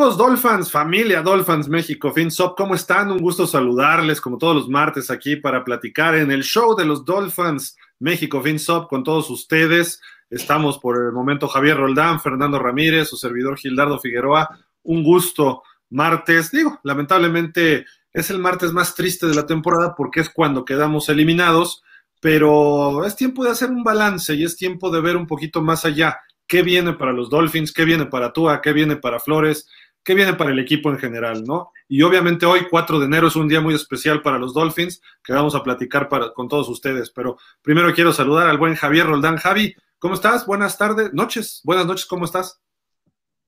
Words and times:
Amigos 0.00 0.16
Dolphins, 0.16 0.70
familia 0.70 1.20
Dolphins 1.20 1.68
México, 1.68 2.10
FinSop, 2.10 2.56
¿cómo 2.56 2.74
están? 2.74 3.10
Un 3.10 3.18
gusto 3.18 3.46
saludarles 3.46 4.18
como 4.18 4.38
todos 4.38 4.56
los 4.56 4.66
martes 4.66 5.10
aquí 5.10 5.36
para 5.36 5.62
platicar 5.62 6.14
en 6.14 6.30
el 6.30 6.42
show 6.42 6.74
de 6.74 6.86
los 6.86 7.04
Dolphins 7.04 7.76
México, 7.98 8.40
FinSop 8.40 8.88
con 8.88 9.04
todos 9.04 9.28
ustedes. 9.28 10.00
Estamos 10.30 10.78
por 10.78 10.96
el 10.96 11.12
momento 11.12 11.48
Javier 11.48 11.76
Roldán, 11.76 12.18
Fernando 12.18 12.58
Ramírez, 12.58 13.10
su 13.10 13.18
servidor 13.18 13.58
Gildardo 13.58 13.98
Figueroa. 13.98 14.48
Un 14.84 15.02
gusto 15.02 15.64
martes, 15.90 16.50
digo, 16.50 16.80
lamentablemente 16.82 17.84
es 18.10 18.30
el 18.30 18.38
martes 18.38 18.72
más 18.72 18.94
triste 18.94 19.26
de 19.26 19.34
la 19.34 19.44
temporada 19.44 19.94
porque 19.94 20.20
es 20.20 20.30
cuando 20.30 20.64
quedamos 20.64 21.10
eliminados, 21.10 21.82
pero 22.22 23.04
es 23.04 23.16
tiempo 23.16 23.44
de 23.44 23.50
hacer 23.50 23.68
un 23.68 23.84
balance 23.84 24.32
y 24.32 24.44
es 24.44 24.56
tiempo 24.56 24.90
de 24.90 25.02
ver 25.02 25.18
un 25.18 25.26
poquito 25.26 25.60
más 25.60 25.84
allá 25.84 26.20
qué 26.50 26.62
viene 26.62 26.94
para 26.94 27.12
los 27.12 27.30
Dolphins, 27.30 27.72
qué 27.72 27.84
viene 27.84 28.06
para 28.06 28.32
Tua, 28.32 28.60
qué 28.60 28.72
viene 28.72 28.96
para 28.96 29.20
Flores, 29.20 29.68
qué 30.02 30.14
viene 30.14 30.34
para 30.34 30.50
el 30.50 30.58
equipo 30.58 30.90
en 30.90 30.98
general, 30.98 31.44
¿no? 31.44 31.70
Y 31.88 32.02
obviamente 32.02 32.46
hoy, 32.46 32.66
4 32.70 33.00
de 33.00 33.06
enero, 33.06 33.28
es 33.28 33.36
un 33.36 33.48
día 33.48 33.60
muy 33.60 33.74
especial 33.74 34.22
para 34.22 34.38
los 34.38 34.54
Dolphins, 34.54 35.02
que 35.22 35.32
vamos 35.32 35.54
a 35.54 35.62
platicar 35.62 36.08
para, 36.08 36.32
con 36.32 36.48
todos 36.48 36.68
ustedes. 36.68 37.10
Pero 37.10 37.36
primero 37.62 37.92
quiero 37.94 38.12
saludar 38.12 38.48
al 38.48 38.58
buen 38.58 38.74
Javier 38.74 39.06
Roldán. 39.06 39.36
Javi, 39.36 39.74
¿cómo 39.98 40.14
estás? 40.14 40.46
Buenas 40.46 40.78
tardes, 40.78 41.12
noches, 41.12 41.60
buenas 41.64 41.86
noches, 41.86 42.06
¿cómo 42.06 42.24
estás? 42.24 42.60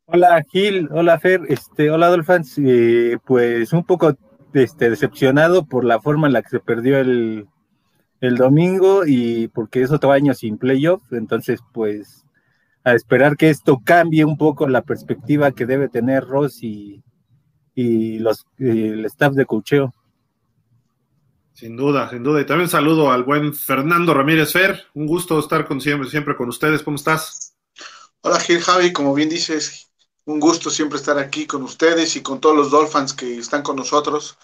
Hola 0.06 0.42
Gil, 0.50 0.88
hola 0.90 1.18
Fer, 1.20 1.42
este, 1.48 1.90
hola 1.90 2.08
Dolphins, 2.08 2.58
eh, 2.58 3.18
pues 3.24 3.72
un 3.72 3.84
poco 3.84 4.14
este, 4.52 4.90
decepcionado 4.90 5.64
por 5.64 5.84
la 5.84 6.00
forma 6.00 6.26
en 6.26 6.32
la 6.32 6.42
que 6.42 6.50
se 6.50 6.60
perdió 6.60 6.98
el, 6.98 7.46
el 8.20 8.36
domingo 8.36 9.04
y 9.06 9.48
porque 9.48 9.82
es 9.82 9.92
otro 9.92 10.10
año 10.10 10.34
sin 10.34 10.58
playoff, 10.58 11.02
entonces 11.12 11.60
pues 11.72 12.21
a 12.84 12.94
esperar 12.94 13.36
que 13.36 13.50
esto 13.50 13.80
cambie 13.84 14.24
un 14.24 14.36
poco 14.36 14.68
la 14.68 14.82
perspectiva 14.82 15.52
que 15.52 15.66
debe 15.66 15.88
tener 15.88 16.24
Ross 16.24 16.62
y, 16.62 17.02
los, 17.74 18.44
el 18.58 19.04
staff 19.06 19.34
de 19.34 19.46
cocheo. 19.46 19.92
Sin 21.52 21.76
duda, 21.76 22.10
sin 22.10 22.22
duda. 22.22 22.40
Y 22.40 22.46
también 22.46 22.68
saludo 22.68 23.12
al 23.12 23.24
buen 23.24 23.54
Fernando 23.54 24.14
Ramírez 24.14 24.52
Fer. 24.52 24.86
Un 24.94 25.06
gusto 25.06 25.38
estar 25.38 25.66
con 25.66 25.80
siempre, 25.80 26.08
siempre 26.10 26.34
con 26.34 26.48
ustedes. 26.48 26.82
¿Cómo 26.82 26.96
estás? 26.96 27.54
Hola 28.22 28.40
Gil 28.40 28.60
Javi, 28.60 28.92
como 28.92 29.14
bien 29.14 29.28
dices, 29.28 29.90
un 30.24 30.38
gusto 30.38 30.70
siempre 30.70 30.98
estar 30.98 31.18
aquí 31.18 31.46
con 31.46 31.62
ustedes 31.62 32.14
y 32.16 32.22
con 32.22 32.40
todos 32.40 32.56
los 32.56 32.70
Dolphins 32.70 33.12
que 33.12 33.38
están 33.38 33.62
con 33.62 33.76
nosotros. 33.76 34.38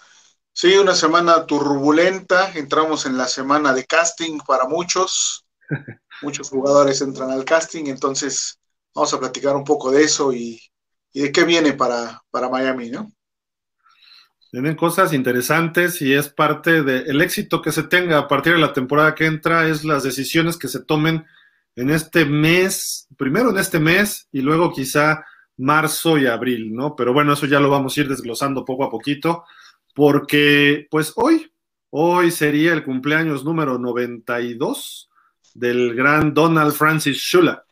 Sí, 0.51 0.75
una 0.75 0.93
semana 0.93 1.45
turbulenta, 1.45 2.51
entramos 2.53 3.05
en 3.05 3.17
la 3.17 3.27
semana 3.27 3.73
de 3.73 3.85
casting 3.85 4.39
para 4.45 4.65
muchos. 4.65 5.45
muchos 6.21 6.49
jugadores 6.49 7.01
entran 7.01 7.31
al 7.31 7.45
casting, 7.45 7.85
entonces 7.85 8.59
vamos 8.93 9.13
a 9.13 9.19
platicar 9.19 9.55
un 9.55 9.63
poco 9.63 9.91
de 9.91 10.03
eso 10.03 10.33
y, 10.33 10.59
de 11.13 11.31
qué 11.31 11.43
viene 11.43 11.73
para, 11.73 12.21
para 12.29 12.49
Miami, 12.49 12.89
¿no? 12.89 13.11
Tienen 14.51 14.75
cosas 14.75 15.13
interesantes 15.13 16.01
y 16.01 16.13
es 16.13 16.29
parte 16.29 16.81
del 16.81 17.21
éxito 17.21 17.61
que 17.61 17.71
se 17.71 17.83
tenga 17.83 18.17
a 18.17 18.27
partir 18.27 18.53
de 18.53 18.59
la 18.59 18.73
temporada 18.73 19.13
que 19.13 19.25
entra, 19.25 19.67
es 19.67 19.83
las 19.83 20.03
decisiones 20.03 20.57
que 20.57 20.67
se 20.67 20.83
tomen 20.83 21.25
en 21.75 21.91
este 21.91 22.25
mes, 22.25 23.07
primero 23.15 23.51
en 23.51 23.57
este 23.57 23.79
mes 23.79 24.27
y 24.31 24.41
luego 24.41 24.73
quizá 24.73 25.23
marzo 25.57 26.17
y 26.17 26.25
abril, 26.25 26.73
¿no? 26.73 26.95
Pero 26.95 27.13
bueno, 27.13 27.33
eso 27.33 27.45
ya 27.45 27.59
lo 27.59 27.69
vamos 27.69 27.95
a 27.95 28.01
ir 28.01 28.09
desglosando 28.09 28.65
poco 28.65 28.85
a 28.85 28.89
poquito, 28.89 29.43
porque 29.93 30.87
pues 30.89 31.13
hoy, 31.15 31.51
hoy 31.91 32.31
sería 32.31 32.73
el 32.73 32.83
cumpleaños 32.83 33.43
número 33.43 33.77
92 33.77 35.08
del 35.53 35.95
gran 35.95 36.33
Donald 36.33 36.73
Francis 36.73 37.17
Shula, 37.17 37.63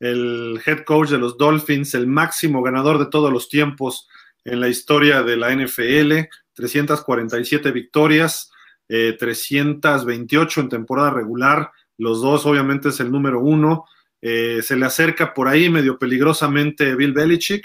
el 0.00 0.60
head 0.64 0.84
coach 0.84 1.10
de 1.10 1.18
los 1.18 1.36
Dolphins, 1.36 1.94
el 1.94 2.06
máximo 2.06 2.62
ganador 2.62 2.98
de 2.98 3.06
todos 3.06 3.32
los 3.32 3.48
tiempos 3.48 4.08
en 4.44 4.60
la 4.60 4.68
historia 4.68 5.22
de 5.22 5.36
la 5.36 5.54
NFL, 5.54 6.28
347 6.54 7.70
victorias, 7.72 8.50
328 8.88 10.60
eh, 10.60 10.62
en 10.62 10.68
temporada 10.68 11.10
regular, 11.10 11.70
los 11.98 12.22
dos 12.22 12.46
obviamente 12.46 12.88
es 12.88 13.00
el 13.00 13.10
número 13.10 13.40
uno, 13.40 13.84
eh, 14.22 14.60
se 14.62 14.76
le 14.76 14.86
acerca 14.86 15.34
por 15.34 15.48
ahí 15.48 15.68
medio 15.68 15.98
peligrosamente 15.98 16.94
Bill 16.94 17.12
Belichick, 17.12 17.64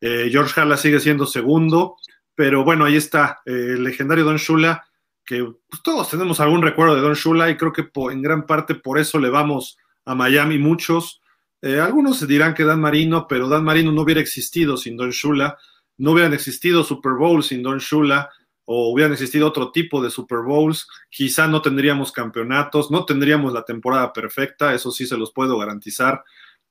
eh, 0.00 0.28
George 0.30 0.58
Halla 0.60 0.76
sigue 0.76 1.00
siendo 1.00 1.26
segundo, 1.26 1.96
pero 2.34 2.64
bueno, 2.64 2.84
ahí 2.84 2.96
está, 2.96 3.40
el 3.44 3.82
legendario 3.82 4.24
Don 4.24 4.36
Shula 4.36 4.86
que 5.30 5.44
pues, 5.44 5.82
todos 5.84 6.10
tenemos 6.10 6.40
algún 6.40 6.60
recuerdo 6.60 6.96
de 6.96 7.02
Don 7.02 7.14
Shula 7.14 7.50
y 7.50 7.56
creo 7.56 7.72
que 7.72 7.88
en 8.10 8.20
gran 8.20 8.46
parte 8.46 8.74
por 8.74 8.98
eso 8.98 9.20
le 9.20 9.30
vamos 9.30 9.78
a 10.04 10.16
Miami 10.16 10.58
muchos. 10.58 11.22
Eh, 11.62 11.78
algunos 11.78 12.26
dirán 12.26 12.52
que 12.52 12.64
Dan 12.64 12.80
Marino, 12.80 13.28
pero 13.28 13.48
Dan 13.48 13.62
Marino 13.62 13.92
no 13.92 14.02
hubiera 14.02 14.20
existido 14.20 14.76
sin 14.76 14.96
Don 14.96 15.10
Shula, 15.10 15.56
no 15.98 16.10
hubieran 16.10 16.34
existido 16.34 16.82
Super 16.82 17.12
Bowls 17.12 17.46
sin 17.46 17.62
Don 17.62 17.78
Shula, 17.78 18.28
o 18.64 18.90
hubieran 18.92 19.12
existido 19.12 19.46
otro 19.46 19.70
tipo 19.70 20.02
de 20.02 20.10
Super 20.10 20.40
Bowls, 20.40 20.88
quizá 21.10 21.46
no 21.46 21.62
tendríamos 21.62 22.10
campeonatos, 22.10 22.90
no 22.90 23.04
tendríamos 23.04 23.52
la 23.52 23.64
temporada 23.64 24.12
perfecta, 24.12 24.74
eso 24.74 24.90
sí 24.90 25.06
se 25.06 25.16
los 25.16 25.32
puedo 25.32 25.56
garantizar. 25.58 26.24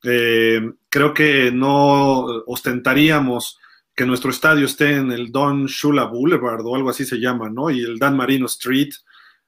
Eh, 0.04 0.70
creo 0.90 1.14
que 1.14 1.50
no 1.50 2.26
ostentaríamos 2.46 3.58
que 4.00 4.06
nuestro 4.06 4.32
estadio 4.32 4.66
esté 4.66 4.96
en 4.96 5.12
el 5.12 5.30
Don 5.30 5.66
Shula 5.66 6.06
Boulevard 6.06 6.66
o 6.66 6.74
algo 6.74 6.90
así 6.90 7.04
se 7.04 7.18
llama, 7.18 7.50
¿no? 7.50 7.70
Y 7.70 7.82
el 7.82 8.00
Dan 8.00 8.16
Marino 8.16 8.46
Street. 8.46 8.92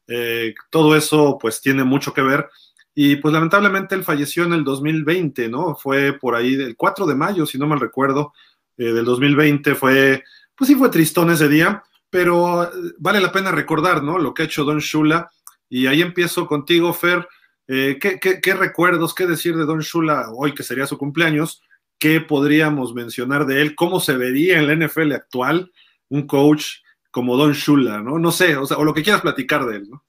Eh, 0.08 0.54
todo 0.70 0.94
eso 0.94 1.38
pues 1.40 1.62
tiene 1.62 1.86
mucho 1.86 2.14
que 2.14 2.22
ver. 2.22 2.50
Y 2.94 3.16
pues 3.16 3.34
lamentablemente 3.34 3.96
él 3.96 4.04
falleció 4.04 4.44
en 4.44 4.52
el 4.52 4.66
2020, 4.66 5.48
¿no? 5.48 5.78
Fue 5.78 6.20
por 6.20 6.36
ahí 6.36 6.58
del 6.58 6.76
4 6.76 7.06
de 7.06 7.16
mayo, 7.16 7.46
si 7.46 7.58
no 7.58 7.66
mal 7.66 7.80
recuerdo, 7.80 8.34
eh, 8.76 8.92
del 8.92 9.06
2020. 9.06 9.74
Fue, 9.74 10.22
pues 10.54 10.68
sí 10.68 10.76
fue 10.76 10.90
tristón 10.90 11.32
ese 11.32 11.48
día, 11.48 11.82
pero 12.10 12.64
eh, 12.64 12.68
vale 12.98 13.22
la 13.22 13.32
pena 13.32 13.52
recordar, 13.52 14.04
¿no? 14.04 14.20
Lo 14.20 14.34
que 14.34 14.42
ha 14.42 14.46
hecho 14.48 14.66
Don 14.66 14.80
Shula. 14.80 15.32
Y 15.70 15.88
ahí 15.88 16.02
empiezo 16.02 16.46
contigo, 16.46 16.92
Fer. 16.92 17.26
¿qué, 17.66 18.20
qué, 18.20 18.54
recuerdos, 18.54 19.16
qué 19.16 19.26
decir 19.26 19.56
de 19.56 19.64
Don 19.64 19.80
Shula 19.80 20.26
hoy 20.36 20.54
que 20.54 20.64
sería 20.64 20.88
su 20.88 20.98
cumpleaños? 20.98 21.62
¿Qué 22.02 22.20
podríamos 22.20 22.96
mencionar 22.96 23.46
de 23.46 23.62
él? 23.62 23.76
¿Cómo 23.76 24.00
se 24.00 24.14
vería 24.14 24.58
en 24.58 24.66
la 24.66 24.74
NFL 24.74 25.12
actual 25.12 25.72
un 26.10 26.26
coach 26.26 26.78
como 27.12 27.38
Don 27.38 27.54
Shula, 27.54 28.00
¿no? 28.00 28.18
No 28.18 28.32
sé, 28.32 28.58
o, 28.58 28.66
sea, 28.66 28.78
o 28.78 28.84
lo 28.84 28.96
que 28.96 29.04
quieras 29.04 29.22
platicar 29.22 29.68
de 29.68 29.76
él, 29.76 29.88
¿no? 29.88 30.04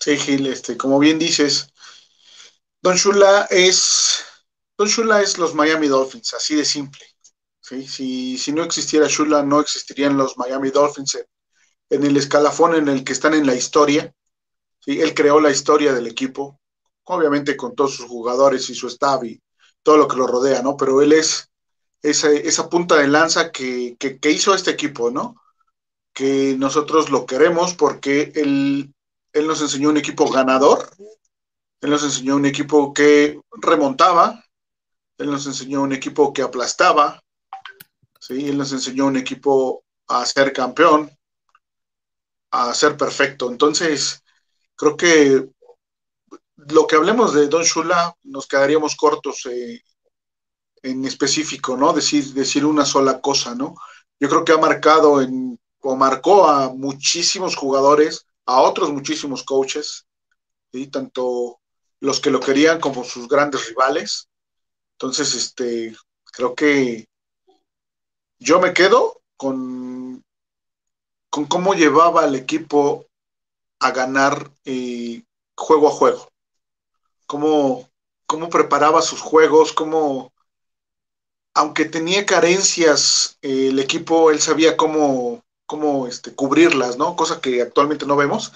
Sí, 0.00 0.16
Gil, 0.16 0.48
este, 0.48 0.76
como 0.76 0.98
bien 0.98 1.20
dices, 1.20 1.72
Don 2.82 2.96
Shula 2.96 3.46
es, 3.48 4.24
Don 4.76 4.88
Shula 4.88 5.22
es 5.22 5.38
los 5.38 5.54
Miami 5.54 5.86
Dolphins, 5.86 6.34
así 6.34 6.56
de 6.56 6.64
simple. 6.64 7.06
¿sí? 7.60 8.36
Si, 8.36 8.50
no 8.50 8.64
existiera 8.64 9.06
Shula, 9.06 9.44
no 9.44 9.60
existirían 9.60 10.16
los 10.16 10.36
Miami 10.36 10.70
Dolphins 10.70 11.16
en, 11.90 12.02
el 12.02 12.16
escalafón 12.16 12.74
en 12.74 12.88
el 12.88 13.04
que 13.04 13.12
están 13.12 13.34
en 13.34 13.46
la 13.46 13.54
historia. 13.54 14.12
¿sí? 14.80 15.00
Él 15.00 15.14
creó 15.14 15.38
la 15.38 15.52
historia 15.52 15.92
del 15.92 16.08
equipo, 16.08 16.58
obviamente 17.04 17.56
con 17.56 17.76
todos 17.76 17.94
sus 17.94 18.06
jugadores 18.06 18.68
y 18.68 18.74
su 18.74 18.88
staff 18.88 19.22
y, 19.22 19.40
todo 19.82 19.96
lo 19.96 20.08
que 20.08 20.16
lo 20.16 20.26
rodea, 20.26 20.62
¿no? 20.62 20.76
Pero 20.76 21.02
él 21.02 21.12
es 21.12 21.50
esa, 22.02 22.30
esa 22.30 22.68
punta 22.68 22.96
de 22.96 23.08
lanza 23.08 23.50
que, 23.50 23.96
que, 23.98 24.30
hizo 24.30 24.54
este 24.54 24.70
equipo, 24.70 25.10
¿no? 25.10 25.34
Que 26.12 26.56
nosotros 26.58 27.10
lo 27.10 27.26
queremos 27.26 27.74
porque 27.74 28.32
él, 28.34 28.94
él 29.32 29.46
nos 29.46 29.60
enseñó 29.60 29.88
un 29.90 29.96
equipo 29.96 30.30
ganador, 30.30 30.90
él 31.80 31.90
nos 31.90 32.04
enseñó 32.04 32.36
un 32.36 32.46
equipo 32.46 32.92
que 32.92 33.40
remontaba, 33.52 34.44
él 35.18 35.30
nos 35.30 35.46
enseñó 35.46 35.82
un 35.82 35.92
equipo 35.92 36.32
que 36.32 36.42
aplastaba, 36.42 37.22
¿sí? 38.20 38.48
Él 38.48 38.58
nos 38.58 38.72
enseñó 38.72 39.06
un 39.06 39.16
equipo 39.16 39.84
a 40.08 40.24
ser 40.24 40.52
campeón, 40.52 41.10
a 42.50 42.74
ser 42.74 42.96
perfecto. 42.96 43.50
Entonces, 43.50 44.22
creo 44.76 44.96
que 44.96 45.48
lo 46.66 46.86
que 46.86 46.96
hablemos 46.96 47.34
de 47.34 47.46
Don 47.46 47.62
Shula 47.62 48.14
nos 48.24 48.46
quedaríamos 48.46 48.96
cortos 48.96 49.46
eh, 49.46 49.80
en 50.82 51.04
específico, 51.04 51.76
¿no? 51.76 51.92
Decir, 51.92 52.24
decir 52.34 52.64
una 52.64 52.84
sola 52.84 53.20
cosa, 53.20 53.54
¿no? 53.54 53.76
Yo 54.18 54.28
creo 54.28 54.44
que 54.44 54.52
ha 54.52 54.58
marcado 54.58 55.22
en, 55.22 55.58
o 55.80 55.94
marcó 55.94 56.48
a 56.48 56.70
muchísimos 56.70 57.54
jugadores, 57.54 58.26
a 58.46 58.60
otros 58.60 58.90
muchísimos 58.90 59.44
coaches, 59.44 60.06
¿sí? 60.72 60.88
tanto 60.88 61.60
los 62.00 62.20
que 62.20 62.30
lo 62.30 62.40
querían 62.40 62.80
como 62.80 63.04
sus 63.04 63.28
grandes 63.28 63.68
rivales. 63.68 64.28
Entonces, 64.92 65.34
este, 65.34 65.96
creo 66.24 66.56
que 66.56 67.06
yo 68.40 68.58
me 68.60 68.72
quedo 68.72 69.20
con, 69.36 70.24
con 71.30 71.44
cómo 71.44 71.74
llevaba 71.74 72.24
al 72.24 72.34
equipo 72.34 73.06
a 73.78 73.92
ganar 73.92 74.50
eh, 74.64 75.22
juego 75.54 75.88
a 75.88 75.92
juego 75.92 76.28
cómo, 77.28 77.88
cómo 78.26 78.48
preparaba 78.50 79.02
sus 79.02 79.20
juegos, 79.20 79.72
cómo, 79.72 80.32
aunque 81.54 81.84
tenía 81.84 82.26
carencias, 82.26 83.38
eh, 83.42 83.68
el 83.68 83.78
equipo, 83.78 84.30
él 84.32 84.40
sabía 84.40 84.76
cómo, 84.76 85.44
cómo 85.66 86.08
este, 86.08 86.34
cubrirlas, 86.34 86.98
¿no? 86.98 87.14
Cosa 87.16 87.40
que 87.40 87.62
actualmente 87.62 88.06
no 88.06 88.16
vemos 88.16 88.52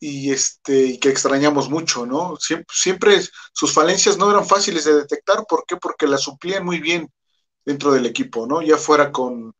y, 0.00 0.32
este, 0.32 0.86
y 0.86 0.98
que 0.98 1.10
extrañamos 1.10 1.68
mucho, 1.68 2.06
¿no? 2.06 2.36
Siempre, 2.40 2.66
siempre 2.72 3.20
sus 3.52 3.72
falencias 3.72 4.16
no 4.18 4.30
eran 4.30 4.46
fáciles 4.46 4.84
de 4.84 4.94
detectar, 4.94 5.44
¿por 5.46 5.64
qué? 5.66 5.76
Porque 5.76 6.06
las 6.06 6.22
suplían 6.22 6.64
muy 6.64 6.80
bien 6.80 7.12
dentro 7.64 7.92
del 7.92 8.06
equipo, 8.06 8.46
¿no? 8.46 8.62
Ya 8.62 8.78
fuera 8.78 9.12
con, 9.12 9.54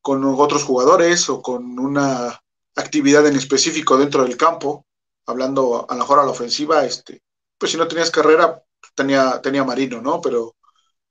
con 0.00 0.24
otros 0.24 0.64
jugadores 0.64 1.28
o 1.28 1.42
con 1.42 1.78
una 1.78 2.40
actividad 2.76 3.26
en 3.26 3.36
específico 3.36 3.98
dentro 3.98 4.24
del 4.24 4.36
campo, 4.36 4.86
hablando 5.26 5.86
a 5.88 5.94
lo 5.94 6.00
mejor 6.00 6.20
a 6.20 6.24
la 6.24 6.30
ofensiva, 6.30 6.84
este, 6.86 7.22
pues 7.58 7.72
si 7.72 7.78
no 7.78 7.88
tenías 7.88 8.10
carrera, 8.10 8.62
tenía, 8.94 9.40
tenía 9.42 9.64
Marino, 9.64 10.00
¿no? 10.00 10.20
Pero 10.20 10.56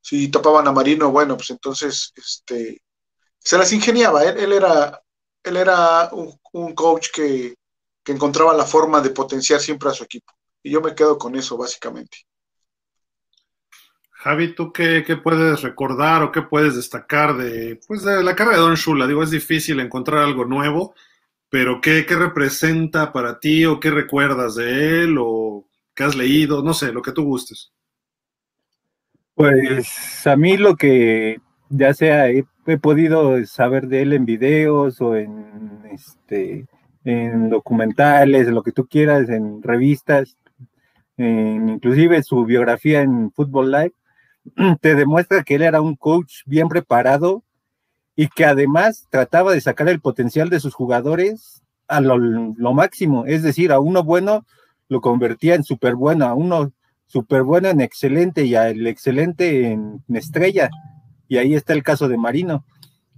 si 0.02 0.30
tapaban 0.30 0.68
a 0.68 0.72
Marino, 0.72 1.12
bueno, 1.12 1.36
pues 1.36 1.50
entonces 1.50 2.14
este, 2.16 2.82
se 3.40 3.58
las 3.58 3.72
ingeniaba. 3.74 4.24
Él, 4.24 4.54
era, 4.54 5.02
él 5.44 5.58
era 5.58 6.10
un, 6.12 6.74
coach 6.74 7.10
que, 7.14 7.56
que, 8.04 8.12
encontraba 8.12 8.54
la 8.54 8.66
forma 8.66 9.02
de 9.02 9.10
potenciar 9.10 9.60
siempre 9.60 9.90
a 9.90 9.94
su 9.94 10.04
equipo. 10.04 10.34
Y 10.64 10.72
yo 10.72 10.82
me 10.82 10.96
quedo 10.96 11.18
con 11.18 11.36
eso, 11.36 11.58
básicamente. 11.58 12.20
Javi, 14.12 14.56
¿tú 14.56 14.74
qué, 14.74 15.04
puedes 15.24 15.62
recordar 15.62 16.24
o 16.24 16.32
qué 16.32 16.42
puedes 16.42 16.76
destacar 16.76 17.38
de, 17.38 17.80
pues 17.88 18.04
de 18.04 18.24
la 18.24 18.36
carrera 18.36 18.58
de 18.58 18.64
Don 18.64 18.76
Shula? 18.76 19.08
Digo, 19.08 19.24
es 19.24 19.30
difícil 19.30 19.80
encontrar 19.80 20.24
algo 20.24 20.44
nuevo, 20.44 20.96
pero 21.50 21.80
¿qué, 21.80 22.06
¿qué 22.06 22.16
representa 22.16 23.14
para 23.14 23.40
ti 23.40 23.66
o 23.66 23.80
qué 23.80 23.92
recuerdas 23.92 24.56
de 24.56 25.04
él 25.04 25.18
o 25.20 25.67
qué 25.98 26.04
has 26.04 26.16
leído? 26.16 26.64
No 26.64 26.74
sé, 26.74 26.94
lo 26.94 27.02
que 27.02 27.12
tú 27.12 27.26
gustes. 27.26 27.74
Pues 29.34 30.26
a 30.26 30.36
mí 30.36 30.56
lo 30.56 30.76
que 30.76 31.38
ya 31.70 31.94
sea 31.94 32.30
he, 32.30 32.46
podido 32.82 33.44
saber 33.46 33.88
de 33.88 34.04
él 34.04 34.14
en 34.14 34.26
videos 34.26 35.02
o 35.02 35.16
en 35.16 35.82
este 35.92 36.68
en 37.04 37.50
documentales, 37.50 38.48
lo 38.48 38.64
que 38.64 38.74
tú 38.74 38.86
quieras, 38.86 39.30
en 39.30 39.64
revistas, 39.64 40.38
inclusive 41.18 42.22
su 42.22 42.46
biografía 42.46 43.02
en 43.02 43.32
Football 43.32 43.72
Live, 43.72 43.94
te 44.82 44.96
demuestra 44.96 45.44
que 45.44 45.56
él 45.56 45.62
era 45.62 45.82
un 45.82 45.96
coach 45.96 46.42
bien 46.46 46.68
preparado 46.68 47.44
y 48.16 48.28
que 48.28 48.46
además 48.46 49.08
trataba 49.10 49.54
de 49.54 49.62
sacar 49.62 49.88
el 49.88 50.02
potencial 50.02 50.50
de 50.50 50.60
sus 50.60 50.74
jugadores 50.74 51.64
a 51.88 52.02
lo 52.02 52.74
máximo, 52.74 53.26
es 53.26 53.42
decir, 53.42 53.72
a 53.72 53.80
uno 53.80 54.04
bueno 54.04 54.46
lo 54.90 55.02
convertía 55.02 55.56
en 55.56 55.64
súper 55.64 55.96
bueno, 55.96 56.26
a 56.26 56.34
uno 56.34 56.72
súper 57.06 57.44
bueno 57.44 57.70
en 57.70 57.82
excelente 57.82 58.46
y 58.46 58.56
al 58.56 58.86
excelente 58.88 59.72
en, 59.72 60.04
estrella. 60.14 60.70
Y 61.28 61.38
ahí 61.38 61.56
está 61.56 61.74
el 61.74 61.84
caso 61.84 62.08
de 62.08 62.18
Marino. 62.18 62.66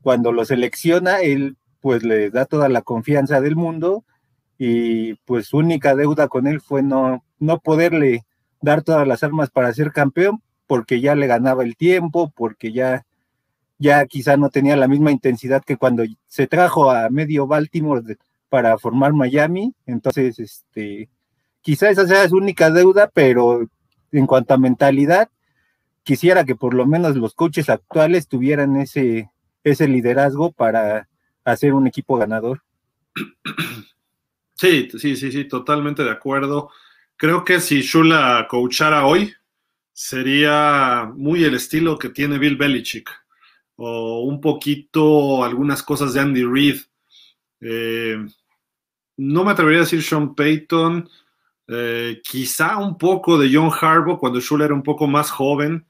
Cuando 0.01 0.31
lo 0.31 0.45
selecciona, 0.45 1.19
él 1.19 1.57
pues 1.81 2.03
le 2.03 2.29
da 2.29 2.45
toda 2.45 2.69
la 2.69 2.81
confianza 2.81 3.41
del 3.41 3.55
mundo 3.55 4.03
y 4.57 5.13
pues 5.25 5.47
su 5.47 5.57
única 5.57 5.95
deuda 5.95 6.27
con 6.27 6.47
él 6.47 6.59
fue 6.61 6.83
no, 6.83 7.23
no 7.39 7.59
poderle 7.59 8.25
dar 8.61 8.83
todas 8.83 9.07
las 9.07 9.23
armas 9.23 9.49
para 9.49 9.73
ser 9.73 9.91
campeón 9.91 10.41
porque 10.67 11.01
ya 11.01 11.15
le 11.15 11.25
ganaba 11.25 11.63
el 11.63 11.75
tiempo, 11.75 12.31
porque 12.35 12.71
ya, 12.71 13.05
ya 13.79 14.05
quizá 14.05 14.37
no 14.37 14.49
tenía 14.49 14.75
la 14.75 14.87
misma 14.87 15.11
intensidad 15.11 15.63
que 15.63 15.77
cuando 15.77 16.03
se 16.27 16.45
trajo 16.45 16.91
a 16.91 17.09
medio 17.09 17.47
Baltimore 17.47 18.17
para 18.49 18.77
formar 18.77 19.13
Miami. 19.13 19.73
Entonces, 19.87 20.37
este, 20.37 21.09
quizá 21.61 21.89
esa 21.89 22.07
sea 22.07 22.27
su 22.27 22.37
única 22.37 22.71
deuda, 22.71 23.09
pero 23.13 23.67
en 24.11 24.25
cuanto 24.25 24.53
a 24.53 24.57
mentalidad, 24.57 25.29
quisiera 26.03 26.43
que 26.43 26.55
por 26.55 26.73
lo 26.73 26.85
menos 26.85 27.15
los 27.15 27.33
coaches 27.33 27.69
actuales 27.69 28.27
tuvieran 28.27 28.77
ese, 28.77 29.29
ese 29.63 29.87
liderazgo 29.87 30.51
para 30.51 31.07
hacer 31.43 31.73
un 31.73 31.87
equipo 31.87 32.17
ganador. 32.17 32.61
Sí, 34.55 34.89
sí, 34.97 35.15
sí, 35.15 35.31
sí, 35.31 35.45
totalmente 35.45 36.03
de 36.03 36.11
acuerdo. 36.11 36.69
Creo 37.15 37.45
que 37.45 37.59
si 37.59 37.81
Shula 37.81 38.47
coachara 38.49 39.05
hoy, 39.05 39.33
sería 39.93 41.11
muy 41.15 41.43
el 41.43 41.55
estilo 41.55 41.97
que 41.97 42.09
tiene 42.09 42.37
Bill 42.37 42.55
Belichick, 42.55 43.09
o 43.75 44.21
un 44.21 44.41
poquito 44.41 45.43
algunas 45.43 45.83
cosas 45.83 46.13
de 46.13 46.19
Andy 46.21 46.43
Reid. 46.43 46.81
Eh, 47.61 48.17
no 49.17 49.43
me 49.43 49.51
atrevería 49.51 49.79
a 49.79 49.83
decir 49.83 50.01
Sean 50.01 50.35
Payton, 50.35 51.09
eh, 51.71 52.21
quizá 52.27 52.77
un 52.77 52.97
poco 52.97 53.37
de 53.37 53.53
John 53.53 53.69
Harbaugh 53.69 54.17
cuando 54.17 54.39
Shula 54.39 54.65
era 54.65 54.73
un 54.73 54.81
poco 54.81 55.05
más 55.05 55.29
joven, 55.29 55.85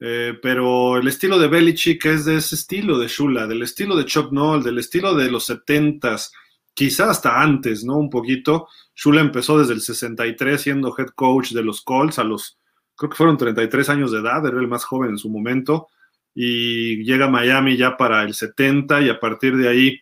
eh, 0.00 0.36
pero 0.42 0.96
el 0.96 1.06
estilo 1.06 1.38
de 1.38 1.46
Belichick 1.46 2.04
es 2.06 2.24
de 2.24 2.36
ese 2.38 2.56
estilo 2.56 2.98
de 2.98 3.06
Shula, 3.06 3.46
del 3.46 3.62
estilo 3.62 3.94
de 3.94 4.04
Chuck 4.04 4.32
Noll, 4.32 4.64
del 4.64 4.78
estilo 4.78 5.14
de 5.14 5.30
los 5.30 5.48
70s, 5.48 6.32
quizá 6.74 7.08
hasta 7.08 7.40
antes, 7.40 7.84
¿no? 7.84 7.98
Un 7.98 8.10
poquito. 8.10 8.66
Shula 8.96 9.20
empezó 9.20 9.60
desde 9.60 9.74
el 9.74 9.80
63 9.80 10.60
siendo 10.60 10.92
head 10.98 11.10
coach 11.14 11.52
de 11.52 11.62
los 11.62 11.82
Colts 11.82 12.18
a 12.18 12.24
los, 12.24 12.58
creo 12.96 13.10
que 13.10 13.16
fueron 13.16 13.36
33 13.36 13.90
años 13.90 14.10
de 14.10 14.18
edad, 14.18 14.44
era 14.44 14.58
el 14.58 14.66
más 14.66 14.84
joven 14.84 15.10
en 15.10 15.18
su 15.18 15.30
momento, 15.30 15.86
y 16.34 17.04
llega 17.04 17.26
a 17.26 17.30
Miami 17.30 17.76
ya 17.76 17.96
para 17.96 18.24
el 18.24 18.34
70 18.34 19.02
y 19.02 19.08
a 19.08 19.20
partir 19.20 19.56
de 19.56 19.68
ahí, 19.68 20.00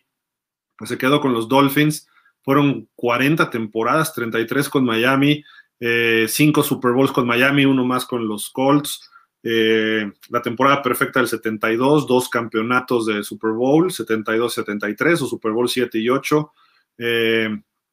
pues 0.75 0.89
se 0.89 0.97
quedó 0.97 1.21
con 1.21 1.31
los 1.31 1.47
Dolphins 1.47 2.07
fueron 2.43 2.89
40 2.95 3.49
temporadas, 3.49 4.13
33 4.13 4.69
con 4.69 4.85
Miami, 4.85 5.43
5 5.79 5.81
eh, 5.81 6.63
Super 6.63 6.91
Bowls 6.91 7.11
con 7.11 7.25
Miami, 7.25 7.65
uno 7.65 7.85
más 7.85 8.05
con 8.05 8.27
los 8.27 8.49
Colts. 8.49 9.09
Eh, 9.43 10.11
la 10.29 10.41
temporada 10.41 10.83
perfecta 10.83 11.19
del 11.19 11.27
72, 11.27 12.05
dos 12.07 12.29
campeonatos 12.29 13.07
de 13.07 13.23
Super 13.23 13.51
Bowl, 13.51 13.91
72-73 13.91 15.21
o 15.21 15.25
Super 15.25 15.51
Bowl 15.51 15.67
7 15.67 15.97
y 15.97 16.09
8. 16.09 16.51
Eh, 16.99 17.49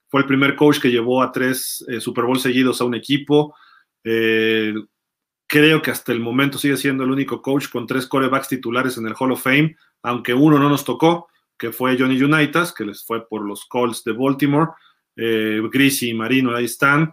fue 0.09 0.21
el 0.21 0.27
primer 0.27 0.57
coach 0.57 0.81
que 0.81 0.91
llevó 0.91 1.23
a 1.23 1.33
tres 1.33 1.85
Super 2.01 2.25
Bowl 2.25 2.39
seguidos 2.39 2.81
a 2.81 2.85
un 2.85 2.95
equipo. 2.95 3.55
creo 4.03 5.83
que 5.83 5.91
hasta 5.91 6.13
el 6.13 6.21
momento 6.21 6.59
sigue 6.59 6.77
siendo 6.77 7.05
el 7.05 7.11
único 7.11 7.41
coach 7.43 7.69
con 7.71 7.87
tres 7.87 8.07
corebacks 8.07 8.49
titulares 8.49 8.97
en 8.99 9.07
el 9.07 9.15
Hall 9.19 9.33
of 9.33 9.43
Fame, 9.43 9.77
aunque 10.03 10.35
uno 10.35 10.59
no 10.59 10.69
nos 10.69 10.85
tocó 10.85 11.29
que 11.59 11.73
fue 11.73 11.99
Johnny 11.99 12.23
Unitas, 12.23 12.73
que 12.73 12.85
les 12.85 13.05
fue 13.05 13.27
por 13.27 13.47
los 13.47 13.67
Colts 13.67 14.05
de 14.05 14.13
Baltimore. 14.13 14.71
Eh, 15.17 15.61
y 16.01 16.15
Marino 16.15 16.55
ahí 16.55 16.67
están. 16.67 17.13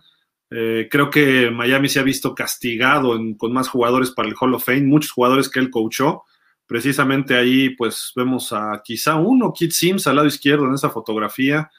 Eh, 0.52 0.88
creo 0.90 1.10
que 1.10 1.50
Miami 1.50 1.90
se 1.90 2.00
ha 2.00 2.04
visto 2.04 2.36
castigado 2.36 3.20
con 3.38 3.52
más 3.52 3.68
jugadores 3.68 4.12
para 4.12 4.28
el 4.28 4.36
Hall 4.40 4.54
of 4.54 4.64
Fame, 4.64 4.84
muchos 4.84 5.12
jugadores 5.12 5.50
que 5.50 5.60
él 5.60 5.72
coachó. 5.72 6.24
Precisamente 6.68 7.36
ahí, 7.36 7.72
pues 7.72 8.12
vemos 8.16 8.54
a 8.54 8.82
quizá 8.84 9.16
uno, 9.16 9.54
Kit 9.54 9.72
Sims 9.72 10.08
al 10.08 10.16
lado 10.18 10.28
izquierdo 10.28 10.66
en 10.68 10.76
esa 10.76 10.90
fotografía. 10.90 11.70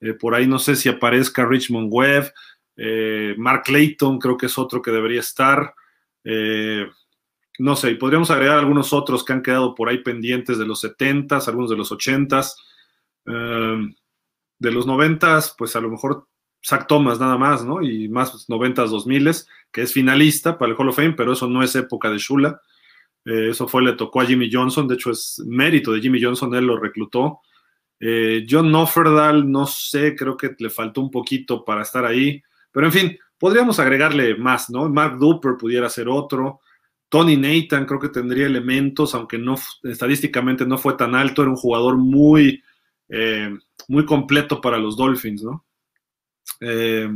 Eh, 0.00 0.12
por 0.14 0.34
ahí 0.34 0.46
no 0.46 0.58
sé 0.58 0.76
si 0.76 0.88
aparezca 0.88 1.46
Richmond 1.46 1.88
Webb, 1.90 2.32
eh, 2.76 3.34
Mark 3.38 3.62
Clayton, 3.64 4.18
creo 4.18 4.36
que 4.36 4.46
es 4.46 4.58
otro 4.58 4.82
que 4.82 4.90
debería 4.90 5.20
estar 5.20 5.74
no 7.58 7.76
sé, 7.76 7.94
podríamos 7.94 8.30
agregar 8.30 8.58
algunos 8.58 8.92
otros 8.92 9.24
que 9.24 9.32
han 9.32 9.42
quedado 9.42 9.74
por 9.74 9.88
ahí 9.88 10.02
pendientes 10.02 10.58
de 10.58 10.66
los 10.66 10.84
70s, 10.84 11.48
algunos 11.48 11.70
de 11.70 11.76
los 11.76 11.90
80s. 11.90 12.54
Em, 13.26 13.94
de 14.58 14.70
los 14.70 14.86
90s, 14.86 15.54
pues 15.56 15.76
a 15.76 15.80
lo 15.80 15.90
mejor 15.90 16.28
Zach 16.64 16.86
Thomas 16.86 17.20
nada 17.20 17.36
más, 17.36 17.64
¿no? 17.64 17.82
Y 17.82 18.08
más 18.08 18.48
90s, 18.48 18.90
2000s, 18.90 19.46
que 19.70 19.82
es 19.82 19.92
finalista 19.92 20.58
para 20.58 20.72
el 20.72 20.78
Hall 20.78 20.88
of 20.88 20.96
Fame, 20.96 21.12
pero 21.12 21.32
eso 21.32 21.46
no 21.48 21.62
es 21.62 21.74
época 21.76 22.10
de 22.10 22.18
Shula. 22.18 22.60
Eh, 23.24 23.50
eso 23.50 23.68
fue, 23.68 23.82
le 23.82 23.92
tocó 23.92 24.20
a 24.20 24.26
Jimmy 24.26 24.48
Johnson, 24.50 24.88
de 24.88 24.94
hecho 24.94 25.10
es 25.10 25.42
mérito 25.46 25.92
de 25.92 26.00
Jimmy 26.00 26.22
Johnson, 26.22 26.54
él 26.54 26.66
lo 26.66 26.78
reclutó. 26.78 27.40
Eh, 27.98 28.46
John 28.48 28.74
Offerdal, 28.74 29.50
no 29.50 29.66
sé, 29.66 30.14
creo 30.14 30.36
que 30.36 30.54
le 30.58 30.70
faltó 30.70 31.00
un 31.00 31.10
poquito 31.10 31.64
para 31.64 31.82
estar 31.82 32.04
ahí, 32.04 32.42
pero 32.70 32.86
en 32.86 32.92
fin, 32.92 33.18
podríamos 33.38 33.78
agregarle 33.78 34.36
más, 34.36 34.70
¿no? 34.70 34.88
Mark 34.88 35.18
Duper 35.18 35.56
pudiera 35.58 35.88
ser 35.88 36.08
otro. 36.08 36.60
Tony 37.08 37.36
Nathan 37.36 37.86
creo 37.86 38.00
que 38.00 38.08
tendría 38.08 38.46
elementos, 38.46 39.14
aunque 39.14 39.38
no 39.38 39.56
estadísticamente 39.84 40.66
no 40.66 40.76
fue 40.78 40.94
tan 40.94 41.14
alto, 41.14 41.42
era 41.42 41.50
un 41.50 41.56
jugador 41.56 41.96
muy, 41.96 42.62
eh, 43.08 43.56
muy 43.88 44.04
completo 44.04 44.60
para 44.60 44.78
los 44.78 44.96
Dolphins, 44.96 45.42
¿no? 45.44 45.64
Eh, 46.60 47.08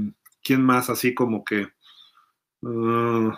¿Quién 0.43 0.63
más 0.65 0.91
así 0.91 1.15
como 1.15 1.45
que? 1.45 1.69
Uh, 2.63 3.33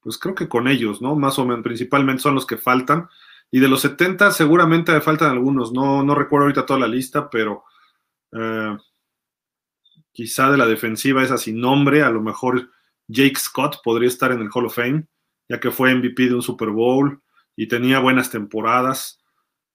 pues 0.00 0.18
creo 0.18 0.34
que 0.34 0.48
con 0.48 0.68
ellos, 0.68 1.00
¿no? 1.00 1.14
Más 1.14 1.38
o 1.38 1.46
menos, 1.46 1.62
principalmente 1.62 2.22
son 2.22 2.34
los 2.34 2.46
que 2.46 2.56
faltan. 2.56 3.08
Y 3.50 3.60
de 3.60 3.68
los 3.68 3.80
70 3.82 4.30
seguramente 4.32 5.00
faltan 5.00 5.30
algunos, 5.30 5.72
no, 5.72 6.02
no 6.02 6.14
recuerdo 6.14 6.46
ahorita 6.46 6.66
toda 6.66 6.80
la 6.80 6.88
lista, 6.88 7.30
pero 7.30 7.64
eh, 8.32 8.76
quizá 10.12 10.50
de 10.50 10.58
la 10.58 10.66
defensiva 10.66 11.22
esa 11.22 11.38
sin 11.38 11.60
nombre, 11.60 12.02
a 12.02 12.10
lo 12.10 12.20
mejor 12.20 12.70
Jake 13.06 13.36
Scott 13.36 13.80
podría 13.82 14.08
estar 14.08 14.32
en 14.32 14.40
el 14.40 14.50
Hall 14.52 14.66
of 14.66 14.74
Fame 14.74 15.06
ya 15.48 15.60
que 15.60 15.70
fue 15.70 15.94
MVP 15.94 16.28
de 16.28 16.34
un 16.34 16.42
Super 16.42 16.70
Bowl 16.70 17.22
y 17.56 17.66
tenía 17.66 17.98
buenas 17.98 18.30
temporadas. 18.30 19.24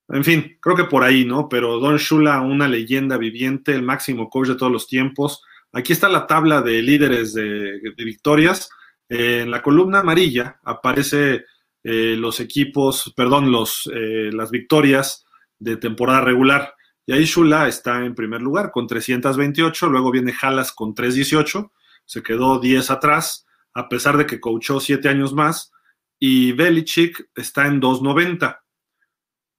En 0.09 0.23
fin, 0.23 0.57
creo 0.61 0.75
que 0.75 0.83
por 0.85 1.03
ahí, 1.03 1.25
¿no? 1.25 1.49
Pero 1.49 1.79
Don 1.79 1.97
Shula, 1.97 2.41
una 2.41 2.67
leyenda 2.67 3.17
viviente, 3.17 3.73
el 3.73 3.81
máximo 3.81 4.29
coach 4.29 4.49
de 4.49 4.55
todos 4.55 4.71
los 4.71 4.87
tiempos. 4.87 5.41
Aquí 5.71 5.93
está 5.93 6.07
la 6.07 6.27
tabla 6.27 6.61
de 6.61 6.81
líderes 6.81 7.33
de, 7.33 7.79
victorias. 7.97 8.69
en 9.09 9.49
la 9.51 9.61
columna 9.61 9.99
amarilla 9.99 10.59
aparece 10.63 11.45
eh, 11.83 12.15
los 12.17 12.39
equipos, 12.39 13.13
perdón, 13.15 13.51
los, 13.51 13.89
eh, 13.93 14.29
las 14.31 14.51
victorias 14.51 15.25
de 15.59 15.77
temporada 15.77 16.21
regular. 16.21 16.73
Y 17.05 17.13
ahí 17.13 17.25
Shula 17.25 17.67
está 17.67 18.05
en 18.05 18.15
primer 18.15 18.41
lugar 18.41 18.71
con 18.71 18.87
328, 18.87 19.89
luego 19.89 20.11
viene 20.11 20.33
Halas 20.41 20.71
con 20.71 20.93
318, 20.93 21.71
se 22.05 22.23
quedó 22.23 22.59
10 22.59 22.91
atrás 22.91 23.45
a 23.73 23.89
pesar 23.89 24.17
de 24.17 24.25
que 24.25 24.39
coachó 24.39 24.79
siete 24.79 25.09
años 25.09 25.33
más. 25.33 25.71
y 26.19 26.53
Belichick 26.53 27.29
está 27.35 27.67
en 27.67 27.81
2.90. 27.81 28.59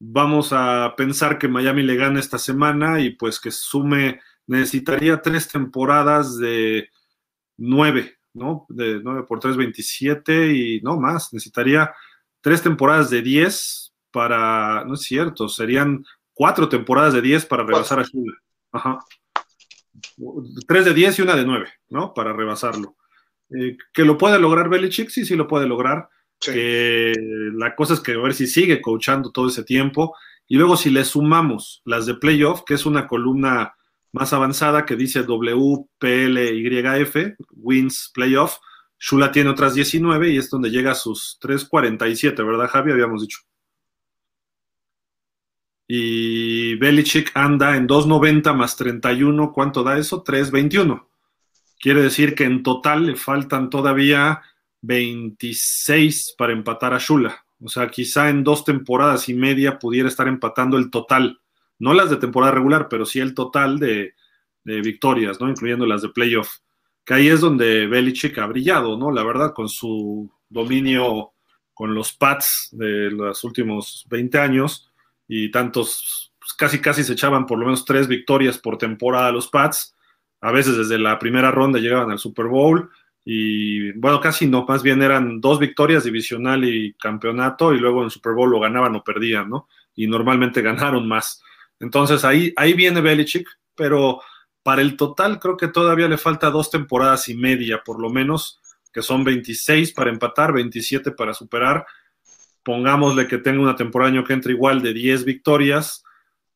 Vamos 0.00 0.48
a 0.52 0.94
pensar 0.96 1.38
que 1.38 1.48
Miami 1.48 1.82
le 1.82 1.96
gana 1.96 2.20
esta 2.20 2.38
semana 2.38 3.00
y 3.00 3.10
pues 3.10 3.38
que 3.38 3.50
sume, 3.50 4.20
necesitaría 4.46 5.20
tres 5.20 5.48
temporadas 5.48 6.38
de 6.38 6.88
9, 7.58 8.18
¿no? 8.34 8.66
De 8.68 9.00
9 9.02 9.24
por 9.28 9.40
3, 9.40 9.56
27 9.56 10.52
y 10.54 10.80
no 10.80 10.98
más, 10.98 11.32
necesitaría 11.32 11.92
tres 12.40 12.62
temporadas 12.62 13.10
de 13.10 13.22
10 13.22 13.94
para, 14.10 14.84
no 14.84 14.94
es 14.94 15.02
cierto, 15.02 15.48
serían 15.48 16.04
cuatro 16.32 16.68
temporadas 16.68 17.14
de 17.14 17.22
10 17.22 17.46
para 17.46 17.64
rebasar 17.64 18.00
a 18.00 18.04
Shula. 18.04 18.38
Ajá. 18.72 18.98
Tres 20.66 20.84
de 20.84 20.94
10 20.94 21.18
y 21.18 21.22
una 21.22 21.36
de 21.36 21.44
9, 21.44 21.68
¿no? 21.88 22.12
Para 22.12 22.32
rebasarlo. 22.32 22.96
Eh, 23.50 23.76
que 23.92 24.04
lo 24.04 24.16
puede 24.18 24.38
lograr 24.38 24.68
Belichick, 24.68 25.08
sí, 25.10 25.24
sí 25.24 25.36
lo 25.36 25.46
puede 25.46 25.66
lograr. 25.66 26.08
Sí. 26.40 26.52
la 27.54 27.74
cosa 27.74 27.94
es 27.94 28.00
que 28.00 28.12
a 28.12 28.18
ver 28.18 28.34
si 28.34 28.46
sigue 28.46 28.82
coachando 28.82 29.30
todo 29.30 29.48
ese 29.48 29.64
tiempo. 29.64 30.14
Y 30.46 30.56
luego 30.56 30.76
si 30.76 30.90
le 30.90 31.04
sumamos 31.04 31.80
las 31.84 32.06
de 32.06 32.14
playoff, 32.14 32.62
que 32.66 32.74
es 32.74 32.84
una 32.84 33.06
columna 33.06 33.74
más 34.12 34.32
avanzada 34.32 34.84
que 34.84 34.94
dice 34.94 35.22
WPLYF, 35.22 37.16
Wins 37.56 38.10
Playoff, 38.14 38.58
Shula 38.98 39.32
tiene 39.32 39.50
otras 39.50 39.74
19 39.74 40.30
y 40.30 40.36
es 40.38 40.48
donde 40.48 40.70
llega 40.70 40.92
a 40.92 40.94
sus 40.94 41.38
3.47, 41.40 42.46
¿verdad, 42.46 42.68
Javi? 42.68 42.92
Habíamos 42.92 43.22
dicho. 43.22 43.40
Y 45.86 46.76
Belichick 46.76 47.30
anda 47.34 47.76
en 47.76 47.86
2.90 47.86 48.54
más 48.54 48.76
31, 48.76 49.52
¿cuánto 49.52 49.82
da 49.82 49.98
eso? 49.98 50.22
3.21. 50.24 51.06
Quiere 51.84 52.00
decir 52.00 52.34
que 52.34 52.44
en 52.44 52.62
total 52.62 53.04
le 53.04 53.14
faltan 53.14 53.68
todavía 53.68 54.40
26 54.80 56.34
para 56.38 56.54
empatar 56.54 56.94
a 56.94 56.98
Shula. 56.98 57.44
O 57.62 57.68
sea, 57.68 57.88
quizá 57.88 58.30
en 58.30 58.42
dos 58.42 58.64
temporadas 58.64 59.28
y 59.28 59.34
media 59.34 59.78
pudiera 59.78 60.08
estar 60.08 60.26
empatando 60.26 60.78
el 60.78 60.90
total. 60.90 61.42
No 61.78 61.92
las 61.92 62.08
de 62.08 62.16
temporada 62.16 62.52
regular, 62.52 62.88
pero 62.88 63.04
sí 63.04 63.20
el 63.20 63.34
total 63.34 63.78
de, 63.78 64.14
victorias, 64.64 65.38
¿no? 65.42 65.50
Incluyendo 65.50 65.84
las 65.84 66.00
de 66.00 66.08
playoff. 66.08 66.56
Que 67.04 67.12
ahí 67.12 67.28
es 67.28 67.42
donde 67.42 67.86
Belichick 67.86 68.38
ha 68.38 68.46
brillado, 68.46 68.96
¿no? 68.96 69.10
La 69.10 69.22
verdad, 69.22 69.52
con 69.52 69.68
su 69.68 70.32
dominio 70.48 71.32
con 71.74 71.94
los 71.94 72.14
Pats 72.14 72.70
de 72.72 73.10
los 73.10 73.44
últimos 73.44 74.06
20 74.08 74.38
años 74.38 74.90
y 75.28 75.50
tantos, 75.50 76.32
pues 76.40 76.54
casi 76.54 76.80
casi 76.80 77.04
se 77.04 77.12
echaban 77.12 77.44
por 77.44 77.58
lo 77.58 77.66
menos 77.66 77.84
tres 77.84 78.08
victorias 78.08 78.56
por 78.56 78.78
temporada 78.78 79.26
a 79.26 79.32
los 79.32 79.48
Pats. 79.48 79.93
A 80.44 80.52
veces 80.52 80.76
desde 80.76 80.98
la 80.98 81.18
primera 81.18 81.50
ronda 81.50 81.78
llegaban 81.78 82.10
al 82.10 82.18
Super 82.18 82.46
Bowl 82.46 82.90
y 83.24 83.92
bueno, 83.92 84.20
casi 84.20 84.46
no, 84.46 84.66
más 84.66 84.82
bien 84.82 85.02
eran 85.02 85.40
dos 85.40 85.58
victorias 85.58 86.04
divisional 86.04 86.64
y 86.64 86.92
campeonato 86.94 87.72
y 87.72 87.78
luego 87.78 88.02
en 88.02 88.10
Super 88.10 88.34
Bowl 88.34 88.50
lo 88.50 88.60
ganaban 88.60 88.94
o 88.96 89.02
perdían, 89.02 89.48
¿no? 89.48 89.68
Y 89.94 90.06
normalmente 90.06 90.62
ganaron 90.62 91.08
más. 91.08 91.42
Entonces 91.80 92.24
ahí, 92.24 92.52
ahí 92.56 92.74
viene 92.74 93.00
Belichick, 93.00 93.48
pero 93.74 94.20
para 94.62 94.82
el 94.82 94.96
total 94.96 95.38
creo 95.38 95.56
que 95.56 95.68
todavía 95.68 96.08
le 96.08 96.18
falta 96.18 96.50
dos 96.50 96.70
temporadas 96.70 97.28
y 97.28 97.34
media, 97.34 97.82
por 97.84 98.00
lo 98.00 98.10
menos, 98.10 98.60
que 98.92 99.02
son 99.02 99.24
26 99.24 99.92
para 99.92 100.10
empatar, 100.10 100.52
27 100.52 101.12
para 101.12 101.34
superar 101.34 101.86
pongámosle 102.64 103.28
que 103.28 103.38
tenga 103.38 103.60
una 103.60 103.76
temporada 103.76 104.10
año 104.10 104.24
que 104.24 104.32
entra 104.32 104.50
igual 104.50 104.82
de 104.82 104.94
10 104.94 105.24
victorias 105.24 106.02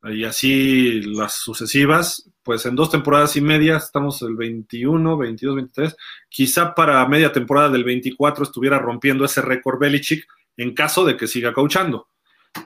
y 0.02 0.24
así 0.24 1.02
las 1.02 1.34
sucesivas, 1.34 2.30
pues 2.48 2.64
en 2.64 2.74
dos 2.74 2.90
temporadas 2.90 3.36
y 3.36 3.42
media 3.42 3.76
estamos 3.76 4.22
el 4.22 4.34
21, 4.34 5.18
22, 5.18 5.54
23, 5.54 5.96
quizá 6.30 6.74
para 6.74 7.06
media 7.06 7.30
temporada 7.30 7.68
del 7.68 7.84
24 7.84 8.42
estuviera 8.42 8.78
rompiendo 8.78 9.26
ese 9.26 9.42
récord 9.42 9.78
Belichick 9.78 10.26
en 10.56 10.72
caso 10.72 11.04
de 11.04 11.18
que 11.18 11.26
siga 11.26 11.52
coachando, 11.52 12.08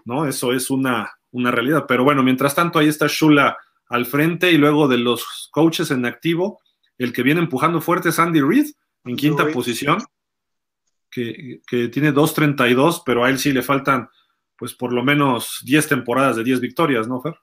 ¿no? 0.05 0.25
Eso 0.25 0.53
es 0.53 0.71
una, 0.71 1.11
una 1.33 1.51
realidad, 1.51 1.87
pero 1.89 2.05
bueno, 2.05 2.23
mientras 2.23 2.55
tanto 2.55 2.79
ahí 2.79 2.87
está 2.87 3.09
Shula 3.09 3.57
al 3.89 4.07
frente 4.07 4.53
y 4.53 4.57
luego 4.57 4.87
de 4.87 4.99
los 4.99 5.49
coaches 5.51 5.91
en 5.91 6.07
activo, 6.07 6.61
el 6.97 7.13
que 7.13 7.25
viene 7.25 7.41
empujando 7.41 7.81
fuerte 7.81 8.11
es 8.11 8.21
Andy 8.21 8.41
Reid 8.41 8.67
en 9.05 9.17
quinta 9.17 9.49
posición 9.49 9.99
que, 11.11 11.61
tiene 11.93 12.15
2.32, 12.15 13.03
pero 13.05 13.25
a 13.25 13.31
él 13.31 13.41
sí 13.41 13.53
le 13.53 13.63
faltan, 13.63 14.09
pues 14.57 14.75
por 14.75 14.93
lo 14.93 15.03
menos 15.03 15.59
10 15.65 15.89
temporadas 15.89 16.37
de 16.37 16.45
10 16.45 16.61
victorias, 16.61 17.09
¿no, 17.09 17.21
Fer? 17.21 17.35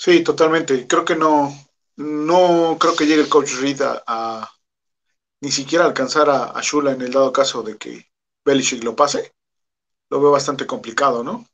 Sí, 0.00 0.24
totalmente. 0.24 0.86
Creo 0.86 1.04
que 1.04 1.14
no, 1.14 1.52
no 1.96 2.78
creo 2.80 2.96
que 2.96 3.04
llegue 3.04 3.20
el 3.20 3.28
coach 3.28 3.52
Reed 3.60 3.82
a, 3.82 4.50
ni 5.42 5.52
siquiera 5.52 5.84
alcanzar 5.84 6.30
a, 6.30 6.44
a, 6.52 6.60
Shula 6.62 6.92
en 6.92 7.02
el 7.02 7.12
dado 7.12 7.30
caso 7.34 7.62
de 7.62 7.76
que 7.76 8.10
Belichick 8.42 8.82
lo 8.82 8.96
pase. 8.96 9.34
Lo 10.08 10.18
veo 10.18 10.30
bastante 10.30 10.66
complicado, 10.66 11.22
¿no? 11.22 11.46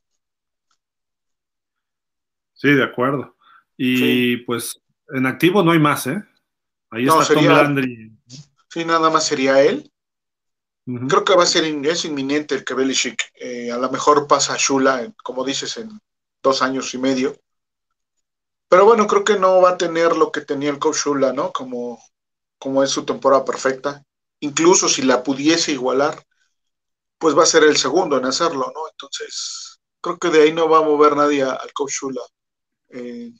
Sí, 2.53 2.69
de 2.69 2.85
acuerdo. 2.85 3.35
Y 3.75 3.97
sí. 3.97 4.37
pues 4.47 4.79
en 5.09 5.25
activo 5.25 5.61
no 5.61 5.71
hay 5.71 5.79
más, 5.79 6.07
¿eh? 6.07 6.23
Ahí 6.89 7.03
no, 7.03 7.21
está 7.21 7.33
sería, 7.33 7.49
Tom 7.49 7.57
Landry. 7.57 8.13
Sí, 8.69 8.85
nada 8.85 9.09
más 9.09 9.25
sería 9.25 9.61
él. 9.61 9.91
Creo 11.09 11.25
que 11.25 11.35
va 11.35 11.43
a 11.43 11.47
ser 11.47 11.65
es 11.65 12.05
inminente 12.05 12.55
el 12.55 12.63
que 12.63 12.73
Belichick 12.73 13.21
eh, 13.35 13.73
a 13.73 13.77
lo 13.77 13.91
mejor 13.91 14.25
pasa 14.25 14.53
a 14.53 14.57
Shula, 14.57 15.13
como 15.21 15.43
dices, 15.43 15.75
en 15.75 15.99
dos 16.41 16.61
años 16.61 16.93
y 16.93 16.97
medio. 16.97 17.35
Pero 18.69 18.85
bueno, 18.85 19.07
creo 19.07 19.23
que 19.23 19.39
no 19.39 19.61
va 19.61 19.71
a 19.71 19.77
tener 19.77 20.15
lo 20.15 20.31
que 20.31 20.41
tenía 20.41 20.69
el 20.69 20.79
coach 20.79 20.97
Shula, 20.97 21.33
¿no? 21.33 21.51
Como, 21.51 21.99
como 22.59 22.83
es 22.83 22.89
su 22.89 23.05
temporada 23.05 23.45
perfecta. 23.45 24.03
Incluso 24.39 24.89
si 24.89 25.01
la 25.03 25.23
pudiese 25.23 25.71
igualar, 25.71 26.21
pues 27.17 27.37
va 27.37 27.43
a 27.43 27.47
ser 27.47 27.63
el 27.63 27.77
segundo 27.77 28.17
en 28.17 28.25
hacerlo, 28.25 28.71
¿no? 28.73 28.89
Entonces, 28.91 29.79
creo 30.01 30.17
que 30.17 30.29
de 30.29 30.43
ahí 30.43 30.53
no 30.53 30.69
va 30.69 30.79
a 30.79 30.83
mover 30.83 31.15
nadie 31.15 31.43
al 31.43 31.73
coach 31.73 31.91
Shula 31.91 32.21
eh, 32.89 33.31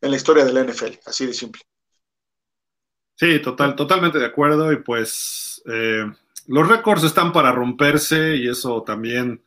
en 0.00 0.10
la 0.10 0.16
historia 0.16 0.44
del 0.44 0.68
NFL, 0.68 0.98
así 1.06 1.26
de 1.26 1.34
simple. 1.34 1.62
Sí, 3.14 3.40
total, 3.40 3.74
totalmente 3.74 4.18
de 4.18 4.26
acuerdo. 4.26 4.72
Y 4.72 4.76
pues 4.82 5.60
eh, 5.66 6.04
los 6.46 6.68
récords 6.68 7.04
están 7.04 7.32
para 7.32 7.52
romperse 7.52 8.36
y 8.36 8.48
eso 8.48 8.82
también 8.82 9.44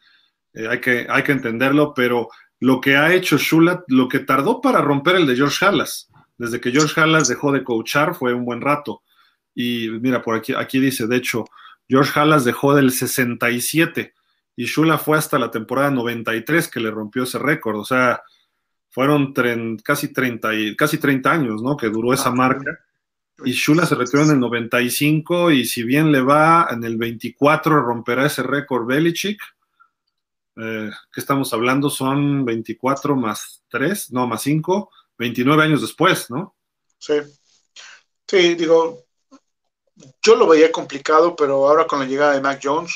eh, 0.53 0.67
hay, 0.67 0.81
que, 0.81 1.07
hay 1.09 1.23
que 1.23 1.31
entenderlo, 1.31 1.93
pero 1.93 2.29
lo 2.61 2.79
que 2.79 2.95
ha 2.95 3.13
hecho 3.13 3.37
Shula, 3.37 3.83
lo 3.87 4.07
que 4.07 4.19
tardó 4.19 4.61
para 4.61 4.81
romper 4.81 5.17
el 5.17 5.27
de 5.27 5.35
George 5.35 5.65
Hallas, 5.65 6.09
desde 6.37 6.61
que 6.61 6.71
George 6.71 6.99
Hallas 6.99 7.27
dejó 7.27 7.51
de 7.51 7.63
coachar 7.63 8.15
fue 8.15 8.33
un 8.33 8.45
buen 8.45 8.61
rato. 8.61 9.03
Y 9.53 9.89
mira, 9.89 10.21
por 10.21 10.35
aquí, 10.35 10.53
aquí 10.53 10.79
dice, 10.79 11.07
de 11.07 11.17
hecho, 11.17 11.43
George 11.89 12.17
Hallas 12.17 12.45
dejó 12.45 12.73
del 12.73 12.91
67 12.91 14.13
y 14.55 14.65
Shula 14.65 14.97
fue 14.97 15.17
hasta 15.17 15.37
la 15.37 15.51
temporada 15.51 15.91
93 15.91 16.69
que 16.69 16.79
le 16.79 16.91
rompió 16.91 17.23
ese 17.23 17.39
récord. 17.39 17.77
O 17.77 17.83
sea, 17.83 18.21
fueron 18.89 19.33
casi, 19.83 20.13
30, 20.13 20.49
casi 20.77 20.99
30 20.99 21.31
años, 21.31 21.61
¿no? 21.61 21.75
Que 21.75 21.89
duró 21.89 22.13
esa 22.13 22.31
marca 22.31 22.79
y 23.43 23.51
Shula 23.51 23.85
se 23.85 23.95
retiró 23.95 24.23
en 24.23 24.31
el 24.31 24.39
95 24.39 25.51
y 25.51 25.65
si 25.65 25.83
bien 25.83 26.11
le 26.11 26.21
va 26.21 26.67
en 26.69 26.83
el 26.83 26.97
24 26.97 27.81
romperá 27.81 28.27
ese 28.27 28.43
récord 28.43 28.85
Belichick. 28.85 29.41
Eh, 30.63 30.91
¿Qué 31.11 31.19
estamos 31.19 31.51
hablando? 31.53 31.89
Son 31.89 32.45
24 32.45 33.15
más 33.15 33.63
3, 33.69 34.11
no, 34.11 34.27
más 34.27 34.43
5, 34.43 34.91
29 35.17 35.63
años 35.63 35.81
después, 35.81 36.29
¿no? 36.29 36.55
Sí. 36.99 37.15
Sí, 38.27 38.53
digo, 38.53 39.03
yo 40.21 40.35
lo 40.35 40.47
veía 40.47 40.71
complicado, 40.71 41.35
pero 41.35 41.67
ahora 41.67 41.87
con 41.87 41.99
la 41.99 42.05
llegada 42.05 42.33
de 42.33 42.41
Mac 42.41 42.59
Jones 42.61 42.93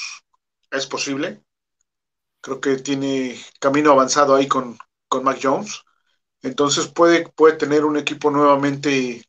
es 0.69 0.85
posible. 0.85 1.41
Creo 2.39 2.61
que 2.61 2.75
tiene 2.77 3.35
camino 3.59 3.91
avanzado 3.91 4.35
ahí 4.35 4.47
con, 4.47 4.77
con 5.07 5.23
Mac 5.23 5.39
Jones. 5.41 5.81
Entonces 6.43 6.87
puede, 6.87 7.27
puede 7.29 7.57
tener 7.57 7.83
un 7.83 7.97
equipo 7.97 8.29
nuevamente 8.29 9.23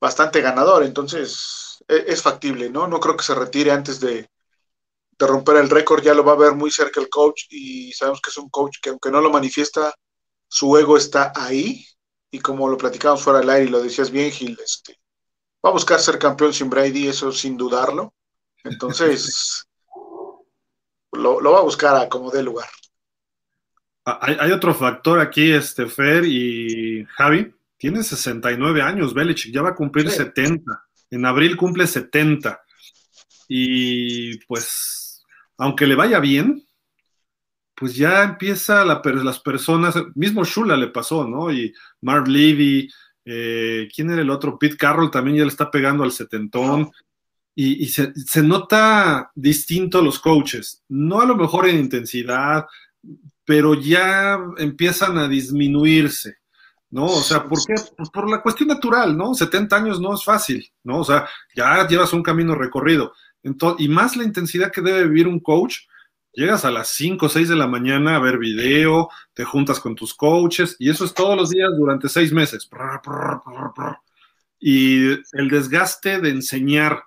bastante 0.00 0.40
ganador, 0.40 0.84
entonces 0.84 1.82
es, 1.88 2.06
es, 2.06 2.22
factible, 2.22 2.70
¿no? 2.70 2.86
No 2.86 3.00
creo 3.00 3.16
que 3.16 3.24
se 3.24 3.34
retire 3.34 3.72
antes 3.72 3.98
de, 4.00 4.30
de 5.20 5.26
romper 5.26 5.56
el 5.56 5.68
récord, 5.68 6.02
ya 6.02 6.14
lo 6.14 6.24
va 6.24 6.32
a 6.32 6.36
ver 6.36 6.54
muy 6.54 6.70
cerca 6.70 6.98
el 6.98 7.10
coach 7.10 7.42
y 7.50 7.92
sabemos 7.92 8.22
que 8.22 8.30
es 8.30 8.38
un 8.38 8.48
coach 8.48 8.78
que 8.80 8.88
aunque 8.88 9.10
no 9.10 9.20
lo 9.20 9.30
manifiesta, 9.30 9.94
su 10.48 10.76
ego 10.78 10.96
está 10.96 11.32
ahí 11.36 11.84
y 12.30 12.38
como 12.38 12.68
lo 12.68 12.78
platicamos 12.78 13.22
fuera 13.22 13.40
del 13.40 13.50
aire 13.50 13.66
y 13.66 13.68
lo 13.68 13.82
decías 13.82 14.10
bien, 14.10 14.30
Gil, 14.32 14.58
este, 14.64 14.98
va 15.64 15.68
a 15.68 15.74
buscar 15.74 16.00
ser 16.00 16.18
campeón 16.18 16.54
sin 16.54 16.70
Brady, 16.70 17.08
eso 17.08 17.30
sin 17.32 17.58
dudarlo, 17.58 18.14
entonces 18.64 19.68
lo, 21.12 21.40
lo, 21.40 21.52
va 21.52 21.58
a 21.58 21.64
buscar 21.64 21.96
a 21.96 22.08
como 22.08 22.30
dé 22.30 22.42
lugar. 22.42 22.68
Hay, 24.06 24.38
hay, 24.40 24.52
otro 24.52 24.74
factor 24.74 25.20
aquí, 25.20 25.52
este 25.52 25.86
Fer 25.86 26.24
y 26.24 27.04
Javi, 27.10 27.54
tiene 27.76 28.02
69 28.02 28.80
años, 28.80 29.12
Belichick, 29.12 29.52
ya 29.52 29.60
va 29.60 29.70
a 29.70 29.74
cumplir 29.74 30.10
sí. 30.10 30.16
70. 30.16 30.82
En 31.10 31.26
abril 31.26 31.56
cumple 31.56 31.86
70. 31.86 32.58
Y 33.48 34.38
pues, 34.46 34.99
aunque 35.60 35.86
le 35.86 35.94
vaya 35.94 36.18
bien, 36.20 36.66
pues 37.74 37.94
ya 37.94 38.22
empieza 38.24 38.82
la, 38.84 39.02
las 39.04 39.40
personas, 39.40 39.94
mismo 40.14 40.42
Shula 40.42 40.74
le 40.76 40.88
pasó, 40.88 41.28
¿no? 41.28 41.52
Y 41.52 41.72
Marv 42.00 42.28
Levy, 42.28 42.88
eh, 43.26 43.86
¿quién 43.94 44.10
era 44.10 44.22
el 44.22 44.30
otro? 44.30 44.58
Pete 44.58 44.78
Carroll 44.78 45.10
también 45.10 45.36
ya 45.36 45.42
le 45.44 45.50
está 45.50 45.70
pegando 45.70 46.02
al 46.02 46.12
setentón. 46.12 46.90
y, 47.54 47.86
se, 47.88 48.12
nota 48.42 49.30
distinto 49.34 50.00
los 50.00 50.18
coaches. 50.18 50.82
No 50.88 51.20
a 51.20 51.26
lo 51.26 51.36
mejor 51.36 51.68
en 51.68 51.78
intensidad, 51.78 52.64
pero 53.44 53.74
ya 53.74 54.38
empiezan 54.56 55.18
a 55.18 55.28
disminuirse. 55.28 56.40
¿no? 56.90 57.04
O 57.04 57.22
sea, 57.22 57.46
¿por 57.46 57.58
qué? 57.66 57.74
Pues 57.96 58.10
por 58.10 58.28
la 58.28 58.42
cuestión 58.42 58.68
natural, 58.68 59.16
¿no? 59.16 59.34
70 59.34 59.76
años 59.76 60.00
no 60.00 60.14
es 60.14 60.24
fácil, 60.24 60.68
¿no? 60.82 61.00
O 61.00 61.04
sea, 61.04 61.28
ya 61.54 61.86
llevas 61.86 62.12
un 62.12 62.22
camino 62.22 62.54
recorrido. 62.54 63.12
Entonces, 63.42 63.84
y 63.84 63.88
más 63.88 64.16
la 64.16 64.24
intensidad 64.24 64.70
que 64.70 64.82
debe 64.82 65.04
vivir 65.04 65.28
un 65.28 65.40
coach, 65.40 65.78
llegas 66.32 66.64
a 66.64 66.70
las 66.70 66.88
5 66.88 67.26
o 67.26 67.28
6 67.28 67.48
de 67.48 67.56
la 67.56 67.66
mañana 67.66 68.16
a 68.16 68.20
ver 68.20 68.38
video, 68.38 69.08
te 69.32 69.44
juntas 69.44 69.80
con 69.80 69.94
tus 69.94 70.14
coaches, 70.14 70.76
y 70.78 70.90
eso 70.90 71.04
es 71.04 71.14
todos 71.14 71.36
los 71.36 71.50
días 71.50 71.70
durante 71.76 72.08
seis 72.08 72.32
meses. 72.32 72.68
Y 74.58 75.12
el 75.32 75.48
desgaste 75.48 76.20
de 76.20 76.30
enseñar, 76.30 77.02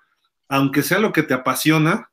aunque 0.47 0.81
sea 0.81 0.99
lo 0.99 1.13
que 1.13 1.23
te 1.23 1.33
apasiona, 1.33 2.09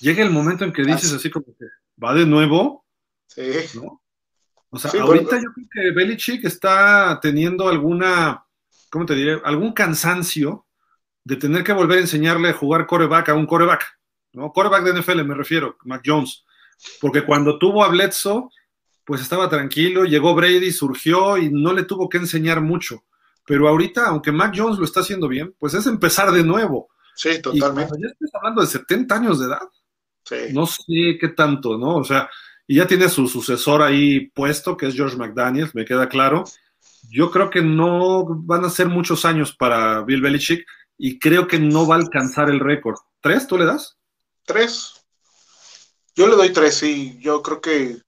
llega 0.00 0.22
el 0.22 0.30
momento 0.30 0.64
en 0.64 0.72
que 0.72 0.84
dices 0.84 1.12
así 1.12 1.30
como 1.30 1.46
que 1.46 1.66
va 2.02 2.14
de 2.14 2.26
nuevo, 2.26 2.84
sí. 3.28 3.42
¿no? 3.74 4.02
O 4.74 4.78
sea, 4.78 4.90
ahorita 5.02 5.36
yo 5.36 5.52
creo 5.52 5.68
que 5.70 5.90
Belichick 5.90 6.44
está 6.46 7.20
teniendo 7.20 7.68
alguna, 7.68 8.46
¿cómo 8.90 9.04
te 9.04 9.14
diré? 9.14 9.38
Algún 9.44 9.72
cansancio 9.72 10.66
de 11.24 11.36
tener 11.36 11.62
que 11.64 11.72
volver 11.72 11.98
a 11.98 12.02
enseñarle 12.02 12.50
a 12.50 12.54
jugar 12.54 12.86
coreback 12.86 13.28
a 13.30 13.34
un 13.34 13.46
coreback, 13.46 13.98
¿no? 14.32 14.52
Coreback 14.52 14.84
de 14.84 15.00
NFL 15.00 15.24
me 15.24 15.34
refiero, 15.34 15.76
Mac 15.84 16.02
Jones. 16.04 16.44
Porque 17.00 17.24
cuando 17.24 17.58
tuvo 17.58 17.84
a 17.84 17.88
Bledsoe, 17.88 18.48
pues 19.04 19.20
estaba 19.20 19.48
tranquilo, 19.48 20.04
llegó 20.04 20.34
Brady, 20.34 20.72
surgió 20.72 21.38
y 21.38 21.50
no 21.50 21.72
le 21.72 21.84
tuvo 21.84 22.08
que 22.08 22.18
enseñar 22.18 22.60
mucho. 22.60 23.04
Pero 23.46 23.68
ahorita, 23.68 24.06
aunque 24.06 24.32
Mac 24.32 24.54
Jones 24.56 24.78
lo 24.78 24.84
está 24.84 25.00
haciendo 25.00 25.28
bien, 25.28 25.54
pues 25.58 25.74
es 25.74 25.86
empezar 25.86 26.30
de 26.30 26.44
nuevo. 26.44 26.88
Sí, 27.14 27.40
totalmente. 27.42 27.94
Y 27.98 28.02
ya 28.02 28.08
estás 28.08 28.30
hablando 28.34 28.62
de 28.62 28.68
70 28.68 29.14
años 29.14 29.38
de 29.38 29.46
edad. 29.46 29.62
Sí. 30.24 30.36
No 30.52 30.66
sé 30.66 31.18
qué 31.20 31.28
tanto, 31.36 31.76
¿no? 31.76 31.96
O 31.96 32.04
sea, 32.04 32.30
y 32.66 32.76
ya 32.76 32.86
tiene 32.86 33.08
su 33.08 33.26
sucesor 33.26 33.82
ahí 33.82 34.28
puesto, 34.28 34.76
que 34.76 34.86
es 34.86 34.94
George 34.94 35.16
McDaniels, 35.16 35.74
me 35.74 35.84
queda 35.84 36.08
claro. 36.08 36.44
Yo 37.10 37.30
creo 37.30 37.50
que 37.50 37.62
no 37.62 38.24
van 38.24 38.64
a 38.64 38.70
ser 38.70 38.88
muchos 38.88 39.24
años 39.24 39.54
para 39.54 40.02
Bill 40.02 40.22
Belichick 40.22 40.64
y 40.98 41.18
creo 41.18 41.46
que 41.46 41.58
no 41.58 41.86
va 41.86 41.96
a 41.96 41.98
alcanzar 41.98 42.50
el 42.50 42.60
récord. 42.60 42.96
¿Tres? 43.20 43.46
¿Tú 43.46 43.58
le 43.58 43.66
das? 43.66 43.96
Tres. 44.44 44.94
Yo 46.14 46.26
le 46.26 46.36
doy 46.36 46.52
tres, 46.52 46.76
sí. 46.76 47.18
Yo 47.20 47.42
creo 47.42 47.60
que 47.60 48.02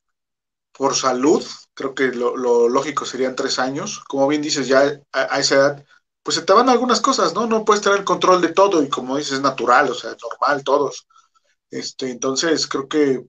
por 0.72 0.94
salud, 0.94 1.44
creo 1.72 1.94
que 1.94 2.08
lo, 2.08 2.68
lógico 2.68 3.04
serían 3.06 3.36
tres 3.36 3.58
años. 3.58 4.00
Como 4.08 4.26
bien 4.28 4.42
dices, 4.42 4.68
ya 4.68 5.00
a, 5.12 5.38
esa 5.38 5.54
edad, 5.54 5.84
pues 6.22 6.36
se 6.36 6.42
te 6.42 6.52
van 6.52 6.68
algunas 6.68 7.00
cosas, 7.00 7.34
¿no? 7.34 7.46
No 7.46 7.64
puedes 7.64 7.82
tener 7.82 8.04
control 8.04 8.40
de 8.40 8.52
todo 8.52 8.82
y 8.82 8.88
como 8.88 9.16
dices, 9.16 9.34
es 9.34 9.40
natural, 9.40 9.90
o 9.90 9.94
sea, 9.94 10.16
normal, 10.20 10.64
todos. 10.64 11.06
Este, 11.70 12.10
entonces, 12.10 12.66
creo 12.66 12.88
que 12.88 13.24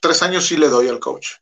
tres 0.00 0.22
años 0.22 0.46
sí 0.46 0.56
le 0.56 0.68
doy 0.68 0.88
al 0.88 1.00
coach. 1.00 1.36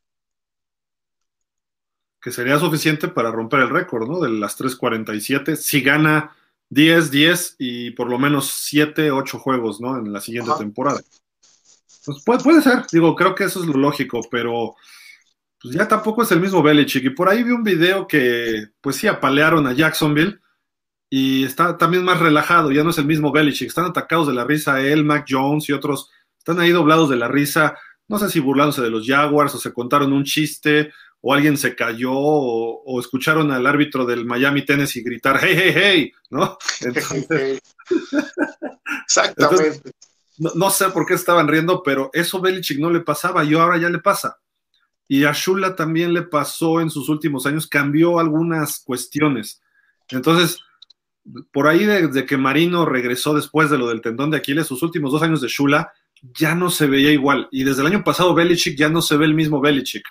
Que 2.20 2.30
sería 2.30 2.58
suficiente 2.58 3.08
para 3.08 3.30
romper 3.30 3.60
el 3.60 3.70
récord, 3.70 4.08
¿no? 4.08 4.20
De 4.20 4.28
las 4.28 4.58
3.47. 4.58 5.56
Si 5.56 5.80
gana 5.80 6.36
10, 6.68 7.10
10 7.10 7.56
y 7.58 7.90
por 7.92 8.08
lo 8.08 8.18
menos 8.18 8.50
7, 8.50 9.10
8 9.10 9.38
juegos, 9.38 9.80
¿no? 9.80 9.98
En 9.98 10.12
la 10.12 10.20
siguiente 10.20 10.50
Ajá. 10.50 10.60
temporada. 10.60 11.00
Pues 12.04 12.22
puede, 12.24 12.42
puede, 12.42 12.62
ser, 12.62 12.84
digo, 12.92 13.14
creo 13.14 13.34
que 13.34 13.44
eso 13.44 13.60
es 13.60 13.66
lo 13.66 13.74
lógico, 13.74 14.20
pero 14.30 14.74
pues 15.60 15.74
ya 15.74 15.86
tampoco 15.86 16.22
es 16.22 16.32
el 16.32 16.40
mismo 16.40 16.62
Belichick. 16.62 17.04
Y 17.04 17.10
por 17.10 17.28
ahí 17.28 17.42
vi 17.42 17.52
un 17.52 17.62
video 17.62 18.06
que, 18.06 18.68
pues 18.80 18.96
sí, 18.96 19.06
apalearon 19.06 19.66
a 19.66 19.72
Jacksonville 19.72 20.40
y 21.10 21.44
está 21.44 21.76
también 21.76 22.04
más 22.04 22.20
relajado, 22.20 22.70
ya 22.70 22.84
no 22.84 22.90
es 22.90 22.98
el 22.98 23.06
mismo 23.06 23.32
Belichick. 23.32 23.68
Están 23.68 23.86
atacados 23.86 24.26
de 24.26 24.34
la 24.34 24.44
risa 24.44 24.80
él, 24.80 25.04
Mac 25.04 25.26
Jones 25.28 25.68
y 25.68 25.72
otros, 25.72 26.10
están 26.38 26.60
ahí 26.60 26.70
doblados 26.70 27.10
de 27.10 27.16
la 27.16 27.28
risa 27.28 27.76
no 28.10 28.18
sé 28.18 28.28
si 28.28 28.40
burlándose 28.40 28.82
de 28.82 28.90
los 28.90 29.06
Jaguars 29.06 29.54
o 29.54 29.58
se 29.58 29.72
contaron 29.72 30.12
un 30.12 30.24
chiste 30.24 30.92
o 31.22 31.34
alguien 31.34 31.56
se 31.56 31.74
cayó 31.74 32.12
o, 32.12 32.82
o 32.84 33.00
escucharon 33.00 33.50
al 33.52 33.66
árbitro 33.66 34.06
del 34.06 34.24
Miami 34.24 34.64
Tennessee 34.64 35.02
gritar 35.02 35.38
hey, 35.42 35.54
hey, 35.56 35.72
hey, 35.74 36.12
¿no? 36.30 36.56
Entonces, 36.80 37.60
Exactamente. 39.04 39.66
Entonces, 39.66 39.82
no, 40.38 40.50
no, 40.54 40.70
sé 40.70 40.88
por 40.90 41.06
qué 41.06 41.14
estaban 41.14 41.48
riendo, 41.48 41.82
pero 41.82 42.10
eso 42.12 42.40
Belichick 42.40 42.78
no 42.78 42.90
le 42.90 43.00
pasaba 43.00 43.44
y 43.44 43.54
ahora 43.54 43.78
ya 43.78 43.90
le 43.90 43.98
pasa. 43.98 44.38
Y 45.06 45.24
a 45.24 45.32
Shula 45.32 45.74
también 45.74 46.14
le 46.14 46.22
pasó 46.22 46.80
en 46.80 46.88
sus 46.88 47.08
últimos 47.08 47.44
años, 47.44 47.66
cambió 47.66 48.18
algunas 48.18 48.78
cuestiones. 48.78 49.60
Entonces, 50.08 50.60
por 51.52 51.66
ahí 51.66 51.84
desde 51.84 52.26
que 52.26 52.36
Marino 52.36 52.86
regresó 52.86 53.34
después 53.34 53.70
de 53.70 53.78
lo 53.78 53.88
del 53.88 54.00
tendón 54.00 54.30
de 54.30 54.38
Aquiles, 54.38 54.66
sus 54.66 54.82
últimos 54.82 55.12
dos 55.12 55.22
años 55.22 55.40
de 55.40 55.48
Shula, 55.48 55.92
ya 56.22 56.54
no 56.54 56.70
se 56.70 56.86
veía 56.86 57.10
igual. 57.10 57.48
Y 57.50 57.64
desde 57.64 57.80
el 57.80 57.88
año 57.88 58.04
pasado 58.04 58.34
Belichick 58.34 58.78
ya 58.78 58.88
no 58.88 59.02
se 59.02 59.16
ve 59.16 59.24
el 59.24 59.34
mismo 59.34 59.60
Belichick, 59.60 60.04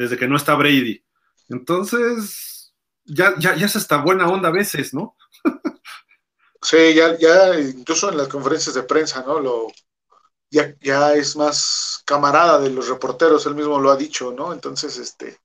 desde 0.00 0.16
que 0.16 0.26
no 0.26 0.36
está 0.36 0.54
Brady. 0.54 1.04
Entonces, 1.50 2.72
ya, 3.04 3.34
ya, 3.38 3.54
ya 3.54 3.66
es 3.66 3.76
hasta 3.76 3.98
buena 3.98 4.28
onda 4.28 4.48
a 4.48 4.52
veces, 4.52 4.94
¿no? 4.94 5.14
sí, 6.62 6.94
ya, 6.94 7.18
ya, 7.18 7.60
incluso 7.60 8.10
en 8.10 8.16
las 8.16 8.28
conferencias 8.28 8.74
de 8.74 8.84
prensa, 8.84 9.22
¿no? 9.26 9.38
Lo, 9.40 9.66
ya, 10.50 10.74
ya 10.80 11.12
es 11.12 11.36
más 11.36 12.02
camarada 12.06 12.58
de 12.58 12.70
los 12.70 12.88
reporteros, 12.88 13.44
él 13.44 13.54
mismo 13.54 13.78
lo 13.78 13.90
ha 13.90 13.96
dicho, 13.96 14.32
¿no? 14.32 14.54
Entonces, 14.54 14.96
este, 14.96 15.38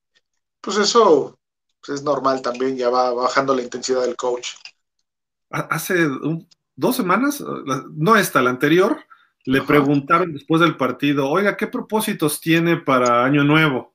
pues 0.62 0.78
eso 0.78 1.38
pues 1.86 2.00
es 2.00 2.06
normal 2.06 2.41
también, 2.41 2.78
ya 2.78 2.89
va 2.89 3.13
bajando 3.13 3.54
la 3.54 3.62
intensidad 3.62 4.04
del 4.04 4.15
coach. 4.15 4.52
Hace 5.50 6.08
un, 6.08 6.48
dos 6.78 6.96
semanas, 6.96 7.44
no 7.91 8.15
esta, 8.15 8.41
la 8.41 8.52
anterior, 8.52 9.04
le 9.44 9.58
Ajá. 9.58 9.68
preguntaron 9.68 10.32
después 10.32 10.62
del 10.62 10.78
partido, 10.78 11.30
oiga, 11.30 11.58
¿qué 11.58 11.68
propósitos 11.68 12.39
tiene 12.39 12.78
para 12.78 13.26
Año 13.26 13.44
Nuevo? 13.44 13.95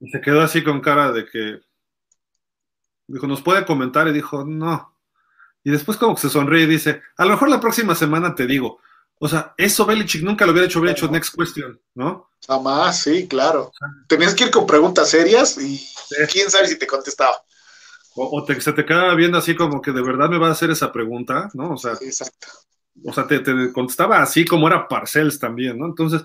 Y 0.00 0.10
se 0.10 0.20
quedó 0.20 0.42
así 0.42 0.62
con 0.62 0.80
cara 0.80 1.12
de 1.12 1.26
que, 1.26 1.60
dijo, 3.06 3.26
¿nos 3.26 3.42
puede 3.42 3.64
comentar? 3.64 4.08
Y 4.08 4.12
dijo, 4.12 4.44
no. 4.44 4.96
Y 5.64 5.70
después 5.70 5.96
como 5.96 6.14
que 6.14 6.22
se 6.22 6.30
sonríe 6.30 6.64
y 6.64 6.66
dice, 6.66 7.02
a 7.16 7.24
lo 7.24 7.32
mejor 7.32 7.48
la 7.48 7.60
próxima 7.60 7.94
semana 7.94 8.34
te 8.34 8.46
digo. 8.46 8.80
O 9.18 9.28
sea, 9.28 9.54
eso 9.56 9.86
Belichick 9.86 10.22
nunca 10.22 10.44
lo 10.44 10.52
hubiera 10.52 10.66
hecho, 10.66 10.78
hubiera 10.78 10.96
hecho 10.96 11.10
next 11.10 11.34
question, 11.34 11.80
¿no? 11.94 12.30
Jamás, 12.46 13.00
sí, 13.00 13.26
claro. 13.26 13.72
Tenías 14.06 14.34
que 14.34 14.44
ir 14.44 14.50
con 14.50 14.66
preguntas 14.66 15.08
serias 15.08 15.56
y 15.56 15.78
sí. 15.78 16.16
quién 16.30 16.50
sabe 16.50 16.68
si 16.68 16.78
te 16.78 16.86
contestaba. 16.86 17.34
O, 18.14 18.38
o 18.38 18.44
te, 18.44 18.60
se 18.60 18.72
te 18.72 18.84
quedaba 18.84 19.14
viendo 19.14 19.38
así 19.38 19.56
como 19.56 19.80
que 19.80 19.92
de 19.92 20.02
verdad 20.02 20.28
me 20.28 20.38
va 20.38 20.48
a 20.48 20.52
hacer 20.52 20.70
esa 20.70 20.92
pregunta, 20.92 21.48
¿no? 21.54 21.72
O 21.72 21.76
sea, 21.78 21.94
exacto 21.94 22.48
o 23.04 23.12
sea, 23.12 23.26
te, 23.26 23.40
te, 23.40 23.72
contestaba 23.72 24.22
así 24.22 24.44
como 24.44 24.66
era 24.66 24.88
Parcells 24.88 25.38
también, 25.38 25.78
¿no? 25.78 25.86
Entonces, 25.86 26.22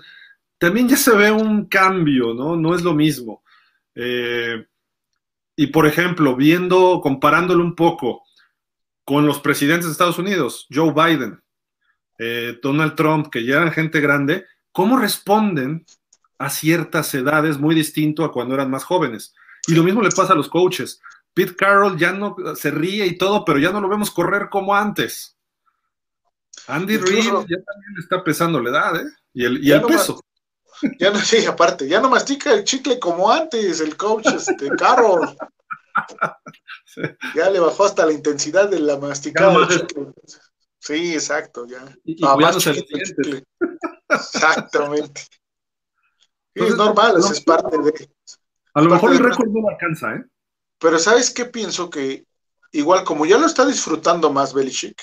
también 0.58 0.88
ya 0.88 0.96
se 0.96 1.14
ve 1.14 1.30
un 1.30 1.66
cambio, 1.66 2.34
¿no? 2.34 2.56
No 2.56 2.74
es 2.74 2.82
lo 2.82 2.94
mismo. 2.94 3.42
Eh, 3.94 4.66
y 5.56 5.66
por 5.68 5.86
ejemplo, 5.86 6.36
viendo, 6.36 7.00
comparándolo 7.02 7.62
un 7.62 7.74
poco 7.74 8.22
con 9.04 9.26
los 9.26 9.40
presidentes 9.40 9.86
de 9.86 9.92
Estados 9.92 10.18
Unidos, 10.18 10.66
Joe 10.70 10.92
Biden, 10.92 11.42
eh, 12.18 12.58
Donald 12.62 12.94
Trump, 12.94 13.28
que 13.30 13.44
ya 13.44 13.56
eran 13.56 13.72
gente 13.72 14.00
grande, 14.00 14.46
¿cómo 14.70 14.96
responden 14.98 15.84
a 16.38 16.50
ciertas 16.50 17.12
edades 17.14 17.58
muy 17.58 17.74
distinto 17.74 18.24
a 18.24 18.32
cuando 18.32 18.54
eran 18.54 18.70
más 18.70 18.84
jóvenes? 18.84 19.34
Y 19.66 19.74
lo 19.74 19.82
mismo 19.82 20.02
le 20.02 20.10
pasa 20.10 20.32
a 20.32 20.36
los 20.36 20.48
coaches. 20.48 21.00
Pete 21.34 21.56
Carroll 21.56 21.98
ya 21.98 22.12
no 22.12 22.36
se 22.54 22.70
ríe 22.70 23.06
y 23.06 23.16
todo, 23.16 23.44
pero 23.44 23.58
ya 23.58 23.70
no 23.72 23.80
lo 23.80 23.88
vemos 23.88 24.10
correr 24.10 24.48
como 24.50 24.74
antes. 24.74 25.36
Andy 26.66 26.98
Reid 26.98 27.24
ya 27.24 27.62
también 27.62 27.94
está 27.98 28.22
pesando 28.22 28.60
la 28.60 28.70
edad, 28.70 28.96
¿eh? 28.96 29.10
Y 29.32 29.44
el, 29.44 29.64
y 29.64 29.72
el 29.72 29.80
no 29.80 29.88
peso. 29.88 30.22
Ya 30.98 31.10
no, 31.10 31.18
sí, 31.18 31.44
aparte, 31.46 31.88
ya 31.88 32.00
no 32.00 32.10
mastica 32.10 32.52
el 32.52 32.64
chicle 32.64 32.98
como 32.98 33.30
antes, 33.30 33.80
el 33.80 33.96
coach, 33.96 34.26
este, 34.26 34.68
Carroll. 34.70 35.36
Sí. 36.84 37.02
Ya 37.34 37.50
le 37.50 37.60
bajó 37.60 37.84
hasta 37.84 38.06
la 38.06 38.12
intensidad 38.12 38.68
de 38.68 38.80
la 38.80 38.98
masticada. 38.98 39.68
Sí, 40.78 41.14
exacto, 41.14 41.66
ya. 41.66 41.84
Y, 42.04 42.22
y 42.22 42.26
ah, 42.26 42.36
más 42.36 42.58
chicle. 42.58 43.44
Exactamente. 44.08 45.22
Entonces, 46.54 46.74
es 46.74 46.76
normal, 46.76 47.18
no, 47.18 47.30
es 47.30 47.40
parte 47.40 47.78
de. 47.78 48.10
A 48.74 48.82
lo 48.82 48.90
mejor 48.90 49.12
el 49.12 49.18
récord 49.18 49.48
no 49.48 49.68
alcanza, 49.68 50.14
¿eh? 50.14 50.24
Pero 50.78 50.98
¿sabes 50.98 51.32
qué 51.32 51.46
pienso? 51.46 51.88
Que 51.88 52.26
igual, 52.72 53.04
como 53.04 53.24
ya 53.24 53.38
lo 53.38 53.46
está 53.46 53.64
disfrutando 53.64 54.30
más 54.30 54.52
Belichick, 54.52 55.00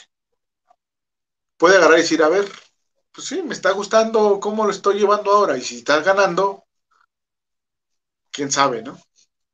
puede 1.57 1.77
agarrar 1.77 1.99
y 1.99 2.01
decir, 2.01 2.21
a 2.21 2.29
ver, 2.29 2.45
pues 3.19 3.27
sí, 3.27 3.43
me 3.43 3.53
está 3.53 3.71
gustando 3.71 4.39
cómo 4.39 4.63
lo 4.63 4.71
estoy 4.71 4.97
llevando 4.97 5.33
ahora, 5.33 5.57
y 5.57 5.61
si 5.61 5.79
estás 5.79 6.05
ganando, 6.05 6.63
quién 8.31 8.49
sabe, 8.49 8.81
¿no? 8.81 8.97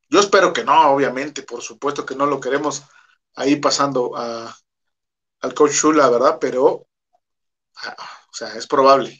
Yo 0.08 0.20
espero 0.20 0.54
que 0.54 0.64
no, 0.64 0.92
obviamente, 0.92 1.42
por 1.42 1.64
supuesto 1.64 2.06
que 2.06 2.16
no 2.16 2.28
lo 2.28 2.40
queremos 2.40 2.84
ahí 3.34 3.56
pasando 3.56 4.16
a, 4.16 4.56
al 5.40 5.54
coach 5.56 5.72
Shula, 5.72 6.08
¿verdad? 6.12 6.38
Pero, 6.40 6.86
ah, 7.78 7.96
o 8.30 8.34
sea, 8.36 8.54
es 8.56 8.68
probable. 8.68 9.20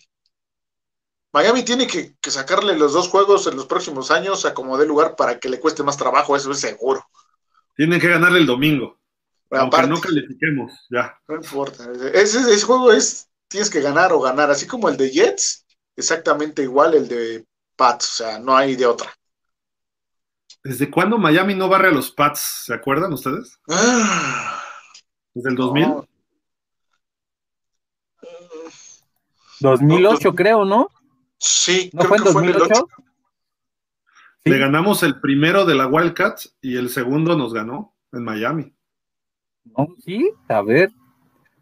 Miami 1.34 1.64
tiene 1.64 1.88
que, 1.88 2.16
que, 2.22 2.30
sacarle 2.30 2.78
los 2.78 2.94
dos 2.94 3.08
juegos 3.10 3.48
en 3.48 3.56
los 3.56 3.66
próximos 3.66 4.12
años 4.12 4.46
a 4.46 4.54
como 4.54 4.78
dé 4.78 4.86
lugar 4.86 5.16
para 5.16 5.40
que 5.40 5.50
le 5.50 5.60
cueste 5.60 5.82
más 5.82 5.98
trabajo, 5.98 6.36
eso 6.36 6.52
es 6.52 6.60
seguro. 6.60 7.04
Tienen 7.76 8.00
que 8.00 8.10
ganarle 8.10 8.38
el 8.38 8.46
domingo. 8.46 9.00
Aunque 9.50 9.88
no 9.88 10.00
califiquemos, 10.00 10.72
ya. 10.92 11.20
No 11.28 11.36
importa. 11.36 11.92
Ese, 12.14 12.40
ese, 12.42 12.62
juego 12.62 12.92
es, 12.92 13.28
tienes 13.48 13.70
que 13.70 13.82
ganar 13.82 14.14
o 14.14 14.20
ganar, 14.20 14.50
así 14.52 14.68
como 14.68 14.90
el 14.90 14.98
de 14.98 15.10
Jets, 15.12 15.66
exactamente 15.96 16.64
igual 16.64 16.94
el 16.94 17.08
de 17.08 17.46
Pats, 17.76 18.10
o 18.10 18.24
sea, 18.24 18.40
no 18.40 18.56
hay 18.56 18.76
de 18.76 18.86
otra. 18.86 19.14
¿Desde 20.64 20.90
cuándo 20.90 21.18
Miami 21.18 21.54
no 21.54 21.70
barre 21.70 21.90
a 21.90 21.92
los 21.92 22.12
Pats? 22.12 22.64
¿Se 22.66 22.74
acuerdan 22.74 23.14
ustedes? 23.14 23.60
Ah, 23.70 24.62
¿Desde 25.34 25.50
el 25.50 25.56
2000? 25.56 26.08
2008 29.60 30.34
creo, 30.34 30.66
¿no? 30.66 30.90
Sí, 31.38 31.90
¿No 31.94 32.04
fue 32.04 32.18
en 32.18 32.24
2008? 32.24 32.88
Le 34.46 34.58
ganamos 34.60 35.02
el 35.04 35.20
primero 35.20 35.66
de 35.66 35.76
la 35.76 35.88
Wildcats 35.88 36.56
y 36.62 36.78
el 36.78 36.90
segundo 36.90 37.36
nos 37.36 37.54
ganó 37.54 37.96
en 38.12 38.24
Miami. 38.24 38.76
No, 39.64 39.88
sí, 40.04 40.32
a 40.48 40.62
ver. 40.62 40.92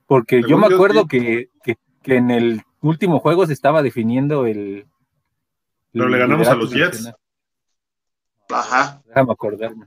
Porque 0.06 0.42
yo 0.48 0.58
me 0.58 0.68
acuerdo 0.68 1.08
que, 1.08 1.50
en 2.06 2.32
el 2.32 2.62
último 2.82 3.20
juego 3.20 3.46
se 3.46 3.54
estaba 3.54 3.82
definiendo 3.82 4.46
el. 4.46 4.86
Pero 5.92 6.10
le 6.10 6.18
ganamos 6.18 6.48
a 6.48 6.56
los 6.56 6.72
Jets. 6.72 7.12
Ajá. 8.50 9.02
Déjame 9.06 9.32
acordarme. 9.32 9.86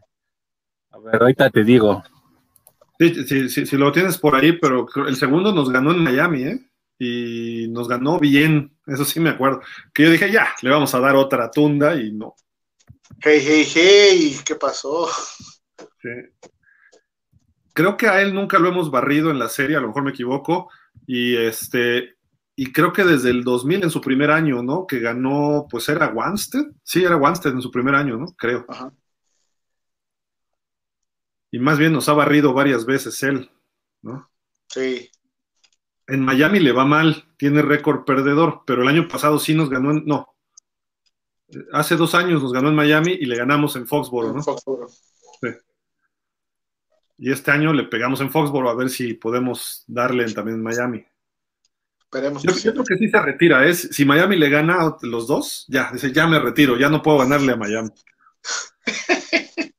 A 0.91 0.99
ver, 0.99 1.23
ahorita 1.23 1.51
te 1.51 1.65
digo. 1.65 2.03
Sí, 2.99 3.49
sí, 3.49 3.67
sí, 3.67 3.77
lo 3.77 3.93
tienes 3.93 4.17
por 4.17 4.35
ahí, 4.35 4.53
pero 4.53 4.87
el 5.07 5.17
segundo 5.17 5.53
nos 5.53 5.71
ganó 5.71 5.93
en 5.93 6.03
Miami, 6.03 6.45
¿eh? 6.45 6.71
Y 6.99 7.69
nos 7.69 7.89
ganó 7.89 8.19
bien, 8.19 8.75
eso 8.87 9.05
sí 9.05 9.21
me 9.21 9.31
acuerdo. 9.31 9.61
Que 9.93 10.05
yo 10.05 10.11
dije, 10.11 10.33
ya, 10.33 10.49
le 10.63 10.71
vamos 10.71 10.95
a 10.95 11.01
dar 11.01 11.15
otra 11.15 11.51
tunda 11.51 11.95
y 11.95 12.13
no. 12.13 12.35
Hey, 13.21 13.43
hey, 13.45 13.67
hey, 13.75 14.37
¿qué 14.47 14.55
pasó? 14.55 15.09
Sí. 16.01 16.49
Creo 17.75 17.99
que 17.99 18.09
a 18.09 18.23
él 18.23 18.33
nunca 18.33 18.59
lo 18.59 18.69
hemos 18.71 18.91
barrido 18.91 19.31
en 19.31 19.39
la 19.39 19.51
serie, 19.51 19.77
a 19.77 19.81
lo 19.81 19.89
mejor 19.89 20.03
me 20.03 20.11
equivoco, 20.11 20.71
y 21.07 21.37
este, 21.37 22.17
y 22.55 22.73
creo 22.73 22.93
que 22.93 23.05
desde 23.05 23.31
el 23.31 23.45
2000 23.45 23.85
en 23.85 23.91
su 23.91 24.01
primer 24.01 24.31
año, 24.31 24.63
¿no? 24.63 24.87
Que 24.87 25.01
ganó, 25.01 25.67
pues 25.71 25.89
era 25.89 26.09
Wanstead, 26.09 26.67
sí, 26.83 27.05
era 27.05 27.17
Wanstead 27.17 27.53
en 27.53 27.63
su 27.63 27.71
primer 27.71 27.95
año, 27.95 28.17
¿no? 28.17 28.27
Creo. 28.37 28.65
Ajá. 28.69 28.93
Y 31.51 31.59
más 31.59 31.79
bien 31.79 31.93
nos 31.93 32.09
ha 32.09 32.13
barrido 32.13 32.53
varias 32.53 32.87
veces 32.87 33.23
él, 33.23 33.51
¿no? 34.03 34.31
Sí. 34.69 35.11
En 36.07 36.25
Miami 36.25 36.61
le 36.61 36.73
va 36.73 36.85
mal, 36.85 37.25
tiene 37.37 37.63
récord 37.63 38.05
perdedor, 38.05 38.63
pero 38.67 38.83
el 38.83 38.89
año 38.89 39.09
pasado 39.09 39.39
sí 39.39 39.55
nos 39.55 39.69
ganó 39.69 39.91
en, 39.91 40.05
no, 40.07 40.37
hace 41.73 41.97
dos 41.97 42.15
años 42.15 42.43
nos 42.43 42.53
ganó 42.53 42.69
en 42.69 42.75
Miami 42.75 43.13
y 43.13 43.27
le 43.27 43.37
ganamos 43.37 43.77
en 43.77 43.87
Foxboro, 43.87 44.33
¿no? 44.33 44.43
Foxboro. 44.43 44.89
Sí. 44.89 45.49
Y 47.19 47.33
este 47.33 47.51
año 47.51 47.73
le 47.73 47.85
pegamos 47.85 48.21
en 48.21 48.31
Foxboro 48.31 48.69
a 48.69 48.75
ver 48.75 48.91
si 48.91 49.15
podemos 49.15 49.85
darle 49.87 50.31
también 50.33 50.59
en 50.59 50.63
Miami. 50.63 51.07
Esperemos 52.01 52.43
Yo 52.43 52.53
creo 52.53 52.85
que 52.85 52.97
sí 52.97 53.09
se 53.09 53.21
retira. 53.21 53.67
Es, 53.67 53.89
si 53.91 54.05
Miami 54.05 54.37
le 54.37 54.51
gana 54.51 54.97
los 55.03 55.27
dos, 55.27 55.65
ya, 55.69 55.91
dice, 55.93 56.13
ya 56.13 56.27
me 56.27 56.39
retiro, 56.39 56.79
ya 56.79 56.89
no 56.89 57.03
puedo 57.03 57.19
ganarle 57.19 57.53
a 57.53 57.57
Miami. 57.57 57.91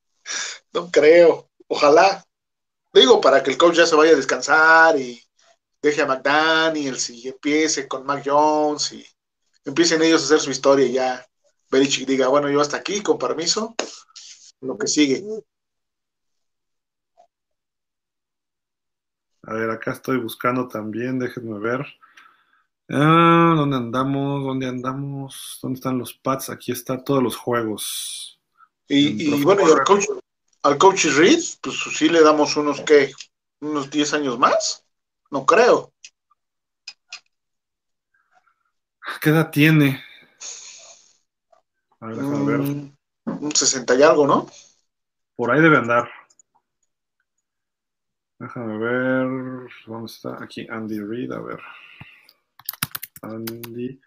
no 0.73 0.89
creo. 0.91 1.49
Ojalá. 1.67 2.25
Digo, 2.93 3.21
para 3.21 3.43
que 3.43 3.51
el 3.51 3.57
coach 3.57 3.75
ya 3.75 3.85
se 3.85 3.95
vaya 3.95 4.13
a 4.13 4.15
descansar 4.15 4.99
y 4.99 5.21
deje 5.81 6.01
a 6.01 6.07
McDaniels 6.07 7.09
y 7.11 7.27
empiece 7.27 7.87
con 7.87 8.05
Mac 8.05 8.23
Jones 8.25 8.93
y 8.93 9.05
empiecen 9.63 10.01
ellos 10.01 10.21
a 10.21 10.25
hacer 10.25 10.39
su 10.39 10.51
historia 10.51 10.85
y 10.85 10.93
ya 10.93 11.25
Belichick 11.69 12.07
diga, 12.07 12.27
bueno, 12.29 12.49
yo 12.49 12.61
hasta 12.61 12.77
aquí, 12.77 13.01
con 13.01 13.17
permiso, 13.17 13.75
lo 14.61 14.77
que 14.77 14.87
sigue. 14.87 15.23
A 19.47 19.53
ver, 19.53 19.69
acá 19.69 19.93
estoy 19.93 20.17
buscando 20.17 20.67
también, 20.67 21.19
déjenme 21.19 21.57
ver. 21.57 21.85
Ah, 22.89 23.53
¿Dónde 23.55 23.77
andamos? 23.77 24.43
¿Dónde 24.43 24.67
andamos? 24.67 25.59
¿Dónde 25.61 25.77
están 25.77 25.97
los 25.97 26.13
pads? 26.13 26.49
Aquí 26.49 26.73
están 26.73 27.01
todos 27.05 27.23
los 27.23 27.37
juegos. 27.37 28.41
Y, 28.89 29.41
bueno, 29.43 29.61
y 29.65 29.71
al 29.71 29.83
coach, 29.85 30.05
al 30.63 30.77
coach 30.77 31.05
Reed, 31.05 31.39
pues 31.61 31.77
sí 31.95 32.09
le 32.09 32.21
damos 32.21 32.57
unos, 32.57 32.81
¿qué? 32.81 33.13
¿Unos 33.61 33.89
10 33.89 34.13
años 34.13 34.37
más? 34.37 34.85
No 35.31 35.45
creo. 35.45 35.93
¿Qué 39.21 39.29
edad 39.29 39.49
tiene? 39.49 40.03
A 42.01 42.07
ver, 42.07 42.15
déjame 42.17 42.45
ver. 42.45 42.59
Mm, 42.59 42.97
un 43.25 43.55
60 43.55 43.95
y 43.95 44.03
algo, 44.03 44.27
¿no? 44.27 44.49
Por 45.37 45.51
ahí 45.51 45.61
debe 45.61 45.77
andar. 45.77 46.16
Déjame 48.39 48.77
ver. 48.77 49.27
¿Dónde 49.85 50.05
está? 50.05 50.41
Aquí 50.41 50.67
Andy 50.69 50.99
Reid, 50.99 51.31
a 51.31 51.41
ver. 51.41 51.59
Andy. 53.21 53.99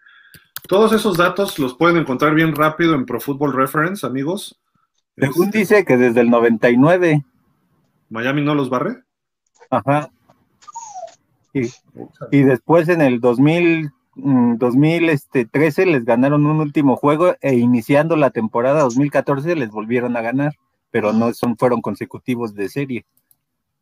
Todos 0.67 0.93
esos 0.93 1.17
datos 1.17 1.59
los 1.59 1.75
pueden 1.75 1.97
encontrar 1.97 2.33
bien 2.33 2.55
rápido 2.55 2.95
en 2.95 3.05
Pro 3.05 3.19
Football 3.19 3.53
Reference, 3.53 4.05
amigos. 4.05 4.59
Según 5.17 5.47
este, 5.47 5.57
dice 5.57 5.85
que 5.85 5.97
desde 5.97 6.21
el 6.21 6.29
99. 6.29 7.25
¿Miami 8.09 8.41
no 8.41 8.55
los 8.55 8.69
barre? 8.69 9.03
Ajá. 9.69 10.09
Y, 11.53 11.67
y 12.31 12.43
después 12.43 12.87
en 12.87 13.01
el 13.01 13.19
2000, 13.19 13.91
2013 14.15 15.11
este, 15.11 15.85
les 15.85 16.05
ganaron 16.05 16.45
un 16.45 16.59
último 16.59 16.95
juego 16.95 17.35
e 17.41 17.55
iniciando 17.55 18.15
la 18.15 18.29
temporada 18.29 18.83
2014 18.83 19.55
les 19.55 19.69
volvieron 19.69 20.15
a 20.15 20.21
ganar, 20.21 20.53
pero 20.91 21.11
no 21.11 21.33
son, 21.33 21.57
fueron 21.57 21.81
consecutivos 21.81 22.53
de 22.53 22.69
serie. 22.69 23.05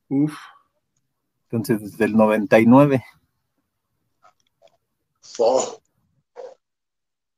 Uf. 0.09 0.33
Entonces, 1.43 1.91
desde 1.91 2.05
el 2.05 2.15
99. 2.15 3.03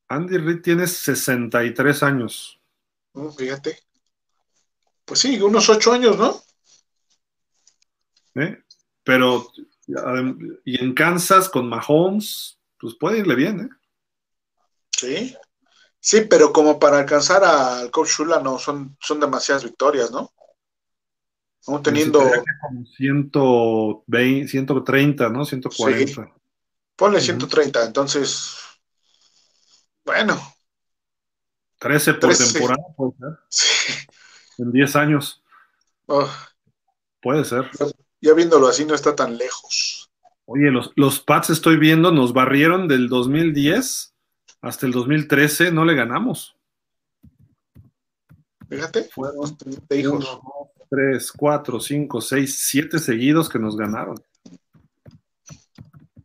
Andy 0.08 0.36
Reid 0.38 0.62
tiene 0.62 0.86
63 0.86 2.02
años. 2.02 2.60
Mm, 3.14 3.30
fíjate. 3.30 3.78
Pues 5.04 5.20
sí, 5.20 5.40
unos 5.40 5.68
8 5.68 5.92
años, 5.92 6.18
¿no? 6.18 6.42
¿Eh? 8.34 8.58
Pero, 9.04 9.50
y 10.64 10.82
en 10.82 10.94
Kansas 10.94 11.48
con 11.48 11.68
Mahomes, 11.68 12.58
pues 12.78 12.94
puede 12.98 13.18
irle 13.18 13.34
bien, 13.34 13.60
¿eh? 13.60 13.68
Sí. 14.90 15.36
Sí, 15.98 16.22
pero 16.22 16.52
como 16.52 16.78
para 16.78 16.98
alcanzar 16.98 17.44
al 17.44 17.90
coach 17.90 18.08
Shula 18.08 18.40
no 18.40 18.58
son, 18.58 18.96
son 19.00 19.20
demasiadas 19.20 19.64
victorias, 19.64 20.10
¿no? 20.10 20.32
Aún 21.66 21.82
teniendo. 21.82 22.20
Como 22.60 22.86
120, 22.86 24.48
130, 24.48 25.28
¿no? 25.28 25.44
140. 25.44 26.32
Ponle 26.96 27.20
130, 27.20 27.86
entonces. 27.86 28.56
Bueno. 30.04 30.40
13 31.78 32.14
por 32.14 32.36
temporada, 32.36 32.82
puede 32.96 33.12
ser. 33.18 33.38
Sí. 33.48 33.92
En 34.58 34.72
10 34.72 34.96
años. 34.96 35.42
Oh. 36.06 36.28
Puede 37.20 37.44
ser. 37.44 37.70
Ya 38.20 38.34
viéndolo 38.34 38.68
así, 38.68 38.84
no 38.84 38.94
está 38.94 39.16
tan 39.16 39.36
lejos. 39.36 40.10
Oye, 40.44 40.70
los, 40.70 40.92
los 40.96 41.20
Pats 41.20 41.50
estoy 41.50 41.76
viendo, 41.76 42.12
nos 42.12 42.32
barrieron 42.32 42.88
del 42.88 43.08
2010 43.08 44.14
hasta 44.60 44.86
el 44.86 44.92
2013, 44.92 45.72
no 45.72 45.84
le 45.84 45.94
ganamos. 45.94 46.56
Fíjate, 48.68 49.04
fueron 49.04 49.56
hijos. 49.90 50.40
Tres, 50.92 51.32
cuatro, 51.32 51.80
cinco, 51.80 52.20
seis, 52.20 52.58
siete 52.58 52.98
seguidos 52.98 53.48
que 53.48 53.58
nos 53.58 53.78
ganaron. 53.78 54.16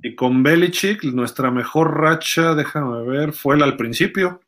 Y 0.04 0.14
con 0.14 0.44
Belichick, 0.44 1.06
nuestra 1.06 1.52
mejor 1.52 1.98
racha, 1.98 2.54
déjame 2.54 3.02
ver, 3.04 3.32
fue 3.32 3.56
el 3.56 3.64
al 3.64 3.78
principio. 3.78 4.42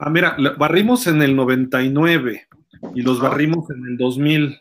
Ah, 0.00 0.10
mira, 0.10 0.36
barrimos 0.58 1.06
en 1.06 1.22
el 1.22 1.36
99 1.36 2.48
y 2.96 3.02
los 3.02 3.20
barrimos 3.20 3.70
en 3.70 3.86
el 3.86 3.96
2000. 3.96 4.60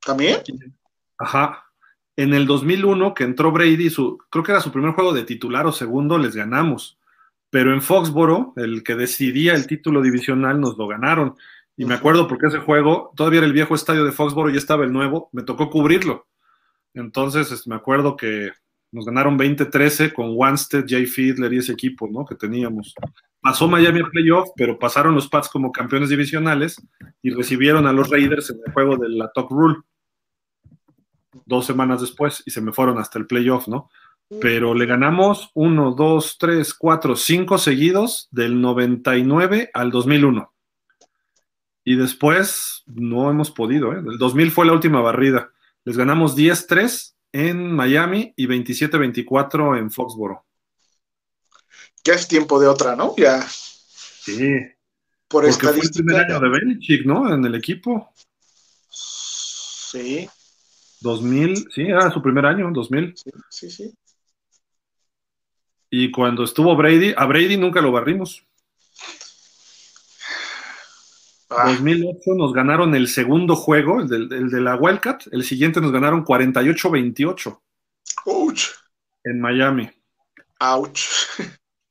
¿También? 0.00 0.38
Ajá. 1.18 1.66
En 2.16 2.32
el 2.32 2.46
2001, 2.46 3.12
que 3.12 3.24
entró 3.24 3.52
Brady, 3.52 3.90
su, 3.90 4.16
creo 4.30 4.42
que 4.42 4.52
era 4.52 4.62
su 4.62 4.72
primer 4.72 4.92
juego 4.92 5.12
de 5.12 5.24
titular 5.24 5.66
o 5.66 5.72
segundo, 5.72 6.16
les 6.16 6.34
ganamos. 6.34 6.98
Pero 7.50 7.74
en 7.74 7.82
Foxboro, 7.82 8.54
el 8.56 8.82
que 8.82 8.94
decidía 8.94 9.54
el 9.54 9.66
título 9.66 10.00
divisional, 10.00 10.58
nos 10.58 10.78
lo 10.78 10.88
ganaron. 10.88 11.36
Y 11.80 11.86
me 11.86 11.94
acuerdo 11.94 12.28
porque 12.28 12.48
ese 12.48 12.58
juego, 12.58 13.10
todavía 13.16 13.38
era 13.38 13.46
el 13.46 13.54
viejo 13.54 13.74
estadio 13.74 14.04
de 14.04 14.12
Foxboro 14.12 14.50
y 14.50 14.56
estaba 14.58 14.84
el 14.84 14.92
nuevo, 14.92 15.30
me 15.32 15.42
tocó 15.42 15.70
cubrirlo. 15.70 16.26
Entonces, 16.92 17.50
este, 17.50 17.70
me 17.70 17.76
acuerdo 17.76 18.18
que 18.18 18.50
nos 18.92 19.06
ganaron 19.06 19.38
20-13 19.38 20.12
con 20.12 20.36
Wanstead, 20.36 20.84
Jay 20.86 21.06
Fiedler 21.06 21.50
y 21.54 21.56
ese 21.56 21.72
equipo, 21.72 22.06
¿no? 22.06 22.26
Que 22.26 22.34
teníamos. 22.34 22.94
Pasó 23.40 23.66
Miami 23.66 24.00
a 24.00 24.10
playoff, 24.10 24.50
pero 24.56 24.78
pasaron 24.78 25.14
los 25.14 25.26
Pats 25.30 25.48
como 25.48 25.72
campeones 25.72 26.10
divisionales 26.10 26.76
y 27.22 27.30
recibieron 27.30 27.86
a 27.86 27.94
los 27.94 28.10
Raiders 28.10 28.50
en 28.50 28.60
el 28.66 28.74
juego 28.74 28.98
de 28.98 29.08
la 29.08 29.30
Top 29.32 29.50
Rule 29.50 29.78
dos 31.46 31.64
semanas 31.64 32.02
después 32.02 32.42
y 32.44 32.50
se 32.50 32.60
me 32.60 32.74
fueron 32.74 32.98
hasta 32.98 33.18
el 33.18 33.26
playoff, 33.26 33.68
¿no? 33.68 33.88
Pero 34.38 34.74
le 34.74 34.84
ganamos 34.84 35.50
uno, 35.54 35.92
dos, 35.92 36.36
tres, 36.38 36.74
cuatro, 36.74 37.16
cinco 37.16 37.56
seguidos 37.56 38.28
del 38.32 38.60
99 38.60 39.70
al 39.72 39.90
2001. 39.90 40.52
Y 41.90 41.96
después 41.96 42.84
no 42.86 43.28
hemos 43.28 43.50
podido. 43.50 43.92
¿eh? 43.92 43.98
El 43.98 44.16
2000 44.16 44.52
fue 44.52 44.64
la 44.64 44.74
última 44.74 45.00
barrida. 45.00 45.50
Les 45.84 45.96
ganamos 45.96 46.36
10-3 46.36 47.16
en 47.32 47.72
Miami 47.72 48.32
y 48.36 48.46
27-24 48.46 49.76
en 49.76 49.90
Foxboro. 49.90 50.44
Ya 52.04 52.14
es 52.14 52.28
tiempo 52.28 52.60
de 52.60 52.68
otra, 52.68 52.94
¿no? 52.94 53.16
Ya. 53.16 53.42
Sí. 53.42 54.52
Por 55.26 55.42
Porque 55.42 55.52
fue 55.52 55.70
el 55.70 55.78
estadística. 55.78 56.04
primer 56.04 56.26
año 56.26 56.38
de 56.38 56.48
Belichick, 56.48 57.04
¿no? 57.06 57.34
En 57.34 57.44
el 57.44 57.56
equipo. 57.56 58.12
Sí, 58.88 60.28
2000, 61.00 61.72
sí, 61.74 61.82
era 61.82 62.08
su 62.12 62.22
primer 62.22 62.46
año, 62.46 62.70
2000. 62.72 63.16
sí, 63.16 63.30
sí, 63.48 63.70
sí. 63.72 63.94
Y 65.90 66.12
cuando 66.12 66.44
estuvo 66.44 66.76
Brady, 66.76 67.14
a 67.16 67.26
Brady 67.26 67.56
nunca 67.56 67.80
lo 67.80 67.90
barrimos. 67.90 68.46
Ah, 71.50 71.68
2008 71.70 72.34
nos 72.36 72.52
ganaron 72.52 72.94
el 72.94 73.08
segundo 73.08 73.56
juego, 73.56 74.00
el, 74.00 74.08
del- 74.08 74.32
el 74.32 74.50
de 74.50 74.60
la 74.60 74.76
Wildcat. 74.76 75.24
El 75.32 75.42
siguiente 75.44 75.80
nos 75.80 75.92
ganaron 75.92 76.24
48-28 76.24 77.60
ouch, 78.26 78.62
en 79.24 79.40
Miami. 79.40 79.90
ouch. 80.60 81.00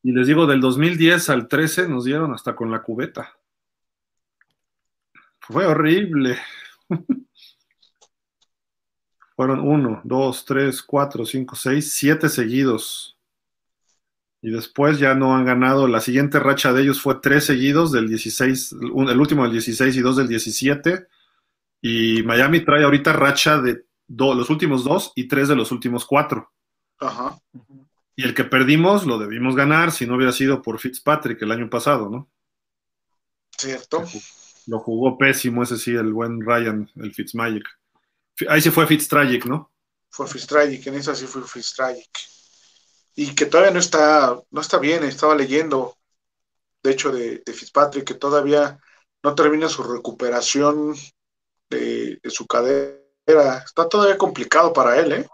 Y 0.01 0.13
les 0.13 0.27
digo, 0.27 0.47
del 0.47 0.61
2010 0.61 1.29
al 1.29 1.47
13 1.49 1.87
nos 1.89 2.05
dieron 2.05 2.33
hasta 2.33 2.55
con 2.55 2.71
la 2.71 2.81
cubeta. 2.81 3.35
Fue 5.41 5.65
horrible. 5.65 6.37
Fueron 9.35 9.59
uno, 9.61 10.01
dos, 10.05 10.45
tres, 10.45 10.81
cuatro, 10.81 11.25
cinco, 11.25 11.55
seis, 11.55 11.93
siete 11.93 12.29
seguidos. 12.29 13.18
Y 14.41 14.51
después 14.51 14.99
ya 14.99 15.13
no 15.15 15.35
han 15.35 15.45
ganado. 15.45 15.87
La 15.87 15.99
siguiente 15.99 16.39
racha 16.39 16.71
de 16.73 16.81
ellos 16.83 17.01
fue 17.01 17.19
tres 17.21 17.45
seguidos 17.45 17.91
del 17.91 18.07
16, 18.07 18.71
un- 18.73 19.09
el 19.09 19.19
último 19.19 19.43
del 19.43 19.51
16 19.51 19.95
y 19.95 20.01
dos 20.01 20.15
del 20.15 20.27
17. 20.27 21.07
Y 21.81 22.23
Miami 22.23 22.61
trae 22.63 22.83
ahorita 22.83 23.13
racha 23.13 23.61
de 23.61 23.85
do- 24.07 24.33
los 24.35 24.49
últimos 24.49 24.83
dos 24.83 25.11
y 25.15 25.27
tres 25.27 25.47
de 25.47 25.55
los 25.55 25.71
últimos 25.71 26.05
cuatro. 26.05 26.51
Ajá. 26.99 27.37
Y 28.15 28.23
el 28.23 28.33
que 28.33 28.43
perdimos 28.43 29.05
lo 29.05 29.17
debimos 29.17 29.55
ganar 29.55 29.91
si 29.91 30.05
no 30.05 30.15
hubiera 30.15 30.31
sido 30.33 30.61
por 30.61 30.79
Fitzpatrick 30.79 31.41
el 31.41 31.51
año 31.51 31.69
pasado, 31.69 32.09
¿no? 32.09 32.29
Cierto. 33.57 34.03
Lo 34.67 34.79
jugó 34.79 35.17
pésimo, 35.17 35.63
ese 35.63 35.77
sí, 35.77 35.91
el 35.95 36.13
buen 36.13 36.41
Ryan, 36.41 36.89
el 36.97 37.13
Fitzmagic. 37.13 37.65
Fi- 38.35 38.47
Ahí 38.49 38.61
sí 38.61 38.69
fue 38.71 38.87
Fitztragic, 38.87 39.45
¿no? 39.45 39.71
Fue 40.09 40.27
Fitztragic, 40.27 40.85
en 40.87 40.95
esa 40.95 41.15
sí 41.15 41.25
fue 41.27 41.41
Fitztragic. 41.43 42.09
Y 43.21 43.35
que 43.35 43.47
todavía 43.47 43.73
no 43.73 43.79
está, 43.79 44.41
no 44.49 44.61
está 44.61 44.77
bien, 44.77 45.03
estaba 45.03 45.35
leyendo, 45.35 45.97
de 46.81 46.91
hecho, 46.91 47.11
de, 47.11 47.39
de 47.45 47.53
Fitzpatrick, 47.53 48.05
que 48.05 48.13
todavía 48.13 48.79
no 49.21 49.35
termina 49.35 49.67
su 49.67 49.83
recuperación 49.83 50.95
de, 51.69 52.17
de 52.23 52.29
su 52.29 52.47
cadera. 52.47 53.57
Está 53.65 53.89
todavía 53.89 54.17
complicado 54.17 54.71
para 54.71 54.97
él, 54.97 55.11
¿eh? 55.11 55.27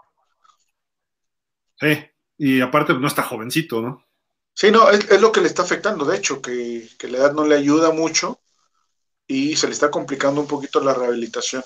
Sí. 1.78 2.04
Y 2.38 2.60
aparte 2.60 2.92
no 2.94 3.06
está 3.06 3.22
jovencito, 3.22 3.80
¿no? 3.80 4.04
Sí, 4.52 4.72
no, 4.72 4.90
es, 4.90 5.08
es 5.08 5.20
lo 5.20 5.30
que 5.30 5.40
le 5.40 5.46
está 5.46 5.62
afectando, 5.62 6.04
de 6.04 6.16
hecho, 6.16 6.42
que, 6.42 6.88
que 6.98 7.06
la 7.06 7.18
edad 7.18 7.34
no 7.34 7.46
le 7.46 7.54
ayuda 7.54 7.92
mucho 7.92 8.40
y 9.28 9.54
se 9.54 9.68
le 9.68 9.74
está 9.74 9.92
complicando 9.92 10.40
un 10.40 10.48
poquito 10.48 10.80
la 10.80 10.92
rehabilitación. 10.92 11.62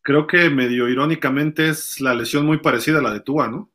Creo 0.00 0.26
que 0.26 0.48
medio 0.48 0.88
irónicamente 0.88 1.68
es 1.68 2.00
la 2.00 2.14
lesión 2.14 2.46
muy 2.46 2.60
parecida 2.60 3.00
a 3.00 3.02
la 3.02 3.12
de 3.12 3.20
Tua, 3.20 3.48
¿no? 3.48 3.70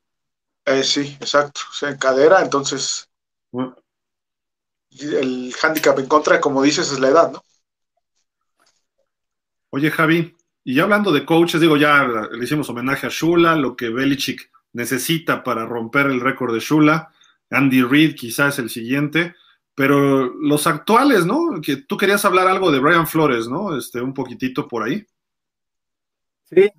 Eh, 0.66 0.82
sí, 0.82 1.16
exacto. 1.20 1.60
O 1.70 1.74
sea, 1.74 1.90
en 1.90 1.98
cadera, 1.98 2.40
entonces 2.40 3.08
Bueno, 3.52 3.76
el 5.00 5.52
handicap 5.62 5.98
en 5.98 6.06
contra, 6.06 6.40
como 6.40 6.62
dices, 6.62 6.90
es 6.92 7.00
la 7.00 7.08
edad, 7.08 7.32
¿no? 7.32 7.42
Oye, 9.70 9.90
Javi, 9.90 10.36
y 10.62 10.74
ya 10.74 10.84
hablando 10.84 11.10
de 11.10 11.24
coaches, 11.24 11.60
digo, 11.60 11.76
ya 11.76 12.04
le 12.04 12.44
hicimos 12.44 12.68
homenaje 12.70 13.06
a 13.06 13.10
Shula, 13.10 13.56
lo 13.56 13.76
que 13.76 13.90
Belichick 13.90 14.50
necesita 14.72 15.42
para 15.42 15.66
romper 15.66 16.06
el 16.06 16.20
récord 16.20 16.54
de 16.54 16.60
Shula. 16.60 17.12
Andy 17.50 17.82
Reid 17.82 18.14
quizás 18.14 18.54
es 18.54 18.58
el 18.60 18.70
siguiente, 18.70 19.34
pero 19.74 20.32
los 20.34 20.66
actuales, 20.66 21.26
¿no? 21.26 21.60
Que 21.60 21.76
tú 21.76 21.96
querías 21.96 22.24
hablar 22.24 22.46
algo 22.46 22.70
de 22.70 22.78
Brian 22.78 23.06
Flores, 23.06 23.48
¿no? 23.48 23.76
Este, 23.76 24.00
un 24.00 24.14
poquitito 24.14 24.68
por 24.68 24.84
ahí. 24.84 25.04
Sí, 26.44 26.70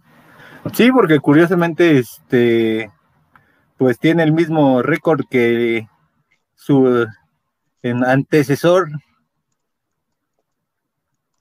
sí, 0.73 0.91
porque 0.91 1.19
curiosamente, 1.19 1.99
este, 1.99 2.91
pues 3.77 3.99
tiene 3.99 4.23
el 4.23 4.31
mismo 4.31 4.81
récord 4.81 5.25
que 5.29 5.87
su 6.55 7.05
en 7.81 8.03
antecesor 8.03 8.89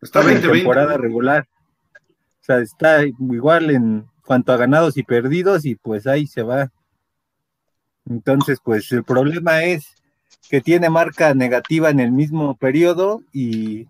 Está 0.05 0.21
en 0.21 0.27
2020. 0.27 0.59
temporada 0.59 0.97
regular. 0.99 1.49
O 1.99 2.45
sea, 2.45 2.59
está 2.59 3.05
igual 3.07 3.71
en 3.71 4.07
cuanto 4.27 4.53
a 4.53 4.59
ganados 4.59 4.99
y 4.99 5.03
perdidos 5.03 5.65
y 5.65 5.77
pues 5.77 6.07
ahí 6.07 6.27
se 6.27 6.43
va. 6.43 6.71
Entonces, 8.07 8.59
pues 8.63 8.93
el 8.93 9.03
problema 9.03 9.65
es 9.65 9.95
que 10.51 10.61
tiene 10.61 10.91
marca 10.91 11.33
negativa 11.33 11.89
en 11.89 12.01
el 12.01 12.13
mismo 12.13 12.55
periodo 12.57 13.23
y 13.33 13.87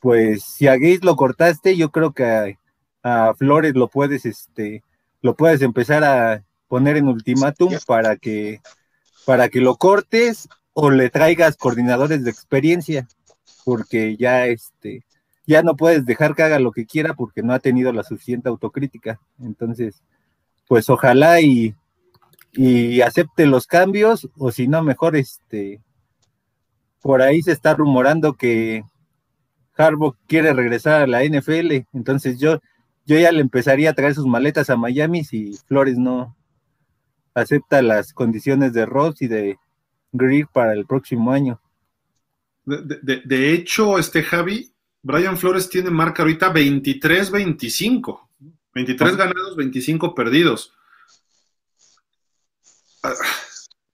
pues 0.00 0.42
si 0.42 0.66
a 0.66 0.72
Gates 0.72 1.04
lo 1.04 1.14
cortaste, 1.14 1.76
yo 1.76 1.90
creo 1.90 2.12
que 2.12 2.58
a, 3.04 3.28
a 3.28 3.34
Flores 3.34 3.76
lo 3.76 3.86
puedes, 3.86 4.26
este, 4.26 4.82
lo 5.22 5.36
puedes 5.36 5.62
empezar 5.62 6.02
a 6.02 6.42
poner 6.74 6.96
en 6.96 7.06
ultimátum 7.06 7.72
para 7.86 8.16
que, 8.16 8.60
para 9.24 9.48
que 9.48 9.60
lo 9.60 9.76
cortes 9.76 10.48
o 10.72 10.90
le 10.90 11.08
traigas 11.08 11.56
coordinadores 11.56 12.24
de 12.24 12.32
experiencia, 12.32 13.06
porque 13.64 14.16
ya 14.16 14.48
este, 14.48 15.04
ya 15.46 15.62
no 15.62 15.76
puedes 15.76 16.04
dejar 16.04 16.34
que 16.34 16.42
haga 16.42 16.58
lo 16.58 16.72
que 16.72 16.84
quiera 16.84 17.14
porque 17.14 17.44
no 17.44 17.52
ha 17.52 17.60
tenido 17.60 17.92
la 17.92 18.02
suficiente 18.02 18.48
autocrítica. 18.48 19.20
Entonces, 19.40 20.02
pues 20.66 20.90
ojalá 20.90 21.40
y, 21.40 21.76
y 22.54 23.02
acepte 23.02 23.46
los 23.46 23.68
cambios, 23.68 24.28
o 24.36 24.50
si 24.50 24.66
no, 24.66 24.82
mejor 24.82 25.14
este, 25.14 25.80
por 27.00 27.22
ahí 27.22 27.40
se 27.40 27.52
está 27.52 27.74
rumorando 27.74 28.32
que 28.32 28.82
Harbaugh 29.76 30.16
quiere 30.26 30.52
regresar 30.52 31.02
a 31.02 31.06
la 31.06 31.22
NFL, 31.22 31.86
entonces 31.92 32.40
yo, 32.40 32.58
yo 33.06 33.16
ya 33.16 33.30
le 33.30 33.42
empezaría 33.42 33.90
a 33.90 33.94
traer 33.94 34.16
sus 34.16 34.26
maletas 34.26 34.70
a 34.70 34.76
Miami 34.76 35.22
si 35.22 35.56
Flores 35.68 35.98
no 35.98 36.34
acepta 37.34 37.82
las 37.82 38.12
condiciones 38.12 38.72
de 38.72 38.86
Ross 38.86 39.20
y 39.22 39.28
de 39.28 39.58
Greer 40.12 40.46
para 40.52 40.72
el 40.72 40.86
próximo 40.86 41.32
año. 41.32 41.60
De, 42.64 42.98
de- 43.02 43.22
de 43.24 43.52
hecho, 43.52 43.98
este 43.98 44.22
Javi, 44.22 44.70
Brian 45.02 45.36
Flores 45.36 45.68
tiene 45.68 45.90
marca 45.90 46.22
ahorita 46.22 46.52
23-25. 46.52 48.20
23 48.74 49.12
Ah. 49.12 49.16
ganados, 49.16 49.56
25 49.56 50.14
perdidos. 50.14 50.72
Ah, 53.02 53.12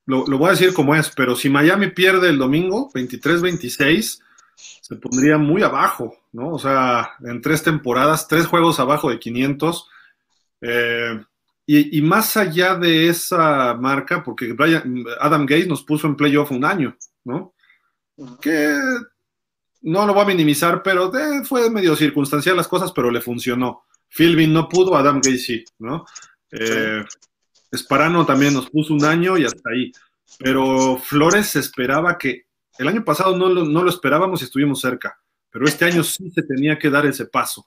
Lo, 0.06 0.26
lo 0.26 0.38
voy 0.38 0.48
a 0.48 0.52
decir 0.52 0.72
como 0.72 0.94
es, 0.94 1.10
pero 1.14 1.36
si 1.36 1.48
Miami 1.48 1.88
pierde 1.90 2.28
el 2.30 2.38
domingo, 2.38 2.90
23-26, 2.94 4.20
se 4.56 4.96
pondría 4.96 5.38
muy 5.38 5.62
abajo, 5.62 6.16
¿no? 6.32 6.50
O 6.50 6.58
sea, 6.58 7.10
en 7.24 7.40
tres 7.40 7.62
temporadas, 7.62 8.26
tres 8.26 8.46
juegos 8.46 8.80
abajo 8.80 9.10
de 9.10 9.18
500. 9.20 9.88
eh, 10.62 11.24
y, 11.78 11.98
y 11.98 12.02
más 12.02 12.36
allá 12.36 12.74
de 12.74 13.08
esa 13.08 13.74
marca, 13.74 14.22
porque 14.22 14.52
Brian, 14.52 15.04
Adam 15.20 15.46
Gates 15.46 15.68
nos 15.68 15.84
puso 15.84 16.06
en 16.06 16.16
playoff 16.16 16.50
un 16.50 16.64
año, 16.64 16.96
¿no? 17.24 17.54
que 18.40 18.76
no 19.82 20.06
lo 20.06 20.14
voy 20.14 20.22
a 20.22 20.26
minimizar, 20.26 20.82
pero 20.82 21.14
eh, 21.16 21.44
fue 21.44 21.70
medio 21.70 21.96
circunstancial 21.96 22.56
las 22.56 22.68
cosas, 22.68 22.92
pero 22.92 23.10
le 23.10 23.20
funcionó. 23.20 23.84
Philbin 24.08 24.52
no 24.52 24.68
pudo, 24.68 24.96
Adam 24.96 25.20
Gay 25.22 25.38
sí, 25.38 25.64
¿no? 25.78 26.04
Eh, 26.50 27.04
Esparano 27.70 28.26
también 28.26 28.52
nos 28.52 28.68
puso 28.68 28.92
un 28.92 29.04
año 29.04 29.38
y 29.38 29.44
hasta 29.44 29.70
ahí. 29.70 29.92
Pero 30.38 30.98
Flores 30.98 31.56
esperaba 31.56 32.18
que 32.18 32.46
el 32.78 32.88
año 32.88 33.04
pasado 33.04 33.36
no 33.36 33.48
lo, 33.48 33.64
no 33.64 33.82
lo 33.82 33.90
esperábamos 33.90 34.40
y 34.40 34.44
estuvimos 34.44 34.80
cerca, 34.80 35.18
pero 35.50 35.66
este 35.66 35.84
año 35.84 36.02
sí 36.02 36.30
se 36.30 36.42
tenía 36.42 36.78
que 36.78 36.90
dar 36.90 37.06
ese 37.06 37.26
paso 37.26 37.64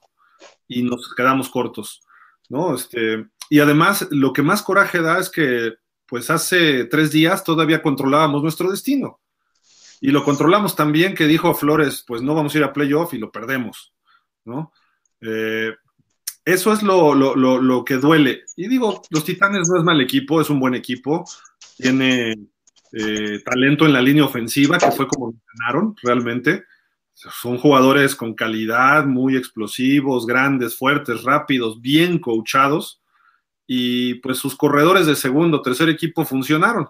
y 0.68 0.82
nos 0.82 1.14
quedamos 1.14 1.48
cortos, 1.48 2.02
¿no? 2.48 2.74
Este, 2.74 3.26
y 3.50 3.60
además, 3.60 4.08
lo 4.10 4.32
que 4.32 4.42
más 4.42 4.62
coraje 4.62 5.00
da 5.00 5.18
es 5.18 5.30
que, 5.30 5.74
pues 6.06 6.30
hace 6.30 6.84
tres 6.84 7.10
días 7.10 7.44
todavía 7.44 7.82
controlábamos 7.82 8.42
nuestro 8.42 8.70
destino 8.70 9.20
y 10.00 10.10
lo 10.10 10.22
controlamos 10.22 10.76
tan 10.76 10.92
bien 10.92 11.14
que 11.14 11.26
dijo 11.26 11.54
Flores, 11.54 12.04
pues 12.06 12.20
no 12.20 12.34
vamos 12.34 12.54
a 12.54 12.58
ir 12.58 12.64
a 12.64 12.74
playoff 12.74 13.14
y 13.14 13.18
lo 13.18 13.32
perdemos, 13.32 13.94
¿no? 14.44 14.70
Eh, 15.22 15.72
eso 16.44 16.74
es 16.74 16.82
lo, 16.82 17.14
lo, 17.14 17.34
lo, 17.34 17.58
lo, 17.58 17.84
que 17.86 17.94
duele. 17.94 18.42
Y 18.54 18.68
digo, 18.68 19.00
los 19.08 19.24
Titanes 19.24 19.66
no 19.70 19.78
es 19.78 19.82
mal 19.82 19.98
equipo, 20.02 20.42
es 20.42 20.50
un 20.50 20.60
buen 20.60 20.74
equipo, 20.74 21.24
tiene 21.78 22.34
eh, 22.92 23.42
talento 23.44 23.86
en 23.86 23.94
la 23.94 24.02
línea 24.02 24.26
ofensiva, 24.26 24.76
que 24.76 24.90
fue 24.90 25.08
como 25.08 25.32
ganaron 25.54 25.96
realmente. 26.02 26.64
Son 27.14 27.56
jugadores 27.56 28.14
con 28.14 28.34
calidad, 28.34 29.06
muy 29.06 29.36
explosivos, 29.36 30.26
grandes, 30.26 30.76
fuertes, 30.76 31.22
rápidos, 31.22 31.80
bien 31.80 32.18
coachados. 32.18 33.00
Y 33.66 34.14
pues 34.14 34.38
sus 34.38 34.56
corredores 34.56 35.06
de 35.06 35.16
segundo, 35.16 35.62
tercer 35.62 35.88
equipo 35.88 36.24
funcionaron. 36.24 36.88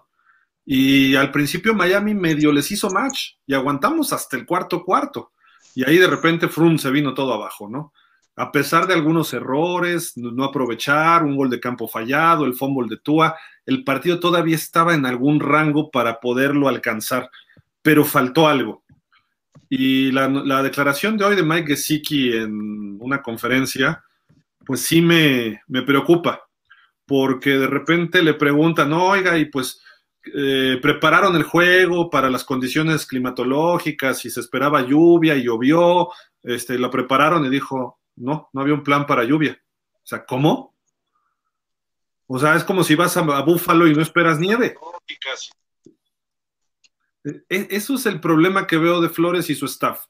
Y 0.66 1.14
al 1.14 1.30
principio 1.30 1.74
Miami 1.74 2.14
medio 2.14 2.50
les 2.50 2.70
hizo 2.70 2.90
match 2.90 3.32
y 3.46 3.54
aguantamos 3.54 4.12
hasta 4.12 4.36
el 4.36 4.46
cuarto 4.46 4.82
cuarto. 4.82 5.32
Y 5.74 5.84
ahí 5.84 5.98
de 5.98 6.06
repente 6.06 6.48
Frum 6.48 6.78
se 6.78 6.90
vino 6.90 7.14
todo 7.14 7.34
abajo, 7.34 7.68
¿no? 7.68 7.92
A 8.36 8.50
pesar 8.50 8.86
de 8.86 8.94
algunos 8.94 9.32
errores, 9.32 10.16
no 10.16 10.44
aprovechar, 10.44 11.22
un 11.22 11.36
gol 11.36 11.50
de 11.50 11.60
campo 11.60 11.86
fallado, 11.86 12.44
el 12.44 12.54
fumble 12.54 12.88
de 12.88 13.00
Tua, 13.00 13.36
el 13.64 13.84
partido 13.84 14.18
todavía 14.18 14.56
estaba 14.56 14.94
en 14.94 15.06
algún 15.06 15.38
rango 15.38 15.90
para 15.90 16.18
poderlo 16.18 16.68
alcanzar, 16.68 17.30
pero 17.82 18.04
faltó 18.04 18.48
algo. 18.48 18.82
Y 19.68 20.10
la, 20.10 20.62
declaración 20.62 21.16
de 21.16 21.24
hoy 21.24 21.36
de 21.36 21.42
Mike 21.42 21.68
Gesicki 21.68 22.32
en 22.32 22.98
una 23.00 23.22
conferencia, 23.22 24.02
pues 24.64 24.80
sí 24.80 25.00
me, 25.00 25.60
me 25.68 25.82
preocupa, 25.82 26.43
porque 27.06 27.50
de 27.50 27.66
repente 27.66 28.22
le 28.22 28.34
preguntan, 28.34 28.92
oiga, 28.92 29.38
y 29.38 29.46
pues 29.46 29.82
eh, 30.34 30.78
prepararon 30.80 31.36
el 31.36 31.42
juego 31.42 32.08
para 32.08 32.30
las 32.30 32.44
condiciones 32.44 33.06
climatológicas 33.06 34.24
y 34.24 34.30
se 34.30 34.40
esperaba 34.40 34.82
lluvia 34.82 35.34
y 35.34 35.44
llovió, 35.44 36.08
este, 36.42 36.78
lo 36.78 36.90
prepararon 36.90 37.44
y 37.44 37.50
dijo, 37.50 38.00
no, 38.16 38.48
no 38.52 38.60
había 38.60 38.74
un 38.74 38.82
plan 38.82 39.06
para 39.06 39.24
lluvia. 39.24 39.60
O 39.96 40.06
sea, 40.06 40.24
¿cómo? 40.24 40.74
O 42.26 42.38
sea, 42.38 42.54
es 42.56 42.64
como 42.64 42.84
si 42.84 42.94
vas 42.94 43.16
a, 43.16 43.22
Búfalo 43.42 43.86
y 43.86 43.94
no 43.94 44.02
esperas 44.02 44.38
nieve. 44.38 44.74
E, 47.24 47.44
e, 47.48 47.68
eso 47.70 47.94
es 47.94 48.06
el 48.06 48.20
problema 48.20 48.66
que 48.66 48.78
veo 48.78 49.00
de 49.00 49.08
Flores 49.10 49.50
y 49.50 49.54
su 49.54 49.66
staff, 49.66 50.06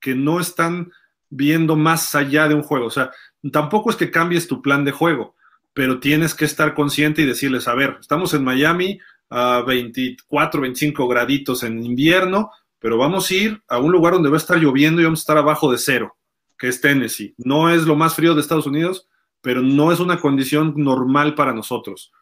que 0.00 0.14
no 0.14 0.40
están 0.40 0.90
viendo 1.28 1.76
más 1.76 2.14
allá 2.14 2.48
de 2.48 2.54
un 2.54 2.62
juego. 2.62 2.86
O 2.86 2.90
sea, 2.90 3.10
tampoco 3.52 3.90
es 3.90 3.96
que 3.96 4.10
cambies 4.10 4.48
tu 4.48 4.62
plan 4.62 4.84
de 4.84 4.92
juego, 4.92 5.36
pero 5.72 6.00
tienes 6.00 6.34
que 6.34 6.44
estar 6.44 6.74
consciente 6.74 7.22
y 7.22 7.26
decirles, 7.26 7.68
a 7.68 7.74
ver, 7.74 7.98
estamos 8.00 8.34
en 8.34 8.44
Miami, 8.44 8.98
a 9.28 9.62
24, 9.62 10.60
25 10.60 11.08
graditos 11.08 11.62
en 11.62 11.84
invierno, 11.84 12.50
pero 12.78 12.98
vamos 12.98 13.30
a 13.30 13.34
ir 13.34 13.62
a 13.68 13.78
un 13.78 13.92
lugar 13.92 14.14
donde 14.14 14.30
va 14.30 14.36
a 14.36 14.38
estar 14.38 14.58
lloviendo 14.58 15.00
y 15.00 15.04
vamos 15.04 15.20
a 15.20 15.22
estar 15.22 15.38
abajo 15.38 15.70
de 15.70 15.78
cero, 15.78 16.16
que 16.58 16.68
es 16.68 16.80
Tennessee. 16.80 17.34
No 17.38 17.70
es 17.70 17.82
lo 17.82 17.94
más 17.94 18.14
frío 18.14 18.34
de 18.34 18.40
Estados 18.40 18.66
Unidos, 18.66 19.08
pero 19.40 19.62
no 19.62 19.92
es 19.92 20.00
una 20.00 20.18
condición 20.18 20.74
normal 20.76 21.34
para 21.34 21.52
nosotros. 21.52 22.12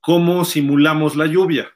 ¿Cómo 0.00 0.44
simulamos 0.44 1.16
la 1.16 1.26
lluvia? 1.26 1.70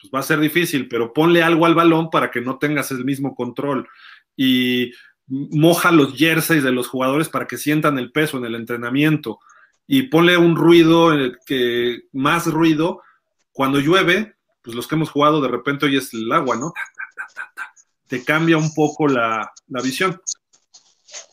Pues 0.00 0.10
va 0.14 0.20
a 0.20 0.24
ser 0.24 0.40
difícil, 0.40 0.88
pero 0.88 1.12
ponle 1.12 1.42
algo 1.42 1.66
al 1.66 1.74
balón 1.74 2.10
para 2.10 2.30
que 2.30 2.40
no 2.40 2.58
tengas 2.58 2.90
el 2.90 3.04
mismo 3.04 3.34
control. 3.34 3.88
Y 4.36 4.92
moja 5.26 5.90
los 5.92 6.14
jerseys 6.14 6.62
de 6.62 6.72
los 6.72 6.88
jugadores 6.88 7.28
para 7.28 7.46
que 7.46 7.56
sientan 7.56 7.98
el 7.98 8.12
peso 8.12 8.38
en 8.38 8.44
el 8.44 8.54
entrenamiento. 8.54 9.38
Y 9.86 10.04
ponle 10.04 10.36
un 10.36 10.56
ruido, 10.56 11.12
que, 11.46 12.02
más 12.12 12.46
ruido 12.46 13.02
cuando 13.52 13.80
llueve, 13.80 14.36
pues 14.62 14.74
los 14.74 14.86
que 14.86 14.94
hemos 14.94 15.10
jugado 15.10 15.40
de 15.40 15.48
repente 15.48 15.86
hoy 15.86 15.96
es 15.96 16.12
el 16.14 16.30
agua, 16.32 16.56
¿no? 16.56 16.72
Te 18.08 18.24
cambia 18.24 18.56
un 18.56 18.72
poco 18.74 19.08
la, 19.08 19.52
visión. 19.82 20.20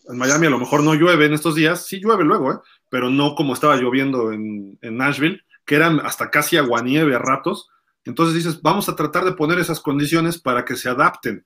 En 0.10 0.18
Miami 0.18 0.48
a 0.48 0.52
lo 0.52 0.60
mejor 0.60 0.84
no 0.84 0.94
llueve 0.94 1.26
en 1.26 1.34
estos 1.34 1.56
días, 1.56 1.86
sí 1.86 2.00
llueve 2.00 2.24
luego, 2.24 2.52
¿eh? 2.52 2.58
pero 2.90 3.10
no 3.10 3.36
como 3.36 3.54
estaba 3.54 3.78
lloviendo 3.78 4.32
en, 4.32 4.78
en 4.82 4.98
Nashville, 4.98 5.42
que 5.66 5.76
eran 5.76 6.00
hasta 6.02 6.30
casi 6.30 6.58
aguanieve 6.58 7.16
a 7.16 7.20
ratos. 7.20 7.70
Entonces 8.04 8.36
dices, 8.36 8.62
vamos 8.62 8.90
a 8.90 8.96
tratar 8.96 9.24
de 9.24 9.34
poner 9.34 9.60
esas 9.60 9.80
condiciones 9.80 10.40
para 10.40 10.66
que 10.66 10.76
se 10.76 10.90
adapten. 10.90 11.46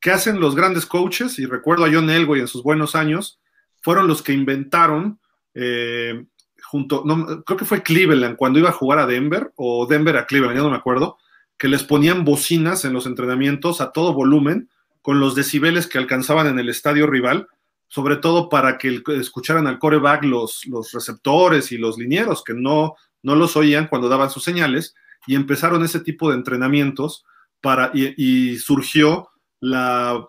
¿Qué 0.00 0.10
hacen 0.10 0.40
los 0.40 0.54
grandes 0.54 0.86
coaches? 0.86 1.38
Y 1.38 1.46
recuerdo 1.46 1.84
a 1.84 1.90
John 1.92 2.10
Elway 2.10 2.40
en 2.40 2.48
sus 2.48 2.62
buenos 2.62 2.94
años, 2.94 3.40
fueron 3.80 4.06
los 4.06 4.22
que 4.22 4.32
inventaron 4.32 5.20
eh, 5.54 6.24
junto, 6.62 7.04
creo 7.44 7.56
que 7.56 7.64
fue 7.64 7.82
Cleveland 7.82 8.36
cuando 8.36 8.58
iba 8.58 8.70
a 8.70 8.72
jugar 8.72 8.98
a 8.98 9.06
Denver, 9.06 9.52
o 9.56 9.86
Denver 9.86 10.16
a 10.16 10.26
Cleveland, 10.26 10.56
ya 10.56 10.62
no 10.62 10.70
me 10.70 10.76
acuerdo, 10.76 11.18
que 11.56 11.68
les 11.68 11.84
ponían 11.84 12.24
bocinas 12.24 12.84
en 12.84 12.92
los 12.92 13.06
entrenamientos 13.06 13.80
a 13.80 13.92
todo 13.92 14.12
volumen, 14.12 14.68
con 15.02 15.20
los 15.20 15.34
decibeles 15.34 15.86
que 15.86 15.98
alcanzaban 15.98 16.46
en 16.46 16.58
el 16.58 16.68
estadio 16.68 17.06
rival, 17.06 17.46
sobre 17.88 18.16
todo 18.16 18.48
para 18.48 18.78
que 18.78 19.02
escucharan 19.18 19.66
al 19.66 19.78
coreback 19.78 20.24
los, 20.24 20.66
los 20.66 20.92
receptores 20.92 21.70
y 21.70 21.78
los 21.78 21.98
linieros, 21.98 22.42
que 22.42 22.54
no, 22.54 22.94
no 23.22 23.36
los 23.36 23.56
oían 23.56 23.86
cuando 23.86 24.08
daban 24.08 24.30
sus 24.30 24.42
señales, 24.42 24.94
y 25.26 25.36
empezaron 25.36 25.84
ese 25.84 26.00
tipo 26.00 26.30
de 26.30 26.36
entrenamientos 26.36 27.24
para, 27.60 27.92
y, 27.94 28.56
surgió 28.58 29.28
la, 29.60 30.26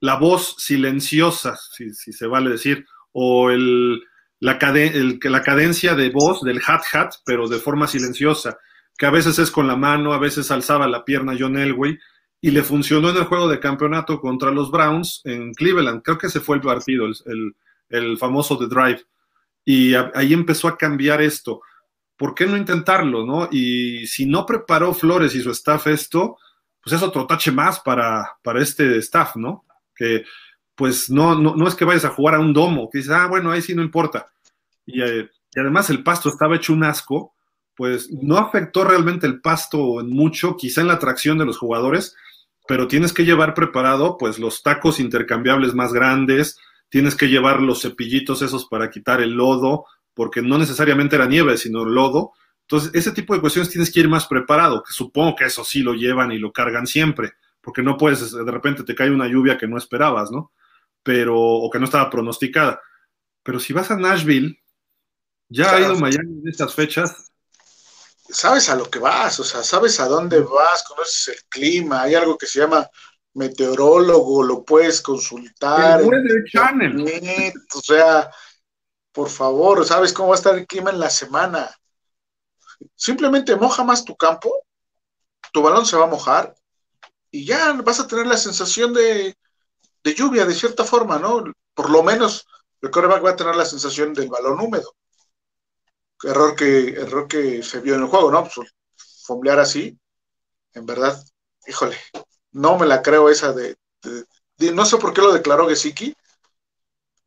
la, 0.00 0.16
voz 0.16 0.56
silenciosa, 0.58 1.56
si, 1.56 1.94
si 1.94 2.12
se 2.12 2.26
vale 2.26 2.50
decir, 2.50 2.84
o 3.12 3.50
el, 3.50 4.02
la, 4.40 4.58
la 4.58 5.42
cadencia 5.42 5.94
de 5.94 6.10
voz 6.10 6.42
del 6.42 6.60
hat-hat, 6.66 7.14
pero 7.24 7.48
de 7.48 7.58
forma 7.58 7.86
silenciosa, 7.86 8.58
que 8.96 9.06
a 9.06 9.10
veces 9.10 9.38
es 9.38 9.50
con 9.50 9.66
la 9.66 9.76
mano, 9.76 10.12
a 10.12 10.18
veces 10.18 10.50
alzaba 10.50 10.86
la 10.86 11.04
pierna 11.04 11.36
John 11.38 11.58
Elway, 11.58 11.98
y 12.40 12.50
le 12.50 12.62
funcionó 12.62 13.10
en 13.10 13.16
el 13.16 13.24
juego 13.24 13.48
de 13.48 13.60
campeonato 13.60 14.20
contra 14.20 14.50
los 14.50 14.70
Browns 14.70 15.22
en 15.24 15.52
Cleveland. 15.54 16.02
Creo 16.02 16.18
que 16.18 16.26
ese 16.26 16.40
fue 16.40 16.56
el 16.56 16.62
partido, 16.62 17.06
el, 17.88 18.18
famoso 18.18 18.58
The 18.58 18.66
Drive. 18.66 19.02
Y 19.64 19.94
ahí 19.94 20.32
empezó 20.32 20.68
a 20.68 20.76
cambiar 20.76 21.22
esto. 21.22 21.60
¿Por 22.16 22.34
qué 22.34 22.46
no 22.46 22.56
intentarlo, 22.56 23.26
no? 23.26 23.48
Y 23.50 24.06
si 24.06 24.26
no 24.26 24.46
preparó 24.46 24.94
Flores 24.94 25.34
y 25.34 25.42
su 25.42 25.50
staff 25.50 25.88
esto, 25.88 26.38
pues 26.82 26.94
es 26.94 27.02
otro 27.02 27.26
tache 27.26 27.50
más 27.50 27.80
para, 27.80 28.36
para 28.42 28.62
este 28.62 28.96
staff, 28.98 29.36
¿no? 29.36 29.64
Que 29.94 30.24
pues 30.76 31.08
no, 31.08 31.34
no, 31.34 31.66
es 31.66 31.74
que 31.74 31.86
vayas 31.86 32.04
a 32.04 32.10
jugar 32.10 32.34
a 32.34 32.40
un 32.40 32.52
domo, 32.52 32.90
que 32.90 32.98
dices, 32.98 33.12
ah, 33.12 33.26
bueno, 33.26 33.50
ahí 33.50 33.62
sí 33.62 33.74
no 33.74 33.82
importa. 33.82 34.26
Eh, 34.86 35.28
y, 35.54 35.58
además 35.58 35.88
el 35.88 36.02
pasto 36.02 36.28
estaba 36.28 36.54
hecho 36.54 36.74
un 36.74 36.84
asco, 36.84 37.32
pues 37.74 38.10
no 38.10 38.36
afectó 38.36 38.84
realmente 38.84 39.26
el 39.26 39.40
pasto 39.40 40.00
en 40.00 40.10
mucho, 40.10 40.56
quizá 40.56 40.82
en 40.82 40.88
la 40.88 40.94
atracción 40.94 41.38
de 41.38 41.46
los 41.46 41.58
jugadores, 41.58 42.14
pero 42.68 42.88
tienes 42.88 43.14
que 43.14 43.24
llevar 43.24 43.54
preparado 43.54 44.18
pues 44.18 44.38
los 44.38 44.62
tacos 44.62 45.00
intercambiables 45.00 45.74
más 45.74 45.94
grandes, 45.94 46.58
tienes 46.90 47.14
que 47.14 47.28
llevar 47.28 47.62
los 47.62 47.80
cepillitos 47.80 48.42
esos 48.42 48.66
para 48.66 48.90
quitar 48.90 49.22
el 49.22 49.32
lodo, 49.32 49.86
porque 50.12 50.42
no 50.42 50.58
necesariamente 50.58 51.16
era 51.16 51.26
nieve, 51.26 51.56
sino 51.56 51.86
lodo. 51.86 52.32
Entonces, 52.62 52.90
ese 52.94 53.12
tipo 53.12 53.34
de 53.34 53.40
cuestiones 53.40 53.70
tienes 53.70 53.92
que 53.92 54.00
ir 54.00 54.08
más 54.08 54.26
preparado, 54.26 54.82
que 54.82 54.92
supongo 54.92 55.36
que 55.36 55.44
eso 55.44 55.64
sí 55.64 55.80
lo 55.80 55.94
llevan 55.94 56.32
y 56.32 56.38
lo 56.38 56.52
cargan 56.52 56.86
siempre, 56.86 57.32
porque 57.62 57.82
no 57.82 57.96
puedes, 57.96 58.32
de 58.32 58.50
repente 58.50 58.82
te 58.82 58.94
cae 58.94 59.10
una 59.10 59.28
lluvia 59.28 59.56
que 59.56 59.68
no 59.68 59.78
esperabas, 59.78 60.30
¿no? 60.30 60.52
Pero, 61.06 61.40
o 61.40 61.70
que 61.70 61.78
no 61.78 61.84
estaba 61.84 62.10
pronosticada. 62.10 62.82
Pero 63.44 63.60
si 63.60 63.72
vas 63.72 63.92
a 63.92 63.96
Nashville, 63.96 64.60
ya 65.48 65.76
ha 65.76 65.80
ido 65.80 65.94
Miami 65.94 66.40
en 66.42 66.48
estas 66.48 66.74
fechas. 66.74 67.30
Sabes 68.28 68.68
a 68.68 68.74
lo 68.74 68.90
que 68.90 68.98
vas, 68.98 69.38
o 69.38 69.44
sea, 69.44 69.62
sabes 69.62 70.00
a 70.00 70.08
dónde 70.08 70.40
vas, 70.40 70.82
conoces 70.82 71.28
el 71.28 71.44
clima, 71.48 72.02
hay 72.02 72.16
algo 72.16 72.36
que 72.36 72.46
se 72.46 72.58
llama 72.58 72.90
meteorólogo, 73.34 74.42
lo 74.42 74.64
puedes 74.64 75.00
consultar. 75.00 76.00
El 76.00 76.44
Channel. 76.50 77.54
o 77.72 77.80
sea, 77.80 78.28
por 79.12 79.30
favor, 79.30 79.86
sabes 79.86 80.12
cómo 80.12 80.30
va 80.30 80.34
a 80.34 80.38
estar 80.38 80.58
el 80.58 80.66
clima 80.66 80.90
en 80.90 80.98
la 80.98 81.10
semana. 81.10 81.70
Simplemente 82.96 83.54
moja 83.54 83.84
más 83.84 84.04
tu 84.04 84.16
campo, 84.16 84.52
tu 85.52 85.62
balón 85.62 85.86
se 85.86 85.96
va 85.96 86.06
a 86.06 86.10
mojar 86.10 86.56
y 87.30 87.46
ya 87.46 87.74
vas 87.74 88.00
a 88.00 88.08
tener 88.08 88.26
la 88.26 88.36
sensación 88.36 88.92
de, 88.92 89.36
de 90.06 90.14
lluvia, 90.14 90.46
de 90.46 90.54
cierta 90.54 90.84
forma, 90.84 91.18
¿no? 91.18 91.42
Por 91.74 91.90
lo 91.90 92.04
menos 92.04 92.46
el 92.80 92.90
coreback 92.90 93.24
va 93.24 93.30
a 93.30 93.36
tener 93.36 93.56
la 93.56 93.64
sensación 93.64 94.14
del 94.14 94.28
balón 94.28 94.60
húmedo. 94.60 94.94
Error 96.22 96.54
que, 96.54 96.90
error 96.90 97.26
que 97.26 97.60
se 97.64 97.80
vio 97.80 97.96
en 97.96 98.02
el 98.02 98.06
juego, 98.06 98.30
¿no? 98.30 98.44
Pues, 98.44 98.72
fomblear 99.24 99.58
así, 99.58 99.98
en 100.74 100.86
verdad, 100.86 101.20
híjole, 101.66 101.96
no 102.52 102.78
me 102.78 102.86
la 102.86 103.02
creo 103.02 103.28
esa 103.28 103.52
de, 103.52 103.76
no 104.72 104.86
sé 104.86 104.96
por 104.98 105.12
qué 105.12 105.22
lo 105.22 105.32
declaró 105.32 105.68
Gesicki, 105.68 106.14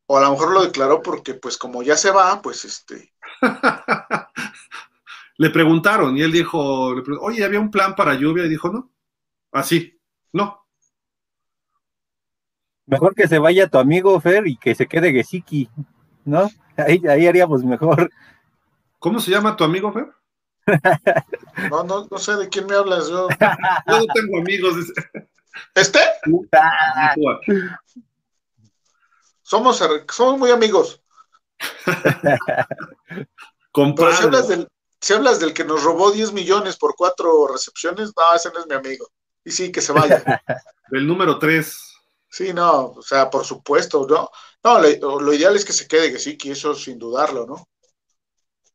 o 0.05 0.17
a 0.17 0.21
lo 0.21 0.31
mejor 0.31 0.53
lo 0.53 0.63
declaró 0.63 1.01
porque, 1.01 1.33
pues, 1.33 1.57
como 1.57 1.83
ya 1.83 1.97
se 1.97 2.11
va, 2.11 2.41
pues, 2.41 2.63
este... 2.63 3.13
le 5.37 5.49
preguntaron 5.49 6.17
y 6.17 6.21
él 6.21 6.31
dijo, 6.31 6.93
oye, 7.19 7.43
¿había 7.43 7.59
un 7.59 7.71
plan 7.71 7.93
para 7.93 8.13
lluvia? 8.13 8.45
Y 8.45 8.49
dijo, 8.49 8.69
no, 8.69 8.89
así, 9.51 9.99
no, 10.31 10.58
Mejor 12.89 13.13
que 13.13 13.27
se 13.27 13.37
vaya 13.37 13.67
tu 13.67 13.77
amigo 13.77 14.19
Fer 14.19 14.47
y 14.47 14.57
que 14.57 14.73
se 14.73 14.87
quede 14.87 15.11
Gesiki, 15.11 15.69
¿no? 16.25 16.49
Ahí, 16.75 16.99
ahí 17.07 17.27
haríamos 17.27 17.63
mejor. 17.63 18.09
¿Cómo 18.97 19.19
se 19.19 19.29
llama 19.29 19.55
tu 19.55 19.63
amigo 19.63 19.93
Fer? 19.93 20.07
No, 21.69 21.83
no, 21.83 22.07
no 22.09 22.17
sé 22.17 22.35
de 22.35 22.49
quién 22.49 22.65
me 22.65 22.75
hablas. 22.75 23.07
Yo, 23.09 23.27
no 23.85 24.05
tengo 24.13 24.39
amigos. 24.39 24.75
¿Este? 25.75 25.99
somos, 29.43 29.83
somos 30.11 30.39
muy 30.39 30.49
amigos. 30.49 31.03
Pero 33.73 34.13
si 34.13 34.23
hablas, 34.23 34.47
del, 34.47 34.67
si 34.99 35.13
hablas 35.13 35.39
del 35.39 35.53
que 35.53 35.63
nos 35.63 35.83
robó 35.83 36.11
10 36.11 36.33
millones 36.33 36.75
por 36.75 36.95
cuatro 36.95 37.47
recepciones, 37.47 38.11
no, 38.15 38.35
ese 38.35 38.49
no 38.51 38.59
es 38.59 38.67
mi 38.67 38.73
amigo. 38.75 39.07
Y 39.45 39.51
sí, 39.51 39.71
que 39.71 39.81
se 39.81 39.93
vaya. 39.93 40.23
Del 40.89 41.07
número 41.07 41.37
3. 41.39 41.88
Sí, 42.29 42.53
no, 42.53 42.91
o 42.91 43.01
sea, 43.01 43.29
por 43.29 43.43
supuesto, 43.43 44.05
¿no? 44.07 44.29
No, 44.63 45.19
lo, 45.19 45.33
ideal 45.33 45.55
es 45.55 45.65
que 45.65 45.73
se 45.73 45.87
quede, 45.87 46.11
que 46.11 46.19
sí, 46.19 46.37
que 46.37 46.51
eso 46.51 46.75
sin 46.75 46.99
dudarlo, 46.99 47.45
¿no? 47.47 47.67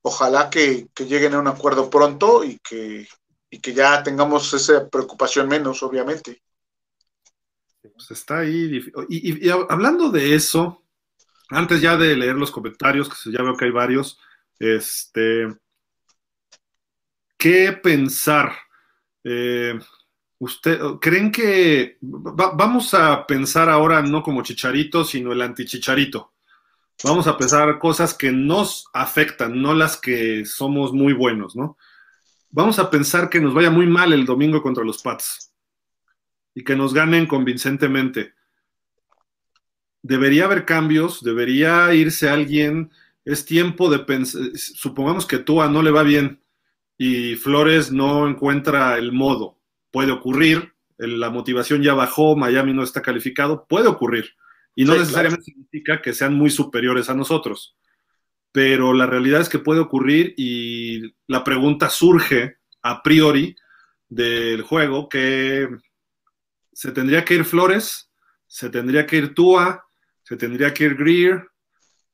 Ojalá 0.03 0.51
que, 0.51 0.89
lleguen 0.99 1.35
a 1.35 1.39
un 1.41 1.47
acuerdo 1.47 1.89
pronto 1.89 2.43
y 2.45 2.59
que, 2.59 3.07
y 3.49 3.61
que 3.61 3.73
ya 3.73 4.03
tengamos 4.03 4.53
esa 4.53 4.89
preocupación 4.89 5.49
menos, 5.49 5.83
obviamente. 5.83 6.43
Pues 7.81 8.11
está 8.11 8.41
ahí. 8.41 8.83
Y, 9.09 9.49
hablando 9.49 10.11
de 10.11 10.35
eso, 10.35 10.83
antes 11.49 11.81
ya 11.81 11.97
de 11.97 12.17
leer 12.17 12.35
los 12.35 12.51
comentarios, 12.51 13.09
que 13.09 13.31
ya 13.31 13.43
veo 13.43 13.57
que 13.57 13.67
hay 13.67 13.71
varios, 13.71 14.19
este, 14.59 15.47
¿qué 17.37 17.73
pensar? 17.73 18.53
Eh, 19.23 19.79
¿Usted 20.39 20.79
creen 21.01 21.31
que 21.31 21.99
vamos 22.01 22.93
a 22.95 23.27
pensar 23.27 23.69
ahora 23.69 24.03
no 24.03 24.23
como 24.23 24.43
chicharito, 24.43 25.05
sino 25.05 25.33
el 25.33 25.43
antichicharito? 25.43 26.33
Vamos 27.03 27.27
a 27.27 27.37
pensar 27.37 27.79
cosas 27.79 28.15
que 28.15 28.31
nos 28.31 28.87
afectan, 28.93 29.61
no 29.61 29.75
las 29.75 29.97
que 29.97 30.45
somos 30.45 30.93
muy 30.93 31.13
buenos, 31.13 31.57
¿no? 31.57 31.77
Vamos 32.51 32.79
a 32.79 32.89
pensar 32.89 33.29
que 33.29 33.41
nos 33.41 33.53
vaya 33.53 33.71
muy 33.71 33.87
mal 33.87 34.13
el 34.13 34.25
domingo 34.25 34.63
contra 34.63 34.85
los 34.85 35.03
Pats 35.03 35.53
y 36.55 36.63
que 36.63 36.77
nos 36.77 36.95
ganen 36.95 37.27
convincentemente. 37.27 38.35
Debería 40.03 40.45
haber 40.45 40.65
cambios, 40.65 41.23
debería 41.23 41.93
irse 41.95 42.29
alguien. 42.29 42.93
Es 43.25 43.45
tiempo 43.45 43.91
de 43.91 44.01
pensar. 44.01 44.43
Supongamos 44.55 45.27
que 45.27 45.39
Tua 45.39 45.69
no 45.69 45.83
le 45.83 45.91
va 45.91 46.03
bien 46.03 46.43
y 46.97 47.35
Flores 47.37 47.91
no 47.91 48.29
encuentra 48.29 48.99
el 48.99 49.13
modo. 49.13 49.59
Puede 49.95 50.11
ocurrir, 50.11 50.75
la 50.99 51.31
motivación 51.31 51.81
ya 51.81 51.95
bajó, 51.95 52.35
Miami 52.35 52.73
no 52.73 52.83
está 52.83 53.01
calificado, 53.01 53.65
puede 53.69 53.87
ocurrir. 53.87 54.35
Y 54.75 54.85
no 54.85 54.97
necesariamente 54.97 55.45
significa 55.45 56.03
que 56.03 56.13
sean 56.13 56.35
muy 56.35 56.51
superiores 56.51 57.09
a 57.09 57.15
nosotros. 57.15 57.77
Pero 58.51 58.93
la 58.93 59.07
realidad 59.07 59.41
es 59.41 59.49
que 59.49 59.61
puede 59.61 59.79
ocurrir 59.79 60.35
y 60.37 61.15
la 61.29 61.45
pregunta 61.45 61.91
surge 61.91 62.57
a 62.83 63.05
priori 63.05 63.55
del 64.09 64.63
juego 64.63 65.09
que 65.09 65.69
se 66.73 66.91
tendría 66.91 67.25
que 67.25 67.35
ir 67.35 67.45
Flores, 67.45 68.11
se 68.49 68.71
tendría 68.71 69.07
que 69.07 69.19
ir 69.19 69.33
Tua, 69.33 69.85
se 70.25 70.37
tendría 70.37 70.75
que 70.75 70.87
ir 70.87 70.97
Greer, 70.97 71.47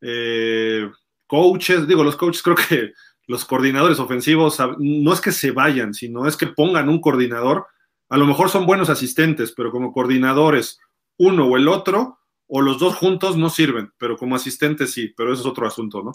eh, 0.03 0.87
coaches, 1.27 1.89
digo, 1.89 2.05
los 2.05 2.17
coaches 2.17 2.43
creo 2.43 2.57
que 2.57 2.93
los 3.31 3.45
coordinadores 3.45 4.01
ofensivos 4.01 4.59
no 4.81 5.13
es 5.13 5.21
que 5.21 5.31
se 5.31 5.53
vayan, 5.53 5.95
sino 5.95 6.27
es 6.27 6.37
que 6.37 6.49
pongan 6.49 6.89
un 6.89 7.01
coordinador. 7.01 7.65
A 8.09 8.19
lo 8.19 8.27
mejor 8.27 8.51
son 8.51 8.67
buenos 8.67 8.91
asistentes, 8.91 9.53
pero 9.53 9.71
como 9.71 9.93
coordinadores, 9.93 10.81
uno 11.17 11.47
o 11.47 11.57
el 11.57 11.69
otro, 11.69 12.19
o 12.49 12.61
los 12.61 12.81
dos 12.81 12.97
juntos 12.97 13.37
no 13.37 13.49
sirven, 13.49 13.93
pero 13.99 14.17
como 14.17 14.35
asistentes 14.35 14.93
sí, 14.93 15.15
pero 15.17 15.33
eso 15.33 15.43
es 15.43 15.47
otro 15.47 15.65
asunto, 15.65 16.03
¿no? 16.03 16.11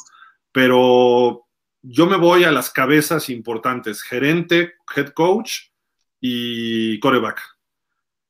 Pero 0.52 1.46
yo 1.82 2.06
me 2.06 2.18
voy 2.18 2.44
a 2.44 2.52
las 2.52 2.70
cabezas 2.70 3.30
importantes, 3.30 4.02
gerente, 4.02 4.74
head 4.94 5.12
coach 5.12 5.70
y 6.20 7.00
coreback. 7.00 7.42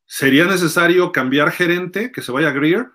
¿Sería 0.06 0.46
necesario 0.46 1.12
cambiar 1.12 1.50
gerente, 1.50 2.12
que 2.12 2.22
se 2.22 2.32
vaya 2.32 2.50
a 2.50 2.54
Greer? 2.54 2.90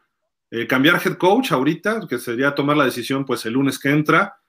Eh, 0.53 0.69
cambiar 0.69 1.03
head 1.05 1.17
coach 1.17 1.51
ahorita, 1.51 2.07
que 2.09 2.19
sería 2.19 2.55
tomar 2.55 2.77
la 2.77 2.85
decisión 2.85 3.25
pues 3.25 3.45
el 3.45 3.55
lunes 3.55 3.77
que 3.77 3.91
entra, 3.91 4.40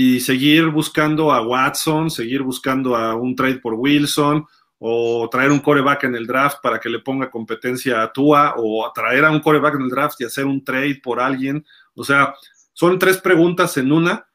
y 0.00 0.20
seguir 0.20 0.68
buscando 0.68 1.32
a 1.32 1.42
Watson, 1.42 2.08
seguir 2.08 2.42
buscando 2.42 2.94
a 2.94 3.16
un 3.16 3.34
trade 3.34 3.58
por 3.58 3.74
Wilson, 3.74 4.46
o 4.78 5.28
traer 5.28 5.50
un 5.50 5.58
coreback 5.58 6.04
en 6.04 6.14
el 6.14 6.24
draft 6.24 6.58
para 6.62 6.78
que 6.78 6.88
le 6.88 7.00
ponga 7.00 7.28
competencia 7.28 8.00
a 8.00 8.12
Tua, 8.12 8.54
o 8.58 8.88
traer 8.94 9.24
a 9.24 9.32
un 9.32 9.40
coreback 9.40 9.74
en 9.74 9.82
el 9.82 9.88
draft 9.88 10.20
y 10.20 10.24
hacer 10.24 10.44
un 10.44 10.62
trade 10.62 11.00
por 11.02 11.18
alguien. 11.18 11.66
O 11.96 12.04
sea, 12.04 12.32
son 12.74 12.96
tres 13.00 13.18
preguntas 13.18 13.76
en 13.76 13.90
una, 13.90 14.28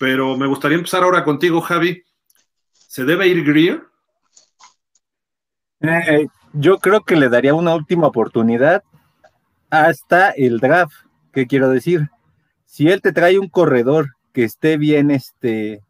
pero 0.00 0.36
me 0.36 0.48
gustaría 0.48 0.78
empezar 0.78 1.04
ahora 1.04 1.22
contigo, 1.22 1.60
Javi. 1.60 2.02
¿Se 2.72 3.04
debe 3.04 3.28
ir 3.28 3.44
Greer? 3.44 3.84
Eh, 5.78 6.26
yo 6.54 6.78
creo 6.78 7.04
que 7.04 7.14
le 7.14 7.28
daría 7.28 7.54
una 7.54 7.72
última 7.72 8.08
oportunidad 8.08 8.82
hasta 9.70 10.30
el 10.30 10.58
draft. 10.58 11.06
¿Qué 11.32 11.46
quiero 11.46 11.68
decir? 11.68 12.10
Si 12.66 12.88
él 12.88 13.00
te 13.00 13.12
trae 13.12 13.38
un 13.38 13.48
corredor 13.48 14.08
que 14.34 14.44
esté 14.44 14.76
bien, 14.76 15.10
este, 15.10 15.80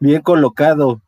bien 0.00 0.22
colocado 0.22 1.00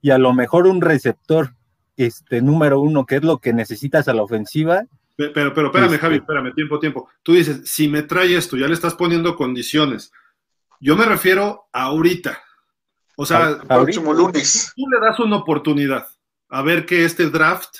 y 0.00 0.10
a 0.10 0.18
lo 0.18 0.32
mejor 0.32 0.66
un 0.66 0.80
receptor 0.80 1.54
este 1.96 2.40
número 2.40 2.80
uno, 2.80 3.06
que 3.06 3.16
es 3.16 3.22
lo 3.22 3.38
que 3.38 3.52
necesitas 3.52 4.08
a 4.08 4.14
la 4.14 4.22
ofensiva. 4.22 4.84
Pero, 5.16 5.52
pero, 5.52 5.66
espérame, 5.66 5.94
este 5.94 5.98
Javi, 5.98 6.16
espérame, 6.16 6.54
tiempo, 6.54 6.78
tiempo. 6.78 7.08
Tú 7.22 7.34
dices, 7.34 7.62
si 7.64 7.88
me 7.88 8.02
trae 8.02 8.36
esto, 8.36 8.56
ya 8.56 8.68
le 8.68 8.74
estás 8.74 8.94
poniendo 8.94 9.36
condiciones. 9.36 10.12
Yo 10.80 10.96
me 10.96 11.04
refiero 11.04 11.68
a 11.72 11.84
ahorita. 11.84 12.40
O 13.16 13.26
sea, 13.26 13.48
el 13.48 13.66
próximo 13.66 14.12
lunes. 14.12 14.72
Tú 14.76 14.84
le 14.88 15.00
das 15.00 15.18
una 15.18 15.36
oportunidad 15.36 16.06
a 16.48 16.62
ver 16.62 16.86
que 16.86 17.04
este 17.04 17.28
draft 17.30 17.78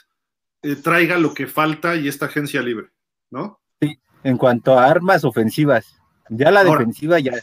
eh, 0.63 0.75
traiga 0.75 1.17
lo 1.17 1.33
que 1.33 1.47
falta 1.47 1.95
y 1.95 2.09
esta 2.09 2.27
agencia 2.27 2.61
libre, 2.61 2.89
¿no? 3.31 3.61
Sí, 3.81 3.97
en 4.25 4.37
cuanto 4.37 4.77
a 4.77 4.87
armas 4.87 5.25
ofensivas. 5.25 5.87
Ya 6.29 6.51
la 6.51 6.65
defensiva 6.65 7.21
ya. 7.21 7.35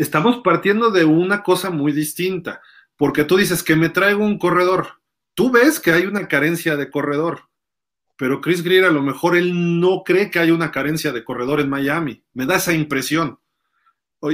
Estamos 0.00 0.38
partiendo 0.42 0.90
de 0.90 1.04
una 1.04 1.42
cosa 1.42 1.70
muy 1.70 1.92
distinta, 1.92 2.60
porque 2.96 3.24
tú 3.24 3.36
dices 3.36 3.62
que 3.62 3.76
me 3.76 3.88
traigo 3.88 4.24
un 4.24 4.38
corredor 4.38 5.00
tú 5.40 5.50
ves 5.50 5.80
que 5.80 5.90
hay 5.90 6.04
una 6.04 6.28
carencia 6.28 6.76
de 6.76 6.90
corredor, 6.90 7.48
pero 8.16 8.42
Chris 8.42 8.62
Greer 8.62 8.84
a 8.84 8.90
lo 8.90 9.00
mejor 9.02 9.38
él 9.38 9.80
no 9.80 10.02
cree 10.04 10.30
que 10.30 10.38
hay 10.38 10.50
una 10.50 10.70
carencia 10.70 11.12
de 11.12 11.24
corredor 11.24 11.60
en 11.60 11.70
Miami. 11.70 12.22
Me 12.34 12.44
da 12.44 12.56
esa 12.56 12.74
impresión. 12.74 13.38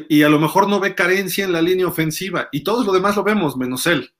Y 0.09 0.25
a 0.25 0.29
lo 0.29 0.41
mejor 0.41 0.69
no 0.69 0.81
ve 0.81 0.97
carencia 0.97 1.45
en 1.45 1.53
la 1.53 1.63
línea 1.63 1.87
ofensiva 1.87 2.49
y 2.51 2.65
todos 2.65 2.85
lo 2.85 2.93
demás 2.93 3.15
lo 3.15 3.23
vemos, 3.23 3.57
menos 3.57 3.87
él. 3.87 4.13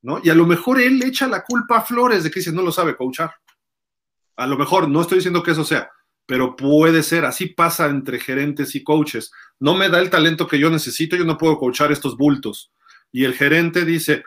¿no? 0.00 0.18
Y 0.24 0.30
a 0.30 0.34
lo 0.34 0.46
mejor 0.46 0.80
él 0.80 1.02
echa 1.02 1.28
la 1.28 1.44
culpa 1.44 1.76
a 1.76 1.82
Flores 1.82 2.24
de 2.24 2.30
que 2.30 2.40
dice 2.40 2.52
no 2.52 2.62
lo 2.62 2.72
sabe 2.72 2.96
coachar. 2.96 3.34
A 4.36 4.46
lo 4.46 4.56
mejor, 4.56 4.88
no 4.88 5.02
estoy 5.02 5.18
diciendo 5.18 5.42
que 5.42 5.50
eso 5.50 5.64
sea, 5.64 5.90
pero 6.28 6.56
puede 6.56 7.02
ser, 7.02 7.24
así 7.24 7.46
pasa 7.46 7.86
entre 7.86 8.20
gerentes 8.20 8.74
y 8.74 8.84
coaches. 8.84 9.32
No 9.58 9.74
me 9.74 9.88
da 9.88 9.98
el 9.98 10.10
talento 10.10 10.46
que 10.46 10.58
yo 10.58 10.68
necesito, 10.68 11.16
yo 11.16 11.24
no 11.24 11.38
puedo 11.38 11.56
coachar 11.56 11.90
estos 11.90 12.18
bultos. 12.18 12.70
Y 13.10 13.24
el 13.24 13.32
gerente 13.32 13.86
dice, 13.86 14.24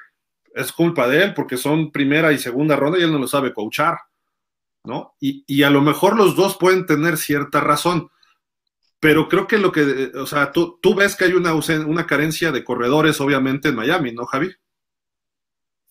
es 0.55 0.71
culpa 0.71 1.07
de 1.07 1.23
él 1.23 1.35
porque 1.35 1.57
son 1.57 1.91
primera 1.91 2.31
y 2.31 2.39
segunda 2.39 2.75
ronda 2.75 2.97
y 2.97 3.03
él 3.03 3.11
no 3.11 3.19
lo 3.19 3.27
sabe 3.27 3.53
coachar, 3.53 3.99
¿no? 4.83 5.13
Y, 5.19 5.61
a 5.61 5.69
lo 5.69 5.83
mejor 5.83 6.17
los 6.17 6.35
dos 6.35 6.57
pueden 6.57 6.87
tener 6.87 7.17
cierta 7.17 7.61
razón, 7.61 8.09
pero 8.99 9.29
creo 9.29 9.45
que 9.45 9.59
lo 9.59 9.71
que, 9.71 10.11
o 10.15 10.25
sea, 10.25 10.51
tú, 10.51 10.79
tú 10.81 10.95
ves 10.95 11.15
que 11.15 11.25
hay 11.25 11.33
una, 11.33 11.53
una 11.53 12.07
carencia 12.07 12.51
de 12.51 12.63
corredores, 12.63 13.21
obviamente, 13.21 13.69
en 13.69 13.75
Miami, 13.75 14.11
¿no, 14.11 14.25
Javi? 14.25 14.51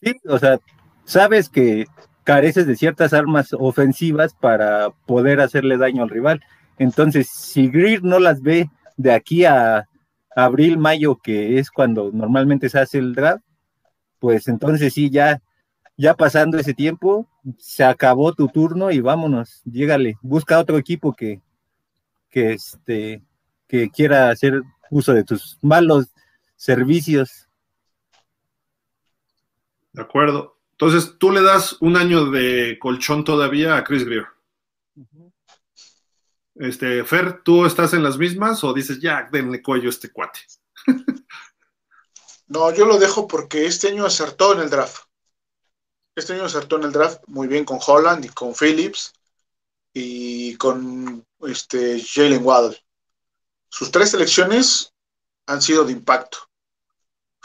Sí, 0.02 0.16
o 0.26 0.40
sea, 0.40 0.58
sabes 1.04 1.48
que 1.48 1.86
careces 2.30 2.64
de 2.64 2.76
ciertas 2.76 3.12
armas 3.12 3.48
ofensivas 3.58 4.34
para 4.34 4.90
poder 4.90 5.40
hacerle 5.40 5.76
daño 5.76 6.04
al 6.04 6.10
rival. 6.10 6.40
Entonces, 6.78 7.28
si 7.28 7.66
Greer 7.66 8.04
no 8.04 8.20
las 8.20 8.40
ve 8.40 8.70
de 8.96 9.12
aquí 9.12 9.44
a 9.44 9.88
abril, 10.36 10.78
mayo, 10.78 11.16
que 11.16 11.58
es 11.58 11.72
cuando 11.72 12.12
normalmente 12.12 12.68
se 12.68 12.78
hace 12.78 12.98
el 12.98 13.16
draft, 13.16 13.42
pues 14.20 14.46
entonces 14.46 14.94
sí, 14.94 15.10
ya, 15.10 15.42
ya 15.96 16.14
pasando 16.14 16.56
ese 16.56 16.72
tiempo, 16.72 17.26
se 17.58 17.82
acabó 17.82 18.32
tu 18.32 18.46
turno 18.46 18.92
y 18.92 19.00
vámonos, 19.00 19.60
llégale, 19.64 20.16
busca 20.22 20.60
otro 20.60 20.78
equipo 20.78 21.12
que, 21.12 21.42
que, 22.28 22.52
este, 22.52 23.24
que 23.66 23.90
quiera 23.90 24.30
hacer 24.30 24.62
uso 24.88 25.14
de 25.14 25.24
tus 25.24 25.58
malos 25.62 26.06
servicios. 26.54 27.48
De 29.92 30.02
acuerdo. 30.02 30.59
Entonces, 30.80 31.18
tú 31.18 31.30
le 31.30 31.42
das 31.42 31.76
un 31.80 31.94
año 31.94 32.30
de 32.30 32.78
colchón 32.80 33.22
todavía 33.22 33.76
a 33.76 33.84
Chris 33.84 34.02
Greer. 34.02 34.28
Este, 36.54 37.04
Fer, 37.04 37.42
¿tú 37.42 37.66
estás 37.66 37.92
en 37.92 38.02
las 38.02 38.16
mismas 38.16 38.64
o 38.64 38.72
dices, 38.72 38.98
ya, 38.98 39.28
denle 39.30 39.62
cuello 39.62 39.88
a 39.88 39.90
este 39.90 40.10
cuate? 40.10 40.40
No, 42.46 42.74
yo 42.74 42.84
lo 42.84 42.98
dejo 42.98 43.28
porque 43.28 43.66
este 43.66 43.90
año 43.90 44.04
acertó 44.04 44.54
en 44.54 44.60
el 44.60 44.70
draft. 44.70 45.04
Este 46.16 46.32
año 46.32 46.46
acertó 46.46 46.78
en 46.78 46.82
el 46.82 46.90
draft 46.90 47.20
muy 47.28 47.46
bien 47.46 47.64
con 47.64 47.78
Holland 47.86 48.24
y 48.24 48.28
con 48.30 48.56
Phillips 48.56 49.12
y 49.92 50.56
con 50.56 51.24
este 51.42 52.02
Jalen 52.02 52.44
Waddle. 52.44 52.76
Sus 53.68 53.92
tres 53.92 54.10
selecciones 54.10 54.92
han 55.46 55.62
sido 55.62 55.84
de 55.84 55.92
impacto. 55.92 56.38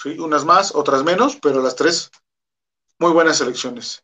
¿sí? 0.02 0.18
Unas 0.18 0.44
más, 0.44 0.74
otras 0.74 1.04
menos, 1.04 1.38
pero 1.40 1.62
las 1.62 1.76
tres 1.76 2.10
muy 3.00 3.12
buenas 3.12 3.38
selecciones. 3.38 4.04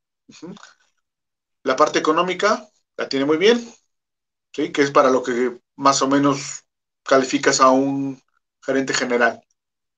La 1.64 1.76
parte 1.76 2.00
económica 2.00 2.68
la 2.98 3.08
tiene 3.08 3.26
muy 3.26 3.38
bien, 3.38 3.60
¿sí? 4.54 4.72
que 4.72 4.82
es 4.82 4.92
para 4.92 5.10
lo 5.10 5.24
que 5.24 5.60
más 5.76 6.02
o 6.02 6.08
menos 6.08 6.64
calificas 7.04 7.62
a 7.62 7.70
un 7.70 8.22
gerente 8.64 8.94
general. 8.94 9.42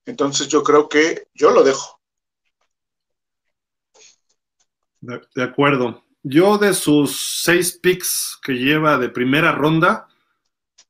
Entonces 0.06 0.48
yo 0.48 0.62
creo 0.62 0.88
que 0.88 1.28
yo 1.34 1.50
lo 1.50 1.62
dejo. 1.62 2.00
De, 5.00 5.42
acuerdo. 5.42 6.02
Yo 6.22 6.56
de 6.56 6.72
sus 6.72 7.42
seis 7.42 7.78
picks 7.80 8.38
que 8.42 8.54
lleva 8.54 8.96
de 8.96 9.10
primera 9.10 9.52
ronda, 9.52 10.08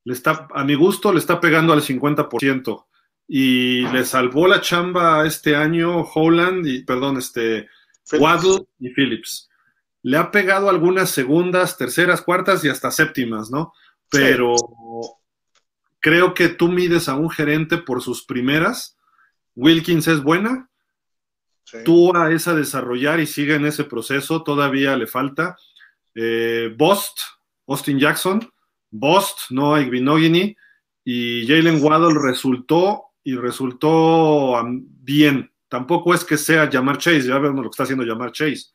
le 0.05 0.15
está, 0.15 0.47
a 0.55 0.63
mi 0.63 0.77
gusto 0.77 1.13
le 1.13 1.19
está 1.19 1.41
pegando 1.41 1.73
al 1.73 1.83
50%. 1.83 2.87
Y 3.27 3.81
le 3.89 4.05
salvó 4.05 4.47
la 4.47 4.61
chamba 4.61 5.27
este 5.27 5.57
año 5.57 6.03
Holland 6.03 6.67
y, 6.67 6.85
perdón, 6.85 7.17
este, 7.17 7.69
Waddle 8.13 8.67
y 8.79 8.91
Phillips. 8.91 9.49
le 10.03 10.19
ha 10.19 10.31
pegado 10.31 10.69
algunas 10.69 11.11
segundas, 11.11 11.79
terceras, 11.79 12.21
cuartas 12.21 12.63
y 12.65 12.69
hasta 12.69 12.91
séptimas, 12.91 13.51
¿no? 13.51 13.73
Pero 14.11 14.55
creo 16.01 16.35
que 16.35 16.49
tú 16.49 16.69
mides 16.69 17.09
a 17.09 17.15
un 17.17 17.31
gerente 17.31 17.79
por 17.79 18.03
sus 18.03 18.25
primeras. 18.25 18.99
Wilkins 19.57 20.07
es 20.09 20.23
buena. 20.23 20.69
Tú 21.85 22.15
a 22.15 22.31
esa 22.31 22.55
desarrollar 22.55 23.21
y 23.21 23.27
sigue 23.27 23.55
en 23.55 23.65
ese 23.65 23.85
proceso, 23.85 24.43
todavía 24.43 24.95
le 24.97 25.07
falta. 25.07 25.57
Eh, 26.15 26.73
Bost, 26.77 27.21
Austin 27.67 27.99
Jackson, 27.99 28.47
Bost, 28.91 29.51
no 29.51 29.81
Igbinogini, 29.81 30.55
y 31.05 31.47
Jalen 31.47 31.83
Waddle 31.83 32.19
resultó 32.23 33.07
y 33.25 33.35
resultó 33.35 34.63
bien. 34.69 35.51
Tampoco 35.75 36.15
es 36.15 36.25
que 36.25 36.39
sea 36.39 36.71
Jamar 36.71 36.99
Chase, 36.99 37.27
ya 37.27 37.37
vemos 37.37 37.57
lo 37.57 37.69
que 37.69 37.75
está 37.75 37.83
haciendo 37.83 38.07
Jamar 38.07 38.31
Chase. 38.31 38.67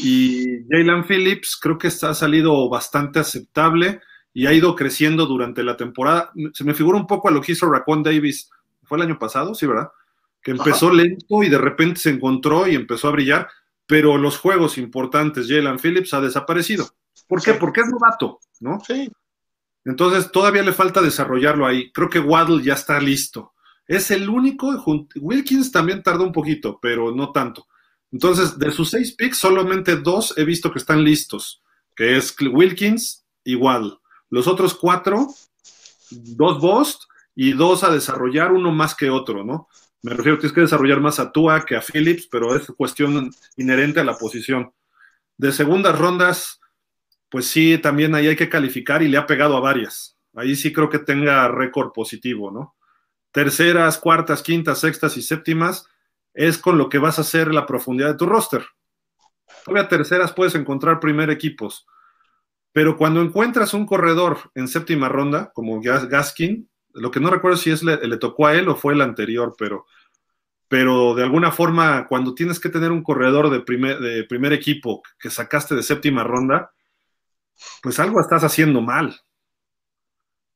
Y 0.00 0.66
Jalen 0.68 1.04
Phillips 1.04 1.56
creo 1.56 1.78
que 1.78 1.86
está, 1.86 2.10
ha 2.10 2.14
salido 2.14 2.68
bastante 2.68 3.20
aceptable 3.20 4.00
y 4.34 4.46
ha 4.46 4.52
ido 4.52 4.74
creciendo 4.74 5.26
durante 5.26 5.62
la 5.62 5.76
temporada. 5.76 6.32
Se 6.52 6.64
me 6.64 6.74
figura 6.74 6.98
un 6.98 7.06
poco 7.06 7.28
a 7.28 7.30
lo 7.30 7.40
que 7.40 7.52
hizo 7.52 7.70
Racon 7.70 8.02
Davis, 8.02 8.50
fue 8.82 8.98
el 8.98 9.04
año 9.04 9.20
pasado, 9.20 9.54
sí, 9.54 9.66
¿verdad? 9.66 9.90
Que 10.42 10.50
empezó 10.50 10.92
lento 10.92 11.44
y 11.44 11.48
de 11.48 11.58
repente 11.58 12.00
se 12.00 12.10
encontró 12.10 12.66
y 12.66 12.74
empezó 12.74 13.06
a 13.06 13.12
brillar, 13.12 13.48
pero 13.86 14.18
los 14.18 14.36
juegos 14.36 14.78
importantes, 14.78 15.46
Jalen 15.48 15.78
Phillips 15.78 16.12
ha 16.12 16.20
desaparecido. 16.20 16.88
¿Por 17.28 17.40
qué? 17.40 17.54
Porque 17.54 17.82
es 17.82 17.86
novato, 17.86 18.40
¿no? 18.58 18.80
Sí. 18.84 19.08
Entonces 19.84 20.32
todavía 20.32 20.64
le 20.64 20.72
falta 20.72 21.02
desarrollarlo 21.02 21.66
ahí. 21.66 21.92
Creo 21.92 22.10
que 22.10 22.18
Waddle 22.18 22.64
ya 22.64 22.74
está 22.74 22.98
listo. 22.98 23.51
Es 23.92 24.10
el 24.10 24.26
único, 24.30 24.82
Wilkins 25.16 25.70
también 25.70 26.02
tardó 26.02 26.24
un 26.24 26.32
poquito, 26.32 26.78
pero 26.80 27.14
no 27.14 27.30
tanto. 27.30 27.68
Entonces, 28.10 28.58
de 28.58 28.70
sus 28.70 28.88
seis 28.88 29.12
picks, 29.12 29.36
solamente 29.36 29.96
dos 29.96 30.32
he 30.38 30.46
visto 30.46 30.72
que 30.72 30.78
están 30.78 31.04
listos, 31.04 31.62
que 31.94 32.16
es 32.16 32.34
Wilkins 32.40 33.26
y 33.44 33.54
Waddle. 33.54 33.98
Los 34.30 34.46
otros 34.46 34.72
cuatro, 34.72 35.26
dos 36.10 36.58
Bost 36.58 37.02
y 37.34 37.52
dos 37.52 37.84
a 37.84 37.92
desarrollar, 37.92 38.52
uno 38.52 38.72
más 38.72 38.94
que 38.94 39.10
otro, 39.10 39.44
¿no? 39.44 39.68
Me 40.00 40.14
refiero, 40.14 40.38
tienes 40.38 40.54
que 40.54 40.62
desarrollar 40.62 41.02
más 41.02 41.20
a 41.20 41.30
Tua 41.30 41.62
que 41.66 41.76
a 41.76 41.82
Phillips, 41.82 42.28
pero 42.28 42.56
es 42.56 42.68
cuestión 42.68 43.30
inherente 43.58 44.00
a 44.00 44.04
la 44.04 44.16
posición. 44.16 44.72
De 45.36 45.52
segundas 45.52 45.98
rondas, 45.98 46.60
pues 47.28 47.46
sí, 47.46 47.76
también 47.76 48.14
ahí 48.14 48.26
hay 48.26 48.36
que 48.36 48.48
calificar 48.48 49.02
y 49.02 49.08
le 49.08 49.18
ha 49.18 49.26
pegado 49.26 49.54
a 49.54 49.60
varias. 49.60 50.16
Ahí 50.34 50.56
sí 50.56 50.72
creo 50.72 50.88
que 50.88 50.98
tenga 50.98 51.46
récord 51.48 51.92
positivo, 51.92 52.50
¿no? 52.50 52.74
Terceras, 53.32 53.98
cuartas, 53.98 54.42
quintas, 54.42 54.80
sextas 54.80 55.16
y 55.16 55.22
séptimas 55.22 55.88
es 56.34 56.58
con 56.58 56.78
lo 56.78 56.88
que 56.88 56.98
vas 56.98 57.18
a 57.18 57.22
hacer 57.22 57.52
la 57.52 57.66
profundidad 57.66 58.08
de 58.08 58.16
tu 58.16 58.26
roster. 58.26 58.64
Todavía 59.64 59.88
terceras 59.88 60.32
puedes 60.32 60.54
encontrar 60.54 61.00
primer 61.00 61.30
equipos, 61.30 61.86
pero 62.72 62.96
cuando 62.96 63.20
encuentras 63.20 63.74
un 63.74 63.86
corredor 63.86 64.38
en 64.54 64.68
séptima 64.68 65.08
ronda, 65.08 65.50
como 65.54 65.80
Gaskin, 65.80 66.68
lo 66.94 67.10
que 67.10 67.20
no 67.20 67.30
recuerdo 67.30 67.56
si 67.56 67.70
es 67.70 67.82
le, 67.82 67.96
le 68.06 68.16
tocó 68.16 68.46
a 68.46 68.54
él 68.54 68.68
o 68.68 68.76
fue 68.76 68.94
el 68.94 69.00
anterior, 69.00 69.54
pero, 69.58 69.86
pero 70.68 71.14
de 71.14 71.22
alguna 71.22 71.52
forma, 71.52 72.06
cuando 72.06 72.34
tienes 72.34 72.60
que 72.60 72.68
tener 72.68 72.92
un 72.92 73.02
corredor 73.02 73.50
de 73.50 73.60
primer, 73.60 73.98
de 73.98 74.24
primer 74.24 74.52
equipo 74.52 75.02
que 75.18 75.30
sacaste 75.30 75.74
de 75.74 75.82
séptima 75.82 76.24
ronda, 76.24 76.72
pues 77.82 77.98
algo 77.98 78.20
estás 78.20 78.44
haciendo 78.44 78.80
mal, 78.80 79.20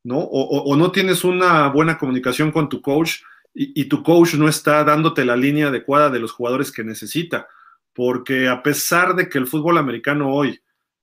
¿no? 0.07 0.21
O, 0.21 0.77
no 0.77 0.93
tienes 0.93 1.25
una 1.25 1.69
buena 1.69 1.99
comunicación 1.99 2.53
con 2.53 2.69
tu 2.69 2.81
coach 2.81 3.23
y, 3.53 3.87
tu 3.87 4.05
coach 4.05 4.35
no 4.35 4.49
está 4.49 4.85
dándote 4.85 5.25
la 5.25 5.37
línea 5.37 5.69
adecuada 5.69 6.11
de 6.11 6.21
los 6.21 6.31
jugadores 6.31 6.71
que 6.71 6.85
necesita, 6.85 7.49
porque 7.93 8.49
a 8.49 8.63
pesar 8.63 9.17
de 9.17 9.29
que 9.29 9.39
el 9.39 9.49
fútbol 9.49 9.79
americano 9.79 10.33
hoy 10.33 10.61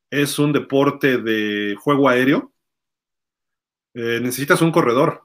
es 0.09 0.39
un 0.39 0.53
deporte 0.53 1.17
de 1.17 1.75
juego 1.77 2.07
aéreo, 2.07 2.53
eh, 3.93 4.19
necesitas 4.21 4.61
un 4.61 4.71
corredor. 4.71 5.23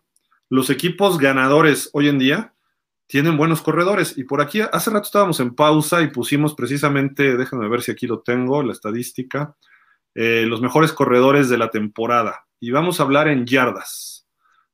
Los 0.48 0.70
equipos 0.70 1.18
ganadores 1.18 1.88
hoy 1.92 2.08
en 2.08 2.18
día 2.18 2.54
tienen 3.06 3.36
buenos 3.36 3.62
corredores. 3.62 4.18
Y 4.18 4.24
por 4.24 4.40
aquí, 4.40 4.60
hace 4.60 4.90
rato 4.90 5.06
estábamos 5.06 5.38
en 5.38 5.54
pausa 5.54 6.02
y 6.02 6.08
pusimos 6.08 6.54
precisamente, 6.54 7.36
déjenme 7.36 7.68
ver 7.68 7.82
si 7.82 7.92
aquí 7.92 8.08
lo 8.08 8.22
tengo, 8.22 8.62
la 8.62 8.72
estadística. 8.72 9.54
Eh, 10.14 10.46
los 10.46 10.60
mejores 10.60 10.92
corredores 10.92 11.48
de 11.48 11.58
la 11.58 11.70
temporada. 11.70 12.44
Y 12.60 12.70
vamos 12.70 12.98
a 12.98 13.04
hablar 13.04 13.28
en 13.28 13.46
yardas, 13.46 14.26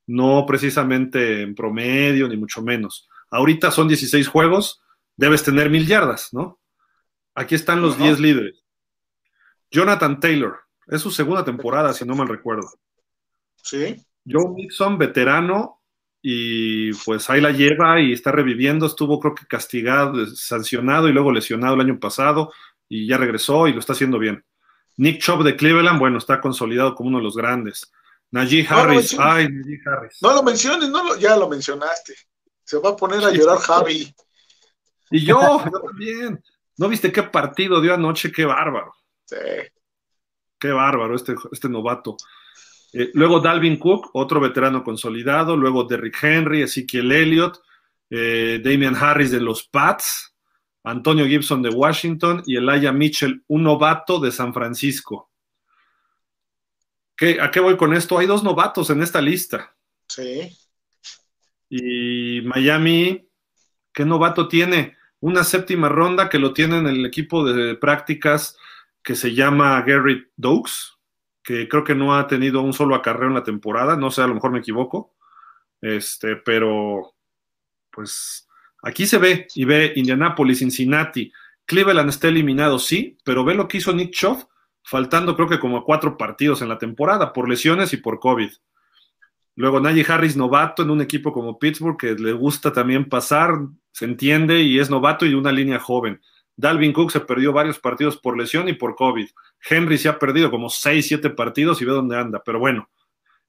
no 0.07 0.45
precisamente 0.47 1.41
en 1.41 1.55
promedio, 1.55 2.27
ni 2.27 2.37
mucho 2.37 2.61
menos. 2.61 3.07
Ahorita 3.29 3.71
son 3.71 3.87
16 3.87 4.27
juegos, 4.27 4.81
debes 5.15 5.43
tener 5.43 5.69
mil 5.69 5.85
yardas, 5.85 6.33
¿no? 6.33 6.59
Aquí 7.35 7.53
están 7.53 7.81
los 7.81 7.97
10 7.97 8.19
líderes. 8.19 8.63
Jonathan 9.69 10.19
Taylor, 10.19 10.59
es 10.87 11.01
su 11.01 11.11
segunda 11.11 11.43
temporada, 11.43 11.93
si 11.93 12.05
no 12.05 12.15
mal 12.15 12.27
recuerdo. 12.27 12.69
Sí. 13.55 13.97
Joe 14.27 14.49
Mixon, 14.55 14.97
veterano, 14.97 15.81
y 16.21 16.93
pues 16.93 17.29
ahí 17.29 17.41
la 17.41 17.51
lleva 17.51 17.99
y 17.99 18.13
está 18.13 18.31
reviviendo. 18.31 18.85
Estuvo, 18.85 19.19
creo 19.19 19.35
que 19.35 19.45
castigado, 19.45 20.25
sancionado 20.27 21.09
y 21.09 21.13
luego 21.13 21.31
lesionado 21.31 21.75
el 21.75 21.81
año 21.81 21.99
pasado, 21.99 22.51
y 22.87 23.07
ya 23.07 23.17
regresó 23.17 23.67
y 23.67 23.73
lo 23.73 23.79
está 23.79 23.93
haciendo 23.93 24.17
bien. 24.17 24.43
Nick 24.97 25.21
Chubb 25.21 25.43
de 25.43 25.55
Cleveland, 25.55 25.99
bueno, 25.99 26.17
está 26.17 26.39
consolidado 26.39 26.95
como 26.95 27.09
uno 27.09 27.17
de 27.17 27.23
los 27.23 27.35
grandes. 27.35 27.91
Najee 28.31 28.65
Harris, 28.67 29.17
ay, 29.19 29.47
Najee 29.49 29.81
Harris. 29.85 30.17
No 30.21 30.33
lo 30.33 30.43
menciones, 30.43 30.89
no 30.89 31.15
ya 31.17 31.35
lo 31.37 31.47
mencionaste. 31.49 32.13
Se 32.63 32.79
va 32.79 32.89
a 32.89 32.95
poner 32.95 33.23
a 33.23 33.31
llorar 33.31 33.59
Javi. 33.59 34.13
Y 35.11 35.25
yo, 35.25 35.39
yo 35.71 35.81
también. 35.81 36.43
¿No 36.77 36.89
viste 36.89 37.11
qué 37.11 37.23
partido 37.23 37.79
dio 37.79 37.93
anoche? 37.93 38.31
Qué 38.31 38.45
bárbaro. 38.45 38.93
Sí. 39.25 39.37
Qué 40.59 40.71
bárbaro 40.71 41.15
este, 41.15 41.35
este 41.51 41.69
novato. 41.69 42.17
Eh, 42.91 43.11
luego 43.13 43.39
Dalvin 43.39 43.77
Cook, 43.77 44.09
otro 44.13 44.39
veterano 44.39 44.83
consolidado. 44.83 45.55
Luego 45.55 45.83
Derrick 45.83 46.21
Henry, 46.21 46.63
Ezekiel 46.63 47.11
Elliott, 47.11 47.59
eh, 48.09 48.61
Damian 48.63 48.95
Harris 48.95 49.31
de 49.31 49.41
los 49.41 49.63
Pats. 49.67 50.34
Antonio 50.85 51.25
Gibson 51.25 51.61
de 51.61 51.69
Washington 51.69 52.43
y 52.45 52.57
Elijah 52.57 52.91
Mitchell, 52.91 53.43
un 53.47 53.63
novato 53.63 54.19
de 54.19 54.31
San 54.31 54.53
Francisco. 54.53 55.31
¿A 57.41 57.49
qué 57.49 57.59
voy 57.59 57.77
con 57.77 57.93
esto? 57.93 58.17
Hay 58.17 58.27
dos 58.27 58.43
novatos 58.43 58.89
en 58.89 59.01
esta 59.01 59.21
lista. 59.21 59.75
Sí. 60.07 60.55
Y 61.69 62.41
Miami, 62.41 63.27
¿qué 63.93 64.05
novato 64.05 64.47
tiene? 64.47 64.95
Una 65.21 65.43
séptima 65.43 65.89
ronda 65.89 66.29
que 66.29 66.39
lo 66.39 66.53
tiene 66.53 66.77
en 66.77 66.87
el 66.87 67.05
equipo 67.05 67.43
de 67.45 67.75
prácticas 67.75 68.57
que 69.01 69.15
se 69.15 69.33
llama 69.33 69.81
Gary 69.81 70.27
Dokes, 70.35 70.93
que 71.41 71.67
creo 71.69 71.83
que 71.83 71.95
no 71.95 72.15
ha 72.15 72.27
tenido 72.27 72.61
un 72.61 72.73
solo 72.73 72.95
acarreo 72.95 73.29
en 73.29 73.35
la 73.35 73.43
temporada, 73.43 73.95
no 73.95 74.11
sé, 74.11 74.21
a 74.21 74.27
lo 74.27 74.33
mejor 74.33 74.51
me 74.51 74.59
equivoco, 74.59 75.15
este, 75.79 76.35
pero 76.35 77.15
pues 77.91 78.44
Aquí 78.85 79.07
se 79.07 79.17
ve 79.17 79.47
y 79.55 79.65
ve 79.65 79.93
Indianapolis, 79.95 80.59
Cincinnati, 80.59 81.33
Cleveland 81.65 82.07
está 82.07 82.27
eliminado, 82.27 82.77
sí, 82.77 83.17
pero 83.23 83.43
ve 83.43 83.55
lo 83.55 83.67
que 83.67 83.77
hizo 83.79 83.91
Nick 83.91 84.11
Chubb, 84.11 84.47
faltando 84.83 85.35
creo 85.35 85.49
que 85.49 85.59
como 85.59 85.83
cuatro 85.83 86.17
partidos 86.17 86.61
en 86.61 86.69
la 86.69 86.77
temporada 86.77 87.33
por 87.33 87.49
lesiones 87.49 87.93
y 87.93 87.97
por 87.97 88.19
COVID. 88.19 88.51
Luego 89.55 89.79
Najee 89.79 90.05
Harris, 90.07 90.37
novato 90.37 90.83
en 90.83 90.91
un 90.91 91.01
equipo 91.01 91.33
como 91.33 91.57
Pittsburgh, 91.57 91.97
que 91.97 92.13
le 92.13 92.33
gusta 92.33 92.71
también 92.71 93.09
pasar, 93.09 93.57
se 93.91 94.05
entiende 94.05 94.61
y 94.61 94.77
es 94.77 94.91
novato 94.91 95.25
y 95.25 95.33
una 95.33 95.51
línea 95.51 95.79
joven. 95.79 96.21
Dalvin 96.55 96.93
Cook 96.93 97.09
se 97.09 97.21
perdió 97.21 97.53
varios 97.53 97.79
partidos 97.79 98.17
por 98.17 98.37
lesión 98.37 98.69
y 98.69 98.73
por 98.73 98.95
COVID. 98.95 99.27
Henry 99.67 99.97
se 99.97 100.09
ha 100.09 100.19
perdido 100.19 100.51
como 100.51 100.69
seis, 100.69 101.07
siete 101.07 101.31
partidos 101.31 101.81
y 101.81 101.85
ve 101.85 101.91
dónde 101.91 102.17
anda, 102.17 102.43
pero 102.45 102.59
bueno. 102.59 102.87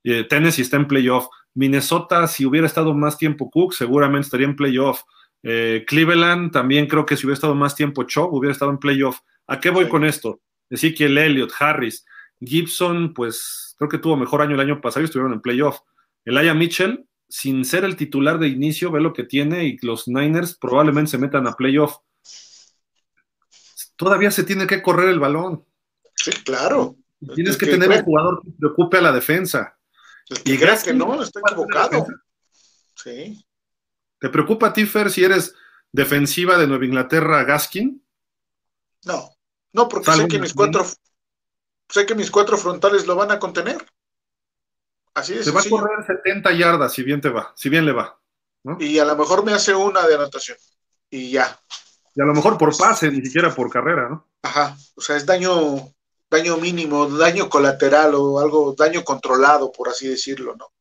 Eh, 0.03 0.25
Tennessee 0.25 0.63
está 0.63 0.79
en 0.79 0.89
playoff. 0.89 1.27
Minnesota, 1.53 2.27
si 2.27 2.47
hubiera 2.47 2.67
estado 2.67 2.95
más 2.95 3.19
tiempo 3.19 3.51
Cook, 3.51 3.75
seguramente 3.75 4.25
estaría 4.25 4.47
en 4.47 4.57
playoff. 4.57 5.03
Eh, 5.43 5.85
Cleveland 5.87 6.53
también 6.53 6.87
creo 6.87 7.07
que 7.07 7.17
si 7.17 7.27
hubiera 7.27 7.35
estado 7.35 7.55
más 7.55 7.75
tiempo 7.75 8.05
Chop, 8.05 8.33
hubiera 8.33 8.53
estado 8.53 8.71
en 8.71 8.79
playoff. 8.79 9.21
¿A 9.47 9.61
qué 9.61 9.71
voy 9.71 9.89
con 9.89 10.05
esto? 10.05 10.41
Ezekiel 10.71 11.19
Elliott, 11.19 11.53
Harris, 11.59 12.05
Gibson, 12.41 13.15
pues 13.15 13.75
creo 13.79 13.89
que 13.89 13.99
tuvo 13.99 14.17
mejor 14.17 14.43
año 14.43 14.55
el 14.55 14.61
año 14.61 14.81
pasado 14.81 15.03
y 15.03 15.05
estuvieron 15.05 15.33
en 15.33 15.41
playoff. 15.41 15.81
Aya 16.27 16.55
Mitchell, 16.55 17.07
sin 17.29 17.65
ser 17.65 17.85
el 17.85 17.97
titular 17.97 18.39
de 18.39 18.49
inicio, 18.49 18.91
ve 18.91 19.01
lo 19.01 19.13
que 19.13 19.25
tiene 19.25 19.65
y 19.65 19.79
los 19.83 20.09
Niners 20.09 20.57
probablemente 20.57 21.13
se 21.13 21.19
metan 21.19 21.47
a 21.47 21.53
playoff. 21.53 21.97
Todavía 23.97 24.31
se 24.31 24.45
tiene 24.45 24.67
que 24.67 24.83
correr 24.83 25.09
el 25.09 25.21
balón. 25.21 25.65
Sí, 26.15 26.33
claro. 26.45 26.97
Tienes 27.35 27.57
que, 27.57 27.67
tener 27.67 27.89
un 27.89 28.03
jugador 28.03 28.43
que 28.43 28.51
preocupe 28.59 28.99
a 28.99 29.03
la 29.03 29.13
defensa. 29.13 29.79
y 30.45 30.57
gracias 30.57 30.85
que 30.85 30.95
no, 30.95 31.23
está 31.23 31.41
equivocado. 31.41 32.07
Sí. 32.95 33.47
¿Te 34.19 34.29
preocupa 34.29 34.69
a 34.69 34.73
ti, 34.73 34.87
Fer, 34.87 35.11
si 35.11 35.25
eres 35.25 35.55
defensiva 35.93 36.57
de 36.57 36.67
Nueva 36.67 36.85
Inglaterra, 36.85 37.45
Gaskin? 37.45 38.03
No, 39.05 39.37
no, 39.73 39.89
porque 39.89 40.11
sé 40.11 40.27
que 40.29 40.39
mis 40.39 40.55
cuatro, 40.55 40.87
sé 41.89 42.07
que 42.07 42.15
mis 42.15 42.31
cuatro 42.31 42.57
frontales 42.57 43.07
lo 43.07 43.15
van 43.15 43.31
a 43.31 43.39
contener. 43.39 43.85
Así 45.15 45.35
es. 45.35 45.45
Se 45.45 45.51
va 45.51 45.61
a 45.61 45.69
correr 45.69 46.05
70 46.07 46.53
yardas, 46.53 46.93
si 46.93 47.03
bien 47.03 47.21
te 47.21 47.29
va, 47.29 47.53
si 47.57 47.69
bien 47.69 47.87
le 47.87 47.93
va. 47.93 48.19
Y 48.81 48.99
a 48.99 49.05
lo 49.05 49.17
mejor 49.17 49.45
me 49.45 49.53
hace 49.53 49.75
una 49.75 50.07
de 50.07 50.15
anotación. 50.15 50.59
Y 51.09 51.31
ya. 51.31 51.59
Y 52.15 52.21
a 52.21 52.25
lo 52.25 52.35
mejor 52.35 52.59
por 52.59 52.77
pase, 52.77 53.11
ni 53.11 53.25
siquiera 53.25 53.55
por 53.55 53.71
carrera, 53.71 54.09
¿no? 54.09 54.29
Ajá, 54.43 54.77
o 54.95 55.01
sea, 55.01 55.17
es 55.17 55.25
daño, 55.25 55.77
daño 56.29 56.57
mínimo, 56.57 57.07
daño 57.09 57.49
colateral 57.49 58.15
o 58.15 58.41
algo, 58.41 58.75
daño 58.77 59.05
controlado, 59.05 59.71
por 59.71 59.89
así 59.89 60.09
decirlo, 60.09 60.57
¿no? 60.57 60.73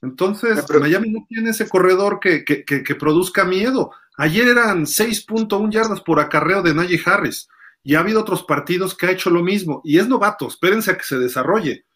Entonces, 0.00 0.64
Miami 0.80 1.10
no 1.10 1.26
tiene 1.28 1.50
ese 1.50 1.68
corredor 1.68 2.18
que, 2.20 2.44
que, 2.44 2.64
que, 2.64 2.94
produzca 2.94 3.44
miedo. 3.44 3.92
Ayer 4.16 4.48
eran 4.48 4.84
6.1 4.84 5.70
yardas 5.70 6.00
por 6.00 6.20
acarreo 6.20 6.62
de 6.62 6.74
Najee 6.74 7.00
Harris 7.04 7.48
y 7.82 7.94
ha 7.94 8.00
habido 8.00 8.20
otros 8.20 8.42
partidos 8.44 8.96
que 8.96 9.06
ha 9.06 9.10
hecho 9.10 9.30
lo 9.30 9.42
mismo 9.42 9.80
y 9.84 9.98
es 9.98 10.08
novato, 10.08 10.48
espérense 10.48 10.90
a 10.90 10.96
que 10.96 11.04
se 11.04 11.18
desarrolle. 11.18 11.86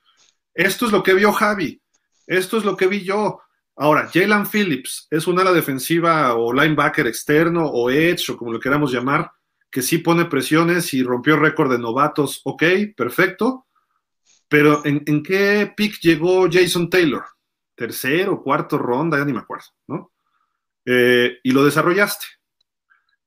Esto 0.55 0.87
es 0.87 0.93
lo 0.93 1.03
que 1.03 1.15
vio 1.15 1.33
Javi, 1.33 1.81
esto 2.27 2.57
es 2.59 2.65
lo 2.65 2.77
que 2.77 2.87
vi 2.87 3.05
yo. 3.05 3.41
Ahora, 3.77 4.09
Jalen 4.13 4.47
Phillips 4.47 5.07
es 5.11 5.27
un 5.27 5.39
ala 5.39 5.53
defensiva 5.53 6.35
o 6.35 6.53
linebacker 6.53 7.07
externo 7.07 7.67
o 7.67 7.91
edge 7.91 8.31
o 8.31 8.37
como 8.37 8.53
lo 8.53 8.59
queramos 8.59 8.91
llamar, 8.91 9.31
que 9.71 9.83
sí 9.83 9.99
pone 9.99 10.25
presiones 10.25 10.95
y 10.95 11.03
rompió 11.03 11.37
récord 11.37 11.71
de 11.71 11.79
novatos, 11.79 12.41
ok, 12.45 12.63
perfecto. 12.97 13.67
Pero 14.49 14.85
¿en, 14.87 15.03
¿en, 15.07 15.23
qué 15.23 15.73
pick 15.77 16.01
llegó 16.01 16.49
Jason 16.51 16.89
Taylor? 16.89 17.25
Tercero, 17.77 18.43
cuarto 18.43 18.79
ronda, 18.79 19.19
ya 19.19 19.25
ni 19.25 19.33
me 19.33 19.41
acuerdo, 19.41 19.67
¿no? 19.87 20.13
Eh, 20.85 21.39
y 21.43 21.53
lo 21.53 21.65
desarrollaste. 21.65 22.27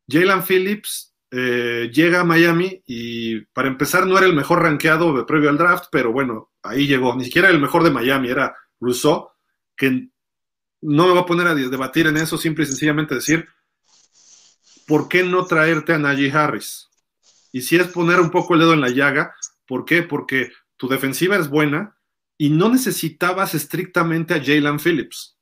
Jalen 0.08 0.44
Phillips 0.44 1.16
eh, 1.32 1.92
llega 1.94 2.22
a 2.22 2.26
Miami 2.26 2.82
y 2.88 3.42
para 3.42 3.68
empezar 3.68 4.08
no 4.08 4.18
era 4.18 4.26
el 4.26 4.36
mejor 4.36 4.64
rankeado 4.64 5.26
previo 5.26 5.50
al 5.50 5.58
draft, 5.58 5.86
pero 5.92 6.12
bueno, 6.12 6.52
ahí 6.64 6.88
llegó. 6.88 7.16
Ni 7.16 7.26
siquiera 7.26 7.50
el 7.50 7.62
mejor 7.62 7.84
de 7.84 7.92
Miami, 7.92 8.30
era 8.30 8.56
Rousseau, 8.80 9.30
que 9.76 10.10
no 10.82 11.06
me 11.06 11.12
voy 11.12 11.20
a 11.20 11.26
poner 11.26 11.48
a 11.48 11.56
debatir 11.56 12.08
en 12.08 12.18
eso, 12.18 12.38
simple 12.38 12.64
y 12.64 12.68
sencillamente 12.68 13.16
decir, 13.16 13.48
¿por 14.88 15.08
qué 15.08 15.24
no 15.24 15.46
traerte 15.46 15.94
a 15.94 16.00
Najee 16.00 16.32
Harris? 16.32 16.90
Y 17.52 17.62
si 17.62 17.76
es 17.76 17.88
poner 17.88 18.20
un 18.20 18.32
poco 18.32 18.54
el 18.54 18.62
dedo 18.62 18.74
en 18.74 18.82
la 18.82 18.90
llaga, 18.90 19.36
¿por 19.68 19.86
qué? 19.86 20.04
Porque 20.04 20.52
tu 20.78 20.88
defensiva 20.88 21.36
es 21.36 21.50
buena 21.50 21.99
y 22.42 22.50
no 22.50 22.70
necesitabas 22.70 23.54
estrictamente 23.54 24.34
a 24.34 24.42
Jalen 24.42 24.80
Phillips. 24.80 25.38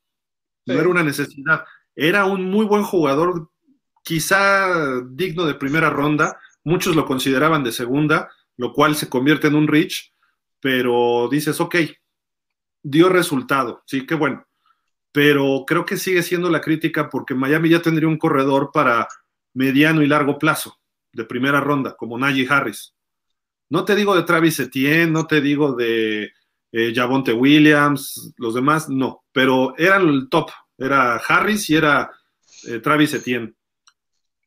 No 0.66 0.74
era 0.74 0.88
una 0.88 1.04
necesidad. 1.04 1.64
Era 1.94 2.26
un 2.26 2.50
muy 2.50 2.66
buen 2.66 2.82
jugador, 2.82 3.50
quizá 4.02 5.00
digno 5.08 5.46
de 5.46 5.54
primera 5.54 5.90
ronda. 5.90 6.40
Muchos 6.64 6.96
lo 6.96 7.06
consideraban 7.06 7.62
de 7.62 7.70
segunda, 7.70 8.28
lo 8.56 8.72
cual 8.72 8.96
se 8.96 9.08
convierte 9.08 9.46
en 9.46 9.54
un 9.54 9.68
reach, 9.68 10.12
pero 10.60 11.28
dices, 11.30 11.60
ok, 11.60 11.76
dio 12.82 13.08
resultado, 13.08 13.84
sí, 13.86 14.04
qué 14.04 14.16
bueno. 14.16 14.44
Pero 15.12 15.64
creo 15.66 15.86
que 15.86 15.96
sigue 15.96 16.24
siendo 16.24 16.50
la 16.50 16.60
crítica 16.60 17.08
porque 17.08 17.34
Miami 17.34 17.68
ya 17.70 17.80
tendría 17.80 18.08
un 18.08 18.18
corredor 18.18 18.70
para 18.72 19.06
mediano 19.54 20.02
y 20.02 20.08
largo 20.08 20.36
plazo, 20.36 20.80
de 21.12 21.24
primera 21.24 21.60
ronda, 21.60 21.96
como 21.96 22.18
Najee 22.18 22.48
Harris. 22.50 22.96
No 23.70 23.84
te 23.84 23.94
digo 23.94 24.16
de 24.16 24.24
Travis 24.24 24.58
Etienne, 24.58 25.12
no 25.12 25.28
te 25.28 25.40
digo 25.40 25.74
de 25.74 26.32
eh, 26.72 26.92
Javonte 26.94 27.32
Williams, 27.32 28.34
los 28.36 28.54
demás, 28.54 28.88
no, 28.88 29.24
pero 29.32 29.74
eran 29.78 30.08
el 30.08 30.28
top, 30.28 30.50
era 30.76 31.16
Harris 31.16 31.68
y 31.70 31.76
era 31.76 32.10
eh, 32.66 32.78
Travis 32.80 33.14
Etienne. 33.14 33.54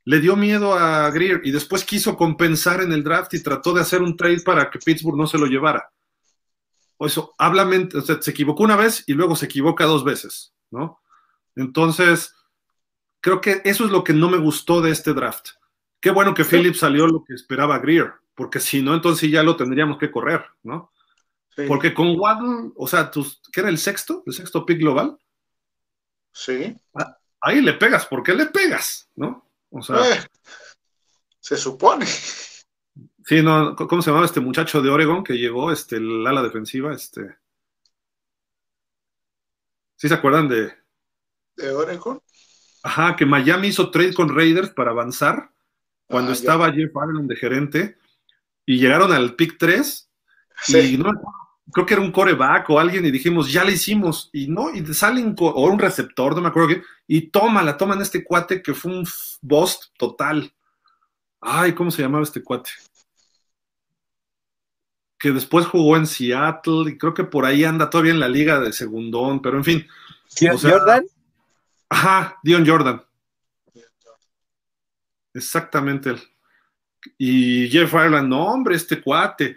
Le 0.05 0.19
dio 0.19 0.35
miedo 0.35 0.73
a 0.73 1.09
Greer 1.11 1.41
y 1.43 1.51
después 1.51 1.83
quiso 1.83 2.17
compensar 2.17 2.81
en 2.81 2.91
el 2.91 3.03
draft 3.03 3.33
y 3.33 3.43
trató 3.43 3.73
de 3.73 3.81
hacer 3.81 4.01
un 4.01 4.17
trade 4.17 4.41
para 4.41 4.69
que 4.69 4.79
Pittsburgh 4.79 5.17
no 5.17 5.27
se 5.27 5.37
lo 5.37 5.45
llevara. 5.45 5.91
O 6.97 7.05
eso, 7.05 7.33
habla, 7.37 7.67
o 7.95 8.01
sea, 8.01 8.21
se 8.21 8.31
equivocó 8.31 8.63
una 8.63 8.75
vez 8.75 9.03
y 9.07 9.13
luego 9.13 9.35
se 9.35 9.45
equivoca 9.45 9.85
dos 9.85 10.03
veces, 10.03 10.53
¿no? 10.69 11.01
Entonces, 11.55 12.33
creo 13.19 13.41
que 13.41 13.61
eso 13.63 13.85
es 13.85 13.91
lo 13.91 14.03
que 14.03 14.13
no 14.13 14.29
me 14.29 14.37
gustó 14.37 14.81
de 14.81 14.91
este 14.91 15.13
draft. 15.13 15.49
Qué 15.99 16.09
bueno 16.11 16.33
que 16.33 16.45
Phillips 16.45 16.79
salió 16.79 17.07
lo 17.07 17.23
que 17.23 17.33
esperaba 17.33 17.79
Greer, 17.79 18.13
porque 18.35 18.59
si 18.59 18.81
no, 18.81 18.93
entonces 18.93 19.29
ya 19.29 19.43
lo 19.43 19.55
tendríamos 19.55 19.97
que 19.97 20.11
correr, 20.11 20.45
¿no? 20.63 20.90
Porque 21.67 21.93
con 21.93 22.17
Waddle, 22.17 22.71
o 22.75 22.87
sea, 22.87 23.11
¿qué 23.51 23.59
era 23.59 23.69
el 23.69 23.77
sexto? 23.77 24.23
¿El 24.25 24.33
sexto 24.33 24.65
pick 24.65 24.79
global? 24.79 25.17
Sí. 26.31 26.75
Ah, 26.93 27.17
ahí 27.41 27.61
le 27.61 27.73
pegas, 27.73 28.05
¿por 28.05 28.23
qué 28.23 28.33
le 28.33 28.45
pegas? 28.47 29.09
¿No? 29.15 29.49
O 29.69 29.81
sea. 29.81 29.97
Eh, 29.97 30.21
se 31.39 31.57
supone. 31.57 32.05
Sí, 32.05 33.41
no, 33.43 33.75
¿cómo 33.75 34.01
se 34.01 34.09
llamaba 34.09 34.25
este 34.25 34.39
muchacho 34.39 34.81
de 34.81 34.89
Oregon 34.89 35.23
que 35.23 35.33
llegó, 35.33 35.71
este, 35.71 35.97
el 35.97 36.25
ala 36.25 36.41
defensiva? 36.41 36.93
Este. 36.93 37.35
¿Sí 39.95 40.07
se 40.07 40.13
acuerdan 40.13 40.47
de. 40.47 40.73
¿De 41.55 41.71
Oregon? 41.71 42.21
Ajá, 42.83 43.15
que 43.15 43.25
Miami 43.25 43.67
hizo 43.67 43.91
trade 43.91 44.13
con 44.13 44.35
Raiders 44.35 44.69
para 44.71 44.91
avanzar 44.91 45.51
cuando 46.07 46.31
ah, 46.31 46.33
estaba 46.33 46.71
Jeff 46.71 46.91
Ireland 46.95 47.29
de 47.29 47.35
gerente 47.35 47.97
y 48.65 48.79
llegaron 48.79 49.11
al 49.11 49.35
pick 49.35 49.57
3 49.59 50.09
y 50.67 50.97
no, 50.97 51.11
creo 51.71 51.85
que 51.85 51.93
era 51.93 52.03
un 52.03 52.11
coreback 52.11 52.69
o 52.69 52.79
alguien 52.79 53.05
y 53.05 53.11
dijimos, 53.11 53.51
ya 53.51 53.63
le 53.63 53.73
hicimos 53.73 54.29
y 54.33 54.47
no, 54.47 54.73
y 54.73 54.85
salen 54.93 55.35
o 55.37 55.69
un 55.69 55.79
receptor, 55.79 56.35
no 56.35 56.41
me 56.41 56.49
acuerdo 56.49 56.69
qué, 56.69 56.83
y 57.07 57.29
toma, 57.29 57.63
la 57.63 57.77
toman 57.77 58.01
este 58.01 58.23
cuate 58.23 58.61
que 58.61 58.73
fue 58.73 58.91
un 58.91 59.07
boss 59.41 59.91
total. 59.97 60.53
Ay, 61.39 61.73
¿cómo 61.73 61.91
se 61.91 62.01
llamaba 62.01 62.23
este 62.23 62.43
cuate? 62.43 62.69
Que 65.17 65.31
después 65.31 65.65
jugó 65.65 65.97
en 65.97 66.07
Seattle 66.07 66.91
y 66.91 66.97
creo 66.97 67.13
que 67.13 67.23
por 67.23 67.45
ahí 67.45 67.63
anda 67.63 67.89
todavía 67.89 68.11
en 68.11 68.19
la 68.19 68.29
liga 68.29 68.59
de 68.59 68.73
segundón, 68.73 69.41
pero 69.41 69.57
en 69.57 69.63
fin. 69.63 69.87
¿Jordan? 70.39 71.05
Ajá, 71.89 72.39
Dion 72.43 72.65
Jordan. 72.65 73.03
Exactamente. 75.33 76.15
Y 77.17 77.69
Jeff 77.69 77.93
Ireland, 77.93 78.29
no, 78.29 78.45
hombre, 78.45 78.75
este 78.75 79.01
cuate. 79.01 79.55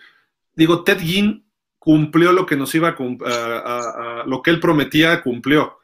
Digo, 0.55 0.85
Ted 0.85 1.01
Ginn 1.01 1.44
cumplió 1.85 2.33
lo 2.33 2.47
que 2.47 2.57
nos 2.57 2.75
iba 2.75 2.97
a, 2.97 4.25
lo 4.27 4.43
que 4.43 4.51
él 4.51 4.61
prometía, 4.61 5.23
cumplió. 5.23 5.79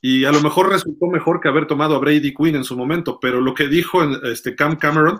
Y 0.00 0.24
a 0.24 0.32
lo 0.32 0.40
mejor 0.40 0.68
resultó 0.68 1.06
mejor 1.06 1.40
que 1.40 1.48
haber 1.48 1.66
tomado 1.66 1.96
a 1.96 1.98
Brady 1.98 2.32
Quinn 2.34 2.56
en 2.56 2.64
su 2.64 2.76
momento, 2.76 3.18
pero 3.20 3.40
lo 3.40 3.54
que 3.54 3.68
dijo 3.68 4.02
este 4.24 4.54
Cam 4.54 4.76
Cameron, 4.76 5.18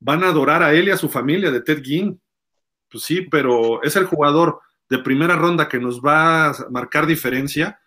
van 0.00 0.24
a 0.24 0.28
adorar 0.28 0.62
a 0.62 0.72
él 0.72 0.88
y 0.88 0.90
a 0.90 0.96
su 0.96 1.08
familia 1.08 1.50
de 1.50 1.60
Ted 1.60 1.82
Ginn. 1.82 2.20
Pues 2.90 3.04
sí, 3.04 3.22
pero 3.22 3.82
es 3.82 3.96
el 3.96 4.06
jugador 4.06 4.60
de 4.88 4.98
primera 4.98 5.36
ronda 5.36 5.68
que 5.68 5.78
nos 5.78 6.00
va 6.00 6.50
a 6.50 6.54
marcar 6.70 7.06
diferencia 7.06 7.78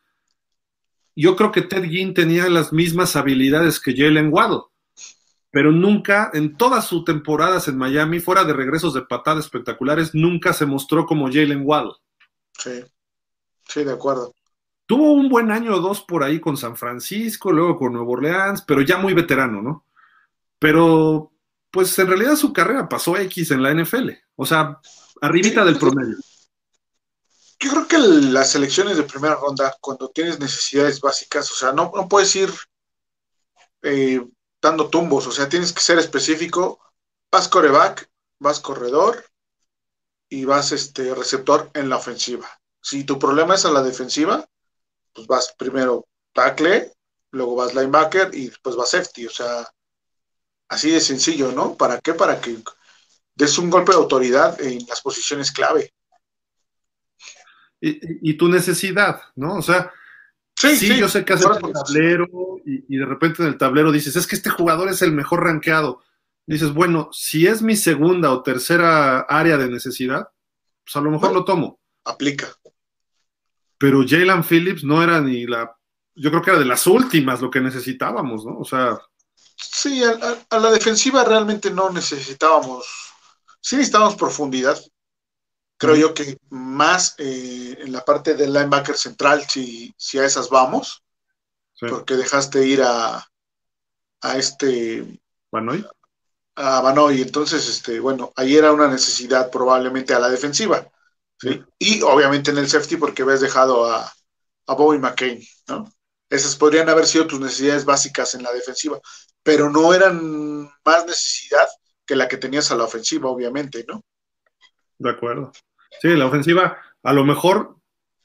yo 1.16 1.36
creo 1.36 1.51
que 1.51 1.61
Ted 1.61 1.86
Ginn 1.86 2.13
tenía 2.13 2.49
las 2.49 2.74
mismas 2.74 3.16
habilidades 3.16 3.80
que 3.80 3.95
Jalen 3.95 4.32
Waddle, 4.32 4.63
pero 5.56 5.72
nunca, 5.72 6.32
en 6.34 6.58
todas 6.58 6.86
sus 6.86 7.06
temporadas 7.06 7.70
en 7.70 7.78
Miami, 7.78 8.20
fuera 8.20 8.43
de 8.43 8.51
regresos 8.51 8.93
de 8.93 9.03
patadas 9.03 9.45
espectaculares, 9.45 10.14
nunca 10.14 10.51
se 10.51 10.66
mostró 10.66 11.06
como 11.06 11.28
Jalen 11.28 11.62
Waddle. 11.64 11.93
Sí, 12.60 12.84
sí, 13.66 13.86
de 13.86 13.93
acuerdo. 13.93 14.36
Tuvo 14.86 15.14
un 15.14 15.30
buen 15.30 15.53
año 15.53 15.74
o 15.74 15.80
dos 15.80 16.01
por 16.01 16.26
ahí 16.26 16.41
con 16.41 16.58
San 16.58 16.76
Francisco, 16.76 17.53
luego 17.53 17.78
con 17.78 17.93
Nuevo 17.93 18.12
Orleans, 18.12 18.64
pero 18.68 18.82
ya 18.82 18.97
muy 18.97 19.14
veterano, 19.14 19.62
¿no? 19.62 19.86
Pero, 20.60 21.32
pues 21.72 21.97
en 21.99 22.08
realidad 22.08 22.36
su 22.36 22.51
carrera 22.51 22.89
pasó 22.89 23.16
X 23.16 23.51
en 23.51 23.64
la 23.64 23.74
NFL, 23.74 24.10
o 24.36 24.45
sea, 24.45 24.82
arribita 25.22 25.64
del 25.64 25.80
promedio 25.80 26.18
yo 27.62 27.72
creo 27.72 27.88
que 27.88 27.97
las 27.97 28.51
selecciones 28.51 28.97
de 28.97 29.03
primera 29.03 29.36
ronda, 29.36 29.74
cuando 29.80 30.10
tienes 30.10 30.38
necesidades 30.38 30.99
básicas, 30.99 31.49
o 31.49 31.56
sea, 31.56 31.72
no, 31.72 31.89
puedes 32.10 32.36
ir 32.36 32.49
eh, 33.84 34.22
dando 34.66 34.89
tumbos, 34.89 35.28
o 35.28 35.32
sea, 35.32 35.47
tienes 35.47 35.72
que 35.72 35.82
ser 35.82 35.99
específico, 35.99 36.80
vas 37.32 37.47
coreback, 37.47 38.09
vas 38.39 38.59
corredor 38.59 39.24
y 40.28 40.43
vas 40.45 40.72
este 40.72 41.13
receptor 41.13 41.70
en 41.76 41.89
la 41.89 41.97
ofensiva. 41.97 42.49
Si 42.82 43.03
tu 43.03 43.20
problema 43.20 43.53
es 43.55 43.66
a 43.66 43.72
la 43.72 43.84
defensiva, 43.84 44.43
pues 45.13 45.28
vas 45.28 45.53
primero 45.57 46.07
tackle, 46.34 46.91
luego 47.32 47.55
vas 47.55 47.76
linebacker 47.76 48.34
y 48.34 48.47
después 48.47 48.76
vas 48.76 48.89
safety, 48.89 49.28
o 49.28 49.30
sea, 49.30 49.70
así 50.68 50.89
de 50.89 50.99
sencillo, 50.99 51.51
¿no? 51.51 51.76
¿Para 51.76 51.99
qué? 51.99 52.16
Para 52.16 52.41
que 52.41 52.57
des 53.36 53.57
un 53.59 53.70
golpe 53.70 53.91
de 53.91 53.99
autoridad 53.99 54.59
en 54.61 54.86
las 54.88 55.01
posiciones 55.01 55.51
clave 55.51 55.93
y, 57.82 58.34
tu 58.36 58.47
necesidad, 58.47 59.22
¿no? 59.36 59.57
O 59.57 59.61
sea, 59.61 59.91
sí, 60.56 60.97
yo 60.97 61.08
sé 61.08 61.26
que 61.26 61.34
haces 61.34 61.47
el 61.64 61.74
tablero 61.74 62.28
y, 62.66 62.97
de 62.97 63.06
repente 63.06 63.43
en 63.43 63.49
el 63.49 63.58
tablero 63.58 63.91
dices, 63.91 64.16
es 64.16 64.28
que 64.28 64.36
este 64.36 64.49
jugador 64.49 64.89
es 64.89 65.01
el 65.01 65.12
mejor 65.12 65.43
rankeado. 65.43 66.01
Dices, 66.47 66.74
bueno, 66.74 67.10
si 67.12 67.47
es 67.47 67.62
mi 67.62 67.76
segunda 67.76 68.32
o 68.32 68.43
tercera 68.43 69.22
área 69.22 69.58
de 69.58 69.70
necesidad, 69.70 70.30
pues 70.84 70.95
a 70.95 71.01
lo 71.01 71.12
mejor 71.12 71.34
lo 71.34 71.43
tomo. 71.43 71.80
Aplica. 72.03 72.47
Pero 73.78 74.06
Jalen 74.08 74.43
Phillips 74.43 74.84
no 74.84 75.03
era 75.03 75.20
ni 75.22 75.45
la, 75.45 75.76
yo 76.16 76.30
creo 76.30 76.41
que 76.41 76.51
era 76.51 76.60
de 76.60 76.66
las 76.66 76.88
últimas 76.88 77.41
lo 77.41 77.51
que 77.51 77.62
necesitábamos, 77.62 78.45
¿no? 78.45 78.58
O 78.60 78.66
sea. 78.66 78.99
Sí, 79.58 80.01
a 80.03 80.60
la 80.60 80.72
defensiva 80.72 81.24
realmente 81.24 81.72
no 81.72 81.89
necesitábamos, 81.89 82.86
sí 83.62 83.76
necesitábamos 83.78 84.16
profundidad, 84.16 84.78
Creo 85.78 85.96
yo 85.96 86.14
que 86.14 86.38
más 86.50 87.16
eh, 87.18 87.78
en 87.80 87.92
la 87.92 88.04
parte 88.06 88.36
del 88.36 88.54
linebacker 88.54 88.96
central, 88.96 89.44
si, 89.50 89.94
si 89.98 90.18
a 90.20 90.26
esas 90.26 90.50
vamos, 90.50 91.04
porque 91.80 92.16
dejaste 92.16 92.66
ir 92.66 92.82
a, 92.82 93.26
a 94.22 94.38
este. 94.38 95.20
¿Banoy? 95.52 95.86
a 96.56 96.82
Banoy. 96.82 97.22
Entonces, 97.22 97.68
este, 97.68 98.00
bueno, 98.00 98.32
ahí 98.36 98.56
era 98.56 98.72
una 98.72 98.88
necesidad 98.88 99.52
probablemente 99.52 100.14
a 100.14 100.20
la 100.20 100.30
defensiva. 100.30 100.88
¿sí? 101.40 101.62
Y 101.78 102.02
obviamente 102.02 102.52
en 102.52 102.58
el 102.58 102.70
safety 102.70 102.98
porque 102.98 103.24
habías 103.24 103.42
dejado 103.42 103.86
a, 103.86 104.12
a 104.68 104.74
Bobby 104.74 104.98
McCain, 104.98 105.42
¿no? 105.68 105.92
Esas 106.30 106.56
podrían 106.56 106.90
haber 106.90 107.06
sido 107.06 107.28
tus 107.28 107.40
necesidades 107.40 107.86
básicas 107.86 108.34
en 108.34 108.44
la 108.44 108.52
defensiva, 108.52 109.00
pero 109.44 109.70
no 109.70 109.94
eran 109.94 110.64
más 110.84 111.06
necesidad 111.06 111.68
que 112.06 112.16
la 112.16 112.28
que 112.28 112.38
tenías 112.38 112.72
a 112.72 112.76
la 112.76 112.86
ofensiva, 112.86 113.30
obviamente, 113.30 113.86
¿no? 113.88 114.02
De 114.98 115.10
acuerdo. 115.10 115.52
Sí, 116.02 116.10
la 116.10 116.26
ofensiva, 116.26 116.78
a 117.04 117.14
lo 117.14 117.26
mejor 117.26 117.76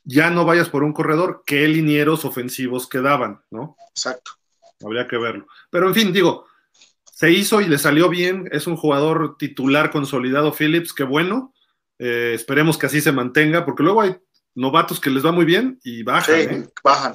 ya 0.05 0.31
no 0.31 0.45
vayas 0.45 0.69
por 0.69 0.83
un 0.83 0.93
corredor, 0.93 1.43
¿qué 1.47 1.69
linieros 1.69 2.25
ofensivos 2.25 2.89
quedaban, 2.89 3.41
no? 3.51 3.77
Exacto. 3.91 4.33
Habría 4.83 5.07
que 5.07 5.19
verlo. 5.19 5.47
Pero 5.71 5.89
en 5.89 5.95
fin, 5.95 6.13
digo, 6.13 6.47
se 7.05 7.31
hizo 7.31 7.61
y 7.61 7.67
le 7.67 7.79
salió 7.79 8.09
bien, 8.09 8.49
es 8.51 8.67
un 8.67 8.77
jugador 8.77 9.37
titular 9.37 9.91
consolidado 9.91 10.53
Phillips, 10.53 10.93
qué 10.93 11.05
bueno. 11.05 11.53
Eh, 11.99 12.33
esperemos 12.35 12.79
que 12.79 12.87
así 12.87 13.01
se 13.01 13.13
mantenga, 13.13 13.65
porque 13.67 13.83
luego 13.83 14.01
hay 14.01 14.17
novatos 14.55 14.99
que 15.01 15.11
les 15.11 15.25
va 15.25 15.33
muy 15.33 15.45
bien 15.45 15.79
y 15.85 16.03
bajan. 16.03 16.35
Sí, 16.35 16.41
¿eh? 16.41 16.69
bajan. 16.83 17.15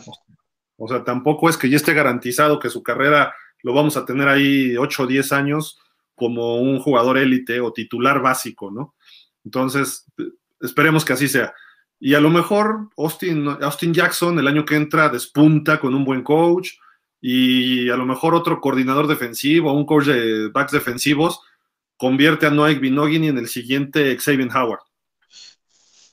O 0.78 0.88
sea, 0.88 1.04
tampoco 1.04 1.50
es 1.50 1.58
que 1.58 1.70
ya 1.70 1.78
esté 1.78 1.94
garantizado 1.94 2.60
que 2.60 2.70
su 2.70 2.84
carrera 2.84 3.34
lo 3.64 3.74
vamos 3.74 3.98
a 3.98 4.06
tener 4.06 4.28
ahí 4.28 4.78
8 4.78 5.04
o 5.04 5.08
10 5.08 5.32
años 5.32 5.80
como 6.14 6.58
un 6.58 6.80
jugador 6.80 7.18
élite 7.18 7.60
o 7.60 7.74
titular 7.74 8.22
básico, 8.22 8.70
¿no? 8.72 8.96
Entonces, 9.44 10.06
esperemos 10.66 11.06
que 11.06 11.14
así 11.14 11.28
sea. 11.28 11.54
Y 12.00 12.14
a 12.14 12.20
lo 12.20 12.30
mejor 12.30 12.90
Austin, 12.98 13.48
Austin 13.62 13.94
Jackson 13.94 14.38
el 14.38 14.48
año 14.48 14.66
que 14.66 14.76
entra 14.76 15.10
despunta 15.10 15.80
con 15.80 15.96
un 15.96 16.04
buen 16.04 16.24
coach 16.24 16.72
y 17.22 17.90
a 17.90 17.96
lo 17.96 18.06
mejor 18.06 18.36
otro 18.36 18.60
coordinador 18.60 19.08
defensivo, 19.08 19.74
un 19.74 19.86
coach 19.86 20.06
de 20.06 20.50
backs 20.50 20.74
defensivos, 20.74 21.42
convierte 21.98 22.46
a 22.46 22.50
Noah 22.50 22.74
Binogini 22.74 23.30
en 23.30 23.38
el 23.38 23.48
siguiente 23.48 24.18
Xavier 24.18 24.50
Howard. 24.56 24.82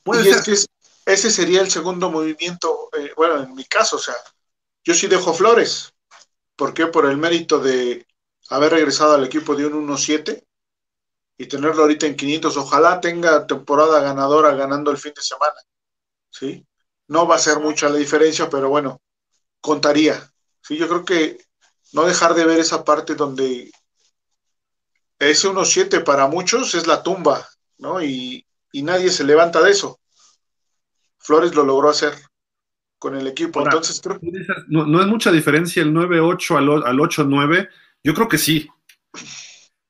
Puede 0.03 0.21
y 0.21 0.33
ser. 0.33 0.35
es 0.35 0.67
que 1.05 1.11
ese 1.13 1.29
sería 1.29 1.61
el 1.61 1.69
segundo 1.69 2.09
movimiento, 2.09 2.89
eh, 2.97 3.11
bueno, 3.15 3.43
en 3.43 3.53
mi 3.53 3.65
caso, 3.65 3.97
o 3.97 3.99
sea, 3.99 4.15
yo 4.83 4.93
sí 4.93 5.07
dejo 5.07 5.33
Flores. 5.33 5.93
¿Por 6.55 6.73
qué? 6.73 6.87
Por 6.87 7.05
el 7.05 7.17
mérito 7.17 7.59
de 7.59 8.05
haber 8.49 8.71
regresado 8.71 9.13
al 9.13 9.25
equipo 9.25 9.55
de 9.55 9.65
un 9.67 9.87
1-7 9.87 10.43
y 11.37 11.47
tenerlo 11.47 11.83
ahorita 11.83 12.05
en 12.05 12.15
500. 12.15 12.57
Ojalá 12.57 13.01
tenga 13.01 13.45
temporada 13.47 14.01
ganadora 14.01 14.53
ganando 14.55 14.91
el 14.91 14.97
fin 14.97 15.13
de 15.15 15.21
semana. 15.21 15.55
¿Sí? 16.29 16.65
No 17.07 17.27
va 17.27 17.35
a 17.35 17.39
ser 17.39 17.59
mucha 17.59 17.89
la 17.89 17.97
diferencia, 17.97 18.49
pero 18.49 18.69
bueno, 18.69 19.01
contaría. 19.61 20.31
Sí, 20.61 20.77
yo 20.77 20.87
creo 20.87 21.05
que 21.05 21.37
no 21.91 22.05
dejar 22.05 22.33
de 22.33 22.45
ver 22.45 22.59
esa 22.59 22.83
parte 22.83 23.15
donde 23.15 23.71
ese 25.19 25.47
1-7 25.47 26.03
para 26.03 26.27
muchos 26.27 26.75
es 26.75 26.87
la 26.87 27.03
tumba, 27.03 27.47
¿no? 27.77 28.01
Y, 28.01 28.45
y, 28.71 28.83
nadie 28.83 29.09
se 29.09 29.23
levanta 29.23 29.61
de 29.61 29.71
eso. 29.71 29.99
Flores 31.19 31.55
lo 31.55 31.63
logró 31.63 31.89
hacer 31.89 32.13
con 32.97 33.15
el 33.15 33.27
equipo. 33.27 33.59
Ahora, 33.59 33.71
Entonces 33.71 34.01
creo 34.01 34.19
no, 34.67 34.85
no, 34.85 35.01
es 35.01 35.07
mucha 35.07 35.31
diferencia 35.31 35.83
el 35.83 35.93
9-8 35.93 36.57
al, 36.57 36.83
al 36.83 36.97
8-9. 36.97 37.69
Yo 38.03 38.13
creo 38.13 38.27
que 38.27 38.37
sí. 38.37 38.69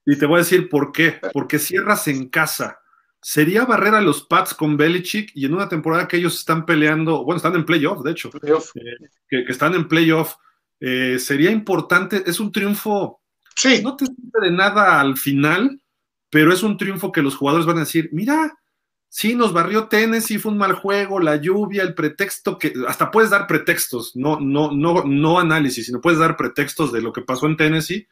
Y 0.05 0.17
te 0.17 0.25
voy 0.25 0.35
a 0.35 0.43
decir 0.43 0.69
por 0.69 0.91
qué. 0.91 1.19
Porque 1.31 1.59
cierras 1.59 2.07
en 2.07 2.29
casa. 2.29 2.79
Sería 3.21 3.65
barrer 3.65 3.95
a 3.95 4.01
los 4.01 4.23
Pats 4.23 4.53
con 4.53 4.75
Belichick 4.75 5.31
y 5.33 5.45
en 5.45 5.53
una 5.53 5.69
temporada 5.69 6.07
que 6.07 6.17
ellos 6.17 6.37
están 6.37 6.65
peleando, 6.65 7.23
bueno, 7.23 7.37
están 7.37 7.55
en 7.55 7.65
playoff, 7.65 8.03
de 8.03 8.11
hecho, 8.11 8.29
playoff. 8.29 8.71
Eh, 8.75 9.07
que, 9.29 9.45
que, 9.45 9.51
están 9.51 9.75
en 9.75 9.87
playoff, 9.87 10.35
eh, 10.81 11.17
sería 11.19 11.49
importante, 11.49 12.21
es 12.25 12.41
un 12.41 12.51
triunfo, 12.51 13.21
sí. 13.55 13.81
no 13.81 13.95
te 13.95 14.05
sirve 14.07 14.49
de 14.49 14.51
nada 14.51 14.99
al 14.99 15.15
final, 15.15 15.81
pero 16.29 16.51
es 16.51 16.63
un 16.63 16.75
triunfo 16.75 17.13
que 17.13 17.21
los 17.21 17.37
jugadores 17.37 17.65
van 17.65 17.77
a 17.77 17.81
decir, 17.81 18.09
mira, 18.11 18.59
sí, 19.07 19.35
nos 19.35 19.53
barrió 19.53 19.87
Tennessee, 19.87 20.39
fue 20.39 20.51
un 20.51 20.57
mal 20.57 20.73
juego, 20.73 21.21
la 21.21 21.37
lluvia, 21.37 21.83
el 21.83 21.93
pretexto, 21.93 22.57
que 22.57 22.73
hasta 22.85 23.11
puedes 23.11 23.29
dar 23.29 23.47
pretextos, 23.47 24.17
no, 24.17 24.41
no, 24.41 24.71
no, 24.73 25.05
no 25.05 25.39
análisis, 25.39 25.85
sino 25.85 26.01
puedes 26.01 26.19
dar 26.19 26.35
pretextos 26.35 26.91
de 26.91 27.01
lo 27.01 27.13
que 27.13 27.21
pasó 27.21 27.45
en 27.45 27.55
Tennessee 27.55 28.09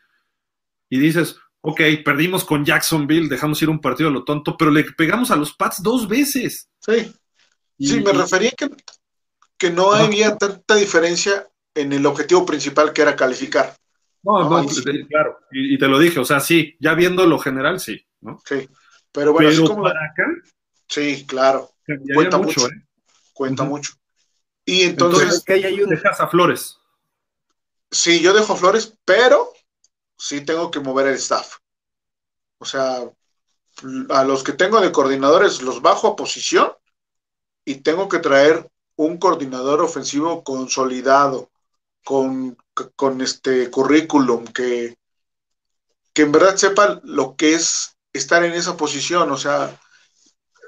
y 0.90 1.00
dices, 1.00 1.38
ok, 1.62 1.82
perdimos 2.04 2.44
con 2.44 2.66
Jacksonville, 2.66 3.30
dejamos 3.30 3.62
ir 3.62 3.70
un 3.70 3.82
partido 3.82 4.10
a 4.10 4.12
lo 4.12 4.24
tonto, 4.24 4.58
pero 4.58 4.72
le 4.72 4.84
pegamos 4.84 5.32
a 5.32 5.36
los 5.36 5.54
Pats 5.54 5.82
dos 5.82 6.08
veces. 6.08 6.70
Sí, 6.80 7.14
y, 7.78 7.88
sí, 7.88 8.00
me 8.02 8.12
refería 8.12 8.52
que, 8.52 8.70
que 9.58 9.70
no 9.70 9.92
había 9.92 10.38
tanta 10.38 10.76
diferencia 10.76 11.48
en 11.74 11.94
el 11.94 12.06
objetivo 12.06 12.46
principal 12.46 12.92
que 12.94 13.02
era 13.02 13.16
calificar. 13.16 13.76
No, 14.24 14.44
no, 14.44 14.64
no 14.64 14.70
sí. 14.70 14.84
claro, 15.08 15.40
y, 15.52 15.76
y, 15.76 15.78
te 15.78 15.88
lo 15.88 15.98
dije, 15.98 16.20
o 16.20 16.26
sea, 16.26 16.40
sí, 16.40 16.76
ya 16.80 16.94
viendo 16.94 17.26
lo 17.26 17.40
general, 17.40 17.80
sí, 17.80 18.06
¿no? 18.22 18.40
Sí, 18.46 18.70
pero 19.12 19.34
bueno, 19.34 19.50
pero 19.50 19.64
así 19.64 19.68
como... 19.68 19.84
para 19.84 20.00
acá, 20.06 20.26
Sí, 20.92 21.26
claro. 21.26 21.72
Cuenta 22.14 22.38
mucho, 22.38 22.62
mucho. 22.62 22.68
¿eh? 22.68 22.86
Cuenta 23.34 23.64
uh 23.64 23.66
-huh. 23.66 23.70
mucho. 23.70 23.94
Y 24.66 24.82
entonces. 24.82 25.22
entonces 25.24 25.44
que 25.46 25.54
hay 25.54 25.82
un... 25.82 25.90
dejas 25.90 26.20
a 26.20 26.28
Flores. 26.28 26.78
Sí, 27.90 28.20
yo 28.20 28.34
dejo 28.34 28.54
a 28.54 28.58
Flores, 28.58 28.98
pero 29.06 29.54
sí 30.22 30.42
tengo 30.42 30.70
que 30.70 30.80
mover 30.80 31.08
el 31.08 31.16
staff. 31.16 31.58
O 32.60 32.66
sea, 32.66 33.10
a 34.10 34.24
los 34.24 34.44
que 34.44 34.54
tengo 34.54 34.80
de 34.80 34.92
coordinadores 34.92 35.64
los 35.64 35.82
bajo 35.82 36.10
a 36.10 36.16
posición 36.16 36.72
y 37.66 37.76
tengo 37.76 38.08
que 38.08 38.20
traer 38.20 38.70
un 38.98 39.18
coordinador 39.18 39.82
ofensivo 39.82 40.44
consolidado, 40.44 41.50
con, 42.04 42.56
con 42.96 43.22
este 43.22 43.72
currículum, 43.72 44.46
que, 44.46 44.96
que 46.14 46.22
en 46.22 46.32
verdad 46.32 46.56
sepa 46.56 47.00
lo 47.04 47.36
que 47.36 47.56
es 47.56 47.98
estar 48.14 48.44
en 48.44 48.54
esa 48.54 48.78
posición. 48.78 49.32
O 49.32 49.38
sea, 49.38 49.80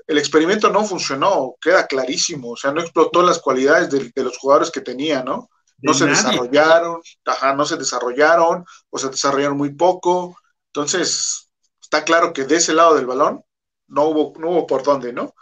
el 0.07 0.17
experimento 0.17 0.69
no 0.69 0.83
funcionó, 0.83 1.55
queda 1.61 1.85
clarísimo, 1.85 2.51
o 2.51 2.57
sea, 2.57 2.71
no 2.71 2.81
explotó 2.81 3.21
las 3.21 3.39
cualidades 3.39 3.91
de, 3.91 4.11
de 4.13 4.23
los 4.23 4.37
jugadores 4.37 4.71
que 4.71 4.81
tenía, 4.81 5.23
¿no? 5.23 5.49
No 5.83 5.93
se 5.93 6.05
nadie. 6.05 6.17
desarrollaron, 6.17 7.01
ajá, 7.25 7.53
no 7.53 7.65
se 7.65 7.77
desarrollaron, 7.77 8.65
o 8.89 8.97
se 8.97 9.09
desarrollaron 9.09 9.57
muy 9.57 9.73
poco, 9.75 10.37
entonces 10.67 11.49
está 11.81 12.03
claro 12.03 12.33
que 12.33 12.45
de 12.45 12.55
ese 12.55 12.73
lado 12.73 12.95
del 12.95 13.05
balón 13.05 13.43
no 13.87 14.05
hubo, 14.05 14.33
no 14.39 14.49
hubo 14.51 14.67
por 14.67 14.83
dónde, 14.83 15.13
¿no? 15.13 15.33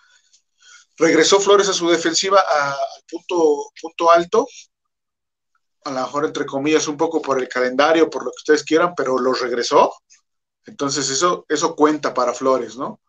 Regresó 0.98 1.40
Flores 1.40 1.70
a 1.70 1.74
su 1.74 1.90
defensiva 1.90 2.40
al 2.40 3.04
punto, 3.10 3.72
punto 3.82 4.12
alto, 4.12 4.48
a 5.86 5.92
lo 5.92 6.02
mejor 6.02 6.26
entre 6.26 6.46
comillas 6.46 6.88
un 6.88 6.98
poco 6.98 7.22
por 7.22 7.40
el 7.40 7.48
calendario, 7.48 8.10
por 8.10 8.24
lo 8.26 8.32
que 8.32 8.38
ustedes 8.42 8.64
quieran, 8.64 8.94
pero 8.96 9.18
lo 9.20 9.34
regresó, 9.34 9.94
entonces 10.66 11.10
eso, 11.10 11.46
eso 11.50 11.76
cuenta 11.76 12.14
para 12.14 12.34
Flores, 12.34 12.78
¿no? 12.78 13.00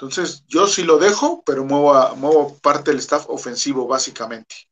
Entonces, 0.00 0.44
yo 0.46 0.66
sí 0.66 0.82
lo 0.82 0.98
dejo, 0.98 1.42
pero 1.44 1.64
muevo, 1.64 1.94
a, 1.94 2.14
muevo 2.14 2.58
parte 2.60 2.90
del 2.90 3.00
staff 3.00 3.26
ofensivo, 3.28 3.86
básicamente. 3.86 4.69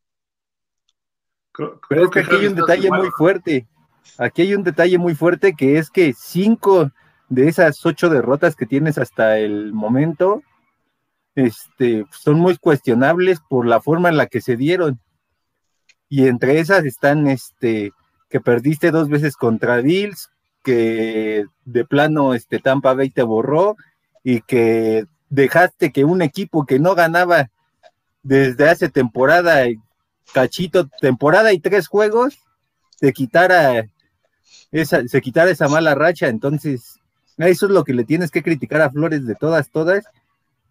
Creo, 1.58 1.80
pero 1.88 2.04
es 2.04 2.10
que 2.10 2.20
aquí 2.20 2.36
hay 2.36 2.46
un 2.46 2.54
detalle 2.54 2.88
muy 2.88 3.10
fuerte. 3.10 3.66
Aquí 4.16 4.42
hay 4.42 4.54
un 4.54 4.62
detalle 4.62 4.96
muy 4.96 5.16
fuerte 5.16 5.54
que 5.54 5.78
es 5.78 5.90
que 5.90 6.14
cinco 6.16 6.92
de 7.28 7.48
esas 7.48 7.84
ocho 7.84 8.08
derrotas 8.08 8.54
que 8.54 8.64
tienes 8.64 8.96
hasta 8.96 9.38
el 9.38 9.72
momento 9.72 10.42
este, 11.34 12.06
son 12.10 12.38
muy 12.38 12.56
cuestionables 12.56 13.40
por 13.48 13.66
la 13.66 13.80
forma 13.80 14.08
en 14.08 14.16
la 14.16 14.26
que 14.26 14.40
se 14.40 14.56
dieron. 14.56 15.00
Y 16.08 16.28
entre 16.28 16.60
esas 16.60 16.84
están 16.84 17.26
este, 17.26 17.92
que 18.30 18.40
perdiste 18.40 18.92
dos 18.92 19.08
veces 19.08 19.36
contra 19.36 19.78
Bills, 19.78 20.30
que 20.62 21.44
de 21.64 21.84
plano 21.84 22.34
este, 22.34 22.60
Tampa 22.60 22.94
Bay 22.94 23.10
te 23.10 23.22
borró 23.22 23.76
y 24.22 24.42
que 24.42 25.06
dejaste 25.28 25.90
que 25.90 26.04
un 26.04 26.22
equipo 26.22 26.66
que 26.66 26.78
no 26.78 26.94
ganaba 26.94 27.50
desde 28.22 28.68
hace 28.68 28.88
temporada, 28.88 29.64
cachito, 30.32 30.88
temporada 31.00 31.52
y 31.52 31.60
tres 31.60 31.88
juegos, 31.88 32.38
te 33.00 33.12
quitara 33.12 33.88
esa, 34.72 35.06
se 35.06 35.20
quitara 35.20 35.50
esa 35.50 35.68
mala 35.68 35.94
racha. 35.94 36.28
Entonces, 36.28 37.00
eso 37.36 37.66
es 37.66 37.72
lo 37.72 37.84
que 37.84 37.94
le 37.94 38.04
tienes 38.04 38.30
que 38.30 38.42
criticar 38.42 38.80
a 38.80 38.90
Flores 38.90 39.26
de 39.26 39.34
todas, 39.34 39.70
todas, 39.70 40.04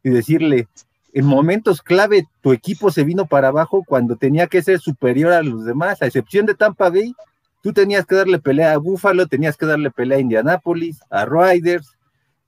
y 0.03 0.09
decirle, 0.09 0.67
en 1.13 1.25
momentos 1.25 1.81
clave 1.81 2.27
tu 2.41 2.53
equipo 2.53 2.91
se 2.91 3.03
vino 3.03 3.25
para 3.25 3.47
abajo 3.47 3.83
cuando 3.85 4.17
tenía 4.17 4.47
que 4.47 4.61
ser 4.61 4.79
superior 4.79 5.33
a 5.33 5.41
los 5.41 5.65
demás, 5.65 6.01
a 6.01 6.05
excepción 6.05 6.45
de 6.45 6.55
Tampa 6.55 6.89
Bay, 6.89 7.15
tú 7.61 7.73
tenías 7.73 8.05
que 8.05 8.15
darle 8.15 8.39
pelea 8.39 8.73
a 8.73 8.77
Buffalo, 8.77 9.27
tenías 9.27 9.57
que 9.57 9.65
darle 9.65 9.91
pelea 9.91 10.17
a 10.17 10.21
Indianapolis, 10.21 10.99
a 11.09 11.25
Riders, 11.25 11.97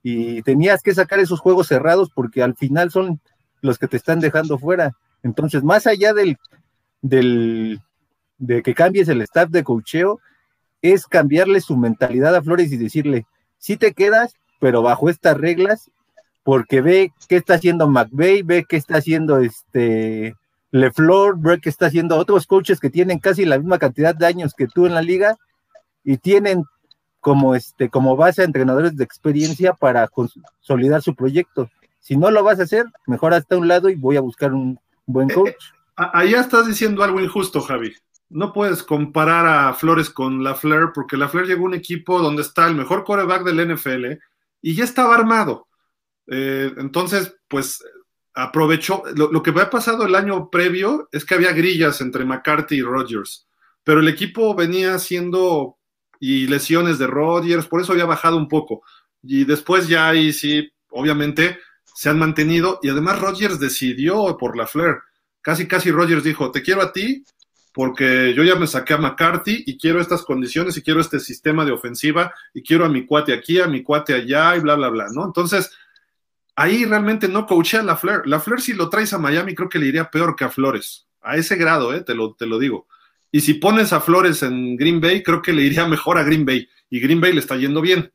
y 0.04 0.42
tenías 0.44 0.82
que 0.82 0.94
sacar 0.94 1.20
esos 1.20 1.40
juegos 1.40 1.68
cerrados 1.68 2.10
porque 2.14 2.42
al 2.42 2.56
final 2.56 2.92
son 2.92 3.20
los 3.62 3.78
que 3.78 3.88
te 3.88 3.98
están 3.98 4.20
dejando 4.20 4.58
fuera. 4.58 4.94
Entonces, 5.24 5.64
más 5.64 5.88
allá 5.88 6.14
del, 6.14 6.38
del 7.02 7.82
de 8.38 8.64
que 8.64 8.74
cambies 8.74 9.10
el 9.10 9.22
staff 9.22 9.50
de 9.50 9.64
cocheo, 9.64 10.20
es 10.82 11.06
cambiarle 11.06 11.62
su 11.62 11.78
mentalidad 11.78 12.36
a 12.36 12.42
Flores 12.42 12.72
y 12.72 12.78
decirle, 12.78 13.26
sí 13.58 13.78
te 13.78 13.94
quedas, 13.94 14.34
pero 14.60 14.82
bajo 14.82 15.10
estas 15.10 15.38
reglas, 15.38 15.92
porque 16.44 16.82
ve 16.82 17.12
qué 17.28 17.36
está 17.36 17.56
haciendo 17.56 17.90
McVeigh, 17.90 18.44
ve 18.44 18.66
qué 18.68 18.78
está 18.78 18.98
haciendo 18.98 19.40
este 19.40 20.36
LeFleur, 20.72 21.38
ve 21.38 21.60
qué 21.60 21.70
está 21.70 21.88
haciendo 21.88 22.18
otros 22.18 22.48
coaches 22.48 22.80
que 22.80 22.90
tienen 22.90 23.20
casi 23.20 23.46
la 23.46 23.58
misma 23.58 23.78
cantidad 23.78 24.16
de 24.16 24.26
años 24.26 24.54
que 24.58 24.68
tú 24.68 24.86
en 24.86 24.94
la 24.94 25.02
liga 25.02 25.36
y 26.04 26.18
tienen 26.18 26.64
como, 27.20 27.56
este, 27.56 27.90
como 27.90 28.16
base 28.16 28.42
a 28.42 28.46
entrenadores 28.46 28.96
de 28.96 29.04
experiencia 29.04 29.74
para 29.74 30.08
consolidar 30.08 31.02
su 31.02 31.14
proyecto. 31.14 31.70
Si 32.00 32.16
no 32.16 32.32
lo 32.32 32.44
vas 32.44 32.60
a 32.60 32.64
hacer, 32.64 32.86
mejor 33.06 33.34
hasta 33.34 33.58
un 33.58 33.68
lado 33.68 33.90
y 33.90 33.96
voy 33.96 34.16
a 34.16 34.22
buscar 34.22 34.54
un 34.54 34.80
buen 35.06 35.30
coach. 35.30 35.56
Eh, 36.00 36.06
ahí 36.14 36.34
estás 36.34 36.68
diciendo 36.68 37.04
algo 37.04 37.20
injusto, 37.20 37.62
Javi. 37.62 37.96
No 38.30 38.54
puedes 38.54 38.84
comparar 38.84 39.48
a 39.48 39.74
Flores 39.74 40.10
con 40.10 40.44
la 40.44 40.56
Flair, 40.56 40.90
porque 40.94 41.18
la 41.18 41.30
Flair 41.30 41.48
llegó 41.48 41.64
a 41.64 41.70
un 41.70 41.74
equipo 41.74 42.20
donde 42.20 42.44
está 42.44 42.68
el 42.68 42.76
mejor 42.76 43.04
coreback 43.04 43.44
del 43.44 43.76
NFL 43.76 44.06
y 44.62 44.76
ya 44.76 44.84
estaba 44.84 45.16
armado. 45.16 45.68
Eh, 46.28 46.72
entonces, 46.78 47.36
pues 47.48 47.84
aprovechó. 48.36 49.04
Lo, 49.16 49.32
lo, 49.32 49.42
que 49.42 49.50
había 49.50 49.70
pasado 49.70 50.06
el 50.06 50.16
año 50.16 50.50
previo 50.50 51.10
es 51.12 51.26
que 51.26 51.36
había 51.36 51.54
grillas 51.54 52.02
entre 52.02 52.26
McCarthy 52.26 52.78
y 52.78 52.82
Rodgers, 52.84 53.48
pero 53.84 54.00
el 54.00 54.08
equipo 54.08 54.54
venía 54.54 54.94
haciendo 54.94 55.80
y 56.20 56.48
lesiones 56.48 57.00
de 57.00 57.08
Rodgers, 57.08 57.68
por 57.68 57.82
eso 57.82 57.94
había 57.94 58.06
bajado 58.06 58.38
un 58.38 58.48
poco. 58.48 58.84
Y 59.24 59.46
después 59.46 59.88
ya 59.88 60.10
ahí 60.10 60.34
sí, 60.34 60.72
obviamente, 60.90 61.60
se 61.84 62.10
han 62.10 62.20
mantenido. 62.20 62.80
Y 62.84 62.90
además 62.90 63.20
Rodgers 63.20 63.60
decidió 63.60 64.38
por 64.38 64.58
la 64.58 64.68
Flair. 64.68 65.00
Casi, 65.42 65.68
casi 65.68 65.92
Rodgers 65.92 66.24
dijo, 66.24 66.52
te 66.52 66.62
quiero 66.62 66.82
a 66.82 66.92
ti 66.92 67.24
porque 67.74 68.34
yo 68.36 68.44
ya 68.44 68.56
me 68.56 68.68
saqué 68.68 68.94
a 68.94 68.98
McCarthy 68.98 69.64
y 69.66 69.78
quiero 69.78 70.02
estas 70.02 70.24
condiciones 70.24 70.76
y 70.76 70.82
quiero 70.82 71.00
este 71.00 71.20
sistema 71.20 71.64
de 71.66 71.72
ofensiva 71.72 72.34
y 72.54 72.64
quiero 72.64 72.86
a 72.86 72.90
mi 72.90 73.06
cuate 73.06 73.32
aquí, 73.32 73.60
a 73.60 73.68
mi 73.68 73.84
cuate 73.84 74.14
allá 74.14 74.56
y 74.56 74.60
bla, 74.60 74.76
bla, 74.76 74.90
bla, 74.90 75.08
¿no? 75.14 75.26
Entonces, 75.26 75.72
ahí 76.56 76.84
realmente 76.84 77.28
no 77.28 77.46
coachea 77.46 77.82
a 77.82 77.84
la 77.84 77.96
Flair. 77.96 78.22
La 78.26 78.40
Flair 78.40 78.62
si 78.62 78.74
lo 78.74 78.90
traes 78.90 79.14
a 79.14 79.18
Miami 79.18 79.56
creo 79.56 79.70
que 79.70 79.80
le 79.80 79.86
iría 79.86 80.10
peor 80.10 80.36
que 80.36 80.44
a 80.44 80.50
Flores. 80.50 81.08
A 81.22 81.38
ese 81.38 81.56
grado, 81.56 81.94
¿eh? 81.94 82.02
te, 82.02 82.16
lo, 82.16 82.34
te 82.34 82.46
lo 82.46 82.60
digo. 82.60 82.88
Y 83.32 83.42
si 83.42 83.54
pones 83.54 83.94
a 83.94 84.02
Flores 84.02 84.42
en 84.44 84.76
Green 84.76 85.00
Bay, 85.00 85.22
creo 85.22 85.42
que 85.42 85.54
le 85.54 85.62
iría 85.62 85.88
mejor 85.88 86.18
a 86.18 86.24
Green 86.24 86.46
Bay. 86.46 86.68
Y 86.90 87.00
Green 87.00 87.22
Bay 87.22 87.34
le 87.34 87.40
está 87.40 87.56
yendo 87.56 87.82
bien. 87.82 88.12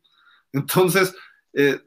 Entonces, 0.53 1.15
eh, 1.53 1.81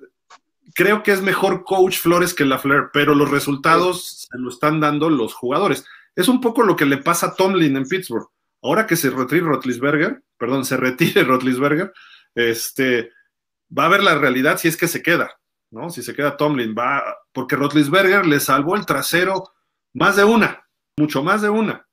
creo 0.73 1.03
que 1.03 1.11
es 1.11 1.21
mejor 1.21 1.63
coach 1.63 1.97
Flores 1.97 2.33
que 2.33 2.45
la 2.45 2.59
Flair, 2.59 2.89
pero 2.93 3.15
los 3.15 3.29
resultados 3.29 4.27
se 4.29 4.37
lo 4.37 4.49
están 4.49 4.79
dando 4.79 5.09
los 5.09 5.33
jugadores. 5.33 5.85
Es 6.15 6.27
un 6.27 6.41
poco 6.41 6.63
lo 6.63 6.75
que 6.75 6.85
le 6.85 6.97
pasa 6.97 7.27
a 7.27 7.35
Tomlin 7.35 7.77
en 7.77 7.87
Pittsburgh. 7.87 8.27
Ahora 8.61 8.87
que 8.87 8.95
se 8.95 9.09
retire 9.09 9.41
Rotlisberger, 9.41 10.23
perdón, 10.37 10.65
se 10.65 10.77
retire 10.77 11.23
Rotlisberger, 11.25 11.93
este, 12.35 13.11
va 13.75 13.85
a 13.85 13.89
ver 13.89 14.03
la 14.03 14.17
realidad 14.17 14.57
si 14.57 14.67
es 14.67 14.77
que 14.77 14.87
se 14.87 15.01
queda, 15.01 15.39
¿no? 15.71 15.89
Si 15.89 16.01
se 16.01 16.13
queda 16.13 16.37
Tomlin, 16.37 16.75
va, 16.77 17.03
porque 17.31 17.55
Rotlisberger 17.55 18.25
le 18.25 18.39
salvó 18.39 18.75
el 18.75 18.85
trasero 18.85 19.51
más 19.93 20.15
de 20.15 20.23
una, 20.23 20.67
mucho 20.97 21.23
más 21.23 21.41
de 21.41 21.49
una 21.49 21.87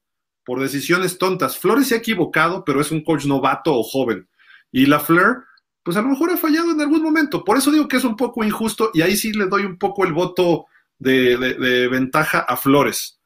por 0.44 0.60
decisiones 0.60 1.18
tontas. 1.18 1.58
Flores 1.58 1.88
se 1.88 1.94
ha 1.94 1.98
equivocado, 1.98 2.64
pero 2.64 2.80
es 2.80 2.90
un 2.90 3.02
coach 3.02 3.24
novato 3.24 3.74
o 3.74 3.82
joven. 3.82 4.28
Y 4.70 4.86
la 4.86 5.00
Fleur, 5.00 5.44
pues 5.84 5.96
a 5.96 6.02
lo 6.02 6.08
mejor 6.08 6.30
ha 6.30 6.36
fallado 6.36 6.72
en 6.72 6.80
algún 6.80 7.02
momento. 7.02 7.44
Por 7.44 7.56
eso 7.56 7.70
digo 7.70 7.86
que 7.86 7.98
es 7.98 8.04
un 8.04 8.16
poco 8.16 8.42
injusto 8.42 8.90
y 8.94 9.02
ahí 9.02 9.16
sí 9.16 9.32
le 9.32 9.46
doy 9.46 9.64
un 9.64 9.78
poco 9.78 10.04
el 10.04 10.12
voto 10.12 10.66
de, 10.98 11.88
ventaja 11.90 12.40
a 12.40 12.56
Flores. 12.56 13.20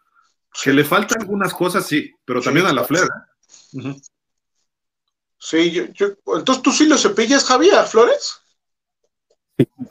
Que 0.62 0.72
le 0.72 0.84
faltan 0.84 1.22
algunas 1.22 1.54
cosas, 1.54 1.86
sí, 1.86 2.12
pero 2.24 2.40
también 2.40 2.66
a 2.66 2.72
la 2.72 2.84
Fleur. 2.84 3.08
¿eh? 3.74 3.94
Sí, 5.38 5.70
yo, 5.70 6.06
entonces 6.36 6.62
tú 6.62 6.72
sí 6.72 6.86
lo 6.86 6.98
cepillas, 6.98 7.44
Javier, 7.44 7.84
Flores. 7.86 8.40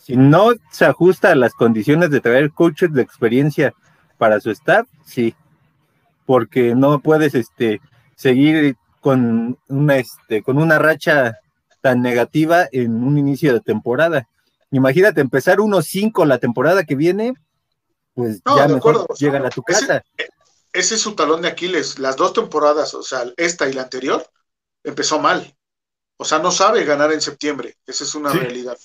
Si, 0.02 0.16
no 0.16 0.54
se 0.72 0.86
ajusta 0.86 1.32
a 1.32 1.36
las 1.36 1.54
condiciones 1.54 2.10
de 2.10 2.20
traer 2.20 2.52
coaches 2.52 2.92
de 2.94 3.02
experiencia 3.02 3.74
para 4.18 4.40
su 4.42 4.52
staff, 4.52 4.88
sí 5.06 5.36
porque 6.28 6.76
no 6.76 7.00
puedes 7.00 7.34
este, 7.34 7.82
seguir 8.16 8.76
con 9.00 9.58
una, 9.70 9.96
este, 9.96 10.44
con 10.44 10.58
una 10.58 10.78
racha 10.78 11.38
tan 11.82 12.02
negativa 12.02 12.68
en 12.72 13.04
un 13.04 13.18
inicio 13.18 13.54
de 13.54 13.62
temporada. 13.62 14.28
Imagínate 14.72 15.22
empezar 15.22 15.58
1-5 15.58 16.26
la 16.26 16.40
temporada 16.40 16.84
que 16.84 16.96
viene, 16.96 17.34
pues 18.14 18.42
ya 18.44 18.68
mejor 18.68 19.08
llegan 19.18 19.46
a 19.46 19.50
tu 19.50 19.62
casa. 19.64 20.04
Ese, 20.74 20.96
es 20.96 21.02
su 21.02 21.16
talón 21.16 21.42
de 21.42 21.48
Aquiles. 21.48 22.00
Las 22.00 22.16
dos 22.16 22.34
temporadas, 22.34 22.94
o 22.94 23.04
sea, 23.04 23.26
esta 23.38 23.70
y 23.70 23.74
la 23.74 23.84
anterior, 23.84 24.28
empezó 24.84 25.20
mal. 25.20 25.56
O 26.18 26.26
sea, 26.26 26.40
no 26.40 26.52
sabe 26.52 26.84
ganar 26.84 27.12
en 27.14 27.22
septiembre. 27.22 27.78
Esa 27.86 28.04
es 28.04 28.16
una 28.16 28.32
realidad. 28.32 28.78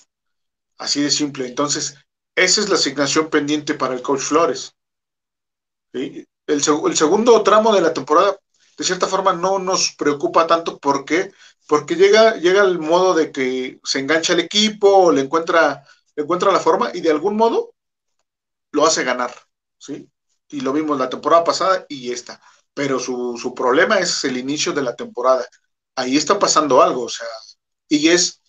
Así 0.77 1.01
de 1.01 1.11
simple. 1.11 1.47
Entonces, 1.47 1.97
esa 2.35 2.61
es 2.61 2.69
la 2.69 2.75
asignación 2.75 3.29
pendiente 3.29 3.73
para 3.73 3.93
el 3.93 4.01
coach 4.01 4.21
Flores. 4.21 4.75
¿Sí? 5.93 6.25
el, 6.47 6.95
segundo 6.95 7.41
tramo 7.43 7.73
de 7.73 7.81
la 7.81 7.93
temporada, 7.93 8.37
de 8.77 8.83
cierta 8.83 9.07
forma, 9.07 9.33
no 9.33 9.59
nos 9.59 9.95
preocupa 9.95 10.47
tanto 10.47 10.77
porque, 10.79 11.31
porque 11.67 11.95
llega, 11.95 12.35
llega 12.35 12.63
el 12.63 12.79
modo 12.79 13.13
de 13.13 13.31
que 13.31 13.79
se 13.83 13.99
engancha 13.99 14.33
el 14.33 14.39
equipo, 14.39 15.11
le 15.11 15.21
encuentra, 15.21 15.85
le 16.15 16.23
encuentra 16.23 16.51
la 16.51 16.59
forma 16.59 16.91
y 16.93 17.01
de 17.01 17.11
algún 17.11 17.35
modo 17.35 17.73
lo 18.71 18.85
hace 18.85 19.03
ganar, 19.03 19.33
¿sí? 19.77 20.09
Y 20.49 20.61
lo 20.61 20.73
vimos 20.73 20.99
la 20.99 21.09
temporada 21.09 21.43
pasada 21.43 21.85
y 21.87 22.11
esta. 22.11 22.41
Pero 22.73 22.99
su, 22.99 23.37
su 23.37 23.53
problema 23.53 23.99
es 23.99 24.23
el 24.23 24.37
inicio 24.37 24.73
de 24.73 24.81
la 24.81 24.95
temporada. 24.95 25.45
Ahí 25.95 26.17
está 26.17 26.39
pasando 26.39 26.81
algo, 26.81 27.03
o 27.03 27.09
sea, 27.09 27.27
y 27.87 28.09
es 28.09 28.41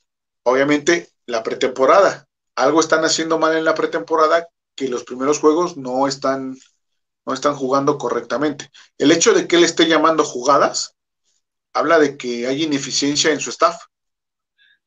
obviamente 0.43 1.11
la 1.27 1.43
pretemporada. 1.43 2.27
Algo 2.57 2.81
están 2.81 3.05
haciendo 3.05 3.39
mal 3.39 3.57
en 3.57 3.65
la 3.65 3.75
pretemporada 3.75 4.49
que 4.75 4.89
los 4.89 5.05
primeros 5.05 5.39
juegos 5.41 5.77
no 5.77 6.07
están 6.09 6.57
no 7.27 7.33
están 7.33 7.55
jugando 7.55 7.97
correctamente. 7.99 8.71
El 8.99 9.11
hecho 9.11 9.33
de 9.33 9.49
que 9.49 9.57
él 9.57 9.65
esté 9.65 9.87
llamando 9.87 10.25
jugadas 10.25 10.95
habla 11.75 11.99
de 11.99 12.17
que 12.17 12.47
hay 12.47 12.63
ineficiencia 12.63 13.31
en 13.31 13.41
su 13.41 13.51
staff. 13.51 13.77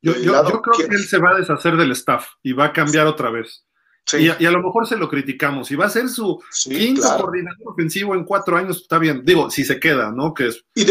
Yo, 0.01 0.13
creo 0.13 0.87
que 0.89 0.95
él 0.95 1.07
se 1.07 1.17
va 1.17 1.31
a 1.31 1.39
deshacer 1.39 1.75
del 1.75 1.91
staff 1.91 2.27
y 2.43 2.53
va 2.53 2.65
a 2.65 2.73
cambiar 2.73 3.07
otra 3.07 3.29
vez. 3.29 3.65
Y, 4.13 4.29
a, 4.29 4.51
lo 4.51 4.61
mejor 4.61 4.87
se 4.87 4.95
lo 4.95 5.09
criticamos. 5.09 5.69
Y 5.69 5.75
va 5.75 5.85
a 5.85 5.89
ser 5.89 6.07
su 6.07 6.41
quinto 6.63 7.01
coordinador 7.17 7.73
ofensivo 7.73 8.15
en 8.15 8.23
cuatro 8.23 8.55
años, 8.55 8.77
está 8.77 8.99
bien. 8.99 9.21
Digo, 9.25 9.49
si 9.49 9.65
se 9.65 9.79
queda, 9.79 10.11
¿no? 10.11 10.33
Que 10.33 10.47
es... 10.47 10.63
y, 10.75 10.85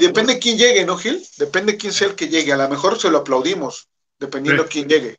depende 0.00 0.38
quién 0.38 0.56
llegue, 0.56 0.84
¿no, 0.86 0.96
Gil? 0.96 1.22
Depende 1.36 1.76
quién 1.76 1.92
sea 1.92 2.08
el 2.08 2.14
que 2.14 2.28
llegue. 2.28 2.52
A 2.52 2.56
lo 2.56 2.68
mejor 2.68 2.98
se 2.98 3.10
lo 3.10 3.18
aplaudimos, 3.18 3.88
dependiendo 4.18 4.66
quién 4.66 4.88
llegue. 4.88 5.16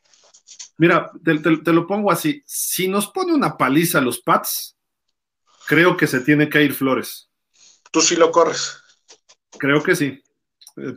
Mira, 0.78 1.12
te, 1.22 1.38
te, 1.38 1.72
lo 1.72 1.86
pongo 1.86 2.10
así. 2.10 2.42
Si 2.44 2.88
nos 2.88 3.06
pone 3.08 3.32
una 3.32 3.56
paliza 3.56 3.98
a 3.98 4.00
los 4.00 4.20
Pats, 4.20 4.74
Creo 5.66 5.96
que 5.96 6.06
se 6.06 6.20
tiene 6.20 6.48
que 6.48 6.62
ir 6.62 6.74
Flores. 6.74 7.30
¿Tú 7.90 8.00
sí 8.00 8.16
lo 8.16 8.30
corres? 8.30 8.76
Creo 9.58 9.82
que 9.82 9.96
sí, 9.96 10.22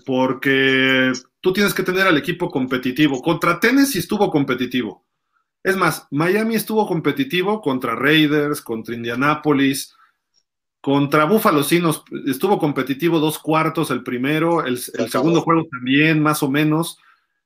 porque 0.05 1.11
tú 1.41 1.53
tienes 1.53 1.73
que 1.73 1.83
tener 1.83 2.07
al 2.07 2.17
equipo 2.17 2.49
competitivo. 2.49 3.21
Contra 3.21 3.59
Tennessee 3.59 3.99
estuvo 3.99 4.29
competitivo. 4.31 5.05
Es 5.63 5.75
más, 5.75 6.07
Miami 6.11 6.55
estuvo 6.55 6.87
competitivo 6.87 7.61
contra 7.61 7.95
Raiders, 7.95 8.61
contra 8.61 8.95
Indianapolis, 8.95 9.95
contra 10.79 11.25
Buffalo 11.25 11.63
sí 11.63 11.81
estuvo 12.27 12.57
competitivo 12.59 13.19
dos 13.19 13.39
cuartos 13.39 13.91
el 13.91 14.03
primero, 14.03 14.65
el, 14.65 14.77
segundo 14.77 15.41
juego 15.41 15.65
también, 15.69 16.21
más 16.21 16.41
o 16.43 16.49
menos. 16.49 16.97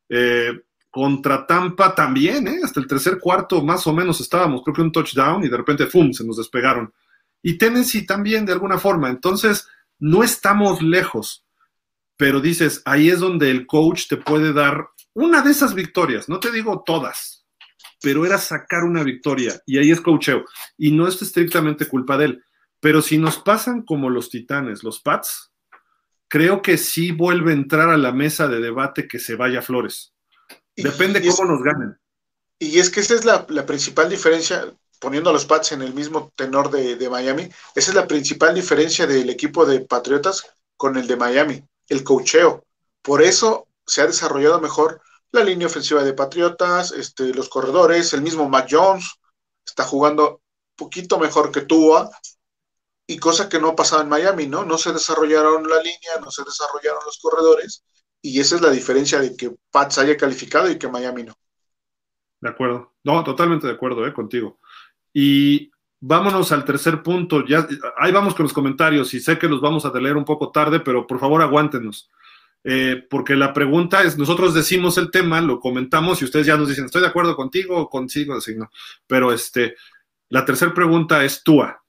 Eh, 0.09 0.51
contra 0.89 1.47
Tampa 1.47 1.95
también, 1.95 2.47
¿eh? 2.47 2.59
hasta 2.63 2.81
el 2.81 2.87
tercer 2.87 3.17
cuarto 3.17 3.63
más 3.63 3.87
o 3.87 3.93
menos 3.93 4.19
estábamos, 4.19 4.61
creo 4.61 4.75
que 4.75 4.81
un 4.81 4.91
touchdown 4.91 5.41
y 5.41 5.47
de 5.47 5.55
repente, 5.55 5.85
¡fum!, 5.85 6.11
se 6.11 6.25
nos 6.25 6.35
despegaron 6.35 6.93
y 7.43 7.57
Tennessee 7.57 8.05
también 8.05 8.45
de 8.45 8.53
alguna 8.53 8.77
forma. 8.77 9.09
Entonces, 9.09 9.67
no 9.99 10.23
estamos 10.23 10.81
lejos, 10.81 11.45
pero 12.21 12.39
dices, 12.39 12.83
ahí 12.85 13.09
es 13.09 13.19
donde 13.19 13.49
el 13.49 13.65
coach 13.65 14.03
te 14.07 14.15
puede 14.15 14.53
dar 14.53 14.89
una 15.15 15.41
de 15.41 15.49
esas 15.49 15.73
victorias, 15.73 16.29
no 16.29 16.39
te 16.39 16.51
digo 16.51 16.83
todas, 16.85 17.47
pero 17.99 18.27
era 18.27 18.37
sacar 18.37 18.83
una 18.83 19.01
victoria 19.01 19.59
y 19.65 19.79
ahí 19.79 19.89
es 19.89 20.01
coacheo. 20.01 20.45
Y 20.77 20.91
no 20.91 21.07
es 21.07 21.19
estrictamente 21.19 21.87
culpa 21.87 22.19
de 22.19 22.25
él, 22.25 22.43
pero 22.79 23.01
si 23.01 23.17
nos 23.17 23.39
pasan 23.39 23.81
como 23.81 24.11
los 24.11 24.29
titanes, 24.29 24.83
los 24.83 25.01
Pats, 25.01 25.51
creo 26.27 26.61
que 26.61 26.77
sí 26.77 27.11
vuelve 27.11 27.53
a 27.53 27.55
entrar 27.55 27.89
a 27.89 27.97
la 27.97 28.11
mesa 28.11 28.47
de 28.47 28.59
debate 28.59 29.07
que 29.07 29.17
se 29.17 29.33
vaya 29.33 29.63
Flores. 29.63 30.13
Depende 30.75 31.27
cómo 31.27 31.53
nos 31.53 31.63
ganen. 31.63 31.97
Y 32.59 32.77
es 32.77 32.91
que 32.91 32.99
esa 32.99 33.15
es 33.15 33.25
la, 33.25 33.47
la 33.49 33.65
principal 33.65 34.11
diferencia 34.11 34.71
poniendo 34.99 35.31
a 35.31 35.33
los 35.33 35.45
Pats 35.45 35.71
en 35.71 35.81
el 35.81 35.95
mismo 35.95 36.31
tenor 36.35 36.69
de, 36.69 37.09
Miami, 37.09 37.49
esa 37.73 37.89
es 37.89 37.95
la 37.95 38.05
principal 38.05 38.53
diferencia 38.53 39.07
del 39.07 39.31
equipo 39.31 39.65
de 39.65 39.79
Patriotas 39.79 40.45
con 40.77 40.97
el 40.97 41.07
de 41.07 41.15
Miami, 41.15 41.63
el 41.91 42.03
cocheo. 42.03 42.65
Por 43.01 43.21
eso 43.21 43.67
se 43.85 44.01
ha 44.01 44.07
desarrollado 44.07 44.61
mejor 44.61 45.01
la 45.31 45.43
línea 45.43 45.67
ofensiva 45.67 46.03
de 46.03 46.13
Patriotas, 46.13 46.91
este, 46.91 47.33
los 47.33 47.49
corredores, 47.49 48.13
el 48.13 48.21
mismo 48.21 48.49
Mac 48.49 48.67
Jones 48.69 49.05
está 49.65 49.83
jugando 49.83 50.41
poquito 50.75 51.19
mejor 51.19 51.51
que 51.51 51.61
Tua, 51.61 52.09
y 53.07 53.17
cosa 53.17 53.49
que 53.49 53.59
no 53.59 53.75
pasaba 53.75 54.03
en 54.03 54.09
Miami, 54.09 54.47
¿no? 54.47 54.63
No 54.63 54.77
se 54.77 54.93
desarrollaron 54.93 55.67
la 55.67 55.77
línea, 55.81 56.19
no 56.21 56.31
se 56.31 56.43
desarrollaron 56.43 57.01
los 57.05 57.19
corredores, 57.19 57.83
y 58.21 58.39
esa 58.39 58.55
es 58.55 58.61
la 58.61 58.69
diferencia 58.69 59.19
de 59.19 59.35
que 59.35 59.51
Pats 59.69 59.97
haya 59.97 60.15
calificado 60.15 60.69
y 60.69 60.77
que 60.77 60.87
Miami 60.87 61.23
no. 61.23 61.33
De 62.39 62.49
acuerdo. 62.49 62.93
No, 63.03 63.23
totalmente 63.23 63.67
de 63.67 63.73
acuerdo, 63.73 64.05
¿eh? 64.07 64.13
Contigo. 64.13 64.59
Y 65.13 65.70
vámonos 66.01 66.51
al 66.51 66.65
tercer 66.65 67.01
punto. 67.03 67.45
Ya, 67.45 67.67
ahí 67.97 68.11
vamos 68.11 68.35
con 68.35 68.43
los 68.43 68.53
comentarios 68.53 69.13
y 69.13 69.19
sé 69.21 69.37
que 69.37 69.47
los 69.47 69.61
vamos 69.61 69.85
a 69.85 69.99
leer 69.99 70.17
un 70.17 70.25
poco 70.25 70.51
tarde, 70.51 70.79
pero 70.81 71.07
por 71.07 71.19
favor 71.19 71.41
aguántenos. 71.41 72.09
eh, 72.63 73.03
porque 73.09 73.35
la 73.35 73.53
pregunta 73.53 74.03
es, 74.03 74.17
nosotros 74.17 74.53
decimos 74.53 74.97
el 74.97 75.09
tema, 75.09 75.41
lo 75.41 75.59
comentamos 75.59 76.21
y 76.21 76.25
ustedes 76.25 76.45
ya 76.45 76.57
nos 76.57 76.69
dicen, 76.69 76.85
estoy 76.85 77.01
de 77.01 77.07
acuerdo 77.07 77.35
contigo 77.35 77.77
o 77.77 77.89
consigo, 77.89 78.35
así, 78.35 78.55
¿no? 78.55 78.69
Pero 79.07 79.31
este, 79.33 79.75
la 80.29 80.45
tercera 80.45 80.73
pregunta 80.73 81.23
es 81.23 81.43
Tua, 81.43 81.83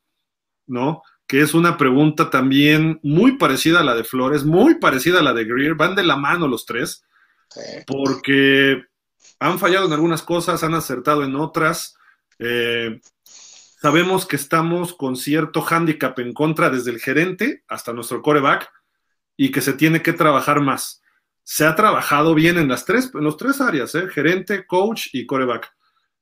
¿no? 0.67 1.03
Que 1.27 1.43
es 1.43 1.55
una 1.55 1.77
pregunta 1.77 2.31
también 2.31 3.01
muy 3.03 3.37
parecida 3.37 3.81
a 3.81 3.85
la 3.85 3.95
de 3.95 4.05
Flores, 4.05 4.45
muy 4.45 4.77
parecida 4.77 5.21
a 5.21 5.23
la 5.23 5.35
de 5.35 5.45
Greer, 5.45 5.75
van 5.75 5.95
de 5.95 6.05
la 6.05 6.17
mano 6.17 6.49
los 6.49 6.65
tres, 6.67 7.05
porque 7.87 8.85
han 9.39 9.59
fallado 9.59 9.87
en 9.87 9.93
algunas 9.93 10.23
cosas, 10.23 10.63
han 10.63 10.75
acertado 10.75 11.23
en 11.25 11.37
otras. 11.37 11.97
Eh, 12.39 13.01
sabemos 13.83 14.27
que 14.27 14.37
estamos 14.37 14.95
con 14.95 15.17
cierto 15.17 15.61
hándicap 15.61 16.17
en 16.21 16.33
contra 16.33 16.71
desde 16.71 16.93
el 16.93 17.01
gerente 17.01 17.65
hasta 17.67 17.93
nuestro 17.93 18.23
coreback 18.23 18.71
y 19.37 19.51
que 19.51 19.61
se 19.61 19.73
tiene 19.73 20.03
que 20.03 20.13
trabajar 20.13 20.61
más. 20.61 21.03
Se 21.43 21.67
ha 21.67 21.75
trabajado 21.75 22.33
bien 22.37 22.59
en 22.59 22.69
las 22.69 22.85
tres, 22.85 23.11
en 23.13 23.25
las 23.25 23.37
tres 23.37 23.61
áreas, 23.61 23.93
¿eh? 23.97 24.07
gerente, 24.09 24.67
coach 24.69 25.09
y 25.13 25.27
coreback. 25.27 25.69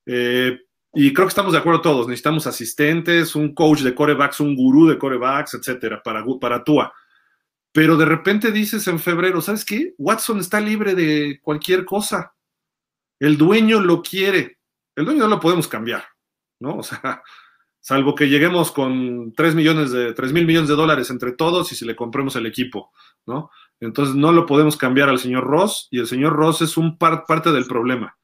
Eh, 0.07 0.59
y 0.95 1.13
creo 1.13 1.27
que 1.27 1.33
estamos 1.33 1.53
de 1.53 1.59
acuerdo 1.59 1.83
todos. 1.83 2.09
Necesitamos 2.09 2.47
asistentes, 2.47 3.37
un 3.37 3.55
coach 3.55 3.81
de 3.81 3.95
corebacks, 3.95 4.41
un 4.41 4.57
gurú 4.57 4.89
de 4.89 4.97
corebacks, 4.97 5.53
etcétera, 5.53 6.03
para, 6.03 6.25
para 6.41 6.65
Tua. 6.65 6.95
Pero 7.73 7.99
de 7.99 8.07
repente 8.07 8.53
dices 8.53 8.89
en 8.89 8.99
febrero, 8.99 9.43
¿sabes 9.43 9.67
qué? 9.67 9.93
Watson 9.99 10.41
está 10.41 10.63
libre 10.63 10.95
de 10.95 11.39
cualquier 11.43 11.85
cosa. 11.85 12.33
El 13.19 13.37
dueño 13.37 13.81
lo 13.81 14.03
quiere. 14.03 14.59
El 14.97 15.05
dueño 15.05 15.25
no 15.25 15.29
lo 15.29 15.41
podemos 15.41 15.69
cambiar, 15.69 16.07
¿no? 16.59 16.79
O 16.79 16.83
sea, 16.83 17.23
salvo 17.81 18.15
que 18.15 18.29
lleguemos 18.29 18.73
con 18.73 19.33
3 19.33 19.55
millones 19.55 19.91
de, 19.91 20.13
3 20.13 20.33
mil 20.33 20.47
millones 20.47 20.69
de 20.69 20.77
dólares 20.77 21.11
entre 21.11 21.33
todos 21.33 21.73
y 21.73 21.75
si 21.75 21.85
le 21.85 21.97
compremos 21.97 22.37
el 22.37 22.47
equipo, 22.47 22.93
¿no? 23.27 23.51
Entonces 23.81 24.15
no 24.15 24.33
lo 24.33 24.47
podemos 24.47 24.77
cambiar 24.77 25.09
al 25.09 25.19
señor 25.19 25.45
Ross 25.45 25.89
y 25.91 25.99
el 25.99 26.07
señor 26.07 26.35
Ross 26.35 26.61
es 26.61 26.77
un 26.77 26.99
parte 26.99 27.51
del 27.53 27.65
problema. 27.65 28.17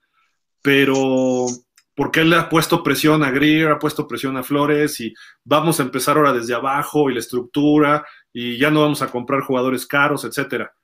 Pero 0.60 1.46
porque 1.94 2.20
él 2.20 2.30
le 2.30 2.36
ha 2.36 2.48
puesto 2.50 2.82
presión 2.82 3.24
a 3.24 3.30
Greer, 3.30 3.70
ha 3.70 3.78
puesto 3.78 4.06
presión 4.06 4.36
a 4.36 4.42
Flores 4.42 5.00
y 5.00 5.14
vamos 5.44 5.80
a 5.80 5.82
empezar 5.82 6.18
ahora 6.18 6.34
desde 6.34 6.54
abajo 6.54 7.08
y 7.08 7.14
la 7.14 7.20
estructura 7.20 8.06
y 8.34 8.58
ya 8.58 8.70
no 8.70 8.82
vamos 8.82 9.00
a 9.00 9.08
comprar 9.08 9.40
jugadores 9.40 9.86
caros, 9.86 10.24
etcétera. 10.24 10.74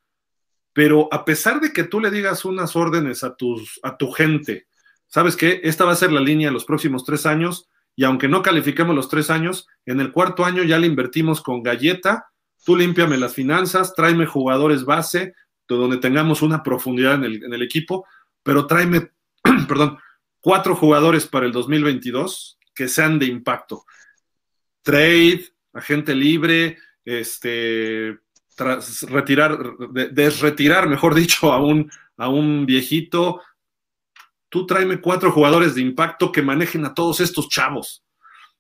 Pero 0.73 1.09
a 1.12 1.27
pesar 1.27 1.61
de 1.61 1.70
que 1.70 1.85
tú 1.85 2.01
le 2.01 2.11
digas 2.11 2.47
unas 2.47 2.75
órdenes 2.77 3.25
a, 3.25 3.37
tus, 3.37 3.79
a 3.83 3.99
tu 3.99 4.11
gente, 4.11 4.68
¿sabes 5.07 5.37
qué? 5.37 5.61
Esta 5.64 5.85
va 5.85 5.93
a 5.93 5.97
ser 5.97 6.12
la 6.12 6.20
línea 6.20 6.51
los 6.51 6.64
próximos 6.64 7.05
tres 7.05 7.27
años 7.27 7.68
y 7.95 8.05
aunque 8.05 8.28
no 8.28 8.43
califiquemos 8.43 8.95
los 8.95 9.09
tres 9.09 9.30
años, 9.30 9.66
en 9.86 10.01
el 10.01 10.12
cuarto 10.12 10.45
año 10.45 10.62
ya 10.62 10.78
le 10.78 10.86
invertimos 10.86 11.40
con 11.43 11.62
galleta, 11.62 12.26
tú 12.64 12.76
límpiame 12.76 13.16
las 13.16 13.34
finanzas, 13.34 13.95
tráeme 13.95 14.26
jugadores 14.26 14.84
base, 14.84 15.34
donde 15.76 15.99
tengamos 15.99 16.43
una 16.43 16.62
profundidad 16.62 17.24
en 17.24 17.53
el, 17.53 17.62
equipo, 17.62 18.07
pero 18.43 18.66
tráeme, 18.66 19.11
perdón, 19.68 19.99
cuatro 20.40 20.74
jugadores 20.74 21.26
para 21.26 21.47
el 21.47 21.53
2022 21.53 22.59
que 22.74 22.88
sean 22.88 23.18
de 23.18 23.26
impacto. 23.26 23.84
Trade, 24.82 25.45
agente 25.72 26.14
libre, 26.14 26.78
este, 27.05 28.18
tras 28.57 29.03
retirar, 29.03 29.59
desretirar, 30.11 30.88
mejor 30.88 31.14
dicho, 31.14 31.53
a 31.53 31.62
un, 31.62 31.90
a 32.16 32.28
un 32.28 32.66
viejito, 32.66 33.40
tú 34.53 34.67
tráeme 34.67 35.01
cuatro 35.01 35.33
jugadores 35.33 35.75
de 35.75 35.81
impacto 35.81 36.31
que 36.31 36.43
manejen 36.43 36.85
a 36.85 36.93
todos 36.93 37.21
estos 37.21 37.49
chavos. 37.49 38.05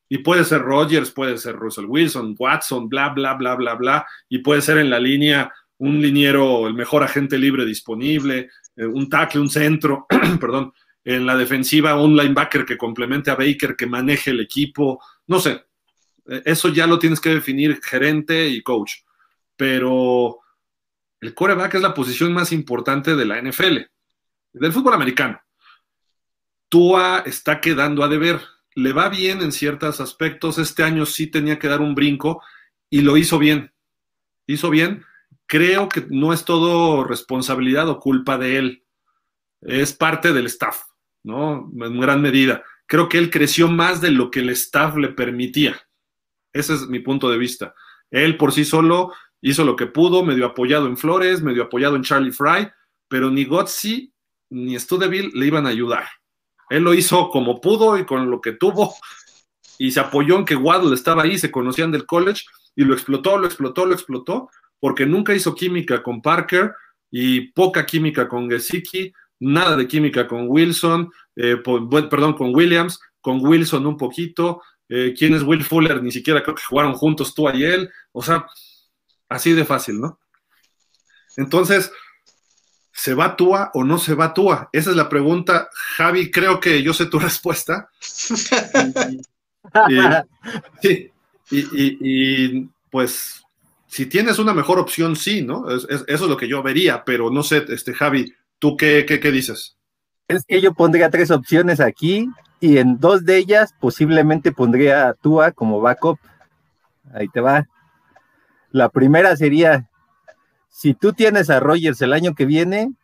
Y 0.08 0.18
puede 0.18 0.42
ser 0.42 0.62
Rogers, 0.62 1.10
puede 1.10 1.36
ser 1.36 1.54
Russell 1.54 1.84
Wilson, 1.84 2.34
Watson, 2.38 2.88
bla, 2.88 3.10
bla, 3.10 3.34
bla, 3.34 3.54
bla, 3.56 3.74
bla. 3.74 4.06
Y 4.26 4.38
puede 4.38 4.62
ser 4.62 4.78
en 4.78 4.88
la 4.88 4.98
línea 4.98 5.52
un 5.76 6.00
liniero, 6.00 6.66
el 6.66 6.72
mejor 6.72 7.02
agente 7.02 7.36
libre 7.36 7.66
disponible, 7.66 8.48
eh, 8.74 8.86
un 8.86 9.10
tackle, 9.10 9.42
un 9.42 9.50
centro, 9.50 10.06
perdón. 10.40 10.72
En 11.04 11.26
la 11.26 11.36
defensiva, 11.36 12.00
un 12.00 12.16
linebacker 12.16 12.64
que 12.64 12.78
complemente 12.78 13.30
a 13.30 13.34
Baker, 13.34 13.76
que 13.76 13.86
maneje 13.86 14.30
el 14.30 14.40
equipo. 14.40 14.98
No 15.26 15.40
sé. 15.40 15.62
Eh, 16.26 16.42
eso 16.46 16.70
ya 16.70 16.86
lo 16.86 16.98
tienes 16.98 17.20
que 17.20 17.34
definir 17.34 17.80
gerente 17.82 18.48
y 18.48 18.62
coach. 18.62 18.94
Pero 19.56 20.38
el 21.20 21.34
coreback 21.34 21.74
es 21.74 21.82
la 21.82 21.92
posición 21.92 22.32
más 22.32 22.50
importante 22.50 23.14
de 23.14 23.26
la 23.26 23.42
NFL, 23.42 23.76
del 24.54 24.72
fútbol 24.72 24.94
americano. 24.94 25.38
Tua 26.72 27.22
está 27.26 27.60
quedando 27.60 28.02
a 28.02 28.08
deber. 28.08 28.40
Le 28.74 28.94
va 28.94 29.10
bien 29.10 29.42
en 29.42 29.52
ciertos 29.52 30.00
aspectos. 30.00 30.56
Este 30.56 30.82
año 30.82 31.04
sí 31.04 31.26
tenía 31.26 31.58
que 31.58 31.68
dar 31.68 31.82
un 31.82 31.94
brinco 31.94 32.42
y 32.88 33.02
lo 33.02 33.18
hizo 33.18 33.38
bien. 33.38 33.74
Hizo 34.46 34.70
bien. 34.70 35.04
Creo 35.44 35.90
que 35.90 36.06
no 36.08 36.32
es 36.32 36.46
todo 36.46 37.04
responsabilidad 37.04 37.90
o 37.90 38.00
culpa 38.00 38.38
de 38.38 38.56
él. 38.56 38.84
Es 39.60 39.92
parte 39.92 40.32
del 40.32 40.46
staff, 40.46 40.80
¿no? 41.22 41.70
En 41.78 42.00
gran 42.00 42.22
medida. 42.22 42.62
Creo 42.86 43.06
que 43.06 43.18
él 43.18 43.28
creció 43.28 43.68
más 43.68 44.00
de 44.00 44.10
lo 44.10 44.30
que 44.30 44.40
el 44.40 44.48
staff 44.48 44.96
le 44.96 45.08
permitía. 45.08 45.78
Ese 46.54 46.72
es 46.72 46.88
mi 46.88 47.00
punto 47.00 47.28
de 47.30 47.36
vista. 47.36 47.74
Él 48.10 48.38
por 48.38 48.50
sí 48.50 48.64
solo 48.64 49.12
hizo 49.42 49.62
lo 49.66 49.76
que 49.76 49.88
pudo, 49.88 50.24
medio 50.24 50.46
apoyado 50.46 50.86
en 50.86 50.96
Flores, 50.96 51.42
medio 51.42 51.64
apoyado 51.64 51.96
en 51.96 52.02
Charlie 52.02 52.32
Fry, 52.32 52.70
pero 53.08 53.28
ni 53.30 53.44
Gotzi 53.44 54.10
ni 54.48 54.78
Studeville 54.78 55.32
le 55.34 55.46
iban 55.46 55.66
a 55.66 55.68
ayudar. 55.68 56.04
Él 56.72 56.84
lo 56.84 56.94
hizo 56.94 57.28
como 57.28 57.60
pudo 57.60 57.98
y 57.98 58.06
con 58.06 58.30
lo 58.30 58.40
que 58.40 58.52
tuvo 58.52 58.94
y 59.78 59.90
se 59.90 60.00
apoyó 60.00 60.38
en 60.38 60.44
que 60.44 60.56
Waddle 60.56 60.94
estaba 60.94 61.24
ahí, 61.24 61.38
se 61.38 61.50
conocían 61.50 61.92
del 61.92 62.06
college 62.06 62.44
y 62.74 62.84
lo 62.84 62.94
explotó, 62.94 63.36
lo 63.36 63.46
explotó, 63.46 63.84
lo 63.84 63.92
explotó, 63.92 64.50
porque 64.80 65.04
nunca 65.04 65.34
hizo 65.34 65.54
química 65.54 66.02
con 66.02 66.22
Parker 66.22 66.72
y 67.10 67.52
poca 67.52 67.84
química 67.84 68.26
con 68.26 68.48
Gesicki, 68.48 69.12
nada 69.40 69.76
de 69.76 69.86
química 69.86 70.26
con 70.26 70.46
Wilson, 70.48 71.10
eh, 71.36 71.56
perdón, 72.10 72.34
con 72.34 72.54
Williams, 72.54 73.00
con 73.20 73.44
Wilson 73.44 73.86
un 73.86 73.96
poquito. 73.96 74.62
Eh, 74.88 75.14
¿Quién 75.16 75.34
es 75.34 75.42
Will 75.42 75.64
Fuller? 75.64 76.02
Ni 76.02 76.10
siquiera 76.10 76.42
creo 76.42 76.54
que 76.54 76.62
jugaron 76.62 76.94
juntos 76.94 77.34
tú 77.34 77.50
y 77.50 77.64
él. 77.64 77.90
O 78.12 78.22
sea, 78.22 78.46
así 79.28 79.52
de 79.52 79.64
fácil, 79.64 80.00
¿no? 80.00 80.20
Entonces, 81.36 81.92
¿se 82.92 83.14
va 83.14 83.36
Tua 83.36 83.70
o 83.74 83.84
no 83.84 83.98
se 83.98 84.14
va 84.14 84.34
Tua? 84.34 84.68
Esa 84.72 84.90
es 84.90 84.96
la 84.96 85.08
pregunta. 85.08 85.68
Javi, 85.96 86.30
creo 86.30 86.60
que 86.60 86.82
yo 86.82 86.92
sé 86.92 87.06
tu 87.06 87.18
respuesta. 87.20 87.88
y, 90.78 91.10
y, 91.50 92.68
pues, 92.90 93.42
si 93.86 94.06
tienes 94.06 94.38
una 94.38 94.54
mejor 94.54 94.78
opción, 94.78 95.16
sí, 95.16 95.42
¿no? 95.42 95.68
eso 95.68 96.04
es 96.06 96.20
lo 96.20 96.36
que 96.36 96.48
yo 96.48 96.62
vería, 96.62 97.04
pero 97.04 97.30
no 97.30 97.42
sé, 97.42 97.64
este, 97.68 97.94
Javi, 97.94 98.34
¿tú 98.58 98.76
qué, 98.76 99.04
qué, 99.06 99.20
qué 99.20 99.30
dices? 99.30 99.76
Es 100.28 100.44
que 100.46 100.60
yo 100.60 100.72
pondría 100.72 101.10
tres 101.10 101.30
opciones 101.30 101.80
aquí 101.80 102.28
y 102.60 102.78
en 102.78 102.98
dos 102.98 103.24
de 103.24 103.38
ellas 103.38 103.74
posiblemente 103.80 104.52
pondría 104.52 105.08
a 105.08 105.14
Tua 105.14 105.52
como 105.52 105.80
backup. 105.80 106.18
Ahí 107.12 107.28
te 107.28 107.40
va. 107.40 107.66
La 108.70 108.88
primera 108.88 109.36
sería 109.36 109.90
si 110.72 110.94
tú 110.94 111.12
tienes 111.12 111.50
a 111.50 111.60
Rogers 111.60 112.00
el 112.00 112.14
año 112.14 112.34
que 112.34 112.46
viene, 112.46 112.94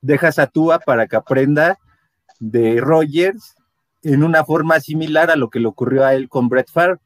dejas 0.00 0.38
a 0.38 0.46
Tua 0.46 0.78
para 0.78 1.06
que 1.06 1.16
aprenda 1.16 1.78
de 2.40 2.80
Rogers 2.80 3.54
en 4.02 4.24
una 4.24 4.42
forma 4.42 4.80
similar 4.80 5.30
a 5.30 5.36
lo 5.36 5.50
que 5.50 5.60
le 5.60 5.68
ocurrió 5.68 6.06
a 6.06 6.14
él 6.14 6.30
con 6.30 6.48
Brett 6.48 6.70
Favre. 6.70 6.98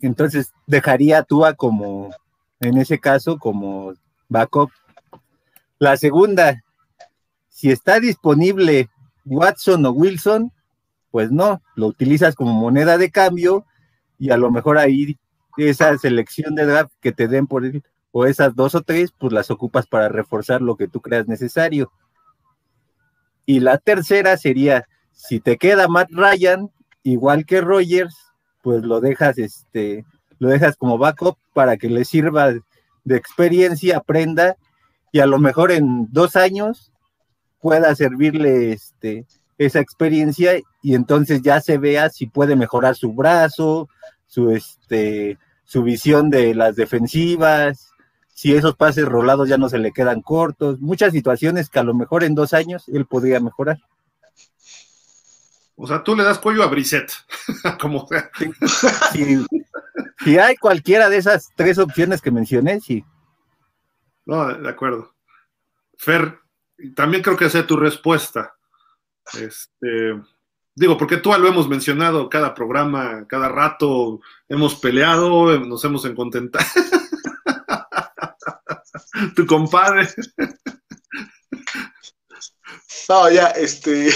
Entonces 0.00 0.52
dejaría 0.68 1.18
a 1.18 1.22
Tua 1.24 1.54
como, 1.54 2.14
en 2.60 2.78
ese 2.78 3.00
caso, 3.00 3.36
como 3.36 3.94
backup. 4.28 4.70
La 5.80 5.96
segunda, 5.96 6.62
si 7.48 7.72
está 7.72 7.98
disponible 7.98 8.88
Watson 9.24 9.84
o 9.86 9.90
Wilson, 9.90 10.52
pues 11.10 11.32
no, 11.32 11.60
lo 11.74 11.88
utilizas 11.88 12.36
como 12.36 12.52
moneda 12.52 12.96
de 12.96 13.10
cambio 13.10 13.66
y 14.20 14.30
a 14.30 14.36
lo 14.36 14.52
mejor 14.52 14.78
ahí 14.78 15.18
esa 15.56 15.98
selección 15.98 16.54
de 16.54 16.66
draft 16.66 16.92
que 17.00 17.10
te 17.10 17.26
den 17.26 17.48
por 17.48 17.64
él 17.64 17.82
o 18.18 18.24
esas 18.24 18.56
dos 18.56 18.74
o 18.74 18.80
tres, 18.80 19.12
pues 19.18 19.30
las 19.30 19.50
ocupas 19.50 19.86
para 19.86 20.08
reforzar 20.08 20.62
lo 20.62 20.76
que 20.76 20.88
tú 20.88 21.02
creas 21.02 21.28
necesario. 21.28 21.92
Y 23.44 23.60
la 23.60 23.76
tercera 23.76 24.38
sería, 24.38 24.88
si 25.12 25.38
te 25.38 25.58
queda 25.58 25.86
Matt 25.86 26.08
Ryan, 26.12 26.70
igual 27.02 27.44
que 27.44 27.60
Rogers, 27.60 28.16
pues 28.62 28.82
lo 28.84 29.02
dejas, 29.02 29.36
este, 29.36 30.06
lo 30.38 30.48
dejas 30.48 30.78
como 30.78 30.96
backup 30.96 31.36
para 31.52 31.76
que 31.76 31.90
le 31.90 32.06
sirva 32.06 32.54
de 33.04 33.16
experiencia, 33.16 33.98
aprenda, 33.98 34.56
y 35.12 35.20
a 35.20 35.26
lo 35.26 35.38
mejor 35.38 35.70
en 35.70 36.08
dos 36.10 36.36
años 36.36 36.90
pueda 37.60 37.94
servirle 37.94 38.72
este, 38.72 39.26
esa 39.58 39.80
experiencia 39.80 40.54
y 40.80 40.94
entonces 40.94 41.42
ya 41.42 41.60
se 41.60 41.76
vea 41.76 42.08
si 42.08 42.28
puede 42.28 42.56
mejorar 42.56 42.96
su 42.96 43.12
brazo, 43.12 43.90
su, 44.26 44.52
este, 44.52 45.36
su 45.64 45.82
visión 45.82 46.30
de 46.30 46.54
las 46.54 46.76
defensivas, 46.76 47.92
si 48.36 48.54
esos 48.54 48.76
pases 48.76 49.06
rolados 49.06 49.48
ya 49.48 49.56
no 49.56 49.70
se 49.70 49.78
le 49.78 49.92
quedan 49.92 50.20
cortos, 50.20 50.78
muchas 50.78 51.10
situaciones 51.12 51.70
que 51.70 51.78
a 51.78 51.82
lo 51.82 51.94
mejor 51.94 52.22
en 52.22 52.34
dos 52.34 52.52
años 52.52 52.86
él 52.88 53.06
podría 53.06 53.40
mejorar. 53.40 53.78
O 55.74 55.86
sea, 55.86 56.04
tú 56.04 56.14
le 56.14 56.22
das 56.22 56.38
cuello 56.38 56.62
a 56.62 56.66
Brisset, 56.66 57.10
como. 57.80 58.06
Si, 60.22 60.38
hay 60.38 60.56
cualquiera 60.56 61.08
de 61.08 61.16
esas 61.16 61.48
tres 61.56 61.78
opciones 61.78 62.20
que 62.20 62.30
mencioné, 62.30 62.78
sí. 62.82 63.02
No, 64.26 64.52
de 64.52 64.68
acuerdo. 64.68 65.14
Fer, 65.96 66.38
también 66.94 67.22
creo 67.22 67.38
que 67.38 67.48
sea 67.48 67.66
tu 67.66 67.78
respuesta. 67.78 68.54
Este, 69.32 70.20
digo, 70.74 70.98
porque 70.98 71.16
tú 71.16 71.30
lo 71.32 71.48
hemos 71.48 71.70
mencionado 71.70 72.28
cada 72.28 72.54
programa, 72.54 73.26
cada 73.26 73.48
rato, 73.48 74.20
hemos 74.46 74.74
peleado, 74.74 75.58
nos 75.60 75.82
hemos 75.86 76.04
encontentado. 76.04 76.66
tu 79.34 79.46
compadre. 79.46 80.08
No, 83.08 83.30
ya, 83.30 83.48
este. 83.48 84.10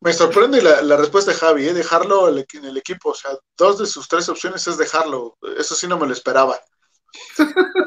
Me 0.00 0.12
sorprende 0.12 0.62
la, 0.62 0.96
respuesta 0.96 1.32
de 1.32 1.36
Javi, 1.36 1.68
¿eh? 1.68 1.74
dejarlo 1.74 2.28
en 2.28 2.64
el 2.64 2.76
equipo. 2.76 3.10
O 3.10 3.14
sea, 3.14 3.32
dos 3.56 3.78
de 3.78 3.86
sus 3.86 4.06
tres 4.06 4.28
opciones 4.28 4.66
es 4.68 4.78
dejarlo. 4.78 5.36
Eso 5.58 5.74
sí 5.74 5.88
no 5.88 5.98
me 5.98 6.06
lo 6.06 6.12
esperaba. 6.12 6.58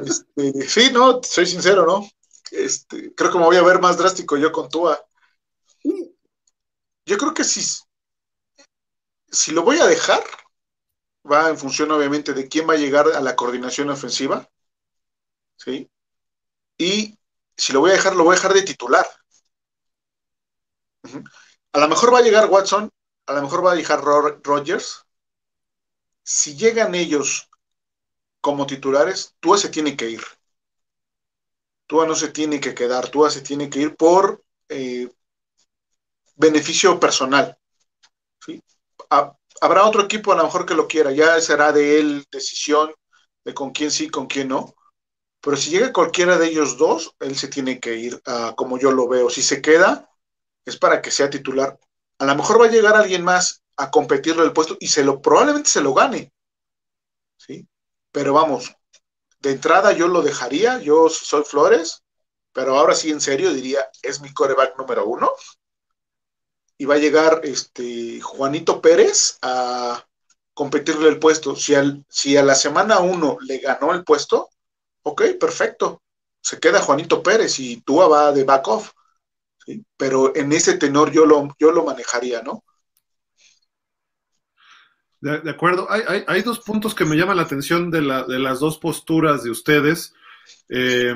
Este, 0.05 0.67
sí, 0.67 0.89
no, 0.91 1.21
soy 1.23 1.45
sincero, 1.45 1.85
¿no? 1.85 2.09
Este, 2.51 3.13
creo 3.15 3.31
que 3.31 3.37
me 3.37 3.45
voy 3.45 3.55
a 3.55 3.63
ver 3.63 3.79
más 3.79 3.97
drástico 3.97 4.35
yo 4.35 4.51
con 4.51 4.69
Tua. 4.69 4.99
Yo 7.05 7.17
creo 7.17 7.33
que 7.33 7.43
si, 7.43 7.61
si 9.29 9.51
lo 9.51 9.63
voy 9.63 9.79
a 9.79 9.87
dejar, 9.87 10.23
va 11.29 11.49
en 11.49 11.57
función 11.57 11.91
obviamente 11.91 12.33
de 12.33 12.47
quién 12.49 12.67
va 12.67 12.73
a 12.73 12.77
llegar 12.77 13.07
a 13.07 13.21
la 13.21 13.35
coordinación 13.35 13.89
ofensiva. 13.89 14.49
¿Sí? 15.63 15.89
Y 16.77 17.19
si 17.55 17.71
lo 17.73 17.81
voy 17.81 17.91
a 17.91 17.93
dejar, 17.93 18.15
lo 18.15 18.23
voy 18.23 18.33
a 18.33 18.35
dejar 18.35 18.53
de 18.53 18.63
titular. 18.63 19.05
A 21.73 21.79
lo 21.79 21.87
mejor 21.87 22.13
va 22.13 22.19
a 22.19 22.21
llegar 22.21 22.49
Watson, 22.49 22.89
a 23.27 23.33
lo 23.33 23.41
mejor 23.43 23.65
va 23.65 23.73
a 23.73 23.75
llegar 23.75 24.01
Rogers. 24.01 25.05
Si 26.23 26.55
llegan 26.55 26.95
ellos 26.95 27.49
como 28.41 28.65
titulares, 28.65 29.35
Tua 29.39 29.57
se 29.57 29.69
tiene 29.69 29.95
que 29.95 30.09
ir. 30.09 30.23
Tua 31.85 32.07
no 32.07 32.15
se 32.15 32.29
tiene 32.29 32.59
que 32.59 32.73
quedar, 32.73 33.09
Tua 33.09 33.29
se 33.29 33.41
tiene 33.41 33.69
que 33.69 33.81
ir 33.81 33.95
por 33.95 34.43
eh, 34.69 35.09
beneficio 36.35 36.99
personal. 36.99 37.55
habrá 39.61 39.85
otro 39.85 40.03
equipo 40.03 40.31
a 40.31 40.37
lo 40.37 40.43
mejor 40.43 40.65
que 40.65 40.73
lo 40.73 40.87
quiera, 40.87 41.11
ya 41.11 41.39
será 41.39 41.71
de 41.71 41.99
él 41.99 42.25
decisión 42.31 42.91
de 43.43 43.53
con 43.53 43.71
quién 43.71 43.91
sí, 43.91 44.09
con 44.09 44.25
quién 44.25 44.47
no. 44.47 44.73
Pero 45.41 45.57
si 45.57 45.71
llega 45.71 45.91
cualquiera 45.91 46.37
de 46.37 46.47
ellos 46.47 46.77
dos, 46.77 47.15
él 47.19 47.35
se 47.35 47.47
tiene 47.47 47.79
que 47.79 47.95
ir, 47.95 48.21
como 48.55 48.77
yo 48.77 48.91
lo 48.91 49.07
veo. 49.07 49.29
Si 49.29 49.41
se 49.41 49.61
queda, 49.61 50.09
es 50.65 50.77
para 50.77 51.01
que 51.01 51.11
sea 51.11 51.29
titular. 51.29 51.79
A 52.19 52.25
lo 52.25 52.35
mejor 52.35 52.61
va 52.61 52.65
a 52.65 52.71
llegar 52.71 52.95
alguien 52.95 53.23
más 53.23 53.63
a 53.77 53.89
competirle 53.89 54.43
el 54.43 54.53
puesto 54.53 54.77
y 54.79 54.87
se 54.87 55.03
lo, 55.03 55.21
probablemente 55.21 55.69
se 55.69 55.81
lo 55.81 55.93
gane. 55.93 56.31
¿sí? 57.37 57.67
Pero 58.11 58.33
vamos, 58.33 58.71
de 59.39 59.51
entrada 59.51 59.91
yo 59.91 60.07
lo 60.07 60.21
dejaría, 60.21 60.79
yo 60.79 61.09
soy 61.09 61.43
Flores, 61.43 62.03
pero 62.53 62.77
ahora 62.77 62.93
sí 62.93 63.09
en 63.09 63.21
serio 63.21 63.51
diría, 63.51 63.89
es 64.03 64.21
mi 64.21 64.31
coreback 64.33 64.77
número 64.77 65.05
uno. 65.05 65.31
Y 66.77 66.85
va 66.85 66.95
a 66.95 66.99
llegar 66.99 67.41
este 67.43 68.21
Juanito 68.21 68.81
Pérez 68.81 69.37
a 69.41 70.05
competirle 70.53 71.09
el 71.09 71.19
puesto. 71.19 71.55
Si, 71.55 71.75
al, 71.75 72.05
si 72.09 72.37
a 72.37 72.43
la 72.43 72.55
semana 72.55 72.99
uno 72.99 73.37
le 73.41 73.59
ganó 73.59 73.93
el 73.93 74.03
puesto, 74.03 74.49
ok, 75.03 75.23
perfecto. 75.39 76.01
Se 76.41 76.59
queda 76.59 76.81
Juanito 76.81 77.21
Pérez 77.21 77.59
y 77.59 77.81
Tua 77.81 78.07
va 78.07 78.31
de 78.31 78.43
back 78.43 78.67
off 78.67 78.91
pero 79.97 80.35
en 80.35 80.51
ese 80.51 80.77
tenor 80.77 81.11
yo 81.11 81.25
lo, 81.25 81.55
yo 81.59 81.71
lo 81.71 81.85
manejaría, 81.85 82.41
¿no? 82.41 82.63
De, 85.19 85.51
acuerdo. 85.51 85.87
Hay, 85.89 86.41
dos 86.41 86.61
puntos 86.61 86.95
que 86.95 87.05
me 87.05 87.15
llaman 87.15 87.37
la 87.37 87.43
atención 87.43 87.91
de, 87.91 88.01
las 88.01 88.59
dos 88.59 88.79
posturas 88.79 89.43
de 89.43 89.51
ustedes. 89.51 90.15
Eh, 90.67 91.13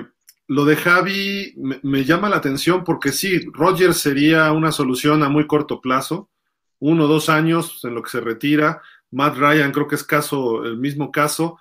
lo 0.47 0.63
de 0.63 0.75
Javi 0.75 1.55
me, 1.81 2.05
llama 2.05 2.29
la 2.29 2.35
atención 2.35 2.83
porque 2.83 3.11
sí, 3.11 3.47
Roger 3.51 3.95
sería 3.95 4.51
una 4.51 4.71
solución 4.71 5.23
a 5.23 5.29
muy 5.29 5.47
corto 5.47 5.81
plazo, 5.81 6.29
uno 6.77 7.05
o 7.05 7.07
dos 7.07 7.29
años 7.29 7.83
en 7.83 7.95
lo 7.95 8.03
que 8.03 8.11
se 8.11 8.21
retira. 8.21 8.83
Matt 9.09 9.37
Ryan 9.37 9.71
creo 9.71 9.87
que 9.87 9.95
es 9.95 10.03
caso, 10.03 10.63
el 10.65 10.77
mismo 10.77 11.11
caso 11.11 11.57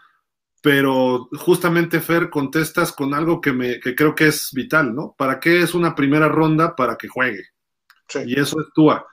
pero 0.65 1.29
justamente 1.41 2.01
Fer 2.01 2.31
contestas 2.31 2.91
con 2.91 3.13
algo 3.13 3.39
que, 3.39 3.53
me, 3.53 3.79
que 3.81 3.95
creo 3.95 4.15
que 4.15 4.29
es 4.29 4.49
vital, 4.51 4.95
¿no? 4.95 5.15
¿Para 5.19 5.39
qué 5.39 5.61
es 5.61 5.75
una 5.75 5.95
primera 5.95 6.27
ronda? 6.27 6.75
Para 6.75 6.97
que 6.97 7.07
juegue. 7.07 7.43
Y 8.25 8.41
eso 8.41 8.59
es 8.63 8.69
Tua. 8.75 9.07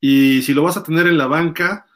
Y 0.00 0.42
si 0.42 0.52
lo 0.52 0.64
vas 0.64 0.76
a 0.76 0.82
tener 0.82 1.06
en 1.06 1.16
la 1.16 1.28
banca, 1.28 1.86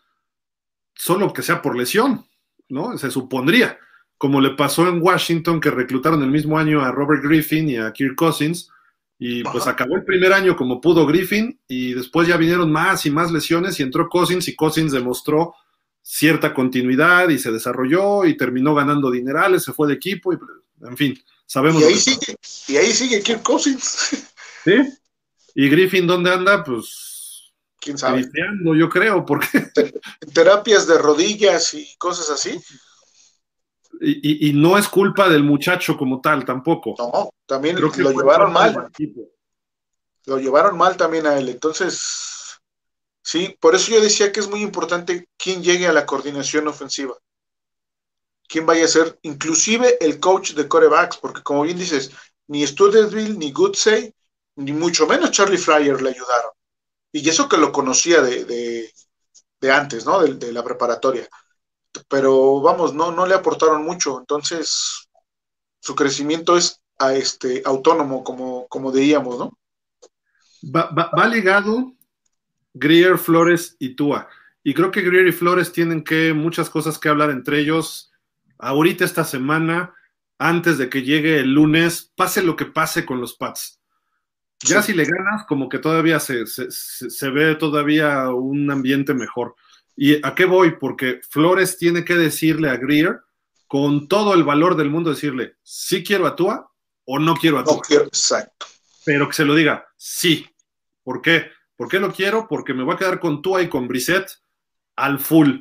solo 0.95 1.33
que 1.33 1.43
sea 1.43 1.61
por 1.61 1.77
lesión, 1.77 2.25
¿no? 2.69 2.97
Se 2.99 3.11
supondría, 3.11 3.81
como 4.17 4.41
le 4.41 4.51
pasó 4.51 4.87
en 4.87 5.03
Washington, 5.03 5.61
que 5.61 5.73
reclutaron 5.73 6.23
el 6.23 6.31
mismo 6.31 6.57
año 6.57 6.81
a 6.81 6.93
Robert 6.93 7.25
Griffin 7.25 7.69
y 7.69 7.79
a 7.79 7.93
Kirk 7.93 8.15
Cousins, 8.15 8.71
y 9.19 9.43
pues 9.43 9.67
acabó 9.67 9.97
el 9.97 10.05
primer 10.05 10.33
año 10.33 10.55
como 10.55 10.81
pudo 10.81 11.05
Griffin, 11.05 11.59
y 11.67 11.95
después 11.95 12.29
ya 12.29 12.37
vinieron 12.37 12.71
más 12.71 13.05
y 13.07 13.11
más 13.11 13.33
lesiones, 13.33 13.81
y 13.81 13.83
entró 13.83 14.09
Cousins, 14.09 14.47
y 14.47 14.55
Cousins 14.55 14.93
demostró 14.93 15.57
cierta 16.11 16.55
continuidad 16.55 17.29
y 17.29 17.39
se 17.39 17.53
desarrolló 17.53 18.25
y 18.25 18.35
terminó 18.35 18.75
ganando 18.75 19.11
dinerales, 19.11 19.63
se 19.63 19.75
fue 19.75 19.89
de 19.89 19.95
equipo 19.95 20.33
y 20.33 20.39
en 20.81 20.97
fin, 20.97 21.23
sabemos. 21.45 21.83
Y 21.83 21.85
ahí, 21.85 21.99
sigue, 21.99 22.37
y 22.69 22.77
ahí 22.79 22.93
sigue 22.93 23.23
Kirk 23.23 23.43
Cousins. 23.43 24.25
Sí. 24.65 24.75
¿Y 25.55 25.71
Griffin 25.71 26.07
dónde 26.07 26.31
anda? 26.31 26.63
Pues 26.63 27.53
quién 27.81 27.97
sabe. 27.97 28.29
yo 28.77 28.89
creo, 28.89 29.25
porque 29.25 29.47
terapias 30.35 30.87
de 30.87 30.99
rodillas 30.99 31.73
y 31.75 31.97
cosas 31.97 32.29
así. 32.29 32.61
Y, 34.01 34.49
y, 34.49 34.53
no 34.53 34.77
es 34.77 34.89
culpa 34.89 35.29
del 35.29 35.45
muchacho 35.45 35.97
como 35.97 36.21
tal 36.21 36.45
tampoco. 36.45 36.97
No, 36.99 37.31
también 37.47 37.81
lo 37.81 37.91
llevaron 37.91 38.53
mal. 38.53 38.91
Lo 40.27 40.39
llevaron 40.39 40.77
mal 40.77 40.97
también 40.97 41.27
a 41.27 41.39
él. 41.39 41.49
Entonces, 41.49 42.38
¿sí? 43.29 43.55
Por 43.61 43.75
eso 43.75 43.93
yo 43.93 44.01
decía 44.01 44.33
que 44.33 44.41
es 44.41 44.49
muy 44.49 44.63
importante 44.63 45.29
quién 45.37 45.63
llegue 45.63 45.87
a 45.87 45.93
la 45.93 46.07
coordinación 46.07 46.67
ofensiva. 46.67 47.15
Quién 48.49 48.65
vaya 48.65 48.87
a 48.87 48.89
ser, 48.89 49.19
inclusive 49.21 49.99
el 50.03 50.19
coach 50.19 50.53
de 50.53 50.67
corebacks, 50.67 51.19
porque 51.19 51.43
como 51.43 51.63
bien 51.63 51.77
dices, 51.79 52.11
ni 52.47 52.67
Studesville, 52.67 53.37
ni 53.37 53.53
Goodsey, 53.53 54.15
ni 54.57 54.73
mucho 54.73 55.07
menos 55.07 55.31
Charlie 55.31 55.59
Fryer 55.59 56.01
le 56.01 56.09
ayudaron. 56.09 56.53
Y 57.13 57.29
eso 57.29 57.51
que 57.51 57.59
lo 57.59 57.71
conocía 57.71 58.23
de, 58.23 58.91
antes, 59.71 60.07
¿no? 60.07 60.21
De, 60.21 60.51
la 60.51 60.65
preparatoria. 60.65 61.29
Pero 62.09 62.63
vamos, 62.63 62.95
no, 62.95 63.13
no 63.13 63.27
le 63.27 63.35
aportaron 63.35 63.85
mucho. 63.85 64.19
Entonces, 64.19 65.07
su 65.81 65.95
crecimiento 65.95 66.57
es 66.57 66.81
a 66.99 67.13
este, 67.13 67.61
autónomo, 67.67 68.25
como, 68.25 68.67
como 68.69 68.91
diríamos, 68.91 69.39
¿no? 69.39 69.59
Va, 70.75 70.91
va 70.91 71.29
ligado 71.29 71.93
Greer, 72.75 73.19
Flores 73.19 73.77
y 73.79 73.95
Tua. 73.95 74.29
Y 74.63 74.75
creo 74.75 74.91
que 74.91 75.03
Greer 75.03 75.29
y 75.29 75.33
Flores 75.33 75.73
tienen 75.73 76.05
que 76.05 76.33
muchas 76.35 76.71
cosas 76.71 76.99
que 76.99 77.09
hablar 77.09 77.31
entre 77.31 77.61
ellos 77.61 78.13
ahorita 78.59 79.05
esta 79.05 79.25
semana, 79.25 79.95
antes 80.39 80.79
de 80.79 80.89
que 80.89 81.03
llegue 81.03 81.39
el 81.39 81.55
lunes, 81.55 82.13
pase 82.15 82.43
lo 82.43 82.57
que 82.57 82.67
pase 82.67 83.07
con 83.07 83.21
los 83.21 83.35
Pats. 83.35 83.81
Ya 84.61 84.83
si 84.83 84.93
le 84.93 85.05
ganas, 85.05 85.47
como 85.47 85.69
que 85.69 85.79
todavía 85.79 86.19
se, 86.19 86.45
se, 86.47 87.31
ve 87.31 87.55
todavía 87.55 88.29
un 88.31 88.69
ambiente 88.71 89.15
mejor. 89.15 89.55
¿Y 89.97 90.25
a 90.27 90.35
qué 90.35 90.47
voy? 90.47 90.77
Porque 90.81 91.21
Flores 91.31 91.79
tiene 91.79 92.05
que 92.05 92.15
decirle 92.15 92.69
a 92.69 92.77
Greer, 92.77 93.21
con 93.69 94.09
todo 94.09 94.35
el 94.35 94.43
valor 94.43 94.77
del 94.77 94.91
mundo, 94.91 95.11
decirle, 95.11 95.57
sí 95.63 96.03
quiero 96.03 96.27
a 96.27 96.35
Tua 96.35 96.73
o 97.05 97.19
no 97.21 97.37
quiero 97.37 97.59
a 97.59 97.65
Tua. 97.65 97.75
No 97.75 97.81
quiero, 97.81 98.05
exacto. 98.07 98.67
Pero 99.05 99.29
que 99.29 99.35
se 99.35 99.45
lo 99.45 99.55
diga, 99.55 99.87
sí. 99.97 100.47
¿Por 101.05 101.23
qué? 101.23 101.53
¿Por 101.79 101.89
qué 101.89 102.01
lo 102.01 102.13
quiero? 102.13 102.49
Porque 102.49 102.75
me 102.75 102.83
voy 102.83 102.95
a 102.95 102.99
quedar 102.99 103.21
con 103.21 103.41
Tua 103.41 103.63
y 103.63 103.69
con 103.69 103.87
Brissett 103.87 104.29
al 104.97 105.21
full. 105.21 105.61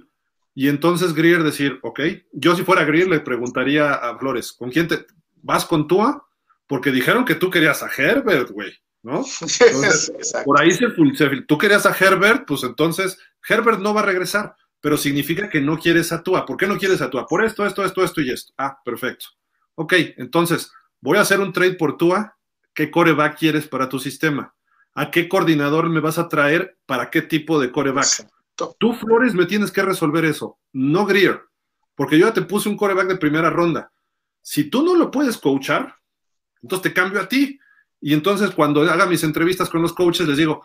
Y 0.56 0.68
entonces 0.68 1.14
Greer 1.14 1.44
decir, 1.44 1.80
ok, 1.84 2.00
yo 2.34 2.56
si 2.56 2.64
fuera 2.64 2.86
Greer 2.86 3.08
le 3.08 3.20
preguntaría 3.20 3.94
a 3.94 4.18
Flores, 4.18 4.52
¿con 4.52 4.72
quién 4.72 4.88
te 4.88 5.06
vas 5.36 5.64
con 5.66 5.88
Tua? 5.88 6.28
Porque 6.66 6.92
dijeron 6.92 7.24
que 7.24 7.36
tú 7.36 7.52
querías 7.52 7.84
a 7.84 7.90
Herbert, 7.96 8.50
güey, 8.50 8.74
¿no? 9.04 9.24
por 10.44 10.60
ahí 10.60 10.72
se, 10.72 10.88
se, 10.90 11.42
tú 11.48 11.56
querías 11.60 11.86
a 11.86 11.96
Herbert, 11.96 12.48
pues 12.48 12.64
entonces 12.64 13.20
Herbert 13.48 13.80
no 13.80 13.94
va 13.94 14.02
a 14.02 14.06
regresar, 14.06 14.56
pero 14.82 14.98
significa 14.98 15.52
que 15.52 15.62
no 15.62 15.78
quieres 15.78 16.12
a 16.12 16.24
Tua. 16.24 16.48
¿Por 16.48 16.58
qué 16.58 16.66
no 16.66 16.80
quieres 16.80 17.00
a 17.02 17.12
Tua? 17.12 17.28
Por 17.28 17.46
esto, 17.46 17.64
esto, 17.64 17.86
esto, 17.86 18.04
esto 18.04 18.22
y 18.22 18.32
esto. 18.32 18.54
Ah, 18.58 18.80
perfecto. 18.84 19.28
Ok, 19.76 19.94
entonces 20.18 20.72
voy 21.00 21.20
a 21.20 21.22
hacer 21.22 21.40
un 21.40 21.54
trade 21.54 21.76
por 21.76 21.96
Tua. 21.96 22.36
¿Qué 22.74 22.90
coreback 22.90 23.38
quieres 23.38 23.68
para 23.68 23.88
tu 23.88 24.00
sistema? 24.00 24.56
A 24.98 25.12
qué 25.12 25.30
coordinador 25.30 25.90
me 25.90 26.00
vas 26.00 26.18
a 26.18 26.28
traer 26.28 26.76
para 26.88 27.12
qué 27.12 27.22
tipo 27.22 27.62
de 27.62 27.72
coreback. 27.72 28.28
Tú, 28.80 28.94
Flores, 28.94 29.36
me 29.36 29.46
tienes 29.46 29.72
que 29.72 29.84
resolver 29.84 30.26
eso, 30.26 30.58
no 30.74 31.06
Greer, 31.06 31.40
porque 31.94 32.18
yo 32.18 32.26
ya 32.26 32.34
te 32.34 32.42
puse 32.42 32.68
un 32.68 32.76
coreback 32.76 33.08
de 33.08 33.18
primera 33.18 33.52
ronda. 33.52 33.92
Si 34.42 34.72
tú 34.72 34.84
no 34.84 34.96
lo 34.96 35.12
puedes 35.12 35.38
coachar, 35.38 35.96
entonces 36.64 36.82
te 36.82 36.94
cambio 36.94 37.22
a 37.22 37.30
ti. 37.30 37.60
Y 38.02 38.16
entonces 38.16 38.50
cuando 38.50 38.82
haga 38.82 39.06
mis 39.06 39.24
entrevistas 39.24 39.70
con 39.70 39.84
los 39.84 39.94
coaches 39.94 40.28
les 40.28 40.38
digo, 40.38 40.64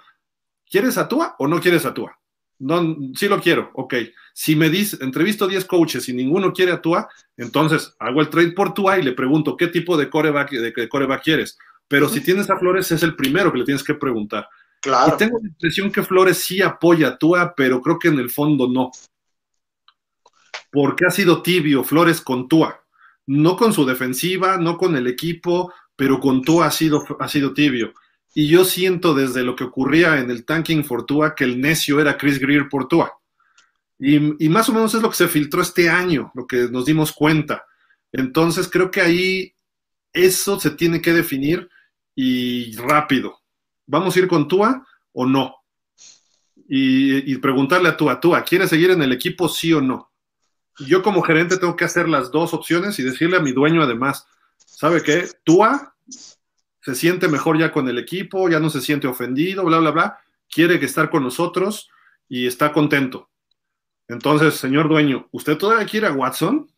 ¿quieres 0.65 0.97
a 0.97 1.09
Tua 1.09 1.37
o 1.39 1.47
no 1.47 1.61
quieres 1.61 1.85
a 1.85 1.93
Tua? 1.93 2.19
no, 2.63 2.97
sí 3.15 3.29
lo 3.29 3.41
quiero, 3.41 3.71
ok. 3.75 3.95
Si 4.33 4.55
me 4.55 4.71
dice, 4.71 4.97
entrevisto 5.01 5.49
10 5.49 5.65
coaches 5.65 6.09
y 6.09 6.13
ninguno 6.13 6.53
quiere 6.53 6.73
a 6.73 6.81
Tua, 6.81 7.09
entonces 7.37 7.95
hago 7.99 8.21
el 8.21 8.31
trade 8.31 8.53
por 8.53 8.73
Tua 8.73 8.99
y 8.99 9.03
le 9.03 9.13
pregunto 9.13 9.57
qué 9.57 9.67
tipo 9.67 9.97
de 9.97 10.09
coreback, 10.09 10.51
de, 10.53 10.89
coreback 10.89 11.23
quieres. 11.25 11.59
Pero 11.89 12.09
si 12.09 12.21
tienes 12.21 12.49
a 12.51 12.59
Flores, 12.59 12.91
es 12.93 13.03
el 13.03 13.15
primero 13.15 13.53
que 13.53 13.59
le 13.59 13.65
tienes 13.65 13.85
que 13.85 13.95
preguntar. 13.95 14.49
Claro. 14.81 15.15
Y 15.15 15.19
tengo 15.19 15.39
la 15.41 15.49
impresión 15.49 15.93
que 15.93 16.03
Flores 16.03 16.39
sí 16.39 16.61
apoya 16.63 17.09
a 17.09 17.19
Tua, 17.19 17.55
pero 17.55 17.81
creo 17.81 17.99
que 17.99 18.09
en 18.09 18.19
el 18.19 18.31
fondo 18.31 18.69
no. 18.69 18.91
Porque 20.71 21.07
ha 21.07 21.11
sido 21.11 21.43
tibio 21.43 21.85
Flores 21.85 22.21
con 22.21 22.49
Tua. 22.49 22.83
No 23.27 23.57
con 23.57 23.73
su 23.73 23.85
defensiva, 23.85 24.57
no 24.57 24.77
con 24.77 24.97
el 24.97 25.07
equipo, 25.07 25.73
pero 25.95 26.19
con 26.19 26.43
Tua 26.43 26.67
ha 26.67 26.71
sido, 26.71 27.05
ha 27.21 27.29
sido 27.29 27.55
tibio. 27.55 27.93
Y 28.35 28.49
yo 28.49 28.65
siento 28.65 29.15
desde 29.15 29.43
lo 29.43 29.55
que 29.55 29.65
ocurría 29.65 30.19
en 30.19 30.31
el 30.31 30.45
tanking 30.45 30.85
for 30.85 31.05
Tua 31.05 31.35
que 31.35 31.45
el 31.45 31.61
necio 31.61 32.01
era 32.01 32.17
Chris 32.17 32.39
Greer 32.41 32.69
por 32.69 32.89
Tua. 32.89 33.13
Y, 33.99 34.45
y, 34.45 34.49
más 34.49 34.69
o 34.69 34.73
menos 34.73 34.95
es 34.95 35.03
lo 35.03 35.11
que 35.11 35.17
se 35.17 35.29
filtró 35.29 35.63
este 35.63 35.89
año, 35.89 36.33
lo 36.35 36.47
que 36.47 36.69
nos 36.71 36.87
dimos 36.87 37.13
cuenta. 37.13 37.65
Entonces 38.11 38.69
creo 38.69 38.91
que 38.91 39.01
ahí 39.01 39.55
eso 40.13 40.61
se 40.61 40.71
tiene 40.71 41.01
que 41.01 41.13
definir 41.13 41.69
y 42.15 42.77
rápido. 42.77 43.41
¿Vamos 43.87 44.15
a 44.15 44.19
ir 44.19 44.29
con 44.29 44.49
Tua 44.49 44.87
o 45.13 45.27
no? 45.27 45.57
Y, 46.69 47.37
preguntarle 47.39 47.89
a 47.91 47.97
Tua, 47.97 48.21
Tua, 48.21 48.45
¿quieres 48.45 48.71
seguir 48.71 48.91
en 48.91 49.03
el 49.03 49.13
equipo 49.13 49.49
sí 49.49 49.73
o 49.73 49.81
no? 49.81 50.11
Yo 50.79 51.03
como 51.03 51.23
gerente 51.23 51.59
tengo 51.59 51.77
que 51.77 51.85
hacer 51.85 52.09
las 52.09 52.31
dos 52.31 52.55
opciones 52.55 52.99
y 52.99 53.03
decirle 53.03 53.37
a 53.37 53.41
mi 53.41 53.53
dueño 53.53 53.83
además, 53.83 54.27
¿sabe 54.57 55.03
qué? 55.03 55.29
Tua 55.45 55.95
se 56.81 56.95
siente 56.95 57.29
mejor 57.29 57.59
ya 57.59 57.73
con 57.73 57.89
el 57.89 57.99
equipo, 57.99 58.49
ya 58.49 58.59
no 58.59 58.71
se 58.71 58.81
siente 58.81 59.07
ofendido, 59.07 59.65
bla, 59.65 59.79
bla, 59.79 59.91
bla, 59.91 60.19
quiere 60.51 60.81
que 60.81 60.87
estar 60.87 61.11
con 61.11 61.23
nosotros 61.23 61.91
y 62.29 62.47
está 62.47 62.73
contento. 62.73 63.29
Entonces, 64.09 64.55
señor 64.55 64.89
dueño, 64.89 65.29
¿usted 65.31 65.57
todavía 65.59 65.87
quiere 65.87 66.07
a 66.07 66.13
Watson? 66.13 66.72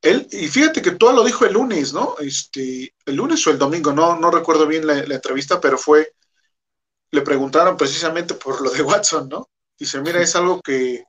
Él, 0.00 0.28
y 0.30 0.48
fíjate 0.48 0.80
que 0.80 0.92
todo 0.92 1.12
lo 1.12 1.24
dijo 1.24 1.44
el 1.44 1.54
lunes, 1.54 1.92
¿no? 1.92 2.16
Este, 2.20 2.94
el 3.04 3.16
lunes 3.16 3.44
o 3.46 3.50
el 3.50 3.58
domingo, 3.58 3.92
no, 3.92 4.16
no 4.16 4.30
recuerdo 4.30 4.66
bien 4.66 4.86
la, 4.86 4.98
entrevista, 4.98 5.60
pero 5.60 5.76
fue, 5.76 6.14
le 7.10 7.22
preguntaron 7.22 7.76
precisamente 7.76 8.34
por 8.34 8.60
lo 8.60 8.70
de 8.70 8.82
Watson, 8.82 9.28
¿no? 9.28 9.48
Dice, 9.76 10.00
mira, 10.00 10.20
es 10.20 10.36
algo 10.36 10.60
que, 10.60 11.04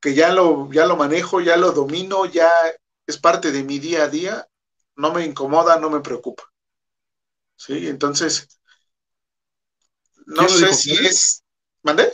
que 0.00 0.14
ya 0.14 0.32
lo, 0.32 0.70
ya 0.72 0.86
lo 0.86 0.96
manejo, 0.96 1.40
ya 1.40 1.56
lo 1.56 1.72
domino, 1.72 2.26
ya 2.26 2.50
es 3.06 3.18
parte 3.18 3.52
de 3.52 3.62
mi 3.62 3.78
día 3.78 4.04
a 4.04 4.08
día, 4.08 4.46
no 4.96 5.12
me 5.12 5.24
incomoda, 5.24 5.78
no 5.78 5.90
me 5.90 6.00
preocupa. 6.00 6.44
Sí, 7.56 7.88
entonces, 7.88 8.60
no 10.26 10.48
sé 10.48 10.72
si 10.72 10.92
es. 10.92 11.44
¿Mandé? 11.82 12.10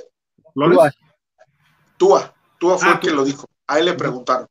Túa. 1.96 2.34
Túa 2.58 2.78
fue 2.78 2.88
ah, 2.88 2.92
el 2.94 3.00
que 3.00 3.10
lo 3.10 3.24
dijo. 3.24 3.46
A 3.66 3.78
él 3.78 3.86
le 3.86 3.94
preguntaron. 3.94 4.48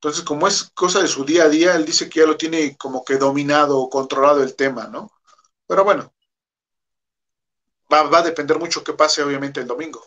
Entonces, 0.00 0.22
como 0.22 0.46
es 0.46 0.70
cosa 0.74 1.02
de 1.02 1.08
su 1.08 1.24
día 1.24 1.44
a 1.44 1.48
día, 1.48 1.74
él 1.74 1.84
dice 1.84 2.08
que 2.08 2.20
ya 2.20 2.26
lo 2.26 2.36
tiene 2.36 2.76
como 2.76 3.04
que 3.04 3.16
dominado 3.16 3.78
o 3.78 3.90
controlado 3.90 4.44
el 4.44 4.54
tema, 4.54 4.86
¿no? 4.86 5.10
Pero 5.66 5.82
bueno, 5.82 6.12
va, 7.92 8.04
va 8.04 8.18
a 8.18 8.22
depender 8.22 8.58
mucho 8.60 8.84
qué 8.84 8.92
pase, 8.92 9.24
obviamente, 9.24 9.60
el 9.60 9.66
domingo. 9.66 10.06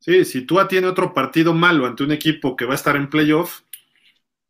Sí, 0.00 0.24
si 0.24 0.44
Tua 0.44 0.66
tiene 0.66 0.88
otro 0.88 1.14
partido 1.14 1.54
malo 1.54 1.86
ante 1.86 2.02
un 2.02 2.10
equipo 2.10 2.56
que 2.56 2.64
va 2.64 2.72
a 2.72 2.76
estar 2.76 2.96
en 2.96 3.08
playoff, 3.08 3.60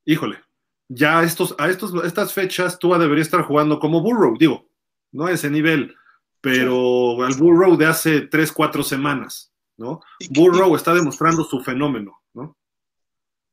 híjole, 0.06 0.40
ya 0.88 1.22
estos, 1.22 1.54
a 1.58 1.68
estos, 1.68 1.92
estas 2.04 2.32
fechas 2.32 2.78
Tua 2.78 2.98
debería 2.98 3.22
estar 3.22 3.42
jugando 3.42 3.78
como 3.78 4.00
Burrow, 4.00 4.38
digo, 4.38 4.68
no 5.12 5.26
a 5.26 5.32
ese 5.32 5.50
nivel, 5.50 5.94
pero 6.40 7.22
al 7.22 7.34
Burrow 7.34 7.76
de 7.76 7.86
hace 7.86 8.22
tres, 8.22 8.52
cuatro 8.52 8.82
semanas, 8.82 9.52
¿no? 9.76 10.00
Burrow 10.30 10.74
está 10.76 10.94
demostrando 10.94 11.44
su 11.44 11.60
fenómeno, 11.60 12.19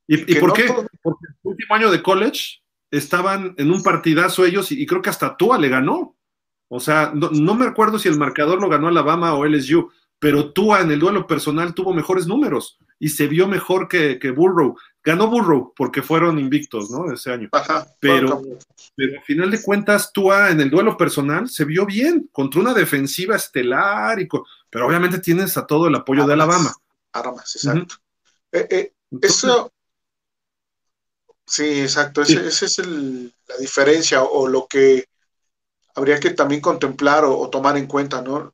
¿Y, 0.08 0.36
por 0.36 0.54
qué? 0.54 0.74
Porque 1.02 1.26
el 1.28 1.36
último 1.44 1.76
año 1.76 1.92
de 1.92 2.02
college 2.02 2.62
estaban 2.92 3.54
en 3.58 3.72
un 3.72 3.84
partidazo 3.84 4.46
ellos 4.46 4.72
y, 4.72 4.86
creo 4.86 5.02
que 5.02 5.10
hasta 5.10 5.36
Tua 5.36 5.58
le 5.58 5.70
ganó. 5.70 6.16
O 6.70 6.80
sea, 6.80 7.12
no, 7.14 7.30
no, 7.32 7.56
me 7.56 7.66
acuerdo 7.66 8.00
si 8.00 8.10
el 8.10 8.18
marcador 8.18 8.62
lo 8.62 8.70
ganó 8.70 8.88
Alabama 8.88 9.34
o 9.34 9.46
LSU, 9.46 9.90
pero 10.20 10.52
Tua 10.52 10.82
en 10.82 10.92
el 10.92 11.00
duelo 11.00 11.28
personal 11.28 11.74
tuvo 11.74 11.94
mejores 11.94 12.28
números 12.28 12.80
y 13.00 13.10
se 13.10 13.28
vio 13.28 13.48
mejor 13.48 13.88
que, 13.88 14.20
que 14.20 14.32
Burrow. 14.32 14.76
Ganó 15.04 15.28
Burrow 15.28 15.74
porque 15.76 16.02
fueron 16.02 16.40
invictos, 16.40 16.90
¿no? 16.90 17.12
Ese 17.12 17.32
año. 17.32 17.50
pero, 18.00 18.42
pero 18.96 19.18
al 19.18 19.24
final 19.24 19.52
de 19.52 19.62
cuentas, 19.62 20.12
Tua 20.12 20.50
en 20.50 20.60
el 20.60 20.70
duelo 20.70 20.98
personal 20.98 21.48
se 21.50 21.66
vio 21.66 21.86
bien 21.86 22.30
contra 22.32 22.60
una 22.60 22.74
defensiva 22.74 23.36
estelar, 23.36 24.20
y 24.20 24.28
pero 24.70 24.88
obviamente 24.88 25.20
tienes 25.20 25.58
a 25.58 25.66
todo 25.66 25.88
el 25.88 25.96
apoyo 25.96 26.26
de 26.26 26.34
Alabama. 26.34 26.74
Armas, 27.14 27.56
exacto. 27.56 27.96
Eh, 28.52 28.68
eh, 28.70 28.94
eso, 29.22 29.72
sí, 31.48 31.82
exacto. 31.82 32.22
Esa 32.22 32.66
es 32.66 32.78
la 32.80 33.58
diferencia 33.60 34.24
o, 34.24 34.48
lo 34.48 34.68
que 34.68 35.06
habría 35.96 36.20
que 36.20 36.32
también 36.32 36.62
contemplar 36.62 37.26
o 37.26 37.50
tomar 37.50 37.78
en 37.78 37.88
cuenta, 37.88 38.22
¿no? 38.22 38.54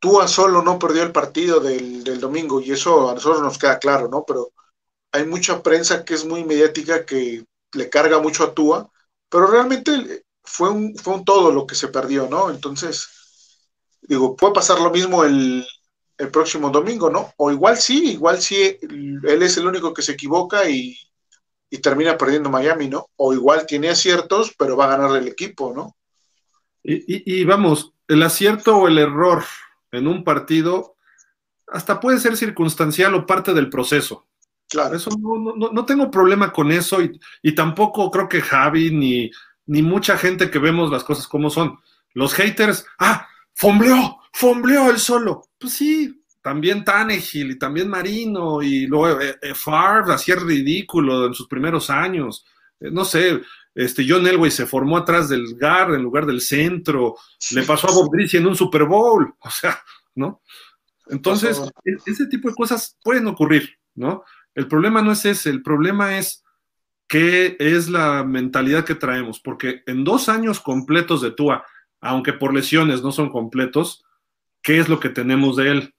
Tua 0.00 0.26
solo 0.28 0.62
no 0.62 0.78
perdió 0.78 1.02
el 1.02 1.12
partido 1.12 1.60
del, 1.60 2.20
domingo 2.20 2.60
y 2.60 2.72
eso 2.72 3.10
a 3.10 3.14
nosotros 3.14 3.42
nos 3.42 3.58
queda 3.58 3.78
claro, 3.78 4.08
¿no? 4.08 4.24
Pero 4.26 4.50
hay 5.12 5.26
mucha 5.26 5.62
prensa 5.62 6.04
que 6.04 6.14
es 6.14 6.24
muy 6.24 6.42
mediática 6.44 7.04
que 7.04 7.44
le 7.72 7.90
carga 7.90 8.18
mucho 8.18 8.44
a 8.44 8.54
Tua, 8.54 8.90
pero 9.28 9.46
realmente 9.46 10.24
fue 10.42 10.70
un, 10.70 10.96
fue 10.96 11.14
un 11.14 11.24
todo 11.24 11.52
lo 11.52 11.66
que 11.66 11.74
se 11.74 11.88
perdió, 11.88 12.28
¿no? 12.28 12.50
Entonces, 12.50 13.08
digo, 14.02 14.36
puede 14.36 14.54
pasar 14.54 14.80
lo 14.80 14.90
mismo 14.90 15.22
el, 15.22 15.66
el 16.16 16.30
próximo 16.30 16.70
domingo, 16.70 17.10
¿no? 17.10 17.32
O 17.36 17.50
igual 17.50 17.76
sí, 17.76 18.12
igual 18.12 18.40
sí, 18.40 18.78
él 18.80 19.42
es 19.42 19.56
el 19.58 19.66
único 19.66 19.92
que 19.92 20.02
se 20.02 20.12
equivoca 20.12 20.68
y, 20.68 20.96
y 21.70 21.78
termina 21.78 22.18
perdiendo 22.18 22.50
Miami, 22.50 22.88
¿no? 22.88 23.06
O 23.16 23.32
igual 23.32 23.64
tiene 23.66 23.88
aciertos, 23.88 24.54
pero 24.58 24.76
va 24.76 24.86
a 24.86 24.96
ganar 24.96 25.16
el 25.16 25.28
equipo, 25.28 25.72
¿no? 25.74 25.96
Y, 26.82 27.40
y, 27.40 27.44
vamos, 27.44 27.92
el 28.08 28.22
acierto 28.22 28.76
o 28.76 28.88
el 28.88 28.98
error 28.98 29.44
en 29.92 30.08
un 30.08 30.24
partido 30.24 30.96
hasta 31.68 32.00
puede 32.00 32.18
ser 32.18 32.36
circunstancial 32.36 33.14
o 33.14 33.26
parte 33.26 33.54
del 33.54 33.70
proceso. 33.70 34.26
Claro. 34.68 34.96
Eso 34.96 35.10
no, 35.18 35.84
tengo 35.84 36.10
problema 36.10 36.52
con 36.52 36.70
eso 36.72 36.98
y, 37.42 37.54
tampoco 37.54 38.10
creo 38.10 38.28
que 38.28 38.40
Javi 38.40 38.90
ni, 38.90 39.30
ni 39.66 39.82
mucha 39.82 40.16
gente 40.16 40.50
que 40.50 40.58
vemos 40.58 40.90
las 40.90 41.04
cosas 41.04 41.26
como 41.26 41.50
son. 41.50 41.78
Los 42.14 42.34
haters, 42.34 42.86
ah, 42.98 43.28
fombleó, 43.54 44.18
fombleó 44.32 44.90
el 44.90 44.98
solo. 44.98 45.42
Pues 45.58 45.74
sí, 45.74 46.19
también 46.42 46.84
Tannehill 46.84 47.52
y 47.52 47.58
también 47.58 47.88
Marino 47.88 48.62
y 48.62 48.86
luego 48.86 49.20
eh, 49.20 49.38
eh, 49.42 49.54
Favre 49.54 50.14
hacía 50.14 50.36
ridículo 50.36 51.26
en 51.26 51.34
sus 51.34 51.46
primeros 51.46 51.90
años. 51.90 52.46
Eh, 52.80 52.90
no 52.90 53.04
sé, 53.04 53.40
este 53.74 54.04
John 54.08 54.26
Elway 54.26 54.50
se 54.50 54.66
formó 54.66 54.96
atrás 54.96 55.28
del 55.28 55.54
GAR 55.56 55.94
en 55.94 56.02
lugar 56.02 56.26
del 56.26 56.40
centro, 56.40 57.16
le 57.52 57.62
pasó 57.62 57.88
a 57.88 57.94
Bob 57.94 58.10
Greasy 58.12 58.38
en 58.38 58.46
un 58.46 58.56
Super 58.56 58.84
Bowl, 58.84 59.34
o 59.40 59.50
sea, 59.50 59.82
¿no? 60.14 60.42
Entonces, 61.08 61.60
e-, 61.84 62.10
ese 62.10 62.26
tipo 62.26 62.48
de 62.48 62.54
cosas 62.54 62.96
pueden 63.02 63.26
ocurrir, 63.26 63.78
¿no? 63.94 64.24
El 64.54 64.66
problema 64.66 65.02
no 65.02 65.12
es 65.12 65.24
ese, 65.24 65.50
el 65.50 65.62
problema 65.62 66.18
es 66.18 66.44
qué 67.06 67.56
es 67.58 67.88
la 67.88 68.24
mentalidad 68.24 68.84
que 68.84 68.94
traemos, 68.94 69.40
porque 69.40 69.82
en 69.86 70.04
dos 70.04 70.28
años 70.28 70.60
completos 70.60 71.20
de 71.20 71.32
Tua, 71.32 71.64
aunque 72.00 72.32
por 72.32 72.54
lesiones 72.54 73.02
no 73.02 73.12
son 73.12 73.30
completos, 73.30 74.04
¿qué 74.62 74.78
es 74.78 74.88
lo 74.88 75.00
que 75.00 75.08
tenemos 75.08 75.56
de 75.56 75.70
él? 75.70 75.94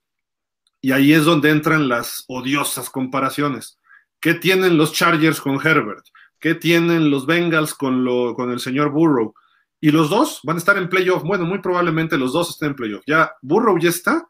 Y 0.82 0.92
ahí 0.92 1.14
es 1.14 1.26
donde 1.26 1.52
entran 1.52 1.88
las 1.88 2.26
odiosas 2.28 2.90
comparaciones. 2.90 3.80
¿Qué 4.20 4.34
tienen 4.34 4.78
los 4.78 4.94
Chargers 4.94 5.40
con 5.40 5.66
Herbert? 5.66 6.06
¿Qué 6.40 6.56
tienen 6.56 7.12
los 7.12 7.28
Bengals 7.28 7.74
con, 7.76 8.04
lo, 8.04 8.34
con 8.34 8.52
el 8.52 8.60
señor 8.60 8.92
Burrow? 8.92 9.34
Y 9.80 9.92
los 9.92 10.10
dos 10.10 10.40
van 10.44 10.58
a 10.58 10.60
estar 10.60 10.78
en 10.78 10.90
playoff. 10.90 11.24
Bueno, 11.24 11.46
muy 11.46 11.60
probablemente 11.60 12.18
los 12.18 12.34
dos 12.34 12.50
estén 12.52 12.70
en 12.70 12.76
playoff. 12.76 13.04
Ya 13.06 13.32
Burrow 13.42 13.78
ya 13.80 13.90
está. 13.90 14.28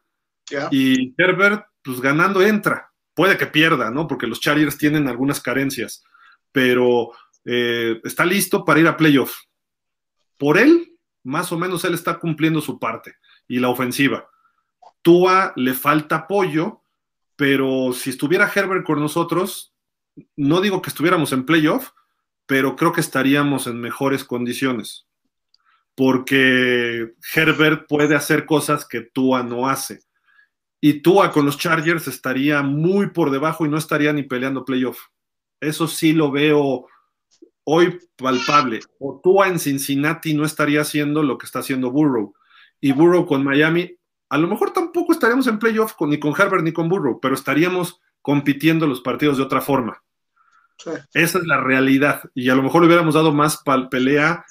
Y 0.70 1.14
Herbert, 1.16 1.64
pues 1.82 2.00
ganando 2.00 2.42
entra. 2.42 2.90
Puede 3.14 3.36
que 3.38 3.46
pierda, 3.46 3.90
¿no? 3.90 4.06
Porque 4.06 4.26
los 4.26 4.40
Chargers 4.40 4.76
tienen 4.76 5.08
algunas 5.08 5.40
carencias. 5.40 6.04
Pero 6.52 7.12
eh, 7.44 8.00
está 8.04 8.24
listo 8.24 8.64
para 8.64 8.80
ir 8.80 8.88
a 8.88 8.96
playoff. 8.96 9.34
Por 10.38 10.58
él, 10.58 10.98
más 11.22 11.52
o 11.52 11.58
menos 11.58 11.84
él 11.84 11.94
está 11.94 12.18
cumpliendo 12.18 12.60
su 12.60 12.78
parte. 12.78 13.16
Y 13.46 13.58
la 13.58 13.68
ofensiva. 13.68 14.28
Tua 15.02 15.52
le 15.56 15.74
falta 15.74 16.16
apoyo, 16.16 16.82
pero 17.36 17.92
si 17.92 18.10
estuviera 18.10 18.50
Herbert 18.52 18.84
con 18.84 19.00
nosotros, 19.00 19.74
no 20.36 20.60
digo 20.60 20.80
que 20.80 20.90
estuviéramos 20.90 21.32
en 21.32 21.44
playoff, 21.44 21.90
pero 22.46 22.76
creo 22.76 22.92
que 22.92 23.00
estaríamos 23.00 23.66
en 23.66 23.80
mejores 23.80 24.24
condiciones. 24.24 25.06
Porque 25.94 27.12
Herbert 27.34 27.86
puede 27.88 28.14
hacer 28.14 28.46
cosas 28.46 28.86
que 28.86 29.02
Tua 29.02 29.42
no 29.42 29.68
hace. 29.68 30.00
Y 30.80 31.00
Tua 31.00 31.30
con 31.30 31.46
los 31.46 31.58
Chargers 31.58 32.08
estaría 32.08 32.62
muy 32.62 33.10
por 33.10 33.30
debajo 33.30 33.64
y 33.64 33.68
no 33.68 33.76
estaría 33.76 34.12
ni 34.12 34.22
peleando 34.22 34.64
playoff. 34.64 34.98
Eso 35.60 35.86
sí 35.86 36.12
lo 36.12 36.30
veo 36.30 36.86
hoy 37.64 37.98
palpable. 38.16 38.80
O 38.98 39.20
Tua 39.22 39.48
en 39.48 39.58
Cincinnati 39.58 40.34
no 40.34 40.44
estaría 40.44 40.80
haciendo 40.80 41.22
lo 41.22 41.38
que 41.38 41.46
está 41.46 41.60
haciendo 41.60 41.90
Burrow. 41.90 42.34
Y 42.80 42.92
Burrow 42.92 43.26
con 43.26 43.44
Miami 43.44 43.96
a 44.32 44.38
lo 44.38 44.48
mejor 44.48 44.72
tampoco 44.72 45.12
estaríamos 45.12 45.46
en 45.46 45.58
playoff 45.58 45.92
con, 45.92 46.08
ni 46.08 46.18
con 46.18 46.32
Herbert 46.32 46.64
ni 46.64 46.72
con 46.72 46.88
Burrow, 46.88 47.20
pero 47.20 47.34
estaríamos 47.34 48.00
compitiendo 48.22 48.86
los 48.86 49.02
partidos 49.02 49.36
de 49.36 49.42
otra 49.42 49.60
forma. 49.60 50.02
Esa 51.12 51.38
es 51.38 51.46
la 51.46 51.60
realidad. 51.60 52.22
Y 52.34 52.48
a 52.48 52.54
lo 52.54 52.62
mejor 52.62 52.80
le 52.80 52.86
hubiéramos 52.86 53.12
dado 53.12 53.34
más 53.34 53.62
pelea 53.90 54.42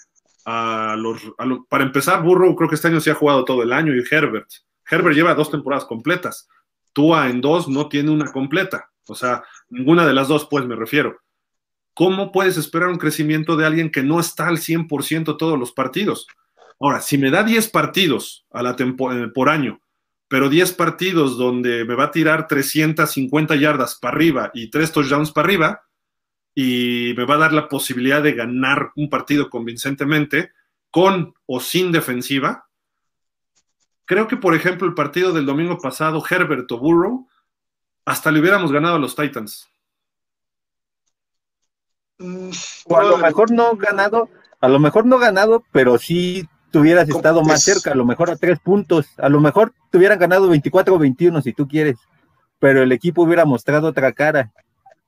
a 0.46 0.96
los, 1.00 1.24
Para 1.68 1.84
empezar, 1.84 2.22
Burrow 2.22 2.56
creo 2.56 2.70
que 2.70 2.76
este 2.76 2.90
año 2.90 3.02
se 3.02 3.10
ha 3.10 3.16
jugado 3.16 3.44
todo 3.44 3.64
el 3.64 3.74
año 3.74 3.96
y 3.96 4.04
Herbert. 4.08 4.48
Herbert 4.88 5.16
lleva 5.16 5.34
dos 5.34 5.50
temporadas 5.50 5.86
completas. 5.86 6.48
Tua 6.94 7.28
en 7.32 7.42
dos 7.42 7.68
no 7.68 7.90
tiene 7.90 8.12
una 8.12 8.32
completa. 8.32 8.92
O 9.08 9.16
sea, 9.16 9.44
ninguna 9.68 10.06
de 10.06 10.14
las 10.14 10.28
dos, 10.28 10.48
pues 10.48 10.64
me 10.64 10.76
refiero. 10.76 11.22
¿Cómo 11.96 12.32
puedes 12.32 12.56
esperar 12.56 12.90
un 12.90 13.00
crecimiento 13.00 13.58
de 13.58 13.66
alguien 13.66 13.90
que 13.90 14.04
no 14.04 14.20
está 14.20 14.48
al 14.48 14.60
100% 14.60 15.38
todos 15.38 15.58
los 15.58 15.72
partidos? 15.72 16.28
Ahora, 16.82 17.00
si 17.00 17.18
me 17.20 17.30
da 17.30 17.44
10 17.44 17.70
partidos 17.70 18.46
eh, 18.54 19.28
por 19.34 19.50
año, 19.50 19.80
pero 20.28 20.50
10 20.50 20.74
partidos 20.74 21.38
donde 21.38 21.86
me 21.86 21.94
va 21.94 22.06
a 22.06 22.12
tirar 22.12 22.48
350 22.48 23.56
yardas 23.56 24.00
para 24.02 24.16
arriba 24.16 24.52
y 24.54 24.72
3 24.72 24.92
touchdowns 24.92 25.32
para 25.32 25.46
arriba, 25.46 25.82
y 26.56 27.14
me 27.16 27.26
va 27.26 27.36
a 27.36 27.40
dar 27.40 27.54
la 27.54 27.70
posibilidad 27.70 28.24
de 28.24 28.34
ganar 28.34 28.92
un 28.96 29.10
partido 29.10 29.50
convincentemente, 29.50 30.52
con 30.90 31.36
o 31.46 31.60
sin 31.60 31.92
defensiva, 31.92 32.66
creo 34.06 34.28
que, 34.28 34.36
por 34.36 34.56
ejemplo, 34.56 34.88
el 34.88 34.96
partido 34.96 35.32
del 35.32 35.46
domingo 35.46 35.78
pasado, 35.78 36.22
Herbert 36.28 36.70
o 36.72 36.80
Burrow, 36.80 37.28
hasta 38.06 38.32
le 38.32 38.40
hubiéramos 38.40 38.72
ganado 38.72 38.96
a 38.96 39.00
los 39.00 39.16
Titans. 39.16 39.70
Mm, 42.18 42.50
o 42.86 42.98
a 42.98 43.04
lo 43.04 43.18
mejor 43.18 43.52
no 43.52 43.76
ganado, 43.76 44.30
a 44.60 44.68
lo 44.68 44.80
mejor 44.80 45.06
no 45.06 45.20
ganado, 45.20 45.64
pero 45.72 45.98
sí 45.98 46.48
tuvieras 46.72 47.10
estado 47.10 47.44
más 47.44 47.64
cerca, 47.64 47.92
a 47.92 47.96
lo 47.96 48.06
mejor 48.06 48.32
a 48.32 48.36
tres 48.36 48.60
puntos, 48.60 49.08
a 49.18 49.30
lo 49.30 49.40
mejor 49.40 49.74
te 49.90 49.98
hubieran 49.98 50.18
ganado 50.18 50.48
24 50.50 50.96
o 50.96 51.00
21 51.00 51.42
si 51.42 51.54
tú 51.54 51.68
quieres, 51.68 51.98
pero 52.60 52.82
el 52.82 52.92
equipo 52.92 53.24
hubiera 53.24 53.46
mostrado 53.46 53.88
otra 53.88 54.14
cara. 54.14 54.52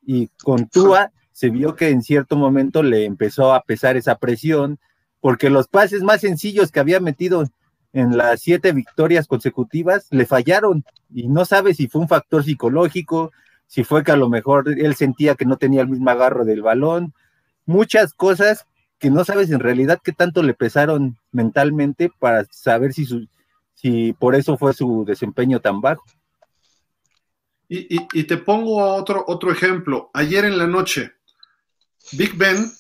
Y 0.06 0.28
con 0.44 0.68
Tua 0.68 1.12
se 1.32 1.50
vio 1.50 1.76
que 1.76 1.90
en 1.90 2.04
cierto 2.04 2.36
momento 2.36 2.84
le 2.84 3.06
empezó 3.06 3.54
a 3.54 3.64
pesar 3.64 3.96
esa 3.96 4.16
presión, 4.16 4.80
porque 5.22 5.50
los 5.50 5.68
pases 5.68 6.04
más 6.04 6.22
sencillos 6.22 6.72
que 6.72 6.82
había 6.82 7.00
metido 7.00 7.46
en 7.94 8.18
las 8.18 8.42
siete 8.42 8.74
victorias 8.74 9.28
consecutivas 9.28 10.08
le 10.10 10.26
fallaron 10.26 10.84
y 11.14 11.28
no 11.30 11.46
sabe 11.46 11.74
si 11.74 11.88
fue 11.88 12.02
un 12.02 12.08
factor 12.08 12.44
psicológico, 12.44 13.32
si 13.68 13.84
fue 13.84 14.04
que 14.04 14.12
a 14.12 14.18
lo 14.18 14.30
mejor 14.30 14.66
él 14.68 14.96
sentía 14.96 15.36
que 15.36 15.46
no 15.46 15.58
tenía 15.58 15.82
el 15.82 15.88
mismo 15.88 16.10
agarro 16.10 16.44
del 16.44 16.62
balón, 16.62 17.14
muchas 17.66 18.14
cosas 18.14 18.66
que 19.04 19.10
no 19.10 19.26
sabes 19.26 19.52
en 19.52 19.60
realidad 19.60 20.00
qué 20.02 20.14
tanto 20.14 20.42
le 20.42 20.54
pesaron 20.54 21.18
mentalmente 21.34 22.10
para 22.20 22.46
saber 22.46 22.94
si, 22.94 23.06
su, 23.06 23.28
si 23.74 24.14
por 24.14 24.34
eso 24.34 24.58
fue 24.58 24.74
su 24.74 25.04
desempeño 25.06 25.60
tan 25.60 25.82
bajo. 25.82 26.06
Y, 27.68 28.24
te 28.24 28.38
pongo 28.38 28.82
otro, 28.96 29.26
otro 29.28 29.52
ejemplo. 29.52 30.10
Ayer 30.14 30.46
en 30.46 30.58
la 30.58 30.68
noche, 30.68 31.16
Big 32.14 32.38
Ben, 32.38 32.72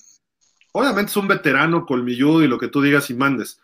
obviamente 0.71 1.09
es 1.09 1.17
un 1.17 1.27
veterano 1.27 1.85
colmilludo 1.85 2.41
y 2.41 2.47
lo 2.47 2.57
que 2.57 2.69
tú 2.69 2.81
digas 2.81 3.09
y 3.09 3.15
mandes, 3.15 3.59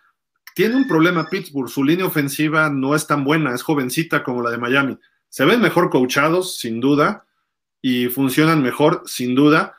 tiene 0.53 0.76
un 0.76 0.86
problema 0.86 1.30
Pittsburgh, 1.30 1.69
su 1.69 1.86
línea 1.86 2.07
ofensiva 2.07 2.69
no 2.69 2.94
es 2.94 3.07
tan 3.07 3.23
buena, 3.23 3.56
es 3.56 3.64
jovencita 3.64 4.22
como 4.22 4.41
la 4.41 4.52
de 4.52 4.57
Miami. 4.57 4.99
Se 5.30 5.45
ven 5.45 5.61
mejor 5.61 5.90
coachados, 5.90 6.57
sin 6.57 6.81
duda, 6.81 7.26
y 7.81 8.07
funcionan 8.07 8.61
mejor, 8.61 9.03
sin 9.06 9.34
duda, 9.34 9.77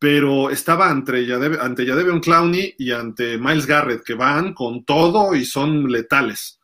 pero 0.00 0.48
estaba 0.48 0.88
ante 0.88 1.26
Yadevion 1.26 1.60
ante 1.60 1.84
Clowney 2.22 2.74
y 2.78 2.90
ante 2.90 3.36
Miles 3.36 3.66
Garrett, 3.66 4.02
que 4.02 4.14
van 4.14 4.54
con 4.54 4.82
todo 4.86 5.34
y 5.34 5.44
son 5.44 5.92
letales. 5.92 6.58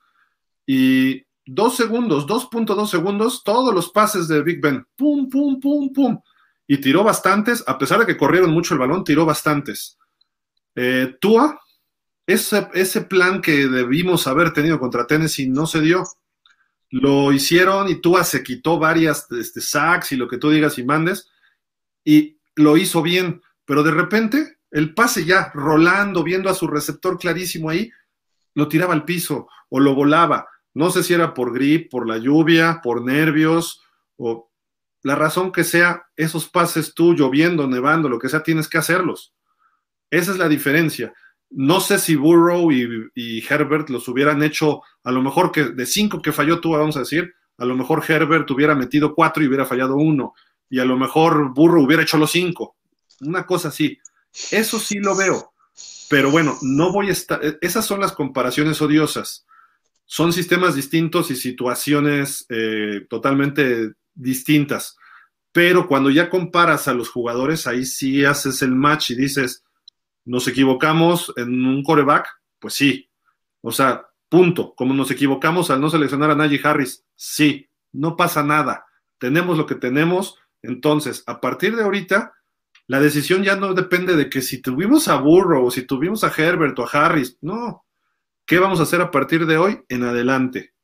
Y 0.67 1.23
dos 1.45 1.77
segundos, 1.77 2.27
2.2 2.27 2.87
segundos, 2.87 3.45
todos 3.45 3.75
los 3.75 3.91
pases 3.91 4.27
de 4.27 4.43
Big 4.43 4.63
Ben, 4.63 4.87
pum, 4.97 5.29
pum, 5.29 5.61
pum, 5.61 5.93
pum. 5.93 6.19
Y 6.67 6.79
tiró 6.79 7.05
bastantes, 7.05 7.63
a 7.67 7.77
pesar 7.77 8.01
de 8.01 8.07
que 8.07 8.17
corrieron 8.17 8.51
mucho 8.53 8.73
el 8.73 8.81
balón, 8.81 9.05
tiró 9.05 9.27
bastantes. 9.27 9.99
Eh, 10.75 11.19
Tua, 11.21 11.61
ese, 12.27 13.03
plan 13.03 13.43
que 13.43 13.69
debimos 13.69 14.27
haber 14.27 14.55
tenido 14.55 14.81
contra 14.81 15.07
Tennessee 15.07 15.47
no 15.47 15.67
se 15.67 15.83
dio. 15.83 16.05
Lo 16.89 17.33
hicieron 17.33 17.91
y 17.91 18.01
Tua 18.01 18.25
se 18.25 18.43
quitó 18.43 18.79
varias 18.79 19.31
este, 19.31 19.61
sacks 19.61 20.13
y 20.13 20.17
lo 20.17 20.27
que 20.27 20.39
tú 20.39 20.49
digas 20.49 20.79
y 20.79 20.85
mandes, 20.85 21.29
y 22.03 22.36
lo 22.57 22.77
hizo 22.77 23.03
bien, 23.03 23.43
pero 23.65 23.83
de 23.83 23.93
repente 23.93 24.59
el 24.70 24.95
pase 24.95 25.24
ya 25.24 25.51
rolando, 25.55 26.23
viendo 26.23 26.51
a 26.51 26.55
su 26.55 26.66
receptor 26.66 27.19
clarísimo 27.19 27.70
ahí, 27.70 27.91
lo 28.55 28.69
tiraba 28.69 28.95
al 28.95 29.05
piso 29.05 29.49
o 29.69 29.81
lo 29.81 29.95
volaba. 29.95 30.49
No 30.74 30.91
sé 30.91 31.03
si 31.03 31.15
era 31.15 31.33
por 31.33 31.53
grip, 31.55 31.91
por 31.91 32.07
la 32.09 32.19
lluvia, 32.19 32.81
por 32.83 33.05
nervios 33.05 33.83
o 34.16 34.51
la 35.03 35.15
razón 35.15 35.53
que 35.53 35.62
sea, 35.62 36.07
esos 36.16 36.49
pases 36.49 36.93
tú 36.93 37.15
lloviendo, 37.15 37.69
nevando, 37.69 38.09
lo 38.09 38.19
que 38.19 38.28
sea, 38.28 38.43
tienes 38.43 38.69
que 38.69 38.78
hacerlos. 38.78 39.33
Esa 40.11 40.33
es 40.33 40.39
la 40.39 40.49
diferencia. 40.49 41.15
No 41.49 41.81
sé 41.81 41.99
si 41.99 42.16
Burrow 42.16 42.73
y, 42.73 43.45
Herbert 43.49 43.89
los 43.89 44.09
hubieran 44.09 44.43
hecho, 44.43 44.83
a 45.05 45.12
lo 45.12 45.23
mejor 45.23 45.53
que 45.53 45.65
de 45.65 45.87
cinco 45.87 46.20
que 46.20 46.33
falló 46.33 46.61
tú, 46.61 46.73
vamos 46.73 46.97
a 46.97 47.01
decir, 47.01 47.33
a 47.57 47.65
lo 47.65 47.77
mejor 47.77 48.03
Herbert 48.07 48.51
hubiera 48.51 48.74
metido 48.74 49.15
cuatro 49.15 49.45
y 49.45 49.47
hubiera 49.47 49.65
fallado 49.65 49.95
uno, 49.97 50.35
y 50.69 50.79
a 50.79 50.85
lo 50.85 50.97
mejor 50.97 51.55
Burrow 51.55 51.85
hubiera 51.85 52.03
hecho 52.03 52.19
los 52.19 52.33
cinco. 52.33 52.77
Una 53.21 53.47
cosa 53.47 53.69
así. 53.69 53.99
Eso 54.51 54.79
sí 54.79 54.99
lo 54.99 55.17
veo. 55.17 55.53
Pero 56.09 56.31
bueno, 56.31 56.57
no 56.63 56.93
voy 56.93 57.09
a 57.09 57.13
estar. 57.13 57.45
E, 57.45 57.59
esas 57.61 57.85
son 57.85 58.01
las 58.01 58.13
comparaciones 58.13 58.81
odiosas. 58.81 59.47
Son 60.05 60.33
sistemas 60.33 60.75
distintos 60.75 61.31
y 61.31 61.37
situaciones 61.37 62.47
eh, 62.49 63.07
totalmente 63.09 63.93
distintas. 64.15 64.97
Pero 65.53 65.89
cuando 65.89 66.11
ya 66.11 66.31
comparas 66.31 66.87
a 66.87 66.95
los 66.95 67.09
jugadores, 67.09 67.67
ahí 67.67 67.85
sí 67.85 68.25
haces 68.25 68.63
el 68.63 68.73
match 68.73 69.11
y 69.11 69.15
dices, 69.17 69.65
¿Nos 70.27 70.49
equivocamos 70.49 71.33
en 71.37 71.65
un 71.65 71.85
coreback? 71.85 72.27
Pues 72.59 72.75
sí. 72.75 73.09
O 73.61 73.71
sea, 73.71 74.07
punto. 74.29 74.75
Como 74.75 74.93
nos 74.93 75.11
equivocamos 75.13 75.71
al 75.71 75.81
no 75.81 75.89
seleccionar 75.89 76.33
a 76.33 76.35
Najee 76.35 76.61
Harris, 76.63 77.05
sí. 77.15 77.69
No 77.93 78.17
pasa 78.17 78.43
nada. 78.43 78.87
Tenemos 79.19 79.57
lo 79.57 79.67
que 79.67 79.77
tenemos. 79.77 80.37
Entonces, 80.67 81.23
a 81.27 81.41
partir 81.41 81.77
de 81.77 81.83
ahorita, 81.83 82.35
la 82.87 83.01
decisión 83.01 83.43
ya 83.43 83.57
no 83.57 83.75
depende 83.75 84.17
de 84.17 84.29
que 84.31 84.43
si 84.43 84.61
tuvimos 84.61 85.09
a 85.09 85.17
Burrow 85.17 85.67
o 85.67 85.71
si 85.71 85.83
tuvimos 85.83 86.25
a 86.25 86.33
Herbert 86.37 86.79
o 86.79 86.85
a 86.85 87.07
Harris. 87.07 87.39
No. 87.41 87.85
¿Qué 88.45 88.59
vamos 88.59 88.81
a 88.81 88.85
hacer 88.85 89.01
a 89.01 89.11
partir 89.11 89.47
de 89.47 89.57
hoy 89.57 89.81
en 89.89 90.05
adelante? 90.05 90.75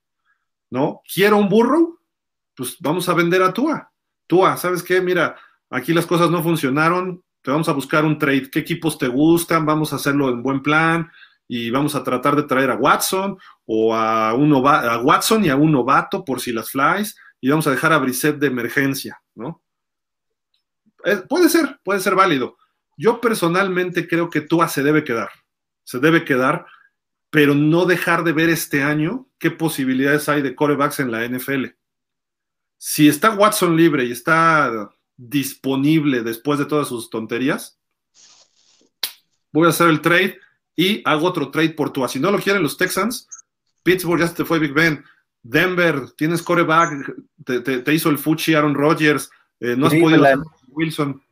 ¿No? 0.70 1.02
¿Quiero 1.12 1.36
un 1.36 1.48
Burrow? 1.48 1.98
Pues 2.56 2.76
vamos 2.80 3.08
a 3.08 3.14
vender 3.14 3.42
a 3.42 3.52
Tua. 3.52 3.92
Tua, 4.26 4.56
¿sabes 4.56 4.82
qué? 4.82 5.00
Mira, 5.00 5.36
aquí 5.70 5.92
las 5.92 6.06
cosas 6.06 6.30
no 6.30 6.42
funcionaron 6.42 7.22
te 7.42 7.50
vamos 7.50 7.68
a 7.68 7.72
buscar 7.72 8.04
un 8.04 8.18
trade, 8.18 8.50
qué 8.50 8.60
equipos 8.60 8.96
te 8.96 9.08
gustan, 9.08 9.66
vamos 9.66 9.92
a 9.92 9.96
hacerlo 9.96 10.30
en 10.30 10.42
buen 10.42 10.62
plan 10.62 11.10
y 11.48 11.70
vamos 11.70 11.94
a 11.94 12.04
tratar 12.04 12.36
de 12.36 12.44
traer 12.44 12.70
a 12.70 12.76
Watson 12.76 13.36
o 13.66 13.94
a, 13.94 14.32
un 14.34 14.54
a 14.54 14.98
Watson 14.98 15.44
y 15.44 15.48
a 15.48 15.56
un 15.56 15.72
novato 15.72 16.24
por 16.24 16.40
si 16.40 16.52
las 16.52 16.70
flies 16.70 17.16
y 17.40 17.48
vamos 17.48 17.66
a 17.66 17.72
dejar 17.72 17.92
a 17.92 17.98
Brissett 17.98 18.38
de 18.38 18.46
emergencia, 18.46 19.20
¿no? 19.34 19.61
Eh, 21.04 21.22
puede 21.28 21.48
ser, 21.48 21.80
puede 21.84 22.00
ser 22.00 22.14
válido. 22.14 22.56
Yo 22.96 23.20
personalmente 23.20 24.06
creo 24.06 24.30
que 24.30 24.40
Tua 24.40 24.68
se 24.68 24.82
debe 24.82 25.04
quedar, 25.04 25.30
se 25.84 25.98
debe 25.98 26.24
quedar, 26.24 26.66
pero 27.30 27.54
no 27.54 27.86
dejar 27.86 28.24
de 28.24 28.32
ver 28.32 28.50
este 28.50 28.82
año 28.82 29.26
qué 29.38 29.50
posibilidades 29.50 30.28
hay 30.28 30.42
de 30.42 30.54
corebacks 30.54 31.00
en 31.00 31.10
la 31.10 31.26
NFL. 31.26 31.66
Si 32.76 33.08
está 33.08 33.34
Watson 33.34 33.76
libre 33.76 34.04
y 34.04 34.12
está 34.12 34.90
disponible 35.16 36.22
después 36.22 36.58
de 36.58 36.66
todas 36.66 36.88
sus 36.88 37.10
tonterías, 37.10 37.78
voy 39.52 39.66
a 39.66 39.70
hacer 39.70 39.88
el 39.88 40.00
trade 40.00 40.38
y 40.76 41.02
hago 41.04 41.26
otro 41.26 41.50
trade 41.50 41.70
por 41.70 41.92
Tua. 41.92 42.08
Si 42.08 42.20
no 42.20 42.30
lo 42.30 42.38
quieren 42.38 42.62
los 42.62 42.76
Texans, 42.76 43.28
Pittsburgh 43.82 44.20
ya 44.20 44.28
se 44.28 44.34
te 44.34 44.44
fue 44.44 44.58
Big 44.58 44.72
Ben, 44.72 45.04
Denver, 45.42 46.10
tienes 46.16 46.42
coreback, 46.42 47.14
te, 47.44 47.94
hizo 47.94 48.10
el 48.10 48.18
Fuchi 48.18 48.54
Aaron 48.54 48.74
Rodgers, 48.74 49.30
eh, 49.60 49.74
no 49.76 49.86
has 49.86 49.94
podido 49.94 50.24
Wilson, 50.72 51.22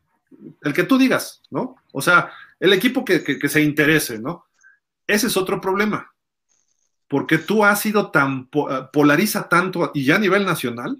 el 0.63 0.73
que 0.73 0.85
tú 0.85 0.99
digas, 0.99 1.43
¿no? 1.51 1.77
O 1.93 2.01
sea, 2.01 2.33
el 2.59 2.73
equipo 2.73 3.05
que, 3.05 3.23
que, 3.23 3.49
se 3.49 3.63
interese, 3.63 4.19
¿no? 4.19 4.47
Ese 5.07 5.27
es 5.27 5.37
otro 5.37 5.61
problema, 5.61 6.13
porque 7.09 7.39
tú 7.39 7.65
has 7.65 7.81
sido 7.81 8.11
tan, 8.11 8.49
polariza 8.93 9.49
tanto, 9.49 9.91
y 9.95 10.05
ya 10.05 10.17
a 10.17 10.21
nivel 10.21 10.45
nacional, 10.45 10.99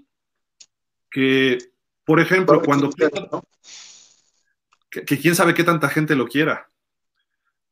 que 1.09 1.71
por 2.11 2.19
ejemplo, 2.19 2.61
cuando... 2.61 2.89
Que, 4.89 5.05
quién 5.05 5.35
sabe 5.35 5.53
qué 5.53 5.63
tanta 5.63 5.87
gente 5.87 6.15
lo 6.15 6.27
quiera. 6.27 6.69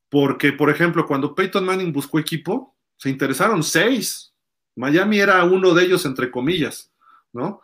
Porque, 0.08 0.54
por 0.54 0.70
ejemplo, 0.70 1.06
cuando 1.06 1.36
Peyton 1.36 1.66
Manning 1.66 1.92
buscó 1.92 2.20
equipo, 2.20 2.78
se 2.96 3.10
interesaron 3.10 3.62
seis. 3.64 4.34
Miami 4.76 5.20
era 5.20 5.44
uno 5.44 5.74
de 5.74 5.84
ellos, 5.84 6.06
entre 6.06 6.32
comillas, 6.32 6.90
¿no? 7.34 7.62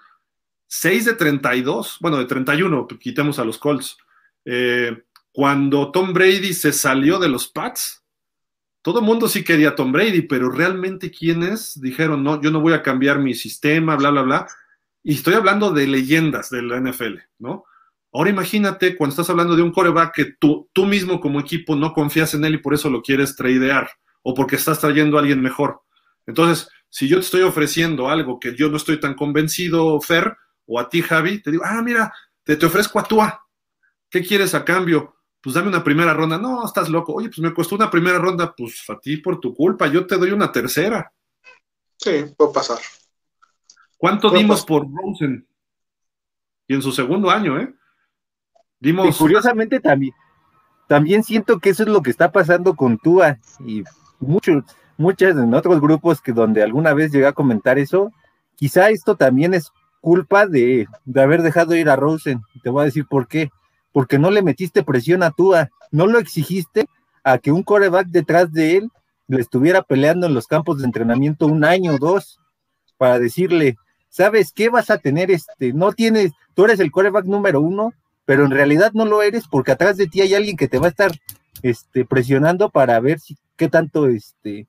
Seis 0.67 1.05
de 1.05 1.13
32, 1.13 1.97
bueno, 2.01 2.17
de 2.17 2.25
31, 2.25 2.87
quitemos 2.99 3.39
a 3.39 3.45
los 3.45 3.57
Colts. 3.57 3.97
Eh, 4.45 5.03
cuando 5.31 5.91
Tom 5.91 6.13
Brady 6.13 6.53
se 6.53 6.71
salió 6.71 7.19
de 7.19 7.29
los 7.29 7.47
Pats, 7.47 8.03
todo 8.81 8.99
el 8.99 9.05
mundo 9.05 9.27
sí 9.27 9.43
quería 9.43 9.69
a 9.69 9.75
Tom 9.75 9.91
Brady, 9.91 10.21
pero 10.21 10.49
realmente 10.49 11.09
quienes 11.09 11.81
dijeron, 11.81 12.23
no, 12.23 12.41
yo 12.41 12.51
no 12.51 12.61
voy 12.61 12.73
a 12.73 12.83
cambiar 12.83 13.19
mi 13.19 13.33
sistema, 13.33 13.95
bla, 13.95 14.11
bla, 14.11 14.21
bla. 14.21 14.47
Y 15.03 15.15
estoy 15.15 15.33
hablando 15.33 15.71
de 15.71 15.87
leyendas 15.87 16.49
de 16.51 16.61
la 16.61 16.79
NFL, 16.79 17.17
¿no? 17.39 17.65
Ahora 18.13 18.29
imagínate 18.29 18.95
cuando 18.95 19.11
estás 19.11 19.29
hablando 19.29 19.55
de 19.55 19.61
un 19.61 19.71
coreback 19.71 20.15
que 20.15 20.25
tú, 20.39 20.69
tú 20.71 20.85
mismo 20.85 21.19
como 21.19 21.39
equipo 21.39 21.75
no 21.75 21.93
confías 21.93 22.33
en 22.33 22.45
él 22.45 22.53
y 22.53 22.59
por 22.59 22.73
eso 22.73 22.89
lo 22.89 23.01
quieres 23.01 23.35
tradear, 23.35 23.89
o 24.21 24.33
porque 24.33 24.55
estás 24.55 24.79
trayendo 24.79 25.17
a 25.17 25.19
alguien 25.19 25.41
mejor. 25.41 25.81
Entonces, 26.25 26.69
si 26.89 27.07
yo 27.07 27.17
te 27.17 27.25
estoy 27.25 27.41
ofreciendo 27.41 28.07
algo 28.07 28.39
que 28.39 28.55
yo 28.55 28.69
no 28.69 28.77
estoy 28.77 28.99
tan 28.99 29.15
convencido, 29.15 29.99
Fer, 29.99 30.37
o 30.65 30.79
a 30.79 30.89
ti, 30.89 31.01
Javi, 31.01 31.41
te 31.41 31.51
digo, 31.51 31.63
ah, 31.65 31.81
mira, 31.81 32.13
te, 32.43 32.55
te 32.55 32.65
ofrezco 32.65 32.99
a 32.99 33.03
Tua. 33.03 33.47
¿Qué 34.09 34.21
quieres 34.21 34.53
a 34.53 34.63
cambio? 34.63 35.15
pues 35.45 35.53
dame 35.53 35.67
una 35.67 35.83
primera 35.83 36.11
ronda. 36.11 36.39
No, 36.39 36.65
estás 36.65 36.89
loco. 36.89 37.13
Oye, 37.13 37.27
pues 37.27 37.37
me 37.37 37.53
costó 37.53 37.75
una 37.75 37.91
primera 37.91 38.17
ronda, 38.17 38.51
pues 38.57 38.83
a 38.89 38.99
ti 38.99 39.17
por 39.17 39.39
tu 39.39 39.53
culpa, 39.53 39.85
yo 39.85 40.07
te 40.07 40.17
doy 40.17 40.31
una 40.31 40.51
tercera. 40.51 41.13
Sí, 41.97 42.33
puede 42.35 42.51
pasar. 42.51 42.79
¿Cuánto 43.95 44.31
dimos 44.31 44.65
por 44.65 44.87
Rosen? 44.91 45.47
Y 46.67 46.73
en 46.73 46.81
su 46.81 46.91
segundo 46.91 47.29
año, 47.29 47.59
¿eh? 47.59 47.71
Dimos. 48.79 49.07
Y 49.07 49.19
curiosamente 49.19 49.79
también, 49.79 50.15
también 50.87 51.23
siento 51.23 51.59
que 51.59 51.69
eso 51.69 51.83
es 51.83 51.89
lo 51.89 52.01
que 52.01 52.09
está 52.09 52.31
pasando 52.31 52.75
con 52.75 52.97
Tua 52.97 53.37
y 53.59 53.83
muchos, 54.19 54.63
muchas 54.97 55.37
en 55.37 55.53
otros 55.53 55.79
grupos 55.79 56.21
que 56.21 56.33
donde 56.33 56.63
alguna 56.63 56.95
vez 56.95 57.11
llegué 57.11 57.27
a 57.27 57.33
comentar 57.33 57.77
eso, 57.77 58.11
quizá 58.55 58.89
esto 58.89 59.15
también 59.15 59.53
es 59.53 59.71
culpa 60.05 60.45
de, 60.45 60.85
de 61.03 61.21
haber 61.21 61.41
dejado 61.41 61.75
ir 61.75 61.89
a 61.89 61.95
Rosen. 61.95 62.43
Te 62.61 62.69
voy 62.69 62.83
a 62.83 62.85
decir 62.85 63.07
por 63.09 63.27
qué 63.27 63.49
porque 63.91 64.19
no 64.19 64.29
le 64.29 64.43
metiste 64.43 64.83
presión 64.83 65.23
a 65.23 65.31
Tua, 65.31 65.71
no 65.89 66.05
lo 66.05 66.19
exigiste 66.19 66.85
a 67.23 67.39
que 67.39 67.51
un 67.51 67.63
coreback 67.63 68.07
detrás 68.07 68.51
de 68.51 68.77
él 68.77 68.91
le 69.27 69.41
estuviera 69.41 69.81
peleando 69.81 70.27
en 70.27 70.35
los 70.35 70.45
campos 70.45 70.77
de 70.77 70.85
entrenamiento 70.85 71.47
un 71.47 71.63
año 71.65 71.95
o 71.95 71.97
dos 71.97 72.39
para 72.97 73.17
decirle, 73.17 73.77
¿sabes 74.09 74.51
qué 74.53 74.69
vas 74.69 74.91
a 74.91 74.99
tener? 74.99 75.31
Este, 75.31 75.73
no 75.73 75.91
tienes, 75.91 76.33
tú 76.53 76.65
eres 76.65 76.79
el 76.81 76.91
coreback 76.91 77.25
número 77.25 77.61
uno, 77.61 77.93
pero 78.25 78.45
en 78.45 78.51
realidad 78.51 78.91
no 78.93 79.05
lo 79.05 79.23
eres 79.23 79.47
porque 79.49 79.71
atrás 79.71 79.97
de 79.97 80.05
ti 80.05 80.21
hay 80.21 80.35
alguien 80.35 80.55
que 80.55 80.67
te 80.67 80.77
va 80.77 80.85
a 80.85 80.89
estar 80.89 81.11
este, 81.63 82.05
presionando 82.05 82.69
para 82.69 82.99
ver 82.99 83.19
si, 83.19 83.37
qué 83.55 83.69
tanto, 83.69 84.07
este, 84.07 84.67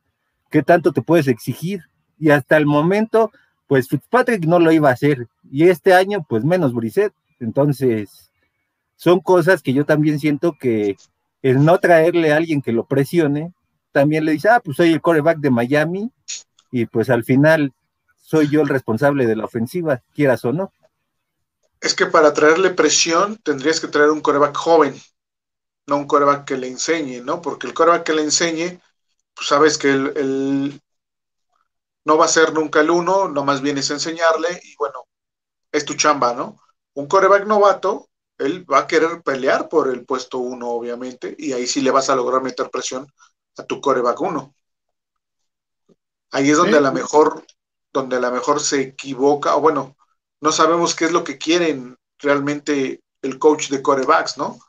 qué 0.50 0.62
tanto 0.62 0.92
te 0.92 1.02
puedes 1.02 1.26
exigir. 1.28 1.82
Y 2.16 2.30
hasta 2.30 2.56
el 2.56 2.64
momento, 2.64 3.32
pues 3.66 3.88
Fitzpatrick 3.88 4.44
no 4.44 4.58
lo 4.58 4.72
iba 4.72 4.90
a 4.90 4.92
hacer. 4.92 5.28
Y 5.50 5.68
este 5.68 5.94
año, 5.94 6.24
pues 6.28 6.44
menos 6.44 6.72
Brissett. 6.74 7.12
Entonces, 7.40 8.30
son 8.96 9.20
cosas 9.20 9.62
que 9.62 9.72
yo 9.72 9.84
también 9.84 10.18
siento 10.18 10.56
que 10.58 10.96
el 11.42 11.64
no 11.64 11.78
traerle 11.78 12.32
a 12.32 12.36
alguien 12.36 12.62
que 12.62 12.72
lo 12.72 12.84
presione, 12.84 13.52
también 13.92 14.24
le 14.24 14.32
dice, 14.32 14.48
ah, 14.48 14.60
pues 14.62 14.76
soy 14.76 14.92
el 14.92 15.00
coreback 15.00 15.38
de 15.38 15.50
Miami 15.50 16.10
y 16.70 16.86
pues 16.86 17.08
al 17.08 17.24
final 17.24 17.72
soy 18.20 18.48
yo 18.48 18.60
el 18.60 18.68
responsable 18.68 19.26
de 19.26 19.36
la 19.36 19.44
ofensiva, 19.44 20.02
quieras 20.14 20.44
o 20.44 20.52
no. 20.52 20.72
Es 21.80 21.94
que 21.94 22.06
para 22.06 22.32
traerle 22.32 22.70
presión 22.70 23.36
tendrías 23.36 23.80
que 23.80 23.88
traer 23.88 24.10
un 24.10 24.20
coreback 24.20 24.56
joven, 24.56 24.94
no 25.86 25.96
un 25.96 26.06
coreback 26.06 26.44
que 26.44 26.56
le 26.56 26.68
enseñe, 26.68 27.22
¿no? 27.22 27.40
Porque 27.40 27.66
el 27.66 27.74
coreback 27.74 28.04
que 28.04 28.14
le 28.14 28.22
enseñe, 28.22 28.80
pues 29.34 29.48
sabes 29.48 29.78
que 29.78 29.90
él, 29.90 30.80
no 32.06 32.16
va 32.16 32.26
a 32.26 32.28
ser 32.28 32.54
nunca 32.54 32.80
el 32.80 32.90
uno, 32.90 33.28
nomás 33.28 33.60
vienes 33.60 33.90
a 33.90 33.94
enseñarle 33.94 34.60
y 34.62 34.76
bueno, 34.76 35.06
es 35.72 35.84
tu 35.84 35.94
chamba, 35.94 36.32
¿no? 36.34 36.56
Un 36.94 37.08
coreback 37.08 37.46
novato, 37.46 38.08
él 38.38 38.64
va 38.70 38.78
a 38.78 38.86
querer 38.86 39.22
pelear 39.22 39.68
por 39.68 39.88
el 39.88 40.06
puesto 40.06 40.38
uno, 40.38 40.70
obviamente, 40.70 41.34
y 41.36 41.52
ahí 41.52 41.66
sí 41.66 41.80
le 41.80 41.90
vas 41.90 42.08
a 42.08 42.14
lograr 42.14 42.42
meter 42.42 42.70
presión 42.70 43.12
a 43.58 43.64
tu 43.64 43.80
coreback 43.80 44.20
uno. 44.20 44.54
Ahí 46.30 46.50
es 46.50 46.56
donde 46.56 46.76
a 46.76 46.80
lo 46.80 46.92
mejor, 46.92 47.44
donde 47.92 48.16
a 48.16 48.20
lo 48.20 48.30
mejor 48.30 48.60
se 48.60 48.82
equivoca, 48.82 49.56
o 49.56 49.60
bueno, 49.60 49.96
no 50.40 50.52
sabemos 50.52 50.94
qué 50.94 51.06
es 51.06 51.12
lo 51.12 51.24
que 51.24 51.38
quieren 51.38 51.98
realmente 52.18 53.00
el 53.22 53.38
coach 53.40 53.68
de 53.68 53.82
corebacks, 53.82 54.38
¿no? 54.38 54.60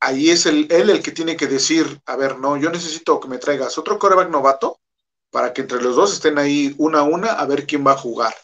Ahí 0.00 0.28
es 0.28 0.44
el, 0.44 0.70
él 0.70 0.90
el 0.90 1.02
que 1.02 1.12
tiene 1.12 1.34
que 1.34 1.46
decir, 1.46 2.02
a 2.04 2.14
ver, 2.16 2.38
no, 2.38 2.58
yo 2.58 2.68
necesito 2.68 3.18
que 3.18 3.28
me 3.28 3.38
traigas 3.38 3.78
otro 3.78 3.98
coreback 3.98 4.28
novato 4.28 4.79
para 5.30 5.52
que 5.52 5.62
entre 5.62 5.82
los 5.82 5.96
dos 5.96 6.12
estén 6.12 6.38
ahí 6.38 6.74
una 6.78 7.00
a 7.00 7.02
una 7.02 7.32
a 7.32 7.46
ver 7.46 7.66
quién 7.66 7.86
va 7.86 7.92
a 7.92 7.98
jugar. 7.98 8.34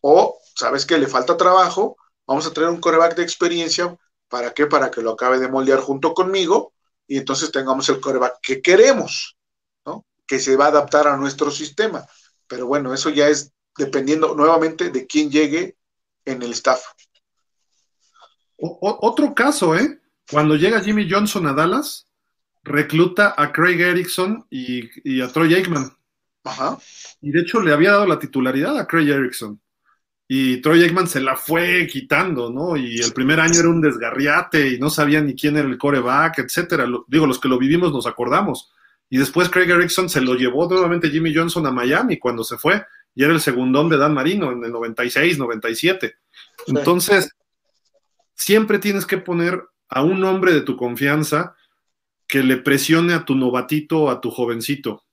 O, 0.00 0.38
¿sabes 0.54 0.84
que 0.84 0.98
Le 0.98 1.06
falta 1.06 1.36
trabajo, 1.36 1.96
Vamos 2.26 2.46
a 2.46 2.52
traer 2.52 2.70
un 2.70 2.80
coreback 2.80 3.16
de 3.16 3.22
experiencia. 3.22 3.96
¿Para 4.28 4.52
qué? 4.52 4.66
Para 4.66 4.90
que 4.90 5.02
lo 5.02 5.12
acabe 5.12 5.38
de 5.38 5.48
moldear 5.48 5.80
junto 5.80 6.14
conmigo 6.14 6.72
y 7.06 7.18
entonces 7.18 7.52
tengamos 7.52 7.88
el 7.88 8.00
coreback 8.00 8.38
que 8.42 8.62
queremos, 8.62 9.36
¿no? 9.84 10.06
Que 10.26 10.38
se 10.38 10.56
va 10.56 10.66
a 10.66 10.68
adaptar 10.68 11.06
a 11.06 11.16
nuestro 11.16 11.50
sistema. 11.50 12.06
Pero 12.46 12.66
bueno, 12.66 12.94
eso 12.94 13.10
ya 13.10 13.28
es 13.28 13.52
dependiendo 13.76 14.34
nuevamente 14.34 14.90
de 14.90 15.06
quién 15.06 15.30
llegue 15.30 15.76
en 16.24 16.42
el 16.42 16.52
staff. 16.52 16.82
otro 18.56 19.34
caso, 19.34 19.76
¿eh? 19.76 20.00
Cuando 20.30 20.56
llega 20.56 20.80
Jimmy 20.80 21.08
Johnson 21.10 21.46
a 21.46 21.52
Dallas, 21.52 22.06
recluta 22.62 23.34
a 23.36 23.52
Craig 23.52 23.78
Erickson 23.78 24.46
y, 24.48 24.88
y 25.04 25.20
a 25.20 25.30
Troy 25.30 25.54
Aikman. 25.54 25.94
Ajá. 26.44 26.78
Y 27.20 27.32
de 27.32 27.40
hecho 27.40 27.60
le 27.60 27.72
había 27.72 27.92
dado 27.92 28.06
la 28.06 28.18
titularidad 28.18 28.78
a 28.78 28.86
Craig 28.86 29.08
Erickson 29.08 29.60
y 30.26 30.62
Troy 30.62 30.82
Aikman 30.82 31.06
se 31.06 31.20
la 31.20 31.36
fue 31.36 31.86
quitando, 31.86 32.50
¿no? 32.50 32.76
Y 32.76 32.98
el 33.00 33.12
primer 33.12 33.40
año 33.40 33.60
era 33.60 33.68
un 33.68 33.82
desgarriate 33.82 34.68
y 34.70 34.78
no 34.78 34.88
sabía 34.88 35.20
ni 35.20 35.34
quién 35.34 35.56
era 35.56 35.68
el 35.68 35.76
coreback, 35.76 36.38
etcétera. 36.38 36.86
digo, 37.06 37.26
los 37.26 37.38
que 37.38 37.48
lo 37.48 37.58
vivimos 37.58 37.92
nos 37.92 38.06
acordamos. 38.06 38.72
Y 39.10 39.18
después 39.18 39.50
Craig 39.50 39.70
Erickson 39.70 40.08
se 40.08 40.22
lo 40.22 40.34
llevó 40.34 40.66
nuevamente 40.68 41.10
Jimmy 41.10 41.34
Johnson 41.34 41.66
a 41.66 41.70
Miami 41.70 42.18
cuando 42.18 42.42
se 42.42 42.56
fue 42.56 42.82
y 43.14 43.22
era 43.22 43.34
el 43.34 43.40
segundón 43.40 43.88
de 43.90 43.98
Dan 43.98 44.14
Marino 44.14 44.50
en 44.50 44.64
el 44.64 44.72
96, 44.72 45.38
97. 45.38 46.16
Entonces, 46.68 47.30
siempre 48.34 48.78
tienes 48.78 49.06
que 49.06 49.18
poner 49.18 49.62
a 49.88 50.02
un 50.02 50.24
hombre 50.24 50.52
de 50.52 50.62
tu 50.62 50.76
confianza 50.76 51.54
que 52.26 52.42
le 52.42 52.56
presione 52.56 53.12
a 53.12 53.24
tu 53.24 53.34
novatito, 53.34 54.10
a 54.10 54.20
tu 54.20 54.30
jovencito. 54.30 55.03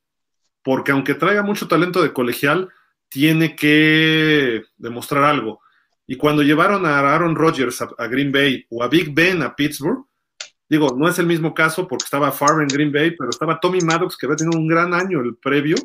Porque 0.63 0.91
aunque 0.91 1.15
traiga 1.15 1.43
mucho 1.43 1.67
talento 1.67 2.01
de 2.01 2.13
colegial, 2.13 2.69
tiene 3.09 3.55
que 3.55 4.63
demostrar 4.77 5.23
algo. 5.23 5.61
Y 6.07 6.17
cuando 6.17 6.43
llevaron 6.43 6.85
a 6.85 6.99
Aaron 6.99 7.35
Rodgers 7.35 7.81
a, 7.81 8.07
Green 8.07 8.31
Bay 8.31 8.65
o 8.69 8.83
a 8.83 8.87
Big 8.87 9.13
Ben 9.13 9.41
a 9.43 9.55
Pittsburgh, 9.55 10.05
digo, 10.67 10.95
no 10.97 11.07
es 11.07 11.19
el 11.19 11.25
mismo 11.25 11.53
caso 11.53 11.87
porque 11.87 12.05
estaba 12.05 12.31
Favre 12.31 12.63
en 12.63 12.69
Green 12.69 12.91
Bay, 12.91 13.11
pero 13.11 13.29
estaba 13.29 13.59
Tommy 13.59 13.81
Maddox, 13.81 14.17
que 14.17 14.25
había 14.25 14.37
tenido 14.37 14.59
un 14.59 14.67
gran 14.67 14.93
año 14.93 15.19
el 15.19 15.35
previo, 15.35 15.75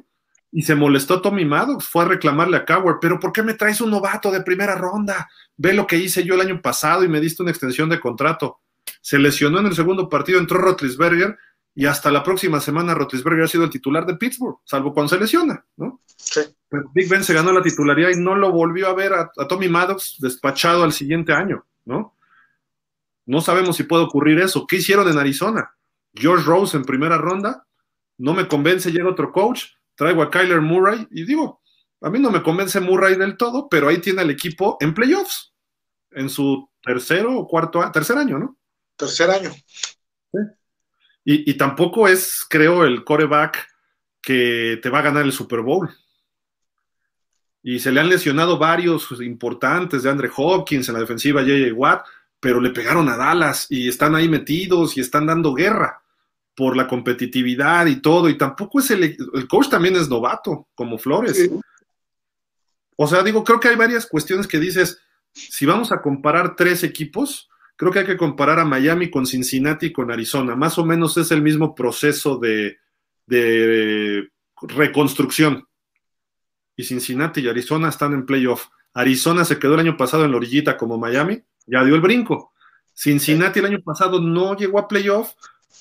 y 0.52 0.62
se 0.62 0.74
molestó 0.74 1.20
Tommy 1.20 1.44
Maddox, 1.44 1.86
fue 1.86 2.04
a 2.04 2.08
reclamarle 2.08 2.56
a 2.56 2.64
Cowher, 2.64 2.96
pero 3.00 3.18
¿por 3.18 3.32
qué 3.32 3.42
me 3.42 3.54
traes 3.54 3.80
un 3.80 3.90
novato 3.90 4.30
de 4.30 4.42
primera 4.42 4.74
ronda? 4.74 5.28
Ve 5.56 5.74
lo 5.74 5.86
que 5.86 5.96
hice 5.96 6.24
yo 6.24 6.34
el 6.34 6.40
año 6.40 6.62
pasado 6.62 7.04
y 7.04 7.08
me 7.08 7.20
diste 7.20 7.42
una 7.42 7.50
extensión 7.50 7.88
de 7.88 8.00
contrato. 8.00 8.60
Se 9.00 9.18
lesionó 9.18 9.60
en 9.60 9.66
el 9.66 9.74
segundo 9.74 10.08
partido, 10.08 10.38
entró 10.38 10.58
Rotlisberger 10.58 11.36
y 11.78 11.84
hasta 11.84 12.10
la 12.10 12.24
próxima 12.24 12.58
semana 12.58 12.94
Rotisberger 12.94 13.44
ha 13.44 13.48
sido 13.48 13.64
el 13.64 13.70
titular 13.70 14.06
de 14.06 14.16
Pittsburgh, 14.16 14.60
salvo 14.64 14.94
cuando 14.94 15.10
se 15.10 15.20
lesiona, 15.20 15.62
¿no? 15.76 16.00
Sí. 16.16 16.40
Pero 16.70 16.90
Big 16.94 17.06
Ben 17.06 17.22
se 17.22 17.34
ganó 17.34 17.52
la 17.52 17.62
titularidad 17.62 18.08
y 18.08 18.16
no 18.16 18.34
lo 18.34 18.50
volvió 18.50 18.88
a 18.88 18.94
ver 18.94 19.12
a, 19.12 19.30
Tommy 19.46 19.68
Maddox 19.68 20.16
despachado 20.18 20.84
al 20.84 20.94
siguiente 20.94 21.34
año, 21.34 21.66
¿no? 21.84 22.16
No 23.26 23.42
sabemos 23.42 23.76
si 23.76 23.82
puede 23.82 24.04
ocurrir 24.04 24.40
eso. 24.40 24.66
¿Qué 24.66 24.76
hicieron 24.76 25.06
en 25.06 25.18
Arizona? 25.18 25.76
George 26.14 26.46
Rose 26.46 26.78
en 26.78 26.84
primera 26.84 27.18
ronda, 27.18 27.66
no 28.16 28.32
me 28.32 28.48
convence, 28.48 28.90
llega 28.90 29.10
otro 29.10 29.30
coach, 29.30 29.64
traigo 29.96 30.22
a 30.22 30.30
Kyler 30.30 30.62
Murray 30.62 31.06
y 31.10 31.26
digo, 31.26 31.60
a 32.00 32.08
mí 32.08 32.18
no 32.18 32.30
me 32.30 32.42
convence 32.42 32.80
Murray 32.80 33.16
del 33.16 33.36
todo, 33.36 33.68
pero 33.68 33.88
ahí 33.88 33.98
tiene 33.98 34.22
al 34.22 34.30
equipo 34.30 34.78
en 34.80 34.94
playoffs, 34.94 35.52
en 36.12 36.30
su 36.30 36.70
tercero 36.82 37.38
o 37.38 37.46
cuarto, 37.46 37.82
tercer 37.92 38.16
año, 38.16 38.38
¿no? 38.38 38.56
Tercer 38.96 39.30
año. 39.30 39.50
Y, 41.28 41.54
tampoco 41.54 42.06
es, 42.06 42.46
creo, 42.48 42.84
el 42.84 43.02
coreback 43.02 43.68
que 44.22 44.78
te 44.80 44.88
va 44.88 45.00
a 45.00 45.02
ganar 45.02 45.24
el 45.24 45.32
Super 45.32 45.60
Bowl. 45.60 45.90
Y 47.64 47.80
se 47.80 47.90
le 47.90 47.98
han 47.98 48.08
lesionado 48.08 48.58
varios 48.58 49.10
importantes 49.20 50.04
de 50.04 50.10
Andre 50.10 50.30
Hopkins 50.36 50.88
en 50.88 50.94
la 50.94 51.00
defensiva, 51.00 51.40
J.J. 51.40 51.74
Watt, 51.74 52.06
pero 52.38 52.60
le 52.60 52.70
pegaron 52.70 53.08
a 53.08 53.16
Dallas 53.16 53.66
y 53.68 53.88
están 53.88 54.14
ahí 54.14 54.28
metidos 54.28 54.96
y 54.96 55.00
están 55.00 55.26
dando 55.26 55.52
guerra 55.52 56.00
por 56.54 56.76
la 56.76 56.86
competitividad 56.86 57.86
y 57.86 58.00
todo. 58.00 58.28
Y 58.28 58.38
tampoco 58.38 58.78
es 58.78 58.92
el, 58.92 59.16
el 59.34 59.48
coach 59.48 59.68
también 59.68 59.96
es 59.96 60.08
novato, 60.08 60.68
como 60.76 60.96
Flores. 60.96 61.50
O 62.94 63.08
sea, 63.08 63.24
digo, 63.24 63.42
creo 63.42 63.58
que 63.58 63.66
hay 63.66 63.76
varias 63.76 64.06
cuestiones 64.06 64.46
que 64.46 64.60
dices, 64.60 65.00
si 65.32 65.66
vamos 65.66 65.90
a 65.90 66.00
comparar 66.00 66.54
tres 66.54 66.84
equipos, 66.84 67.48
creo 67.76 67.92
que 67.92 68.00
hay 68.00 68.06
que 68.06 68.16
comparar 68.16 68.58
a 68.58 68.64
Miami 68.64 69.10
con 69.10 69.26
Cincinnati 69.26 69.86
y 69.86 69.92
con 69.92 70.10
Arizona. 70.10 70.56
Más 70.56 70.78
o 70.78 70.84
menos 70.84 71.16
es 71.16 71.30
el 71.30 71.42
mismo 71.42 71.74
proceso 71.74 72.38
de, 72.38 72.78
reconstrucción. 74.62 75.66
Y 76.74 76.84
Cincinnati 76.84 77.40
y 77.40 77.48
Arizona 77.48 77.90
están 77.90 78.14
en 78.14 78.26
playoff. 78.26 78.66
Arizona 78.94 79.44
se 79.44 79.58
quedó 79.58 79.74
el 79.74 79.80
año 79.80 79.96
pasado 79.96 80.24
en 80.24 80.30
la 80.30 80.38
orillita 80.38 80.76
como 80.76 80.98
Miami, 80.98 81.42
ya 81.66 81.84
dio 81.84 81.94
el 81.94 82.00
brinco. 82.00 82.52
Cincinnati 82.94 83.58
el 83.58 83.66
año 83.66 83.80
pasado 83.82 84.20
no 84.20 84.56
llegó 84.56 84.78
a 84.78 84.88
playoff 84.88 85.34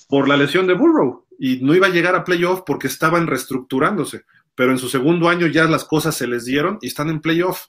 por 0.09 0.27
la 0.27 0.35
lesión 0.35 0.67
de 0.67 0.73
Burrow 0.73 1.25
y 1.39 1.57
no 1.57 1.73
iba 1.73 1.87
a 1.87 1.91
llegar 1.91 2.15
a 2.15 2.25
playoff 2.25 2.63
porque 2.65 2.87
estaban 2.87 3.27
reestructurándose, 3.27 4.25
pero 4.53 4.71
en 4.71 4.77
su 4.77 4.89
segundo 4.89 5.29
año 5.29 5.47
ya 5.47 5.65
las 5.65 5.85
cosas 5.85 6.15
se 6.15 6.27
les 6.27 6.43
dieron 6.43 6.77
y 6.81 6.87
están 6.87 7.09
en 7.09 7.21
playoff. 7.21 7.67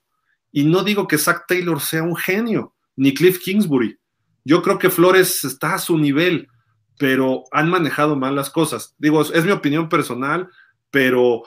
Y 0.51 0.65
no 0.65 0.83
digo 0.83 1.07
que 1.07 1.19
Zach 1.19 1.45
Taylor 1.47 1.81
sea 1.81 2.03
un 2.03 2.17
genio, 2.17 2.75
ni 2.97 3.15
Cliff 3.15 3.39
Kingsbury. 3.39 3.99
Yo 4.47 4.63
creo 4.63 4.79
que 4.79 4.91
Flores 4.91 5.43
está 5.43 5.75
a 5.75 5.79
su 5.81 5.99
nivel, 5.99 6.47
pero 7.01 7.43
han 7.51 7.69
manejado 7.69 8.15
mal 8.15 8.37
las 8.37 8.49
cosas. 8.49 8.95
Digo, 8.97 9.21
es 9.21 9.45
mi 9.45 9.51
opinión 9.51 9.89
personal, 9.89 10.49
pero 10.93 11.43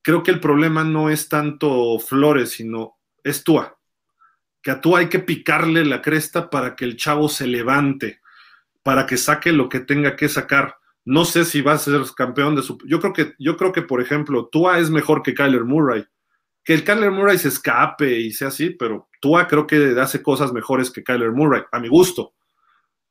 creo 0.00 0.22
que 0.22 0.30
el 0.30 0.40
problema 0.40 0.82
no 0.82 1.10
es 1.10 1.28
tanto 1.28 1.98
Flores, 1.98 2.52
sino 2.52 2.96
es 3.22 3.44
Tua. 3.44 3.78
Que 4.62 4.70
a 4.70 4.80
Tua 4.80 5.00
hay 5.00 5.10
que 5.10 5.18
picarle 5.18 5.84
la 5.84 6.00
cresta 6.00 6.48
para 6.48 6.74
que 6.74 6.86
el 6.86 6.96
chavo 6.96 7.28
se 7.28 7.46
levante, 7.46 8.22
para 8.82 9.04
que 9.04 9.18
saque 9.18 9.52
lo 9.52 9.68
que 9.68 9.80
tenga 9.80 10.16
que 10.16 10.30
sacar. 10.30 10.76
No 11.04 11.26
sé 11.26 11.44
si 11.44 11.60
va 11.60 11.72
a 11.72 11.78
ser 11.78 12.00
campeón 12.16 12.56
de 12.56 12.62
su. 12.62 12.78
Yo 12.86 12.98
creo 12.98 13.12
que, 13.12 13.34
yo 13.38 13.58
creo 13.58 13.72
que, 13.72 13.82
por 13.82 14.00
ejemplo, 14.00 14.48
Tua 14.50 14.78
es 14.78 14.88
mejor 14.88 15.22
que 15.22 15.34
Kyler 15.34 15.64
Murray. 15.64 16.06
Que 16.64 16.72
el 16.72 16.82
Kyler 16.82 17.10
Murray 17.10 17.36
se 17.36 17.48
escape 17.48 18.20
y 18.20 18.30
sea 18.32 18.48
así, 18.48 18.70
pero 18.70 19.10
Tua 19.20 19.46
creo 19.46 19.66
que 19.66 19.94
hace 20.00 20.22
cosas 20.22 20.54
mejores 20.54 20.90
que 20.90 21.04
Kyler 21.04 21.32
Murray, 21.32 21.64
a 21.70 21.78
mi 21.78 21.88
gusto. 21.88 22.32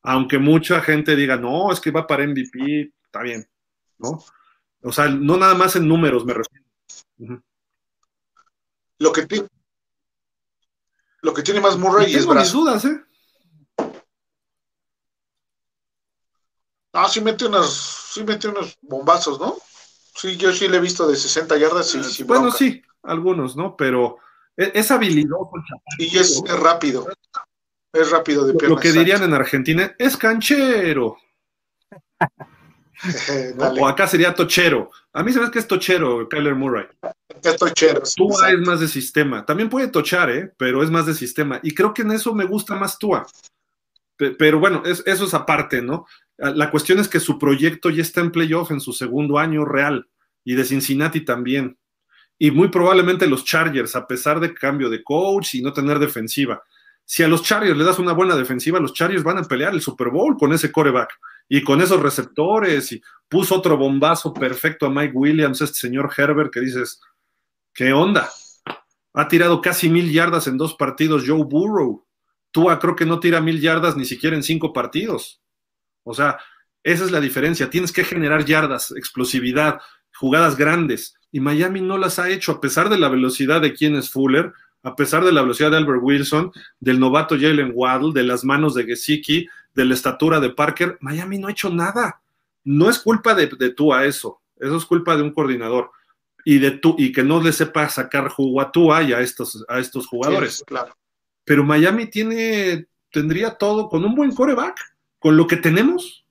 Aunque 0.09 0.37
mucha 0.39 0.79
gente 0.79 1.17
diga, 1.17 1.35
no, 1.35 1.69
es 1.69 1.81
que 1.81 1.91
va 1.91 2.07
para 2.07 2.23
MVP, 2.23 2.93
está 3.03 3.21
bien, 3.23 3.45
¿no? 3.97 4.23
O 4.81 4.91
sea, 4.93 5.09
no 5.09 5.35
nada 5.35 5.53
más 5.53 5.75
en 5.75 5.85
números 5.85 6.23
me 6.23 6.33
refiero. 6.33 7.43
Lo 8.99 9.11
que 9.11 9.25
tiene, 9.25 9.49
lo 11.21 11.33
que 11.33 11.43
tiene 11.43 11.59
más 11.59 11.77
Murray 11.77 12.15
es 12.15 12.25
brazo. 12.25 12.39
mis 12.39 12.51
dudas, 12.53 12.85
¿eh? 12.85 13.03
Ah, 16.93 17.09
sí 17.09 17.19
mete 17.19 17.45
unos, 17.45 18.13
sí 18.13 18.23
mete 18.23 18.47
unos 18.47 18.77
bombazos, 18.81 19.37
¿no? 19.41 19.57
Sí, 20.15 20.37
yo 20.37 20.53
sí 20.53 20.69
le 20.69 20.77
he 20.77 20.79
visto 20.79 21.05
de 21.05 21.17
60 21.17 21.57
yardas, 21.57 21.89
sí, 21.89 22.01
sí 22.01 22.23
Bueno, 22.23 22.49
sí, 22.49 22.81
algunos, 23.03 23.57
¿no? 23.57 23.75
Pero 23.75 24.19
e, 24.55 24.71
es, 24.73 24.89
habilidoso. 24.89 25.51
Y 25.99 26.17
es, 26.17 26.41
rápido. 26.47 27.09
Es 27.99 28.11
rápido 28.11 28.45
de 28.45 28.53
piernas. 28.53 28.69
Lo 28.69 28.81
que 28.81 28.91
dirían 28.91 29.23
en 29.23 29.33
Argentina 29.33 29.95
es 29.97 30.17
canchero. 30.17 31.17
O 33.79 33.87
acá 33.87 34.07
sería 34.07 34.33
tochero. 34.33 34.89
A 35.13 35.21
mí 35.21 35.31
se 35.31 35.37
me 35.37 35.43
hace 35.43 35.53
que 35.53 35.59
es 35.59 35.67
tochero, 35.67 36.27
Kyler 36.27 36.55
Murray. 36.55 36.87
Es 37.43 37.55
tochero. 37.55 38.01
Tua 38.15 38.51
es 38.51 38.59
más 38.59 38.79
de 38.79 38.87
sistema. 38.87 39.45
También 39.45 39.69
puede 39.69 39.87
tochar, 39.87 40.31
¿eh? 40.31 40.51
pero 40.57 40.81
es 40.81 40.89
más 40.89 41.05
de 41.05 41.13
sistema. 41.13 41.59
Y 41.61 41.75
creo 41.75 41.93
que 41.93 42.01
en 42.01 42.11
eso 42.11 42.33
me 42.33 42.45
gusta 42.45 42.75
más 42.75 42.97
Tua. 42.97 43.27
Pero 44.17 44.59
bueno, 44.59 44.81
eso 44.83 45.25
es 45.25 45.33
aparte, 45.35 45.81
¿no? 45.81 46.07
La 46.37 46.71
cuestión 46.71 46.99
es 46.99 47.07
que 47.07 47.19
su 47.19 47.37
proyecto 47.37 47.91
ya 47.91 48.01
está 48.01 48.21
en 48.21 48.31
playoff 48.31 48.71
en 48.71 48.81
su 48.81 48.93
segundo 48.93 49.37
año 49.37 49.63
real 49.63 50.07
y 50.43 50.55
de 50.55 50.65
Cincinnati 50.65 51.21
también. 51.21 51.77
Y 52.39 52.49
muy 52.49 52.69
probablemente 52.69 53.27
los 53.27 53.45
Chargers, 53.45 53.95
a 53.95 54.07
pesar 54.07 54.39
de 54.39 54.53
cambio 54.53 54.89
de 54.89 55.03
coach 55.03 55.55
y 55.55 55.61
no 55.61 55.71
tener 55.71 55.99
defensiva. 55.99 56.63
Si 57.09 57.23
a 57.23 57.27
los 57.29 57.41
Chargers 57.41 57.77
le 57.77 57.85
das 57.85 57.99
una 57.99 58.11
buena 58.11 58.35
defensiva, 58.35 58.81
los 58.81 58.91
Chargers 58.91 59.23
van 59.23 59.37
a 59.37 59.43
pelear 59.43 59.73
el 59.73 59.79
Super 59.79 60.09
Bowl 60.09 60.35
con 60.35 60.51
ese 60.51 60.73
coreback 60.73 61.17
y 61.47 61.63
con 61.63 61.79
esos 61.79 62.01
receptores. 62.01 62.91
Y 62.91 63.01
puso 63.29 63.55
otro 63.55 63.77
bombazo 63.77 64.33
perfecto 64.33 64.85
a 64.85 64.89
Mike 64.89 65.13
Williams, 65.15 65.61
este 65.61 65.77
señor 65.77 66.11
Herbert, 66.15 66.51
que 66.51 66.59
dices, 66.59 66.99
¿qué 67.73 67.93
onda? 67.93 68.29
Ha 69.13 69.27
tirado 69.29 69.61
casi 69.61 69.89
mil 69.89 70.11
yardas 70.11 70.47
en 70.47 70.57
dos 70.57 70.75
partidos 70.75 71.23
Joe 71.25 71.45
Burrow. 71.45 72.05
Tua 72.51 72.77
creo 72.77 72.97
que 72.97 73.05
no 73.05 73.21
tira 73.21 73.39
mil 73.39 73.61
yardas 73.61 73.95
ni 73.95 74.03
siquiera 74.03 74.35
en 74.35 74.43
cinco 74.43 74.73
partidos. 74.73 75.41
O 76.03 76.13
sea, 76.13 76.37
esa 76.83 77.05
es 77.05 77.11
la 77.11 77.21
diferencia. 77.21 77.69
Tienes 77.69 77.93
que 77.93 78.03
generar 78.03 78.43
yardas, 78.43 78.91
explosividad, 78.91 79.79
jugadas 80.13 80.57
grandes. 80.57 81.15
Y 81.31 81.39
Miami 81.39 81.79
no 81.79 81.97
las 81.97 82.19
ha 82.19 82.29
hecho, 82.29 82.51
a 82.51 82.59
pesar 82.59 82.89
de 82.89 82.97
la 82.97 83.07
velocidad 83.07 83.61
de 83.61 83.73
quien 83.73 83.95
es 83.95 84.09
Fuller, 84.09 84.51
a 84.87 84.95
pesar 84.95 85.23
de 85.23 85.31
la 85.31 85.41
velocidad 85.41 85.71
de 85.71 85.77
Albert 85.77 86.01
Wilson, 86.01 86.51
del 86.79 86.99
novato 86.99 87.35
Jalen 87.35 87.71
Waddle, 87.73 88.13
de 88.13 88.23
las 88.23 88.43
manos 88.43 88.73
de 88.73 88.85
Gesicki, 88.85 89.47
de 89.73 89.85
la 89.85 89.93
estatura 89.93 90.39
de 90.39 90.49
Parker. 90.49 90.97
Miami 91.01 91.37
no 91.37 91.47
ha 91.47 91.51
hecho 91.51 91.69
nada. 91.69 92.21
No 92.63 92.89
es 92.89 92.99
culpa 92.99 93.35
de, 93.35 93.47
de 93.47 93.69
Tua 93.71 94.05
eso. 94.05 94.41
Eso 94.59 94.77
es 94.77 94.85
culpa 94.85 95.15
de 95.15 95.23
un 95.23 95.31
coordinador. 95.31 95.91
Y, 96.45 96.59
de 96.59 96.71
tú, 96.71 96.95
y 96.97 97.11
que 97.11 97.23
no 97.23 97.41
le 97.41 97.51
sepa 97.51 97.89
sacar 97.89 98.29
jugo 98.29 98.61
a 98.61 98.71
Tua 98.71 99.03
y 99.03 99.13
a 99.13 99.19
estos, 99.19 99.65
a 99.67 99.79
estos 99.79 100.07
jugadores. 100.07 100.63
claro 100.65 100.95
pero 101.47 101.63
Miami 101.63 102.07
tiene, 102.07 102.87
tendría 103.09 103.51
todo 103.51 103.87
con 103.87 104.03
un 104.03 104.13
buen 104.13 104.35
coreback, 104.35 104.77
con 105.17 105.37
lo 105.37 105.47
que 105.47 105.55
tenemos. 105.55 106.25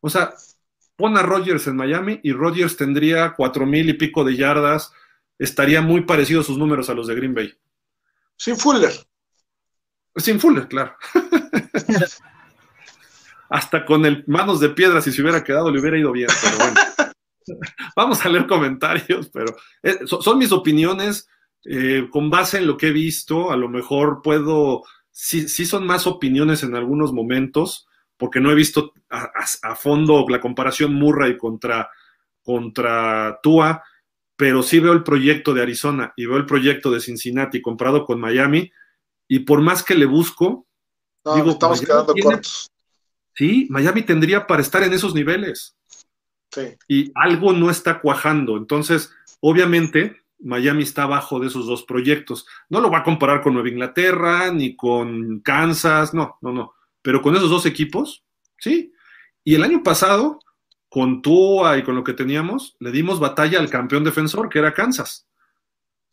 O 0.00 0.10
sea, 0.10 0.34
pon 0.96 1.16
a 1.16 1.22
Rodgers 1.22 1.68
en 1.68 1.76
Miami 1.76 2.18
y 2.24 2.32
Rodgers 2.32 2.76
tendría 2.76 3.34
cuatro 3.36 3.64
mil 3.64 3.88
y 3.88 3.92
pico 3.92 4.24
de 4.24 4.34
yardas, 4.34 4.92
estaría 5.38 5.82
muy 5.82 6.00
parecido 6.00 6.42
sus 6.42 6.58
números 6.58 6.90
a 6.90 6.94
los 6.94 7.06
de 7.06 7.14
Green 7.14 7.32
Bay. 7.32 7.54
Sin 8.40 8.56
Fuller. 8.56 8.90
Sin 10.16 10.40
Fuller, 10.40 10.66
claro. 10.66 10.96
Hasta 13.50 13.84
con 13.84 14.06
el 14.06 14.24
manos 14.28 14.60
de 14.60 14.70
piedra, 14.70 15.02
si 15.02 15.12
se 15.12 15.20
hubiera 15.20 15.44
quedado, 15.44 15.70
le 15.70 15.78
hubiera 15.78 15.98
ido 15.98 16.10
bien, 16.10 16.30
pero 16.42 16.56
bueno. 16.56 16.74
Vamos 17.96 18.24
a 18.24 18.30
leer 18.30 18.46
comentarios, 18.46 19.28
pero 19.30 19.54
eh, 19.82 19.98
son 20.06 20.38
mis 20.38 20.52
opiniones 20.52 21.28
eh, 21.66 22.08
con 22.10 22.30
base 22.30 22.56
en 22.56 22.66
lo 22.66 22.78
que 22.78 22.86
he 22.86 22.92
visto, 22.92 23.50
a 23.50 23.58
lo 23.58 23.68
mejor 23.68 24.22
puedo, 24.22 24.84
sí, 25.10 25.46
sí 25.46 25.66
son 25.66 25.86
más 25.86 26.06
opiniones 26.06 26.62
en 26.62 26.74
algunos 26.74 27.12
momentos, 27.12 27.88
porque 28.16 28.40
no 28.40 28.50
he 28.50 28.54
visto 28.54 28.94
a, 29.10 29.76
fondo 29.76 30.24
la 30.30 30.40
comparación 30.40 30.94
Murray 30.94 31.36
contra, 31.36 31.90
contra 32.42 33.38
Tua, 33.42 33.84
pero 34.40 34.62
sí 34.62 34.80
veo 34.80 34.94
el 34.94 35.02
proyecto 35.02 35.52
de 35.52 35.60
Arizona 35.60 36.14
y 36.16 36.24
veo 36.24 36.38
el 36.38 36.46
proyecto 36.46 36.90
de 36.90 37.00
Cincinnati 37.00 37.60
comparado 37.60 38.06
con 38.06 38.18
Miami, 38.18 38.72
y 39.28 39.40
por 39.40 39.60
más 39.60 39.82
que 39.82 39.94
le 39.94 40.06
busco, 40.06 40.66
digo, 41.34 41.50
estamos 41.50 41.82
quedando 41.82 42.14
cortos. 42.14 42.70
Sí, 43.34 43.66
Miami 43.68 44.00
tendría 44.00 44.46
para 44.46 44.62
estar 44.62 44.82
en 44.82 44.94
esos 44.94 45.14
niveles. 45.14 45.76
Sí. 46.50 46.62
Y 46.88 47.12
algo 47.14 47.52
no 47.52 47.68
está 47.68 48.00
cuajando. 48.00 48.56
Entonces, 48.56 49.12
obviamente, 49.40 50.22
Miami 50.38 50.84
está 50.84 51.02
abajo 51.02 51.38
de 51.38 51.48
esos 51.48 51.66
dos 51.66 51.82
proyectos. 51.82 52.46
No 52.70 52.80
lo 52.80 52.90
va 52.90 53.00
a 53.00 53.04
comparar 53.04 53.42
con 53.42 53.52
Nueva 53.52 53.68
Inglaterra 53.68 54.50
ni 54.50 54.74
con 54.74 55.40
Kansas, 55.40 56.14
no, 56.14 56.38
no, 56.40 56.50
no. 56.50 56.72
Pero 57.02 57.20
con 57.20 57.36
esos 57.36 57.50
dos 57.50 57.66
equipos, 57.66 58.24
sí. 58.58 58.90
Y 59.44 59.54
el 59.54 59.64
año 59.64 59.82
pasado, 59.82 60.40
con 60.90 61.22
Tua 61.22 61.78
y 61.78 61.82
con 61.82 61.94
lo 61.94 62.04
que 62.04 62.12
teníamos, 62.12 62.76
le 62.80 62.90
dimos 62.90 63.18
batalla 63.20 63.58
al 63.58 63.70
campeón 63.70 64.04
defensor, 64.04 64.50
que 64.50 64.58
era 64.58 64.74
Kansas. 64.74 65.26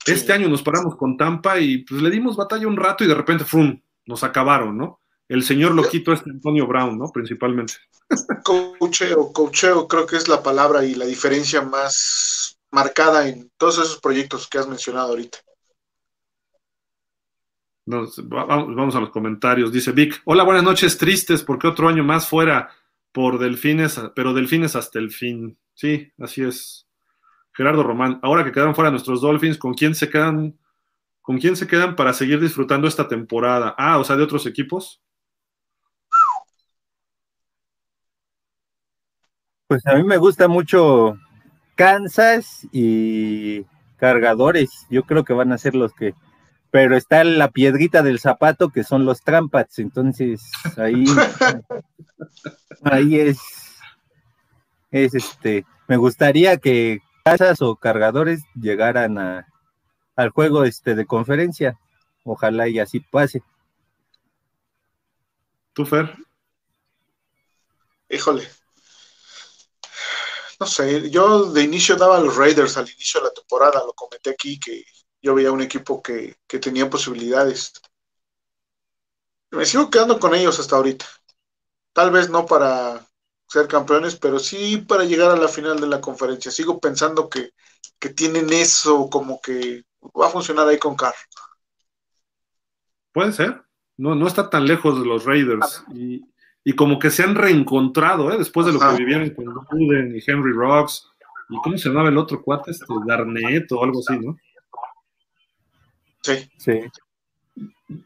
Este 0.06 0.32
año 0.32 0.48
nos 0.48 0.64
paramos 0.64 0.95
con 0.95 1.18
Tampa 1.18 1.60
y 1.60 1.80
pues 1.80 2.02
le 2.02 2.10
dimos 2.10 2.38
batalla 2.38 2.68
un 2.68 2.78
rato 2.78 3.04
y 3.04 3.08
de 3.08 3.16
repente, 3.16 3.44
¡frum! 3.44 3.82
nos 4.06 4.24
acabaron, 4.24 4.78
¿no? 4.78 5.02
El 5.28 5.44
señor 5.44 5.74
loquito 5.76 6.14
es 6.14 6.22
Antonio 6.26 6.66
Brown, 6.66 6.98
¿no? 6.98 7.12
Principalmente. 7.12 7.74
Cocheo, 8.44 9.34
cocheo 9.34 9.88
creo 9.88 10.06
que 10.06 10.16
es 10.16 10.30
la 10.30 10.41
palabra 10.41 10.86
y 10.86 10.95
la 10.95 11.06
diferencia 11.06 11.62
más 11.62 12.58
marcada 12.72 13.28
en 13.28 13.52
todos 13.58 13.80
esos 13.80 13.99
proyectos 13.99 14.48
que 14.48 14.58
has 14.58 14.68
mencionado 14.68 15.10
ahorita. 15.10 15.40
vamos 17.86 18.95
a 18.95 18.99
los 19.02 19.10
comentarios. 19.10 19.72
Dice 19.74 19.91
Vic, 19.91 20.22
hola, 20.24 20.44
buenas 20.44 20.64
noches, 20.64 20.98
tristes, 20.98 21.44
porque 21.44 21.68
otro 21.68 21.90
año 21.90 22.06
más 22.06 22.30
fuera 22.30 22.70
por 23.12 23.40
Delfines, 23.40 24.00
pero 24.16 24.34
Delfines 24.34 24.76
hasta 24.76 25.00
el 25.00 25.12
fin. 25.12 25.58
Sí, 25.74 26.12
así 26.20 26.44
es. 26.44 26.88
Gerardo 27.54 27.84
Román, 27.84 28.20
ahora 28.22 28.44
que 28.44 28.52
quedan 28.52 28.76
fuera 28.76 28.92
nuestros 28.92 29.22
Dolphins, 29.22 29.58
¿con 29.58 29.74
quién 29.74 29.96
se 29.96 30.10
quedan? 30.10 30.58
¿Con 31.22 31.40
quién 31.40 31.56
se 31.56 31.68
quedan 31.68 31.96
para 31.96 32.14
seguir 32.14 32.40
disfrutando 32.40 32.88
esta 32.88 33.08
temporada? 33.08 33.74
Ah, 33.78 33.98
o 33.98 34.04
sea, 34.04 34.16
de 34.16 34.24
otros 34.24 34.46
equipos. 34.46 35.02
Pues 39.68 39.86
a 39.86 39.96
mí 39.96 40.04
me 40.04 40.18
gusta 40.18 40.48
mucho 40.48 41.18
Kansas 41.76 42.68
y 42.72 43.66
cargadores, 43.98 44.86
yo 44.90 45.04
creo 45.04 45.26
que 45.26 45.34
van 45.34 45.52
a 45.52 45.58
ser 45.58 45.76
los 45.76 45.94
que, 45.94 46.14
pero 46.72 46.95
está 46.98 47.23
la 47.23 47.49
piedrita 47.49 48.03
del 48.03 48.19
zapato 48.19 48.69
que 48.69 48.84
son 48.84 49.06
los 49.06 49.22
trampas, 49.22 49.80
entonces 49.80 50.41
ahí, 50.77 51.06
ahí 52.84 53.19
es, 53.19 53.39
es 54.91 55.14
este, 55.14 55.65
me 55.88 55.98
gustaría 55.98 56.57
que 56.57 56.99
Kansas 57.23 57.61
o 57.61 57.76
cargadores 57.76 58.44
llegaran 58.56 59.18
a, 59.18 59.48
al 60.15 60.30
juego 60.30 60.64
este 60.64 60.95
de 60.95 61.06
conferencia, 61.06 61.80
ojalá 62.23 62.68
y 62.68 62.80
así 62.80 62.99
pase. 62.99 63.44
¿Tú, 65.73 65.85
Fer? 65.85 66.15
Híjole, 68.10 68.48
no 70.60 70.65
sé, 70.65 71.10
yo 71.11 71.52
de 71.52 71.64
inicio 71.64 71.95
daba 71.95 72.18
a 72.18 72.22
los 72.22 72.35
Raiders 72.35 72.77
al 72.77 72.89
inicio 72.89 73.19
de 73.19 73.27
la 73.27 73.34
temporada, 73.34 73.84
lo 73.85 73.94
comenté 73.94 74.31
aquí, 74.31 74.60
que 74.60 74.84
yo 75.22 75.35
veía 75.35 75.52
un 75.52 75.61
equipo 75.61 76.02
que, 76.02 76.38
tenía 76.48 76.89
posibilidades. 76.89 77.73
Me 79.52 79.65
sigo 79.65 79.89
quedando 79.89 80.19
con 80.19 80.35
ellos 80.35 80.60
hasta 80.60 80.76
ahorita. 80.76 81.06
Tal 81.94 82.11
vez 82.11 82.30
no 82.30 82.45
para 82.45 83.06
ser 83.48 83.68
campeones, 83.68 84.15
pero 84.15 84.39
sí 84.39 84.77
para 84.77 85.06
llegar 85.06 85.31
a 85.31 85.38
la 85.38 85.48
final 85.48 85.80
de 85.80 85.88
la 85.88 86.02
conferencia. 86.02 86.52
Sigo 86.52 86.80
pensando 86.80 87.30
que, 87.30 87.52
que 87.98 88.10
tienen 88.10 88.52
eso 88.52 89.10
como 89.10 89.41
que 89.41 89.84
va 90.19 90.27
a 90.27 90.31
funcionar 90.31 90.68
ahí 90.68 90.77
con 90.77 90.95
Carr. 90.95 91.15
Puede 93.14 93.31
ser. 93.31 93.61
No, 93.95 94.14
no 94.14 94.27
está 94.27 94.49
tan 94.49 94.68
lejos 94.68 94.99
de 94.99 95.06
los 95.06 95.26
Raiders. 95.26 95.84
Y, 95.94 96.23
y 96.64 96.73
como 96.73 96.99
que 96.99 97.10
se 97.10 97.23
han 97.23 97.34
reencontrado, 97.34 98.31
¿eh? 98.31 98.38
Después 98.38 98.68
de 98.68 98.73
lo 98.73 98.80
que 98.80 98.98
vivieron 98.98 99.30
con 99.31 99.45
Ruden 99.45 100.15
y 100.15 100.22
Henry 100.26 100.52
Rocks. 100.52 101.10
¿Y 101.49 101.57
cómo 101.61 101.77
se 101.77 101.89
llamaba 101.89 102.10
el 102.10 102.18
otro 102.18 102.41
cuate? 102.44 102.72
Este, 102.72 102.85
Garnett 103.06 103.72
o 103.72 103.84
algo 103.84 104.02
así, 104.02 104.19
¿no? 104.19 104.38
Sí. 106.36 106.49
Sí. 106.58 106.80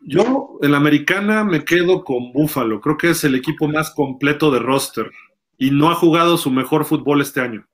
Yo 0.03 0.57
en 0.61 0.72
la 0.72 0.77
americana 0.77 1.43
me 1.43 1.65
quedo 1.65 2.03
con 2.03 2.31
Buffalo. 2.31 2.80
Creo 2.81 2.98
que 2.98 3.10
es 3.11 3.23
el 3.23 3.35
equipo 3.35 3.68
más 3.68 3.91
completo 3.91 4.52
de 4.52 4.60
roster. 4.60 5.11
Y 5.57 5.72
no 5.72 5.89
ha 5.89 5.95
jugado 5.95 6.38
su 6.38 6.52
mejor 6.52 6.85
fútbol 6.85 7.22
este 7.22 7.41
año. 7.41 7.68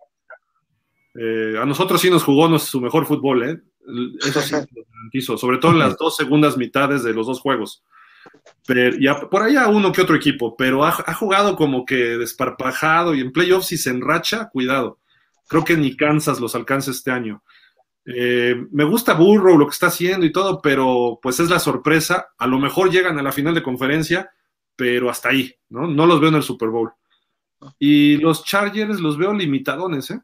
Eh, 1.16 1.56
a 1.60 1.66
nosotros 1.66 2.00
sí 2.00 2.10
nos 2.10 2.24
jugó 2.24 2.58
su 2.60 2.80
mejor 2.80 3.06
fútbol, 3.06 3.50
¿eh? 3.50 3.62
Eso 4.20 4.42
sí 4.42 4.54
lo 4.54 4.84
garantizo. 4.94 5.38
Sobre 5.38 5.58
todo 5.58 5.72
en 5.72 5.80
las 5.80 5.98
dos 5.98 6.16
segundas 6.16 6.58
mitades 6.58 7.04
de 7.04 7.14
los 7.14 7.28
dos 7.28 7.40
juegos. 7.40 7.84
Pero, 8.66 8.96
y 8.98 9.08
por 9.30 9.42
ahí 9.42 9.56
a 9.56 9.68
uno 9.68 9.92
que 9.92 10.02
otro 10.02 10.16
equipo, 10.16 10.56
pero 10.58 10.84
ha, 10.84 10.90
ha 10.90 11.14
jugado 11.14 11.56
como 11.56 11.86
que 11.86 11.96
desparpajado 11.96 13.16
y 13.16 13.22
en 13.22 13.32
playoffs 13.32 13.68
si 13.68 13.78
se 13.78 13.90
enracha, 13.90 14.50
cuidado. 14.50 15.00
Creo 15.48 15.64
que 15.64 15.78
ni 15.78 15.96
Kansas 15.96 16.40
los 16.40 16.56
alcanza 16.56 16.92
este 16.92 17.12
año. 17.12 17.42
Eh, 18.10 18.56
me 18.72 18.86
gusta 18.86 19.14
Burrow, 19.16 19.58
lo 19.58 19.66
que 19.66 19.74
está 19.74 19.88
haciendo 19.88 20.26
y 20.26 20.32
todo, 20.32 20.62
pero 20.62 21.20
pues 21.22 21.40
es 21.42 21.50
la 21.50 21.60
sorpresa. 21.60 22.30
A 22.38 22.48
lo 22.48 22.58
mejor 22.58 22.90
llegan 22.90 23.20
a 23.20 23.24
la 23.24 23.34
final 23.34 23.54
de 23.54 23.62
conferencia, 23.64 24.32
pero 24.78 25.10
hasta 25.10 25.30
ahí, 25.30 25.54
¿no? 25.70 25.88
No 25.88 26.06
los 26.06 26.22
veo 26.22 26.30
en 26.30 26.36
el 26.36 26.44
Super 26.44 26.70
Bowl. 26.70 26.92
Y 27.80 28.18
los 28.18 28.46
Chargers 28.46 29.02
los 29.02 29.18
veo 29.18 29.34
limitadones, 29.34 30.12
¿eh? 30.12 30.22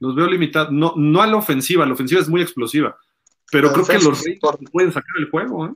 Los 0.00 0.16
veo 0.16 0.26
limitados. 0.26 0.72
No, 0.72 0.94
no 0.96 1.22
a 1.22 1.26
la 1.28 1.36
ofensiva, 1.36 1.86
la 1.86 1.92
ofensiva 1.92 2.20
es 2.20 2.28
muy 2.28 2.42
explosiva, 2.42 2.98
pero 3.52 3.68
La 3.68 3.74
creo 3.74 3.86
que 3.86 3.94
los 3.94 4.18
es 4.18 4.24
Raiders 4.24 4.40
fuerte. 4.40 4.66
pueden 4.72 4.92
sacar 4.92 5.14
el 5.18 5.30
juego, 5.30 5.66
¿eh? 5.66 5.74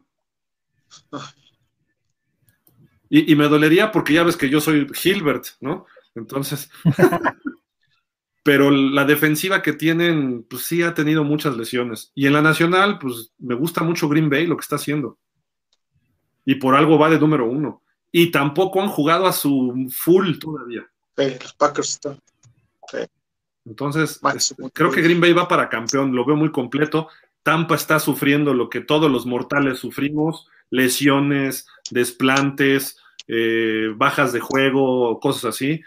Y, 3.08 3.32
y 3.32 3.36
me 3.36 3.48
dolería 3.48 3.92
porque 3.92 4.14
ya 4.14 4.24
ves 4.24 4.36
que 4.36 4.48
yo 4.48 4.60
soy 4.60 4.86
Hilbert, 5.04 5.44
¿no? 5.60 5.86
Entonces, 6.14 6.70
pero 8.42 8.70
la 8.70 9.04
defensiva 9.04 9.62
que 9.62 9.72
tienen, 9.72 10.44
pues 10.48 10.62
sí 10.62 10.82
ha 10.82 10.94
tenido 10.94 11.24
muchas 11.24 11.56
lesiones. 11.56 12.10
Y 12.14 12.26
en 12.26 12.32
la 12.32 12.42
nacional, 12.42 12.98
pues 12.98 13.32
me 13.38 13.54
gusta 13.54 13.82
mucho 13.82 14.08
Green 14.08 14.30
Bay 14.30 14.46
lo 14.46 14.56
que 14.56 14.62
está 14.62 14.76
haciendo. 14.76 15.18
Y 16.44 16.54
por 16.54 16.74
algo 16.74 16.98
va 16.98 17.10
de 17.10 17.18
número 17.18 17.46
uno. 17.46 17.82
Y 18.10 18.30
tampoco 18.30 18.80
han 18.80 18.88
jugado 18.88 19.26
a 19.26 19.32
su 19.32 19.88
full 19.90 20.38
todavía. 20.38 20.90
Sí, 21.16 21.24
los 21.40 21.52
Packers 21.54 21.90
están. 21.90 22.18
Entonces, 23.64 24.22
Max, 24.22 24.50
este, 24.50 24.70
creo 24.72 24.90
que 24.90 25.02
Green 25.02 25.20
Bay 25.20 25.32
va 25.32 25.46
para 25.46 25.68
campeón, 25.68 26.14
lo 26.14 26.24
veo 26.24 26.36
muy 26.36 26.50
completo. 26.50 27.08
Tampa 27.42 27.74
está 27.74 28.00
sufriendo 28.00 28.54
lo 28.54 28.68
que 28.68 28.80
todos 28.80 29.10
los 29.10 29.26
mortales 29.26 29.78
sufrimos, 29.78 30.48
lesiones, 30.70 31.66
desplantes, 31.90 32.98
eh, 33.28 33.92
bajas 33.96 34.32
de 34.32 34.40
juego, 34.40 35.20
cosas 35.20 35.44
así. 35.44 35.82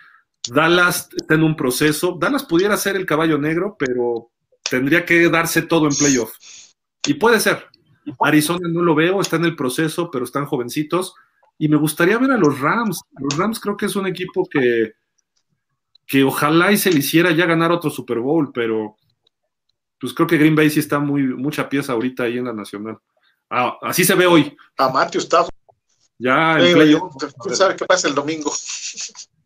Dallas 0.50 1.10
está 1.16 1.36
en 1.36 1.44
un 1.44 1.56
proceso. 1.56 2.18
Dallas 2.20 2.44
pudiera 2.44 2.76
ser 2.78 2.96
el 2.96 3.06
caballo 3.06 3.38
negro, 3.38 3.76
pero 3.78 4.32
tendría 4.70 5.06
que 5.06 5.30
darse 5.30 5.62
todo 5.62 5.88
en 5.88 5.96
playoff. 5.96 6.34
Y 7.06 7.16
puede 7.16 7.40
ser. 7.40 7.66
Arizona 8.20 8.68
no 8.70 8.82
lo 8.82 8.96
veo, 8.96 9.22
está 9.22 9.38
en 9.38 9.46
el 9.46 9.56
proceso, 9.56 10.10
pero 10.12 10.26
están 10.26 10.46
jovencitos. 10.46 11.16
Y 11.58 11.68
me 11.70 11.78
gustaría 11.78 12.18
ver 12.18 12.32
a 12.32 12.38
los 12.38 12.60
Rams. 12.60 13.02
Los 13.20 13.38
Rams 13.38 13.60
creo 13.60 13.78
que 13.78 13.86
es 13.86 13.96
un 13.96 14.08
equipo 14.08 14.48
que, 14.50 14.94
que 16.06 16.24
ojalá 16.24 16.72
y 16.72 16.78
se 16.78 16.92
le 16.92 17.00
hiciera 17.00 17.32
ya 17.32 17.46
ganar 17.46 17.72
otro 17.72 17.90
Super 17.90 18.20
Bowl, 18.20 18.52
pero 18.54 18.98
pues 20.00 20.14
creo 20.14 20.28
que 20.28 20.38
Green 20.38 20.56
Bay 20.56 20.70
sí 20.70 20.82
está 20.82 21.00
muy, 21.00 21.24
mucha 21.24 21.70
pieza 21.70 21.94
ahorita 21.94 22.24
ahí 22.24 22.38
en 22.38 22.46
la 22.46 22.54
nacional. 22.54 22.98
Ah, 23.50 23.78
así 23.82 24.04
se 24.04 24.16
ve 24.16 24.26
hoy, 24.26 24.56
A 24.78 24.90
Matthew 24.90 25.22
Stafford. 25.22 25.54
ya 26.18 26.58
playoff. 26.58 27.14
¿Quién 27.42 27.56
sabe 27.56 27.76
qué 27.76 27.86
pasa 27.86 28.10
el 28.10 28.16
domingo? 28.16 28.52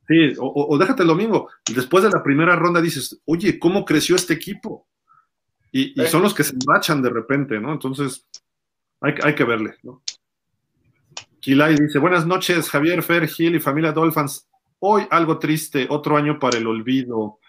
Sí, 0.08 0.34
o, 0.40 0.68
o- 0.70 0.78
déjate 0.78 1.02
el 1.02 1.10
domingo. 1.10 1.50
Después 1.74 2.04
de 2.04 2.10
la 2.10 2.24
primera 2.24 2.56
ronda 2.56 2.82
dices, 2.82 3.20
oye, 3.26 3.60
¿cómo 3.60 3.84
creció 3.84 4.16
este 4.16 4.34
equipo? 4.34 4.88
Y, 5.72 6.02
y 6.02 6.06
son 6.08 6.22
los 6.22 6.34
que 6.34 6.44
se 6.46 6.54
embrachan 6.54 7.02
de 7.02 7.10
repente, 7.10 7.60
¿no? 7.60 7.74
Entonces, 7.74 8.26
hay, 9.02 9.14
que- 9.16 9.28
hay 9.28 9.36
que 9.36 9.44
verle, 9.44 9.76
¿no? 9.84 10.02
Kilay 11.40 11.76
dice, 11.76 12.00
buenas 12.00 12.26
noches, 12.26 12.70
Javier, 12.70 13.04
Fer, 13.04 13.28
Gil 13.28 13.56
y 13.56 13.60
familia 13.60 13.92
Dolphins. 13.92 14.48
Hoy 14.80 15.04
algo 15.10 15.40
triste, 15.40 15.88
otro 15.90 16.18
año 16.18 16.40
para 16.40 16.58
el 16.58 16.68
olvido. 16.68 17.40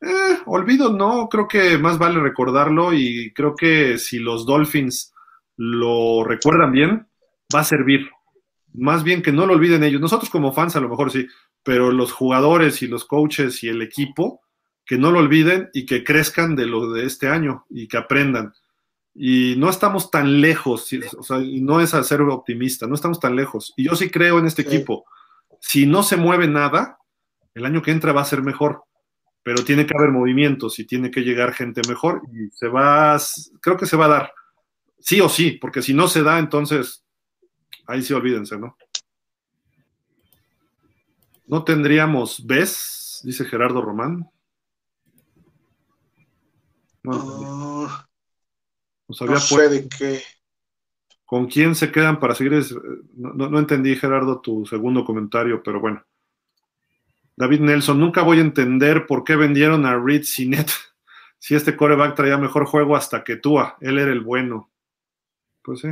Eh, 0.00 0.38
olvido 0.46 0.92
no, 0.92 1.28
creo 1.28 1.46
que 1.48 1.78
más 1.78 1.98
vale 1.98 2.20
recordarlo 2.20 2.92
y 2.92 3.32
creo 3.32 3.54
que 3.54 3.98
si 3.98 4.18
los 4.18 4.46
Dolphins 4.46 5.12
lo 5.56 6.24
recuerdan 6.24 6.72
bien, 6.72 7.06
va 7.54 7.60
a 7.60 7.64
servir. 7.64 8.10
Más 8.74 9.04
bien 9.04 9.22
que 9.22 9.32
no 9.32 9.46
lo 9.46 9.54
olviden 9.54 9.84
ellos. 9.84 10.00
Nosotros 10.00 10.30
como 10.30 10.52
fans 10.52 10.74
a 10.76 10.80
lo 10.80 10.88
mejor 10.88 11.10
sí, 11.10 11.26
pero 11.62 11.92
los 11.92 12.12
jugadores 12.12 12.82
y 12.82 12.86
los 12.88 13.04
coaches 13.04 13.62
y 13.62 13.68
el 13.68 13.82
equipo, 13.82 14.40
que 14.84 14.98
no 14.98 15.10
lo 15.10 15.20
olviden 15.20 15.70
y 15.72 15.86
que 15.86 16.02
crezcan 16.04 16.56
de 16.56 16.66
lo 16.66 16.90
de 16.92 17.06
este 17.06 17.28
año 17.28 17.64
y 17.70 17.86
que 17.88 17.96
aprendan. 17.96 18.52
Y 19.14 19.54
no 19.58 19.68
estamos 19.70 20.10
tan 20.10 20.40
lejos, 20.40 20.88
o 21.18 21.22
sea, 21.22 21.38
y 21.38 21.60
no 21.60 21.80
es 21.80 21.94
a 21.94 22.02
ser 22.02 22.20
optimista, 22.22 22.86
no 22.86 22.94
estamos 22.94 23.20
tan 23.20 23.36
lejos. 23.36 23.74
Y 23.76 23.84
yo 23.84 23.94
sí 23.94 24.10
creo 24.10 24.38
en 24.38 24.46
este 24.46 24.62
Sí. 24.62 24.68
equipo. 24.76 25.04
Si 25.60 25.86
no 25.86 26.02
se 26.02 26.16
mueve 26.16 26.48
nada, 26.48 26.98
el 27.54 27.64
año 27.66 27.82
que 27.82 27.90
entra 27.90 28.12
va 28.12 28.22
a 28.22 28.26
ser 28.26 28.42
mejor, 28.42 28.82
pero 29.44 29.64
tiene 29.64 29.86
que 29.86 29.94
haber 29.96 30.10
movimientos 30.10 30.78
y 30.78 30.86
tiene 30.86 31.10
que 31.10 31.20
llegar 31.20 31.52
gente 31.52 31.82
mejor 31.88 32.22
y 32.32 32.50
se 32.50 32.68
va, 32.68 33.14
a- 33.14 33.20
creo 33.60 33.76
que 33.76 33.86
se 33.86 33.96
va 33.96 34.06
a 34.06 34.08
dar, 34.08 34.32
sí 34.98 35.20
o 35.20 35.28
sí, 35.28 35.52
porque 35.60 35.82
si 35.82 35.94
no 35.94 36.08
se 36.08 36.22
da, 36.22 36.38
entonces 36.38 37.04
ahí 37.86 38.02
sí 38.02 38.14
olvídense, 38.14 38.56
¿no? 38.58 38.76
No 41.52 41.64
tendríamos 41.64 42.46
¿ves? 42.46 43.20
dice 43.24 43.44
Gerardo 43.44 43.82
Román. 43.82 44.26
No 47.02 47.88
no 49.08 49.14
sé 49.14 49.26
puesto- 49.26 49.68
de 49.68 49.86
qué. 49.86 50.22
¿Con 51.26 51.46
quién 51.48 51.74
se 51.74 51.92
quedan 51.92 52.18
para 52.18 52.34
seguir? 52.34 52.64
No, 53.14 53.34
no- 53.34 53.50
no 53.50 53.58
entendí, 53.58 53.94
Gerardo, 53.96 54.40
tu 54.40 54.64
segundo 54.64 55.04
comentario, 55.04 55.62
pero 55.62 55.78
bueno. 55.78 56.02
David 57.36 57.60
Nelson, 57.60 58.00
nunca 58.00 58.22
voy 58.22 58.38
a 58.38 58.42
entender 58.42 59.06
por 59.06 59.22
qué 59.22 59.36
vendieron 59.36 59.84
a 59.84 59.98
Reed 59.98 60.22
Sinet. 60.24 60.70
Si 61.38 61.56
este 61.56 61.76
coreback 61.76 62.14
traía 62.14 62.38
mejor 62.38 62.66
juego 62.66 62.94
hasta 62.94 63.24
que 63.24 63.34
Tua, 63.36 63.76
él 63.80 63.98
era 63.98 64.12
el 64.12 64.20
bueno. 64.20 64.70
Pues 65.62 65.80
sí. 65.80 65.88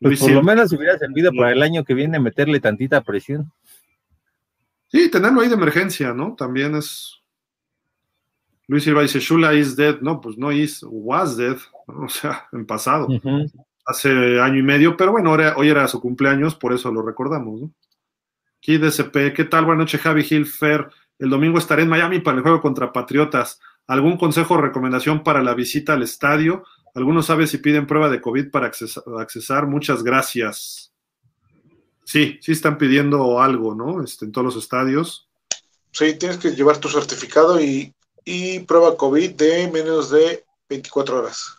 Pues 0.00 0.20
por 0.20 0.30
lo 0.30 0.42
menos 0.42 0.72
hubiera 0.72 0.98
servido 0.98 1.30
para 1.32 1.52
el 1.52 1.62
año 1.62 1.84
que 1.84 1.92
viene 1.92 2.18
meterle 2.18 2.60
tantita 2.60 3.02
presión. 3.02 3.52
Sí, 4.94 5.10
tenerlo 5.10 5.40
ahí 5.40 5.48
de 5.48 5.54
emergencia, 5.54 6.14
¿no? 6.14 6.36
También 6.36 6.76
es. 6.76 7.20
Luis 8.68 8.84
Silva 8.84 9.02
dice, 9.02 9.18
Shula 9.18 9.52
is 9.52 9.74
dead. 9.74 10.00
No, 10.00 10.20
pues 10.20 10.38
no 10.38 10.52
is, 10.52 10.84
was 10.88 11.36
dead. 11.36 11.56
O 11.86 12.08
sea, 12.08 12.46
en 12.52 12.64
pasado. 12.64 13.08
Hace 13.84 14.40
año 14.40 14.58
y 14.58 14.62
medio, 14.62 14.96
pero 14.96 15.12
bueno, 15.12 15.30
ahora- 15.30 15.54
hoy 15.58 15.68
era 15.68 15.86
su 15.88 16.00
cumpleaños, 16.00 16.54
por 16.54 16.72
eso 16.72 16.90
lo 16.92 17.02
recordamos. 17.02 17.60
¿no? 17.60 17.70
Kid 18.60 18.84
SP, 18.88 19.34
¿qué 19.34 19.44
tal? 19.44 19.66
Buenas 19.66 19.82
noches, 19.82 20.00
Javi 20.00 20.22
Gil 20.24 20.46
Fer. 20.46 20.88
El 21.18 21.28
domingo 21.28 21.58
estaré 21.58 21.82
en 21.82 21.90
Miami 21.90 22.20
para 22.20 22.36
el 22.38 22.42
juego 22.42 22.62
contra 22.62 22.92
Patriotas. 22.92 23.60
¿Algún 23.86 24.16
consejo 24.16 24.54
o 24.54 24.58
recomendación 24.62 25.22
para 25.22 25.42
la 25.42 25.52
visita 25.54 25.92
al 25.92 26.02
estadio? 26.02 26.64
¿Alguno 26.94 27.20
sabe 27.22 27.46
si 27.46 27.58
piden 27.58 27.86
prueba 27.86 28.08
de 28.08 28.20
COVID 28.22 28.50
para 28.50 28.68
accesa- 28.70 29.02
accesar? 29.20 29.66
Muchas 29.66 30.02
gracias. 30.02 30.93
Sí, 32.04 32.38
sí 32.40 32.52
están 32.52 32.78
pidiendo 32.78 33.40
algo, 33.40 33.74
¿no? 33.74 34.02
Este, 34.02 34.24
en 34.26 34.32
todos 34.32 34.44
los 34.54 34.56
estadios. 34.62 35.28
Sí, 35.92 36.16
tienes 36.18 36.38
que 36.38 36.50
llevar 36.50 36.78
tu 36.78 36.88
certificado 36.88 37.60
y, 37.60 37.94
y 38.24 38.60
prueba 38.60 38.96
COVID 38.96 39.32
de 39.32 39.70
menos 39.72 40.10
de 40.10 40.44
24 40.68 41.18
horas. 41.18 41.58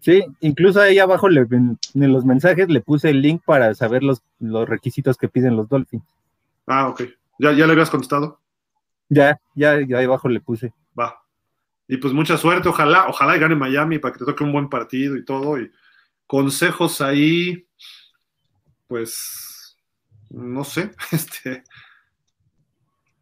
Sí, 0.00 0.22
incluso 0.40 0.80
ahí 0.80 0.98
abajo 0.98 1.28
le- 1.28 1.46
en 1.50 1.78
los 2.12 2.24
mensajes 2.24 2.68
le 2.68 2.80
puse 2.80 3.10
el 3.10 3.22
link 3.22 3.42
para 3.44 3.74
saber 3.74 4.02
los, 4.02 4.22
los 4.38 4.68
requisitos 4.68 5.16
que 5.16 5.28
piden 5.28 5.56
los 5.56 5.68
Dolphins. 5.68 6.04
Ah, 6.66 6.88
ok. 6.88 7.02
¿Ya, 7.38 7.52
ya 7.52 7.66
le 7.66 7.72
habías 7.72 7.90
contestado? 7.90 8.40
Ya, 9.08 9.40
ya, 9.54 9.80
ya 9.86 9.98
ahí 9.98 10.04
abajo 10.04 10.28
le 10.28 10.40
puse. 10.40 10.72
Va. 10.98 11.20
Y 11.88 11.96
pues 11.98 12.12
mucha 12.12 12.36
suerte, 12.36 12.68
ojalá, 12.68 13.06
ojalá 13.08 13.36
y 13.36 13.40
gane 13.40 13.54
Miami 13.54 13.98
para 13.98 14.12
que 14.12 14.18
te 14.20 14.24
toque 14.24 14.44
un 14.44 14.52
buen 14.52 14.68
partido 14.68 15.16
y 15.16 15.24
todo. 15.24 15.60
Y 15.60 15.70
consejos 16.26 17.00
ahí, 17.00 17.65
pues, 18.86 19.76
no 20.30 20.64
sé, 20.64 20.90
este, 21.12 21.64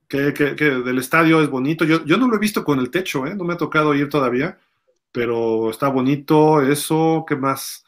que, 0.08 0.32
que- 0.34 0.56
que 0.56 0.64
del 0.70 0.98
estadio 0.98 1.42
es 1.42 1.48
bonito. 1.50 1.84
Yo, 1.84 2.04
yo 2.04 2.16
no 2.16 2.28
lo 2.28 2.36
he 2.36 2.38
visto 2.40 2.64
con 2.64 2.78
el 2.78 2.90
techo, 2.90 3.26
¿eh? 3.26 3.34
no 3.34 3.44
me 3.44 3.54
ha 3.54 3.56
tocado 3.56 3.94
ir 3.94 4.08
todavía, 4.08 4.58
pero 5.12 5.70
está 5.70 5.88
bonito 5.88 6.62
eso. 6.62 7.24
¿Qué 7.26 7.36
más? 7.36 7.84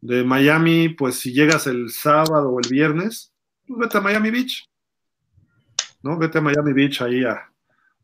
De 0.00 0.24
Miami, 0.24 0.90
pues 0.90 1.18
si 1.18 1.32
llegas 1.32 1.66
el 1.66 1.90
sábado 1.90 2.50
o 2.50 2.60
el 2.60 2.68
viernes, 2.70 3.32
pues 3.66 3.80
vete 3.80 3.98
a 3.98 4.00
Miami 4.00 4.30
Beach. 4.30 4.68
¿no? 6.02 6.16
Vete 6.16 6.38
a 6.38 6.40
Miami 6.40 6.72
Beach 6.72 7.02
ahí 7.02 7.24
a 7.24 7.50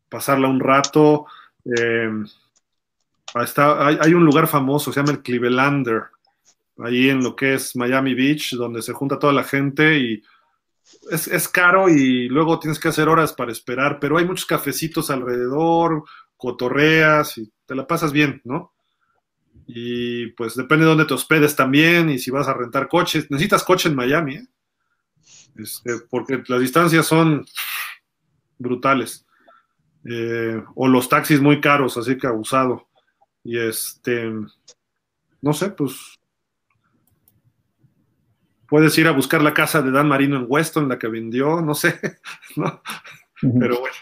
pasarla 0.09 0.47
un 0.47 0.59
rato. 0.59 1.25
Eh, 1.65 2.09
está, 3.41 3.87
hay, 3.87 4.13
un 4.13 4.25
lugar 4.25 4.47
famoso, 4.47 4.91
se 4.91 4.99
llama 4.99 5.13
el 5.13 5.21
Clevelander, 5.21 6.03
ahí 6.77 7.09
en 7.09 7.23
lo 7.23 7.35
que 7.35 7.55
es 7.55 7.75
Miami 7.75 8.13
Beach, 8.13 8.53
donde 8.53 8.81
se 8.81 8.93
junta 8.93 9.19
toda 9.19 9.33
la 9.33 9.43
gente 9.43 9.99
y 9.99 10.23
es, 11.11 11.27
es, 11.27 11.47
caro 11.47 11.89
y 11.89 12.27
luego 12.27 12.59
tienes 12.59 12.79
que 12.79 12.89
hacer 12.89 13.07
horas 13.07 13.33
para 13.33 13.51
esperar, 13.51 13.99
pero 13.99 14.17
hay 14.17 14.25
muchos 14.25 14.45
cafecitos 14.45 15.09
alrededor, 15.09 16.03
cotorreas 16.37 17.37
y 17.37 17.51
te 17.65 17.75
la 17.75 17.87
pasas 17.87 18.11
bien, 18.11 18.41
¿no? 18.43 18.73
Y 19.65 20.27
pues 20.31 20.55
depende 20.55 20.83
de 20.83 20.89
dónde 20.89 21.05
te 21.05 21.13
hospedes 21.13 21.55
también 21.55 22.09
y 22.09 22.19
si 22.19 22.31
vas 22.31 22.47
a 22.47 22.53
rentar 22.53 22.89
coches. 22.89 23.29
Necesitas 23.31 23.63
coche 23.63 23.89
en 23.89 23.95
Miami, 23.95 24.35
¿eh? 24.35 24.47
Este, 25.55 25.99
porque 26.09 26.43
las 26.47 26.59
distancias 26.59 27.05
son 27.05 27.45
brutales. 28.57 29.25
Eh, 30.05 30.61
o 30.75 30.87
los 30.87 31.07
taxis 31.07 31.39
muy 31.39 31.61
caros, 31.61 31.97
así 31.97 32.17
que 32.17 32.27
abusado. 32.27 32.89
Y 33.43 33.57
este, 33.57 34.31
no 35.41 35.53
sé, 35.53 35.69
pues 35.69 36.19
puedes 38.73 38.97
ir 38.97 39.07
a 39.07 39.11
buscar 39.11 39.43
la 39.43 39.53
casa 39.53 39.83
de 39.83 39.91
Dan 39.91 40.07
Marino 40.07 40.35
en 40.35 40.47
Weston, 40.49 40.89
la 40.89 40.97
que 40.97 41.07
vendió, 41.07 41.61
no 41.61 41.75
sé, 41.75 41.99
¿no? 42.55 42.81
pero 43.39 43.79
bueno. 43.79 43.95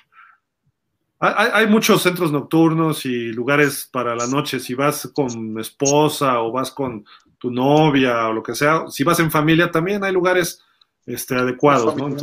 Hay, 1.19 1.67
muchos 1.67 2.01
centros 2.01 2.31
nocturnos 2.31 3.05
y 3.05 3.33
lugares 3.33 3.89
para 3.91 4.15
la 4.15 4.27
noche. 4.27 4.61
Si 4.61 4.73
vas 4.73 5.11
con 5.13 5.59
esposa 5.59 6.39
o 6.39 6.53
vas 6.53 6.71
con 6.71 7.03
tu 7.37 7.51
novia 7.51 8.29
o 8.29 8.33
lo 8.33 8.41
que 8.41 8.55
sea, 8.55 8.85
si 8.87 9.03
vas 9.03 9.19
en 9.19 9.29
familia 9.29 9.69
también 9.69 10.05
hay 10.05 10.13
lugares 10.13 10.63
este, 11.05 11.35
adecuados, 11.35 11.93
¿no? 11.97 12.15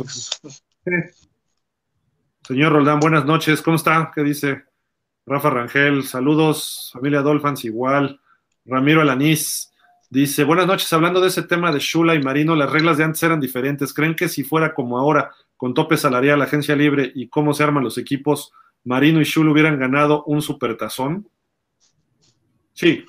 Señor 2.41 2.71
Roldán, 2.71 2.99
buenas 2.99 3.25
noches. 3.25 3.61
¿Cómo 3.61 3.75
está? 3.75 4.11
¿Qué 4.15 4.23
dice? 4.23 4.63
Rafa 5.23 5.51
Rangel, 5.51 6.03
saludos, 6.03 6.89
familia 6.93 7.21
Dolphins 7.21 7.63
igual. 7.65 8.19
Ramiro 8.65 9.01
Alanís 9.01 9.68
dice, 10.09 10.43
buenas 10.43 10.67
noches, 10.67 10.91
hablando 10.93 11.21
de 11.21 11.27
ese 11.27 11.43
tema 11.43 11.71
de 11.71 11.79
Shula 11.79 12.15
y 12.15 12.21
Marino, 12.21 12.55
las 12.55 12.71
reglas 12.71 12.97
de 12.97 13.03
antes 13.03 13.21
eran 13.23 13.39
diferentes. 13.39 13.93
¿Creen 13.93 14.15
que 14.15 14.27
si 14.27 14.43
fuera 14.43 14.73
como 14.73 14.97
ahora, 14.97 15.31
con 15.55 15.73
tope 15.73 15.97
salarial, 15.97 16.41
agencia 16.41 16.75
libre 16.75 17.11
y 17.13 17.27
cómo 17.27 17.53
se 17.53 17.63
arman 17.63 17.83
los 17.83 17.97
equipos, 17.97 18.51
Marino 18.83 19.21
y 19.21 19.25
Shula 19.25 19.51
hubieran 19.51 19.79
ganado 19.79 20.23
un 20.25 20.41
supertazón? 20.41 21.29
Sí. 22.73 23.05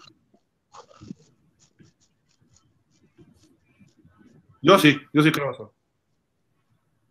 Yo 4.63 4.79
sí, 4.79 5.01
yo 5.13 5.23
sí 5.23 5.33
creo 5.33 5.53
eso. 5.53 5.75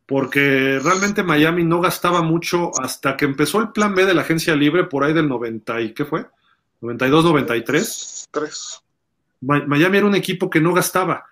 Porque 0.06 0.80
realmente 0.84 1.24
Miami 1.24 1.64
no 1.64 1.82
gastaba 1.82 2.22
mucho 2.22 2.72
hasta 2.82 3.16
que 3.16 3.26
empezó 3.26 3.60
el 3.60 3.72
plan 3.72 3.94
B 3.94 4.06
de 4.06 4.14
la 4.14 4.22
agencia 4.22 4.56
libre 4.56 4.84
por 4.86 5.04
ahí 5.04 5.14
del 5.14 5.30
90 5.30 5.82
y 5.82 5.94
¿qué 5.94 6.06
fue? 6.06 6.26
92, 6.82 7.26
93. 7.26 8.28
Tres. 8.32 8.84
Miami 9.42 9.98
era 9.98 10.08
un 10.08 10.16
equipo 10.16 10.50
que 10.50 10.62
no 10.62 10.74
gastaba. 10.74 11.26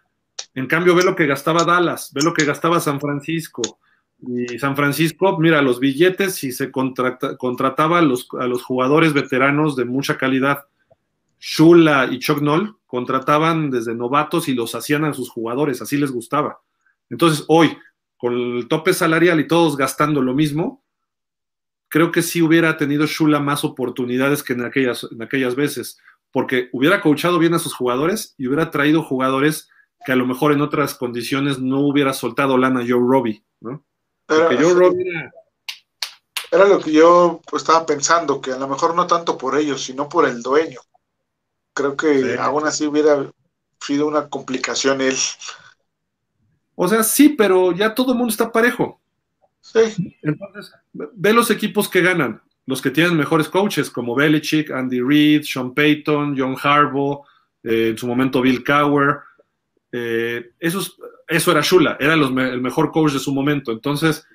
En 0.54 0.68
cambio, 0.68 0.96
ve 0.96 1.04
lo 1.04 1.16
que 1.16 1.28
gastaba 1.28 1.64
Dallas, 1.64 2.12
ve 2.14 2.22
lo 2.24 2.34
que 2.34 2.46
gastaba 2.46 2.80
San 2.80 3.00
Francisco, 3.00 3.80
y 4.20 4.58
San 4.58 4.76
Francisco, 4.76 5.38
mira, 5.38 5.62
los 5.62 5.80
billetes 5.80 6.44
y 6.44 6.52
se 6.52 6.72
contrataba 6.72 8.00
a 8.00 8.02
los, 8.02 8.28
jugadores 8.64 9.14
veteranos 9.14 9.76
de 9.76 9.86
mucha 9.86 10.18
calidad. 10.18 10.66
Shula 11.40 12.10
y 12.12 12.18
Chuck 12.18 12.42
contrataban 12.88 13.70
desde 13.70 13.94
novatos 13.94 14.48
y 14.48 14.56
los 14.56 14.74
hacían 14.74 15.06
a 15.06 15.14
sus 15.14 15.30
jugadores, 15.30 15.82
así 15.82 15.98
les 15.98 16.12
gustaba. 16.12 16.62
Entonces, 17.12 17.46
hoy, 17.48 17.78
con 18.18 18.34
el 18.34 18.68
tope 18.68 18.94
salarial 18.94 19.40
y 19.40 19.48
todos 19.48 19.78
gastando 19.78 20.24
lo 20.24 20.34
mismo, 20.34 20.84
creo 21.88 22.12
que 22.12 22.24
sí 22.24 22.42
hubiera 22.42 22.76
tenido 22.76 23.06
Shula 23.06 23.40
más 23.40 23.64
oportunidades 23.64 24.42
que 24.42 24.54
en 24.54 24.66
aquellas, 24.66 25.08
en 25.12 25.22
aquellas 25.22 25.56
veces, 25.56 26.00
porque 26.38 26.70
hubiera 26.72 27.02
coachado 27.02 27.40
bien 27.40 27.56
a 27.56 27.60
sus 27.60 27.74
jugadores 27.74 28.36
y 28.38 28.46
hubiera 28.46 28.70
traído 28.70 29.02
jugadores 29.02 29.70
que 30.06 30.12
a 30.12 30.16
lo 30.16 30.28
mejor 30.28 30.52
en 30.52 30.62
otras 30.62 30.94
condiciones 30.94 31.58
no 31.58 31.80
hubiera 31.80 32.14
soltado 32.14 32.60
lana 32.60 32.86
Joe 32.88 33.02
Robbie, 33.02 33.44
¿no? 33.60 33.84
Era, 36.52 36.66
lo 36.66 36.80
que 36.80 36.92
yo 36.92 37.42
estaba 37.54 37.88
pensando, 37.88 38.40
que 38.40 38.52
a 38.52 38.60
lo 38.60 38.68
mejor 38.68 38.94
no 38.94 39.08
tanto 39.08 39.36
por 39.36 39.58
ellos, 39.58 39.84
sino 39.84 40.08
por 40.08 40.28
el 40.28 40.44
dueño. 40.44 40.80
Creo 41.74 41.98
que 41.98 42.38
aún 42.40 42.68
así 42.68 42.86
hubiera 42.86 43.32
sido 43.82 44.06
una 44.06 44.30
complicación 44.30 45.02
él. 45.02 45.18
O 46.76 46.88
sea, 46.88 47.02
sí, 47.02 47.30
pero 47.30 47.72
ya 47.72 47.96
todo 47.96 48.12
el 48.12 48.18
mundo 48.20 48.30
está 48.30 48.52
parejo. 48.52 49.02
Sí. 49.60 50.16
Entonces, 50.22 50.72
ve 50.94 51.34
los 51.34 51.50
equipos 51.50 51.90
que 51.90 52.04
ganan, 52.04 52.44
los 52.68 52.82
que 52.82 52.92
tienen 52.92 53.16
mejores 53.16 53.48
coaches, 53.48 53.90
como 53.90 54.14
Belichick, 54.14 54.72
Andy 54.72 55.02
Reid, 55.02 55.44
Sean 55.44 55.74
Payton, 55.74 56.36
John 56.38 56.56
Harbaugh, 56.62 57.24
eh, 57.64 57.90
en 57.90 57.98
su 57.98 58.06
momento 58.06 58.42
Bill 58.42 58.64
Cower. 58.64 59.16
Eh, 59.92 60.52
eso 60.60 61.52
era 61.52 61.62
Shula, 61.62 61.98
era 62.00 62.14
el 62.14 62.62
mejor 62.62 62.92
coach 62.92 63.14
de 63.14 63.20
su 63.20 63.34
momento. 63.34 63.72
Entonces, 63.72 64.26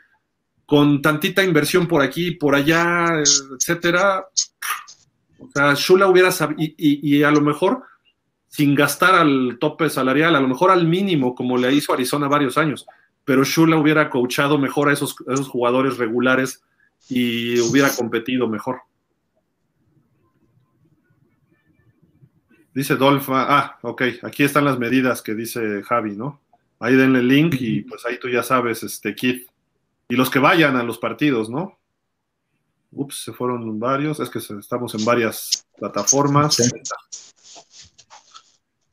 con 0.65 1.03
tantita 1.03 1.45
inversión 1.45 1.87
por 1.87 2.01
aquí, 2.01 2.31
por 2.31 2.55
allá, 2.55 3.23
etcétera, 3.59 4.25
o 5.39 5.51
sea, 5.55 5.75
Shula 5.75 6.07
hubiera 6.07 6.33
sabido, 6.33 6.73
y, 6.79 7.23
a 7.23 7.31
lo 7.31 7.43
mejor 7.43 7.83
sin 8.49 8.75
gastar 8.75 9.15
al 9.15 9.59
tope 9.61 9.91
salarial, 9.91 10.35
a 10.37 10.41
lo 10.41 10.49
mejor 10.49 10.71
al 10.71 10.87
mínimo, 10.87 11.35
como 11.35 11.59
le 11.59 11.73
hizo 11.75 11.93
Arizona 11.93 12.29
varios 12.29 12.57
años, 12.57 12.87
pero 13.27 13.45
Shula 13.45 13.77
hubiera 13.77 14.09
coachado 14.09 14.57
mejor 14.57 14.89
a 14.89 14.95
esos, 14.95 15.17
a 15.29 15.35
esos 15.35 15.49
jugadores 15.49 15.99
regulares 15.99 16.63
y 17.09 17.61
hubiera 17.61 17.91
competido 17.95 18.49
mejor. 18.49 18.83
Dice 22.75 22.97
Dolfa, 22.97 23.59
ah, 23.59 23.79
ok, 23.83 24.03
aquí 24.23 24.45
están 24.45 24.65
las 24.65 24.79
medidas 24.79 25.21
que 25.21 25.35
dice 25.35 25.83
Javi, 25.83 26.17
¿no? 26.17 26.41
Ahí 26.81 26.97
denle 26.97 27.21
el 27.21 27.29
link 27.29 27.55
y 27.61 27.83
pues 27.83 28.05
ahí 28.07 28.19
tú 28.19 28.29
ya 28.29 28.43
sabes, 28.43 28.83
este, 28.83 29.15
Kid. 29.15 29.43
Y 30.09 30.17
los 30.17 30.31
que 30.31 30.39
vayan 30.39 30.77
a 30.77 30.83
los 30.83 30.99
partidos, 30.99 31.51
¿no? 31.51 31.79
Ups, 32.91 33.25
se 33.25 33.33
fueron 33.33 33.79
varios, 33.79 34.21
es 34.21 34.31
que 34.31 34.39
estamos 34.39 34.95
en 34.95 35.05
varias 35.05 35.67
plataformas. 35.79 36.57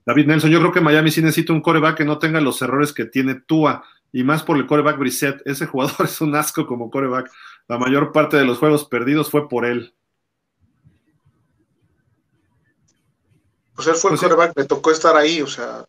David 0.06 0.28
Nelson, 0.28 0.50
yo 0.50 0.60
creo 0.60 0.72
que 0.72 0.82
Miami 0.82 1.12
sí 1.12 1.22
necesita 1.22 1.54
un 1.54 1.62
coreback 1.62 1.98
que 1.98 2.06
no 2.06 2.20
tenga 2.20 2.42
los 2.42 2.62
errores 2.62 2.94
que 2.94 3.06
tiene 3.06 3.36
Tua, 3.36 3.84
y 4.12 4.24
más 4.24 4.44
por 4.44 4.58
el 4.58 4.68
coreback 4.68 4.98
Brissett. 4.98 5.42
Ese 5.46 5.66
jugador 5.66 5.96
es 6.06 6.22
un 6.22 6.36
asco 6.36 6.66
como 6.66 6.90
coreback. 6.90 7.30
La 7.68 7.78
mayor 7.78 8.12
parte 8.12 8.38
de 8.38 8.46
los 8.46 8.58
juegos 8.58 8.86
perdidos 8.86 9.30
fue 9.30 9.48
por 9.48 9.66
él. 9.66 9.94
Pues 13.76 13.88
él 13.88 13.96
fue 13.96 14.12
el 14.12 14.20
coreback, 14.20 14.58
le 14.58 14.66
tocó 14.66 14.92
estar 14.92 15.16
ahí, 15.16 15.42
o 15.42 15.48
sea, 15.48 15.86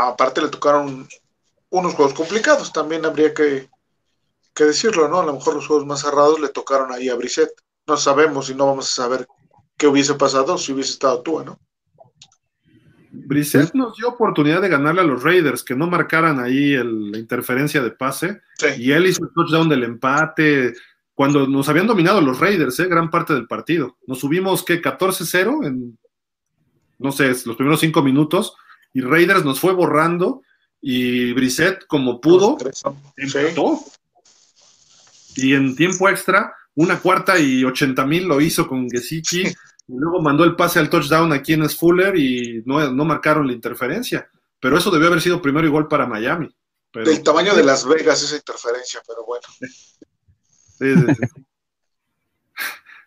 aparte 0.00 0.40
le 0.40 0.48
tocaron 0.48 1.06
unos 1.68 1.94
juegos 1.94 2.14
complicados, 2.14 2.72
también 2.72 3.04
habría 3.04 3.34
que, 3.34 3.68
decirlo, 4.54 5.06
¿no? 5.08 5.20
A 5.20 5.26
lo 5.26 5.34
mejor 5.34 5.54
los 5.54 5.66
juegos 5.66 5.84
más 5.84 6.00
cerrados 6.00 6.40
le 6.40 6.48
tocaron 6.48 6.92
ahí 6.92 7.10
a 7.10 7.14
Brissett. 7.14 7.50
No 7.86 7.98
sabemos 7.98 8.48
y 8.48 8.54
no 8.54 8.66
vamos 8.66 8.90
a 8.90 9.02
saber 9.02 9.28
qué 9.76 9.86
hubiese 9.86 10.14
pasado 10.14 10.56
si 10.56 10.72
hubiese 10.72 10.92
estado 10.92 11.20
tú, 11.20 11.44
¿no? 11.44 11.60
Brissett 13.24 13.74
nos 13.74 13.96
dio 13.96 14.08
oportunidad 14.08 14.60
de 14.60 14.68
ganarle 14.68 15.00
a 15.00 15.04
los 15.04 15.22
Raiders, 15.22 15.62
que 15.62 15.74
no 15.74 15.86
marcaran 15.86 16.38
ahí 16.40 16.74
la 16.74 17.18
interferencia 17.18 17.82
de 17.82 17.90
pase. 17.90 18.40
Y 18.78 18.92
él 18.92 19.06
hizo 19.06 19.24
el 19.24 19.30
touchdown 19.32 19.68
del 19.68 19.84
empate. 19.84 20.74
Cuando 21.14 21.46
nos 21.46 21.68
habían 21.68 21.86
dominado 21.86 22.20
los 22.20 22.38
Raiders, 22.38 22.78
¿eh? 22.80 22.86
gran 22.86 23.10
parte 23.10 23.32
del 23.32 23.46
partido. 23.46 23.96
Nos 24.06 24.20
subimos, 24.20 24.64
¿qué? 24.64 24.82
14-0 24.82 25.66
en, 25.66 25.98
no 26.98 27.12
sé, 27.12 27.28
los 27.28 27.56
primeros 27.56 27.80
cinco 27.80 28.02
minutos. 28.02 28.54
Y 28.92 29.00
Raiders 29.00 29.44
nos 29.44 29.60
fue 29.60 29.72
borrando 29.72 30.42
y 30.80 31.32
Brissett, 31.32 31.86
como 31.86 32.20
pudo, 32.20 32.56
empató. 33.16 33.80
Y 35.36 35.54
en 35.54 35.74
tiempo 35.74 36.08
extra, 36.08 36.54
una 36.74 36.98
cuarta 37.00 37.38
y 37.38 37.64
ochenta 37.64 38.06
mil 38.06 38.26
lo 38.26 38.40
hizo 38.40 38.66
con 38.66 38.88
Gesicki. 38.88 39.44
y 39.88 39.94
luego 39.96 40.20
mandó 40.20 40.44
el 40.44 40.56
pase 40.56 40.78
al 40.78 40.90
touchdown 40.90 41.32
aquí 41.32 41.52
en 41.52 41.68
Fuller 41.68 42.16
y 42.16 42.62
no, 42.66 42.90
no, 42.92 43.04
marcaron 43.04 43.46
la 43.46 43.52
interferencia. 43.52 44.28
Pero 44.60 44.78
eso 44.78 44.90
debió 44.90 45.08
haber 45.08 45.20
sido 45.20 45.40
primero 45.40 45.66
igual 45.66 45.86
para 45.86 46.06
Miami. 46.06 46.48
Pero... 46.90 47.10
El 47.10 47.22
tamaño 47.22 47.54
de 47.54 47.62
Las 47.62 47.86
Vegas 47.86 48.22
esa 48.22 48.36
interferencia, 48.36 49.00
pero 49.06 49.24
bueno. 49.24 49.46
Sí, 50.78 50.94
sí, 50.94 51.06
sí 51.14 51.46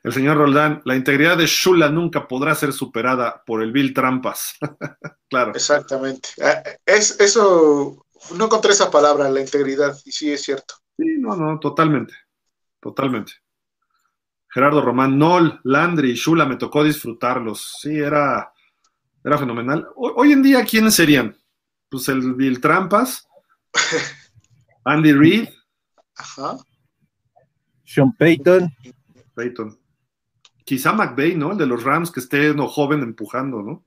el 0.04 0.14
señor 0.14 0.38
Roldán, 0.38 0.82
la 0.86 0.96
integridad 0.96 1.38
de 1.38 1.46
Shula 1.46 1.90
nunca 1.90 2.28
podrá 2.28 2.56
ser 2.56 2.72
superada 2.72 3.44
por 3.46 3.62
el 3.62 3.72
Bill 3.72 3.94
Trampas. 3.94 4.56
claro. 5.30 5.52
Exactamente. 5.54 6.30
Ah, 6.42 6.64
es, 6.86 7.20
eso, 7.20 8.06
no 8.36 8.46
encontré 8.46 8.72
esa 8.72 8.90
palabra, 8.90 9.30
la 9.30 9.42
integridad, 9.42 9.98
y 10.06 10.12
sí 10.12 10.32
es 10.32 10.42
cierto. 10.42 10.76
Sí, 10.98 11.06
no, 11.18 11.36
no, 11.36 11.60
totalmente. 11.60 12.14
Totalmente. 12.80 13.34
Gerardo 14.50 14.82
Román, 14.82 15.18
Nol, 15.18 15.60
Landry, 15.64 16.14
Shula, 16.16 16.46
me 16.46 16.56
tocó 16.56 16.84
disfrutarlos. 16.84 17.78
Sí, 17.82 17.98
era, 17.98 18.52
era 19.24 19.38
fenomenal. 19.38 19.88
Hoy, 19.96 20.32
en 20.32 20.42
día, 20.42 20.64
¿quiénes 20.66 20.96
serían? 20.96 21.38
Pues 21.88 22.10
el 22.10 22.34
Bill 22.34 22.60
Trampas, 22.60 23.28
Andy 24.84 25.14
Reid. 25.14 25.50
Ajá. 26.16 26.58
Sean 27.84 28.12
Payton. 28.14 28.72
Payton. 29.36 29.80
Quizá 30.66 30.94
McVeigh, 30.94 31.36
¿no? 31.36 31.54
El 31.54 31.58
de 31.58 31.66
los 31.66 31.84
Rams 31.84 32.12
que 32.12 32.20
esté 32.20 32.54
no 32.54 32.68
joven 32.68 33.02
empujando, 33.02 33.62
¿no? 33.62 33.84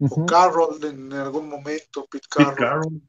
O 0.00 0.26
Carroll 0.26 0.82
en 0.84 1.12
algún 1.12 1.48
momento, 1.48 2.06
Pete 2.10 2.26
Carroll. 2.28 3.02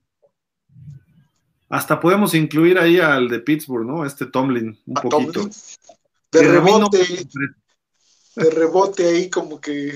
Hasta 1.69 1.99
podemos 1.99 2.35
incluir 2.35 2.77
ahí 2.77 2.99
al 2.99 3.29
de 3.29 3.39
Pittsburgh, 3.39 3.87
¿no? 3.87 4.05
Este 4.05 4.25
Tomlin, 4.25 4.77
un 4.85 4.93
poquito. 4.93 5.49
De 6.31 6.43
rebote, 6.43 7.27
de 8.35 8.49
rebote 8.49 9.07
ahí 9.07 9.29
como 9.29 9.59
que 9.59 9.93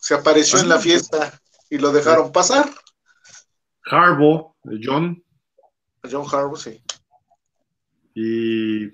se 0.00 0.14
apareció 0.14 0.60
en 0.60 0.68
la 0.68 0.78
fiesta 0.78 1.40
y 1.68 1.78
lo 1.78 1.92
dejaron 1.92 2.32
pasar. 2.32 2.70
Harbaugh, 3.90 4.54
John. 4.82 5.22
John 6.10 6.26
Harbaugh, 6.30 6.56
sí. 6.56 6.80
Y 8.14 8.88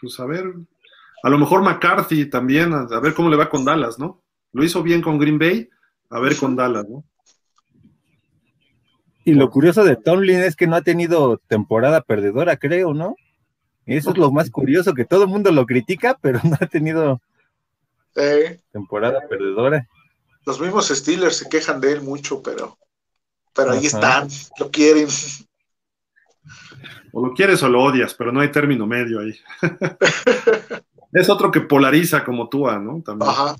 pues 0.00 0.18
a 0.18 0.26
ver, 0.26 0.44
a 1.22 1.30
lo 1.30 1.38
mejor 1.38 1.62
McCarthy 1.62 2.26
también, 2.30 2.72
a, 2.72 3.00
ver 3.00 3.14
cómo 3.14 3.28
le 3.28 3.36
va 3.36 3.50
con 3.50 3.64
Dallas, 3.64 3.98
¿no? 3.98 4.22
Lo 4.52 4.64
hizo 4.64 4.82
bien 4.82 5.02
con 5.02 5.18
Green 5.18 5.38
Bay, 5.38 5.68
a 6.10 6.20
ver 6.20 6.36
con 6.36 6.56
Dallas, 6.56 6.88
¿no? 6.88 7.04
Y 9.24 9.34
lo 9.34 9.50
curioso 9.50 9.84
de 9.84 9.96
Tomlin 9.96 10.40
es 10.40 10.56
que 10.56 10.66
no 10.66 10.76
ha 10.76 10.82
tenido 10.82 11.38
temporada 11.48 12.00
perdedora, 12.00 12.56
creo, 12.56 12.94
¿no? 12.94 13.14
Eso 13.88 14.10
es 14.10 14.18
lo 14.18 14.30
más 14.30 14.50
curioso, 14.50 14.92
que 14.92 15.06
todo 15.06 15.22
el 15.22 15.30
mundo 15.30 15.50
lo 15.50 15.64
critica, 15.64 16.18
pero 16.20 16.40
no 16.44 16.56
ha 16.60 16.66
tenido 16.66 17.20
temporada 18.72 19.20
perdedora. 19.28 19.88
Los 20.44 20.60
mismos 20.60 20.88
Steelers 20.88 21.36
se 21.36 21.48
quejan 21.48 21.80
de 21.80 21.92
él 21.92 22.02
mucho, 22.02 22.42
pero, 22.42 22.76
pero 23.54 23.72
ahí 23.72 23.86
están, 23.86 24.28
lo 24.58 24.70
quieren. 24.70 25.08
O 27.12 27.26
lo 27.26 27.32
quieres 27.32 27.62
o 27.62 27.68
lo 27.68 27.82
odias, 27.82 28.14
pero 28.14 28.30
no 28.30 28.40
hay 28.40 28.50
término 28.50 28.86
medio 28.86 29.20
ahí. 29.20 29.34
es 31.12 31.30
otro 31.30 31.50
que 31.50 31.60
polariza 31.60 32.24
como 32.24 32.48
tú, 32.48 32.66
¿no? 32.66 33.02
También. 33.02 33.30
Ajá. 33.30 33.56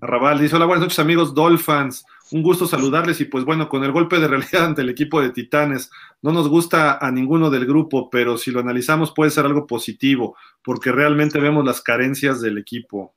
Arrabal 0.00 0.40
dice: 0.40 0.56
Hola, 0.56 0.66
buenas 0.66 0.82
noches, 0.82 0.98
amigos 0.98 1.34
Dolphins. 1.34 2.04
Un 2.30 2.42
gusto 2.42 2.66
saludarles 2.66 3.20
y 3.20 3.24
pues 3.24 3.44
bueno, 3.44 3.68
con 3.68 3.84
el 3.84 3.92
golpe 3.92 4.18
de 4.18 4.28
realidad 4.28 4.64
ante 4.66 4.82
el 4.82 4.90
equipo 4.90 5.20
de 5.20 5.30
Titanes, 5.30 5.90
no 6.22 6.32
nos 6.32 6.48
gusta 6.48 6.98
a 6.98 7.10
ninguno 7.10 7.50
del 7.50 7.66
grupo, 7.66 8.10
pero 8.10 8.36
si 8.36 8.50
lo 8.50 8.60
analizamos 8.60 9.12
puede 9.12 9.30
ser 9.30 9.46
algo 9.46 9.66
positivo, 9.66 10.36
porque 10.62 10.92
realmente 10.92 11.40
vemos 11.40 11.64
las 11.64 11.80
carencias 11.80 12.40
del 12.40 12.58
equipo. 12.58 13.14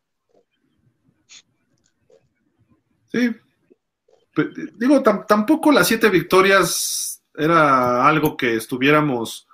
Sí. 3.11 3.31
Digo, 4.77 5.03
tampoco 5.03 5.71
las 5.73 5.87
siete 5.87 6.09
victorias 6.09 7.21
era 7.35 8.07
algo 8.07 8.37
que 8.37 8.55
estuviéramos 8.55 9.47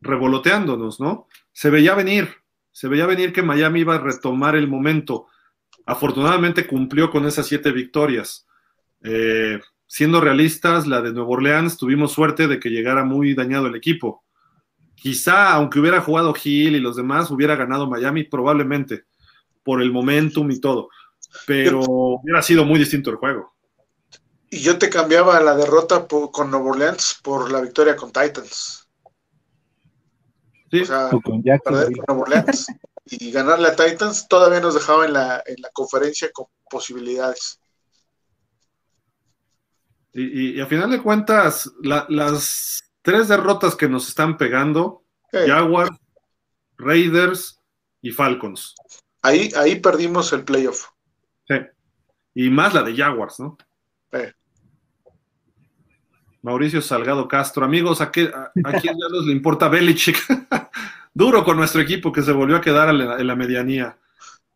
revoloteándonos, 0.00 1.00
¿no? 1.00 1.26
Se 1.52 1.70
veía 1.70 1.94
venir, 1.94 2.36
se 2.70 2.86
veía 2.86 3.06
venir 3.06 3.32
que 3.32 3.42
Miami 3.42 3.80
iba 3.80 3.96
a 3.96 4.00
retomar 4.00 4.54
el 4.54 4.68
momento. 4.68 5.26
Afortunadamente 5.84 6.66
cumplió 6.66 7.10
con 7.10 7.26
esas 7.26 7.46
siete 7.46 7.72
victorias. 7.72 8.46
Eh, 9.02 9.60
siendo 9.86 10.20
realistas, 10.20 10.86
la 10.86 11.00
de 11.00 11.12
Nuevo 11.12 11.32
Orleans 11.32 11.76
tuvimos 11.76 12.12
suerte 12.12 12.48
de 12.48 12.60
que 12.60 12.70
llegara 12.70 13.04
muy 13.04 13.34
dañado 13.34 13.66
el 13.66 13.74
equipo. 13.74 14.24
Quizá, 14.94 15.52
aunque 15.52 15.80
hubiera 15.80 16.00
jugado 16.00 16.34
Hill 16.42 16.76
y 16.76 16.80
los 16.80 16.96
demás, 16.96 17.30
hubiera 17.30 17.56
ganado 17.56 17.88
Miami, 17.88 18.24
probablemente, 18.24 19.04
por 19.62 19.80
el 19.80 19.92
momentum 19.92 20.50
y 20.50 20.60
todo. 20.60 20.90
Pero 21.46 21.80
hubiera 21.80 22.42
sido 22.42 22.64
muy 22.64 22.78
distinto 22.78 23.10
el 23.10 23.16
juego. 23.16 23.54
Y 24.50 24.58
yo 24.58 24.78
te 24.78 24.90
cambiaba 24.90 25.40
la 25.40 25.54
derrota 25.54 26.06
con 26.06 26.50
Nuevo 26.50 26.70
Orleans 26.70 27.20
por 27.22 27.50
la 27.52 27.60
victoria 27.60 27.94
con 27.94 28.10
Titans. 28.10 28.88
Sí. 30.70 30.80
O 30.80 30.84
sea, 30.84 31.10
perder 31.64 31.92
con 31.92 32.04
Nuevo 32.08 32.22
Orleans 32.22 32.66
y 33.06 33.30
ganarle 33.30 33.68
a 33.68 33.76
Titans 33.76 34.28
todavía 34.28 34.60
nos 34.60 34.74
dejaba 34.74 35.06
en 35.06 35.12
la, 35.12 35.42
en 35.46 35.62
la 35.62 35.70
conferencia 35.70 36.30
con 36.32 36.46
posibilidades. 36.68 37.59
Y, 40.12 40.60
a 40.60 40.66
final 40.66 40.90
de 40.90 41.00
cuentas, 41.00 41.72
las 41.82 42.92
tres 43.02 43.28
derrotas 43.28 43.76
que 43.76 43.88
nos 43.88 44.08
están 44.08 44.36
pegando, 44.36 45.04
Jaguars, 45.32 45.96
Raiders 46.76 47.60
y 48.02 48.10
Falcons. 48.10 48.74
Ahí, 49.22 49.50
ahí 49.56 49.78
perdimos 49.80 50.32
el 50.32 50.44
playoff. 50.44 50.86
Sí. 51.46 51.56
Y 52.34 52.50
más 52.50 52.74
la 52.74 52.82
de 52.82 52.96
Jaguars, 52.96 53.38
¿no? 53.38 53.56
Mauricio 56.42 56.80
Salgado 56.80 57.28
Castro. 57.28 57.64
Amigos, 57.64 58.00
¿a, 58.00 58.10
qué, 58.10 58.30
a, 58.32 58.50
quién 58.80 58.96
ya 58.98 59.08
les 59.12 59.26
le 59.26 59.32
importa 59.32 59.68
Belichick? 59.68 60.16
Duro 61.14 61.44
con 61.44 61.56
nuestro 61.56 61.80
equipo 61.80 62.12
que 62.12 62.22
se 62.22 62.32
volvió 62.32 62.56
a 62.56 62.60
quedar 62.60 62.88
en 62.88 63.26
la 63.26 63.36
medianía. 63.36 63.98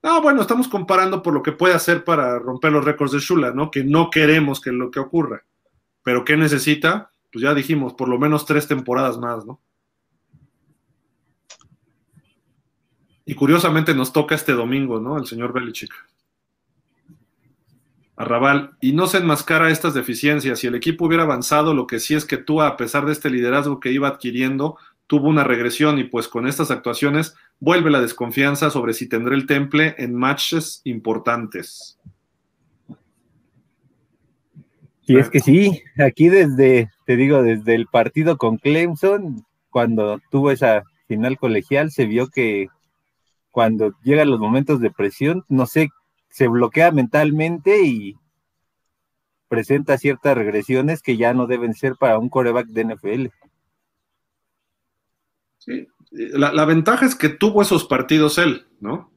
Ah, 0.06 0.20
bueno, 0.22 0.43
estamos 0.43 0.68
comparando 0.68 1.22
por 1.22 1.32
lo 1.32 1.43
que 1.43 1.52
puede 1.52 1.72
hacer 1.72 2.05
para 2.05 2.39
romper 2.39 2.70
los 2.70 2.85
récords 2.85 3.12
de 3.12 3.20
Shula, 3.20 3.52
¿no? 3.52 3.70
Que 3.70 3.82
no 3.82 4.10
queremos 4.10 4.60
que 4.60 4.70
lo 4.70 4.90
que 4.90 5.01
ocurra. 5.01 5.44
Pero 6.02 6.26
¿qué 6.26 6.36
necesita? 6.36 7.10
Pues 7.32 7.43
ya 7.43 7.55
dijimos, 7.55 7.94
por 7.94 8.10
lo 8.10 8.18
menos 8.18 8.44
tres 8.44 8.68
temporadas 8.68 9.16
más, 9.16 9.47
¿no? 9.47 9.62
Y 13.24 13.35
curiosamente 13.35 13.94
nos 13.94 14.12
toca 14.12 14.35
este 14.35 14.52
domingo, 14.52 15.01
¿no? 15.01 15.16
El 15.16 15.24
señor 15.24 15.55
Belichick. 15.55 15.94
Arrabal, 18.16 18.76
y 18.82 18.93
no 18.93 19.06
se 19.06 19.16
enmascara 19.16 19.70
estas 19.70 19.94
deficiencias. 19.94 20.59
Si 20.59 20.66
el 20.66 20.74
equipo 20.74 21.06
hubiera 21.06 21.22
avanzado, 21.22 21.72
lo 21.72 21.86
que 21.86 21.98
sí 21.98 22.14
es 22.14 22.26
que 22.26 22.36
tú, 22.36 22.60
a 22.60 22.76
pesar 22.76 23.06
de 23.06 23.12
este 23.12 23.31
liderazgo 23.31 23.81
que 23.81 23.90
iba 23.90 24.09
adquiriendo, 24.09 24.76
tuvo 25.06 25.28
una 25.28 25.44
regresión 25.44 25.98
y 25.98 26.05
pues 26.05 26.28
con 26.28 26.47
estas 26.47 26.70
actuaciones 26.70 27.35
vuelve 27.60 27.90
la 27.90 28.01
desconfianza 28.01 28.70
sobre 28.70 28.94
si 28.94 29.09
tendrá 29.09 29.35
el 29.35 29.47
temple 29.47 29.94
en 29.98 30.14
matches 30.14 30.81
importantes. 30.85 31.98
Y 35.06 35.18
es 35.18 35.28
que 35.28 35.40
sí, 35.40 35.82
aquí 35.98 36.28
desde, 36.28 36.90
te 37.05 37.16
digo, 37.16 37.43
desde 37.43 37.74
el 37.74 37.86
partido 37.86 38.39
con 38.39 38.56
Clemson, 38.56 39.44
cuando 39.68 40.20
tuvo 40.31 40.51
esa 40.51 40.82
final 41.06 41.36
colegial, 41.36 41.90
se 41.90 42.06
vio 42.06 42.28
que 42.28 42.68
cuando 43.51 43.93
llegan 44.02 44.31
los 44.31 44.40
momentos 44.40 44.81
de 44.81 44.90
presión, 44.90 45.44
no 45.48 45.66
sé, 45.66 45.90
se 46.31 46.48
bloquea 46.48 46.90
mentalmente 46.90 47.85
y 47.85 48.16
presenta 49.48 49.98
ciertas 49.98 50.36
regresiones 50.36 51.02
que 51.02 51.16
ya 51.16 51.35
no 51.35 51.47
deben 51.47 51.74
ser 51.74 51.94
para 51.97 52.18
un 52.18 52.28
coreback 52.28 52.66
de 52.68 52.85
NFL. 52.85 53.26
Sí, 55.64 55.88
la, 56.10 56.64
ventaja 56.64 57.06
es 57.06 57.14
que 57.14 57.30
tuvo 57.30 57.62
esos 57.62 57.84
partidos 57.84 58.38
él, 58.38 58.66
¿no? 58.80 59.10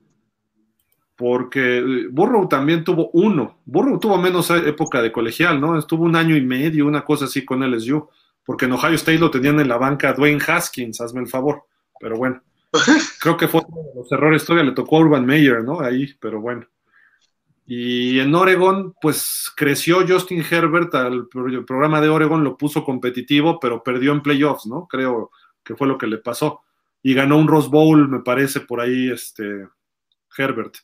Porque 1.15 1.79
eh, 1.79 2.07
Burrow 2.09 2.47
también 2.47 2.83
tuvo 2.83 3.09
uno. 3.11 3.59
Burrow 3.65 3.99
tuvo 3.99 4.17
menos 4.17 4.49
e, 4.49 4.69
época 4.69 5.01
de 5.01 5.11
colegial, 5.11 5.59
¿no? 5.59 5.77
Estuvo 5.77 6.05
un 6.05 6.15
año 6.15 6.37
y 6.37 6.41
medio, 6.41 6.87
una 6.87 7.03
cosa 7.03 7.25
así 7.25 7.43
con 7.43 7.63
LSU. 7.63 8.07
Porque 8.45 8.65
en 8.65 8.73
Ohio 8.73 8.95
State 8.95 9.19
lo 9.19 9.29
tenían 9.29 9.59
en 9.59 9.67
la 9.67 9.77
banca 9.77 10.13
Dwayne 10.13 10.41
Haskins, 10.47 11.01
hazme 11.01 11.21
el 11.21 11.27
favor. 11.27 11.63
Pero 11.99 12.17
bueno, 12.17 12.41
creo 13.19 13.35
que 13.35 13.47
fue 13.47 13.61
uno 13.67 13.81
de 13.89 13.95
los 13.95 14.11
errores. 14.11 14.45
Todavía 14.45 14.69
le 14.69 14.75
tocó 14.75 14.97
a 14.97 15.01
Urban 15.01 15.25
Meyer, 15.25 15.63
¿no? 15.63 15.81
Ahí, 15.81 16.13
pero 16.19 16.39
bueno. 16.39 16.65
Y 17.65 18.19
en 18.19 18.33
Oregon, 18.33 18.95
pues 19.01 19.51
creció 19.55 20.07
Justin 20.07 20.45
Herbert 20.49 20.95
al 20.95 21.27
programa 21.27 21.99
de 21.99 22.07
Oregon, 22.07 22.41
lo 22.41 22.55
puso 22.55 22.85
competitivo, 22.85 23.59
pero 23.59 23.83
perdió 23.83 24.13
en 24.13 24.21
playoffs, 24.21 24.67
¿no? 24.67 24.87
Creo 24.87 25.31
que 25.67 25.75
fue 25.75 25.87
lo 25.87 25.97
que 25.97 26.07
le 26.07 26.17
pasó. 26.17 26.61
Y 27.03 27.13
ganó 27.13 27.37
un 27.37 27.47
Rose 27.47 27.69
Bowl, 27.69 28.07
me 28.07 28.21
parece, 28.21 28.61
por 28.61 28.79
ahí, 28.79 29.11
este, 29.11 29.67
Herbert. 30.37 30.75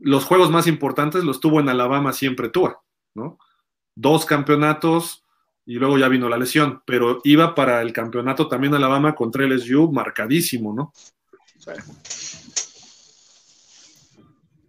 Los 0.00 0.24
juegos 0.24 0.50
más 0.50 0.66
importantes 0.66 1.24
los 1.24 1.40
tuvo 1.40 1.60
en 1.60 1.68
Alabama 1.68 2.12
siempre 2.12 2.50
Tua, 2.50 2.82
¿no? 3.14 3.38
Dos 3.94 4.26
campeonatos 4.26 5.24
y 5.66 5.74
luego 5.74 5.96
ya 5.98 6.08
vino 6.08 6.28
la 6.28 6.36
lesión, 6.36 6.82
pero 6.84 7.20
iba 7.24 7.54
para 7.54 7.80
el 7.80 7.92
campeonato 7.92 8.48
también 8.48 8.74
Alabama 8.74 9.14
contra 9.14 9.46
LSU 9.46 9.90
marcadísimo, 9.90 10.74
¿no? 10.74 10.92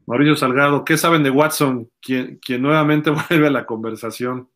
Mauricio 0.07 0.35
Salgado, 0.35 0.85
¿qué 0.85 0.97
saben 0.97 1.23
de 1.23 1.31
Watson? 1.31 1.89
Quien, 1.99 2.37
quien, 2.37 2.61
nuevamente 2.61 3.09
vuelve 3.29 3.47
a 3.47 3.51
la 3.51 3.65
conversación. 3.65 4.49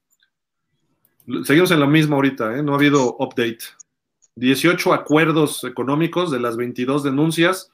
Seguimos 1.44 1.72
en 1.72 1.80
lo 1.80 1.88
mismo 1.88 2.16
ahorita, 2.16 2.58
¿eh? 2.58 2.64
no 2.64 2.74
ha 2.74 2.76
habido 2.76 3.16
update. 3.18 3.60
18 4.40 4.94
acuerdos 4.94 5.64
económicos 5.64 6.32
de 6.32 6.40
las 6.40 6.58
22 6.58 7.04
denuncias 7.04 7.72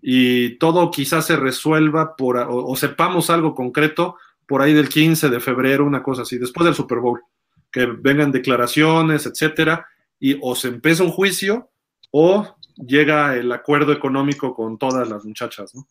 y 0.00 0.56
todo 0.58 0.90
quizás 0.90 1.26
se 1.26 1.36
resuelva 1.36 2.16
por, 2.16 2.38
o, 2.48 2.74
sepamos 2.76 3.28
algo 3.30 3.54
concreto 3.54 4.16
por 4.46 4.62
ahí 4.62 4.72
del 4.72 4.88
15 4.88 5.28
de 5.28 5.40
febrero, 5.40 5.84
una 5.84 6.02
cosa 6.02 6.22
así, 6.22 6.38
después 6.38 6.64
del 6.64 6.74
Super 6.74 6.98
Bowl, 6.98 7.22
que 7.70 7.86
vengan 7.86 8.32
declaraciones, 8.32 9.26
etcétera, 9.26 9.86
y 10.18 10.38
o 10.42 10.54
se 10.54 10.68
empieza 10.68 11.04
un 11.04 11.10
juicio 11.10 11.70
o 12.10 12.56
llega 12.76 13.36
el 13.36 13.52
acuerdo 13.52 13.92
económico 13.92 14.54
con 14.54 14.78
todas 14.78 15.08
las 15.08 15.24
muchachas, 15.24 15.74
¿no? 15.74 15.86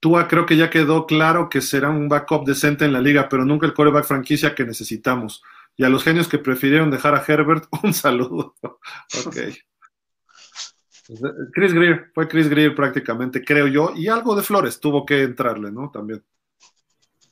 Tua 0.00 0.28
creo 0.28 0.46
que 0.46 0.56
ya 0.56 0.70
quedó 0.70 1.06
claro 1.06 1.50
que 1.50 1.60
será 1.60 1.90
un 1.90 2.08
backup 2.08 2.46
decente 2.46 2.86
en 2.86 2.94
la 2.94 3.02
liga, 3.02 3.28
pero 3.28 3.44
nunca 3.44 3.66
el 3.66 3.74
coreback 3.74 4.06
franquicia 4.06 4.54
que 4.54 4.64
necesitamos. 4.64 5.42
Y 5.80 5.84
a 5.84 5.88
los 5.88 6.04
genios 6.04 6.28
que 6.28 6.36
prefirieron 6.36 6.90
dejar 6.90 7.14
a 7.14 7.24
Herbert, 7.26 7.64
un 7.82 7.94
saludo. 7.94 8.54
ok. 8.62 9.36
Chris 11.54 11.72
Greer, 11.72 12.10
fue 12.14 12.28
Chris 12.28 12.50
Greer 12.50 12.74
prácticamente, 12.74 13.42
creo 13.42 13.66
yo, 13.66 13.94
y 13.96 14.06
algo 14.08 14.36
de 14.36 14.42
Flores 14.42 14.78
tuvo 14.78 15.06
que 15.06 15.22
entrarle, 15.22 15.72
¿no? 15.72 15.90
También. 15.90 16.22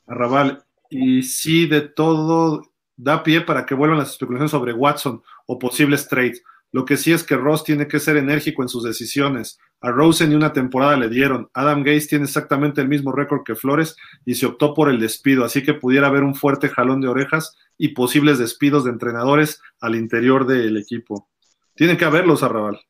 Arrabal. 0.06 0.64
Y 0.88 1.22
sí, 1.24 1.66
de 1.66 1.82
todo 1.82 2.62
da 2.96 3.22
pie 3.22 3.42
para 3.42 3.66
que 3.66 3.74
vuelvan 3.74 3.98
las 3.98 4.12
especulaciones 4.12 4.50
sobre 4.50 4.72
Watson 4.72 5.22
o 5.44 5.58
posibles 5.58 6.08
trades. 6.08 6.42
Lo 6.70 6.84
que 6.84 6.96
sí 6.96 7.12
es 7.12 7.24
que 7.24 7.36
Ross 7.36 7.64
tiene 7.64 7.88
que 7.88 7.98
ser 7.98 8.16
enérgico 8.16 8.62
en 8.62 8.68
sus 8.68 8.84
decisiones. 8.84 9.58
A 9.80 9.90
Rosen 9.90 10.30
ni 10.30 10.34
una 10.34 10.52
temporada 10.52 10.96
le 10.96 11.08
dieron. 11.08 11.48
Adam 11.54 11.80
Gates 11.80 12.08
tiene 12.08 12.24
exactamente 12.24 12.80
el 12.80 12.88
mismo 12.88 13.12
récord 13.12 13.42
que 13.44 13.54
Flores 13.54 13.96
y 14.24 14.34
se 14.34 14.46
optó 14.46 14.74
por 14.74 14.90
el 14.90 15.00
despido, 15.00 15.44
así 15.44 15.62
que 15.62 15.74
pudiera 15.74 16.08
haber 16.08 16.24
un 16.24 16.34
fuerte 16.34 16.68
jalón 16.68 17.00
de 17.00 17.08
orejas 17.08 17.56
y 17.78 17.88
posibles 17.88 18.38
despidos 18.38 18.84
de 18.84 18.90
entrenadores 18.90 19.62
al 19.80 19.94
interior 19.94 20.46
del 20.46 20.76
equipo. 20.76 21.28
Tiene 21.74 21.96
que 21.96 22.04
haberlos, 22.04 22.42
Arrabal. 22.42 22.80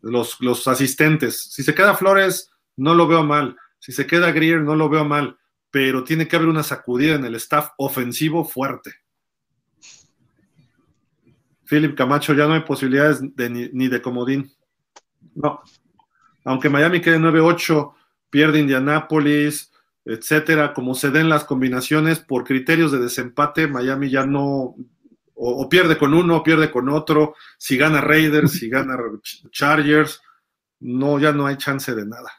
Los, 0.00 0.40
los 0.40 0.66
asistentes. 0.66 1.42
Si 1.52 1.62
se 1.62 1.74
queda 1.74 1.94
Flores, 1.94 2.50
no 2.76 2.94
lo 2.94 3.06
veo 3.06 3.24
mal. 3.24 3.56
Si 3.80 3.92
se 3.92 4.06
queda 4.06 4.32
Greer, 4.32 4.62
no 4.62 4.76
lo 4.76 4.88
veo 4.88 5.04
mal. 5.04 5.36
Pero 5.70 6.04
tiene 6.04 6.26
que 6.26 6.36
haber 6.36 6.48
una 6.48 6.62
sacudida 6.62 7.16
en 7.16 7.24
el 7.24 7.34
staff 7.34 7.70
ofensivo 7.76 8.44
fuerte. 8.44 8.99
Philip 11.70 11.96
Camacho, 11.96 12.34
ya 12.34 12.48
no 12.48 12.54
hay 12.54 12.62
posibilidades 12.62 13.20
de, 13.36 13.48
ni, 13.48 13.68
ni 13.72 13.86
de 13.86 14.02
comodín. 14.02 14.52
No. 15.36 15.60
Aunque 16.44 16.68
Miami 16.68 17.00
quede 17.00 17.20
9-8, 17.20 17.94
pierde 18.28 18.58
Indianápolis, 18.58 19.70
etcétera, 20.04 20.74
como 20.74 20.96
se 20.96 21.10
den 21.10 21.28
las 21.28 21.44
combinaciones 21.44 22.18
por 22.18 22.42
criterios 22.42 22.90
de 22.90 22.98
desempate, 22.98 23.68
Miami 23.68 24.10
ya 24.10 24.26
no, 24.26 24.42
o, 24.42 24.76
o, 25.34 25.68
pierde 25.68 25.96
con 25.96 26.12
uno, 26.12 26.38
o 26.38 26.42
pierde 26.42 26.72
con 26.72 26.88
otro, 26.88 27.36
si 27.56 27.76
gana 27.76 28.00
Raiders, 28.00 28.50
si 28.50 28.68
gana 28.68 28.96
Chargers, 29.52 30.20
no, 30.80 31.20
ya 31.20 31.30
no 31.30 31.46
hay 31.46 31.56
chance 31.56 31.94
de 31.94 32.04
nada. 32.04 32.32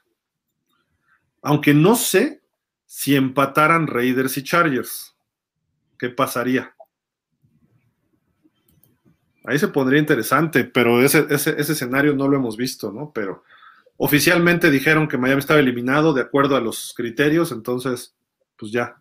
Aunque 1.42 1.74
no 1.74 1.96
sé 1.96 2.42
si 2.86 3.16
empataran 3.16 3.88
Raiders 3.88 4.38
y 4.38 4.44
Chargers, 4.44 5.16
¿qué 5.98 6.10
pasaría? 6.10 6.76
Ahí 9.46 9.58
se 9.58 9.70
pondría 9.70 10.00
interesante, 10.00 10.64
pero 10.66 11.02
ese, 11.02 11.26
ese, 11.30 11.56
ese 11.60 11.74
escenario 11.74 12.16
no 12.16 12.28
lo 12.28 12.38
hemos 12.38 12.58
visto, 12.58 12.92
¿no? 12.92 13.12
Pero 13.14 13.44
oficialmente 13.98 14.70
dijeron 14.70 15.08
que 15.08 15.18
Miami 15.18 15.40
estaba 15.40 15.60
eliminado 15.60 16.14
de 16.14 16.22
acuerdo 16.22 16.56
a 16.56 16.62
los 16.62 16.94
criterios, 16.96 17.52
entonces, 17.52 18.16
pues 18.58 18.72
ya. 18.72 18.98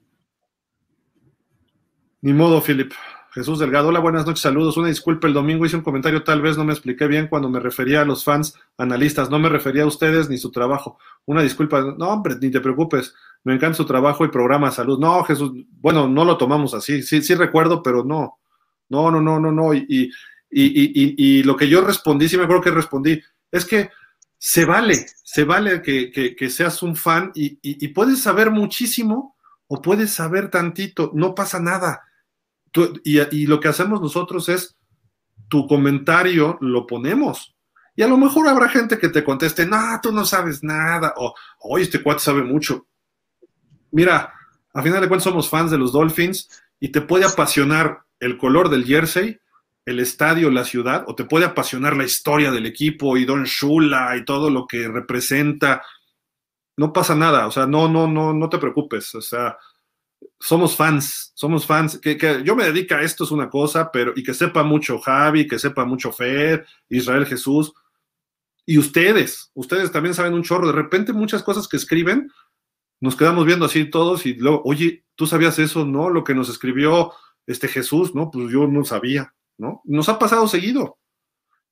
Ni 2.23 2.33
modo, 2.33 2.61
Philip. 2.63 2.93
Jesús 3.33 3.61
Delgado, 3.61 3.89
hola, 3.89 4.01
buenas 4.01 4.27
noches, 4.27 4.41
saludos. 4.41 4.77
Una 4.77 4.89
disculpa, 4.89 5.29
el 5.29 5.35
domingo 5.35 5.65
hice 5.65 5.77
un 5.77 5.83
comentario, 5.83 6.25
tal 6.25 6.43
vez 6.43 6.59
no 6.59 6.65
me 6.65 6.73
expliqué 6.73 7.07
bien 7.07 7.29
cuando 7.29 7.49
me 7.49 7.61
refería 7.61 8.01
a 8.01 8.05
los 8.05 8.25
fans 8.25 8.55
analistas, 8.77 9.31
no 9.31 9.39
me 9.39 9.49
refería 9.49 9.85
a 9.85 9.87
ustedes 9.87 10.29
ni 10.29 10.37
su 10.37 10.51
trabajo. 10.51 10.99
Una 11.27 11.41
disculpa, 11.43 11.95
no, 11.97 12.09
hombre, 12.09 12.35
ni 12.41 12.51
te 12.51 12.61
preocupes, 12.61 13.15
me 13.45 13.55
encanta 13.55 13.77
su 13.77 13.85
trabajo 13.85 14.25
y 14.25 14.31
programa 14.31 14.73
salud. 14.73 14.99
No, 14.99 15.23
Jesús, 15.23 15.53
bueno, 15.81 16.09
no 16.09 16.25
lo 16.25 16.39
tomamos 16.39 16.75
así, 16.75 17.03
sí, 17.03 17.23
sí 17.23 17.37
recuerdo, 17.37 17.85
pero 17.85 18.03
no, 18.03 18.41
no, 18.89 19.13
no, 19.13 19.21
no, 19.21 19.39
no, 19.39 19.53
no. 19.53 19.75
Y, 19.75 19.87
y, 19.89 20.11
y, 20.51 21.43
lo 21.43 21.57
que 21.57 21.69
yo 21.69 21.81
respondí, 21.83 22.29
sí 22.29 22.37
me 22.37 22.45
acuerdo 22.45 22.63
que 22.63 22.71
respondí, 22.71 23.21
es 23.51 23.65
que 23.65 23.91
se 24.39 24.65
vale, 24.65 25.07
se 25.23 25.45
vale 25.45 25.83
que, 25.83 26.11
que, 26.11 26.51
seas 26.51 26.83
un 26.83 26.97
fan 26.97 27.31
y, 27.35 27.59
y, 27.63 27.85
y, 27.85 27.89
puedes 27.89 28.21
saber 28.21 28.51
muchísimo 28.51 29.37
o 29.69 29.81
puedes 29.81 30.13
saber 30.13 30.51
tantito, 30.51 31.13
no 31.15 31.35
pasa 31.35 31.61
nada. 31.61 32.03
Tú, 32.73 33.01
y, 33.05 33.47
lo 33.47 33.61
que 33.61 33.69
hacemos 33.69 34.01
nosotros 34.01 34.49
es 34.49 34.77
tu 35.49 35.67
comentario 35.67 36.59
lo 36.61 36.87
ponemos. 36.87 37.55
Y 37.95 38.03
a 38.03 38.09
lo 38.09 38.17
mejor 38.17 38.49
habrá 38.49 38.69
gente 38.69 38.99
que 38.99 39.09
te 39.09 39.25
conteste, 39.25 39.67
no, 39.67 39.79
tú 40.03 40.11
no 40.13 40.25
sabes 40.25 40.63
nada, 40.63 41.15
o, 41.17 41.35
oye, 41.61 41.85
este 41.85 42.03
cuate 42.03 42.21
sabe 42.21 42.43
mucho. 42.43 42.87
Mira, 43.91 44.33
a 44.73 44.83
final 44.83 45.01
de 45.01 45.09
cuentas 45.09 45.25
somos 45.25 45.49
fans 45.49 45.71
de 45.71 45.79
los 45.79 45.93
Dolphins 45.93 46.49
y 46.79 46.89
te 46.89 47.01
puede 47.01 47.25
apasionar 47.25 48.05
el 48.21 48.39
color 48.39 48.71
del 48.71 48.85
jersey, 48.85 49.39
el 49.85 50.01
estadio, 50.01 50.51
la 50.51 50.65
ciudad, 50.65 51.05
o 51.07 51.15
te 51.15 51.25
puede 51.25 51.47
apasionar 51.47 51.97
la 51.97 52.05
historia 52.05 52.51
del 52.51 52.67
equipo 52.67 53.17
y 53.17 53.25
Don 53.25 53.45
Shula 53.45 54.17
y 54.17 54.25
todo 54.25 54.51
lo 54.51 54.67
que 54.67 54.89
representa. 54.89 55.83
No 56.77 56.93
pasa 56.93 57.15
nada, 57.15 57.47
o 57.47 57.51
sea, 57.51 57.67
no, 57.67 57.89
no, 57.89 58.07
no, 58.07 58.33
no 58.33 58.49
te 58.49 58.59
preocupes, 58.59 59.15
o 59.15 59.21
sea, 59.21 59.57
somos 60.39 60.77
fans, 60.77 61.33
somos 61.35 61.67
fans, 61.67 61.99
que, 61.99 62.17
que, 62.17 62.43
yo 62.45 62.57
me 62.57 62.65
dedico 62.65 62.95
a 62.95 63.03
esto 63.03 63.25
es 63.25 63.31
una 63.31 63.51
cosa, 63.51 63.91
pero 63.93 64.13
y 64.17 64.23
que 64.23 64.35
sepa 64.35 64.63
mucho 64.63 64.99
Javi, 64.99 65.47
que 65.47 65.59
sepa 65.59 65.85
mucho 65.85 66.13
Fer, 66.13 66.67
Israel 66.89 67.27
Jesús, 67.27 67.73
y 68.67 68.79
ustedes, 68.79 69.51
ustedes 69.55 69.91
también 69.91 70.15
saben 70.15 70.35
un 70.35 70.43
chorro, 70.43 70.67
de 70.67 70.73
repente 70.73 71.13
muchas 71.13 71.43
cosas 71.43 71.67
que 71.69 71.77
escriben, 71.77 72.31
nos 73.01 73.17
quedamos 73.17 73.47
viendo 73.47 73.65
así 73.65 73.87
todos 73.87 74.27
y 74.27 74.35
luego, 74.35 74.63
oye, 74.65 75.05
¿tú 75.15 75.27
sabías 75.27 75.59
eso? 75.59 75.87
No, 75.87 76.11
lo 76.11 76.23
que 76.23 76.35
nos 76.35 76.49
escribió 76.51 77.13
este 77.47 77.67
Jesús, 77.67 78.15
¿no? 78.15 78.31
Pues 78.31 78.53
yo 78.53 78.67
no 78.67 78.85
sabía. 78.85 79.35
¿No? 79.61 79.83
Nos 79.85 80.09
ha 80.09 80.19
pasado 80.19 80.49
seguido. 80.49 80.99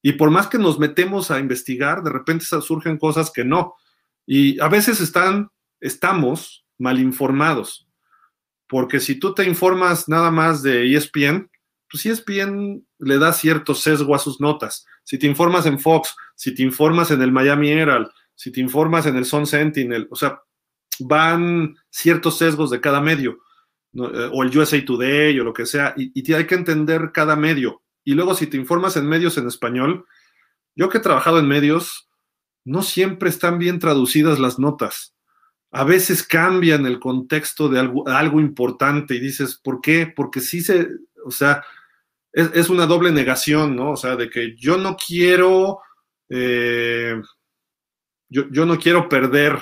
Y 0.02 0.12
por 0.12 0.30
más 0.30 0.46
que 0.46 0.58
nos 0.58 0.78
metemos 0.78 1.30
a 1.30 1.40
investigar, 1.40 2.02
de 2.02 2.10
repente 2.10 2.44
surgen 2.44 2.98
cosas 2.98 3.32
que 3.32 3.44
no. 3.44 3.74
Y 4.26 4.60
a 4.60 4.68
veces 4.68 5.00
están, 5.00 5.50
estamos 5.80 6.66
mal 6.78 7.00
informados. 7.00 7.88
Porque 8.68 9.00
si 9.00 9.18
tú 9.18 9.34
te 9.34 9.44
informas 9.44 10.08
nada 10.08 10.30
más 10.30 10.62
de 10.62 10.94
ESPN, 10.94 11.50
pues 11.90 12.04
ESPN 12.04 12.86
le 12.98 13.18
da 13.18 13.32
cierto 13.32 13.74
sesgo 13.74 14.14
a 14.14 14.18
sus 14.18 14.40
notas. 14.40 14.84
Si 15.02 15.18
te 15.18 15.26
informas 15.26 15.64
en 15.64 15.80
Fox, 15.80 16.14
si 16.36 16.54
te 16.54 16.62
informas 16.62 17.10
en 17.10 17.22
el 17.22 17.32
Miami 17.32 17.70
Herald, 17.70 18.08
si 18.34 18.52
te 18.52 18.60
informas 18.60 19.06
en 19.06 19.16
el 19.16 19.24
Sun 19.24 19.46
Sentinel, 19.46 20.06
o 20.10 20.16
sea, 20.16 20.40
van 21.00 21.74
ciertos 21.90 22.36
sesgos 22.36 22.70
de 22.70 22.80
cada 22.80 23.00
medio. 23.00 23.38
Eh, 24.06 24.30
o 24.32 24.42
el 24.42 24.56
USA 24.56 24.84
Today 24.84 25.38
o 25.40 25.44
lo 25.44 25.52
que 25.52 25.66
sea, 25.66 25.94
y, 25.96 26.12
y, 26.14 26.32
hay 26.32 26.46
que 26.46 26.54
entender 26.54 27.10
cada 27.12 27.36
medio. 27.36 27.82
Y 28.04 28.14
luego 28.14 28.34
si 28.34 28.46
te 28.46 28.56
informas 28.56 28.96
en 28.96 29.08
medios 29.08 29.36
en 29.38 29.48
español, 29.48 30.06
yo 30.76 30.88
que 30.88 30.98
he 30.98 31.00
trabajado 31.02 31.38
en 31.38 31.48
medios, 31.48 32.08
no 32.64 32.82
siempre 32.82 33.28
están 33.28 33.58
bien 33.58 33.78
traducidas 33.78 34.38
las 34.38 34.58
notas. 34.58 35.14
A 35.70 35.84
veces 35.84 36.22
cambian 36.22 36.86
el 36.86 37.00
contexto 37.00 37.68
de 37.68 37.80
algo, 37.80 38.08
algo 38.08 38.40
importante 38.40 39.14
y 39.14 39.20
dices, 39.20 39.60
¿por 39.62 39.80
qué? 39.80 40.12
Porque 40.14 40.40
sí 40.40 40.60
se, 40.60 40.88
o 41.24 41.30
sea, 41.30 41.64
es, 42.32 42.50
es 42.54 42.70
una 42.70 42.86
doble 42.86 43.10
negación, 43.10 43.74
¿no? 43.74 43.92
O 43.92 43.96
sea, 43.96 44.16
de 44.16 44.30
que 44.30 44.54
yo 44.56 44.78
no 44.78 44.96
quiero, 44.96 45.80
eh, 46.28 47.20
yo, 48.28 48.44
yo 48.50 48.64
no 48.64 48.78
quiero 48.78 49.08
perder 49.08 49.58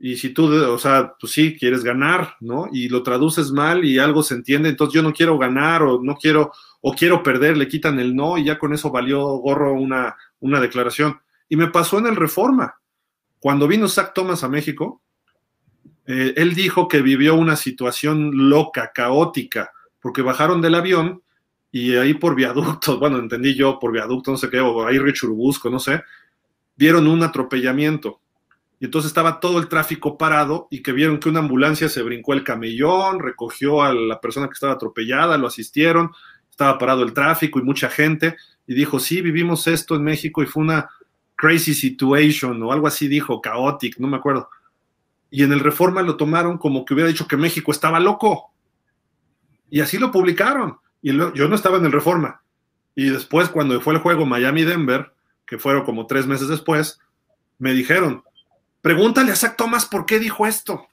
y 0.00 0.16
si 0.16 0.30
tú, 0.30 0.52
o 0.52 0.78
sea, 0.78 1.14
pues 1.20 1.32
sí, 1.32 1.56
quieres 1.58 1.82
ganar, 1.82 2.36
¿no? 2.40 2.68
Y 2.72 2.88
lo 2.88 3.02
traduces 3.02 3.50
mal 3.50 3.84
y 3.84 3.98
algo 3.98 4.22
se 4.22 4.34
entiende, 4.34 4.68
entonces 4.68 4.94
yo 4.94 5.02
no 5.02 5.12
quiero 5.12 5.36
ganar 5.38 5.82
o 5.82 6.00
no 6.00 6.14
quiero, 6.14 6.52
o 6.80 6.94
quiero 6.94 7.22
perder, 7.22 7.56
le 7.56 7.66
quitan 7.66 7.98
el 7.98 8.14
no 8.14 8.38
y 8.38 8.44
ya 8.44 8.58
con 8.58 8.72
eso 8.72 8.90
valió 8.90 9.20
gorro 9.38 9.72
una, 9.72 10.16
una 10.38 10.60
declaración. 10.60 11.18
Y 11.48 11.56
me 11.56 11.68
pasó 11.68 11.98
en 11.98 12.06
el 12.06 12.16
Reforma. 12.16 12.76
Cuando 13.40 13.66
vino 13.66 13.88
Zach 13.88 14.12
Thomas 14.14 14.44
a 14.44 14.48
México, 14.48 15.02
eh, 16.06 16.32
él 16.36 16.54
dijo 16.54 16.86
que 16.86 17.02
vivió 17.02 17.34
una 17.34 17.56
situación 17.56 18.48
loca, 18.48 18.92
caótica, 18.94 19.72
porque 20.00 20.22
bajaron 20.22 20.60
del 20.60 20.76
avión 20.76 21.22
y 21.72 21.96
ahí 21.96 22.14
por 22.14 22.36
viaductos, 22.36 22.98
bueno, 23.00 23.18
entendí 23.18 23.56
yo, 23.56 23.80
por 23.80 23.92
viaducto, 23.92 24.30
no 24.30 24.36
sé 24.36 24.48
qué, 24.48 24.60
o 24.60 24.86
ahí 24.86 24.98
Richurubusco, 24.98 25.70
no 25.70 25.80
sé, 25.80 26.02
vieron 26.76 27.08
un 27.08 27.24
atropellamiento 27.24 28.20
y 28.80 28.84
entonces 28.84 29.08
estaba 29.08 29.40
todo 29.40 29.58
el 29.58 29.68
tráfico 29.68 30.16
parado 30.16 30.68
y 30.70 30.82
que 30.82 30.92
vieron 30.92 31.18
que 31.18 31.28
una 31.28 31.40
ambulancia 31.40 31.88
se 31.88 32.02
brincó 32.02 32.32
el 32.32 32.44
camellón, 32.44 33.18
recogió 33.18 33.82
a 33.82 33.92
la 33.92 34.20
persona 34.20 34.46
que 34.46 34.52
estaba 34.52 34.74
atropellada, 34.74 35.36
lo 35.36 35.48
asistieron, 35.48 36.12
estaba 36.48 36.78
parado 36.78 37.02
el 37.02 37.12
tráfico 37.12 37.58
y 37.58 37.62
mucha 37.62 37.90
gente, 37.90 38.36
y 38.66 38.74
dijo, 38.74 39.00
sí, 39.00 39.20
vivimos 39.20 39.66
esto 39.66 39.96
en 39.96 40.04
México 40.04 40.42
y 40.42 40.46
fue 40.46 40.62
una 40.62 40.88
crazy 41.34 41.74
situation 41.74 42.62
o 42.62 42.72
algo 42.72 42.86
así 42.86 43.08
dijo, 43.08 43.40
chaotic, 43.42 43.98
no 43.98 44.08
me 44.08 44.16
acuerdo. 44.16 44.48
Y 45.30 45.42
en 45.42 45.52
el 45.52 45.60
Reforma 45.60 46.02
lo 46.02 46.16
tomaron 46.16 46.58
como 46.58 46.84
que 46.84 46.94
hubiera 46.94 47.08
dicho 47.08 47.26
que 47.26 47.36
México 47.36 47.72
estaba 47.72 48.00
loco. 48.00 48.52
Y 49.70 49.80
así 49.80 49.98
lo 49.98 50.10
publicaron. 50.10 50.78
Y 51.02 51.16
yo 51.16 51.48
no 51.48 51.54
estaba 51.54 51.78
en 51.78 51.84
el 51.84 51.92
Reforma. 51.92 52.42
Y 52.94 53.10
después, 53.10 53.48
cuando 53.50 53.80
fue 53.80 53.94
el 53.94 54.00
juego 54.00 54.26
Miami-Denver, 54.26 55.12
que 55.46 55.58
fueron 55.58 55.84
como 55.84 56.06
tres 56.06 56.26
meses 56.26 56.48
después, 56.48 56.98
me 57.58 57.72
dijeron, 57.72 58.24
pregúntale 58.88 59.32
a 59.32 59.36
Zach 59.36 59.54
Thomas 59.54 59.84
por 59.84 60.06
qué 60.06 60.18
dijo 60.18 60.46
esto. 60.46 60.88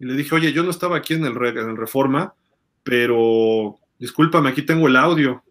Y 0.00 0.06
le 0.06 0.14
dije, 0.14 0.34
oye, 0.34 0.52
yo 0.52 0.64
no 0.64 0.70
estaba 0.70 0.96
aquí 0.96 1.14
en 1.14 1.24
el, 1.24 1.36
Reforma, 1.76 2.34
pero 2.82 3.78
discúlpame, 3.96 4.48
aquí 4.48 4.62
tengo 4.62 4.88
el 4.88 4.96
audio. 4.96 5.44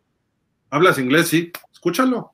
¿Hablas 0.70 1.00
inglés? 1.00 1.30
Sí, 1.30 1.50
escúchalo. 1.72 2.34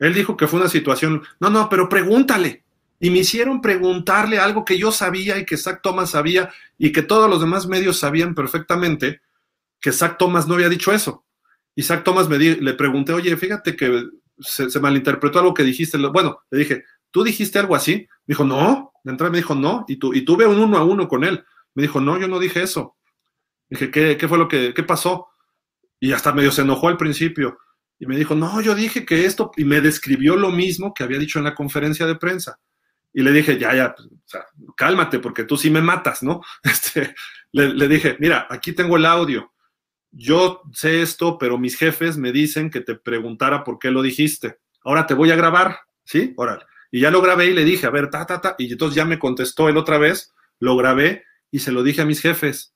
Él 0.00 0.14
dijo 0.14 0.36
que 0.36 0.48
fue 0.48 0.58
una 0.58 0.68
situación, 0.68 1.22
no, 1.38 1.48
no, 1.48 1.68
pero 1.68 1.88
pregúntale. 1.88 2.64
Y 2.98 3.10
me 3.10 3.18
hicieron 3.18 3.60
preguntarle 3.60 4.40
algo 4.40 4.64
que 4.64 4.76
yo 4.76 4.90
sabía 4.90 5.38
y 5.38 5.46
que 5.46 5.56
Zach 5.56 5.78
Thomas 5.80 6.10
sabía 6.10 6.50
y 6.76 6.90
que 6.90 7.02
todos 7.02 7.30
los 7.30 7.40
demás 7.40 7.68
medios 7.68 8.00
sabían 8.00 8.34
perfectamente. 8.34 9.20
que 9.80 9.92
Zach 9.92 10.16
Thomas 10.18 10.48
no 10.48 10.54
había 10.54 10.68
dicho 10.68 10.90
eso. 10.90 11.24
Y 11.76 11.84
Zach 11.84 12.02
Thomas 12.02 12.28
me 12.28 12.36
le 12.36 12.74
pregunté, 12.74 13.12
oye, 13.12 13.36
fíjate 13.36 13.76
que 13.76 14.08
se, 14.40 14.80
malinterpretó 14.80 15.38
algo 15.38 15.54
que 15.54 15.62
dijiste. 15.62 15.98
Bueno, 15.98 16.40
le 16.50 16.58
dije, 16.58 16.84
¿tú 17.12 17.22
dijiste 17.22 17.60
algo 17.60 17.76
así? 17.76 18.08
Me 18.26 18.32
dijo, 18.32 18.42
no. 18.42 18.87
De 19.04 19.12
entrada 19.12 19.30
me 19.30 19.38
dijo, 19.38 19.54
no. 19.54 19.84
Y, 19.88 19.96
tu, 19.96 20.14
y 20.14 20.24
tuve 20.24 20.46
un 20.46 20.58
uno 20.58 20.76
a 20.78 20.84
uno 20.84 21.08
con 21.08 21.24
él. 21.24 21.44
Me 21.74 21.82
dijo, 21.82 22.00
no, 22.00 22.18
yo 22.18 22.28
no 22.28 22.38
dije 22.38 22.62
eso. 22.62 22.96
Dije, 23.68 23.90
¿qué, 23.90 24.16
qué 24.16 24.28
fue 24.28 24.38
lo 24.38 24.48
que, 24.48 24.72
qué 24.74 24.82
pasó? 24.82 25.28
Y 26.00 26.12
hasta 26.12 26.32
medio 26.32 26.50
se 26.50 26.62
enojó 26.62 26.88
al 26.88 26.96
principio. 26.96 27.58
Y 27.98 28.06
me 28.06 28.16
dijo, 28.16 28.34
no, 28.34 28.60
yo 28.60 28.74
dije 28.74 29.04
que 29.04 29.24
esto, 29.24 29.50
y 29.56 29.64
me 29.64 29.80
describió 29.80 30.36
lo 30.36 30.50
mismo 30.50 30.94
que 30.94 31.02
había 31.02 31.18
dicho 31.18 31.38
en 31.38 31.44
la 31.44 31.54
conferencia 31.54 32.06
de 32.06 32.14
prensa. 32.14 32.58
Y 33.12 33.22
le 33.22 33.32
dije, 33.32 33.58
ya, 33.58 33.74
ya, 33.74 33.94
pues, 33.94 34.08
cálmate, 34.76 35.18
porque 35.18 35.44
tú 35.44 35.56
sí 35.56 35.70
me 35.70 35.80
matas, 35.80 36.22
¿no? 36.22 36.40
Este, 36.62 37.14
le, 37.52 37.74
le, 37.74 37.88
dije, 37.88 38.16
mira, 38.20 38.46
aquí 38.50 38.72
tengo 38.72 38.96
el 38.96 39.06
audio. 39.06 39.52
Yo 40.10 40.62
sé 40.72 41.02
esto, 41.02 41.38
pero 41.38 41.58
mis 41.58 41.76
jefes 41.76 42.16
me 42.16 42.32
dicen 42.32 42.70
que 42.70 42.80
te 42.80 42.94
preguntara 42.94 43.64
por 43.64 43.78
qué 43.78 43.90
lo 43.90 44.02
dijiste. 44.02 44.58
Ahora 44.84 45.06
te 45.06 45.14
voy 45.14 45.30
a 45.30 45.36
grabar, 45.36 45.80
¿sí? 46.04 46.32
Órale. 46.36 46.64
Y 46.90 47.00
ya 47.00 47.10
lo 47.10 47.20
grabé 47.20 47.46
y 47.46 47.54
le 47.54 47.64
dije, 47.64 47.86
a 47.86 47.90
ver, 47.90 48.10
ta, 48.10 48.26
ta, 48.26 48.40
ta. 48.40 48.54
Y 48.58 48.72
entonces 48.72 48.96
ya 48.96 49.04
me 49.04 49.18
contestó 49.18 49.68
él 49.68 49.76
otra 49.76 49.98
vez, 49.98 50.32
lo 50.58 50.76
grabé 50.76 51.24
y 51.50 51.58
se 51.60 51.72
lo 51.72 51.82
dije 51.82 52.02
a 52.02 52.06
mis 52.06 52.20
jefes. 52.20 52.74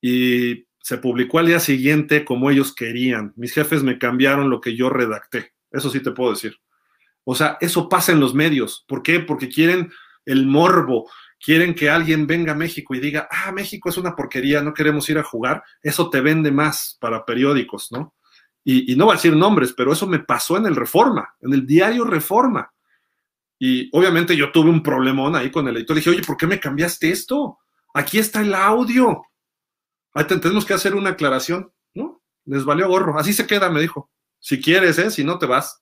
Y 0.00 0.66
se 0.80 0.98
publicó 0.98 1.38
al 1.38 1.46
día 1.46 1.60
siguiente 1.60 2.24
como 2.24 2.50
ellos 2.50 2.74
querían. 2.74 3.32
Mis 3.36 3.54
jefes 3.54 3.82
me 3.82 3.98
cambiaron 3.98 4.50
lo 4.50 4.60
que 4.60 4.76
yo 4.76 4.90
redacté. 4.90 5.54
Eso 5.70 5.90
sí 5.90 6.00
te 6.00 6.10
puedo 6.10 6.32
decir. 6.32 6.58
O 7.24 7.34
sea, 7.34 7.56
eso 7.60 7.88
pasa 7.88 8.12
en 8.12 8.20
los 8.20 8.34
medios. 8.34 8.84
¿Por 8.88 9.02
qué? 9.02 9.20
Porque 9.20 9.48
quieren 9.48 9.92
el 10.24 10.46
morbo, 10.46 11.08
quieren 11.42 11.74
que 11.74 11.88
alguien 11.88 12.26
venga 12.26 12.52
a 12.52 12.56
México 12.56 12.94
y 12.94 13.00
diga, 13.00 13.28
ah, 13.30 13.52
México 13.52 13.88
es 13.88 13.96
una 13.96 14.14
porquería, 14.14 14.62
no 14.62 14.74
queremos 14.74 15.08
ir 15.08 15.18
a 15.18 15.22
jugar. 15.22 15.62
Eso 15.82 16.10
te 16.10 16.20
vende 16.20 16.50
más 16.50 16.96
para 17.00 17.24
periódicos, 17.24 17.92
¿no? 17.92 18.14
Y, 18.64 18.94
no 18.94 19.06
voy 19.06 19.14
a 19.14 19.16
decir 19.16 19.34
nombres, 19.34 19.74
pero 19.76 19.92
eso 19.92 20.06
me 20.06 20.20
pasó 20.20 20.56
en 20.56 20.66
el 20.66 20.76
Reforma, 20.76 21.34
en 21.40 21.52
el 21.52 21.66
diario 21.66 22.04
Reforma. 22.04 22.71
Y 23.64 23.88
obviamente 23.92 24.36
yo 24.36 24.50
tuve 24.50 24.70
un 24.70 24.82
problemón 24.82 25.36
ahí 25.36 25.48
con 25.48 25.68
el 25.68 25.76
editor. 25.76 25.94
dije, 25.94 26.10
oye, 26.10 26.22
¿por 26.22 26.36
qué 26.36 26.48
me 26.48 26.58
cambiaste 26.58 27.10
esto? 27.10 27.60
Aquí 27.94 28.18
está 28.18 28.40
el 28.40 28.56
audio. 28.56 29.22
Ahí 30.14 30.24
tenemos 30.24 30.64
que 30.64 30.74
hacer 30.74 30.96
una 30.96 31.10
aclaración, 31.10 31.72
¿no? 31.94 32.24
Les 32.44 32.64
valió 32.64 32.88
gorro. 32.88 33.16
Así 33.16 33.32
se 33.32 33.46
queda, 33.46 33.70
me 33.70 33.80
dijo. 33.80 34.10
Si 34.40 34.60
quieres, 34.60 34.98
¿eh? 34.98 35.12
Si 35.12 35.22
no 35.22 35.38
te 35.38 35.46
vas. 35.46 35.80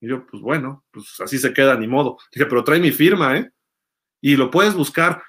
Y 0.00 0.08
yo, 0.08 0.26
pues 0.26 0.42
bueno, 0.42 0.86
pues 0.90 1.20
así 1.20 1.36
se 1.36 1.52
queda, 1.52 1.76
ni 1.76 1.86
modo. 1.86 2.16
Dije, 2.32 2.46
pero 2.46 2.64
trae 2.64 2.80
mi 2.80 2.90
firma, 2.90 3.36
¿eh? 3.36 3.50
Y 4.22 4.36
lo 4.36 4.50
puedes 4.50 4.72
buscar 4.72 5.22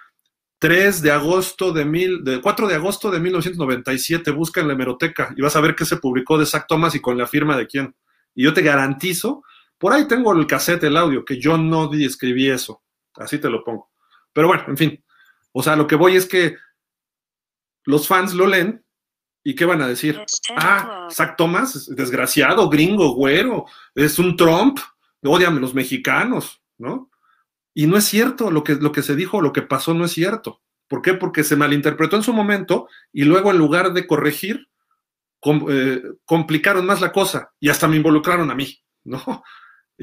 3 0.59 1.01
de 1.01 1.11
agosto 1.11 1.73
de 1.73 1.83
mil, 1.83 2.23
de 2.23 2.39
4 2.39 2.69
de 2.69 2.75
agosto 2.75 3.11
de 3.11 3.19
1997, 3.19 4.31
busca 4.31 4.61
en 4.61 4.69
la 4.69 4.75
hemeroteca 4.75 5.33
y 5.35 5.41
vas 5.41 5.57
a 5.57 5.61
ver 5.61 5.75
qué 5.75 5.83
se 5.83 5.97
publicó 5.97 6.37
de 6.37 6.45
Zach 6.45 6.67
Thomas 6.69 6.95
y 6.95 7.01
con 7.01 7.17
la 7.17 7.27
firma 7.27 7.57
de 7.57 7.67
quién. 7.67 7.93
Y 8.33 8.45
yo 8.45 8.53
te 8.53 8.61
garantizo, 8.61 9.43
por 9.81 9.93
ahí 9.93 10.07
tengo 10.07 10.31
el 10.33 10.45
cassette, 10.45 10.83
el 10.83 10.95
audio, 10.95 11.25
que 11.25 11.39
yo 11.39 11.57
no 11.57 11.91
escribí 11.91 12.47
eso. 12.47 12.83
Así 13.15 13.39
te 13.39 13.49
lo 13.49 13.63
pongo. 13.63 13.89
Pero 14.31 14.47
bueno, 14.47 14.63
en 14.67 14.77
fin. 14.77 15.03
O 15.53 15.63
sea, 15.63 15.75
lo 15.75 15.87
que 15.87 15.95
voy 15.95 16.15
es 16.15 16.27
que 16.27 16.55
los 17.85 18.07
fans 18.07 18.35
lo 18.35 18.45
leen 18.45 18.85
y 19.43 19.55
¿qué 19.55 19.65
van 19.65 19.81
a 19.81 19.87
decir? 19.87 20.21
Ah, 20.55 21.07
Zach 21.11 21.35
Thomas, 21.35 21.87
desgraciado, 21.95 22.69
gringo, 22.69 23.15
güero, 23.15 23.65
es 23.95 24.19
un 24.19 24.37
Trump, 24.37 24.77
odiame 25.23 25.59
los 25.59 25.73
mexicanos, 25.73 26.61
¿no? 26.77 27.09
Y 27.73 27.87
no 27.87 27.97
es 27.97 28.03
cierto, 28.03 28.51
lo 28.51 28.63
que, 28.63 28.75
lo 28.75 28.91
que 28.91 29.01
se 29.01 29.15
dijo, 29.15 29.41
lo 29.41 29.51
que 29.51 29.63
pasó 29.63 29.95
no 29.95 30.05
es 30.05 30.11
cierto. 30.11 30.61
¿Por 30.87 31.01
qué? 31.01 31.15
Porque 31.15 31.43
se 31.43 31.55
malinterpretó 31.55 32.17
en 32.17 32.23
su 32.23 32.33
momento 32.33 32.87
y 33.11 33.23
luego 33.23 33.49
en 33.49 33.57
lugar 33.57 33.93
de 33.93 34.05
corregir, 34.05 34.67
eh, 35.69 36.03
complicaron 36.23 36.85
más 36.85 37.01
la 37.01 37.11
cosa 37.11 37.51
y 37.59 37.69
hasta 37.69 37.87
me 37.87 37.95
involucraron 37.95 38.51
a 38.51 38.55
mí, 38.55 38.79
¿no? 39.05 39.43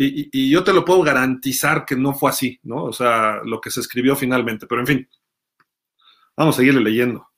Y, 0.01 0.49
yo 0.49 0.63
te 0.63 0.73
lo 0.73 0.85
puedo 0.85 1.03
garantizar 1.03 1.85
que 1.85 1.97
no 1.97 2.15
fue 2.15 2.31
así, 2.31 2.61
¿no? 2.63 2.85
O 2.85 2.93
sea, 2.93 3.41
lo 3.45 3.61
que 3.61 3.71
se 3.71 3.81
escribió 3.81 4.15
finalmente, 4.15 4.69
pero 4.69 4.81
en 4.81 4.87
fin, 4.87 5.09
vamos 6.37 6.55
a 6.55 6.59
seguirle 6.59 6.81
leyendo. 6.81 7.29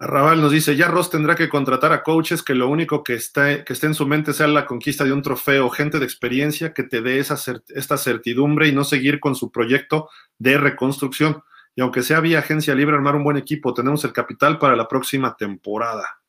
Arrabal 0.00 0.40
nos 0.40 0.50
dice, 0.50 0.74
ya 0.74 0.88
Ross 0.88 1.10
tendrá 1.10 1.36
que 1.36 1.48
contratar 1.48 1.92
a 1.92 2.02
coaches 2.02 2.42
que 2.42 2.56
lo 2.56 2.68
único 2.68 3.04
que 3.04 3.14
esté, 3.14 3.64
que 3.64 3.72
esté 3.72 3.86
en 3.86 3.94
su 3.94 4.04
mente 4.04 4.32
sea 4.32 4.48
la 4.48 4.66
conquista 4.66 5.04
de 5.04 5.12
un 5.12 5.22
trofeo, 5.22 5.70
gente 5.70 6.00
de 6.00 6.04
experiencia 6.04 6.72
que 6.74 6.82
te 6.82 7.02
dé 7.02 7.20
esa 7.20 7.36
esta 7.68 7.96
certidumbre 7.96 8.66
y 8.66 8.72
no 8.72 8.82
seguir 8.82 9.20
con 9.20 9.36
su 9.36 9.52
proyecto 9.52 10.08
de 10.38 10.58
reconstrucción. 10.58 11.44
Y 11.76 11.82
aunque 11.82 12.02
sea 12.02 12.18
vía 12.18 12.40
agencia 12.40 12.74
libre, 12.74 12.96
armar 12.96 13.14
un 13.14 13.22
buen 13.22 13.36
equipo, 13.36 13.74
tenemos 13.74 14.04
el 14.04 14.12
capital 14.12 14.58
para 14.58 14.74
la 14.74 14.88
próxima 14.88 15.36
temporada. 15.36 16.20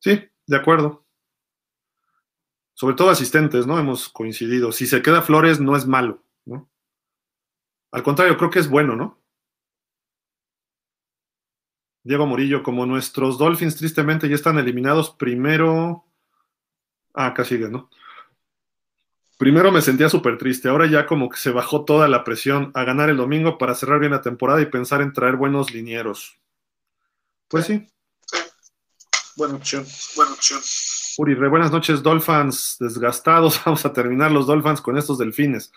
Sí, 0.00 0.22
de 0.46 0.56
acuerdo. 0.56 1.03
Sobre 2.74 2.96
todo 2.96 3.10
asistentes, 3.10 3.66
¿no? 3.66 3.78
Hemos 3.78 4.08
coincidido. 4.08 4.72
Si 4.72 4.86
se 4.86 5.00
queda 5.02 5.22
Flores, 5.22 5.60
no 5.60 5.76
es 5.76 5.86
malo, 5.86 6.22
¿no? 6.44 6.68
Al 7.92 8.02
contrario, 8.02 8.36
creo 8.36 8.50
que 8.50 8.58
es 8.58 8.68
bueno, 8.68 8.96
¿no? 8.96 9.20
Diego 12.02 12.26
Murillo, 12.26 12.62
como 12.62 12.84
nuestros 12.84 13.38
Dolphins 13.38 13.76
tristemente 13.76 14.28
ya 14.28 14.34
están 14.34 14.58
eliminados, 14.58 15.10
primero... 15.10 16.04
Ah, 17.14 17.34
sigue, 17.44 17.68
¿no? 17.70 17.88
Primero 19.38 19.72
me 19.72 19.80
sentía 19.80 20.08
súper 20.08 20.36
triste, 20.36 20.68
ahora 20.68 20.86
ya 20.86 21.06
como 21.06 21.28
que 21.28 21.38
se 21.38 21.50
bajó 21.50 21.84
toda 21.84 22.08
la 22.08 22.22
presión 22.22 22.70
a 22.74 22.84
ganar 22.84 23.08
el 23.08 23.16
domingo 23.16 23.58
para 23.58 23.74
cerrar 23.74 24.00
bien 24.00 24.12
la 24.12 24.20
temporada 24.20 24.60
y 24.60 24.66
pensar 24.66 25.00
en 25.00 25.12
traer 25.12 25.36
buenos 25.36 25.72
linieros. 25.72 26.38
Pues 27.48 27.66
sí. 27.66 27.86
Buena 29.36 29.54
opción, 29.54 29.86
buena 30.16 30.32
opción. 30.32 30.60
Uri, 31.16 31.34
re 31.34 31.48
buenas 31.48 31.70
noches, 31.70 32.02
Dolphins 32.02 32.76
desgastados. 32.80 33.60
Vamos 33.64 33.86
a 33.86 33.92
terminar 33.92 34.32
los 34.32 34.46
Dolphins 34.46 34.80
con 34.80 34.98
estos 34.98 35.18
delfines. 35.18 35.70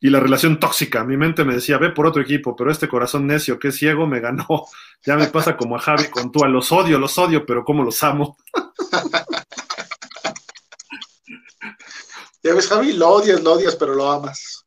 Y 0.00 0.10
la 0.10 0.18
relación 0.18 0.58
tóxica. 0.58 1.04
Mi 1.04 1.16
mente 1.16 1.44
me 1.44 1.54
decía, 1.54 1.78
ve 1.78 1.90
por 1.90 2.06
otro 2.06 2.22
equipo, 2.22 2.56
pero 2.56 2.72
este 2.72 2.88
corazón 2.88 3.26
necio 3.26 3.58
que 3.58 3.68
es 3.68 3.76
ciego 3.76 4.06
me 4.06 4.20
ganó. 4.20 4.46
Ya 5.02 5.16
me 5.16 5.28
pasa 5.28 5.56
como 5.56 5.76
a 5.76 5.78
Javi 5.78 6.10
con 6.10 6.30
tú. 6.30 6.44
Los 6.44 6.72
odio, 6.72 6.98
los 6.98 7.16
odio, 7.16 7.46
pero 7.46 7.64
cómo 7.64 7.82
los 7.82 8.02
amo. 8.02 8.36
ya 12.42 12.52
ves, 12.52 12.68
Javi, 12.68 12.92
lo 12.92 13.08
odias, 13.08 13.42
lo 13.42 13.54
odias, 13.54 13.76
pero 13.76 13.94
lo 13.94 14.10
amas. 14.10 14.66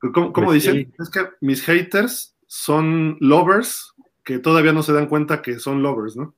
¿Cómo, 0.00 0.32
cómo 0.32 0.46
pues 0.46 0.64
dicen? 0.64 0.94
Es 0.98 1.10
que 1.10 1.28
mis 1.42 1.62
haters 1.62 2.34
son 2.46 3.18
lovers 3.20 3.92
que 4.24 4.38
todavía 4.38 4.72
no 4.72 4.82
se 4.82 4.94
dan 4.94 5.08
cuenta 5.08 5.42
que 5.42 5.58
son 5.58 5.82
lovers, 5.82 6.16
¿no? 6.16 6.34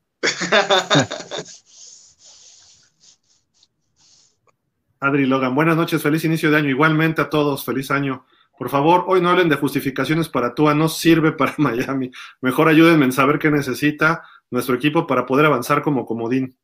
Adri 5.02 5.26
Logan, 5.26 5.52
buenas 5.56 5.76
noches, 5.76 6.00
feliz 6.00 6.24
inicio 6.24 6.48
de 6.48 6.58
año. 6.58 6.68
Igualmente 6.68 7.20
a 7.20 7.28
todos, 7.28 7.64
feliz 7.64 7.90
año. 7.90 8.24
Por 8.56 8.70
favor, 8.70 9.02
hoy 9.08 9.20
no 9.20 9.30
hablen 9.30 9.48
de 9.48 9.56
justificaciones 9.56 10.28
para 10.28 10.54
Tua, 10.54 10.76
no 10.76 10.88
sirve 10.88 11.32
para 11.32 11.54
Miami. 11.58 12.12
Mejor 12.40 12.68
ayúdenme 12.68 13.06
en 13.06 13.12
saber 13.12 13.40
qué 13.40 13.50
necesita 13.50 14.22
nuestro 14.48 14.76
equipo 14.76 15.04
para 15.04 15.26
poder 15.26 15.46
avanzar 15.46 15.82
como 15.82 16.06
comodín. 16.06 16.56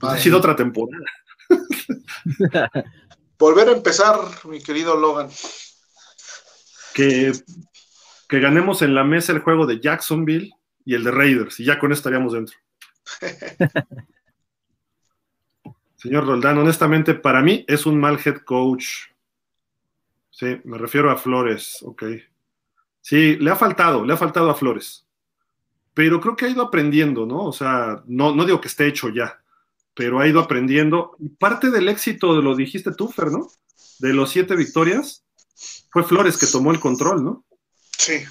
Pues 0.00 0.14
ha 0.14 0.18
sido 0.18 0.38
otra 0.38 0.56
temporada. 0.56 1.04
Volver 3.38 3.68
a 3.68 3.72
empezar, 3.72 4.16
mi 4.44 4.62
querido 4.62 4.96
Logan. 4.96 5.28
Que, 6.94 7.32
que 8.30 8.40
ganemos 8.40 8.80
en 8.80 8.94
la 8.94 9.04
mesa 9.04 9.32
el 9.32 9.40
juego 9.40 9.66
de 9.66 9.78
Jacksonville 9.78 10.52
y 10.86 10.94
el 10.94 11.04
de 11.04 11.10
Raiders, 11.10 11.60
y 11.60 11.66
ya 11.66 11.78
con 11.78 11.92
eso 11.92 11.98
estaríamos 11.98 12.32
dentro. 12.32 12.56
Señor 15.98 16.26
Roldán, 16.26 16.56
honestamente, 16.58 17.14
para 17.14 17.42
mí 17.42 17.64
es 17.66 17.84
un 17.84 17.98
mal 17.98 18.20
head 18.24 18.38
coach. 18.44 19.08
Sí, 20.30 20.60
me 20.64 20.78
refiero 20.78 21.10
a 21.10 21.16
Flores, 21.16 21.78
ok. 21.82 22.04
Sí, 23.00 23.36
le 23.36 23.50
ha 23.50 23.56
faltado, 23.56 24.04
le 24.04 24.12
ha 24.12 24.16
faltado 24.16 24.48
a 24.48 24.54
Flores. 24.54 25.04
Pero 25.94 26.20
creo 26.20 26.36
que 26.36 26.46
ha 26.46 26.50
ido 26.50 26.62
aprendiendo, 26.62 27.26
¿no? 27.26 27.44
O 27.44 27.52
sea, 27.52 28.04
no, 28.06 28.32
no 28.32 28.44
digo 28.44 28.60
que 28.60 28.68
esté 28.68 28.86
hecho 28.86 29.08
ya, 29.08 29.42
pero 29.94 30.20
ha 30.20 30.28
ido 30.28 30.38
aprendiendo. 30.38 31.16
Y 31.18 31.30
parte 31.30 31.70
del 31.70 31.88
éxito, 31.88 32.40
lo 32.40 32.54
dijiste 32.54 32.92
tú, 32.92 33.08
Fer, 33.08 33.32
¿no? 33.32 33.48
De 33.98 34.14
los 34.14 34.30
siete 34.30 34.54
victorias, 34.54 35.24
fue 35.90 36.04
Flores 36.04 36.38
que 36.38 36.46
tomó 36.46 36.70
el 36.70 36.78
control, 36.78 37.24
¿no? 37.24 37.44
Sí. 37.98 38.22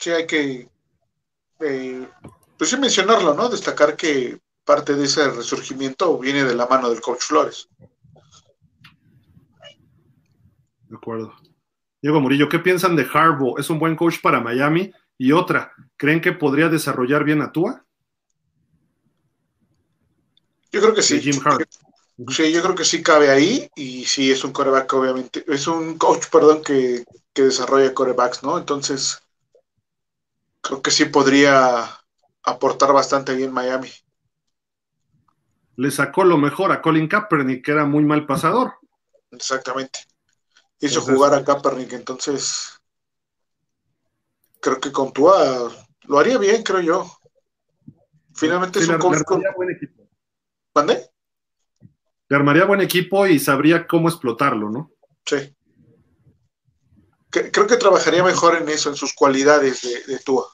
Sí, 0.00 0.10
hay 0.10 0.26
que, 0.26 0.68
eh, 1.60 2.08
pues 2.56 2.70
sí 2.70 2.76
mencionarlo, 2.76 3.34
¿no? 3.34 3.48
Destacar 3.48 3.96
que 3.96 4.40
parte 4.68 4.94
de 4.94 5.06
ese 5.06 5.30
resurgimiento 5.30 6.18
viene 6.18 6.44
de 6.44 6.54
la 6.54 6.66
mano 6.66 6.90
del 6.90 7.00
coach 7.00 7.22
Flores. 7.22 7.70
De 10.88 10.94
acuerdo. 10.94 11.32
Diego 12.02 12.20
Murillo, 12.20 12.50
¿qué 12.50 12.58
piensan 12.58 12.94
de 12.94 13.08
Harbaugh? 13.10 13.58
¿Es 13.58 13.70
un 13.70 13.78
buen 13.78 13.96
coach 13.96 14.16
para 14.20 14.40
Miami? 14.40 14.92
Y 15.16 15.32
otra, 15.32 15.72
¿creen 15.96 16.20
que 16.20 16.32
podría 16.32 16.68
desarrollar 16.68 17.24
bien 17.24 17.40
a 17.40 17.50
Tua? 17.50 17.82
Yo 20.70 20.82
creo 20.82 20.92
que 20.92 21.02
sí. 21.02 21.18
Jim 21.18 21.40
Sí, 22.28 22.52
yo 22.52 22.62
creo 22.62 22.74
que 22.74 22.84
sí 22.84 23.02
cabe 23.02 23.30
ahí 23.30 23.70
y 23.74 24.04
sí 24.04 24.30
es 24.30 24.44
un 24.44 24.52
coreback, 24.52 24.92
obviamente. 24.92 25.44
Es 25.48 25.66
un 25.66 25.96
coach, 25.96 26.26
perdón, 26.30 26.62
que, 26.62 27.06
que 27.32 27.42
desarrolla 27.44 27.94
corebacks, 27.94 28.42
¿no? 28.42 28.58
Entonces, 28.58 29.22
creo 30.60 30.82
que 30.82 30.90
sí 30.90 31.06
podría 31.06 31.88
aportar 32.42 32.92
bastante 32.92 33.34
bien 33.34 33.50
Miami. 33.50 33.88
Le 35.78 35.92
sacó 35.92 36.24
lo 36.24 36.38
mejor 36.38 36.72
a 36.72 36.82
Colin 36.82 37.06
Kaepernick, 37.06 37.64
que 37.64 37.70
era 37.70 37.84
muy 37.84 38.04
mal 38.04 38.26
pasador. 38.26 38.74
Exactamente. 39.30 40.00
Hizo 40.80 41.00
jugar 41.02 41.34
a 41.34 41.44
Kaepernick, 41.44 41.92
entonces 41.92 42.80
creo 44.60 44.80
que 44.80 44.90
con 44.90 45.12
Tua 45.12 45.70
lo 46.08 46.18
haría 46.18 46.36
bien, 46.36 46.64
creo 46.64 46.80
yo. 46.80 47.08
Finalmente 48.34 48.80
es 48.80 48.88
un 48.88 48.98
le, 48.98 49.04
armaría 49.04 49.52
buen 49.56 49.70
equipo. 49.70 50.08
¿Mande? 50.74 51.10
Le 52.28 52.36
armaría 52.36 52.64
buen 52.64 52.80
equipo 52.80 53.28
y 53.28 53.38
sabría 53.38 53.86
cómo 53.86 54.08
explotarlo, 54.08 54.70
¿no? 54.70 54.90
Sí. 55.24 55.54
creo 57.30 57.68
que 57.68 57.76
trabajaría 57.76 58.24
mejor 58.24 58.56
en 58.56 58.68
eso, 58.68 58.88
en 58.88 58.96
sus 58.96 59.14
cualidades 59.14 59.82
de, 59.82 60.12
de 60.12 60.18
Tua. 60.18 60.44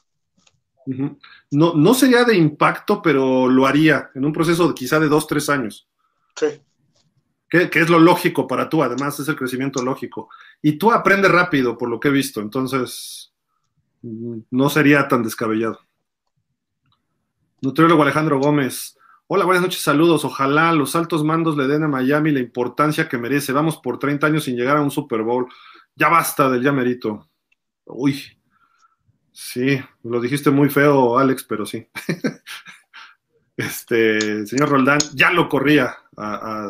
No, 1.51 1.73
no 1.73 1.93
sería 1.93 2.23
de 2.23 2.35
impacto, 2.35 3.01
pero 3.01 3.47
lo 3.47 3.65
haría 3.65 4.11
en 4.15 4.25
un 4.25 4.33
proceso 4.33 4.67
de, 4.67 4.73
quizá 4.73 4.99
de 4.99 5.07
dos, 5.07 5.27
tres 5.27 5.49
años. 5.49 5.87
Sí. 6.35 6.47
Que, 7.49 7.69
que, 7.69 7.79
es 7.79 7.89
lo 7.89 7.99
lógico 7.99 8.47
para 8.47 8.69
tú, 8.69 8.83
además 8.83 9.19
es 9.19 9.27
el 9.27 9.35
crecimiento 9.35 9.83
lógico. 9.83 10.29
Y 10.61 10.73
tú 10.73 10.91
aprendes 10.91 11.31
rápido, 11.31 11.77
por 11.77 11.89
lo 11.89 11.99
que 11.99 12.07
he 12.09 12.11
visto, 12.11 12.41
entonces 12.41 13.33
mm, 14.01 14.39
no 14.51 14.69
sería 14.69 15.07
tan 15.07 15.23
descabellado. 15.23 15.79
Nutriólogo 17.61 18.03
Alejandro 18.03 18.39
Gómez. 18.39 18.97
Hola, 19.27 19.45
buenas 19.45 19.63
noches, 19.63 19.81
saludos. 19.81 20.23
Ojalá 20.23 20.71
los 20.71 20.95
altos 20.95 21.23
mandos 21.23 21.57
le 21.57 21.67
den 21.67 21.83
a 21.83 21.87
Miami 21.87 22.31
la 22.31 22.39
importancia 22.39 23.09
que 23.09 23.17
merece. 23.17 23.53
Vamos 23.53 23.77
por 23.77 23.97
30 23.97 24.27
años 24.27 24.43
sin 24.43 24.55
llegar 24.55 24.77
a 24.77 24.81
un 24.81 24.91
Super 24.91 25.23
Bowl. 25.23 25.47
Ya 25.95 26.09
basta 26.09 26.49
del 26.49 26.61
ya 26.61 26.71
merito. 26.71 27.27
Uy, 27.85 28.34
sí, 29.35 29.79
lo 30.03 30.21
dijiste 30.21 30.49
muy 30.49 30.69
feo, 30.69 31.17
Alex, 31.19 31.43
pero 31.43 31.65
sí. 31.65 31.87
este, 33.57 34.47
señor 34.47 34.69
Roldán, 34.69 34.99
ya 35.13 35.31
lo 35.31 35.49
corría, 35.49 35.97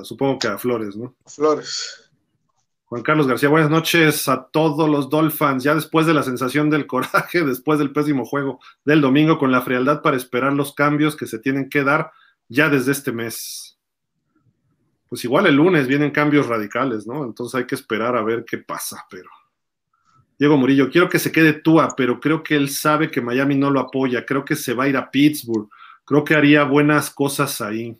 supongo 0.03 0.39
que 0.39 0.47
a 0.47 0.57
Flores, 0.57 0.97
¿no? 0.97 1.15
Flores. 1.25 2.01
Juan 2.85 3.01
Carlos 3.01 3.27
García, 3.27 3.49
buenas 3.49 3.71
noches 3.71 4.27
a 4.27 4.45
todos 4.45 4.87
los 4.89 5.09
Dolphins. 5.09 5.63
Ya 5.63 5.73
después 5.73 6.05
de 6.05 6.13
la 6.13 6.23
sensación 6.23 6.69
del 6.69 6.85
coraje, 6.85 7.43
después 7.45 7.79
del 7.79 7.91
pésimo 7.91 8.25
juego 8.25 8.59
del 8.83 9.01
domingo, 9.01 9.37
con 9.39 9.51
la 9.51 9.61
frialdad 9.61 10.01
para 10.01 10.17
esperar 10.17 10.53
los 10.53 10.73
cambios 10.73 11.15
que 11.15 11.27
se 11.27 11.39
tienen 11.39 11.69
que 11.69 11.83
dar 11.83 12.11
ya 12.47 12.69
desde 12.69 12.91
este 12.91 13.11
mes. 13.11 13.79
Pues 15.09 15.23
igual 15.23 15.47
el 15.47 15.55
lunes 15.55 15.87
vienen 15.87 16.11
cambios 16.11 16.47
radicales, 16.47 17.07
¿no? 17.07 17.25
Entonces 17.25 17.55
hay 17.55 17.65
que 17.65 17.75
esperar 17.75 18.15
a 18.15 18.23
ver 18.23 18.45
qué 18.45 18.59
pasa, 18.59 19.05
pero. 19.09 19.29
Diego 20.37 20.57
Murillo, 20.57 20.89
quiero 20.89 21.09
que 21.09 21.19
se 21.19 21.31
quede 21.31 21.53
Tua, 21.53 21.93
pero 21.95 22.19
creo 22.19 22.43
que 22.43 22.55
él 22.55 22.69
sabe 22.69 23.09
que 23.09 23.21
Miami 23.21 23.55
no 23.55 23.69
lo 23.69 23.79
apoya. 23.79 24.25
Creo 24.25 24.43
que 24.43 24.55
se 24.55 24.73
va 24.73 24.85
a 24.85 24.87
ir 24.89 24.97
a 24.97 25.09
Pittsburgh. 25.09 25.69
Creo 26.03 26.23
que 26.23 26.35
haría 26.35 26.63
buenas 26.63 27.09
cosas 27.09 27.61
ahí. 27.61 27.97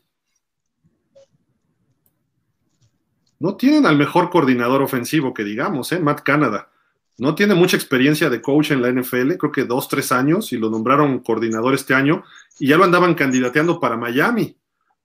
no 3.40 3.56
tienen 3.58 3.86
al 3.86 3.98
mejor 3.98 4.30
coordinador 4.30 4.82
ofensivo 4.82 5.34
que 5.34 5.44
digamos, 5.44 5.92
¿eh? 5.92 6.00
Matt 6.00 6.22
Canada. 6.22 6.70
No 7.18 7.36
tiene 7.36 7.54
mucha 7.54 7.78
experiencia 7.78 8.30
de 8.30 8.42
coach 8.42 8.72
en 8.72 8.82
la 8.82 8.92
NFL, 8.92 9.36
creo 9.38 9.52
que 9.52 9.66
dos, 9.66 9.88
tres 9.88 10.12
años, 10.12 10.52
y 10.52 10.58
lo 10.58 10.70
nombraron 10.70 11.20
coordinador 11.20 11.74
este 11.74 11.94
año, 11.94 12.24
y 12.60 12.70
ya 12.70 12.78
lo 12.78 12.84
andaban 12.84 13.14
candidateando 13.14 13.80
para 13.80 13.98
Miami. 13.98 14.58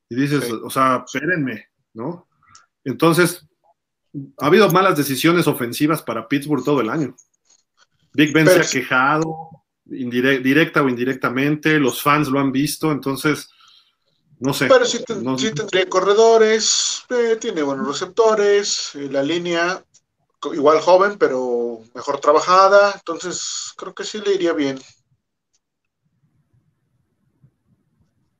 Y 0.08 0.14
dices, 0.14 0.50
o 0.50 0.70
sea, 0.70 1.04
espérenme, 1.06 1.66
¿no? 1.94 2.26
Entonces, 2.82 3.46
ha 4.38 4.46
habido 4.46 4.70
malas 4.70 4.96
decisiones 4.96 5.46
ofensivas 5.46 6.02
para 6.02 6.26
Pittsburgh 6.28 6.64
todo 6.64 6.80
el 6.80 6.90
año. 6.90 7.14
Big 8.12 8.32
Ben 8.32 8.46
se 8.46 8.60
ha 8.60 8.64
quejado, 8.64 9.50
directa 9.84 10.82
o 10.82 10.88
indirectamente, 10.88 11.78
los 11.78 12.02
fans 12.02 12.28
lo 12.28 12.40
han 12.40 12.52
visto, 12.52 12.90
entonces 12.90 13.50
no 14.40 14.54
sé. 14.54 14.66
Pero 14.68 14.84
sí, 14.84 15.04
tendría 15.54 15.88
corredores, 15.88 17.04
eh, 17.10 17.36
tiene 17.40 17.62
buenos 17.62 17.86
receptores, 17.86 18.92
eh, 18.94 19.08
la 19.10 19.22
línea 19.22 19.84
igual 20.52 20.80
joven, 20.80 21.18
pero 21.18 21.80
mejor 21.94 22.18
trabajada, 22.18 22.92
entonces 22.94 23.72
creo 23.76 23.94
que 23.94 24.04
sí 24.04 24.20
le 24.24 24.34
iría 24.34 24.54
bien. 24.54 24.80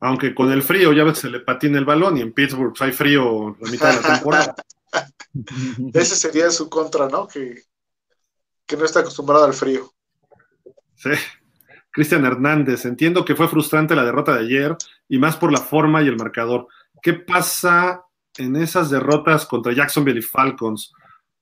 Aunque 0.01 0.35
con 0.35 0.51
el 0.51 0.63
frío 0.63 0.95
ya 0.95 1.05
ves 1.05 1.19
se 1.19 1.29
le 1.29 1.41
patina 1.41 1.79
el 1.79 1.85
balón 1.85 2.17
y 2.17 2.23
en 2.23 2.33
Pittsburgh 2.33 2.75
hay 2.81 2.93
frío 2.93 3.55
la 3.61 3.71
mitad 3.71 3.95
de 3.95 4.01
la 4.01 4.15
temporada. 4.15 4.55
Ese 5.95 6.17
sería 6.17 6.51
su 6.51 6.69
contra, 6.69 7.09
¿no? 7.09 7.27
Que, 7.27 7.63
que 8.67 8.77
no 8.77 8.85
está 8.85 9.01
acostumbrado 9.01 9.45
al 9.45 9.55
frío. 9.55 9.93
Sí. 10.97 11.11
Cristian 11.93 12.25
Hernández, 12.25 12.85
entiendo 12.85 13.25
que 13.25 13.35
fue 13.35 13.49
frustrante 13.49 13.97
la 13.97 14.05
derrota 14.05 14.35
de 14.35 14.45
ayer 14.45 14.77
y 15.09 15.19
más 15.19 15.37
por 15.37 15.51
la 15.51 15.61
forma 15.61 16.03
y 16.03 16.09
el 16.09 16.17
marcador. 16.17 16.69
¿Qué 17.03 17.15
pasa 17.15 18.05
en 18.37 18.57
esas 18.57 18.91
derrotas 18.91 19.47
contra 19.47 19.73
Jacksonville 19.73 20.21
y 20.21 20.23
Falcons? 20.23 20.93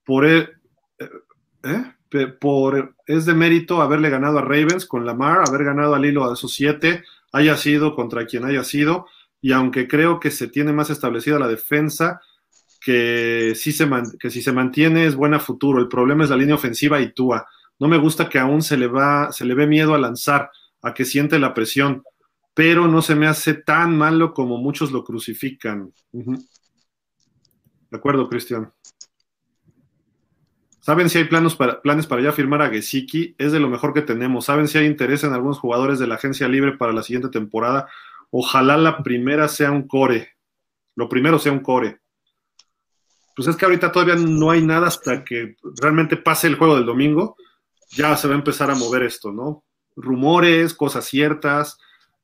Por, 0.05 0.27
e, 0.27 0.49
eh, 0.99 1.11
¿eh? 1.65 2.27
por 2.41 2.95
es 3.07 3.27
de 3.27 3.35
mérito 3.35 3.83
haberle 3.83 4.09
ganado 4.09 4.39
a 4.39 4.43
Ravens 4.43 4.87
con 4.87 5.05
Lamar, 5.05 5.43
haber 5.47 5.65
ganado 5.65 5.95
al 5.95 6.07
hilo 6.07 6.29
a 6.29 6.33
esos 6.33 6.55
siete, 6.55 7.05
haya 7.33 7.57
sido 7.57 7.95
contra 7.95 8.25
quien 8.27 8.47
haya 8.47 8.65
sido, 8.65 9.07
y 9.41 9.53
aunque 9.53 9.87
creo 9.87 10.19
que 10.19 10.31
se 10.31 10.49
tiene 10.49 10.73
más 10.73 10.89
establecida 10.89 11.39
la 11.39 11.49
defensa, 11.49 12.23
que, 12.89 13.53
sí 13.55 13.71
se 13.71 13.87
que 14.19 14.31
si 14.31 14.41
se 14.41 14.51
mantiene 14.51 15.05
es 15.05 15.15
buena 15.15 15.39
futuro. 15.39 15.79
El 15.79 15.89
problema 15.89 16.25
es 16.25 16.31
la 16.31 16.39
línea 16.39 16.55
ofensiva 16.55 16.99
y 17.03 17.13
Tua. 17.13 17.47
No 17.79 17.87
me 17.87 17.99
gusta 17.99 18.31
que 18.31 18.39
aún 18.39 18.63
se 18.63 18.79
le 18.79 18.87
va, 18.87 19.31
se 19.31 19.45
le 19.45 19.53
ve 19.53 19.67
miedo 19.67 19.93
a 19.93 19.99
lanzar, 19.99 20.51
a 20.81 20.95
que 20.95 21.05
siente 21.05 21.39
la 21.39 21.53
presión, 21.53 22.03
pero 22.55 22.89
no 22.89 23.03
se 23.03 23.15
me 23.15 23.27
hace 23.27 23.53
tan 23.53 23.95
malo 23.99 24.33
como 24.33 24.57
muchos 24.57 24.91
lo 24.91 25.05
crucifican. 25.05 25.93
De 26.13 26.39
acuerdo, 27.93 28.27
Cristian. 28.27 28.73
¿Saben 30.81 31.11
si 31.11 31.19
hay 31.19 31.25
planes 31.25 31.57
para 32.07 32.23
ya 32.23 32.33
firmar 32.33 32.63
a 32.63 32.71
Gesicki? 32.71 33.35
Es 33.37 33.53
de 33.53 33.61
lo 33.61 33.69
mejor 33.69 33.93
que 33.93 34.01
tenemos. 34.01 34.47
¿Saben 34.47 34.67
si 34.67 34.79
hay 34.79 34.87
interés 34.87 35.25
en 35.25 35.35
algunos 35.35 35.59
jugadores 35.59 35.99
de 35.99 36.07
la 36.07 36.15
agencia 36.15 36.49
libre 36.49 36.79
para 36.79 36.95
la 36.95 37.03
siguiente 37.03 37.29
temporada? 37.29 37.87
Ojalá 38.31 38.79
la 38.79 39.03
primera 39.03 39.47
sea 39.47 39.73
un 39.73 39.87
core. 39.87 40.37
Lo 40.97 41.11
primero 41.11 41.39
sea 41.39 41.53
un 41.53 41.61
core. 41.61 42.01
Pues 43.39 43.49
es 43.49 43.57
que 43.57 43.65
ahorita 43.65 43.93
todavía 43.93 44.17
no 44.17 44.51
hay 44.51 44.63
nada 44.63 44.89
hasta 44.89 45.25
que 45.25 45.55
realmente 45.81 46.17
pase 46.17 46.49
el 46.49 46.57
juego 46.57 46.75
del 46.77 46.85
domingo 46.85 47.37
ya 47.91 48.17
se 48.17 48.29
va 48.29 48.35
a 48.35 48.39
empezar 48.39 48.71
a 48.71 48.75
mover 48.75 49.03
esto, 49.03 49.33
¿no? 49.33 49.65
Rumores, 49.97 50.75
cosas 50.75 51.07
ciertas, 51.07 51.79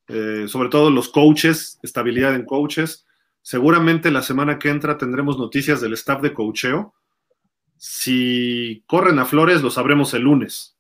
eh, 0.09 0.47
sobre 0.49 0.69
todo 0.69 0.91
los 0.91 1.09
coaches, 1.09 1.79
estabilidad 1.83 2.35
en 2.35 2.45
coaches. 2.45 3.07
Seguramente 3.43 4.11
la 4.11 4.23
semana 4.23 4.59
que 4.59 4.71
entra 4.71 4.99
tendremos 4.99 5.39
noticias 5.39 5.81
del 5.81 5.95
staff 5.95 6.23
de 6.23 6.33
coacheo. 6.33 6.95
Si 7.77 8.83
corren 8.87 9.19
a 9.19 9.25
Flores, 9.25 9.63
lo 9.63 9.71
sabremos 9.71 10.15
el 10.15 10.23
lunes. 10.23 10.77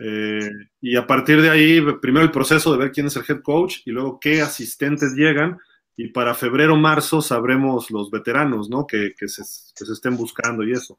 Eh, 0.00 0.48
y 0.80 0.96
a 0.96 1.06
partir 1.06 1.42
de 1.42 1.50
ahí, 1.50 1.80
primero 2.00 2.24
el 2.24 2.30
proceso 2.30 2.72
de 2.72 2.78
ver 2.78 2.92
quién 2.92 3.06
es 3.06 3.16
el 3.16 3.24
head 3.28 3.42
coach 3.42 3.78
y 3.84 3.90
luego 3.90 4.18
qué 4.20 4.40
asistentes 4.40 5.12
llegan. 5.14 5.58
Y 5.96 6.08
para 6.08 6.34
febrero, 6.34 6.76
marzo 6.76 7.22
sabremos 7.22 7.90
los 7.90 8.10
veteranos, 8.10 8.68
¿no? 8.68 8.86
Que, 8.86 9.14
se, 9.26 9.42
que 9.76 9.84
se 9.84 9.92
estén 9.92 10.16
buscando 10.16 10.64
y 10.64 10.72
eso. 10.72 10.98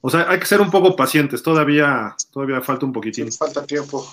O 0.00 0.08
sea, 0.08 0.30
hay 0.30 0.38
que 0.38 0.46
ser 0.46 0.60
un 0.60 0.70
poco 0.70 0.96
pacientes, 0.96 1.42
todavía, 1.42 2.14
todavía 2.32 2.60
falta 2.62 2.86
un 2.86 2.92
poquitín. 2.92 3.30
falta 3.32 3.66
tiempo. 3.66 4.06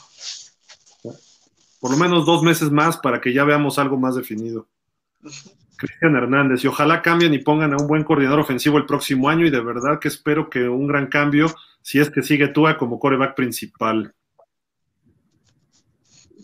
Por 1.79 1.91
lo 1.91 1.97
menos 1.97 2.25
dos 2.25 2.43
meses 2.43 2.71
más 2.71 2.97
para 2.97 3.21
que 3.21 3.34
ya 3.34 3.43
veamos 3.43 3.79
algo 3.79 3.97
más 3.97 4.15
definido. 4.15 4.67
Cristian 5.77 6.15
Hernández, 6.15 6.63
y 6.63 6.67
ojalá 6.67 7.01
cambien 7.01 7.34
y 7.34 7.39
pongan 7.39 7.73
a 7.73 7.77
un 7.77 7.88
buen 7.88 8.03
coordinador 8.03 8.39
ofensivo 8.39 8.77
el 8.77 8.85
próximo 8.85 9.29
año, 9.29 9.45
y 9.45 9.51
de 9.51 9.61
verdad 9.61 9.99
que 9.99 10.07
espero 10.07 10.49
que 10.49 10.67
un 10.67 10.88
gran 10.88 11.07
cambio, 11.07 11.53
si 11.81 11.99
es 11.99 12.09
que 12.09 12.23
sigue 12.23 12.47
Tua 12.47 12.77
como 12.77 12.99
coreback 12.99 13.35
principal. 13.35 14.13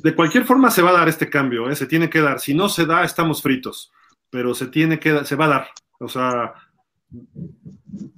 De 0.03 0.13
cualquier 0.13 0.43
forma 0.43 0.69
se 0.69 0.81
va 0.81 0.89
a 0.89 0.99
dar 0.99 1.07
este 1.07 1.29
cambio, 1.29 1.69
¿eh? 1.69 1.77
se 1.77 1.87
tiene 1.87 2.09
que 2.09 2.19
dar. 2.19 2.41
Si 2.41 2.53
no 2.53 2.67
se 2.67 2.85
da, 2.85 3.05
estamos 3.05 3.41
fritos, 3.41 3.89
pero 4.29 4.53
se 4.53 4.67
tiene 4.67 4.99
que 4.99 5.23
se 5.23 5.37
va 5.37 5.45
a 5.45 5.47
dar. 5.47 5.67
O 5.97 6.09
sea, 6.09 6.53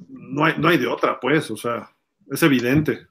no 0.10 0.46
hay, 0.46 0.56
no 0.58 0.68
hay 0.68 0.78
de 0.80 0.88
otra, 0.88 1.20
pues, 1.20 1.52
o 1.52 1.56
sea, 1.56 1.92
es 2.32 2.42
evidente. 2.42 3.06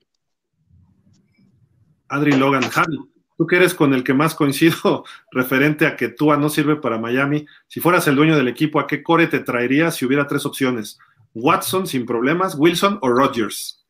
Adri 2.09 2.33
Logan, 2.33 2.69
Javi, 2.69 2.99
tú 3.39 3.47
que 3.47 3.57
eres 3.57 3.75
con 3.75 3.95
el 3.95 4.03
que 4.03 4.13
más 4.13 4.35
coincido 4.35 5.05
referente 5.31 5.87
a 5.87 5.95
que 5.95 6.09
Tua 6.09 6.37
no 6.37 6.49
sirve 6.49 6.75
para 6.75 6.99
Miami, 6.99 7.47
si 7.69 7.79
fueras 7.79 8.09
el 8.09 8.17
dueño 8.17 8.37
del 8.37 8.49
equipo, 8.49 8.81
¿a 8.81 8.89
qué 8.89 9.05
core 9.05 9.29
te 9.29 9.39
traerías 9.39 9.95
si 9.95 10.05
hubiera 10.05 10.27
tres 10.27 10.45
opciones? 10.47 10.99
Watson 11.33 11.87
sin 11.87 12.07
problemas, 12.07 12.57
Wilson 12.59 12.99
o 13.03 13.09
Rodgers. 13.09 13.87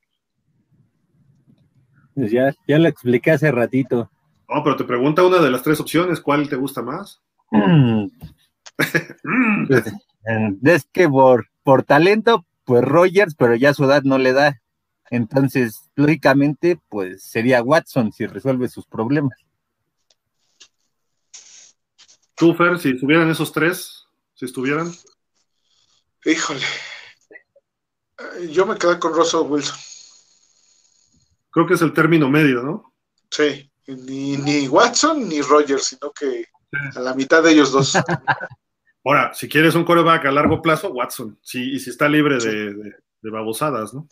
Pues 2.15 2.31
ya, 2.31 2.55
ya 2.69 2.79
lo 2.79 2.89
expliqué 2.89 3.31
hace 3.31 3.51
ratito. 3.51 4.11
No, 4.49 4.63
pero 4.63 4.77
te 4.77 4.85
pregunta 4.85 5.25
una 5.25 5.39
de 5.39 5.51
las 5.51 5.63
tres 5.63 5.81
opciones, 5.81 6.21
¿cuál 6.21 6.49
te 6.49 6.57
gusta 6.57 6.83
más? 6.83 7.23
Pues, 8.77 9.87
eh, 9.87 10.57
es 10.65 10.85
que 10.93 11.09
por, 11.09 11.49
por 11.63 11.85
talento, 11.85 12.45
pues 12.65 12.83
Rogers, 12.83 13.37
pero 13.37 13.55
ya 13.55 13.73
su 13.73 13.85
edad 13.85 14.03
no 14.03 14.19
le 14.19 14.33
da. 14.33 14.61
Entonces, 15.11 15.91
lógicamente, 15.95 16.81
pues 16.89 17.23
sería 17.23 17.63
Watson 17.63 18.11
si 18.13 18.27
resuelve 18.27 18.69
sus 18.69 18.87
problemas. 18.87 19.39
¿Tú, 22.35 22.53
Fer, 22.55 22.79
si 22.81 22.91
estuvieran 22.91 23.31
esos 23.31 23.53
tres, 23.53 24.09
si 24.35 24.47
estuvieran? 24.47 24.91
Híjole. 26.25 26.67
Yo 28.51 28.67
me 28.67 28.77
quedé 28.77 28.99
con 28.99 29.15
Russell 29.15 29.47
Wilson. 29.47 29.79
Creo 31.51 31.67
que 31.67 31.75
es 31.75 31.83
el 31.83 31.93
término 31.93 32.29
medio, 32.29 32.63
¿no? 32.63 32.93
Sí, 33.31 33.71
ni, 33.87 34.37
ni 34.37 34.69
Watson 34.69 35.29
ni 35.29 35.41
Rogers, 35.41 35.85
sino 35.85 36.11
que 36.13 36.47
a 36.95 37.01
la 37.01 37.15
mitad 37.15 37.43
de 37.43 37.53
ellos 37.53 37.73
dos. 37.73 37.97
Ahora, 39.05 39.35
si 39.35 39.49
quieres 39.49 39.75
un 39.75 39.85
coreback 39.85 40.25
a 40.27 40.33
largo 40.33 40.63
plazo, 40.63 40.91
Watson. 40.91 41.39
Sí, 41.43 41.73
y 41.73 41.79
si 41.79 41.91
está 41.91 42.09
libre 42.09 42.39
de, 42.39 43.31
babosadas, 43.31 43.93
¿no? 43.93 44.09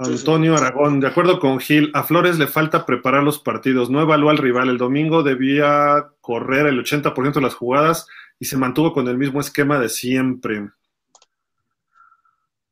Antonio 0.00 0.54
Aragón, 0.54 1.00
de 1.00 1.08
acuerdo 1.08 1.40
con 1.40 1.58
Gil, 1.58 1.90
a 1.92 2.04
Flores 2.04 2.38
le 2.38 2.46
falta 2.46 2.86
preparar 2.86 3.24
los 3.24 3.40
partidos, 3.40 3.90
no 3.90 4.00
evaluó 4.00 4.30
al 4.30 4.38
rival. 4.38 4.68
El 4.68 4.78
domingo 4.78 5.24
debía 5.24 6.10
correr 6.20 6.66
el 6.66 6.78
80% 6.78 7.32
de 7.32 7.40
las 7.40 7.54
jugadas 7.54 8.06
y 8.38 8.44
se 8.44 8.56
mantuvo 8.56 8.92
con 8.92 9.08
el 9.08 9.18
mismo 9.18 9.40
esquema 9.40 9.80
de 9.80 9.88
siempre. 9.88 10.70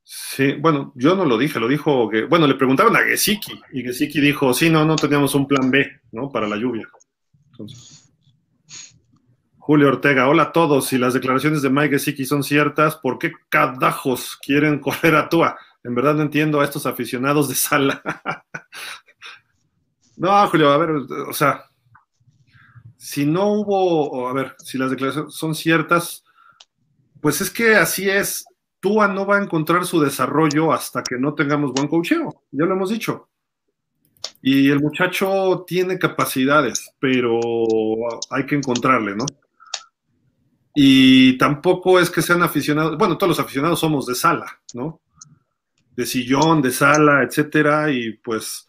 Sí, 0.08 0.52
bueno, 0.52 0.92
yo 0.94 1.16
no 1.16 1.24
lo 1.24 1.36
dije, 1.36 1.58
lo 1.58 1.66
dijo 1.66 2.08
que, 2.08 2.26
bueno, 2.26 2.46
le 2.46 2.54
preguntaron 2.54 2.94
a 2.94 3.00
Gesicki 3.00 3.60
y 3.72 3.82
Gesicki 3.82 4.20
dijo, 4.20 4.54
sí, 4.54 4.70
no, 4.70 4.84
no 4.84 4.94
teníamos 4.94 5.34
un 5.34 5.48
plan 5.48 5.68
B, 5.68 6.00
¿no? 6.12 6.30
Para 6.30 6.46
la 6.46 6.54
lluvia. 6.54 6.88
Julio 9.58 9.88
Ortega, 9.88 10.28
hola 10.28 10.44
a 10.44 10.52
todos. 10.52 10.86
Si 10.86 10.96
las 10.96 11.12
declaraciones 11.12 11.60
de 11.60 11.70
Mike 11.70 11.98
Gesicki 11.98 12.24
son 12.24 12.44
ciertas, 12.44 12.94
¿por 12.94 13.18
qué 13.18 13.32
cadajos 13.48 14.36
quieren 14.36 14.78
correr 14.80 15.16
a 15.16 15.28
Tua? 15.28 15.58
En 15.82 15.96
verdad 15.96 16.14
no 16.14 16.22
entiendo 16.22 16.60
a 16.60 16.64
estos 16.64 16.86
aficionados 16.86 17.48
de 17.48 17.56
sala. 17.56 18.00
no, 20.16 20.46
Julio, 20.46 20.70
a 20.70 20.78
ver, 20.78 20.90
o 20.90 21.32
sea, 21.32 21.64
si 22.96 23.26
no 23.26 23.54
hubo, 23.54 24.28
a 24.28 24.32
ver, 24.32 24.54
si 24.58 24.78
las 24.78 24.92
declaraciones 24.92 25.34
son 25.34 25.56
ciertas, 25.56 26.22
pues 27.20 27.40
es 27.40 27.50
que 27.50 27.74
así 27.74 28.08
es. 28.08 28.44
Tua 28.86 29.08
no 29.08 29.26
va 29.26 29.38
a 29.38 29.42
encontrar 29.42 29.84
su 29.84 30.00
desarrollo 30.00 30.72
hasta 30.72 31.02
que 31.02 31.16
no 31.18 31.34
tengamos 31.34 31.72
buen 31.72 31.88
coacheo, 31.88 32.44
ya 32.52 32.66
lo 32.66 32.74
hemos 32.74 32.90
dicho. 32.90 33.30
Y 34.40 34.70
el 34.70 34.80
muchacho 34.80 35.64
tiene 35.66 35.98
capacidades, 35.98 36.94
pero 37.00 37.40
hay 38.30 38.46
que 38.46 38.54
encontrarle, 38.54 39.16
¿no? 39.16 39.26
Y 40.72 41.36
tampoco 41.36 41.98
es 41.98 42.10
que 42.10 42.22
sean 42.22 42.44
aficionados, 42.44 42.96
bueno, 42.96 43.18
todos 43.18 43.30
los 43.30 43.40
aficionados 43.40 43.80
somos 43.80 44.06
de 44.06 44.14
sala, 44.14 44.46
¿no? 44.72 45.00
De 45.96 46.06
sillón, 46.06 46.62
de 46.62 46.70
sala, 46.70 47.24
etcétera, 47.24 47.90
y 47.90 48.12
pues, 48.12 48.68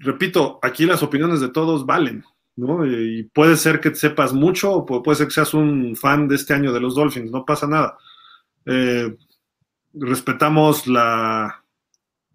repito, 0.00 0.58
aquí 0.60 0.86
las 0.86 1.04
opiniones 1.04 1.40
de 1.40 1.50
todos 1.50 1.86
valen, 1.86 2.24
¿no? 2.56 2.84
Y 2.84 3.30
puede 3.32 3.56
ser 3.56 3.78
que 3.78 3.94
sepas 3.94 4.32
mucho, 4.32 4.72
o 4.72 5.02
puede 5.04 5.18
ser 5.18 5.28
que 5.28 5.34
seas 5.34 5.54
un 5.54 5.94
fan 5.94 6.26
de 6.26 6.34
este 6.34 6.52
año 6.52 6.72
de 6.72 6.80
los 6.80 6.96
Dolphins, 6.96 7.30
no 7.30 7.44
pasa 7.44 7.68
nada. 7.68 7.96
Eh, 8.66 9.16
respetamos 9.94 10.86
la, 10.86 11.64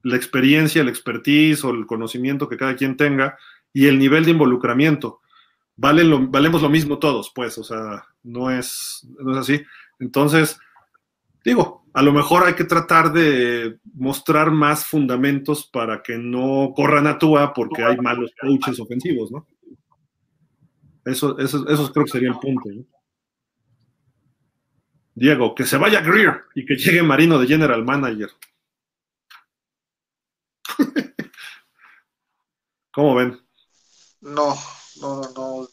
la 0.04 0.16
experiencia, 0.16 0.82
el 0.82 0.90
expertise 0.90 1.64
o 1.64 1.72
el 1.72 1.86
conocimiento 1.86 2.50
que 2.50 2.58
cada 2.58 2.76
quien 2.76 2.98
tenga 2.98 3.38
y 3.74 3.88
el 3.88 4.00
nivel 4.00 4.26
de 4.26 4.32
involucramiento 4.32 5.22
valemos 5.82 6.62
lo 6.62 6.70
mismo 6.70 7.00
todos, 7.00 7.32
pues, 7.34 7.58
o 7.58 7.64
sea, 7.64 8.04
no 8.24 8.52
es, 8.52 9.08
no 9.20 9.32
es 9.32 9.38
así. 9.38 9.62
Entonces, 10.00 10.60
digo, 11.44 11.86
a 11.94 12.02
lo 12.02 12.14
mejor 12.14 12.46
hay 12.46 12.54
que 12.54 12.64
tratar 12.64 13.12
de 13.12 13.80
mostrar 13.94 14.52
más 14.52 14.86
fundamentos 14.86 15.68
para 15.72 16.02
que 16.02 16.18
no 16.18 16.74
corran 16.76 17.08
a 17.08 17.18
Tua 17.18 17.54
porque 17.54 17.84
hay 17.84 17.98
malos 17.98 18.32
coaches 18.40 18.80
ofensivos, 18.80 19.32
¿no? 19.32 19.48
Eso, 21.04 21.38
eso, 21.40 21.68
eso 21.68 21.92
creo 21.92 22.06
que 22.06 22.12
sería 22.12 22.30
el 22.30 22.38
punto. 22.38 22.70
Diego, 25.14 25.56
que 25.56 25.66
se 25.66 25.78
vaya 25.78 26.02
Greer 26.02 26.44
y 26.56 26.66
que 26.66 26.76
llegue 26.76 27.04
Marino 27.04 27.38
de 27.40 27.48
General 27.48 27.84
Manager. 27.84 28.30
¿Cómo 32.92 33.16
ven? 33.16 33.40
No, 34.22 34.56
no, 35.02 35.22
no, 35.36 35.68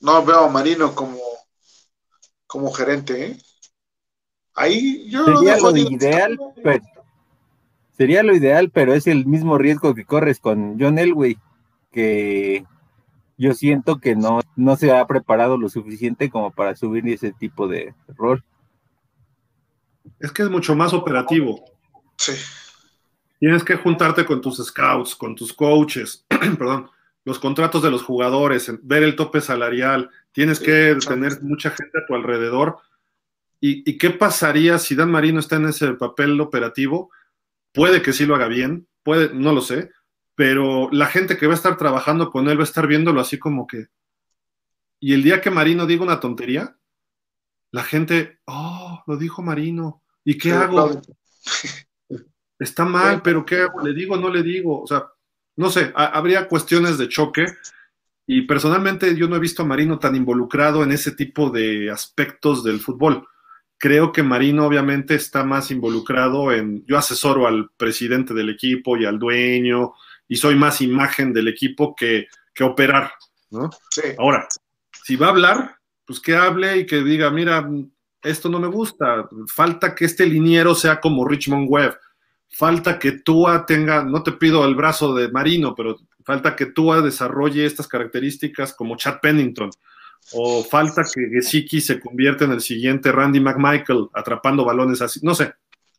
no 0.00 0.24
veo 0.24 0.44
a 0.44 0.48
Marino 0.48 0.94
como, 0.94 1.18
como 2.46 2.72
gerente, 2.72 3.26
¿eh? 3.26 3.38
Ahí 4.54 5.08
yo 5.10 5.24
sería 5.26 5.58
lo, 5.58 5.76
ideal, 5.76 6.38
pero, 6.64 6.82
sería 7.92 8.22
lo 8.22 8.34
ideal, 8.34 8.70
pero 8.70 8.94
es 8.94 9.06
el 9.06 9.26
mismo 9.26 9.58
riesgo 9.58 9.94
que 9.94 10.06
corres 10.06 10.40
con 10.40 10.80
John 10.80 10.98
Elway, 10.98 11.36
que 11.92 12.64
yo 13.36 13.52
siento 13.52 13.98
que 13.98 14.16
no, 14.16 14.40
no 14.56 14.76
se 14.76 14.92
ha 14.92 15.06
preparado 15.06 15.58
lo 15.58 15.68
suficiente 15.68 16.30
como 16.30 16.52
para 16.52 16.74
subir 16.74 17.06
ese 17.06 17.32
tipo 17.32 17.68
de 17.68 17.94
rol. 18.08 18.42
Es 20.18 20.32
que 20.32 20.42
es 20.42 20.50
mucho 20.50 20.74
más 20.74 20.92
operativo. 20.92 21.64
Sí. 22.16 22.32
Tienes 23.38 23.64
que 23.64 23.76
juntarte 23.76 24.24
con 24.24 24.40
tus 24.40 24.64
scouts, 24.64 25.14
con 25.14 25.34
tus 25.34 25.52
coaches, 25.52 26.24
perdón, 26.28 26.90
los 27.24 27.38
contratos 27.38 27.82
de 27.82 27.90
los 27.90 28.02
jugadores, 28.02 28.70
ver 28.82 29.02
el 29.02 29.16
tope 29.16 29.40
salarial, 29.40 30.10
tienes 30.32 30.60
que 30.60 30.96
tener 31.06 31.42
mucha 31.42 31.70
gente 31.70 31.98
a 31.98 32.06
tu 32.06 32.14
alrededor. 32.14 32.78
¿Y, 33.60 33.98
qué 33.98 34.10
pasaría 34.10 34.78
si 34.78 34.94
Dan 34.94 35.10
Marino 35.10 35.40
está 35.40 35.56
en 35.56 35.66
ese 35.66 35.94
papel 35.94 36.40
operativo? 36.40 37.10
Puede 37.72 38.00
que 38.00 38.12
sí 38.12 38.26
lo 38.26 38.36
haga 38.36 38.46
bien, 38.46 38.86
puede, 39.02 39.34
no 39.34 39.52
lo 39.52 39.60
sé, 39.60 39.90
pero 40.36 40.88
la 40.92 41.06
gente 41.06 41.36
que 41.36 41.48
va 41.48 41.54
a 41.54 41.56
estar 41.56 41.76
trabajando 41.76 42.30
con 42.30 42.48
él 42.48 42.58
va 42.58 42.62
a 42.62 42.64
estar 42.64 42.86
viéndolo 42.86 43.20
así 43.20 43.38
como 43.38 43.66
que. 43.66 43.88
Y 45.00 45.12
el 45.12 45.24
día 45.24 45.40
que 45.40 45.50
Marino 45.50 45.84
diga 45.84 46.04
una 46.04 46.20
tontería, 46.20 46.76
la 47.70 47.82
gente, 47.82 48.38
oh, 48.46 49.02
lo 49.06 49.16
dijo 49.16 49.42
Marino, 49.42 50.02
¿y 50.24 50.38
qué 50.38 50.52
hago? 50.52 51.00
Está 52.58 52.84
mal, 52.84 53.20
pero 53.22 53.44
¿qué 53.44 53.60
hago? 53.60 53.82
¿Le 53.82 53.92
digo 53.92 54.14
o 54.14 54.18
no 54.18 54.30
le 54.30 54.42
digo? 54.42 54.80
O 54.82 54.86
sea, 54.86 55.06
no 55.56 55.70
sé, 55.70 55.92
habría 55.94 56.48
cuestiones 56.48 56.96
de 56.98 57.08
choque 57.08 57.46
y 58.26 58.42
personalmente 58.42 59.14
yo 59.16 59.28
no 59.28 59.36
he 59.36 59.40
visto 59.40 59.62
a 59.62 59.66
Marino 59.66 59.98
tan 59.98 60.16
involucrado 60.16 60.82
en 60.82 60.92
ese 60.92 61.12
tipo 61.12 61.50
de 61.50 61.90
aspectos 61.90 62.64
del 62.64 62.80
fútbol. 62.80 63.26
Creo 63.78 64.10
que 64.10 64.22
Marino 64.22 64.66
obviamente 64.66 65.14
está 65.14 65.44
más 65.44 65.70
involucrado 65.70 66.50
en, 66.50 66.84
yo 66.86 66.96
asesoro 66.96 67.46
al 67.46 67.70
presidente 67.76 68.32
del 68.32 68.48
equipo 68.48 68.96
y 68.96 69.04
al 69.04 69.18
dueño 69.18 69.92
y 70.26 70.36
soy 70.36 70.56
más 70.56 70.80
imagen 70.80 71.32
del 71.32 71.48
equipo 71.48 71.94
que, 71.94 72.26
que 72.54 72.64
operar, 72.64 73.12
¿no? 73.50 73.70
Sí. 73.90 74.02
Ahora, 74.18 74.48
si 75.04 75.16
va 75.16 75.26
a 75.26 75.30
hablar, 75.30 75.75
pues 76.06 76.20
que 76.20 76.36
hable 76.36 76.78
y 76.78 76.86
que 76.86 77.02
diga, 77.02 77.30
mira, 77.30 77.68
esto 78.22 78.48
no 78.48 78.58
me 78.58 78.68
gusta, 78.68 79.28
falta 79.52 79.94
que 79.94 80.04
este 80.04 80.26
liniero 80.26 80.74
sea 80.74 81.00
como 81.00 81.26
Richmond 81.26 81.66
Webb 81.68 81.98
falta 82.48 82.98
que 82.98 83.12
Tua 83.12 83.66
tenga, 83.66 84.02
no 84.02 84.22
te 84.22 84.32
pido 84.32 84.64
el 84.64 84.74
brazo 84.74 85.14
de 85.14 85.28
Marino, 85.28 85.74
pero 85.74 85.96
falta 86.24 86.56
que 86.56 86.66
Tua 86.66 87.02
desarrolle 87.02 87.66
estas 87.66 87.86
características 87.86 88.72
como 88.72 88.96
Chad 88.96 89.20
Pennington, 89.20 89.70
o 90.32 90.64
falta 90.64 91.02
que 91.02 91.28
Gesicki 91.30 91.80
se 91.80 92.00
convierta 92.00 92.44
en 92.44 92.52
el 92.52 92.60
siguiente 92.60 93.12
Randy 93.12 93.40
McMichael 93.40 94.08
atrapando 94.12 94.64
balones 94.64 95.02
así, 95.02 95.20
no 95.22 95.34
sé, 95.34 95.54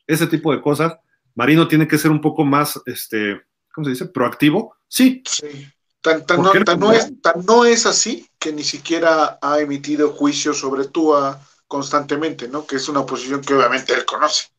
ese 0.06 0.28
tipo 0.28 0.52
de 0.52 0.62
cosas. 0.62 0.98
Marino 1.36 1.68
tiene 1.68 1.88
que 1.88 2.00
ser 2.00 2.10
un 2.10 2.20
poco 2.20 2.44
más, 2.44 2.82
este, 2.88 3.40
¿cómo 3.72 3.86
se 3.86 3.92
dice? 3.92 4.06
Proactivo. 4.08 4.76
Sí. 4.88 5.22
sí. 5.26 5.68
Tan, 6.02 6.24
no, 6.38 6.54
no, 6.78 6.92
es, 6.94 7.12
no 7.46 7.66
es 7.66 7.86
así 7.86 8.27
que 8.40 8.54
ni 8.54 8.64
siquiera 8.64 9.40
ha 9.42 9.60
emitido 9.60 10.10
juicios 10.10 10.60
sobre 10.60 10.88
Tua 10.88 11.42
constantemente, 11.68 12.48
¿no? 12.48 12.66
Que 12.66 12.78
es 12.78 12.88
una 12.90 13.06
posición 13.06 13.42
que 13.42 13.54
obviamente 13.54 13.94
él 13.94 14.06
conoce 14.06 14.50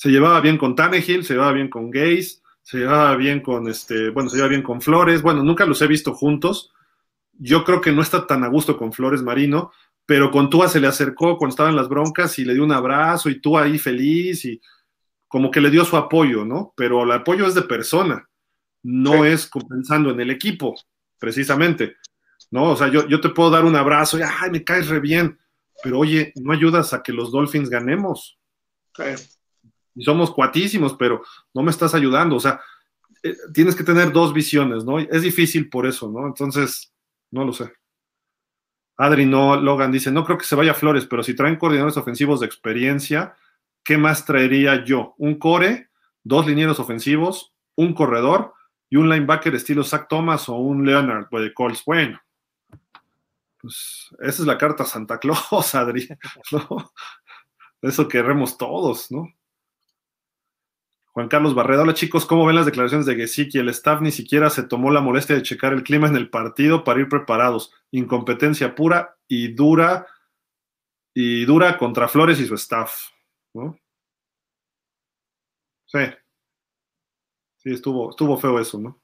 se 0.00 0.08
llevaba 0.08 0.40
bien 0.40 0.56
con 0.56 0.74
Tannehill, 0.74 1.26
se 1.26 1.34
llevaba 1.34 1.52
bien 1.52 1.68
con 1.68 1.90
Gaze, 1.90 2.40
se 2.62 2.78
llevaba 2.78 3.14
bien 3.16 3.40
con 3.42 3.68
este, 3.68 4.08
bueno, 4.08 4.30
se 4.30 4.36
llevaba 4.36 4.48
bien 4.48 4.62
con 4.62 4.80
Flores, 4.80 5.20
bueno, 5.20 5.42
nunca 5.42 5.66
los 5.66 5.82
he 5.82 5.86
visto 5.86 6.14
juntos. 6.14 6.72
Yo 7.34 7.64
creo 7.64 7.82
que 7.82 7.92
no 7.92 8.00
está 8.00 8.26
tan 8.26 8.42
a 8.42 8.48
gusto 8.48 8.78
con 8.78 8.94
Flores 8.94 9.20
Marino, 9.20 9.72
pero 10.06 10.30
con 10.30 10.48
Tua 10.48 10.68
se 10.68 10.80
le 10.80 10.86
acercó 10.86 11.36
cuando 11.36 11.52
estaban 11.52 11.76
las 11.76 11.90
broncas 11.90 12.38
y 12.38 12.46
le 12.46 12.54
dio 12.54 12.64
un 12.64 12.72
abrazo 12.72 13.28
y 13.28 13.42
Tua 13.42 13.64
ahí 13.64 13.76
feliz 13.78 14.46
y 14.46 14.58
como 15.28 15.50
que 15.50 15.60
le 15.60 15.68
dio 15.68 15.84
su 15.84 15.98
apoyo, 15.98 16.46
¿no? 16.46 16.72
Pero 16.78 17.02
el 17.02 17.12
apoyo 17.12 17.46
es 17.46 17.54
de 17.54 17.62
persona, 17.62 18.26
no 18.82 19.26
es 19.26 19.50
pensando 19.68 20.12
en 20.12 20.20
el 20.20 20.30
equipo, 20.30 20.76
precisamente, 21.18 21.96
¿no? 22.50 22.70
O 22.70 22.76
sea, 22.76 22.88
yo, 22.88 23.06
yo 23.08 23.20
te 23.20 23.28
puedo 23.30 23.50
dar 23.50 23.64
un 23.64 23.76
abrazo 23.76 24.18
y, 24.18 24.22
ay, 24.22 24.50
me 24.50 24.64
caes 24.64 24.88
re 24.88 25.00
bien, 25.00 25.38
pero 25.82 25.98
oye, 25.98 26.32
no 26.36 26.52
ayudas 26.52 26.92
a 26.92 27.02
que 27.02 27.12
los 27.12 27.30
Dolphins 27.30 27.70
ganemos. 27.70 28.38
Y 29.94 30.04
somos 30.04 30.30
cuatísimos, 30.30 30.94
pero 30.94 31.22
no 31.54 31.62
me 31.62 31.70
estás 31.70 31.94
ayudando. 31.94 32.36
O 32.36 32.40
sea, 32.40 32.60
eh, 33.22 33.34
tienes 33.52 33.74
que 33.74 33.84
tener 33.84 34.12
dos 34.12 34.32
visiones, 34.32 34.84
¿no? 34.84 34.98
Es 34.98 35.22
difícil 35.22 35.68
por 35.68 35.86
eso, 35.86 36.10
¿no? 36.10 36.26
Entonces, 36.26 36.92
no 37.30 37.44
lo 37.44 37.52
sé. 37.52 37.72
Adri 38.96 39.24
no, 39.24 39.58
Logan 39.58 39.92
dice, 39.92 40.10
no 40.10 40.24
creo 40.24 40.36
que 40.36 40.44
se 40.44 40.56
vaya 40.56 40.74
Flores, 40.74 41.06
pero 41.06 41.22
si 41.22 41.34
traen 41.34 41.56
coordinadores 41.56 41.96
ofensivos 41.96 42.40
de 42.40 42.46
experiencia, 42.46 43.34
¿qué 43.82 43.96
más 43.96 44.26
traería 44.26 44.84
yo? 44.84 45.14
Un 45.16 45.38
core, 45.38 45.88
dos 46.22 46.46
linieros 46.46 46.78
ofensivos, 46.80 47.54
un 47.76 47.94
corredor 47.94 48.52
y 48.90 48.96
un 48.96 49.08
linebacker 49.08 49.54
estilo 49.54 49.84
Zach 49.84 50.06
Thomas 50.06 50.50
o 50.50 50.56
un 50.56 50.84
Leonard 50.84 51.28
de 51.30 51.54
Colts. 51.54 51.82
Bueno, 51.86 52.20
pues 53.60 54.08
esa 54.20 54.42
es 54.42 54.46
la 54.46 54.58
carta 54.58 54.84
Santa 54.84 55.18
Claus, 55.18 55.74
Adri. 55.74 56.08
Eso 57.82 58.08
queremos 58.08 58.58
todos, 58.58 59.10
¿no? 59.10 59.28
Juan 61.12 61.28
Carlos 61.28 61.54
Barreda, 61.54 61.82
hola 61.82 61.94
chicos, 61.94 62.24
¿cómo 62.24 62.46
ven 62.46 62.54
las 62.54 62.66
declaraciones 62.66 63.04
de 63.04 63.16
Gesicki? 63.16 63.58
El 63.58 63.68
staff 63.70 64.00
ni 64.00 64.12
siquiera 64.12 64.48
se 64.48 64.62
tomó 64.62 64.92
la 64.92 65.00
molestia 65.00 65.34
de 65.34 65.42
checar 65.42 65.72
el 65.72 65.82
clima 65.82 66.06
en 66.06 66.14
el 66.14 66.30
partido 66.30 66.84
para 66.84 67.00
ir 67.00 67.08
preparados. 67.08 67.72
Incompetencia 67.90 68.76
pura 68.76 69.16
y 69.26 69.52
dura 69.52 70.06
y 71.12 71.44
dura 71.46 71.76
contra 71.78 72.06
Flores 72.06 72.38
y 72.38 72.46
su 72.46 72.54
staff. 72.54 73.10
¿no? 73.54 73.76
Sí. 75.86 75.98
Sí, 77.56 77.72
estuvo, 77.72 78.10
estuvo 78.10 78.38
feo 78.38 78.58
eso, 78.60 78.78
¿no? 78.78 79.02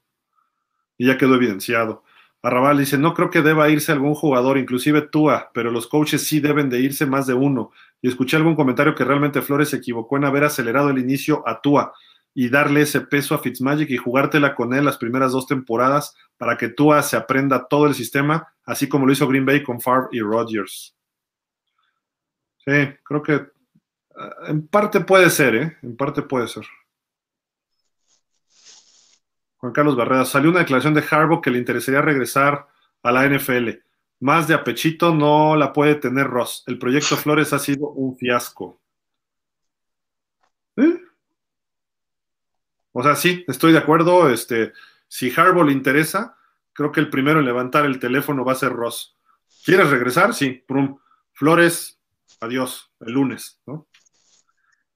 Y 0.97 1.09
ya 1.09 1.19
quedó 1.19 1.35
evidenciado. 1.35 2.05
Arrabal 2.47 2.79
dice, 2.79 2.97
no 2.97 3.13
creo 3.13 3.29
que 3.29 3.43
deba 3.43 3.69
irse 3.69 3.91
algún 3.91 4.15
jugador, 4.15 4.57
inclusive 4.57 5.03
Tua, 5.03 5.51
pero 5.53 5.73
los 5.73 5.89
coaches 5.89 6.29
sí 6.29 6.39
deben 6.39 6.71
de 6.71 6.79
irse 6.79 7.05
más 7.05 7.27
de 7.27 7.35
uno. 7.35 7.73
Y 8.01 8.09
escuché 8.09 8.37
algún 8.37 8.55
comentario 8.55 8.95
que 8.95 9.05
realmente 9.05 9.43
Flores 9.43 9.71
se 9.71 9.79
equivocó 9.79 10.17
en 10.17 10.27
haber 10.27 10.45
acelerado 10.45 10.91
el 10.91 10.99
inicio 10.99 11.43
a 11.45 11.61
Tua 11.61 11.93
y 12.35 12.49
darle 12.49 12.83
ese 12.83 13.01
peso 13.01 13.35
a 13.35 13.39
Fitzmagic 13.39 13.91
y 13.91 13.97
jugártela 13.97 14.55
con 14.55 14.75
él 14.75 14.85
las 14.85 14.97
primeras 14.97 15.33
dos 15.33 15.49
temporadas 15.49 16.15
para 16.37 16.57
que 16.57 16.69
Tua 16.69 17.03
se 17.03 17.17
aprenda 17.17 17.67
todo 17.67 17.89
el 17.89 17.95
sistema, 17.95 18.47
así 18.65 18.89
como 18.89 19.07
lo 19.07 19.13
hizo 19.13 19.27
Green 19.27 19.45
Bay 19.45 19.65
con 19.65 19.81
Favre 19.81 20.09
y 20.13 20.21
Rodgers. 20.21 20.95
Sí, 22.65 22.95
creo 23.03 23.23
que 23.25 23.35
eh, 23.35 23.49
en 24.47 24.69
parte 24.69 25.01
puede 25.01 25.31
ser, 25.31 25.55
¿eh? 25.57 25.77
En 25.83 25.97
parte 25.97 26.23
puede 26.23 26.47
ser. 26.47 26.65
Juan 29.59 29.73
Carlos 29.73 29.97
Barrera, 29.97 30.25
salió 30.25 30.51
una 30.51 30.61
declaración 30.61 30.95
de 30.95 31.05
Harbaugh 31.09 31.41
que 31.41 31.51
le 31.51 31.59
interesaría 31.59 32.03
regresar 32.03 32.67
a 33.03 33.13
la 33.13 33.27
NFL. 33.27 33.71
Más 34.21 34.49
de 34.49 34.55
apechito 34.55 35.15
no 35.15 35.57
la 35.57 35.73
puede 35.73 35.97
tener 35.97 36.27
Ross. 36.27 36.65
El 36.67 36.79
proyecto 36.79 37.17
Flores 37.17 37.53
ha 37.53 37.59
sido 37.59 37.89
un 37.89 38.17
fiasco. 38.17 38.81
O 42.93 43.03
sea, 43.03 43.15
sí, 43.15 43.45
estoy 43.47 43.73
de 43.73 43.79
acuerdo. 43.79 44.31
Este, 44.31 44.73
si 45.07 45.31
Harbaugh 45.31 45.67
le 45.67 45.73
interesa, 45.73 46.37
creo 46.73 46.93
que 46.93 47.01
el 47.01 47.11
primero 47.11 47.41
en 47.41 47.45
levantar 47.45 47.85
el 47.85 47.99
teléfono 47.99 48.45
va 48.45 48.53
a 48.53 48.57
ser 48.57 48.73
Ross. 48.73 49.17
¿Quieres 49.65 49.91
regresar? 49.91 50.33
Sí. 50.33 50.65
Flores, 51.33 52.01
adiós, 52.41 52.91
el 53.01 53.13
lunes, 53.13 53.61
¿no? 53.67 53.87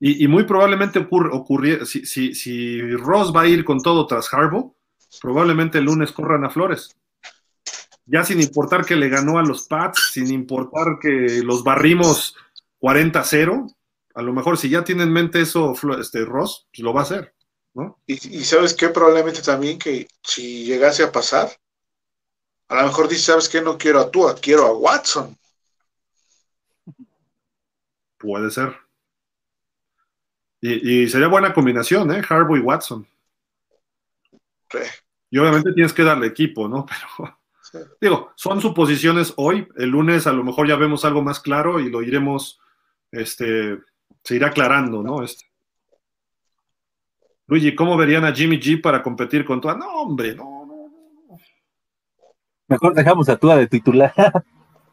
Y, 0.02 0.26
muy 0.28 0.44
probablemente 0.44 0.98
ocurre, 0.98 1.84
si, 1.84 2.06
si, 2.06 2.80
Ross 2.96 3.36
va 3.36 3.42
a 3.42 3.48
ir 3.48 3.66
con 3.66 3.82
todo 3.82 4.06
tras 4.06 4.32
Harbaugh, 4.32 4.74
probablemente 5.20 5.76
el 5.76 5.84
lunes 5.84 6.10
corran 6.10 6.42
a 6.42 6.48
Flores. 6.48 6.96
Ya 8.06 8.24
sin 8.24 8.40
importar 8.40 8.86
que 8.86 8.96
le 8.96 9.10
ganó 9.10 9.38
a 9.38 9.42
los 9.42 9.66
Pats, 9.66 10.12
sin 10.14 10.32
importar 10.32 10.98
que 10.98 11.42
los 11.44 11.62
barrimos 11.62 12.34
40-0, 12.80 13.76
a 14.14 14.22
lo 14.22 14.32
mejor 14.32 14.56
si 14.56 14.70
ya 14.70 14.82
tiene 14.84 15.02
en 15.02 15.12
mente 15.12 15.42
eso 15.42 15.74
este, 15.98 16.24
Ross, 16.24 16.66
pues 16.72 16.82
lo 16.82 16.94
va 16.94 17.00
a 17.00 17.04
hacer. 17.04 17.34
¿no? 17.74 18.00
Y, 18.06 18.16
sabes 18.44 18.72
qué, 18.72 18.88
probablemente 18.88 19.42
también 19.42 19.78
que 19.78 20.08
si 20.22 20.64
llegase 20.64 21.02
a 21.02 21.12
pasar, 21.12 21.50
a 22.68 22.76
lo 22.76 22.82
mejor 22.84 23.06
dice, 23.06 23.22
¿sabes 23.22 23.50
qué? 23.50 23.60
No 23.60 23.76
quiero 23.76 24.00
a 24.00 24.10
Tua, 24.10 24.34
quiero 24.34 24.64
a 24.64 24.72
Watson. 24.72 25.36
Puede 28.16 28.50
ser. 28.50 28.89
Y, 30.60 31.08
sería 31.08 31.28
buena 31.28 31.54
combinación, 31.54 32.10
¿eh? 32.12 32.22
Harbour 32.28 32.58
y 32.58 32.62
Watson. 32.62 33.06
Y 35.30 35.38
obviamente 35.38 35.72
tienes 35.72 35.92
que 35.92 36.04
darle 36.04 36.26
equipo, 36.26 36.68
¿no? 36.68 36.84
Pero, 37.72 37.88
digo, 38.00 38.32
son 38.36 38.60
suposiciones 38.60 39.32
hoy. 39.36 39.66
El 39.76 39.90
lunes 39.90 40.26
a 40.26 40.32
lo 40.32 40.44
mejor 40.44 40.68
ya 40.68 40.76
vemos 40.76 41.04
algo 41.04 41.22
más 41.22 41.40
claro 41.40 41.80
y 41.80 41.88
lo 41.88 42.02
iremos, 42.02 42.60
este, 43.10 43.78
se 44.22 44.36
irá 44.36 44.48
aclarando, 44.48 45.02
¿no? 45.02 45.22
Este. 45.22 45.46
Luigi, 47.46 47.74
¿cómo 47.74 47.96
verían 47.96 48.24
a 48.24 48.32
Jimmy 48.32 48.60
G 48.60 48.80
para 48.80 49.02
competir 49.02 49.44
con 49.44 49.60
Tua? 49.60 49.74
No, 49.74 49.88
hombre, 50.02 50.34
no, 50.34 50.66
no, 50.66 50.88
no. 51.28 51.38
Mejor 52.68 52.94
dejamos 52.94 53.28
a 53.28 53.36
Tua 53.36 53.56
de 53.56 53.66
titular. 53.66 54.12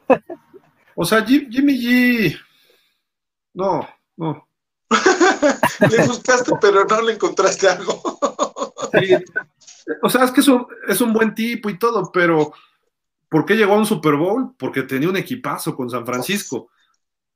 o 0.96 1.04
sea, 1.04 1.24
Jimmy 1.24 1.78
G. 1.78 2.40
No, 3.54 3.86
no. 4.16 4.47
le 5.90 6.06
buscaste, 6.06 6.52
pero 6.60 6.84
no 6.84 7.02
le 7.02 7.14
encontraste 7.14 7.68
algo. 7.68 8.02
O 10.02 10.10
sea, 10.10 10.24
es 10.24 10.30
que 10.30 10.40
es 10.40 10.48
un, 10.48 10.66
es 10.86 11.00
un 11.00 11.12
buen 11.12 11.34
tipo 11.34 11.70
y 11.70 11.78
todo, 11.78 12.10
pero 12.12 12.52
¿por 13.28 13.44
qué 13.44 13.56
llegó 13.56 13.74
a 13.74 13.78
un 13.78 13.86
Super 13.86 14.16
Bowl? 14.16 14.54
Porque 14.58 14.82
tenía 14.82 15.08
un 15.08 15.16
equipazo 15.16 15.74
con 15.74 15.90
San 15.90 16.06
Francisco. 16.06 16.70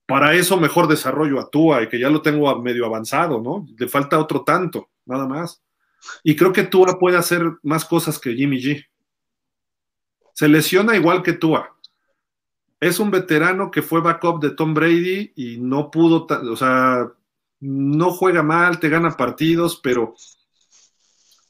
Para 0.07 0.35
eso 0.35 0.59
mejor 0.59 0.89
desarrollo 0.89 1.41
a 1.41 1.49
Tua 1.49 1.83
y 1.83 1.89
que 1.89 1.99
ya 1.99 2.11
lo 2.11 2.23
tengo 2.23 2.55
medio 2.61 2.87
avanzado, 2.87 3.41
¿no? 3.41 3.67
Le 3.79 3.89
falta 3.89 4.19
otro 4.19 4.43
tanto, 4.43 4.91
nada 5.07 5.27
más. 5.27 5.63
Y 6.23 6.37
creo 6.37 6.53
que 6.53 6.65
Tua 6.65 6.99
puede 6.99 7.17
hacer 7.17 7.43
más 7.63 7.85
cosas 7.85 8.19
que 8.19 8.35
Jimmy 8.35 8.61
G. 8.61 8.87
Se 10.35 10.49
lesiona 10.49 10.97
igual 10.97 11.23
que 11.23 11.35
Tua. 11.35 11.77
Es 12.81 12.99
un 12.99 13.11
veterano 13.11 13.71
que 13.71 13.81
fue 13.81 14.01
backup 14.01 14.43
de 14.43 14.51
Tom 14.51 14.75
Brady 14.75 15.33
y 15.37 15.59
no 15.59 15.91
pudo, 15.91 16.27
o 16.29 16.57
sea, 16.57 17.13
no 17.63 18.11
juega 18.11 18.43
mal, 18.43 18.81
te 18.81 18.89
gana 18.89 19.17
partidos, 19.17 19.79
pero 19.81 20.17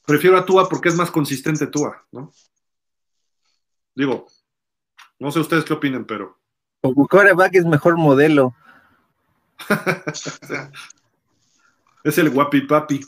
prefiero 0.05 0.37
a 0.37 0.45
Tua 0.45 0.69
porque 0.69 0.89
es 0.89 0.95
más 0.95 1.09
consistente 1.09 1.65
Tua, 1.65 2.05
¿no? 2.11 2.31
Digo, 3.95 4.27
no 5.17 5.31
sé 5.31 5.39
ustedes 5.39 5.65
qué 5.65 5.73
opinen, 5.73 6.05
pero. 6.05 6.39
Como 6.81 7.07
coreback 7.07 7.55
es 7.55 7.65
mejor 7.65 7.97
modelo. 7.97 8.55
es 12.03 12.17
el 12.19 12.29
guapi 12.29 12.61
papi. 12.61 13.03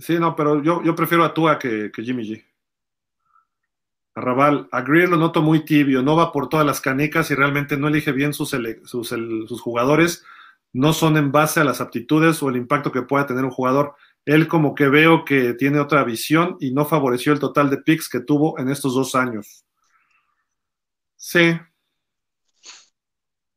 Sí, 0.00 0.18
no, 0.18 0.36
pero 0.36 0.62
yo, 0.62 0.82
yo 0.82 0.94
prefiero 0.94 1.24
a 1.24 1.32
Tua 1.32 1.58
que, 1.58 1.90
que 1.90 2.02
Jimmy 2.02 2.28
G. 2.28 2.44
Arrabal, 4.14 4.68
a 4.72 4.82
Greer 4.82 5.08
lo 5.08 5.16
noto 5.16 5.40
muy 5.40 5.64
tibio, 5.64 6.02
no 6.02 6.16
va 6.16 6.32
por 6.32 6.48
todas 6.48 6.66
las 6.66 6.80
canicas 6.80 7.30
y 7.30 7.34
realmente 7.34 7.76
no 7.76 7.88
elige 7.88 8.12
bien 8.12 8.34
sus, 8.34 8.50
sus, 8.84 9.60
jugadores, 9.60 10.24
no 10.72 10.92
son 10.92 11.16
en 11.16 11.32
base 11.32 11.60
a 11.60 11.64
las 11.64 11.80
aptitudes 11.80 12.42
o 12.42 12.50
el 12.50 12.56
impacto 12.56 12.92
que 12.92 13.02
pueda 13.02 13.26
tener 13.26 13.44
un 13.44 13.50
jugador. 13.50 13.94
Él 14.26 14.48
como 14.48 14.74
que 14.74 14.88
veo 14.88 15.24
que 15.24 15.54
tiene 15.54 15.80
otra 15.80 16.04
visión 16.04 16.56
y 16.60 16.72
no 16.72 16.84
favoreció 16.84 17.32
el 17.32 17.40
total 17.40 17.70
de 17.70 17.78
picks 17.78 18.08
que 18.08 18.20
tuvo 18.20 18.58
en 18.58 18.68
estos 18.68 18.94
dos 18.94 19.14
años. 19.14 19.64
Sí. 21.16 21.58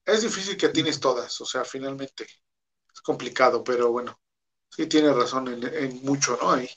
Es 0.06 0.22
difícil 0.22 0.56
que 0.56 0.69
tienes 0.69 0.99
todas, 0.99 1.41
o 1.41 1.45
sea, 1.45 1.65
finalmente 1.65 2.23
es 2.23 3.02
complicado, 3.02 3.64
pero 3.64 3.91
bueno, 3.91 4.19
sí 4.69 4.88
tiene 4.88 5.11
razón 5.11 5.48
en, 5.49 5.64
en 5.64 6.02
mucho, 6.03 6.38
¿no? 6.41 6.52
Ahí. 6.52 6.69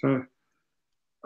Sí. 0.00 0.08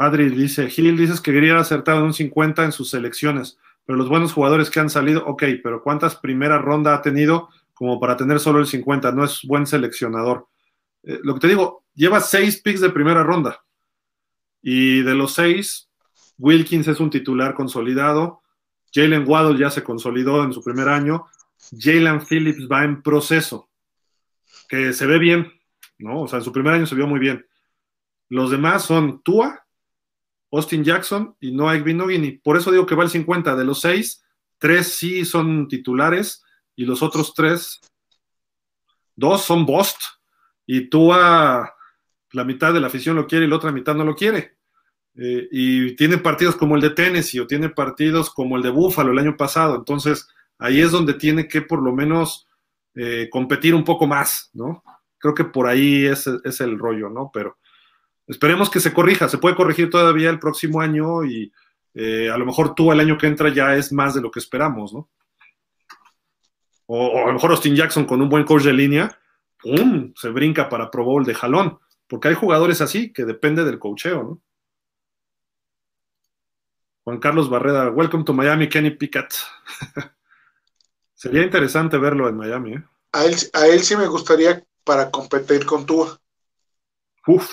Adri 0.05 0.29
dice, 0.31 0.69
Gil, 0.69 0.97
dices 0.97 1.21
que 1.21 1.33
quería 1.33 1.59
acertado 1.59 1.99
en 1.99 2.05
un 2.05 2.15
50 2.15 2.65
en 2.65 2.73
sus 2.73 2.91
selecciones, 2.91 3.59
pero 3.85 3.97
los 3.99 4.09
buenos 4.09 4.33
jugadores 4.33 4.71
que 4.71 4.81
han 4.81 4.91
salido, 4.91 5.25
ok, 5.27 5.45
pero 5.63 5.83
¿cuántas 5.83 6.17
primeras 6.17 6.63
rondas 6.63 6.99
ha 6.99 7.03
tenido 7.03 7.49
como 7.75 7.99
para 7.99 8.17
tener 8.17 8.41
solo 8.41 8.61
el 8.61 8.67
50? 8.67 9.13
No 9.13 9.25
es 9.25 9.43
buen 9.45 9.67
seleccionador. 9.67 10.49
Eh, 11.03 11.19
lo 11.23 11.35
que 11.35 11.41
te 11.41 11.49
digo, 11.49 11.85
lleva 11.95 12.21
seis 12.21 12.61
picks 12.61 12.81
de 12.81 12.91
primera 12.91 13.23
ronda. 13.23 13.63
Y 14.61 15.03
de 15.03 15.15
los 15.15 15.35
seis, 15.35 15.91
Wilkins 16.39 16.89
es 16.89 17.01
un 17.01 17.11
titular 17.11 17.55
consolidado. 17.55 18.43
Jalen 18.95 19.25
Waddle 19.27 19.59
ya 19.59 19.71
se 19.71 19.83
consolidó 19.83 20.45
en 20.45 20.53
su 20.53 20.63
primer 20.63 20.89
año. 20.89 21.27
Jalen 21.77 22.21
Phillips 22.21 22.69
va 22.71 22.85
en 22.85 23.03
proceso, 23.03 23.69
que 24.69 24.93
se 24.93 25.07
ve 25.07 25.19
bien, 25.19 25.53
¿no? 25.99 26.23
O 26.23 26.29
sea, 26.29 26.39
en 26.39 26.45
su 26.45 26.53
primer 26.53 26.75
año 26.75 26.87
se 26.87 26.95
vio 26.95 27.07
muy 27.07 27.19
bien. 27.19 27.47
Los 28.29 28.51
demás 28.51 28.85
son 28.85 29.23
Tua, 29.23 29.62
Austin 30.53 30.85
Jackson 30.85 31.35
y 31.41 31.51
Noah 31.51 31.79
Binogini. 31.79 32.33
Por 32.33 32.57
eso 32.57 32.71
digo 32.71 32.87
que 32.87 32.95
va 32.95 33.05
el 33.05 33.11
50. 33.11 33.57
De 33.57 33.65
los 33.65 33.81
seis, 33.81 34.23
tres 34.59 34.95
sí 34.95 35.25
son 35.25 35.67
titulares 35.67 36.45
y 36.77 36.85
los 36.85 37.03
otros 37.03 37.35
tres, 37.35 37.81
dos 39.17 39.43
son 39.43 39.65
Bost. 39.65 40.01
Y 40.67 40.89
tú 40.89 41.13
a 41.13 41.75
la 42.33 42.45
mitad 42.45 42.73
de 42.73 42.81
la 42.81 42.87
afición 42.87 43.17
lo 43.17 43.27
quiere 43.27 43.47
y 43.47 43.49
la 43.49 43.57
otra 43.57 43.73
mitad 43.73 43.95
no 43.95 44.05
lo 44.05 44.15
quiere. 44.15 44.57
Eh, 45.15 45.49
y 45.51 45.97
tiene 45.97 46.19
partidos 46.19 46.57
como 46.57 46.77
el 46.77 46.83
de 46.83 46.91
Tennessee 46.91 47.41
o 47.41 47.47
tiene 47.47 47.69
partidos 47.69 48.31
como 48.31 48.57
el 48.57 48.63
de 48.63 48.71
Buffalo 48.71 49.11
el 49.13 49.19
año 49.19 49.37
pasado. 49.37 49.75
Entonces, 49.75 50.29
ahí 50.59 50.81
es 50.81 50.91
donde 50.91 51.15
tiene 51.15 51.49
que 51.49 51.63
por 51.63 51.83
lo 51.83 51.93
menos 51.95 52.47
eh, 52.95 53.29
competir 53.31 53.75
un 53.75 53.85
poco 53.85 54.07
más, 54.07 54.51
¿no? 54.53 54.85
Creo 55.19 55.35
que 55.35 55.45
por 55.45 55.67
ahí 55.67 56.05
es 56.05 56.27
el 56.61 56.79
rollo, 56.79 57.09
¿no? 57.09 57.31
Pero 57.33 57.57
Esperemos 58.33 58.71
que 58.71 58.81
se 58.81 58.95
corrija, 58.95 59.29
se 59.29 59.37
puede 59.37 59.55
corregir 59.55 59.91
todavía 59.91 60.31
el 60.31 60.39
próximo 60.39 60.81
año 60.81 61.23
y 61.23 61.53
eh, 61.93 62.31
a 62.31 62.39
lo 62.39 62.47
mejor 62.47 62.75
tú 62.75 62.91
el 62.91 62.99
año 62.99 63.19
que 63.19 63.27
entra 63.27 63.53
ya 63.53 63.77
es 63.77 63.93
más 63.93 64.15
de 64.15 64.23
lo 64.23 64.31
que 64.31 64.39
esperamos, 64.39 64.95
¿no? 64.95 65.11
O, 66.87 67.25
a 67.25 67.27
lo 67.27 67.35
mejor 67.35 67.51
Austin 67.51 67.77
Jackson 67.77 68.07
con 68.07 68.23
un 68.23 68.31
buen 68.31 68.45
coach 68.45 68.63
de 68.63 68.73
línea, 68.73 69.19
¡pum! 69.59 70.15
se 70.17 70.31
brinca 70.31 70.71
para 70.71 70.91
Pro 70.91 71.05
Bowl 71.05 71.27
de 71.27 71.35
jalón. 71.35 71.79
Porque 72.07 72.29
hay 72.29 72.35
jugadores 72.35 72.81
así 72.81 73.13
que 73.13 73.27
depende 73.27 73.65
del 73.65 73.79
coacheo, 73.79 74.23
¿no? 74.23 74.43
Juan 77.05 77.19
Carlos 77.19 77.51
Barreda, 77.51 77.91
welcome 77.91 78.25
to 78.25 78.33
Miami, 78.33 78.71
Kenny 78.71 78.93
Pickett. 78.93 79.35
Sería 81.15 81.43
interesante 81.43 81.99
verlo 81.99 82.31
en 82.31 82.37
Miami. 82.39 82.75
¿eh? 82.77 82.85
A, 83.13 83.27
él, 83.27 83.37
a 83.53 83.67
él 83.67 83.83
sí 83.83 83.95
me 83.95 84.07
gustaría 84.07 84.65
para 84.85 85.11
competir 85.11 85.67
con 85.67 85.85
Tua. 85.85 86.19
Uf. 87.27 87.51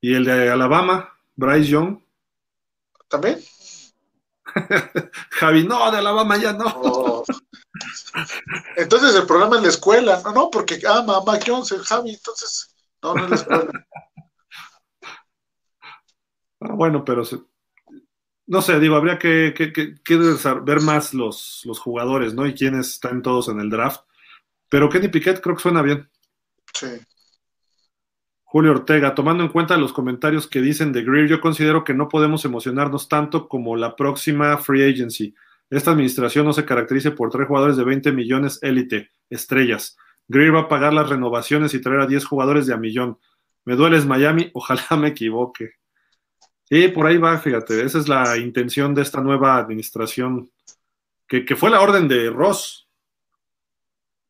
¿Y 0.00 0.14
el 0.14 0.24
de 0.24 0.50
Alabama, 0.50 1.12
Bryce 1.36 1.70
Young? 1.70 1.98
¿También? 3.08 3.38
Javi, 5.30 5.64
no, 5.64 5.90
de 5.90 5.98
Alabama 5.98 6.36
ya 6.36 6.52
no. 6.52 6.66
Oh. 6.66 7.24
Entonces 8.76 9.14
el 9.14 9.26
programa 9.26 9.56
es 9.56 9.62
la 9.62 9.68
escuela, 9.68 10.20
no, 10.24 10.32
no, 10.32 10.50
porque 10.50 10.80
ama 10.86 11.16
a 11.16 11.22
Mac 11.22 11.44
Jones, 11.46 11.72
el 11.72 11.82
Javi, 11.84 12.10
entonces, 12.10 12.74
no, 13.02 13.14
no 13.14 13.24
es 13.24 13.30
la 13.30 13.36
escuela. 13.36 13.86
Ah, 16.60 16.72
bueno, 16.74 17.04
pero 17.04 17.22
no 18.48 18.62
sé, 18.62 18.80
digo, 18.80 18.96
habría 18.96 19.16
que, 19.16 19.54
ver 20.64 20.80
más 20.80 21.14
los, 21.14 21.62
los, 21.64 21.78
jugadores, 21.78 22.34
¿no? 22.34 22.48
Y 22.48 22.54
quiénes 22.54 22.88
están 22.88 23.22
todos 23.22 23.46
en 23.46 23.60
el 23.60 23.70
draft. 23.70 24.00
Pero 24.68 24.88
Kenny 24.88 25.06
Piquet 25.06 25.40
creo 25.40 25.54
que 25.54 25.62
suena 25.62 25.82
bien. 25.82 26.10
Sí. 26.74 26.88
Julio 28.50 28.70
Ortega, 28.70 29.14
tomando 29.14 29.44
en 29.44 29.50
cuenta 29.50 29.76
los 29.76 29.92
comentarios 29.92 30.46
que 30.46 30.62
dicen 30.62 30.90
de 30.90 31.02
Greer, 31.02 31.28
yo 31.28 31.38
considero 31.38 31.84
que 31.84 31.92
no 31.92 32.08
podemos 32.08 32.46
emocionarnos 32.46 33.06
tanto 33.06 33.46
como 33.46 33.76
la 33.76 33.94
próxima 33.94 34.56
free 34.56 34.90
agency. 34.90 35.34
Esta 35.68 35.90
administración 35.90 36.46
no 36.46 36.54
se 36.54 36.64
caracteriza 36.64 37.14
por 37.14 37.28
tres 37.28 37.46
jugadores 37.46 37.76
de 37.76 37.84
20 37.84 38.10
millones 38.12 38.58
élite, 38.62 39.10
estrellas. 39.28 39.98
Greer 40.28 40.54
va 40.54 40.60
a 40.60 40.68
pagar 40.68 40.94
las 40.94 41.10
renovaciones 41.10 41.74
y 41.74 41.82
traer 41.82 42.00
a 42.00 42.06
10 42.06 42.24
jugadores 42.24 42.66
de 42.66 42.72
a 42.72 42.78
millón. 42.78 43.18
Me 43.66 43.76
dueles 43.76 44.06
Miami, 44.06 44.50
ojalá 44.54 44.96
me 44.98 45.08
equivoque. 45.08 45.72
Sí, 46.64 46.88
por 46.88 47.06
ahí 47.06 47.18
va, 47.18 47.36
fíjate, 47.36 47.84
esa 47.84 47.98
es 47.98 48.08
la 48.08 48.38
intención 48.38 48.94
de 48.94 49.02
esta 49.02 49.20
nueva 49.20 49.58
administración, 49.58 50.50
que, 51.26 51.44
fue 51.54 51.68
la 51.68 51.82
orden 51.82 52.08
de 52.08 52.30
Ross. 52.30 52.87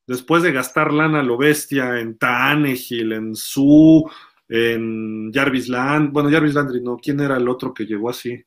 Después 0.09 0.43
de 0.43 0.53
gastar 0.53 0.91
lana 0.91 1.23
lo 1.23 1.37
bestia 1.37 2.01
en 2.01 2.17
Tannehill, 2.17 3.13
en 3.13 3.35
Su, 3.37 4.11
en 4.49 5.31
Jarvis 5.31 5.69
Land, 5.69 6.13
bueno, 6.13 6.31
Jarvis 6.31 6.55
Landry, 6.55 6.81
no, 6.81 6.97
¿quién 6.97 7.21
era 7.21 7.37
el 7.37 7.47
otro 7.47 7.75
que 7.75 7.85
llegó 7.85 8.09
así? 8.09 8.43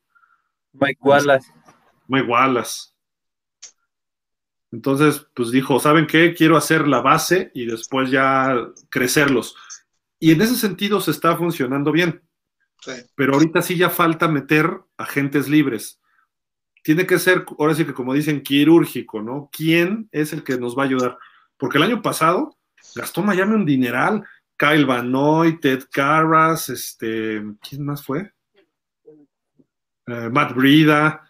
Mike 0.74 1.00
Wallace. 1.04 1.52
Mike 2.08 2.28
Wallace. 2.28 2.90
Entonces, 4.72 5.28
pues 5.36 5.52
dijo, 5.52 5.80
¿saben 5.80 6.08
qué? 6.08 6.34
Quiero 6.34 6.58
hacer 6.58 6.88
la 6.88 7.02
base 7.02 7.52
y 7.54 7.68
después 7.68 8.10
ya 8.10 8.56
crecerlos. 8.90 9.56
Y 10.18 10.32
en 10.32 10.42
ese 10.42 10.56
sentido 10.56 11.00
se 11.00 11.12
está 11.12 11.38
funcionando 11.38 11.92
bien. 11.92 12.24
Pero 13.14 13.36
ahorita 13.36 13.62
sí 13.62 13.78
ya 13.78 13.92
falta 13.92 14.28
meter 14.28 14.82
agentes 14.98 15.48
libres. 15.48 16.02
Tiene 16.82 17.06
que 17.06 17.20
ser, 17.20 17.46
ahora 17.60 17.76
sí 17.76 17.86
que 17.86 17.94
como 17.94 18.16
dicen, 18.16 18.42
quirúrgico, 18.42 19.22
¿no? 19.22 19.52
¿Quién 19.52 20.10
es 20.12 20.34
el 20.34 20.44
que 20.44 20.58
nos 20.58 20.76
va 20.76 20.82
a 20.82 20.86
ayudar? 20.88 21.20
Porque 21.62 21.78
el 21.78 21.84
año 21.84 22.02
pasado 22.02 22.58
gastó 22.96 23.22
Miami 23.22 23.54
un 23.54 23.68
dineral. 23.68 24.26
Kyle 24.58 24.84
Vanoy, 24.84 25.60
Ted 25.60 25.84
Carras, 25.92 26.70
este, 26.70 27.40
¿quién 27.62 27.86
más 27.86 28.04
fue? 28.04 28.32
Eh, 30.08 30.30
Matt 30.32 30.56
Brida, 30.56 31.22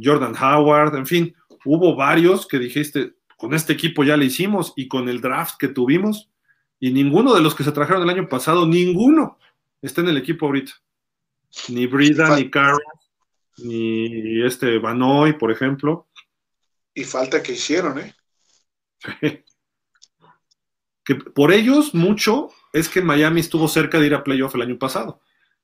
Jordan 0.00 0.34
Howard, 0.36 0.94
en 0.94 1.06
fin, 1.06 1.34
hubo 1.64 1.96
varios 1.96 2.46
que 2.46 2.58
dijiste, 2.58 3.14
con 3.38 3.54
este 3.54 3.72
equipo 3.72 4.04
ya 4.04 4.18
le 4.18 4.26
hicimos 4.26 4.74
y 4.76 4.88
con 4.88 5.08
el 5.08 5.22
draft 5.22 5.56
que 5.58 5.68
tuvimos, 5.68 6.30
y 6.78 6.92
ninguno 6.92 7.34
de 7.34 7.40
los 7.40 7.54
que 7.54 7.64
se 7.64 7.72
trajeron 7.72 8.02
el 8.02 8.10
año 8.10 8.28
pasado, 8.28 8.66
ninguno 8.66 9.38
está 9.80 10.02
en 10.02 10.08
el 10.08 10.18
equipo 10.18 10.46
ahorita. 10.46 10.72
Ni 11.68 11.86
Brida, 11.86 12.36
ni 12.36 12.50
Carlos, 12.50 12.82
ni 13.56 14.44
este 14.44 14.78
Banoy, 14.78 15.32
por 15.38 15.50
ejemplo. 15.50 16.08
Y 16.94 17.04
falta 17.04 17.42
que 17.42 17.52
hicieron, 17.52 17.98
¿eh? 17.98 18.14
que 21.08 21.14
por 21.14 21.52
ellos 21.52 21.94
mucho 21.94 22.50
es 22.70 22.90
que 22.90 23.00
Miami 23.00 23.40
estuvo 23.40 23.66
cerca 23.66 23.98
de 23.98 24.08
ir 24.08 24.14
a 24.14 24.22
playoff 24.22 24.54
el 24.54 24.60
año 24.60 24.78
pasado. 24.78 25.22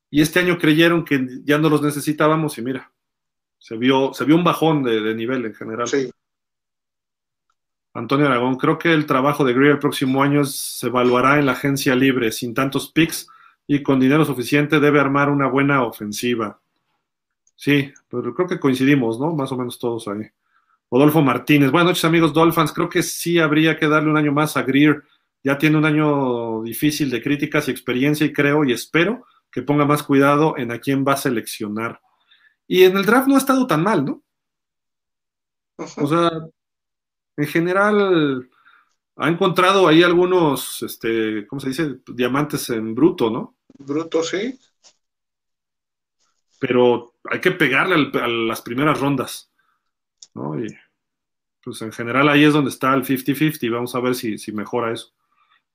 Y 0.09 0.23
este 0.23 0.41
año 0.41 0.57
creyeron 0.57 1.05
que 1.05 1.23
ya 1.45 1.59
no 1.59 1.69
los 1.69 1.83
necesitábamos 1.83 2.57
y 2.57 2.63
mira, 2.63 2.91
se 3.59 3.77
vio, 3.77 4.15
se 4.15 4.25
vio 4.25 4.37
un 4.37 4.45
bajón 4.45 4.83
de, 4.83 5.15
nivel 5.15 5.45
en 5.45 5.55
general. 5.55 5.87
Sí. 5.87 6.11
Antonio 7.93 8.25
Aragón, 8.25 8.57
creo 8.57 8.79
que 8.79 8.95
el 8.95 9.05
trabajo 9.05 9.45
de 9.45 9.53
Greer 9.53 9.73
el 9.73 9.79
próximo 9.81 10.23
año 10.23 10.45
se 10.45 10.87
evaluará 10.87 11.39
en 11.39 11.45
la 11.45 11.53
agencia 11.53 11.95
libre, 11.95 12.33
sin 12.33 12.55
tantos 12.55 12.91
picks 12.91 13.29
y 13.67 13.83
con 13.83 14.01
dinero 14.01 14.25
suficiente 14.25 14.81
debe 14.81 14.99
armar 14.99 15.29
una 15.29 15.47
buena 15.47 15.83
ofensiva. 15.83 16.59
Sí, 17.55 17.93
pero 18.09 18.35
creo 18.35 18.49
que 18.49 18.59
coincidimos, 18.59 19.21
¿no? 19.21 19.35
Más 19.35 19.53
o 19.53 19.59
menos 19.59 19.79
todos 19.79 20.09
ahí. 20.09 20.23
Rodolfo 20.91 21.21
Martínez, 21.21 21.71
buenas 21.71 21.89
noches 21.89 22.05
amigos 22.07 22.33
Dolphins, 22.33 22.73
creo 22.73 22.89
que 22.89 23.03
sí 23.03 23.39
habría 23.39 23.79
que 23.79 23.89
darle 23.89 24.09
un 24.09 24.17
año 24.17 24.33
más 24.33 24.57
a 24.57 24.63
Greer, 24.63 25.03
ya 25.45 25.59
tiene 25.59 25.77
un 25.77 25.85
año 25.85 26.63
difícil 26.63 27.11
de 27.11 27.23
críticas 27.23 27.69
y 27.69 27.71
experiencia 27.71 28.27
y 28.27 28.33
creo 28.33 28.65
y 28.65 28.73
espero 28.73 29.27
que 29.53 29.63
ponga 29.63 29.85
más 29.85 30.03
cuidado 30.03 30.57
en 30.57 30.73
a 30.73 30.81
quién 30.81 31.05
va 31.07 31.13
a 31.13 31.19
seleccionar. 31.19 32.01
Y 32.67 32.85
en 32.85 32.97
el 32.97 33.05
draft 33.05 33.29
no 33.29 33.35
ha 33.35 33.39
estado 33.39 33.67
tan 33.67 33.83
mal, 33.83 34.05
¿no? 34.05 34.23
O 35.77 36.07
sea, 36.07 36.31
en 37.37 37.47
general 37.47 38.49
ha 39.17 39.29
encontrado 39.29 39.87
ahí 39.87 40.03
algunos, 40.03 40.83
este, 40.83 41.47
¿cómo 41.47 41.61
se 41.61 41.69
dice? 41.69 42.01
Diamantes 42.07 42.71
en 42.71 42.95
bruto, 42.95 43.31
¿no? 43.31 43.57
Bruto, 43.79 44.23
sí. 44.23 44.59
Pero 46.59 47.15
hay 47.25 47.41
que 47.41 47.51
pegarle 47.51 48.11
a 48.19 48.27
las 48.27 48.63
primeras 48.63 48.99
rondas, 48.99 49.53
¿no? 50.35 50.59
Y 50.59 50.67
pues 51.63 51.83
en 51.83 51.93
general 51.93 52.29
ahí 52.29 52.45
es 52.45 52.53
donde 52.53 52.71
está 52.71 52.95
el 52.95 53.05
50-50 53.05 53.71
vamos 53.71 53.95
a 53.95 54.01
ver 54.01 54.15
si, 54.15 54.39
si 54.39 54.53
mejora 54.53 54.93
eso. 54.93 55.13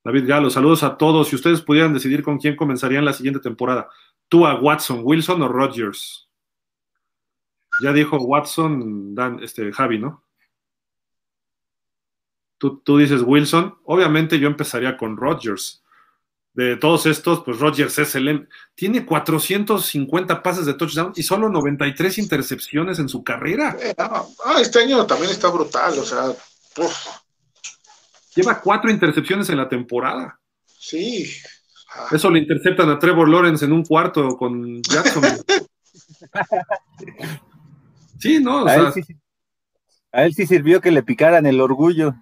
David 0.02 0.26
Galo, 0.26 0.50
saludos 0.50 0.82
a 0.82 0.96
todos. 0.96 1.28
Si 1.28 1.36
ustedes 1.36 1.60
pudieran 1.60 1.92
decidir 1.92 2.22
con 2.22 2.38
quién 2.38 2.56
comenzarían 2.56 3.04
la 3.04 3.12
siguiente 3.12 3.40
temporada, 3.40 3.88
tú 4.28 4.46
a 4.46 4.58
Watson, 4.58 5.00
Wilson 5.02 5.42
o 5.42 5.48
Rodgers. 5.48 6.28
Ya 7.82 7.92
dijo 7.92 8.16
Watson, 8.16 9.14
Dan, 9.14 9.42
este, 9.42 9.72
Javi, 9.72 9.98
¿no? 9.98 10.24
Tú, 12.58 12.98
dices 12.98 13.22
Wilson, 13.24 13.78
obviamente 13.84 14.38
yo 14.38 14.46
empezaría 14.46 14.98
con 14.98 15.16
Rodgers. 15.16 15.82
De 16.52 16.76
todos 16.76 17.06
estos, 17.06 17.42
pues 17.42 17.58
Rodgers 17.58 17.98
es 17.98 18.14
el... 18.16 18.48
Tiene 18.74 19.06
450 19.06 20.42
pases 20.42 20.66
de 20.66 20.74
touchdown 20.74 21.12
y 21.16 21.22
solo 21.22 21.48
93 21.48 22.18
intercepciones 22.18 22.98
en 22.98 23.08
su 23.08 23.24
carrera. 23.24 23.76
Eh, 23.80 23.94
ah, 23.96 24.26
este 24.60 24.80
año 24.80 25.06
también 25.06 25.30
está 25.30 25.48
brutal, 25.48 25.98
o 25.98 26.04
sea... 26.04 26.34
Lleva 28.40 28.60
cuatro 28.60 28.90
intercepciones 28.90 29.48
en 29.50 29.56
la 29.56 29.68
temporada. 29.68 30.38
Sí. 30.66 31.30
Ah. 31.94 32.08
Eso 32.12 32.30
le 32.30 32.40
interceptan 32.40 32.90
a 32.90 32.98
Trevor 32.98 33.28
Lawrence 33.28 33.64
en 33.64 33.72
un 33.72 33.84
cuarto 33.84 34.36
con 34.36 34.82
Jackson. 34.82 35.24
sí, 38.18 38.40
no, 38.40 38.62
o 38.62 38.66
a, 38.66 38.74
sea... 38.74 38.86
él 38.86 38.92
sí, 38.92 39.16
a 40.12 40.24
él 40.24 40.34
sí 40.34 40.46
sirvió 40.46 40.80
que 40.80 40.90
le 40.90 41.02
picaran 41.02 41.46
el 41.46 41.60
orgullo. 41.60 42.14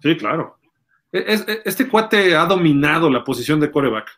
Sí, 0.00 0.16
claro. 0.16 0.58
E, 1.12 1.18
e, 1.18 1.62
este 1.64 1.88
cuate 1.88 2.36
ha 2.36 2.44
dominado 2.46 3.08
la 3.08 3.24
posición 3.24 3.60
de 3.60 3.70
coreback 3.70 4.10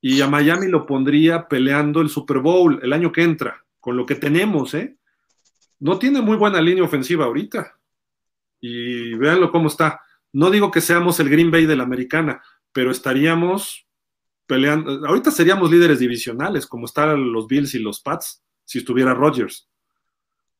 y 0.00 0.20
a 0.20 0.28
Miami 0.28 0.68
lo 0.68 0.86
pondría 0.86 1.48
peleando 1.48 2.00
el 2.00 2.10
Super 2.10 2.38
Bowl 2.38 2.80
el 2.82 2.92
año 2.92 3.12
que 3.12 3.22
entra, 3.22 3.64
con 3.80 3.96
lo 3.96 4.06
que 4.06 4.14
tenemos, 4.14 4.74
¿eh? 4.74 4.96
No 5.78 5.98
tiene 5.98 6.20
muy 6.20 6.36
buena 6.36 6.60
línea 6.60 6.84
ofensiva 6.84 7.24
ahorita. 7.24 7.78
Y 8.60 9.14
véanlo 9.14 9.50
cómo 9.50 9.68
está. 9.68 10.00
No 10.36 10.50
digo 10.50 10.70
que 10.70 10.80
seamos 10.80 11.18
el 11.20 11.30
Green 11.30 11.50
Bay 11.50 11.66
de 11.66 11.76
la 11.76 11.84
americana, 11.84 12.42
pero 12.72 12.90
estaríamos 12.90 13.86
peleando. 14.46 15.06
Ahorita 15.06 15.30
seríamos 15.30 15.70
líderes 15.70 15.98
divisionales, 15.98 16.66
como 16.66 16.86
están 16.86 17.32
los 17.32 17.46
Bills 17.46 17.74
y 17.74 17.78
los 17.78 18.00
Pats, 18.00 18.42
si 18.64 18.78
estuviera 18.78 19.14
Rodgers 19.14 19.68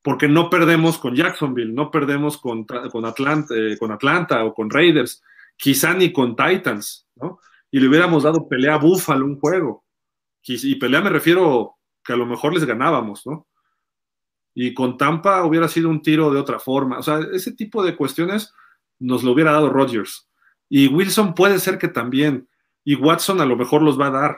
porque 0.07 0.29
no 0.29 0.49
perdemos 0.49 0.99
con 0.99 1.17
Jacksonville, 1.17 1.73
no 1.73 1.91
perdemos 1.91 2.39
con, 2.39 2.61
eh, 2.61 3.77
con 3.77 3.91
Atlanta 3.91 4.45
o 4.45 4.55
con 4.55 4.71
Raiders, 4.71 5.21
quizá 5.57 5.95
ni 5.95 6.13
con 6.13 6.37
Titans, 6.37 7.09
¿no? 7.17 7.41
Y 7.73 7.81
le 7.81 7.89
hubiéramos 7.89 8.23
dado 8.23 8.49
pelea 8.49 8.75
a 8.75 8.79
Buffalo 8.79 9.27
un 9.27 9.41
juego. 9.41 9.85
Y, 10.45 10.77
pelea 10.77 11.01
me 11.01 11.11
refiero 11.11 11.75
que 12.05 12.13
a 12.13 12.17
lo 12.17 12.25
mejor 12.25 12.55
les 12.55 12.65
ganábamos, 12.65 13.27
¿no? 13.27 13.49
Y 14.55 14.73
con 14.75 14.97
Tampa 14.97 15.45
hubiera 15.45 15.67
sido 15.67 15.89
un 15.89 16.01
tiro 16.01 16.31
de 16.31 16.39
otra 16.39 16.61
forma. 16.61 17.01
O 17.01 17.03
sea, 17.03 17.19
ese 17.33 17.57
tipo 17.57 17.83
de 17.83 17.97
cuestiones 17.97 18.55
nos 18.99 19.23
lo 19.23 19.33
hubiera 19.33 19.53
dado 19.53 19.71
Rodgers. 19.71 20.29
Y 20.69 20.89
Wilson 20.89 21.35
puede 21.35 21.59
ser 21.59 21.79
que 21.79 21.89
también. 21.89 22.49
Y 22.85 22.95
Watson 22.95 23.41
a 23.41 23.47
lo 23.47 23.57
mejor 23.57 23.83
los 23.83 24.01
va 24.01 24.09
a 24.09 24.11
dar. 24.11 24.37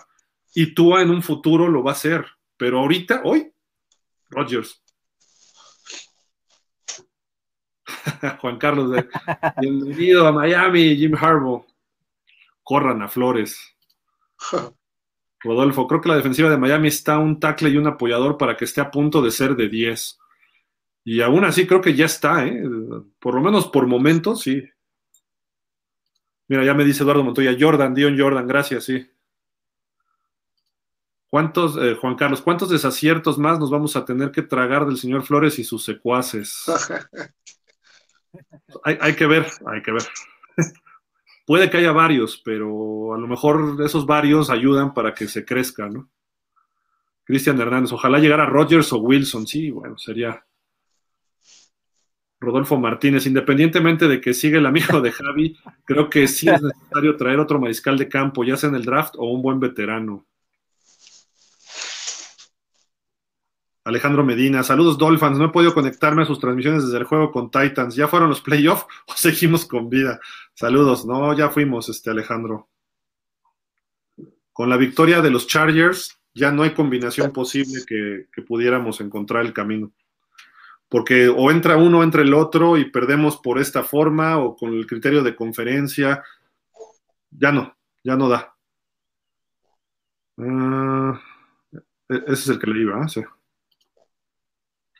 Y 0.55 0.75
Tua 0.75 1.03
en 1.03 1.11
un 1.11 1.23
futuro 1.23 1.69
lo 1.69 1.83
va 1.83 1.93
a 1.93 1.95
hacer. 1.95 2.27
Pero 2.57 2.81
ahorita, 2.81 3.23
hoy, 3.25 3.53
Rodgers. 4.31 4.83
Juan 8.41 8.59
Carlos, 8.59 9.05
bienvenido 9.61 10.27
a 10.27 10.33
Miami, 10.33 10.97
Jim 10.97 11.15
Harbaugh. 11.15 11.65
Corran 12.63 13.03
a 13.03 13.09
Flores. 13.09 13.59
Rodolfo, 15.41 15.87
creo 15.87 16.01
que 16.01 16.09
la 16.09 16.17
defensiva 16.17 16.51
de 16.51 16.59
Miami 16.59 16.89
está 16.89 17.19
un 17.19 17.39
tackle 17.39 17.71
y 17.71 17.77
un 17.77 17.87
apoyador 17.87 18.37
para 18.37 18.57
que 18.57 18.65
esté 18.65 18.81
a 18.81 18.91
punto 18.91 19.23
de 19.23 19.31
ser 19.31 19.55
de 19.55 19.69
10. 19.69 20.19
Y 21.05 21.23
aún 21.23 21.45
así 21.45 21.67
creo 21.67 21.81
que 21.81 21.95
ya 21.95 22.07
está, 22.07 22.47
¿eh? 22.47 22.63
por 23.19 23.35
lo 23.35 23.41
menos 23.41 23.69
por 23.69 23.87
momentos, 23.87 24.43
sí. 24.43 24.63
Mira, 26.49 26.65
ya 26.65 26.75
me 26.75 26.85
dice 26.85 27.03
Eduardo 27.03 27.25
Montoya, 27.25 27.57
Jordan, 27.59 27.95
Dion 27.95 28.19
Jordan, 28.19 28.47
gracias, 28.47 28.85
sí. 28.85 29.07
¿Cuántos, 31.31 31.77
eh, 31.77 31.95
Juan 31.95 32.15
Carlos, 32.15 32.41
cuántos 32.41 32.71
desaciertos 32.71 33.39
más 33.39 33.59
nos 33.59 33.71
vamos 33.71 33.97
a 33.97 34.05
tener 34.05 34.31
que 34.31 34.43
tragar 34.43 34.87
del 34.87 34.97
señor 34.97 35.25
Flores 35.25 35.59
y 35.59 35.65
sus 35.65 35.85
secuaces? 35.85 36.65
hay, 38.85 38.99
hay 39.01 39.15
que 39.15 39.27
ver, 39.27 39.47
hay 39.67 39.83
que 39.83 39.93
ver. 39.93 40.03
Puede 41.47 41.71
que 41.71 41.79
haya 41.79 41.93
varios, 41.93 42.41
pero 42.43 43.15
a 43.15 43.19
lo 43.19 43.27
mejor 43.27 43.77
esos 43.85 44.07
varios 44.07 44.51
ayudan 44.51 44.95
para 44.95 45.15
que 45.15 45.29
se 45.29 45.45
crezca, 45.45 45.89
¿no? 45.89 46.09
Cristian 47.25 47.61
Hernández, 47.61 47.93
ojalá 47.93 48.19
llegara 48.19 48.47
Rogers 48.47 48.91
o 48.95 48.99
Wilson, 48.99 49.47
sí, 49.47 49.71
bueno, 49.71 49.99
sería. 49.99 50.43
Rodolfo 52.41 52.79
Martínez, 52.79 53.27
independientemente 53.27 54.07
de 54.07 54.21
que 54.21 54.33
siga 54.33 54.59
el 54.59 54.67
amigo 54.67 55.01
de 55.01 55.11
Javi, 55.11 55.57
creo 55.85 56.09
que 56.09 56.29
sí 56.29 56.49
es 56.49 56.63
necesario 56.63 57.17
traer 57.17 57.41
otro 57.41 57.59
mariscal 57.59 57.99
de 57.99 58.09
campo, 58.09 58.45
ya 58.45 58.57
sea 58.57 58.69
en 58.69 58.77
el 58.77 58.85
draft 58.85 59.15
o 59.17 59.31
un 59.33 59.43
buen 59.43 59.59
veterano. 59.59 60.25
Alejandro 63.85 64.23
Medina, 64.23 64.63
saludos 64.63 64.99
Dolphins, 64.99 65.39
no 65.39 65.47
he 65.47 65.49
podido 65.49 65.73
conectarme 65.73 66.23
a 66.23 66.27
sus 66.27 66.39
transmisiones 66.39 66.85
desde 66.85 66.99
el 66.99 67.05
juego 67.05 67.33
con 67.33 67.51
Titans, 67.51 67.95
¿ya 67.97 68.07
fueron 68.07 68.29
los 68.29 68.43
playoffs 68.43 68.87
o 69.07 69.15
seguimos 69.15 69.65
con 69.65 69.89
vida? 69.89 70.21
Saludos, 70.55 71.07
no, 71.07 71.35
ya 71.37 71.49
fuimos, 71.49 71.89
este 71.89 72.11
Alejandro. 72.11 72.69
Con 74.53 74.69
la 74.69 74.77
victoria 74.77 75.23
de 75.23 75.31
los 75.31 75.47
Chargers, 75.47 76.21
ya 76.35 76.53
no 76.53 76.65
hay 76.65 76.75
combinación 76.75 77.33
posible 77.33 77.83
que, 77.87 78.27
que 78.31 78.43
pudiéramos 78.43 79.01
encontrar 79.01 79.47
el 79.47 79.55
camino. 79.55 79.91
Porque 80.89 81.29
o 81.29 81.51
entra 81.51 81.77
uno, 81.77 82.03
entra 82.03 82.23
el 82.23 82.33
otro 82.33 82.79
y 82.79 82.91
perdemos 82.91 83.37
por 83.37 83.59
esta 83.59 83.83
forma 83.83 84.39
o 84.39 84.57
con 84.57 84.73
el 84.73 84.87
criterio 84.87 85.23
de 85.23 85.37
conferencia. 85.37 86.23
Ya 87.31 87.53
no, 87.53 87.77
ya 88.03 88.17
no 88.17 88.29
da. 88.29 88.55
Uh, 90.37 91.15
ese 92.09 92.33
es 92.33 92.49
el 92.49 92.59
que 92.59 92.71
le 92.71 92.81
iba, 92.81 93.05
¿eh? 93.05 93.27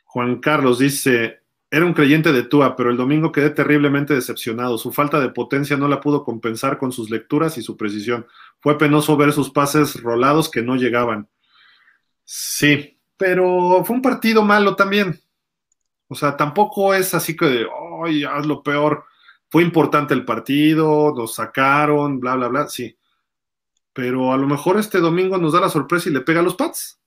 Juan 0.05 0.39
Carlos 0.39 0.79
dice, 0.79 1.41
era 1.71 1.85
un 1.85 1.93
creyente 1.93 2.33
de 2.33 2.43
Tua, 2.43 2.75
pero 2.75 2.89
el 2.89 2.97
domingo 2.97 3.31
quedé 3.31 3.51
terriblemente 3.51 4.15
decepcionado. 4.15 4.77
Su 4.77 4.91
falta 4.91 5.19
de 5.19 5.29
potencia 5.29 5.77
no 5.77 5.87
la 5.87 6.01
pudo 6.01 6.23
compensar 6.23 6.79
con 6.79 6.91
sus 6.91 7.11
lecturas 7.11 7.57
y 7.57 7.61
su 7.61 7.77
precisión. 7.77 8.25
Fue 8.59 8.77
penoso 8.77 9.15
ver 9.17 9.33
sus 9.33 9.51
pases 9.51 10.01
rolados 10.01 10.49
que 10.49 10.63
no 10.63 10.75
llegaban. 10.75 11.29
Sí, 12.23 12.99
pero 13.17 13.83
fue 13.85 13.95
un 13.95 14.01
partido 14.01 14.43
malo 14.43 14.75
también. 14.75 15.19
O 16.09 16.15
sea, 16.15 16.35
tampoco 16.35 16.93
es 16.93 17.13
así 17.13 17.35
que, 17.37 17.67
ay, 18.03 18.23
haz 18.23 18.45
lo 18.45 18.61
peor. 18.63 19.05
Fue 19.49 19.63
importante 19.63 20.13
el 20.13 20.25
partido, 20.25 21.13
nos 21.15 21.35
sacaron, 21.35 22.19
bla, 22.19 22.35
bla, 22.35 22.47
bla, 22.47 22.67
sí. 22.67 22.97
Pero 23.93 24.33
a 24.33 24.37
lo 24.37 24.47
mejor 24.47 24.77
este 24.77 24.99
domingo 24.99 25.37
nos 25.37 25.53
da 25.53 25.61
la 25.61 25.69
sorpresa 25.69 26.09
y 26.09 26.11
le 26.11 26.21
pega 26.21 26.39
a 26.41 26.43
los 26.43 26.55
Pats. 26.55 26.99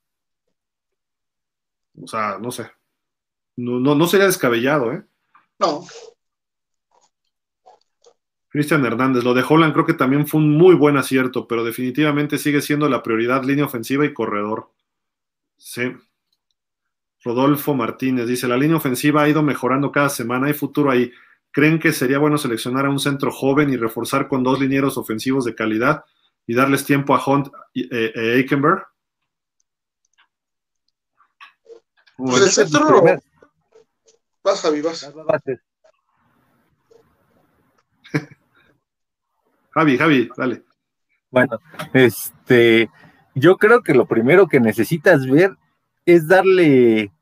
O 2.01 2.07
sea, 2.07 2.39
no 2.41 2.51
sé. 2.51 2.71
No, 3.57 3.81
no, 3.81 3.95
no 3.95 4.07
sería 4.07 4.27
descabellado, 4.27 4.93
¿eh? 4.93 5.05
No. 5.59 5.85
Cristian 8.49 8.85
Hernández, 8.85 9.25
lo 9.25 9.35
de 9.35 9.45
Holland 9.49 9.73
creo 9.73 9.87
que 9.87 9.95
también 9.95 10.27
fue 10.27 10.41
un 10.41 10.57
muy 10.57 10.75
buen 10.75 10.97
acierto, 10.97 11.49
pero 11.49 11.65
definitivamente 11.65 12.39
sigue 12.39 12.61
siendo 12.61 12.89
la 12.89 13.03
prioridad 13.03 13.45
línea 13.45 13.65
ofensiva 13.65 14.05
y 14.05 14.15
corredor. 14.15 14.71
Sí. 15.57 15.93
Rodolfo 17.25 17.75
Martínez 17.75 18.27
dice, 18.27 18.49
la 18.49 18.57
línea 18.57 18.77
ofensiva 18.77 19.23
ha 19.23 19.29
ido 19.29 19.43
mejorando 19.43 19.93
cada 19.93 20.09
semana, 20.09 20.49
hay 20.49 20.55
futuro 20.55 20.91
ahí. 20.91 21.13
¿Creen 21.53 21.79
que 21.79 21.93
sería 21.93 22.19
bueno 22.19 22.39
seleccionar 22.39 22.87
a 22.87 22.91
un 22.91 22.99
centro 22.99 23.31
joven 23.31 23.71
y 23.73 23.77
reforzar 23.77 24.27
con 24.27 24.43
dos 24.43 24.59
linieros 24.59 24.97
ofensivos 24.99 25.45
de 25.45 25.55
calidad 25.55 26.05
y 26.47 26.55
darles 26.55 26.85
tiempo 26.85 27.15
a 27.15 27.23
Hunt 27.25 27.49
y 27.73 27.85
eh, 27.85 28.13
eh, 28.15 28.35
Aikenberg? 28.37 28.87
Pues 32.17 32.43
el 32.43 32.51
centro, 32.51 33.03
Vas, 34.45 34.61
Javi, 34.61 34.81
vas. 34.81 35.09
Javi, 39.71 39.97
Javi, 39.97 40.29
dale. 40.37 40.65
Bueno, 41.31 41.61
este, 41.95 42.91
yo 43.35 43.57
creo 43.57 43.83
que 43.83 43.95
lo 43.95 44.07
primero 44.07 44.49
que 44.49 44.59
necesitas 44.61 45.27
ver 45.27 45.57
es 46.05 46.29
darle 46.29 47.13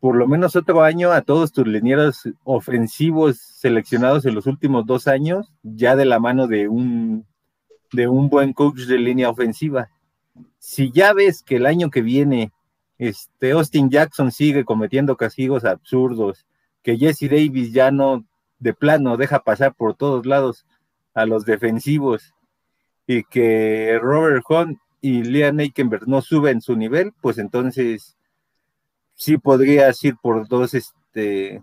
por 0.00 0.16
lo 0.16 0.26
menos 0.26 0.56
otro 0.56 0.82
año 0.82 1.12
a 1.12 1.22
todos 1.22 1.52
tus 1.52 1.66
linieros 1.66 2.28
ofensivos 2.42 3.38
seleccionados 3.38 4.26
en 4.26 4.34
los 4.34 4.46
últimos 4.46 4.84
dos 4.84 5.06
años, 5.06 5.52
ya 5.62 5.94
de 5.94 6.04
la 6.04 6.18
mano 6.18 6.48
de 6.48 6.66
un, 6.66 7.24
de 7.92 8.08
un 8.08 8.28
buen 8.28 8.52
coach 8.52 8.80
de 8.80 8.98
línea 8.98 9.30
ofensiva. 9.30 9.90
Si 10.58 10.90
ya 10.90 11.12
ves 11.12 11.44
que 11.44 11.56
el 11.56 11.66
año 11.66 11.88
que 11.88 12.02
viene 12.02 12.52
este, 12.98 13.52
Austin 13.52 13.90
Jackson 13.90 14.32
sigue 14.32 14.64
cometiendo 14.64 15.16
castigos 15.16 15.64
absurdos, 15.64 16.46
que 16.82 16.96
Jesse 16.96 17.30
Davis 17.30 17.72
ya 17.72 17.92
no 17.92 18.24
de 18.58 18.74
plano 18.74 19.16
deja 19.16 19.44
pasar 19.44 19.74
por 19.74 19.94
todos 19.94 20.26
lados 20.26 20.66
a 21.14 21.26
los 21.26 21.44
defensivos 21.44 22.34
y 23.06 23.24
que 23.24 23.98
Robert 24.00 24.44
Hunt 24.48 24.78
y 25.02 25.24
Liam 25.24 25.58
Eikenberg 25.60 26.08
no 26.08 26.22
suben 26.22 26.62
su 26.62 26.76
nivel, 26.76 27.12
pues 27.20 27.36
entonces 27.38 28.16
sí 29.14 29.36
podrías 29.36 30.02
ir 30.04 30.16
por 30.22 30.48
dos, 30.48 30.74
este, 30.74 31.60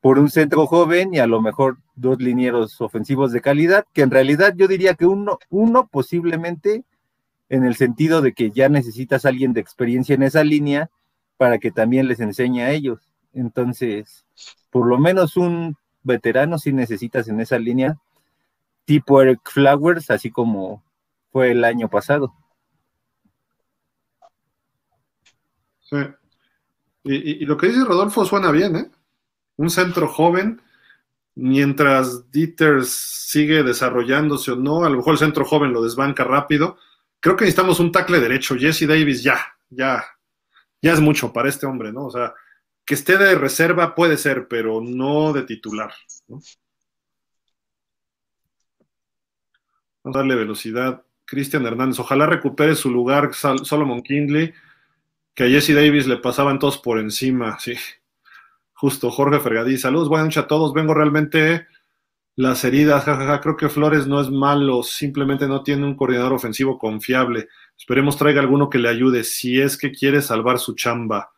por 0.00 0.18
un 0.18 0.30
centro 0.30 0.66
joven 0.66 1.14
y 1.14 1.18
a 1.18 1.26
lo 1.26 1.42
mejor 1.42 1.76
dos 1.94 2.18
linieros 2.18 2.80
ofensivos 2.80 3.32
de 3.32 3.42
calidad, 3.42 3.84
que 3.92 4.00
en 4.00 4.10
realidad 4.10 4.54
yo 4.56 4.66
diría 4.66 4.94
que 4.94 5.04
uno, 5.04 5.38
uno 5.50 5.88
posiblemente 5.88 6.84
en 7.50 7.64
el 7.64 7.76
sentido 7.76 8.22
de 8.22 8.32
que 8.32 8.50
ya 8.50 8.70
necesitas 8.70 9.24
a 9.24 9.28
alguien 9.28 9.52
de 9.52 9.60
experiencia 9.60 10.14
en 10.14 10.22
esa 10.22 10.42
línea 10.42 10.88
para 11.36 11.58
que 11.58 11.70
también 11.70 12.08
les 12.08 12.20
enseñe 12.20 12.62
a 12.62 12.70
ellos. 12.70 13.00
Entonces, 13.34 14.24
por 14.70 14.86
lo 14.86 14.98
menos 14.98 15.36
un 15.36 15.76
veterano 16.02 16.58
si 16.58 16.72
necesitas 16.72 17.28
en 17.28 17.40
esa 17.40 17.58
línea, 17.58 17.98
tipo 18.86 19.20
Eric 19.20 19.40
Flowers, 19.44 20.10
así 20.10 20.30
como 20.30 20.82
fue 21.30 21.50
el 21.52 21.64
año 21.64 21.88
pasado. 21.88 22.34
Sí. 25.80 25.96
Y, 27.04 27.44
lo 27.46 27.56
que 27.56 27.68
dice 27.68 27.84
Rodolfo 27.84 28.24
suena 28.24 28.50
bien, 28.50 28.76
¿eh? 28.76 28.90
Un 29.56 29.70
centro 29.70 30.08
joven, 30.08 30.60
mientras 31.36 32.30
Dieters 32.32 32.90
sigue 32.90 33.62
desarrollándose 33.62 34.52
o 34.52 34.56
no, 34.56 34.84
a 34.84 34.90
lo 34.90 34.96
mejor 34.96 35.12
el 35.12 35.18
centro 35.18 35.44
joven 35.44 35.72
lo 35.72 35.82
desbanca 35.82 36.24
rápido, 36.24 36.78
creo 37.20 37.36
que 37.36 37.44
necesitamos 37.44 37.78
un 37.78 37.92
tackle 37.92 38.18
derecho. 38.20 38.56
Jesse 38.56 38.88
Davis 38.88 39.22
ya, 39.22 39.38
ya, 39.70 40.04
ya 40.82 40.92
es 40.92 41.00
mucho 41.00 41.32
para 41.32 41.48
este 41.48 41.66
hombre, 41.66 41.92
¿no? 41.92 42.06
O 42.06 42.10
sea, 42.10 42.34
que 42.84 42.94
esté 42.94 43.18
de 43.18 43.36
reserva 43.36 43.94
puede 43.94 44.16
ser, 44.16 44.48
pero 44.48 44.80
no 44.80 45.32
de 45.32 45.42
titular. 45.44 45.92
Vamos 46.26 46.58
a 50.04 50.10
darle 50.10 50.34
velocidad. 50.34 51.05
Cristian 51.26 51.66
Hernández, 51.66 51.98
ojalá 51.98 52.26
recupere 52.26 52.74
su 52.74 52.90
lugar 52.90 53.32
Solomon 53.34 54.02
Kindley, 54.02 54.54
que 55.34 55.44
a 55.44 55.48
Jesse 55.48 55.74
Davis 55.74 56.06
le 56.06 56.16
pasaban 56.16 56.58
todos 56.58 56.78
por 56.78 56.98
encima, 56.98 57.58
sí. 57.58 57.74
Justo, 58.72 59.10
Jorge 59.10 59.40
Fergadí, 59.40 59.78
saludos, 59.78 60.08
buenas 60.08 60.26
noches 60.26 60.44
a 60.44 60.46
todos. 60.46 60.72
Vengo 60.72 60.94
realmente 60.94 61.66
las 62.36 62.62
heridas, 62.64 63.04
jajaja, 63.04 63.40
creo 63.40 63.56
que 63.56 63.70
Flores 63.70 64.06
no 64.06 64.20
es 64.20 64.30
malo, 64.30 64.82
simplemente 64.82 65.48
no 65.48 65.62
tiene 65.62 65.86
un 65.86 65.96
coordinador 65.96 66.34
ofensivo 66.34 66.78
confiable. 66.78 67.48
Esperemos 67.78 68.18
traiga 68.18 68.42
alguno 68.42 68.68
que 68.68 68.78
le 68.78 68.90
ayude 68.90 69.24
si 69.24 69.58
es 69.60 69.78
que 69.78 69.92
quiere 69.92 70.20
salvar 70.20 70.58
su 70.58 70.74
chamba. 70.74 71.32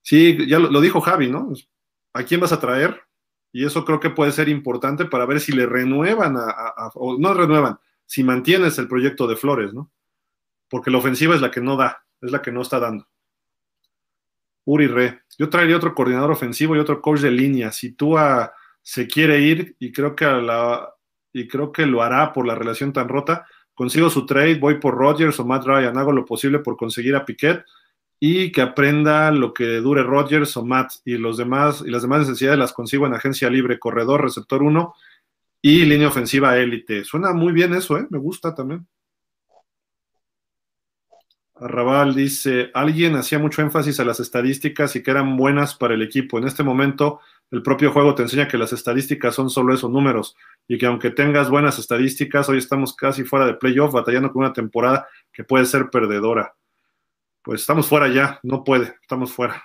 Sí, 0.00 0.46
ya 0.48 0.58
lo, 0.58 0.80
dijo 0.80 1.02
Javi, 1.02 1.28
¿no? 1.28 1.52
¿A 2.14 2.22
quién 2.22 2.40
vas 2.40 2.52
a 2.52 2.60
traer? 2.60 3.02
Y 3.52 3.66
eso 3.66 3.84
creo 3.84 4.00
que 4.00 4.08
puede 4.08 4.32
ser 4.32 4.48
importante 4.48 5.04
para 5.04 5.26
ver 5.26 5.40
si 5.40 5.52
le 5.52 5.66
renuevan 5.66 6.36
a, 6.38 6.90
o 6.94 7.18
no 7.18 7.34
renuevan, 7.34 7.78
si 8.08 8.24
mantienes 8.24 8.78
el 8.78 8.88
proyecto 8.88 9.26
de 9.26 9.36
Flores, 9.36 9.74
¿no? 9.74 9.92
Porque 10.70 10.90
la 10.90 10.96
ofensiva 10.98 11.34
es 11.34 11.42
la 11.42 11.50
que 11.50 11.60
no 11.60 11.76
da, 11.76 12.04
es 12.22 12.32
la 12.32 12.40
que 12.40 12.50
no 12.50 12.62
está 12.62 12.80
dando. 12.80 13.06
Uri 14.64 14.86
Re, 14.86 15.22
yo 15.38 15.50
traería 15.50 15.76
otro 15.76 15.94
coordinador 15.94 16.30
ofensivo 16.30 16.74
y 16.74 16.78
otro 16.78 17.02
coach 17.02 17.20
de 17.20 17.30
línea. 17.30 17.70
Si 17.70 17.92
tú 17.92 18.16
a 18.16 18.52
se 18.82 19.06
quiere 19.06 19.42
ir 19.42 19.76
y 19.78 19.92
creo 19.92 20.16
que 20.16 20.24
la, 20.24 20.94
y 21.34 21.46
creo 21.46 21.70
que 21.70 21.84
lo 21.84 22.02
hará 22.02 22.32
por 22.32 22.46
la 22.46 22.54
relación 22.54 22.94
tan 22.94 23.06
rota. 23.06 23.46
Consigo 23.74 24.08
su 24.08 24.24
trade, 24.24 24.58
voy 24.58 24.80
por 24.80 24.94
Rodgers 24.94 25.38
o 25.38 25.44
Matt 25.44 25.66
Ryan, 25.66 25.98
hago 25.98 26.10
lo 26.10 26.24
posible 26.24 26.60
por 26.60 26.78
conseguir 26.78 27.14
a 27.14 27.26
Piquet 27.26 27.66
y 28.18 28.50
que 28.50 28.62
aprenda 28.62 29.30
lo 29.30 29.52
que 29.52 29.76
dure 29.76 30.02
Rodgers 30.02 30.56
o 30.56 30.64
Matt 30.64 30.92
y 31.04 31.18
los 31.18 31.36
demás 31.36 31.84
y 31.86 31.90
las 31.90 32.00
demás 32.00 32.20
necesidades 32.20 32.58
las 32.58 32.72
consigo 32.72 33.06
en 33.06 33.12
agencia 33.12 33.50
libre, 33.50 33.78
corredor, 33.78 34.22
receptor 34.22 34.62
1 34.62 34.94
y 35.60 35.84
línea 35.84 36.08
ofensiva 36.08 36.56
élite. 36.56 37.04
Suena 37.04 37.32
muy 37.32 37.52
bien 37.52 37.74
eso, 37.74 37.98
¿eh? 37.98 38.06
Me 38.10 38.18
gusta 38.18 38.54
también. 38.54 38.86
Arrabal 41.60 42.14
dice, 42.14 42.70
alguien 42.72 43.16
hacía 43.16 43.40
mucho 43.40 43.62
énfasis 43.62 43.98
a 43.98 44.04
las 44.04 44.20
estadísticas 44.20 44.94
y 44.94 45.02
que 45.02 45.10
eran 45.10 45.36
buenas 45.36 45.74
para 45.74 45.94
el 45.94 46.02
equipo. 46.02 46.38
En 46.38 46.46
este 46.46 46.62
momento, 46.62 47.20
el 47.50 47.62
propio 47.62 47.90
juego 47.90 48.14
te 48.14 48.22
enseña 48.22 48.46
que 48.46 48.58
las 48.58 48.72
estadísticas 48.72 49.34
son 49.34 49.50
solo 49.50 49.74
esos 49.74 49.90
números 49.90 50.36
y 50.68 50.78
que 50.78 50.86
aunque 50.86 51.10
tengas 51.10 51.50
buenas 51.50 51.78
estadísticas, 51.78 52.48
hoy 52.48 52.58
estamos 52.58 52.94
casi 52.94 53.24
fuera 53.24 53.44
de 53.46 53.54
playoff, 53.54 53.92
batallando 53.92 54.32
con 54.32 54.44
una 54.44 54.52
temporada 54.52 55.08
que 55.32 55.42
puede 55.42 55.64
ser 55.64 55.90
perdedora. 55.90 56.54
Pues 57.42 57.62
estamos 57.62 57.88
fuera 57.88 58.06
ya, 58.08 58.38
no 58.44 58.62
puede, 58.62 58.96
estamos 59.02 59.32
fuera. 59.32 59.64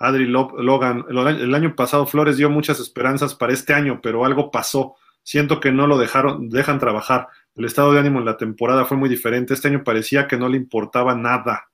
Adri 0.00 0.26
Logan, 0.26 1.04
el 1.08 1.54
año 1.54 1.76
pasado 1.76 2.06
Flores 2.06 2.38
dio 2.38 2.48
muchas 2.48 2.80
esperanzas 2.80 3.34
para 3.34 3.52
este 3.52 3.74
año, 3.74 4.00
pero 4.02 4.24
algo 4.24 4.50
pasó. 4.50 4.96
Siento 5.22 5.60
que 5.60 5.72
no 5.72 5.86
lo 5.86 5.98
dejaron, 5.98 6.48
dejan 6.48 6.78
trabajar. 6.78 7.28
El 7.54 7.66
estado 7.66 7.92
de 7.92 8.00
ánimo 8.00 8.18
en 8.18 8.24
la 8.24 8.38
temporada 8.38 8.86
fue 8.86 8.96
muy 8.96 9.10
diferente. 9.10 9.52
Este 9.52 9.68
año 9.68 9.84
parecía 9.84 10.26
que 10.26 10.38
no 10.38 10.48
le 10.48 10.56
importaba 10.56 11.14
nada. 11.14 11.68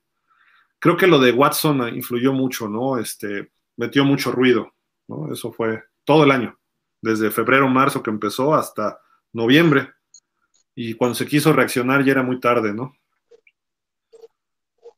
Creo 0.80 0.96
que 0.96 1.06
lo 1.06 1.20
de 1.20 1.30
Watson 1.30 1.94
influyó 1.94 2.32
mucho, 2.32 2.68
¿no? 2.68 2.98
Este, 2.98 3.52
metió 3.76 4.04
mucho 4.04 4.32
ruido, 4.32 4.74
¿no? 5.06 5.32
Eso 5.32 5.52
fue 5.52 5.84
todo 6.02 6.24
el 6.24 6.32
año, 6.32 6.58
desde 7.00 7.30
febrero, 7.30 7.68
marzo 7.68 8.02
que 8.02 8.10
empezó 8.10 8.56
hasta 8.56 8.98
noviembre. 9.32 9.90
Y 10.74 10.94
cuando 10.94 11.14
se 11.14 11.26
quiso 11.26 11.52
reaccionar 11.52 12.04
ya 12.04 12.10
era 12.10 12.24
muy 12.24 12.40
tarde, 12.40 12.74
¿no? 12.74 12.96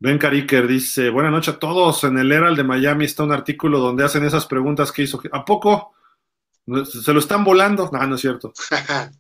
Ben 0.00 0.18
Cariker 0.18 0.68
dice, 0.68 1.10
buenas 1.10 1.32
noches 1.32 1.54
a 1.54 1.58
todos. 1.58 2.04
En 2.04 2.18
el 2.18 2.30
Herald 2.30 2.56
de 2.56 2.64
Miami 2.64 3.04
está 3.04 3.24
un 3.24 3.32
artículo 3.32 3.80
donde 3.80 4.04
hacen 4.04 4.24
esas 4.24 4.46
preguntas 4.46 4.92
que 4.92 5.02
hizo. 5.02 5.20
¿A 5.32 5.44
poco? 5.44 5.94
¿Se 6.84 7.12
lo 7.12 7.18
están 7.18 7.42
volando? 7.44 7.90
No, 7.92 8.06
no 8.06 8.14
es 8.14 8.20
cierto. 8.20 8.52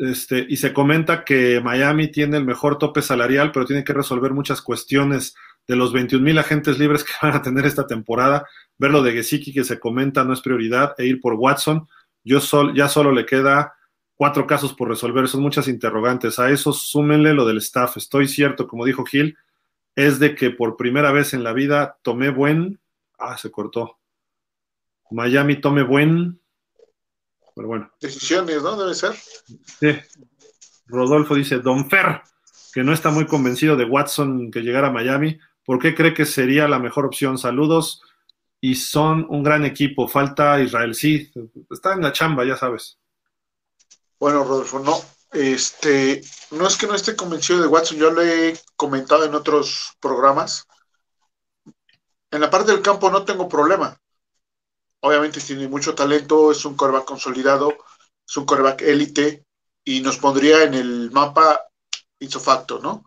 Este, 0.00 0.46
y 0.48 0.56
se 0.58 0.72
comenta 0.72 1.24
que 1.24 1.60
Miami 1.60 2.06
tiene 2.06 2.36
el 2.36 2.44
mejor 2.44 2.78
tope 2.78 3.02
salarial, 3.02 3.50
pero 3.50 3.66
tiene 3.66 3.82
que 3.82 3.92
resolver 3.92 4.32
muchas 4.32 4.62
cuestiones 4.62 5.34
de 5.66 5.74
los 5.74 5.92
21 5.92 6.24
mil 6.24 6.38
agentes 6.38 6.78
libres 6.78 7.02
que 7.02 7.10
van 7.20 7.34
a 7.34 7.42
tener 7.42 7.66
esta 7.66 7.84
temporada. 7.84 8.46
Ver 8.78 8.92
lo 8.92 9.02
de 9.02 9.10
Gesicki 9.10 9.52
que 9.52 9.64
se 9.64 9.80
comenta 9.80 10.22
no 10.22 10.34
es 10.34 10.40
prioridad 10.40 10.94
e 10.98 11.06
ir 11.06 11.20
por 11.20 11.34
Watson. 11.34 11.88
Yo 12.22 12.40
sol, 12.40 12.74
ya 12.76 12.88
solo 12.88 13.10
le 13.10 13.26
queda 13.26 13.74
cuatro 14.14 14.46
casos 14.46 14.72
por 14.72 14.88
resolver, 14.88 15.26
son 15.26 15.42
muchas 15.42 15.66
interrogantes. 15.66 16.38
A 16.38 16.48
eso 16.48 16.72
súmenle 16.72 17.34
lo 17.34 17.44
del 17.44 17.58
staff. 17.58 17.96
Estoy 17.96 18.28
cierto, 18.28 18.68
como 18.68 18.84
dijo 18.84 19.04
Gil, 19.04 19.36
es 19.98 20.20
de 20.20 20.36
que 20.36 20.50
por 20.50 20.76
primera 20.76 21.10
vez 21.10 21.34
en 21.34 21.42
la 21.42 21.52
vida 21.52 21.98
tomé 22.02 22.30
buen. 22.30 22.80
Ah, 23.18 23.36
se 23.36 23.50
cortó. 23.50 23.98
Miami 25.10 25.60
tome 25.60 25.82
buen. 25.82 26.40
Pero 27.56 27.66
bueno. 27.66 27.90
Decisiones, 28.00 28.62
¿no? 28.62 28.76
Debe 28.76 28.94
ser. 28.94 29.16
Sí. 29.16 29.98
Rodolfo 30.86 31.34
dice, 31.34 31.58
Don 31.58 31.90
Fer, 31.90 32.22
que 32.72 32.84
no 32.84 32.92
está 32.92 33.10
muy 33.10 33.26
convencido 33.26 33.74
de 33.74 33.86
Watson 33.86 34.52
que 34.52 34.60
llegara 34.60 34.86
a 34.86 34.92
Miami. 34.92 35.36
¿Por 35.64 35.80
qué 35.80 35.96
cree 35.96 36.14
que 36.14 36.26
sería 36.26 36.68
la 36.68 36.78
mejor 36.78 37.04
opción? 37.04 37.36
Saludos. 37.36 38.00
Y 38.60 38.76
son 38.76 39.26
un 39.28 39.42
gran 39.42 39.64
equipo. 39.64 40.06
Falta 40.06 40.60
Israel. 40.60 40.94
Sí, 40.94 41.32
está 41.72 41.94
en 41.94 42.02
la 42.02 42.12
chamba, 42.12 42.44
ya 42.44 42.56
sabes. 42.56 43.00
Bueno, 44.20 44.44
Rodolfo, 44.44 44.78
no. 44.78 44.94
Este, 45.30 46.22
no 46.50 46.66
es 46.66 46.76
que 46.76 46.86
no 46.86 46.94
esté 46.94 47.14
convencido 47.14 47.60
de 47.60 47.66
Watson, 47.66 47.98
yo 47.98 48.10
lo 48.10 48.22
he 48.22 48.58
comentado 48.76 49.24
en 49.24 49.34
otros 49.34 49.92
programas. 50.00 50.66
En 52.30 52.40
la 52.40 52.50
parte 52.50 52.72
del 52.72 52.82
campo 52.82 53.10
no 53.10 53.24
tengo 53.24 53.48
problema. 53.48 53.98
Obviamente 55.00 55.40
tiene 55.40 55.68
mucho 55.68 55.94
talento, 55.94 56.50
es 56.50 56.64
un 56.64 56.76
coreback 56.76 57.04
consolidado, 57.04 57.72
es 58.26 58.36
un 58.36 58.46
coreback 58.46 58.82
élite 58.82 59.44
y 59.84 60.00
nos 60.00 60.18
pondría 60.18 60.64
en 60.64 60.74
el 60.74 61.10
mapa 61.10 61.62
ipso 62.18 62.40
facto, 62.40 62.78
¿no? 62.80 63.04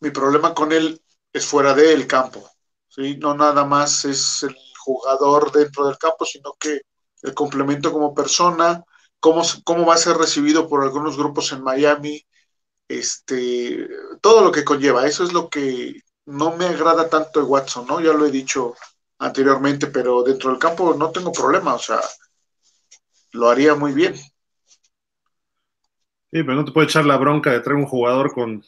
Mi 0.00 0.10
problema 0.10 0.54
con 0.54 0.72
él 0.72 1.00
es 1.32 1.46
fuera 1.46 1.74
del 1.74 2.06
campo, 2.06 2.50
¿sí? 2.88 3.16
No 3.16 3.34
nada 3.34 3.64
más 3.64 4.04
es 4.04 4.42
el 4.42 4.56
jugador 4.78 5.52
dentro 5.52 5.86
del 5.86 5.98
campo, 5.98 6.24
sino 6.24 6.54
que 6.58 6.82
el 7.22 7.34
complemento 7.34 7.92
como 7.92 8.14
persona, 8.14 8.82
cómo, 9.20 9.42
cómo 9.64 9.86
va 9.86 9.94
a 9.94 9.98
ser 9.98 10.16
recibido 10.16 10.68
por 10.68 10.82
algunos 10.82 11.16
grupos 11.16 11.52
en 11.52 11.62
Miami, 11.62 12.24
este, 12.88 13.88
todo 14.20 14.42
lo 14.42 14.52
que 14.52 14.64
conlleva. 14.64 15.06
Eso 15.06 15.24
es 15.24 15.32
lo 15.32 15.48
que 15.48 16.02
no 16.26 16.56
me 16.56 16.66
agrada 16.66 17.08
tanto 17.08 17.40
de 17.40 17.46
Watson, 17.46 17.86
¿no? 17.86 18.00
Ya 18.00 18.12
lo 18.12 18.26
he 18.26 18.30
dicho 18.30 18.74
anteriormente, 19.18 19.88
pero 19.88 20.22
dentro 20.22 20.50
del 20.50 20.58
campo 20.58 20.94
no 20.94 21.10
tengo 21.10 21.32
problema, 21.32 21.74
o 21.74 21.78
sea, 21.78 22.00
lo 23.32 23.48
haría 23.48 23.74
muy 23.74 23.92
bien. 23.92 24.14
Sí, 26.30 26.42
pero 26.42 26.54
no 26.54 26.64
te 26.64 26.72
puede 26.72 26.86
echar 26.86 27.06
la 27.06 27.16
bronca 27.16 27.50
de 27.50 27.60
traer 27.60 27.78
un 27.78 27.86
jugador 27.86 28.32
con, 28.32 28.62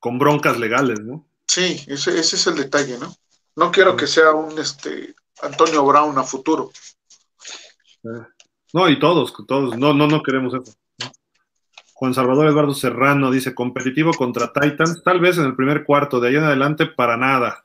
con 0.00 0.18
broncas 0.18 0.58
legales, 0.58 1.00
¿no? 1.00 1.24
Sí, 1.46 1.84
ese, 1.86 2.18
ese 2.18 2.36
es 2.36 2.46
el 2.46 2.56
detalle, 2.56 2.98
¿no? 2.98 3.14
No 3.54 3.70
quiero 3.70 3.96
que 3.96 4.06
sea 4.06 4.32
un 4.32 4.58
este 4.58 5.14
Antonio 5.42 5.84
Brown 5.84 6.18
a 6.18 6.24
futuro. 6.24 6.70
No, 8.72 8.88
y 8.88 8.98
todos, 8.98 9.34
todos, 9.46 9.76
no, 9.76 9.92
no, 9.92 10.06
no 10.06 10.22
queremos 10.22 10.54
eso. 10.54 10.76
Juan 11.94 12.14
Salvador 12.14 12.48
Eduardo 12.48 12.74
Serrano 12.74 13.30
dice, 13.30 13.54
competitivo 13.54 14.12
contra 14.12 14.52
Titans, 14.52 15.02
tal 15.04 15.20
vez 15.20 15.38
en 15.38 15.44
el 15.44 15.54
primer 15.54 15.84
cuarto, 15.84 16.18
de 16.18 16.28
ahí 16.28 16.36
en 16.36 16.44
adelante 16.44 16.86
para 16.86 17.16
nada. 17.16 17.64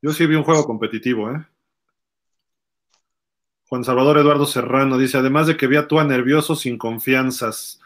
Yo 0.00 0.12
sí 0.12 0.24
vi 0.26 0.34
un 0.34 0.44
juego 0.44 0.64
competitivo, 0.64 1.30
¿eh? 1.30 1.46
Juan 3.68 3.84
Salvador 3.84 4.18
Eduardo 4.18 4.46
Serrano 4.46 4.98
dice, 4.98 5.18
además 5.18 5.46
de 5.46 5.56
que 5.56 5.66
vi 5.66 5.76
a 5.76 5.86
Tua 5.86 6.04
nervioso 6.04 6.56
sin 6.56 6.78
confianzas. 6.78 7.80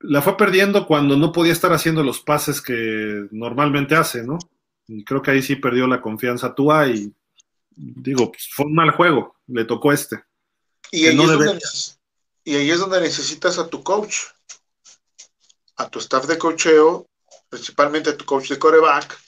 La 0.00 0.22
fue 0.22 0.36
perdiendo 0.36 0.86
cuando 0.86 1.16
no 1.16 1.30
podía 1.30 1.52
estar 1.52 1.72
haciendo 1.72 2.02
los 2.02 2.20
pases 2.20 2.60
que 2.60 3.28
normalmente 3.30 3.94
hace, 3.94 4.24
¿no? 4.26 4.38
Y 4.88 5.04
creo 5.04 5.22
que 5.22 5.30
ahí 5.30 5.42
sí 5.42 5.56
perdió 5.56 5.86
la 5.86 6.00
confianza 6.00 6.54
Tua 6.54 6.88
y 6.88 7.12
digo, 7.76 8.32
pues, 8.32 8.48
fue 8.50 8.66
un 8.66 8.74
mal 8.74 8.90
juego, 8.90 9.36
le 9.50 9.64
tocó 9.64 9.92
este. 9.92 10.24
Y 10.90 11.06
ahí, 11.06 11.18
y 12.44 12.56
ahí, 12.56 12.70
es 12.70 12.80
donde 12.80 13.00
necesitas 13.00 13.58
a 13.58 13.68
tu 13.68 13.82
coach, 13.82 14.16
a 15.76 15.88
tu 15.88 15.98
staff 15.98 16.26
de 16.26 16.38
cocheo, 16.38 17.06
principalmente 17.48 18.10
a 18.10 18.16
tu 18.16 18.24
coach 18.24 18.48
de 18.48 18.58
coreback, 18.58 19.18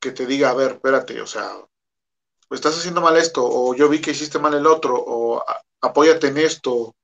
que 0.00 0.12
te 0.12 0.26
diga, 0.26 0.50
a 0.50 0.54
ver, 0.54 0.72
espérate, 0.72 1.20
o 1.20 1.26
sea, 1.26 1.50
estás 2.50 2.78
haciendo 2.78 3.00
mal 3.00 3.16
esto, 3.16 3.42
o 3.44 3.74
yo 3.74 3.88
vi 3.88 4.00
que 4.00 4.12
hiciste 4.12 4.38
mal 4.38 4.54
el 4.54 4.66
otro, 4.66 4.94
o 4.96 5.44
apóyate 5.80 6.28
en 6.28 6.38
esto, 6.38 6.94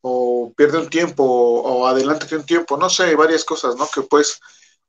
o 0.00 0.52
pierde 0.56 0.78
un 0.78 0.88
tiempo, 0.88 1.24
o, 1.24 1.86
adelántate 1.86 2.36
un 2.36 2.46
tiempo, 2.46 2.76
no 2.76 2.88
sé, 2.88 3.14
varias 3.16 3.44
cosas, 3.44 3.76
¿no? 3.76 3.88
Que 3.92 4.02
puedes, 4.02 4.40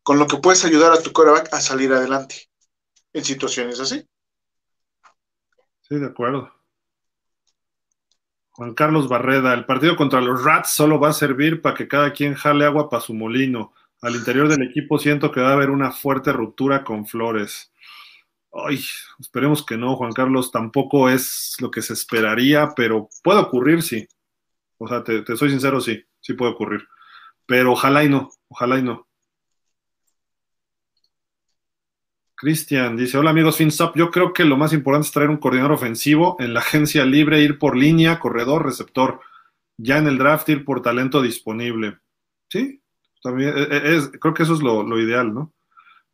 con 0.03 0.19
lo 0.19 0.27
que 0.27 0.37
puedes 0.37 0.65
ayudar 0.65 0.91
a 0.91 1.01
tu 1.01 1.11
coreback 1.11 1.53
a 1.53 1.61
salir 1.61 1.91
adelante 1.93 2.49
en 3.13 3.23
situaciones 3.23 3.79
así. 3.79 4.05
Sí, 5.81 5.95
de 5.95 6.05
acuerdo. 6.05 6.58
Juan 8.51 8.73
Carlos 8.73 9.07
Barreda, 9.07 9.53
el 9.53 9.65
partido 9.65 9.95
contra 9.95 10.21
los 10.21 10.43
Rats 10.43 10.71
solo 10.71 10.99
va 10.99 11.09
a 11.09 11.13
servir 11.13 11.61
para 11.61 11.75
que 11.75 11.87
cada 11.87 12.13
quien 12.13 12.33
jale 12.33 12.65
agua 12.65 12.89
para 12.89 13.01
su 13.01 13.13
molino. 13.13 13.73
Al 14.01 14.15
interior 14.15 14.47
del 14.47 14.63
equipo 14.63 14.97
siento 14.97 15.31
que 15.31 15.41
va 15.41 15.49
a 15.49 15.53
haber 15.53 15.69
una 15.69 15.91
fuerte 15.91 16.31
ruptura 16.31 16.83
con 16.83 17.05
Flores. 17.05 17.71
Ay, 18.51 18.79
esperemos 19.19 19.65
que 19.65 19.77
no, 19.77 19.95
Juan 19.95 20.13
Carlos, 20.13 20.51
tampoco 20.51 21.09
es 21.09 21.55
lo 21.59 21.69
que 21.69 21.81
se 21.81 21.93
esperaría, 21.93 22.69
pero 22.75 23.09
puede 23.23 23.39
ocurrir, 23.39 23.83
sí. 23.83 24.07
O 24.77 24.87
sea, 24.87 25.03
te, 25.03 25.21
te 25.21 25.35
soy 25.37 25.49
sincero, 25.49 25.81
sí, 25.81 26.03
sí 26.21 26.33
puede 26.33 26.51
ocurrir. 26.53 26.87
Pero 27.45 27.73
ojalá 27.73 28.03
y 28.03 28.09
no, 28.09 28.29
ojalá 28.47 28.79
y 28.79 28.83
no. 28.83 29.08
Cristian 32.39 32.95
dice, 32.95 33.17
hola 33.17 33.31
amigos 33.31 33.57
FinSop, 33.57 33.97
yo 33.97 34.09
creo 34.09 34.31
que 34.31 34.45
lo 34.45 34.55
más 34.55 34.71
importante 34.71 35.07
es 35.07 35.11
traer 35.11 35.29
un 35.29 35.39
coordinador 35.39 35.73
ofensivo 35.73 36.37
en 36.39 36.53
la 36.53 36.61
agencia 36.61 37.03
libre, 37.03 37.41
ir 37.41 37.59
por 37.59 37.75
línea, 37.75 38.17
corredor, 38.17 38.63
receptor. 38.63 39.19
Ya 39.75 39.97
en 39.97 40.07
el 40.07 40.17
draft 40.17 40.47
ir 40.47 40.63
por 40.63 40.81
talento 40.81 41.21
disponible. 41.21 41.99
Sí, 42.47 42.81
también 43.21 43.53
e, 43.57 43.63
e, 43.63 43.95
es, 43.97 44.09
creo 44.21 44.33
que 44.33 44.43
eso 44.43 44.53
es 44.53 44.61
lo, 44.61 44.83
lo 44.83 45.01
ideal, 45.01 45.33
¿no? 45.33 45.53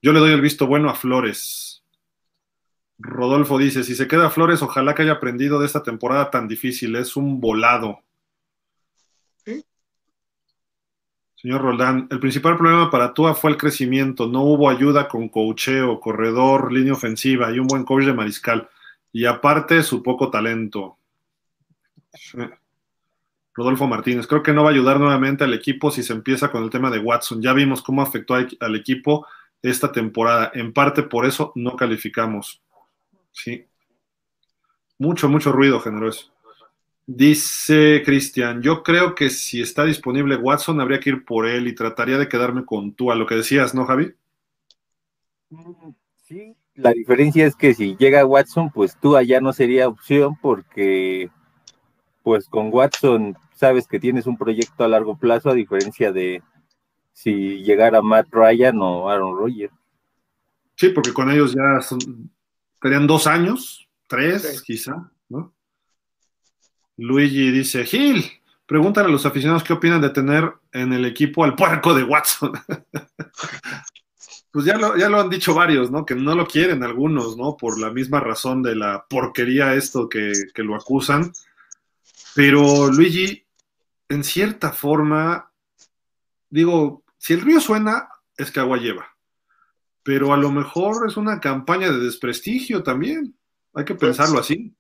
Yo 0.02 0.14
le 0.14 0.20
doy 0.20 0.32
el 0.32 0.42
visto 0.42 0.66
bueno 0.66 0.90
a 0.90 0.96
Flores. 0.96 1.84
Rodolfo 2.98 3.60
dice, 3.60 3.84
si 3.84 3.94
se 3.94 4.08
queda 4.08 4.32
Flores, 4.32 4.64
ojalá 4.64 4.96
que 4.96 5.04
haya 5.04 5.12
aprendido 5.12 5.60
de 5.60 5.68
esta 5.68 5.84
temporada 5.84 6.32
tan 6.32 6.48
difícil, 6.48 6.96
es 6.96 7.16
un 7.16 7.40
volado. 7.40 8.00
Señor 11.46 11.62
Roldán, 11.62 12.08
el 12.10 12.20
principal 12.20 12.58
problema 12.58 12.90
para 12.90 13.14
Tua 13.14 13.36
fue 13.36 13.52
el 13.52 13.58
crecimiento. 13.58 14.26
No 14.26 14.42
hubo 14.42 14.68
ayuda 14.68 15.08
con 15.08 15.30
cocheo, 15.30 16.00
corredor, 16.00 16.74
línea 16.74 16.94
ofensiva 16.94 17.52
y 17.52 17.60
un 17.60 17.68
buen 17.68 17.84
coach 17.84 18.06
de 18.06 18.16
mariscal. 18.16 18.68
Y 19.14 19.26
aparte, 19.26 19.84
su 19.84 20.02
poco 20.02 20.32
talento. 20.32 20.98
Rodolfo 23.54 23.86
Martínez, 23.86 24.26
creo 24.26 24.42
que 24.42 24.54
no 24.54 24.64
va 24.64 24.72
a 24.72 24.74
ayudar 24.74 25.00
nuevamente 25.00 25.44
al 25.44 25.54
equipo 25.54 25.92
si 25.92 26.02
se 26.02 26.14
empieza 26.14 26.50
con 26.50 26.64
el 26.64 26.72
tema 26.72 26.90
de 26.90 26.98
Watson. 26.98 27.44
Ya 27.44 27.54
vimos 27.54 27.84
cómo 27.84 28.02
afectó 28.02 28.34
al 28.34 28.76
equipo 28.76 29.28
esta 29.62 29.92
temporada. 29.92 30.50
En 30.56 30.74
parte 30.74 31.04
por 31.04 31.28
eso 31.28 31.52
no 31.54 31.76
calificamos. 31.76 32.60
Sí. 33.32 33.68
Mucho, 34.98 35.30
mucho 35.30 35.52
ruido 35.52 35.80
generoso. 35.80 36.35
Dice 37.08 38.02
Cristian, 38.04 38.64
yo 38.64 38.82
creo 38.82 39.14
que 39.14 39.30
si 39.30 39.62
está 39.62 39.86
disponible 39.86 40.38
Watson, 40.38 40.82
habría 40.82 41.00
que 41.00 41.12
ir 41.12 41.24
por 41.24 41.46
él 41.46 41.68
y 41.68 41.76
trataría 41.76 42.18
de 42.18 42.28
quedarme 42.28 42.66
con 42.66 42.94
tú, 42.94 43.12
a 43.12 43.16
lo 43.16 43.28
que 43.28 43.36
decías, 43.36 43.76
¿no, 43.76 43.86
Javi? 43.86 44.14
Sí, 46.24 46.56
la 46.74 46.92
diferencia 46.92 47.46
es 47.46 47.56
que 47.56 47.74
si 47.74 47.96
llega 47.98 48.26
Watson, 48.26 48.72
pues 48.72 48.98
tú 49.00 49.16
allá 49.16 49.40
no 49.40 49.54
sería 49.54 49.88
opción 49.88 50.36
porque, 50.42 51.30
pues 52.24 52.50
con 52.50 52.74
Watson 52.74 53.38
sabes 53.56 53.88
que 53.88 54.00
tienes 54.00 54.26
un 54.26 54.38
proyecto 54.38 54.84
a 54.84 54.88
largo 54.88 55.18
plazo, 55.18 55.52
a 55.52 55.54
diferencia 55.54 56.12
de 56.12 56.42
si 57.14 57.64
llegara 57.64 58.02
Matt 58.02 58.28
Ryan 58.32 58.82
o 58.82 59.10
Aaron 59.10 59.38
Rodgers. 59.38 59.74
Sí, 60.76 60.90
porque 60.90 61.14
con 61.14 61.32
ellos 61.32 61.54
ya 61.54 61.82
son, 61.82 62.00
serían 62.82 63.08
dos 63.08 63.28
años, 63.28 63.88
tres 64.08 64.62
quizá, 64.64 65.10
¿no? 65.30 65.55
Luigi 66.98 67.52
dice, 67.52 67.86
Gil, 67.86 68.24
pregúntale 68.66 69.08
a 69.08 69.12
los 69.12 69.26
aficionados 69.26 69.64
qué 69.64 69.74
opinan 69.74 70.02
de 70.02 70.10
tener 70.10 70.54
en 70.72 70.94
el 70.94 71.06
equipo 71.06 71.44
al 71.44 71.56
puerco 71.56 71.94
de 71.94 72.04
Watson. 72.04 72.54
pues 74.52 74.66
ya 74.66 74.78
lo, 74.78 74.98
ya 74.98 75.10
lo 75.10 75.20
han 75.20 75.30
dicho 75.30 75.54
varios, 75.54 75.92
¿no? 75.92 76.06
Que 76.06 76.16
no 76.16 76.36
lo 76.36 76.48
quieren 76.48 76.84
algunos, 76.84 77.38
¿no? 77.38 77.58
Por 77.58 77.80
la 77.80 77.92
misma 77.92 78.20
razón 78.20 78.64
de 78.64 78.76
la 78.76 79.06
porquería 79.10 79.74
esto 79.74 80.08
que, 80.08 80.32
que 80.54 80.64
lo 80.64 80.76
acusan. 80.76 81.32
Pero 82.36 82.88
Luigi, 82.88 83.46
en 84.10 84.24
cierta 84.24 84.72
forma, 84.72 85.52
digo, 86.50 87.04
si 87.18 87.34
el 87.34 87.42
río 87.42 87.60
suena, 87.60 88.10
es 88.38 88.52
que 88.52 88.60
agua 88.60 88.78
lleva. 88.78 89.16
Pero 90.04 90.34
a 90.34 90.38
lo 90.38 90.52
mejor 90.52 91.08
es 91.08 91.18
una 91.18 91.40
campaña 91.40 91.92
de 91.92 92.00
desprestigio 92.00 92.84
también. 92.84 93.36
Hay 93.74 93.86
que 93.86 93.96
pues 93.96 94.10
pensarlo 94.10 94.40
así. 94.40 94.76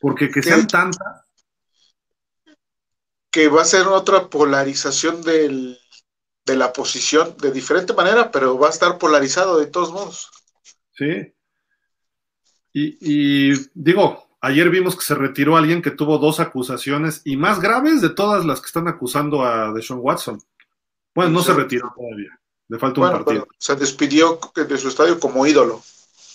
Porque 0.00 0.30
que 0.30 0.42
sean 0.42 0.66
tantas. 0.66 1.24
Que 3.30 3.48
va 3.48 3.62
a 3.62 3.66
ser 3.66 3.86
otra 3.86 4.28
polarización 4.28 5.22
de 5.22 5.76
la 6.46 6.72
posición 6.72 7.36
de 7.38 7.52
diferente 7.52 7.92
manera, 7.92 8.30
pero 8.30 8.58
va 8.58 8.68
a 8.68 8.70
estar 8.70 8.98
polarizado 8.98 9.58
de 9.58 9.66
todos 9.66 9.92
modos. 9.92 10.30
Sí. 10.92 11.32
Y, 12.72 13.52
digo, 13.74 14.28
ayer 14.40 14.70
vimos 14.70 14.96
que 14.96 15.04
se 15.04 15.14
retiró 15.14 15.56
alguien 15.56 15.82
que 15.82 15.90
tuvo 15.90 16.18
dos 16.18 16.40
acusaciones 16.40 17.22
y 17.24 17.36
más 17.36 17.60
graves 17.60 18.00
de 18.00 18.10
todas 18.10 18.44
las 18.44 18.60
que 18.60 18.66
están 18.66 18.88
acusando 18.88 19.42
a 19.42 19.72
Deshaun 19.72 20.00
Watson. 20.02 20.40
Bueno, 21.14 21.32
no 21.32 21.42
se 21.42 21.54
retiró 21.54 21.92
todavía. 21.96 22.38
Le 22.68 22.78
falta 22.78 23.00
un 23.00 23.10
partido. 23.10 23.48
se 23.58 23.76
despidió 23.76 24.38
de 24.54 24.78
su 24.78 24.88
estadio 24.88 25.18
como 25.18 25.46
ídolo. 25.46 25.82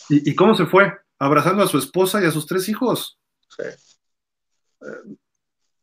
¿Y, 0.10 0.32
¿Y, 0.32 0.36
cómo 0.36 0.56
se 0.56 0.66
fue? 0.66 0.92
Abrazando 1.20 1.64
a 1.64 1.68
su 1.68 1.78
esposa 1.78 2.22
y 2.22 2.26
a 2.26 2.32
sus 2.32 2.48
tres 2.48 2.68
hijos. 2.68 3.20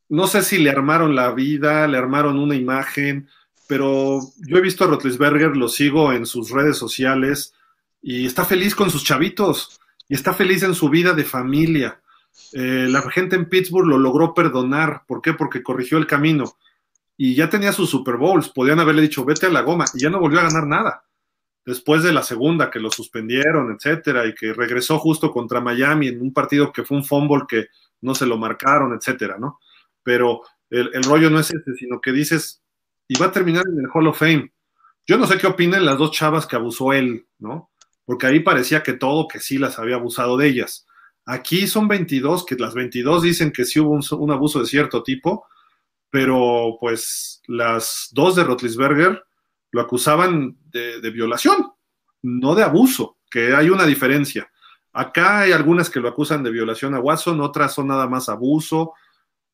No 0.08 0.26
sé 0.26 0.42
si 0.42 0.58
le 0.58 0.70
armaron 0.70 1.14
la 1.14 1.32
vida, 1.32 1.86
le 1.86 1.96
armaron 1.96 2.38
una 2.38 2.56
imagen, 2.56 3.28
pero 3.68 4.20
yo 4.38 4.58
he 4.58 4.60
visto 4.60 4.84
a 4.84 4.88
Rotlisberger, 4.88 5.56
lo 5.56 5.68
sigo 5.68 6.12
en 6.12 6.26
sus 6.26 6.50
redes 6.50 6.76
sociales 6.76 7.54
y 8.02 8.26
está 8.26 8.44
feliz 8.44 8.74
con 8.74 8.90
sus 8.90 9.04
chavitos 9.04 9.80
y 10.08 10.14
está 10.14 10.34
feliz 10.34 10.64
en 10.64 10.74
su 10.74 10.88
vida 10.88 11.12
de 11.12 11.24
familia. 11.24 12.00
Eh, 12.52 12.88
la 12.90 13.02
gente 13.10 13.36
en 13.36 13.48
Pittsburgh 13.48 13.86
lo 13.86 13.98
logró 13.98 14.34
perdonar. 14.34 15.04
¿Por 15.06 15.22
qué? 15.22 15.34
Porque 15.34 15.62
corrigió 15.62 15.98
el 15.98 16.06
camino. 16.06 16.56
Y 17.16 17.34
ya 17.34 17.48
tenía 17.48 17.72
sus 17.72 17.90
Super 17.90 18.16
Bowls. 18.16 18.48
Podían 18.48 18.80
haberle 18.80 19.02
dicho, 19.02 19.24
vete 19.24 19.46
a 19.46 19.50
la 19.50 19.60
goma. 19.60 19.84
Y 19.94 20.00
ya 20.00 20.10
no 20.10 20.18
volvió 20.18 20.40
a 20.40 20.44
ganar 20.44 20.66
nada. 20.66 21.04
Después 21.64 22.02
de 22.02 22.12
la 22.12 22.22
segunda, 22.22 22.70
que 22.70 22.80
lo 22.80 22.90
suspendieron, 22.90 23.74
etcétera, 23.74 24.26
y 24.26 24.34
que 24.34 24.52
regresó 24.52 24.98
justo 24.98 25.30
contra 25.30 25.60
Miami 25.60 26.08
en 26.08 26.20
un 26.20 26.32
partido 26.32 26.72
que 26.72 26.84
fue 26.84 26.96
un 26.96 27.04
fumble 27.04 27.44
que 27.48 27.66
no 28.00 28.14
se 28.14 28.26
lo 28.26 28.38
marcaron, 28.38 28.94
etcétera, 28.94 29.36
¿no? 29.38 29.60
Pero 30.02 30.42
el, 30.70 31.02
rollo 31.04 31.30
no 31.30 31.38
es 31.38 31.52
ese, 31.52 31.74
sino 31.74 32.00
que 32.00 32.12
dices, 32.12 32.62
y 33.08 33.18
va 33.18 33.26
a 33.26 33.32
terminar 33.32 33.64
en 33.68 33.78
el 33.78 33.90
Hall 33.92 34.06
of 34.06 34.18
Fame. 34.18 34.52
Yo 35.06 35.18
no 35.18 35.26
sé 35.26 35.38
qué 35.38 35.46
opinen 35.46 35.84
las 35.84 35.98
dos 35.98 36.12
chavas 36.12 36.46
que 36.46 36.56
abusó 36.56 36.92
él, 36.92 37.26
¿no? 37.38 37.70
Porque 38.04 38.26
ahí 38.26 38.40
parecía 38.40 38.82
que 38.82 38.94
todo, 38.94 39.28
que 39.28 39.40
sí 39.40 39.58
las 39.58 39.78
había 39.78 39.96
abusado 39.96 40.36
de 40.36 40.46
ellas. 40.46 40.86
Aquí 41.26 41.66
son 41.66 41.88
22, 41.88 42.46
que 42.46 42.56
las 42.56 42.74
22 42.74 43.22
dicen 43.22 43.52
que 43.52 43.64
sí 43.64 43.80
hubo 43.80 43.98
un, 44.16 44.30
abuso 44.30 44.60
de 44.60 44.66
cierto 44.66 45.02
tipo, 45.02 45.46
pero 46.08 46.76
pues 46.80 47.42
las 47.46 48.08
dos 48.12 48.36
de 48.36 48.44
Rotlisberger 48.44 49.22
lo 49.72 49.80
acusaban 49.80 50.56
de, 50.70 51.10
violación, 51.10 51.72
no 52.22 52.54
de 52.54 52.62
abuso, 52.62 53.18
que 53.30 53.54
hay 53.54 53.70
una 53.70 53.86
diferencia. 53.86 54.50
Acá 54.92 55.40
hay 55.40 55.52
algunas 55.52 55.88
que 55.88 56.00
lo 56.00 56.08
acusan 56.08 56.42
de 56.42 56.50
violación 56.50 56.94
a 56.94 57.00
Watson, 57.00 57.40
otras 57.40 57.74
son 57.74 57.88
nada 57.88 58.08
más 58.08 58.28
abuso. 58.28 58.94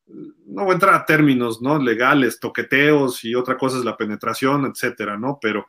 No 0.07 0.65
voy 0.65 0.70
a 0.70 0.75
entrar 0.75 0.95
a 0.95 1.05
términos 1.05 1.61
¿no? 1.61 1.78
legales, 1.78 2.41
toqueteos 2.41 3.25
y 3.25 3.35
otra 3.35 3.59
cosa 3.59 3.78
es 3.78 3.85
la 3.85 3.97
penetración, 3.97 4.65
etcétera, 4.65 5.19
¿no? 5.19 5.39
Pero 5.41 5.67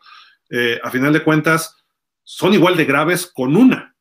eh, 0.49 0.79
a 0.81 0.89
final 0.89 1.11
de 1.11 1.23
cuentas 1.23 1.75
son 2.23 2.53
igual 2.53 2.77
de 2.77 2.85
graves 2.85 3.25
con 3.33 3.55
una, 3.55 3.95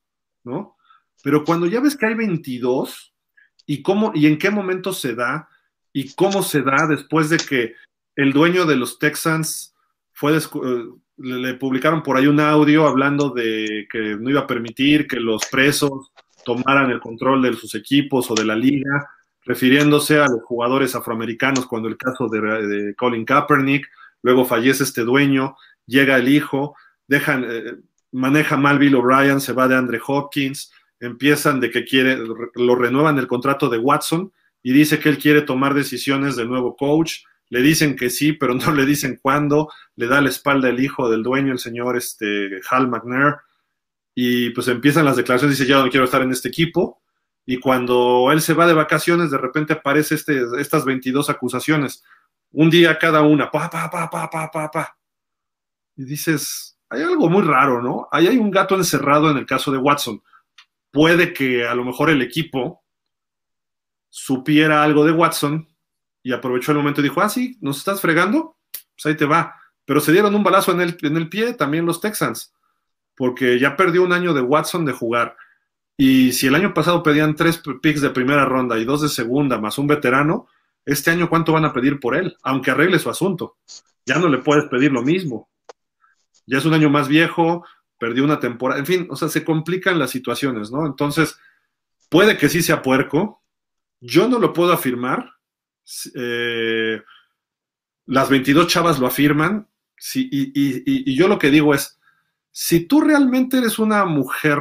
¿no? 0.44 0.76
Pero 1.22 1.44
cuando 1.44 1.66
ya 1.66 1.80
ves 1.80 1.96
que 1.96 2.06
hay 2.06 2.14
22 2.14 3.14
y 3.66 3.82
cómo 3.82 4.12
y 4.14 4.26
en 4.26 4.38
qué 4.38 4.50
momento 4.50 4.92
se 4.92 5.14
da 5.14 5.48
y 5.92 6.14
cómo 6.14 6.42
se 6.42 6.62
da 6.62 6.86
después 6.86 7.30
de 7.30 7.38
que 7.38 7.74
el 8.14 8.32
dueño 8.32 8.66
de 8.66 8.76
los 8.76 8.98
Texans 8.98 9.75
fue 10.16 10.34
eh, 10.34 10.84
le, 11.18 11.54
publicaron 11.54 12.02
por 12.02 12.16
ahí 12.16 12.26
un 12.26 12.40
audio 12.40 12.86
hablando 12.86 13.30
de 13.30 13.86
que 13.90 14.16
no 14.16 14.30
iba 14.30 14.40
a 14.40 14.46
permitir 14.46 15.06
que 15.06 15.20
los 15.20 15.44
presos 15.50 16.10
tomaran 16.44 16.90
el 16.90 17.00
control 17.00 17.42
de 17.42 17.52
sus 17.52 17.74
equipos 17.74 18.30
o 18.30 18.34
de 18.34 18.46
la 18.46 18.56
liga, 18.56 19.10
refiriéndose 19.44 20.18
a 20.18 20.26
los 20.26 20.42
jugadores 20.44 20.94
afroamericanos 20.94 21.66
cuando 21.66 21.88
el 21.88 21.98
caso 21.98 22.28
de, 22.28 22.94
Colin 22.96 23.26
Kaepernick, 23.26 23.86
luego 24.22 24.46
fallece 24.46 24.84
este 24.84 25.02
dueño, 25.02 25.56
llega 25.84 26.16
el 26.16 26.28
hijo, 26.28 26.74
dejan, 27.06 27.44
eh, 27.46 27.76
maneja 28.12 28.56
mal 28.56 28.78
Bill 28.78 28.94
O'Brien, 28.94 29.40
se 29.40 29.52
va 29.52 29.68
de 29.68 29.76
Andre 29.76 30.00
Hopkins, 30.06 30.72
empiezan 30.98 31.60
de 31.60 31.70
que 31.70 31.84
quiere, 31.84 32.18
lo 32.54 32.74
renuevan 32.74 33.18
el 33.18 33.26
contrato 33.26 33.68
de 33.68 33.78
Watson 33.78 34.32
y 34.62 34.72
dice 34.72 34.98
que 34.98 35.10
él 35.10 35.18
quiere 35.18 35.42
tomar 35.42 35.74
decisiones 35.74 36.36
de 36.36 36.46
nuevo 36.46 36.74
coach, 36.74 37.18
le 37.48 37.62
dicen 37.62 37.96
que 37.96 38.10
sí, 38.10 38.32
pero 38.32 38.54
no 38.54 38.72
le 38.72 38.86
dicen 38.86 39.18
cuándo, 39.20 39.70
le 39.94 40.06
da 40.06 40.20
la 40.20 40.28
espalda 40.28 40.68
el 40.68 40.80
hijo 40.80 41.08
del 41.08 41.22
dueño, 41.22 41.52
el 41.52 41.58
señor 41.58 41.96
este, 41.96 42.60
Hal 42.70 42.88
McNair, 42.88 43.36
y 44.14 44.50
pues 44.50 44.68
empiezan 44.68 45.04
las 45.04 45.16
declaraciones, 45.16 45.58
dice, 45.58 45.68
ya 45.68 45.82
no 45.82 45.90
quiero 45.90 46.04
estar 46.04 46.22
en 46.22 46.32
este 46.32 46.48
equipo, 46.48 47.02
y 47.44 47.60
cuando 47.60 48.30
él 48.32 48.40
se 48.40 48.54
va 48.54 48.66
de 48.66 48.74
vacaciones, 48.74 49.30
de 49.30 49.38
repente 49.38 49.74
aparece 49.74 50.16
este, 50.16 50.42
estas 50.58 50.84
22 50.84 51.30
acusaciones, 51.30 52.02
un 52.50 52.70
día 52.70 52.98
cada 52.98 53.22
una, 53.22 53.50
pa, 53.50 53.70
pa, 53.70 53.90
pa, 53.90 54.10
pa, 54.10 54.28
pa, 54.30 54.50
pa, 54.50 54.70
pa. 54.70 54.98
Y 55.96 56.04
dices, 56.04 56.78
hay 56.88 57.02
algo 57.02 57.28
muy 57.28 57.42
raro, 57.42 57.82
¿no? 57.82 58.08
Ahí 58.10 58.26
hay 58.26 58.38
un 58.38 58.50
gato 58.50 58.74
encerrado 58.74 59.30
en 59.30 59.36
el 59.36 59.46
caso 59.46 59.70
de 59.70 59.78
Watson. 59.78 60.22
Puede 60.90 61.32
que 61.32 61.66
a 61.66 61.74
lo 61.74 61.84
mejor 61.84 62.10
el 62.10 62.22
equipo 62.22 62.84
supiera 64.08 64.82
algo 64.82 65.04
de 65.04 65.12
Watson, 65.12 65.68
y 66.26 66.32
aprovechó 66.32 66.72
el 66.72 66.78
momento 66.78 67.00
y 67.00 67.04
dijo, 67.04 67.20
ah, 67.20 67.28
sí, 67.28 67.56
nos 67.60 67.78
estás 67.78 68.00
fregando, 68.00 68.56
pues 68.72 69.06
ahí 69.06 69.16
te 69.16 69.26
va. 69.26 69.54
Pero 69.84 70.00
se 70.00 70.10
dieron 70.10 70.34
un 70.34 70.42
balazo 70.42 70.72
en 70.72 70.80
el, 70.80 70.98
en 71.02 71.16
el 71.16 71.28
pie 71.28 71.54
también 71.54 71.86
los 71.86 72.00
Texans, 72.00 72.52
porque 73.14 73.60
ya 73.60 73.76
perdió 73.76 74.02
un 74.02 74.12
año 74.12 74.34
de 74.34 74.40
Watson 74.40 74.84
de 74.84 74.90
jugar. 74.90 75.36
Y 75.96 76.32
si 76.32 76.48
el 76.48 76.56
año 76.56 76.74
pasado 76.74 77.04
pedían 77.04 77.36
tres 77.36 77.62
picks 77.80 78.00
de 78.00 78.10
primera 78.10 78.44
ronda 78.44 78.76
y 78.76 78.84
dos 78.84 79.02
de 79.02 79.08
segunda, 79.08 79.60
más 79.60 79.78
un 79.78 79.86
veterano, 79.86 80.48
este 80.84 81.12
año 81.12 81.28
cuánto 81.28 81.52
van 81.52 81.64
a 81.64 81.72
pedir 81.72 82.00
por 82.00 82.16
él, 82.16 82.36
aunque 82.42 82.72
arregle 82.72 82.98
su 82.98 83.08
asunto. 83.08 83.58
Ya 84.04 84.18
no 84.18 84.28
le 84.28 84.38
puedes 84.38 84.64
pedir 84.64 84.90
lo 84.90 85.02
mismo. 85.02 85.48
Ya 86.44 86.58
es 86.58 86.64
un 86.64 86.74
año 86.74 86.90
más 86.90 87.06
viejo, 87.06 87.64
perdió 88.00 88.24
una 88.24 88.40
temporada, 88.40 88.80
en 88.80 88.86
fin, 88.86 89.06
o 89.10 89.14
sea, 89.14 89.28
se 89.28 89.44
complican 89.44 89.96
las 89.96 90.10
situaciones, 90.10 90.72
¿no? 90.72 90.86
Entonces, 90.86 91.38
puede 92.08 92.36
que 92.36 92.48
sí 92.48 92.64
sea 92.64 92.82
puerco, 92.82 93.44
yo 94.00 94.26
no 94.26 94.40
lo 94.40 94.52
puedo 94.52 94.72
afirmar, 94.72 95.35
eh, 96.14 97.02
las 98.06 98.30
22 98.30 98.66
chavas 98.66 98.98
lo 98.98 99.06
afirman, 99.06 99.68
y, 100.14 101.14
yo 101.14 101.28
lo 101.28 101.38
que 101.38 101.50
digo 101.50 101.74
es, 101.74 101.98
si 102.50 102.86
tú 102.86 103.00
realmente 103.00 103.58
eres 103.58 103.78
una 103.78 104.04
mujer, 104.04 104.58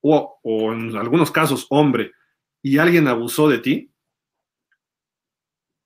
o, 0.00 0.38
o 0.42 0.72
en 0.72 0.96
algunos 0.96 1.30
casos 1.30 1.66
hombre, 1.70 2.12
y 2.62 2.78
alguien 2.78 3.08
abusó 3.08 3.48
de 3.48 3.58
ti, 3.58 3.92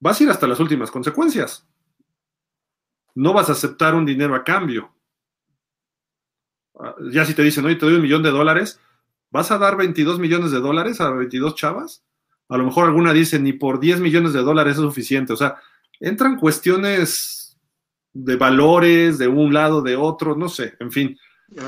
vas 0.00 0.20
a 0.20 0.24
ir 0.24 0.30
hasta 0.30 0.46
las 0.46 0.60
últimas 0.60 0.90
consecuencias. 0.90 1.66
No 3.14 3.32
vas 3.32 3.48
a 3.48 3.52
aceptar 3.52 3.94
un 3.94 4.04
dinero 4.04 4.34
a 4.34 4.44
cambio. 4.44 4.94
Ah, 6.78 6.94
ya 7.12 7.24
si 7.24 7.34
te 7.34 7.42
dicen, 7.42 7.64
oye, 7.64 7.76
te 7.76 7.86
doy 7.86 7.94
un 7.94 8.02
millón 8.02 8.22
de 8.22 8.30
dólares, 8.30 8.80
¿vas 9.30 9.50
a 9.50 9.58
dar 9.58 9.76
22 9.76 10.18
millones 10.18 10.50
de 10.50 10.60
dólares 10.60 11.00
a 11.00 11.10
22 11.10 11.54
chavas? 11.54 12.04
A 12.48 12.58
lo 12.58 12.64
mejor 12.64 12.84
alguna 12.84 13.12
dice, 13.12 13.38
ni 13.38 13.52
por 13.52 13.80
10 13.80 14.00
millones 14.00 14.32
de 14.32 14.42
dólares 14.42 14.76
es 14.76 14.82
suficiente. 14.82 15.32
O 15.32 15.36
sea, 15.36 15.56
entran 16.00 16.38
cuestiones 16.38 17.58
de 18.12 18.36
valores 18.36 19.18
de 19.18 19.28
un 19.28 19.52
lado, 19.52 19.82
de 19.82 19.96
otro, 19.96 20.36
no 20.36 20.48
sé, 20.48 20.74
en 20.80 20.92
fin. 20.92 21.18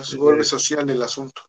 Se 0.02 0.16
vuelve 0.16 0.44
social 0.44 0.88
el 0.88 1.02
asunto. 1.02 1.42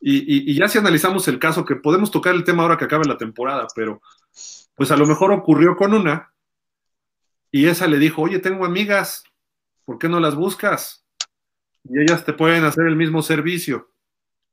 Y, 0.00 0.50
y, 0.52 0.54
ya 0.54 0.68
si 0.68 0.78
analizamos 0.78 1.26
el 1.26 1.38
caso, 1.38 1.64
que 1.64 1.76
podemos 1.76 2.10
tocar 2.10 2.34
el 2.34 2.44
tema 2.44 2.62
ahora 2.62 2.76
que 2.76 2.84
acabe 2.84 3.06
la 3.06 3.16
temporada, 3.16 3.66
pero 3.74 4.00
pues 4.76 4.90
a 4.90 4.96
lo 4.96 5.06
mejor 5.06 5.32
ocurrió 5.32 5.74
con 5.74 5.94
una 5.94 6.32
y 7.50 7.66
esa 7.66 7.86
le 7.86 7.98
dijo, 7.98 8.22
oye, 8.22 8.38
tengo 8.38 8.64
amigas, 8.64 9.24
¿por 9.84 9.98
qué 9.98 10.08
no 10.08 10.20
las 10.20 10.34
buscas? 10.34 11.06
Y 11.84 12.00
ellas 12.00 12.24
te 12.24 12.34
pueden 12.34 12.64
hacer 12.64 12.86
el 12.86 12.96
mismo 12.96 13.22
servicio. 13.22 13.90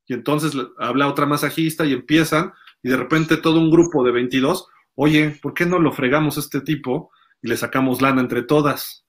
Y 0.08 0.14
entonces 0.14 0.54
habla 0.78 1.08
otra 1.08 1.26
masajista 1.26 1.86
y 1.86 1.94
empiezan, 1.94 2.54
y 2.84 2.90
de 2.90 2.98
repente 2.98 3.38
todo 3.38 3.60
un 3.60 3.72
grupo 3.72 4.04
de 4.04 4.12
22, 4.12 4.68
oye, 4.96 5.40
¿por 5.42 5.54
qué 5.54 5.66
no 5.66 5.80
lo 5.80 5.94
fregamos 5.94 6.38
a 6.38 6.42
este 6.42 6.62
tipo 6.62 7.12
y 7.42 7.48
le 7.48 7.58
sacamos 7.58 8.02
lana 8.02 8.22
entre 8.22 8.44
todas? 8.44 9.06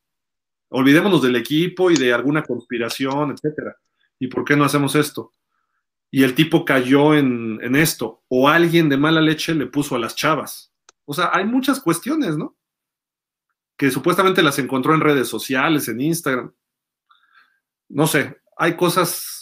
Olvidémonos 0.68 1.20
del 1.20 1.36
equipo 1.36 1.90
y 1.90 1.96
de 1.96 2.14
alguna 2.14 2.44
conspiración, 2.44 3.32
etcétera. 3.32 3.76
¿Y 4.18 4.28
por 4.28 4.44
qué 4.44 4.56
no 4.56 4.64
hacemos 4.64 4.94
esto? 4.94 5.32
Y 6.10 6.22
el 6.22 6.34
tipo 6.34 6.64
cayó 6.64 7.14
en, 7.14 7.58
en 7.62 7.74
esto, 7.74 8.22
o 8.28 8.48
alguien 8.48 8.88
de 8.88 8.96
mala 8.96 9.20
leche 9.20 9.52
le 9.54 9.66
puso 9.66 9.96
a 9.96 9.98
las 9.98 10.14
chavas. 10.14 10.72
O 11.04 11.12
sea, 11.12 11.30
hay 11.32 11.44
muchas 11.44 11.80
cuestiones, 11.80 12.36
¿no? 12.36 12.56
Que 13.76 13.90
supuestamente 13.90 14.42
las 14.42 14.60
encontró 14.60 14.94
en 14.94 15.00
redes 15.00 15.26
sociales, 15.26 15.88
en 15.88 16.00
Instagram. 16.00 16.52
No 17.88 18.06
sé, 18.06 18.36
hay 18.56 18.76
cosas 18.76 19.33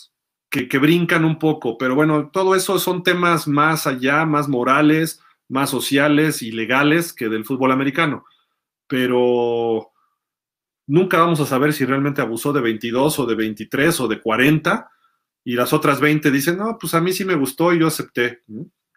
que, 0.52 0.78
brincan 0.78 1.24
un 1.24 1.38
poco, 1.38 1.78
pero 1.78 1.94
bueno, 1.94 2.28
todo 2.30 2.54
eso 2.54 2.78
son 2.78 3.02
temas 3.02 3.48
más 3.48 3.86
allá, 3.86 4.26
más 4.26 4.48
morales, 4.48 5.22
más 5.48 5.70
sociales 5.70 6.42
y 6.42 6.52
legales 6.52 7.14
que 7.14 7.30
del 7.30 7.46
fútbol 7.46 7.72
americano. 7.72 8.26
Pero 8.86 9.90
nunca 10.86 11.18
vamos 11.18 11.40
a 11.40 11.46
saber 11.46 11.72
si 11.72 11.86
realmente 11.86 12.20
abusó 12.20 12.52
de 12.52 12.60
22 12.60 13.18
o 13.18 13.26
de 13.26 13.34
23 13.34 14.00
o 14.00 14.08
de 14.08 14.20
40 14.20 14.90
y 15.42 15.54
las 15.54 15.72
otras 15.72 16.00
20 16.00 16.30
dicen, 16.30 16.58
no, 16.58 16.76
pues 16.78 16.92
a 16.92 17.00
mí 17.00 17.12
sí 17.12 17.24
me 17.24 17.34
gustó 17.34 17.72
y 17.72 17.80
yo 17.80 17.86
acepté. 17.86 18.42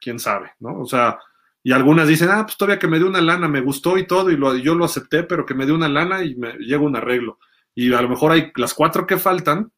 ¿Quién 0.01 0.19
sabe? 0.19 0.51
¿no? 0.59 0.82
O 0.82 0.85
sea, 0.85 1.19
y 1.64 1.72
algunas 1.72 2.09
dicen, 2.09 2.30
ah, 2.32 2.43
pues 2.45 2.58
todavía 2.58 2.80
que 2.80 2.90
me 2.90 2.98
dio 2.98 3.08
una 3.08 3.22
lana, 3.22 3.48
me 3.48 3.61
gustó 3.61 3.98
y 3.98 4.06
todo, 4.06 4.30
y 4.30 4.61
yo 4.61 4.75
lo 4.75 4.84
acepté, 4.84 5.24
pero 5.24 5.45
que 5.45 5.53
me 5.53 5.66
dio 5.66 5.74
una 5.74 5.88
lana 5.88 6.22
y 6.22 6.35
me 6.35 6.58
llega 6.58 6.84
un 6.84 6.98
arreglo. 6.98 7.40
Y 7.74 7.93
a 7.93 8.01
lo 8.01 8.09
mejor 8.09 8.34
hay 8.34 8.51
las 8.58 8.74
cuatro 8.74 9.08
que 9.08 9.17
faltan, 9.17 9.72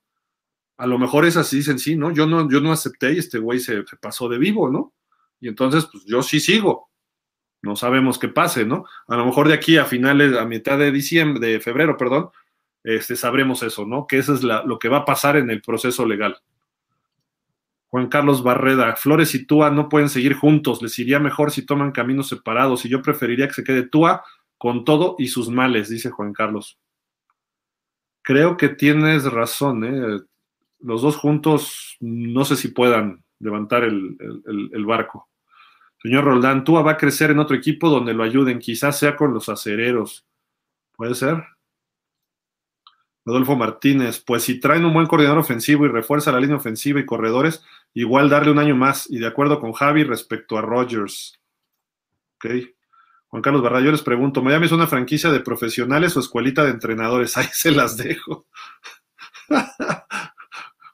a 0.77 0.85
lo 0.85 0.99
mejor 0.99 1.25
esas 1.25 1.47
sí 1.47 1.57
dicen, 1.57 1.79
sí, 1.79 1.95
¿no? 1.95 2.11
Yo 2.11 2.27
no, 2.27 2.49
yo 2.49 2.61
no 2.61 2.71
acepté 2.71 3.13
y 3.13 3.17
este 3.17 3.39
güey 3.39 3.59
se, 3.59 3.83
pasó 3.99 4.29
de 4.29 4.37
vivo, 4.37 4.69
¿no? 4.69 4.93
Y 5.39 5.47
entonces, 5.47 5.87
pues 5.91 6.05
yo 6.05 6.21
sí 6.21 6.39
sigo. 6.39 6.89
No 7.63 7.75
sabemos 7.75 8.19
qué 8.19 8.27
pase, 8.27 8.65
¿no? 8.65 8.85
A 9.07 9.17
lo 9.17 9.25
mejor 9.25 9.47
de 9.47 9.55
aquí 9.55 9.77
a 9.77 9.85
finales, 9.85 10.37
a 10.37 10.45
mitad 10.45 10.77
de 10.77 10.91
diciembre, 10.91 11.45
de 11.45 11.59
febrero, 11.59 11.97
perdón, 11.97 12.29
este, 12.83 13.15
sabremos 13.15 13.63
eso, 13.63 13.85
¿no? 13.85 14.05
Que 14.05 14.19
eso 14.19 14.35
es 14.35 14.43
lo 14.43 14.77
que 14.77 14.89
va 14.89 14.97
a 14.97 15.05
pasar 15.05 15.35
en 15.35 15.49
el 15.49 15.61
proceso 15.61 16.05
legal. 16.05 16.37
Juan 17.87 18.07
Carlos 18.07 18.43
Barreda, 18.43 18.95
Flores 18.95 19.33
y 19.33 19.45
Túa 19.45 19.71
no 19.71 19.89
pueden 19.89 20.09
seguir 20.09 20.35
juntos, 20.35 20.81
les 20.81 20.99
iría 20.99 21.19
mejor 21.19 21.51
si 21.51 21.65
toman 21.65 21.91
caminos 21.91 22.27
separados 22.27 22.85
y 22.85 22.89
yo 22.89 23.01
preferiría 23.01 23.47
que 23.47 23.55
se 23.55 23.63
quede 23.63 23.83
Túa 23.83 24.23
con 24.57 24.85
todo 24.85 25.15
y 25.17 25.29
sus 25.29 25.49
males, 25.49 25.89
dice 25.89 26.11
Juan 26.11 26.33
Carlos. 26.33 26.77
Creo 28.21 28.57
que 28.57 28.69
tienes 28.69 29.23
razón, 29.23 29.85
¿eh? 29.85 30.19
Los 30.79 31.01
dos 31.01 31.17
juntos 31.17 31.97
no 31.99 32.45
sé 32.45 32.55
si 32.55 32.69
puedan 32.69 33.23
levantar 33.39 33.83
el, 33.83 34.85
barco. 34.85 35.29
Señor 36.01 36.25
Roldán, 36.25 36.63
Túa 36.63 36.81
va 36.81 36.91
a 36.91 36.97
crecer 36.97 37.31
en 37.31 37.39
otro 37.39 37.55
equipo 37.55 37.89
donde 37.89 38.13
lo 38.13 38.23
ayuden, 38.23 38.59
quizás 38.59 38.99
sea 38.99 39.15
con 39.15 39.33
los 39.33 39.49
acereros. 39.49 40.25
¿Puede 40.95 41.15
ser? 41.15 41.43
Rodolfo 43.25 43.55
Martínez, 43.55 44.23
pues 44.25 44.43
si 44.43 44.59
traen 44.59 44.85
un 44.85 44.93
buen 44.93 45.05
coordinador 45.05 45.39
ofensivo 45.39 45.85
y 45.85 45.89
refuerza 45.89 46.31
la 46.31 46.39
línea 46.39 46.55
ofensiva 46.55 46.99
y 46.99 47.05
corredores, 47.05 47.63
igual 47.93 48.29
darle 48.29 48.51
un 48.51 48.59
año 48.59 48.75
más. 48.75 49.09
Y 49.09 49.19
de 49.19 49.27
acuerdo 49.27 49.59
con 49.59 49.73
Javi 49.73 50.03
respecto 50.03 50.57
a 50.57 50.61
Rogers. 50.61 51.39
Ok. 52.37 52.51
Juan 53.27 53.41
Carlos 53.41 53.61
Barra, 53.61 53.81
yo 53.81 53.91
les 53.91 54.01
pregunto, 54.01 54.41
¿Miami 54.41 54.67
es 54.67 54.71
una 54.71 54.87
franquicia 54.87 55.29
de 55.29 55.41
profesionales 55.41 56.15
o 56.15 56.21
escuelita 56.21 56.63
de 56.63 56.71
entrenadores? 56.71 57.35
Ahí 57.37 57.49
se 57.51 57.71
las 57.71 57.97
dejo. 57.97 58.47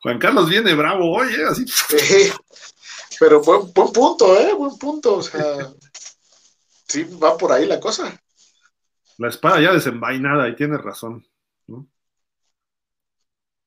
Juan 0.04 0.20
Carlos 0.20 0.50
viene 0.50 0.74
bravo 0.74 1.14
hoy, 1.14 1.34
¿eh? 1.34 1.46
Así. 1.50 1.66
Sí, 1.66 2.30
pero 3.18 3.42
buen, 3.42 3.72
buen 3.74 3.94
punto, 3.94 4.38
¿eh? 4.38 4.54
Buen 4.54 4.78
punto. 4.78 5.16
O 5.16 5.24
sea, 5.24 5.72
sí, 6.86 7.06
va 7.06 7.38
por 7.38 7.54
ahí 7.54 7.66
la 7.66 7.80
cosa. 7.80 8.22
La 9.18 9.30
espada 9.30 9.62
ya 9.62 9.72
desenvainada 9.72 10.50
y 10.50 10.58
tiene 10.58 10.78
razón. 10.78 11.26
¿no? 11.68 11.88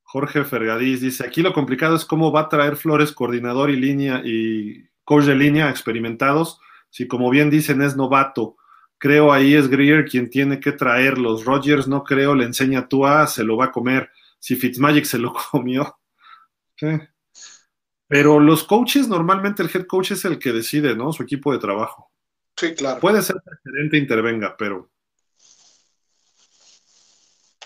Jorge 0.03 0.45
Fergadís 0.45 1.01
dice, 1.01 1.25
aquí 1.25 1.41
lo 1.41 1.55
complicado 1.55 1.97
es 1.97 2.05
cómo 2.05 2.31
va 2.31 2.43
a 2.43 2.49
traer 2.51 2.77
Flores 2.77 3.13
coordinador 3.13 3.71
y 3.71 3.77
línea 3.77 4.21
y 4.23 4.91
coach 5.05 5.25
de 5.25 5.37
línea 5.37 5.71
experimentados, 5.71 6.61
si 6.91 7.09
como 7.09 7.31
bien 7.31 7.49
dicen 7.49 7.81
es 7.81 7.97
novato. 7.97 8.59
Creo 8.99 9.33
ahí 9.33 9.55
es 9.55 9.69
Greer 9.69 10.05
quien 10.05 10.29
tiene 10.29 10.61
que 10.61 10.73
traerlos. 10.73 11.47
Rogers 11.47 11.89
no 11.89 12.05
creo, 12.05 12.35
le 12.35 12.45
enseña 12.45 12.81
a 12.81 12.89
Tua, 12.89 13.27
se 13.27 13.43
lo 13.43 13.57
va 13.57 13.67
a 13.67 13.73
comer. 13.73 14.11
Si 14.39 14.55
Fitzmagic 14.55 15.07
se 15.07 15.19
lo 15.19 15.33
comió. 15.51 15.97
Sí. 16.77 16.87
Pero 18.09 18.39
los 18.39 18.65
coaches, 18.65 19.09
normalmente 19.09 19.63
el 19.63 19.71
head 19.73 19.87
coach 19.87 20.13
es 20.13 20.25
el 20.25 20.39
que 20.39 20.53
decide, 20.53 20.95
¿no? 20.95 21.13
Su 21.13 21.23
equipo 21.23 21.53
de 21.53 21.59
trabajo. 21.59 22.11
Sí, 22.57 22.75
claro. 22.75 23.01
Puede 23.01 23.23
ser 23.23 23.37
que 23.37 23.51
el 23.51 23.59
gerente 23.73 23.99
intervenga, 23.99 24.57
pero... 24.57 24.91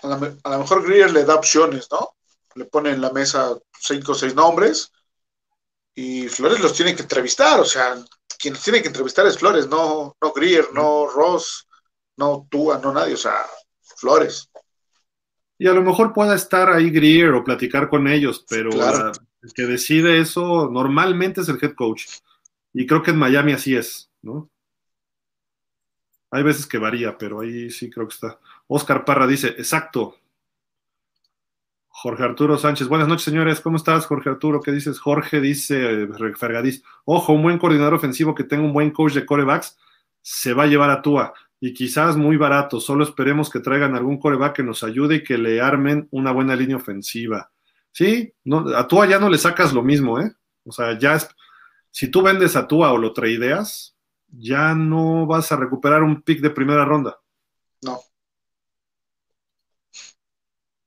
A 0.03 0.09
lo, 0.09 0.15
a 0.45 0.51
lo 0.51 0.59
mejor 0.59 0.87
Greer 0.87 1.13
le 1.13 1.25
da 1.25 1.35
opciones, 1.35 1.89
¿no? 1.91 2.15
le 2.55 2.65
pone 2.67 2.91
en 2.91 3.01
la 3.01 3.11
mesa 3.11 3.57
cinco 3.79 4.13
o 4.13 4.15
seis 4.15 4.35
nombres 4.35 4.93
y 5.95 6.29
Flores 6.29 6.61
los 6.61 6.75
tiene 6.75 6.95
que 6.95 7.03
entrevistar, 7.03 7.61
o 7.61 7.65
sea, 7.65 8.03
quien 8.39 8.55
tiene 8.55 8.81
que 8.81 8.89
entrevistar 8.89 9.27
es 9.27 9.39
Flores, 9.39 9.69
no, 9.69 10.17
no 10.21 10.33
Greer, 10.33 10.73
no 10.73 11.07
Ross, 11.09 11.67
no 12.17 12.47
Tua, 12.51 12.79
no 12.79 12.93
nadie, 12.93 13.15
o 13.15 13.19
sea, 13.19 13.47
Flores. 13.97 14.49
Y 15.61 15.69
a 15.69 15.75
lo 15.75 15.83
mejor 15.83 16.15
pueda 16.15 16.35
estar 16.35 16.71
ahí 16.71 16.89
Greer 16.89 17.33
o 17.35 17.45
platicar 17.45 17.91
con 17.91 18.09
ellos, 18.09 18.47
pero 18.49 18.71
Claro. 18.71 19.13
el 19.43 19.53
que 19.53 19.65
decide 19.65 20.19
eso 20.19 20.71
normalmente 20.73 21.43
es 21.43 21.51
el 21.51 21.59
head 21.61 21.75
coach. 21.75 22.07
Y 22.73 22.87
creo 22.87 23.03
que 23.03 23.11
en 23.11 23.19
Miami 23.19 23.53
así 23.53 23.77
es, 23.77 24.11
¿no? 24.23 24.49
Hay 26.31 26.43
veces 26.43 26.67
que 26.67 26.79
varía, 26.79 27.19
pero 27.19 27.41
ahí 27.41 27.69
sí 27.69 27.91
creo 27.91 28.09
que 28.09 28.15
está. 28.15 28.41
Oscar 28.69 29.05
Parra 29.05 29.27
dice, 29.27 29.49
exacto. 29.49 30.17
Jorge 31.89 32.23
Arturo 32.23 32.57
Sánchez, 32.57 32.89
buenas 32.89 33.09
noches 33.09 33.25
señores, 33.25 33.61
¿cómo 33.61 33.77
estás 33.77 34.07
Jorge 34.07 34.31
Arturo? 34.31 34.63
¿Qué 34.63 34.73
dices? 34.73 34.99
Jorge 34.99 35.43
dice, 35.43 36.05
eh, 36.05 36.09
Fergadís, 36.39 36.83
ojo, 37.05 37.35
un 37.35 37.43
buen 37.43 37.59
coordinador 37.59 37.93
ofensivo 37.93 38.35
que 38.35 38.45
tenga 38.45 38.65
un 38.65 38.73
buen 38.73 38.93
coach 38.93 39.13
de 39.13 39.27
corebacks, 39.27 39.77
se 40.23 40.55
va 40.55 40.63
a 40.63 40.69
llevar 40.69 40.89
a 40.89 41.03
Tua 41.03 41.35
y 41.61 41.75
quizás 41.75 42.17
muy 42.17 42.39
barato, 42.39 42.81
solo 42.81 43.05
esperemos 43.05 43.51
que 43.51 43.61
traigan 43.61 43.95
algún 43.95 44.19
coreback 44.19 44.57
que 44.57 44.63
nos 44.63 44.83
ayude 44.83 45.17
y 45.17 45.23
que 45.23 45.37
le 45.37 45.61
armen 45.61 46.09
una 46.11 46.33
buena 46.33 46.57
línea 46.57 46.77
ofensiva. 46.77 47.51
Sí, 47.93 48.33
no, 48.45 48.75
a 48.75 48.89
Tua 48.89 49.07
ya 49.07 49.19
no 49.19 49.29
le 49.29 49.37
sacas 49.37 49.75
lo 49.75 49.83
mismo, 49.83 50.19
¿eh? 50.19 50.33
O 50.65 50.73
sea, 50.73 50.99
ya 50.99 51.15
es, 51.15 51.29
si 51.91 52.11
tú 52.11 52.23
vendes 52.23 52.57
a 52.57 52.67
Tua 52.67 52.93
o 52.93 52.99
lo 52.99 53.13
tradeas, 53.13 53.95
ya 54.29 54.75
no 54.75 55.27
vas 55.27 55.53
a 55.53 55.57
recuperar 55.57 56.03
un 56.03 56.23
pick 56.23 56.41
de 56.41 56.51
primera 56.51 56.85
ronda. 56.85 57.19
No. 57.83 57.99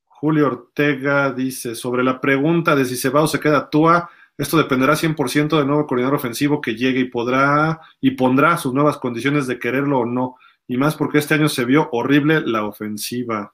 Julio 0.07 0.47
Ortega 0.47 1.31
dice, 1.33 1.75
sobre 1.75 2.03
la 2.03 2.19
pregunta 2.19 2.75
de 2.75 2.85
si 2.85 2.95
se 2.95 3.09
va 3.09 3.21
o 3.21 3.27
se 3.27 3.39
queda 3.39 3.69
Tua, 3.69 4.09
esto 4.37 4.57
dependerá 4.57 4.95
100% 4.95 5.57
del 5.57 5.67
nuevo 5.67 5.85
coordinador 5.85 6.15
ofensivo 6.15 6.59
que 6.59 6.75
llegue 6.75 7.01
y 7.01 7.09
podrá 7.09 7.79
y 8.01 8.11
pondrá 8.11 8.57
sus 8.57 8.73
nuevas 8.73 8.97
condiciones 8.97 9.45
de 9.45 9.59
quererlo 9.59 9.99
o 9.99 10.05
no. 10.05 10.37
Y 10.67 10.77
más 10.77 10.95
porque 10.95 11.19
este 11.19 11.33
año 11.33 11.50
se 11.50 11.66
vio 11.66 11.90
horrible 11.92 12.42
la 12.42 12.66
ofensiva. 12.66 13.53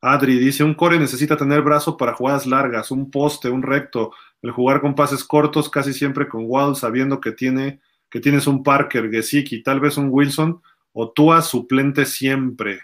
Adri 0.00 0.38
dice, 0.38 0.62
un 0.62 0.74
core 0.74 0.98
necesita 0.98 1.36
tener 1.36 1.62
brazo 1.62 1.96
para 1.96 2.14
jugadas 2.14 2.46
largas, 2.46 2.90
un 2.90 3.10
poste, 3.10 3.48
un 3.48 3.62
recto, 3.62 4.12
el 4.42 4.50
jugar 4.50 4.80
con 4.80 4.94
pases 4.94 5.24
cortos 5.24 5.68
casi 5.68 5.92
siempre 5.92 6.28
con 6.28 6.44
Wall, 6.46 6.76
sabiendo 6.76 7.20
que 7.20 7.32
tiene 7.32 7.80
que 8.08 8.20
tienes 8.20 8.46
un 8.46 8.62
Parker, 8.62 9.10
Gesicki, 9.10 9.62
tal 9.64 9.80
vez 9.80 9.96
un 9.96 10.08
Wilson 10.10 10.62
o 10.92 11.10
Tua 11.10 11.42
suplente 11.42 12.06
siempre. 12.06 12.80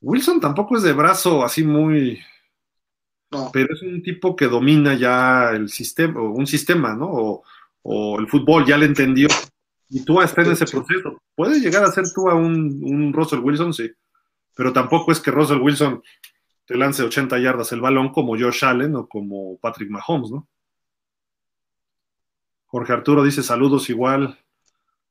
Wilson 0.00 0.40
tampoco 0.40 0.76
es 0.76 0.82
de 0.82 0.92
brazo 0.92 1.44
así 1.44 1.62
muy, 1.62 2.20
No. 3.30 3.50
pero 3.52 3.72
es 3.74 3.82
un 3.82 4.02
tipo 4.02 4.34
que 4.34 4.46
domina 4.48 4.94
ya 4.94 5.50
el 5.50 5.68
sistema, 5.68 6.20
o 6.20 6.30
un 6.30 6.46
sistema, 6.48 6.94
¿no? 6.96 7.06
O, 7.06 7.42
o 7.82 8.18
el 8.18 8.26
fútbol, 8.26 8.66
ya 8.66 8.76
le 8.76 8.86
entendió. 8.86 9.28
Y 9.90 10.04
Tua 10.04 10.24
está 10.24 10.42
en 10.42 10.52
ese 10.52 10.66
proceso. 10.66 11.20
Puede 11.34 11.60
llegar 11.60 11.84
a 11.84 11.92
ser 11.92 12.04
Tua 12.14 12.34
un, 12.34 12.80
un 12.82 13.12
Russell 13.12 13.40
Wilson, 13.40 13.74
sí. 13.74 13.90
Pero 14.54 14.72
tampoco 14.72 15.12
es 15.12 15.20
que 15.20 15.30
Russell 15.30 15.60
Wilson 15.60 16.02
te 16.64 16.76
lance 16.76 17.02
80 17.02 17.38
yardas 17.40 17.72
el 17.72 17.80
balón 17.80 18.10
como 18.10 18.38
Josh 18.38 18.64
Allen 18.64 18.94
o 18.94 19.08
como 19.08 19.58
Patrick 19.58 19.90
Mahomes, 19.90 20.30
¿no? 20.30 20.48
Jorge 22.66 22.92
Arturo 22.92 23.24
dice 23.24 23.42
saludos 23.42 23.90
igual. 23.90 24.38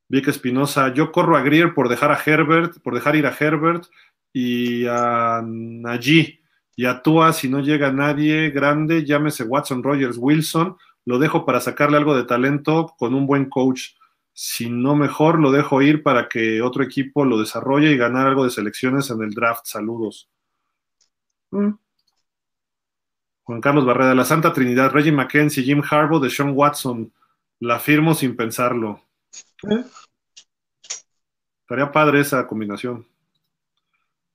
Vic 0.08 0.30
Espinosa, 0.30 0.94
yo 0.94 1.12
corro 1.12 1.36
a 1.36 1.42
Greer 1.42 1.74
por 1.74 1.90
dejar 1.90 2.12
a 2.12 2.20
Herbert, 2.26 2.80
por 2.82 2.96
dejar 2.96 3.18
ir 3.18 3.28
a 3.28 3.36
Herbert 3.38 3.86
y 4.32 4.86
a 4.88 5.42
Najee 5.46 6.40
y 6.76 6.86
a 6.86 7.02
Tua 7.02 7.34
si 7.34 7.50
no 7.50 7.60
llega 7.60 7.92
nadie 7.92 8.52
grande, 8.52 9.06
llámese 9.06 9.44
Watson, 9.44 9.84
Rogers, 9.84 10.16
Wilson, 10.18 10.78
lo 11.04 11.20
dejo 11.20 11.46
para 11.46 11.60
sacarle 11.60 11.98
algo 11.98 12.16
de 12.16 12.24
talento 12.24 12.96
con 12.98 13.14
un 13.14 13.28
buen 13.28 13.50
coach. 13.50 13.96
Si 14.42 14.70
no 14.70 14.96
mejor, 14.96 15.38
lo 15.38 15.52
dejo 15.52 15.82
ir 15.82 16.02
para 16.02 16.30
que 16.30 16.62
otro 16.62 16.82
equipo 16.82 17.26
lo 17.26 17.38
desarrolle 17.38 17.92
y 17.92 17.98
ganar 17.98 18.26
algo 18.26 18.46
de 18.46 18.50
selecciones 18.50 19.10
en 19.10 19.22
el 19.22 19.34
draft. 19.34 19.66
Saludos. 19.66 20.30
Mm. 21.52 21.72
Juan 23.44 23.60
Carlos 23.60 23.86
Barrera, 23.86 24.16
la 24.16 24.24
Santa 24.24 24.54
Trinidad, 24.54 24.92
Reggie 24.92 25.12
McKenzie, 25.12 25.64
Jim 25.64 25.82
Harbaugh, 25.84 26.22
de 26.22 26.30
Sean 26.30 26.54
Watson. 26.56 27.12
La 27.60 27.80
firmo 27.80 28.16
sin 28.16 28.38
pensarlo. 28.38 29.02
¿Eh? 29.70 29.84
Estaría 31.60 31.92
padre 31.92 32.22
esa 32.22 32.48
combinación. 32.48 33.06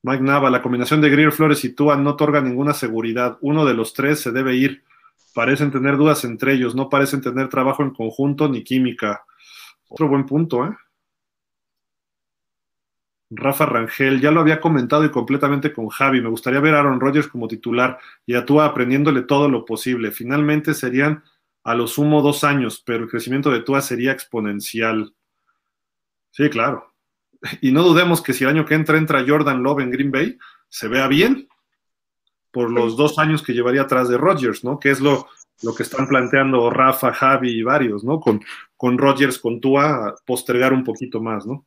Mike 0.03 0.23
Nava, 0.23 0.51
la 0.51 0.61
combinación 0.61 1.01
de 1.01 1.09
Greer, 1.09 1.33
Flores 1.33 1.65
y 1.65 1.71
Tua 1.71 1.97
no 1.97 2.11
otorga 2.11 2.43
ninguna 2.43 2.75
seguridad. 2.75 3.39
Uno 3.41 3.65
de 3.65 3.73
los 3.73 3.95
tres 3.95 4.21
se 4.21 4.33
debe 4.33 4.55
ir. 4.55 4.85
Parecen 5.33 5.71
tener 5.71 5.97
dudas 5.97 6.25
entre 6.25 6.53
ellos, 6.53 6.75
no 6.75 6.91
parecen 6.91 7.23
tener 7.23 7.49
trabajo 7.49 7.83
en 7.83 7.95
conjunto 7.95 8.51
ni 8.51 8.63
química. 8.63 9.25
Otro 9.89 10.09
buen 10.09 10.27
punto, 10.27 10.67
¿eh? 10.67 10.77
Rafa 13.31 13.67
Rangel, 13.67 14.21
ya 14.21 14.31
lo 14.31 14.41
había 14.41 14.61
comentado 14.61 15.05
y 15.05 15.11
completamente 15.11 15.73
con 15.73 15.89
Javi. 15.89 16.21
Me 16.21 16.29
gustaría 16.29 16.61
ver 16.61 16.75
a 16.75 16.81
Aaron 16.81 17.01
Rodgers 17.01 17.29
como 17.29 17.49
titular 17.49 17.99
y 18.27 18.35
a 18.35 18.45
Tua 18.45 18.67
aprendiéndole 18.67 19.23
todo 19.23 19.49
lo 19.49 19.65
posible. 19.65 20.11
Finalmente 20.13 20.75
serían 20.75 21.25
a 21.65 21.75
lo 21.75 21.87
sumo 21.87 22.23
dos 22.23 22.45
años, 22.45 22.83
pero 22.85 23.05
el 23.05 23.11
crecimiento 23.11 23.51
de 23.51 23.61
Tua 23.61 23.81
sería 23.81 24.13
exponencial. 24.13 25.15
Sí, 26.31 26.49
claro. 26.51 26.95
Y 27.61 27.73
no 27.73 27.83
dudemos 27.83 28.23
que 28.23 28.33
si 28.33 28.45
el 28.45 28.51
año 28.51 28.67
que 28.67 28.75
entra 28.75 28.99
entra 28.99 29.25
Jordan 29.27 29.63
Love 29.63 29.81
en 29.81 29.91
Green 29.91 30.11
Bay, 30.11 30.39
se 30.69 30.89
vea 30.89 31.09
bien 31.09 31.49
por 32.51 32.71
los 32.71 32.97
dos 32.97 33.19
años 33.19 33.43
que 33.43 33.53
llevaría 33.53 33.83
atrás 33.83 34.09
de 34.09 34.17
Rodgers, 34.17 34.63
¿no? 34.65 34.79
Que 34.79 34.91
es 34.91 35.01
lo, 35.01 35.29
lo 35.63 35.75
que 35.75 35.83
están 35.83 36.07
planteando 36.07 36.71
Rafa, 36.71 37.13
Javi 37.13 37.51
y 37.51 37.63
varios, 37.63 38.05
¿no? 38.05 38.21
Con, 38.21 38.41
con 38.77 38.99
Rodgers, 38.99 39.39
con 39.39 39.61
Tua, 39.61 40.15
postergar 40.27 40.73
un 40.73 40.85
poquito 40.85 41.21
más, 41.21 41.47
¿no? 41.47 41.67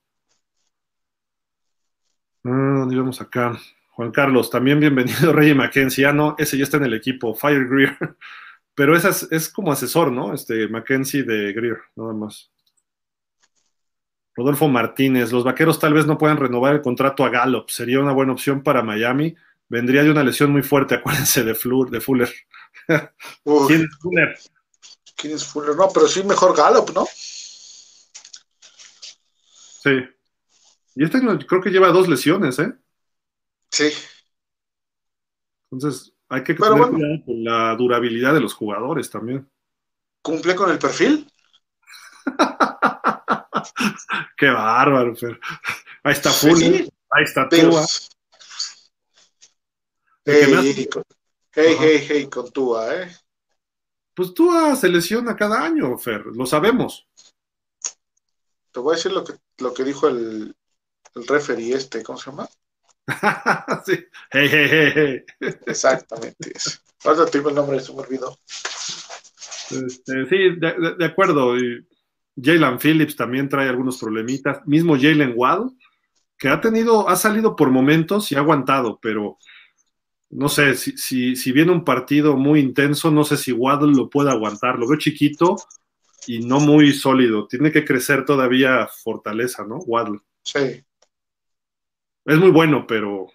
Ah, 2.44 2.76
¿Dónde 2.80 2.96
vamos 2.96 3.20
acá? 3.22 3.58
Juan 3.92 4.12
Carlos, 4.12 4.50
también 4.50 4.80
bienvenido 4.80 5.34
Rey 5.34 5.54
Mackenzie. 5.56 6.06
Ah, 6.06 6.14
no, 6.14 6.36
ese 6.38 6.58
ya 6.58 6.64
está 6.64 6.78
en 6.78 6.86
el 6.86 6.94
equipo, 6.94 7.34
Fire 7.34 7.68
Greer. 7.68 7.98
Pero 8.76 8.96
es, 8.96 9.50
como 9.50 9.72
asesor, 9.72 10.12
¿no? 10.12 10.36
Este 10.36 10.68
Mackenzie 10.68 11.24
de 11.24 11.52
Greer, 11.52 11.80
nada 11.96 12.14
más. 12.14 12.52
Rodolfo 14.36 14.68
Martínez, 14.68 15.32
los 15.32 15.44
vaqueros 15.44 15.80
tal 15.80 15.94
vez 15.94 16.06
no 16.06 16.20
puedan 16.20 16.38
renovar 16.38 16.76
el 16.76 16.82
contrato 16.84 17.26
a 17.26 17.30
Gallup. 17.30 17.70
Sería 17.70 18.00
una 18.00 18.14
buena 18.14 18.34
opción 18.34 18.62
para 18.62 18.84
Miami. 18.84 19.36
Vendría 19.68 20.04
de 20.04 20.12
una 20.12 20.24
lesión 20.24 20.52
muy 20.52 20.62
fuerte, 20.62 20.94
acuérdense 20.96 21.44
de 21.44 21.56
Fuller. 21.56 22.30
¿Quién 23.68 23.84
es 23.84 23.98
Fuller? 24.00 24.40
¿Quién 25.16 25.34
es 25.34 25.46
Fuller? 25.46 25.76
No, 25.76 25.90
pero 25.90 26.08
sí 26.08 26.24
mejor 26.24 26.56
Gallup, 26.56 26.92
¿no? 26.94 27.06
Sí. 29.84 29.92
Y 30.96 31.04
este 31.04 31.20
creo 31.48 31.62
que 31.62 31.70
lleva 31.70 31.90
dos 31.90 32.08
lesiones, 32.08 32.58
¿eh? 32.60 32.74
Sí. 33.70 33.92
Entonces, 35.72 36.14
hay 36.30 36.44
que 36.44 36.54
tener 36.54 36.72
bueno, 36.72 36.90
cuidado 36.90 37.26
con 37.26 37.44
la 37.44 37.76
durabilidad 37.76 38.34
de 38.34 38.42
los 38.42 38.54
jugadores 38.54 39.10
también. 39.10 39.50
¿Cumple 40.22 40.56
con 40.56 40.72
el 40.72 40.80
perfil? 40.80 41.30
Qué 44.38 44.50
bárbaro, 44.50 45.14
pero 45.20 45.38
ahí 46.04 46.14
está 46.14 46.32
Fuller, 46.32 46.78
sí, 46.78 46.90
ahí 47.12 47.24
está 47.24 47.50
Tua. 47.50 47.86
Hey, 51.60 51.76
hey, 51.76 51.78
hey, 51.80 52.08
hey, 52.08 52.30
con 52.30 52.52
Tua, 52.52 53.02
¿eh? 53.02 53.08
Pues 54.14 54.32
Tua 54.36 54.76
se 54.76 54.90
lesiona 54.90 55.36
cada 55.36 55.66
año, 55.66 55.98
Fer, 55.98 56.28
lo 56.28 56.46
sabemos. 56.46 57.08
Te 58.72 58.80
voy 58.80 58.94
a 58.94 58.96
decir 58.96 59.12
lo 59.12 59.24
que, 59.24 59.34
lo 59.58 59.74
que 59.74 59.84
dijo 59.84 60.08
el, 60.08 60.56
el 61.16 61.28
referee 61.28 61.74
este, 61.74 62.04
¿cómo 62.04 62.20
se 62.20 62.30
llama? 62.30 62.48
sí. 63.88 63.94
Hey, 64.30 64.48
hey, 64.52 64.68
hey, 64.70 65.24
hey. 65.40 65.56
Exactamente. 65.66 66.54
Ahora 67.04 67.26
te 67.26 67.40
digo 67.40 67.50
el 67.50 67.56
nombre, 67.56 67.80
se 67.80 67.92
me 67.92 68.02
olvidó. 68.02 68.38
Este, 69.72 70.28
sí, 70.30 70.38
de, 70.60 70.74
de, 70.80 70.96
de 70.96 71.06
acuerdo. 71.06 71.58
Y 71.58 71.88
Jalen 72.40 72.78
Phillips 72.78 73.16
también 73.16 73.50
trae 73.50 73.68
algunos 73.68 73.98
problemitas. 73.98 74.60
Mismo 74.68 74.94
Jalen 74.94 75.34
Waddle, 75.36 75.72
que 76.38 76.50
ha 76.50 76.62
tenido, 76.62 77.10
ha 77.10 77.16
salido 77.16 77.56
por 77.56 77.72
momentos 77.72 78.32
y 78.32 78.36
ha 78.36 78.42
aguantado, 78.42 79.00
pero 79.02 79.40
no 80.30 80.50
sé, 80.50 80.76
si, 80.76 80.98
si, 80.98 81.36
si 81.36 81.52
viene 81.52 81.72
un 81.72 81.84
partido 81.84 82.36
muy 82.36 82.60
intenso, 82.60 83.12
no 83.12 83.24
sé 83.24 83.38
si 83.38 83.52
Waddle 83.52 83.96
lo 83.96 84.10
puede 84.10 84.30
aguantar. 84.30 84.78
Lo 84.78 84.88
veo 84.88 84.98
chiquito 84.98 85.56
y 86.28 86.40
no 86.40 86.60
muy 86.60 86.94
sólido. 86.94 87.48
Tiene 87.48 87.72
que 87.72 87.86
crecer 87.86 88.26
todavía 88.26 88.88
fortaleza, 88.88 89.66
¿no? 89.66 89.78
Waddle. 89.78 90.20
Sí. 90.44 90.84
Es 92.26 92.38
muy 92.38 92.52
bueno, 92.52 92.86
pero 92.86 93.28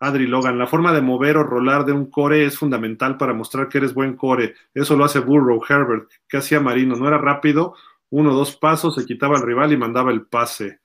Adri 0.00 0.26
Logan, 0.26 0.58
la 0.58 0.66
forma 0.66 0.92
de 0.92 1.00
mover 1.00 1.36
o 1.36 1.44
rolar 1.44 1.84
de 1.84 1.92
un 1.92 2.10
core 2.10 2.44
es 2.44 2.58
fundamental 2.58 3.16
para 3.16 3.32
mostrar 3.32 3.68
que 3.68 3.78
eres 3.78 3.94
buen 3.94 4.16
core. 4.16 4.54
Eso 4.74 4.96
lo 4.96 5.04
hace 5.04 5.20
Burrow, 5.20 5.62
Herbert. 5.66 6.10
¿Qué 6.28 6.36
hacía 6.36 6.60
Marino? 6.60 6.96
No 6.96 7.08
era 7.08 7.18
rápido, 7.18 7.74
uno 8.10 8.32
o 8.32 8.34
dos 8.34 8.56
pasos, 8.56 8.94
se 8.94 9.06
quitaba 9.06 9.36
al 9.36 9.42
rival 9.42 9.72
y 9.72 9.76
mandaba 9.76 10.10
el 10.10 10.26
pase. 10.26 10.80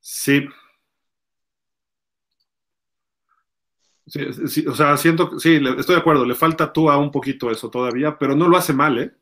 Sí. 0.00 0.46
Sí, 4.08 4.66
o 4.66 4.74
sea, 4.74 4.96
siento, 4.96 5.38
sí, 5.38 5.60
estoy 5.76 5.94
de 5.94 6.00
acuerdo, 6.00 6.24
le 6.24 6.34
falta 6.34 6.72
tú 6.72 6.90
a 6.90 6.96
un 6.96 7.10
poquito 7.10 7.50
eso 7.50 7.70
todavía, 7.70 8.18
pero 8.18 8.34
no 8.34 8.48
lo 8.48 8.56
hace 8.56 8.72
mal, 8.72 8.98
¿eh? 8.98 9.12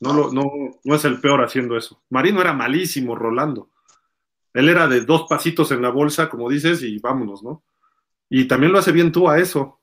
No, 0.00 0.12
lo, 0.12 0.32
no, 0.32 0.44
no 0.84 0.94
es 0.94 1.04
el 1.04 1.20
peor 1.20 1.42
haciendo 1.42 1.76
eso. 1.76 2.02
Marino 2.10 2.40
era 2.40 2.52
malísimo 2.52 3.16
rolando. 3.16 3.70
Él 4.52 4.68
era 4.68 4.86
de 4.86 5.00
dos 5.00 5.24
pasitos 5.28 5.70
en 5.72 5.82
la 5.82 5.90
bolsa, 5.90 6.28
como 6.28 6.48
dices, 6.48 6.82
y 6.82 6.98
vámonos, 6.98 7.42
¿no? 7.42 7.64
Y 8.28 8.46
también 8.46 8.72
lo 8.72 8.78
hace 8.78 8.92
bien 8.92 9.12
tú 9.12 9.28
a 9.28 9.38
eso, 9.38 9.80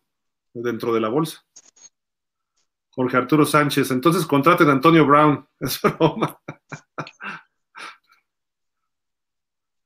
dentro 0.54 0.94
de 0.94 1.02
la 1.02 1.10
bolsa. 1.10 1.44
Jorge 2.92 3.18
Arturo 3.18 3.46
Sánchez, 3.46 3.92
entonces 3.92 4.26
contraten 4.26 4.70
a 4.70 4.74
Antonio 4.74 5.06
Brown, 5.06 5.46
es 5.60 5.82
broma. 5.82 6.40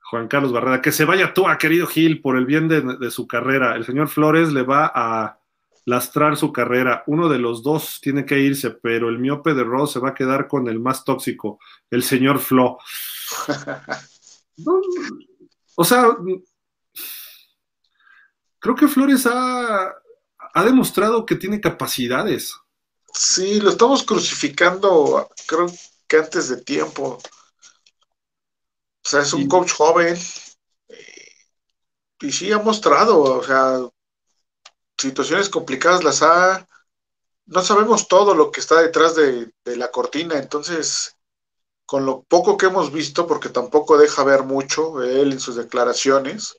Juan 0.10 0.28
Carlos 0.28 0.52
Barrera, 0.52 0.82
que 0.82 0.92
se 0.92 1.06
vaya 1.06 1.34
tú, 1.34 1.48
a 1.48 1.58
querido 1.58 1.86
Gil, 1.86 2.22
por 2.22 2.36
el 2.36 2.46
bien 2.46 2.68
de, 2.68 2.82
de, 2.82 3.12
su 3.12 3.28
carrera. 3.28 3.76
El 3.76 3.86
señor 3.86 4.08
Flores 4.08 4.52
le 4.52 4.64
va 4.64 4.92
a 4.94 5.40
lastrar 5.86 6.36
su 6.36 6.52
carrera. 6.52 7.04
Uno 7.06 7.30
de 7.30 7.38
los 7.38 7.62
dos 7.62 8.00
tiene 8.02 8.26
que 8.26 8.40
irse, 8.40 8.72
pero 8.72 9.10
el 9.10 9.20
miope 9.20 9.54
de 9.54 9.64
Ross 9.64 9.94
se 9.94 10.00
va 10.00 10.10
a 10.10 10.14
quedar 10.16 10.48
con 10.48 10.68
el 10.68 10.80
más 10.80 11.04
tóxico, 11.04 11.60
el 11.92 12.04
señor 12.04 12.40
Flo. 12.40 12.80
No, 14.58 14.82
o 15.76 15.84
sea, 15.84 16.08
creo 18.60 18.76
que 18.76 18.88
Flores 18.88 19.28
ha, 19.28 19.94
ha, 20.54 20.66
demostrado 20.66 21.26
que 21.26 21.36
tiene 21.36 21.62
capacidades. 21.62 22.56
Sí, 23.14 23.60
lo 23.62 23.70
estamos 23.70 24.04
crucificando, 24.04 25.30
creo 25.48 25.68
que 26.08 26.18
antes 26.18 26.50
de 26.50 26.58
tiempo. 26.64 27.20
O 29.10 29.12
sea, 29.12 29.22
es 29.22 29.34
un 29.34 29.48
coach 29.48 29.72
joven. 29.72 30.16
Eh, 30.88 31.32
y 32.22 32.32
sí 32.32 32.52
ha 32.52 32.60
mostrado, 32.60 33.20
o 33.24 33.44
sea, 33.44 33.80
situaciones 34.96 35.50
complicadas 35.50 36.04
las 36.04 36.22
ha. 36.22 36.68
No 37.48 37.64
sabemos 37.64 38.08
todo 38.08 38.36
lo 38.36 38.52
que 38.52 38.60
está 38.60 38.80
detrás 38.80 39.16
de, 39.16 39.52
de 39.66 39.78
la 39.78 39.90
cortina, 39.90 40.38
entonces 40.38 41.16
con 41.88 42.06
lo 42.06 42.22
poco 42.22 42.56
que 42.56 42.68
hemos 42.68 42.94
visto, 42.94 43.26
porque 43.26 43.50
tampoco 43.50 43.98
deja 43.98 44.24
ver 44.24 44.44
mucho 44.44 45.02
él 45.02 45.32
en 45.32 45.40
sus 45.40 45.56
declaraciones, 45.56 46.56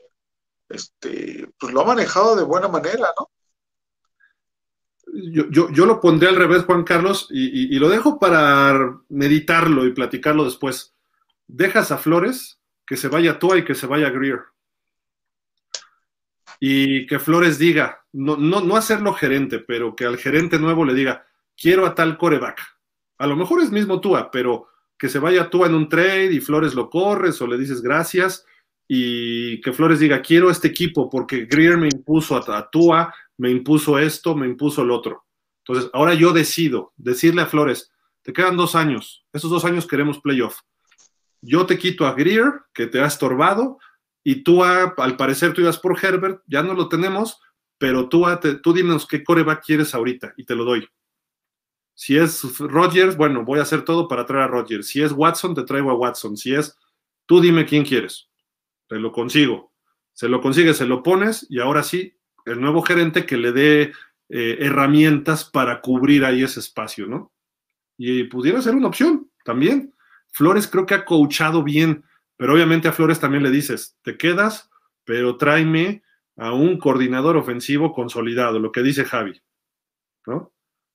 este, 0.68 1.48
pues 1.56 1.72
lo 1.72 1.82
ha 1.82 1.84
manejado 1.84 2.34
de 2.34 2.42
buena 2.42 2.66
manera, 2.66 3.14
¿no? 3.16 3.30
Yo, 5.12 5.44
yo, 5.50 5.70
yo 5.70 5.86
lo 5.86 6.00
pondré 6.00 6.28
al 6.28 6.34
revés, 6.34 6.64
Juan 6.64 6.82
Carlos, 6.82 7.28
y, 7.30 7.44
y, 7.44 7.76
y, 7.76 7.78
lo 7.78 7.88
dejo 7.88 8.18
para 8.18 9.00
meditarlo 9.08 9.86
y 9.86 9.94
platicarlo 9.94 10.42
después. 10.42 10.94
Dejas 11.52 11.90
a 11.90 11.98
Flores 11.98 12.60
que 12.86 12.96
se 12.96 13.08
vaya 13.08 13.38
Tua 13.38 13.58
y 13.58 13.64
que 13.64 13.74
se 13.74 13.86
vaya 13.86 14.10
Greer. 14.10 14.40
Y 16.58 17.06
que 17.06 17.18
Flores 17.18 17.58
diga, 17.58 18.04
no, 18.12 18.36
no, 18.36 18.60
no 18.60 18.76
hacerlo 18.76 19.14
gerente, 19.14 19.58
pero 19.58 19.96
que 19.96 20.04
al 20.04 20.18
gerente 20.18 20.58
nuevo 20.58 20.84
le 20.84 20.94
diga, 20.94 21.26
quiero 21.56 21.86
a 21.86 21.94
tal 21.94 22.18
coreback. 22.18 22.60
A 23.18 23.26
lo 23.26 23.36
mejor 23.36 23.62
es 23.62 23.70
mismo 23.70 24.00
Tua, 24.00 24.30
pero 24.30 24.68
que 24.98 25.08
se 25.08 25.18
vaya 25.18 25.50
Tua 25.50 25.66
en 25.66 25.74
un 25.74 25.88
trade 25.88 26.32
y 26.32 26.40
Flores 26.40 26.74
lo 26.74 26.90
corres 26.90 27.40
o 27.40 27.46
le 27.46 27.58
dices 27.58 27.80
gracias 27.80 28.44
y 28.86 29.60
que 29.60 29.72
Flores 29.72 30.00
diga, 30.00 30.20
quiero 30.20 30.50
este 30.50 30.68
equipo 30.68 31.08
porque 31.08 31.46
Greer 31.46 31.78
me 31.78 31.86
impuso 31.86 32.36
a, 32.36 32.70
Tua, 32.70 33.14
me 33.38 33.50
impuso 33.50 33.98
esto, 33.98 34.34
me 34.34 34.46
impuso 34.46 34.82
el 34.82 34.90
otro. 34.90 35.26
Entonces, 35.64 35.90
ahora 35.94 36.14
yo 36.14 36.32
decido 36.32 36.92
decirle 36.96 37.42
a 37.42 37.46
Flores, 37.46 37.92
te 38.22 38.32
quedan 38.32 38.56
dos 38.56 38.74
años, 38.74 39.24
esos 39.32 39.50
dos 39.50 39.64
años 39.64 39.86
queremos 39.86 40.18
playoff. 40.18 40.58
Yo 41.42 41.66
te 41.66 41.78
quito 41.78 42.06
a 42.06 42.14
Greer, 42.14 42.62
que 42.74 42.86
te 42.86 43.00
ha 43.00 43.06
estorbado, 43.06 43.78
y 44.22 44.42
tú, 44.42 44.62
al 44.62 45.16
parecer, 45.16 45.54
tú 45.54 45.62
ibas 45.62 45.78
por 45.78 45.98
Herbert, 46.02 46.42
ya 46.46 46.62
no 46.62 46.74
lo 46.74 46.88
tenemos, 46.88 47.40
pero 47.78 48.08
tú, 48.08 48.26
tú 48.62 48.72
dinos 48.72 49.06
qué 49.06 49.24
coreback 49.24 49.64
quieres 49.64 49.94
ahorita 49.94 50.34
y 50.36 50.44
te 50.44 50.54
lo 50.54 50.64
doy. 50.64 50.86
Si 51.94 52.16
es 52.16 52.58
Rodgers, 52.58 53.16
bueno, 53.16 53.44
voy 53.44 53.58
a 53.58 53.62
hacer 53.62 53.82
todo 53.82 54.08
para 54.08 54.24
traer 54.26 54.44
a 54.44 54.48
Rodgers. 54.48 54.86
Si 54.86 55.02
es 55.02 55.12
Watson, 55.12 55.54
te 55.54 55.64
traigo 55.64 55.90
a 55.90 55.94
Watson. 55.94 56.36
Si 56.36 56.54
es, 56.54 56.76
tú 57.26 57.40
dime 57.40 57.66
quién 57.66 57.84
quieres. 57.84 58.30
Te 58.86 58.96
lo 58.96 59.12
consigo. 59.12 59.72
Se 60.12 60.28
lo 60.28 60.40
consigues, 60.40 60.76
se 60.76 60.86
lo 60.86 61.02
pones 61.02 61.46
y 61.48 61.60
ahora 61.60 61.82
sí, 61.82 62.14
el 62.44 62.60
nuevo 62.60 62.82
gerente 62.82 63.26
que 63.26 63.36
le 63.36 63.52
dé 63.52 63.92
eh, 64.28 64.58
herramientas 64.60 65.44
para 65.44 65.80
cubrir 65.80 66.24
ahí 66.24 66.42
ese 66.42 66.60
espacio, 66.60 67.06
¿no? 67.06 67.32
Y 67.98 68.24
pudiera 68.24 68.62
ser 68.62 68.74
una 68.74 68.88
opción 68.88 69.30
también. 69.44 69.94
Flores 70.32 70.68
creo 70.68 70.86
que 70.86 70.94
ha 70.94 71.04
coachado 71.04 71.62
bien, 71.62 72.04
pero 72.36 72.54
obviamente 72.54 72.88
a 72.88 72.92
Flores 72.92 73.20
también 73.20 73.42
le 73.42 73.50
dices, 73.50 73.98
te 74.02 74.16
quedas, 74.16 74.70
pero 75.04 75.36
tráeme 75.36 76.02
a 76.36 76.52
un 76.52 76.78
coordinador 76.78 77.36
ofensivo 77.36 77.92
consolidado, 77.92 78.58
lo 78.58 78.72
que 78.72 78.82
dice 78.82 79.04
Javi, 79.04 79.42
¿no? 80.26 80.52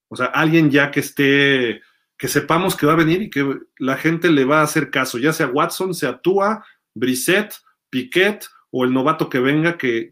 O 0.07 0.15
sea, 0.15 0.27
alguien 0.27 0.71
ya 0.71 0.91
que 0.91 0.99
esté, 0.99 1.81
que 2.17 2.27
sepamos 2.27 2.75
que 2.75 2.85
va 2.85 2.93
a 2.93 2.97
venir 2.97 3.21
y 3.21 3.29
que 3.29 3.59
la 3.77 3.97
gente 3.97 4.31
le 4.31 4.45
va 4.45 4.61
a 4.61 4.63
hacer 4.63 4.89
caso, 4.89 5.17
ya 5.17 5.33
sea 5.33 5.47
Watson, 5.47 5.93
sea 5.93 6.19
Tua, 6.19 6.65
Brissett, 6.93 7.55
Piquet 7.89 8.45
o 8.71 8.85
el 8.85 8.93
novato 8.93 9.29
que 9.29 9.39
venga 9.39 9.77
que, 9.77 10.11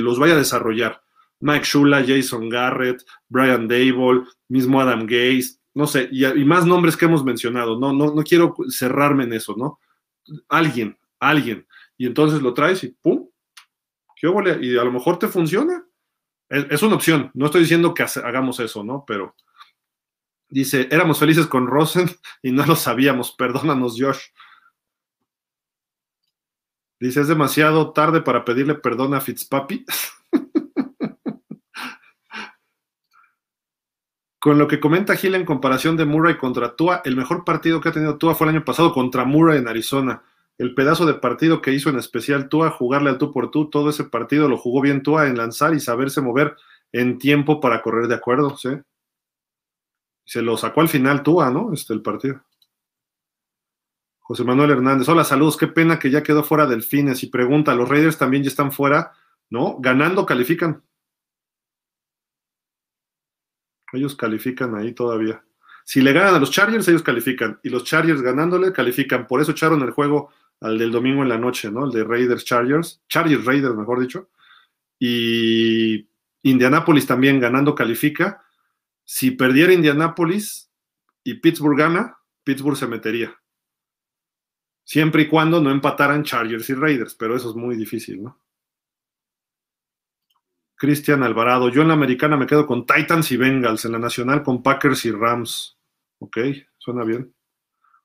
los 0.00 0.18
vaya 0.18 0.34
a 0.34 0.38
desarrollar. 0.38 1.02
Mike 1.40 1.64
Shula, 1.64 2.04
Jason 2.04 2.48
Garrett, 2.48 3.04
Brian 3.28 3.68
Dable, 3.68 4.24
mismo 4.48 4.80
Adam 4.80 5.06
Gaze, 5.06 5.57
no 5.78 5.86
sé, 5.86 6.08
y, 6.10 6.24
más 6.44 6.66
nombres 6.66 6.96
que 6.96 7.04
hemos 7.04 7.24
mencionado, 7.24 7.78
no, 7.78 7.92
no, 7.92 8.12
no 8.12 8.24
quiero 8.24 8.56
cerrarme 8.68 9.22
en 9.22 9.34
eso, 9.34 9.54
¿no? 9.56 9.78
Alguien, 10.48 10.98
alguien, 11.20 11.68
y 11.96 12.04
entonces 12.06 12.42
lo 12.42 12.52
traes 12.52 12.82
y 12.82 12.88
¡pum! 12.88 13.28
¿Qué 14.16 14.26
Y 14.60 14.76
a 14.76 14.82
lo 14.82 14.90
mejor 14.90 15.20
te 15.20 15.28
funciona. 15.28 15.86
Es, 16.48 16.82
una 16.82 16.96
opción, 16.96 17.30
no 17.32 17.46
estoy 17.46 17.60
diciendo 17.60 17.94
que 17.94 18.02
hagamos 18.02 18.58
eso, 18.58 18.82
¿no? 18.82 19.04
Pero 19.06 19.36
dice, 20.48 20.88
éramos 20.90 21.20
felices 21.20 21.46
con 21.46 21.68
Rosen 21.68 22.10
y 22.42 22.50
no 22.50 22.66
lo 22.66 22.74
sabíamos, 22.74 23.30
perdónanos 23.30 23.94
Josh. 23.96 24.18
Dice, 26.98 27.20
es 27.20 27.28
demasiado 27.28 27.92
tarde 27.92 28.20
para 28.20 28.44
pedirle 28.44 28.74
perdón 28.74 29.14
a 29.14 29.20
Fitzpapi. 29.20 29.86
Con 34.40 34.58
lo 34.58 34.68
que 34.68 34.80
comenta 34.80 35.16
Gil 35.16 35.34
en 35.34 35.44
comparación 35.44 35.96
de 35.96 36.04
Murray 36.04 36.36
contra 36.36 36.76
Tua, 36.76 37.02
el 37.04 37.16
mejor 37.16 37.44
partido 37.44 37.80
que 37.80 37.88
ha 37.88 37.92
tenido 37.92 38.18
Tua 38.18 38.34
fue 38.34 38.46
el 38.46 38.54
año 38.54 38.64
pasado 38.64 38.92
contra 38.92 39.24
Murray 39.24 39.58
en 39.58 39.68
Arizona 39.68 40.22
el 40.58 40.74
pedazo 40.74 41.06
de 41.06 41.14
partido 41.14 41.62
que 41.62 41.72
hizo 41.72 41.88
en 41.88 41.98
especial 41.98 42.48
Tua, 42.48 42.70
jugarle 42.70 43.10
al 43.10 43.18
tú 43.18 43.32
por 43.32 43.50
tú, 43.50 43.70
todo 43.70 43.90
ese 43.90 44.04
partido 44.04 44.48
lo 44.48 44.58
jugó 44.58 44.80
bien 44.80 45.02
Tua 45.02 45.28
en 45.28 45.38
lanzar 45.38 45.72
y 45.72 45.80
saberse 45.80 46.20
mover 46.20 46.56
en 46.90 47.18
tiempo 47.18 47.60
para 47.60 47.80
correr 47.80 48.08
de 48.08 48.16
acuerdo, 48.16 48.56
¿sí? 48.56 48.70
Se 50.24 50.42
lo 50.42 50.56
sacó 50.56 50.80
al 50.80 50.88
final 50.88 51.22
Tua, 51.22 51.50
¿no? 51.50 51.72
Este 51.72 51.94
el 51.94 52.02
partido. 52.02 52.42
José 54.18 54.44
Manuel 54.44 54.72
Hernández, 54.72 55.08
hola, 55.08 55.24
saludos, 55.24 55.56
qué 55.56 55.68
pena 55.68 55.98
que 55.98 56.10
ya 56.10 56.22
quedó 56.22 56.42
fuera 56.42 56.66
del 56.66 56.82
Fines 56.82 57.22
y 57.22 57.28
pregunta, 57.28 57.74
¿los 57.74 57.88
Raiders 57.88 58.18
también 58.18 58.42
ya 58.42 58.50
están 58.50 58.72
fuera? 58.72 59.12
¿No? 59.48 59.76
Ganando 59.78 60.26
califican. 60.26 60.82
Ellos 63.92 64.16
califican 64.16 64.74
ahí 64.74 64.92
todavía. 64.92 65.42
Si 65.84 66.02
le 66.02 66.12
ganan 66.12 66.34
a 66.34 66.38
los 66.38 66.50
Chargers, 66.50 66.86
ellos 66.88 67.02
califican. 67.02 67.60
Y 67.62 67.70
los 67.70 67.84
Chargers 67.84 68.20
ganándole, 68.20 68.72
califican. 68.72 69.26
Por 69.26 69.40
eso 69.40 69.52
echaron 69.52 69.82
el 69.82 69.90
juego 69.90 70.30
al 70.60 70.78
del 70.78 70.90
domingo 70.90 71.22
en 71.22 71.28
la 71.28 71.38
noche, 71.38 71.70
¿no? 71.70 71.86
El 71.86 71.92
de 71.92 72.04
Raiders 72.04 72.44
Chargers, 72.44 73.02
Chargers 73.08 73.44
Raiders, 73.44 73.74
mejor 73.74 74.00
dicho. 74.00 74.28
Y 74.98 76.08
Indianapolis 76.42 77.06
también 77.06 77.40
ganando 77.40 77.74
califica. 77.74 78.44
Si 79.04 79.30
perdiera 79.30 79.72
Indianapolis 79.72 80.70
y 81.24 81.34
Pittsburgh 81.34 81.78
gana, 81.78 82.18
Pittsburgh 82.44 82.76
se 82.76 82.86
metería. 82.86 83.34
Siempre 84.84 85.22
y 85.22 85.28
cuando 85.28 85.60
no 85.60 85.70
empataran 85.70 86.24
Chargers 86.24 86.68
y 86.70 86.74
Raiders, 86.74 87.14
pero 87.14 87.36
eso 87.36 87.50
es 87.50 87.56
muy 87.56 87.76
difícil, 87.76 88.22
¿no? 88.22 88.38
Cristian 90.78 91.24
Alvarado, 91.24 91.68
yo 91.68 91.82
en 91.82 91.88
la 91.88 91.94
americana 91.94 92.36
me 92.36 92.46
quedo 92.46 92.64
con 92.64 92.86
Titans 92.86 93.32
y 93.32 93.36
Bengals, 93.36 93.84
en 93.84 93.92
la 93.92 93.98
nacional 93.98 94.44
con 94.44 94.62
Packers 94.62 95.04
y 95.06 95.10
Rams. 95.10 95.76
Ok, 96.20 96.38
suena 96.78 97.02
bien. 97.02 97.34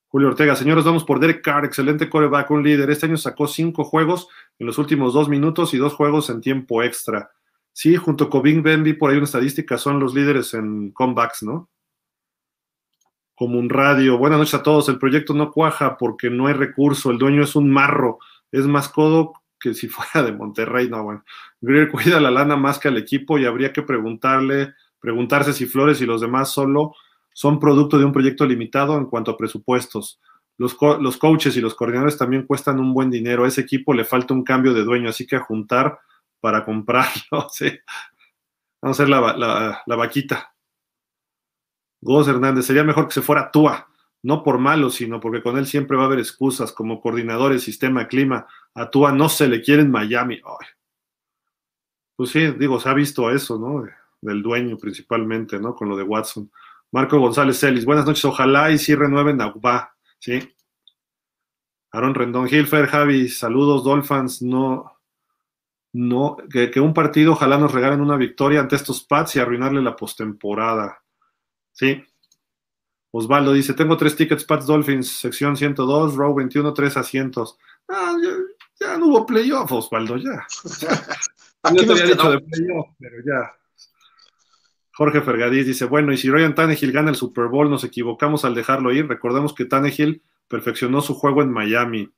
Julio 0.08 0.30
Ortega, 0.30 0.56
señores, 0.56 0.84
vamos 0.84 1.03
por 1.03 1.19
Derek 1.19 1.43
Carr, 1.43 1.66
excelente 1.66 2.10
coreback, 2.10 2.50
un 2.50 2.64
líder. 2.64 2.90
Este 2.90 3.06
año 3.06 3.18
sacó 3.18 3.48
cinco 3.48 3.84
juegos 3.84 4.27
en 4.58 4.66
los 4.66 4.80
últimos 4.80 5.14
dos 5.14 5.30
minutos 5.30 5.76
y 5.76 5.77
dos 5.77 5.93
juegos 5.93 6.32
en 6.32 6.42
tiempo 6.42 6.82
extra. 6.82 7.32
Sí, 7.72 7.95
junto 7.95 8.27
con 8.27 8.42
Bing 8.42 8.64
Benby, 8.64 8.93
por 8.93 9.11
ahí 9.11 9.18
una 9.18 9.26
estadística, 9.26 9.77
son 9.77 10.00
los 10.00 10.16
líderes 10.16 10.56
en 10.56 10.92
comebacks, 10.92 11.43
¿no? 11.43 11.69
Como 13.35 13.60
un 13.60 13.69
radio. 13.69 14.18
Buenas 14.18 14.40
noches 14.40 14.56
a 14.56 14.64
todos. 14.64 14.90
El 14.90 14.98
proyecto 14.98 15.35
no 15.35 15.52
cuaja 15.52 15.98
porque 15.98 16.32
no 16.32 16.48
hay 16.48 16.53
recurso. 16.53 17.11
El 17.11 17.19
dueño 17.19 17.43
es 17.43 17.56
un 17.56 17.69
marro. 17.72 18.18
Es 18.52 18.66
más 18.66 18.90
codo 18.90 19.34
que 19.64 19.74
si 19.74 19.88
fuera 19.90 20.25
de 20.25 20.33
Monterrey. 20.33 20.90
No, 20.90 21.03
bueno. 21.03 21.24
Greer 21.61 21.90
cuida 21.90 22.19
la 22.19 22.30
lana 22.30 22.58
más 22.58 22.77
que 22.77 22.90
al 22.90 22.98
equipo 22.98 23.40
y 23.40 23.45
habría 23.45 23.72
que 23.72 23.82
preguntarle, 23.82 24.74
preguntarse 25.00 25.53
si 25.53 25.66
Flores 25.66 26.01
y 26.01 26.06
los 26.06 26.22
demás 26.22 26.51
solo 26.51 26.93
son 27.33 27.59
producto 27.59 27.98
de 27.98 28.06
un 28.06 28.11
proyecto 28.11 28.45
limitado 28.45 28.98
en 28.98 29.06
cuanto 29.06 29.32
a 29.32 29.38
presupuestos. 29.38 30.19
Los, 30.58 30.77
los, 31.00 31.17
coaches 31.17 31.58
y 31.58 31.61
los 31.61 31.74
coordinadores 31.74 32.17
también 32.17 32.45
cuestan 32.45 32.80
un 32.80 32.93
buen 32.93 33.09
dinero. 33.09 33.43
A 33.43 33.48
ese 33.48 33.61
equipo 33.61 33.93
le 33.93 34.06
falta 34.06 34.35
un 34.35 34.43
cambio 34.43 34.74
de 34.74 34.83
dueño, 34.83 35.09
así 35.09 35.25
que 35.25 35.38
a 35.38 35.40
juntar 35.40 36.00
para 36.40 36.64
comprarlo. 36.64 37.14
Vamos 38.82 39.00
a 39.00 39.03
hacer 39.03 39.09
la, 39.09 39.82
la, 39.88 39.95
vaquita. 39.95 40.53
Gómez 42.01 42.27
Hernández, 42.27 42.66
sería 42.66 42.83
mejor 42.83 43.08
que 43.08 43.14
se 43.14 43.22
fuera 43.22 43.50
Tua, 43.50 43.88
no 44.22 44.43
por 44.43 44.59
malo, 44.59 44.90
sino 44.90 45.22
porque 45.22 45.42
con 45.42 45.58
él 45.58 45.66
siempre 45.66 45.95
va 45.95 46.03
a 46.03 46.06
haber 46.08 46.19
excusas 46.19 46.72
como 46.72 47.01
coordinadores, 47.01 47.64
sistema, 47.64 48.08
clima. 48.08 48.45
A 48.76 48.90
Tua 48.90 49.11
no 49.11 49.30
se 49.30 49.48
le 49.48 49.61
quiere 49.61 49.84
en 49.84 49.92
Miami. 49.92 50.42
Pues 52.16 52.30
sí, 52.30 52.52
digo, 52.52 52.80
se 52.80 52.90
ha 52.90 52.93
visto 52.93 53.30
eso, 53.30 53.58
¿no? 53.58 53.85
Del 54.22 54.42
dueño 54.42 54.77
principalmente, 54.77 55.60
¿no? 55.60 55.76
Con 55.76 55.90
lo 55.90 55.95
de 55.95 56.03
Watson. 56.03 56.52
Marco 56.92 57.19
González 57.19 57.60
Celis, 57.60 57.85
buenas 57.85 58.06
noches, 58.06 58.24
ojalá 58.26 58.72
y 58.72 58.77
sí 58.77 58.93
renueven 58.93 59.42
a 59.42 59.48
UBA, 59.48 59.95
¿sí? 60.19 60.56
Aaron 61.92 62.14
Rendón, 62.14 62.48
Hilfer, 62.48 62.88
Javi, 62.88 63.30
saludos, 63.30 63.84
Dolphins, 63.84 64.43
no, 64.43 65.00
no, 65.93 66.38
que, 66.52 66.80
un 66.80 66.93
partido 66.93 67.34
ojalá 67.34 67.58
nos 67.58 67.72
regalen 67.72 68.02
una 68.02 68.18
victoria 68.18 68.60
ante 68.60 68.76
estos 68.76 69.03
Pats 69.03 69.35
y 69.35 69.40
arruinarle 69.40 69.82
la 69.82 69.95
postemporada, 69.95 71.03
¿sí? 71.72 72.03
Osvaldo 73.11 73.53
dice, 73.53 73.74
tengo 73.74 73.98
tres 73.98 74.16
tickets 74.16 74.43
Pats 74.43 74.66
Dolphins, 74.66 75.08
sección 75.08 75.58
102, 75.58 76.16
row 76.16 76.34
21, 76.34 76.74
tres 76.74 76.98
asientos. 76.98 77.58
Ah, 77.88 78.16
ya, 78.83 78.97
no 78.97 79.07
hubo 79.07 79.25
playoff, 79.25 79.71
Osvaldo, 79.71 80.17
ya. 80.17 80.45
No 81.63 81.75
te 81.77 81.91
había 81.93 82.07
dicho 82.07 82.29
de 82.29 82.41
playoff, 82.41 82.87
pero 82.99 83.15
ya. 83.25 83.53
Jorge 84.95 85.21
Fergadís 85.21 85.65
dice, 85.65 85.85
bueno, 85.85 86.11
y 86.11 86.17
si 86.17 86.29
Ryan 86.29 86.53
Tannehill 86.53 86.91
gana 86.91 87.09
el 87.09 87.15
Super 87.15 87.47
Bowl, 87.47 87.69
nos 87.69 87.85
equivocamos 87.85 88.43
al 88.43 88.53
dejarlo 88.53 88.91
ir. 88.91 89.07
Recordemos 89.07 89.53
que 89.53 89.63
Tannehill 89.63 90.21
perfeccionó 90.49 91.01
su 91.01 91.15
juego 91.15 91.41
en 91.41 91.51
Miami. 91.51 92.11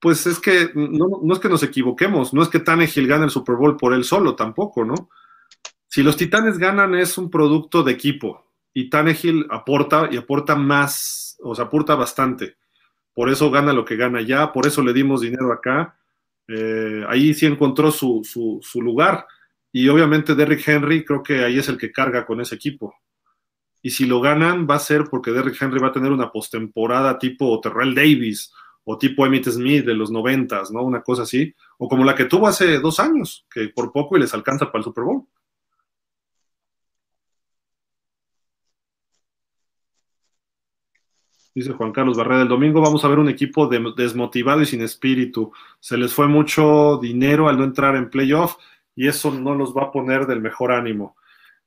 Pues 0.00 0.26
es 0.26 0.38
que 0.38 0.70
no, 0.74 1.32
es 1.32 1.38
que 1.38 1.48
nos 1.48 1.62
equivoquemos, 1.62 2.34
no 2.34 2.42
es 2.42 2.48
que 2.48 2.60
Tannehill 2.60 3.06
gane 3.06 3.24
el 3.24 3.30
Super 3.30 3.56
Bowl 3.56 3.76
por 3.76 3.94
él 3.94 4.04
solo 4.04 4.36
tampoco, 4.36 4.84
¿no? 4.84 5.08
Si 5.86 6.02
los 6.02 6.16
Titanes 6.16 6.58
ganan 6.58 6.94
es 6.94 7.16
un 7.16 7.30
producto 7.30 7.82
de 7.82 7.92
equipo 7.92 8.52
y 8.74 8.90
Tannehill 8.90 9.46
aporta 9.50 10.08
y 10.10 10.16
aporta 10.18 10.54
más, 10.54 11.38
o 11.42 11.54
sea, 11.54 11.64
aporta 11.64 11.94
bastante. 11.94 12.58
Por 13.18 13.30
eso 13.30 13.50
gana 13.50 13.72
lo 13.72 13.84
que 13.84 13.96
gana 13.96 14.20
ya, 14.20 14.52
por 14.52 14.68
eso 14.68 14.80
le 14.80 14.92
dimos 14.92 15.22
dinero 15.22 15.52
acá. 15.52 15.98
Eh, 16.46 17.04
ahí 17.08 17.34
sí 17.34 17.46
encontró 17.46 17.90
su, 17.90 18.22
su, 18.22 18.80
lugar 18.80 19.26
y 19.72 19.88
obviamente 19.88 20.36
Derrick 20.36 20.68
Henry 20.68 21.04
creo 21.04 21.20
que 21.20 21.42
ahí 21.42 21.58
es 21.58 21.68
el 21.68 21.76
que 21.76 21.90
carga 21.90 22.24
con 22.24 22.40
ese 22.40 22.54
equipo. 22.54 22.94
Y 23.82 23.90
si 23.90 24.06
lo 24.06 24.20
ganan 24.20 24.68
va 24.70 24.76
a 24.76 24.78
ser 24.78 25.06
porque 25.10 25.32
Derrick 25.32 25.60
Henry 25.60 25.80
va 25.80 25.88
a 25.88 25.92
tener 25.92 26.12
una 26.12 26.30
postemporada 26.30 27.18
tipo 27.18 27.60
Terrell 27.60 27.92
Davis 27.92 28.52
o 28.84 28.96
tipo 28.96 29.26
Emmitt 29.26 29.48
Smith 29.48 29.84
de 29.84 29.94
los 29.94 30.12
noventas, 30.12 30.70
¿no? 30.70 30.84
Una 30.84 31.02
cosa 31.02 31.22
así. 31.22 31.52
O 31.78 31.88
como 31.88 32.04
la 32.04 32.14
que 32.14 32.26
tuvo 32.26 32.46
hace 32.46 32.78
dos 32.78 33.00
años, 33.00 33.44
que 33.52 33.70
por 33.70 33.90
poco 33.90 34.16
y 34.16 34.20
les 34.20 34.32
alcanza 34.32 34.66
para 34.66 34.78
el 34.78 34.84
Super 34.84 35.02
Bowl. 35.02 35.26
Dice 41.58 41.72
Juan 41.72 41.90
Carlos 41.90 42.16
Barrera, 42.16 42.42
el 42.42 42.48
domingo 42.48 42.80
vamos 42.80 43.04
a 43.04 43.08
ver 43.08 43.18
un 43.18 43.28
equipo 43.28 43.66
desmotivado 43.66 44.62
y 44.62 44.66
sin 44.66 44.80
espíritu. 44.80 45.52
Se 45.80 45.96
les 45.96 46.14
fue 46.14 46.28
mucho 46.28 47.00
dinero 47.02 47.48
al 47.48 47.58
no 47.58 47.64
entrar 47.64 47.96
en 47.96 48.10
playoff 48.10 48.54
y 48.94 49.08
eso 49.08 49.32
no 49.32 49.56
los 49.56 49.76
va 49.76 49.86
a 49.86 49.90
poner 49.90 50.28
del 50.28 50.40
mejor 50.40 50.70
ánimo. 50.70 51.16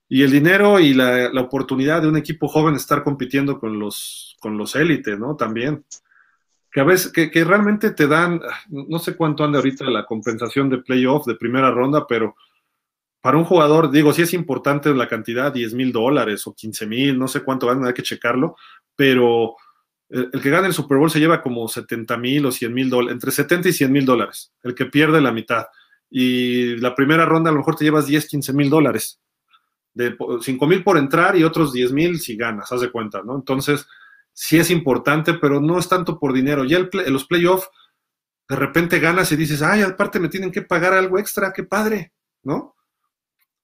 y 0.08 0.22
el 0.22 0.30
dinero 0.30 0.80
y 0.80 0.94
la, 0.94 1.30
oportunidad 1.42 2.00
de 2.00 2.08
un 2.08 2.16
equipo 2.16 2.48
joven 2.48 2.74
estar 2.74 3.04
compitiendo 3.04 3.60
con 3.60 3.78
los, 3.78 4.38
con 4.40 4.56
los 4.56 4.74
élites, 4.76 5.18
¿no? 5.18 5.36
También. 5.36 5.84
Que 6.70 6.80
a 6.80 6.84
veces, 6.84 7.12
que, 7.12 7.30
que, 7.30 7.44
realmente 7.44 7.90
te 7.90 8.06
dan, 8.06 8.40
no 8.70 8.98
sé 8.98 9.14
cuánto 9.14 9.44
anda 9.44 9.58
ahorita 9.58 9.84
la 9.90 10.06
compensación 10.06 10.70
de 10.70 10.78
playoff 10.78 11.26
de 11.26 11.34
primera 11.34 11.70
ronda, 11.70 12.06
pero 12.06 12.34
para 13.20 13.36
un 13.36 13.44
jugador, 13.44 13.90
digo, 13.90 14.14
sí 14.14 14.22
es 14.22 14.32
importante 14.32 14.94
la 14.94 15.06
cantidad, 15.06 15.52
10 15.52 15.74
mil 15.74 15.92
dólares 15.92 16.46
o 16.46 16.54
15 16.54 16.86
mil, 16.86 17.18
no 17.18 17.28
sé 17.28 17.42
cuánto 17.42 17.66
van, 17.66 17.84
hay 17.84 17.92
que 17.92 18.02
checarlo, 18.02 18.56
pero 18.96 19.56
el, 20.12 20.42
que 20.42 20.50
gana 20.50 20.66
el 20.66 20.74
Super 20.74 20.98
Bowl 20.98 21.10
se 21.10 21.20
lleva 21.20 21.40
como 21.40 21.66
70 21.66 22.16
mil 22.18 22.44
o 22.44 22.52
100 22.52 22.74
mil 22.74 22.90
dólares, 22.90 23.14
entre 23.14 23.30
70 23.30 23.70
y 23.70 23.72
100 23.72 23.90
mil 23.90 24.04
dólares, 24.04 24.52
el 24.62 24.74
que 24.74 24.84
pierde 24.84 25.20
la 25.22 25.32
mitad. 25.32 25.66
Y 26.10 26.76
la 26.76 26.94
primera 26.94 27.24
ronda 27.24 27.48
a 27.48 27.52
lo 27.52 27.60
mejor 27.60 27.76
te 27.76 27.84
llevas 27.84 28.06
10, 28.06 28.28
15 28.28 28.52
mil 28.52 28.68
dólares, 28.68 29.20
de 29.94 30.14
5 30.40 30.66
mil 30.66 30.84
por 30.84 30.98
entrar 30.98 31.36
y 31.36 31.44
otros 31.44 31.72
10 31.72 31.92
mil 31.92 32.20
si 32.20 32.36
ganas, 32.36 32.70
haz 32.70 32.82
de 32.82 32.90
cuenta, 32.90 33.22
¿no? 33.22 33.34
Entonces, 33.34 33.86
sí 34.34 34.58
es 34.58 34.70
importante, 34.70 35.34
pero 35.34 35.60
no 35.60 35.78
es 35.78 35.88
tanto 35.88 36.18
por 36.18 36.34
dinero. 36.34 36.64
Ya 36.64 36.78
en 36.78 37.12
los 37.12 37.24
playoffs, 37.24 37.70
de 38.48 38.56
repente 38.56 38.98
ganas 38.98 39.32
y 39.32 39.36
dices, 39.36 39.62
ay, 39.62 39.80
aparte 39.80 40.20
me 40.20 40.28
tienen 40.28 40.52
que 40.52 40.60
pagar 40.60 40.92
algo 40.92 41.18
extra, 41.18 41.54
qué 41.54 41.64
padre, 41.64 42.12
¿no? 42.42 42.76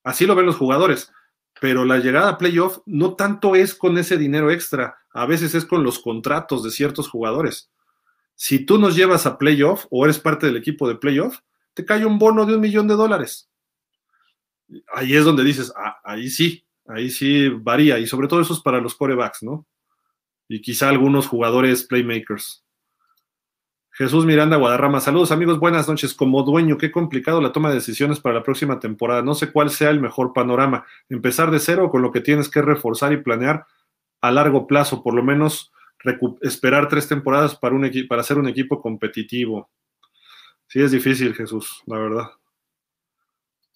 Así 0.02 0.24
lo 0.26 0.34
ven 0.34 0.46
los 0.46 0.56
jugadores. 0.56 1.12
Pero 1.60 1.84
la 1.84 1.98
llegada 1.98 2.30
a 2.30 2.38
playoff 2.38 2.78
no 2.86 3.14
tanto 3.14 3.56
es 3.56 3.74
con 3.74 3.98
ese 3.98 4.16
dinero 4.16 4.50
extra, 4.50 4.98
a 5.12 5.26
veces 5.26 5.54
es 5.54 5.64
con 5.64 5.82
los 5.82 5.98
contratos 5.98 6.62
de 6.62 6.70
ciertos 6.70 7.08
jugadores. 7.08 7.70
Si 8.34 8.64
tú 8.64 8.78
nos 8.78 8.94
llevas 8.94 9.26
a 9.26 9.36
playoff 9.36 9.86
o 9.90 10.04
eres 10.04 10.20
parte 10.20 10.46
del 10.46 10.56
equipo 10.56 10.88
de 10.88 10.94
playoff, 10.94 11.40
te 11.74 11.84
cae 11.84 12.04
un 12.04 12.18
bono 12.18 12.46
de 12.46 12.54
un 12.54 12.60
millón 12.60 12.86
de 12.86 12.94
dólares. 12.94 13.50
Ahí 14.92 15.16
es 15.16 15.24
donde 15.24 15.42
dices, 15.42 15.72
ah, 15.76 15.98
ahí 16.04 16.28
sí, 16.30 16.64
ahí 16.86 17.10
sí 17.10 17.48
varía, 17.48 17.98
y 17.98 18.06
sobre 18.06 18.28
todo 18.28 18.40
eso 18.40 18.52
es 18.52 18.60
para 18.60 18.80
los 18.80 18.94
corebacks, 18.94 19.42
¿no? 19.42 19.66
Y 20.48 20.60
quizá 20.60 20.88
algunos 20.88 21.26
jugadores 21.26 21.84
playmakers. 21.84 22.64
Jesús 23.98 24.24
Miranda 24.24 24.56
Guadarrama, 24.56 25.00
saludos 25.00 25.32
amigos, 25.32 25.58
buenas 25.58 25.88
noches. 25.88 26.14
Como 26.14 26.44
dueño, 26.44 26.78
qué 26.78 26.92
complicado 26.92 27.40
la 27.40 27.50
toma 27.50 27.68
de 27.68 27.74
decisiones 27.74 28.20
para 28.20 28.36
la 28.36 28.44
próxima 28.44 28.78
temporada. 28.78 29.22
No 29.22 29.34
sé 29.34 29.50
cuál 29.50 29.70
sea 29.70 29.90
el 29.90 30.00
mejor 30.00 30.32
panorama. 30.32 30.86
Empezar 31.08 31.50
de 31.50 31.58
cero 31.58 31.90
con 31.90 32.00
lo 32.00 32.12
que 32.12 32.20
tienes 32.20 32.48
que 32.48 32.62
reforzar 32.62 33.12
y 33.12 33.16
planear 33.16 33.66
a 34.20 34.30
largo 34.30 34.68
plazo, 34.68 35.02
por 35.02 35.14
lo 35.14 35.24
menos 35.24 35.72
esperar 36.42 36.86
tres 36.86 37.08
temporadas 37.08 37.56
para, 37.56 37.74
un 37.74 37.90
para 38.08 38.22
ser 38.22 38.38
un 38.38 38.46
equipo 38.46 38.80
competitivo. 38.80 39.68
Sí, 40.68 40.80
es 40.80 40.92
difícil, 40.92 41.34
Jesús, 41.34 41.82
la 41.86 41.98
verdad. 41.98 42.30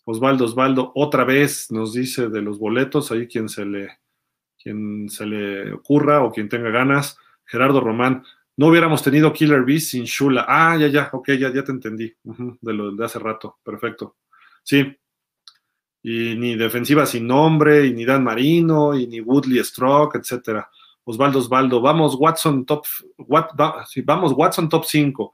Osvaldo, 0.04 0.44
Osvaldo, 0.44 0.92
otra 0.94 1.24
vez 1.24 1.72
nos 1.72 1.94
dice 1.94 2.28
de 2.28 2.42
los 2.42 2.60
boletos, 2.60 3.10
ahí 3.10 3.26
quien 3.26 3.48
se 3.48 3.64
le, 3.64 3.98
quien 4.56 5.08
se 5.08 5.26
le 5.26 5.72
ocurra 5.72 6.22
o 6.22 6.30
quien 6.30 6.48
tenga 6.48 6.70
ganas. 6.70 7.18
Gerardo 7.44 7.80
Román, 7.80 8.22
no 8.56 8.66
hubiéramos 8.68 9.02
tenido 9.02 9.32
Killer 9.32 9.64
Beast 9.64 9.88
sin 9.88 10.04
Shula. 10.04 10.44
Ah, 10.48 10.76
ya, 10.76 10.88
ya, 10.88 11.10
ok, 11.12 11.30
ya, 11.32 11.52
ya 11.52 11.64
te 11.64 11.72
entendí. 11.72 12.12
de 12.22 12.72
lo 12.72 12.92
de 12.92 13.04
hace 13.04 13.18
rato. 13.18 13.58
Perfecto. 13.62 14.16
Sí. 14.62 14.96
Y 16.02 16.34
ni 16.36 16.56
defensiva 16.56 17.06
sin 17.06 17.26
nombre, 17.26 17.86
y 17.86 17.94
ni 17.94 18.04
Dan 18.04 18.24
Marino, 18.24 18.94
y 18.98 19.06
ni 19.06 19.20
Woodley 19.20 19.62
Stroke, 19.64 20.18
etcétera. 20.18 20.68
Osvaldo 21.04 21.38
Osvaldo, 21.38 21.80
vamos 21.80 22.16
Watson 22.18 22.64
top, 22.64 22.84
vamos 24.04 24.32
Watson 24.36 24.68
top 24.68 24.84
5. 24.84 25.32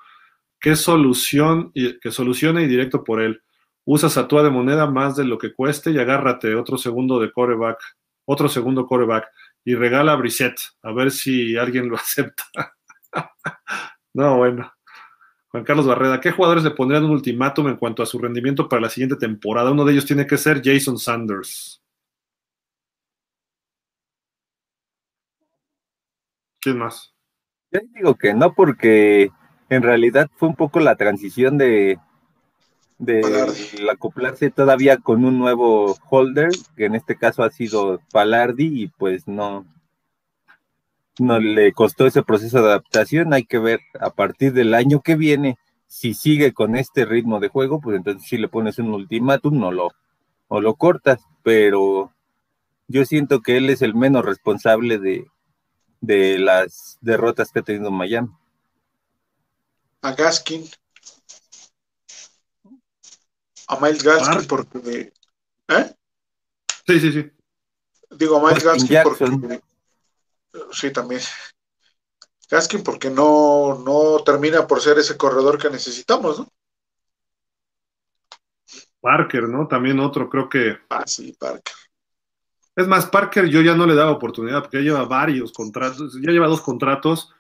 ¿Qué 0.61 0.77
solución? 0.77 1.73
Que 1.73 2.11
solucione 2.11 2.63
y 2.63 2.67
directo 2.67 3.05
por 3.05 3.21
él. 3.21 3.43
Usa 3.85 4.09
Satua 4.09 4.43
de 4.43 4.51
moneda 4.51 4.87
más 4.87 5.17
de 5.17 5.25
lo 5.25 5.39
que 5.39 5.55
cueste 5.55 5.91
y 5.91 5.99
agárrate 5.99 6.55
otro 6.55 6.77
segundo 6.77 7.19
de 7.19 7.33
coreback, 7.33 7.79
otro 8.27 8.49
segundo 8.49 8.87
coreback 8.87 9.29
y 9.65 9.75
regala 9.75 10.13
a 10.13 10.17
Brissett, 10.17 10.59
a 10.83 10.93
ver 10.93 11.11
si 11.11 11.57
alguien 11.57 11.89
lo 11.89 11.97
acepta. 11.97 12.45
No, 14.15 14.37
bueno. 14.39 14.73
Juan 15.51 15.65
Carlos 15.65 15.87
Barreda, 15.87 16.21
¿qué 16.21 16.31
jugadores 16.31 16.63
le 16.63 16.73
pondrían 16.73 17.05
un 17.05 17.13
ultimátum 17.13 17.69
en 17.69 17.77
cuanto 17.77 18.03
a 18.03 18.07
su 18.07 18.19
rendimiento 18.19 18.69
para 18.69 18.83
la 18.83 18.91
siguiente 18.91 19.17
temporada? 19.17 19.71
Uno 19.71 19.85
de 19.85 19.93
ellos 19.93 20.05
tiene 20.05 20.27
que 20.27 20.37
ser 20.37 20.61
Jason 20.63 20.99
Sanders. 20.99 21.83
¿Quién 26.61 26.79
más? 26.79 27.15
Yo 27.71 27.81
digo 27.95 28.15
que 28.17 28.35
no, 28.35 28.55
porque 28.55 29.31
en 29.71 29.83
realidad 29.83 30.31
fue 30.37 30.49
un 30.49 30.57
poco 30.57 30.81
la 30.81 30.97
transición 30.97 31.57
de, 31.57 31.99
de 32.99 33.23
acoplarse 33.91 34.51
todavía 34.51 34.99
con 34.99 35.25
un 35.25 35.39
nuevo 35.39 35.97
holder, 36.11 36.51
que 36.77 36.87
en 36.87 36.95
este 36.95 37.17
caso 37.17 37.43
ha 37.43 37.51
sido 37.51 38.01
Palardi, 38.13 38.83
y 38.83 38.89
pues 38.89 39.29
no, 39.29 39.67
no 41.19 41.39
le 41.39 41.73
costó 41.73 42.07
ese 42.07 42.23
proceso 42.23 42.63
de 42.63 42.69
adaptación. 42.69 43.33
Hay 43.33 43.45
que 43.45 43.59
ver 43.59 43.81
a 44.01 44.11
partir 44.11 44.53
del 44.53 44.75
año 44.75 45.01
que 45.01 45.17
viene 45.17 45.59
si 45.87 46.15
sigue 46.15 46.53
con 46.53 46.77
este 46.77 47.05
ritmo 47.05 47.41
de 47.41 47.49
juego, 47.49 47.81
pues 47.81 47.97
entonces 47.97 48.29
si 48.29 48.37
le 48.37 48.49
pones 48.49 48.79
un 48.79 48.93
ultimátum 48.93 49.59
no 49.59 49.73
lo 49.73 49.89
o 50.49 50.61
lo 50.61 50.75
cortas, 50.77 51.21
pero 51.43 52.13
yo 52.87 53.05
siento 53.05 53.41
que 53.41 53.57
él 53.57 53.71
es 53.71 53.83
el 53.83 53.95
menos 53.95 54.25
responsable 54.25 54.99
de, 54.99 55.27
de 56.01 56.39
las 56.39 56.99
derrotas 57.01 57.53
que 57.53 57.61
ha 57.61 57.63
tenido 57.63 57.91
Miami. 57.91 58.31
A 60.03 60.13
Gaskin. 60.13 60.65
A 63.67 63.79
Miles 63.81 64.03
Gaskin 64.03 64.47
porque 64.47 65.13
¿eh? 65.69 65.95
Sí, 66.87 67.01
sí, 67.01 67.13
sí. 67.13 67.31
Digo 68.11 68.39
a 68.39 68.49
Miles 68.49 68.65
Gaskin 68.65 68.99
porque 69.03 69.61
sí, 70.73 70.93
también. 70.93 71.21
Gaskin 72.51 72.83
porque 72.83 73.11
no, 73.11 73.83
no 73.85 74.23
termina 74.25 74.67
por 74.67 74.81
ser 74.81 74.99
ese 74.99 75.17
corredor 75.17 75.59
que 75.59 75.69
necesitamos, 75.69 76.39
¿no? 76.39 76.49
Parker, 79.01 79.49
¿no? 79.49 79.69
También 79.69 80.01
otro, 80.01 80.29
creo 80.29 80.49
que. 80.49 80.79
Ah, 80.89 81.05
sí, 81.07 81.35
Parker. 81.39 81.75
Es 82.75 82.87
más, 82.87 83.07
Parker 83.07 83.49
yo 83.49 83.61
ya 83.61 83.75
no 83.75 83.87
le 83.87 83.95
daba 83.95 84.13
oportunidad 84.13 84.63
porque 84.63 84.79
ya 84.79 84.85
lleva 84.85 85.05
varios 85.05 85.53
contratos, 85.53 86.17
ya 86.21 86.31
lleva 86.31 86.47
dos 86.47 86.61
contratos. 86.61 87.35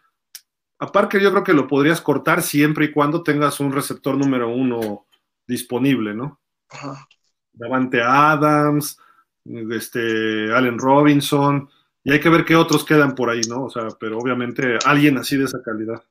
A 0.80 0.90
Parker 0.90 1.20
yo 1.20 1.30
creo 1.30 1.44
que 1.44 1.52
lo 1.52 1.66
podrías 1.66 2.00
cortar 2.00 2.42
siempre 2.42 2.86
y 2.86 2.92
cuando 2.92 3.22
tengas 3.22 3.60
un 3.60 3.72
receptor 3.72 4.16
número 4.16 4.48
uno 4.48 5.06
disponible, 5.46 6.14
¿no? 6.14 6.40
Ajá. 6.68 7.08
Davante 7.52 8.02
Adams, 8.02 8.98
este, 9.44 10.52
Allen 10.52 10.78
Robinson, 10.78 11.68
y 12.08 12.12
hay 12.12 12.20
que 12.20 12.30
ver 12.30 12.46
qué 12.46 12.56
otros 12.56 12.86
quedan 12.86 13.14
por 13.14 13.28
ahí, 13.28 13.42
¿no? 13.46 13.64
O 13.64 13.70
sea, 13.70 13.88
pero 14.00 14.16
obviamente 14.16 14.78
alguien 14.86 15.18
así 15.18 15.36
de 15.36 15.44
esa 15.44 15.62
calidad. 15.62 16.02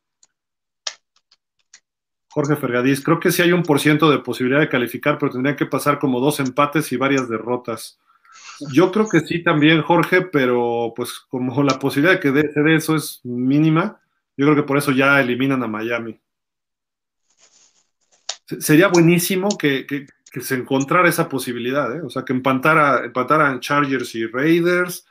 Jorge 2.30 2.56
Fergadís, 2.56 3.04
creo 3.04 3.20
que 3.20 3.32
sí 3.32 3.42
hay 3.42 3.52
un 3.52 3.64
por 3.64 3.80
ciento 3.80 4.12
de 4.12 4.20
posibilidad 4.20 4.60
de 4.60 4.70
calificar, 4.70 5.18
pero 5.18 5.32
tendrían 5.32 5.56
que 5.56 5.66
pasar 5.66 5.98
como 5.98 6.20
dos 6.20 6.40
empates 6.40 6.92
y 6.92 6.98
varias 6.98 7.28
derrotas. 7.28 7.98
Yo 8.72 8.92
creo 8.92 9.10
que 9.10 9.22
sí 9.22 9.42
también, 9.42 9.82
Jorge, 9.82 10.22
pero 10.22 10.94
pues 10.96 11.20
como 11.30 11.64
la 11.64 11.80
posibilidad 11.80 12.14
de 12.14 12.20
que 12.20 12.32
de, 12.32 12.44
de 12.44 12.76
eso 12.76 12.96
es 12.96 13.20
mínima, 13.24 14.00
yo 14.36 14.46
creo 14.46 14.56
que 14.56 14.68
por 14.68 14.78
eso 14.78 14.92
ya 14.92 15.20
eliminan 15.20 15.64
a 15.64 15.68
Miami. 15.68 16.22
Sería 18.60 18.90
buenísimo 18.90 19.50
que, 19.58 19.88
se 20.42 20.54
encontrara 20.54 21.10
esa 21.10 21.28
posibilidad, 21.28 21.96
¿eh? 21.96 22.02
O 22.04 22.12
sea, 22.12 22.24
que 22.24 22.34
empatara, 22.34 23.04
empataran 23.04 23.62
Chargers 23.62 24.14
y 24.14 24.28
Raiders, 24.28 25.08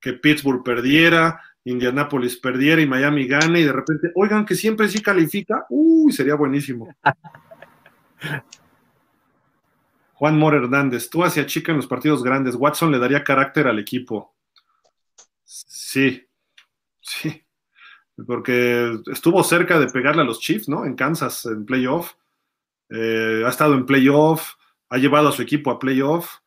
que 0.00 0.12
Pittsburgh 0.14 0.62
perdiera, 0.62 1.42
Indianapolis 1.64 2.36
perdiera 2.36 2.80
y 2.80 2.86
Miami 2.86 3.26
gane 3.26 3.60
y 3.60 3.64
de 3.64 3.72
repente, 3.72 4.10
oigan 4.14 4.46
que 4.46 4.54
siempre 4.54 4.88
sí 4.88 5.02
califica, 5.02 5.66
uy, 5.68 6.12
sería 6.12 6.34
buenísimo. 6.34 6.88
Juan 10.14 10.38
Mor 10.38 10.54
Hernández, 10.54 11.10
tú 11.10 11.22
hacia 11.22 11.46
chica 11.46 11.70
en 11.70 11.76
los 11.76 11.86
partidos 11.86 12.24
grandes, 12.24 12.56
Watson 12.56 12.90
le 12.90 12.98
daría 12.98 13.22
carácter 13.22 13.68
al 13.68 13.78
equipo. 13.78 14.34
Sí, 15.44 16.26
sí, 17.00 17.44
porque 18.26 18.98
estuvo 19.12 19.44
cerca 19.44 19.78
de 19.78 19.86
pegarle 19.86 20.22
a 20.22 20.24
los 20.24 20.40
Chiefs, 20.40 20.68
¿no? 20.68 20.84
En 20.84 20.96
Kansas, 20.96 21.46
en 21.46 21.64
playoff. 21.64 22.14
Eh, 22.90 23.42
ha 23.46 23.48
estado 23.48 23.74
en 23.74 23.86
playoff, 23.86 24.54
ha 24.88 24.96
llevado 24.98 25.28
a 25.28 25.32
su 25.32 25.42
equipo 25.42 25.70
a 25.70 25.78
playoff 25.78 26.38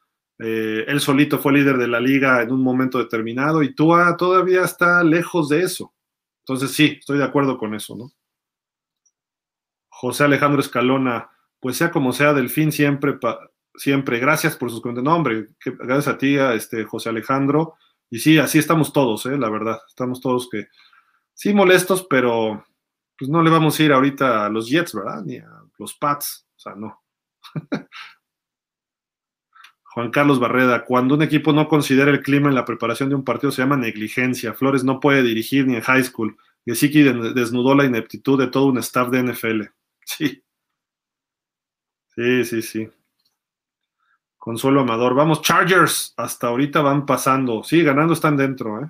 eh, 0.44 0.86
él 0.88 1.00
solito 1.00 1.38
fue 1.38 1.54
líder 1.54 1.78
de 1.78 1.88
la 1.88 2.00
liga 2.00 2.42
en 2.42 2.52
un 2.52 2.64
momento 2.64 2.98
determinado 2.98 3.62
y 3.62 3.76
Tua 3.76 4.18
todavía 4.18 4.64
está 4.64 5.04
lejos 5.04 5.50
de 5.50 5.62
eso. 5.62 5.94
Entonces 6.40 6.72
sí, 6.72 6.98
estoy 7.00 7.20
de 7.20 7.24
acuerdo 7.24 7.60
con 7.60 7.76
eso, 7.76 7.96
¿no? 7.96 8.12
José 9.88 10.24
Alejandro 10.24 10.62
Escalona, 10.62 11.30
pues 11.60 11.78
sea 11.78 11.92
como 11.92 12.12
sea, 12.12 12.34
Delfín 12.34 12.72
siempre, 12.72 13.20
siempre, 13.76 14.18
gracias 14.18 14.58
por 14.58 14.72
sus 14.72 14.82
comentarios. 14.82 15.12
No, 15.12 15.16
hombre, 15.16 15.50
gracias 15.64 16.08
a 16.08 16.18
ti, 16.18 16.38
este, 16.38 16.86
José 16.86 17.10
Alejandro. 17.10 17.76
Y 18.10 18.18
sí, 18.18 18.40
así 18.40 18.58
estamos 18.58 18.92
todos, 18.92 19.28
¿eh? 19.28 19.38
la 19.38 19.50
verdad. 19.50 19.80
Estamos 19.88 20.22
todos 20.22 20.50
que, 20.50 20.70
sí, 21.36 21.54
molestos, 21.54 22.08
pero 22.10 22.66
pues 23.16 23.30
no 23.30 23.44
le 23.44 23.52
vamos 23.52 23.80
a 23.80 23.84
ir 23.84 23.94
ahorita 23.94 24.48
a 24.48 24.50
los 24.50 24.68
Jets, 24.68 24.96
¿verdad? 24.96 25.22
Ni 25.24 25.38
a 25.38 25.62
los 25.78 25.94
Pats, 25.94 26.48
o 26.56 26.60
sea, 26.60 26.74
no. 26.74 27.00
Juan 29.94 30.10
Carlos 30.10 30.40
Barreda, 30.40 30.86
cuando 30.86 31.16
un 31.16 31.22
equipo 31.22 31.52
no 31.52 31.68
considera 31.68 32.12
el 32.12 32.22
clima 32.22 32.48
en 32.48 32.56
la 32.56 32.64
preparación 32.64 33.10
de 33.10 33.16
un 33.16 33.26
partido 33.26 33.52
se 33.52 33.62
llama 33.62 33.76
negligencia. 33.76 34.54
Flores 34.54 34.86
no 34.86 35.02
puede 35.02 35.22
dirigir 35.22 35.68
ni 35.68 35.76
en 35.76 35.82
high 35.82 36.04
school. 36.04 36.38
Gesicki 36.66 37.04
desnudó 37.04 37.76
la 37.76 37.84
ineptitud 37.84 38.40
de 38.40 38.48
todo 38.48 38.68
un 38.68 38.78
staff 38.78 39.10
de 39.10 39.24
NFL. 39.24 39.62
Sí. 40.04 40.44
Sí, 42.16 42.44
sí, 42.44 42.62
sí. 42.62 42.90
Consuelo 44.38 44.82
Amador. 44.82 45.14
Vamos, 45.14 45.42
Chargers. 45.42 46.14
Hasta 46.18 46.48
ahorita 46.48 46.82
van 46.82 47.06
pasando. 47.06 47.64
Sí, 47.64 47.84
ganando 47.84 48.14
están 48.14 48.36
dentro, 48.36 48.82
¿eh? 48.84 48.90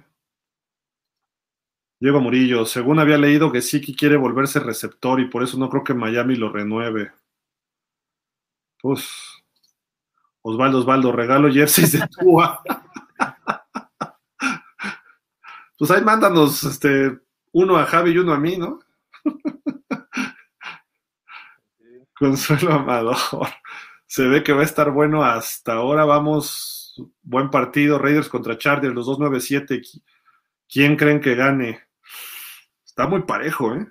Diego 1.99 2.21
Murillo. 2.21 2.65
Según 2.65 2.99
había 2.99 3.17
leído, 3.17 3.51
Gesicki 3.51 3.95
quiere 3.95 4.17
volverse 4.17 4.59
receptor 4.59 5.19
y 5.19 5.25
por 5.25 5.43
eso 5.43 5.57
no 5.57 5.69
creo 5.69 5.83
que 5.83 5.93
Miami 5.93 6.35
lo 6.35 6.51
renueve. 6.51 7.11
Pues. 8.81 9.40
Osvaldo, 10.43 10.79
Osvaldo, 10.79 11.11
regalo 11.11 11.51
jerseys 11.51 11.91
de 11.91 12.07
Tua. 12.07 12.61
pues 15.77 15.91
ahí 15.91 16.03
mándanos 16.03 16.63
este, 16.63 17.19
uno 17.51 17.77
a 17.77 17.85
Javi 17.85 18.11
y 18.11 18.17
uno 18.17 18.33
a 18.33 18.39
mí, 18.39 18.57
¿no? 18.57 18.79
Consuelo 22.15 22.73
Amador. 22.73 23.17
Se 24.05 24.27
ve 24.27 24.43
que 24.43 24.53
va 24.53 24.61
a 24.61 24.65
estar 24.65 24.91
bueno 24.91 25.23
hasta 25.23 25.73
ahora. 25.73 26.05
Vamos, 26.05 27.01
buen 27.21 27.49
partido. 27.49 27.97
Raiders 27.97 28.29
contra 28.29 28.57
Chargers, 28.57 28.93
los 28.93 29.05
297. 29.05 29.81
¿Quién 30.67 30.95
creen 30.95 31.21
que 31.21 31.35
gane? 31.35 31.87
Está 32.85 33.07
muy 33.07 33.23
parejo, 33.23 33.73
¿eh? 33.75 33.87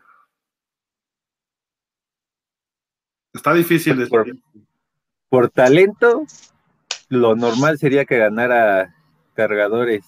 Está 3.33 3.55
difícil 3.55 3.97
de 3.97 4.09
por, 5.31 5.49
talento, 5.49 6.27
lo 7.09 7.37
normal 7.37 7.79
sería 7.79 8.05
que 8.05 8.19
ganara 8.19 8.95
cargadores. 9.35 10.05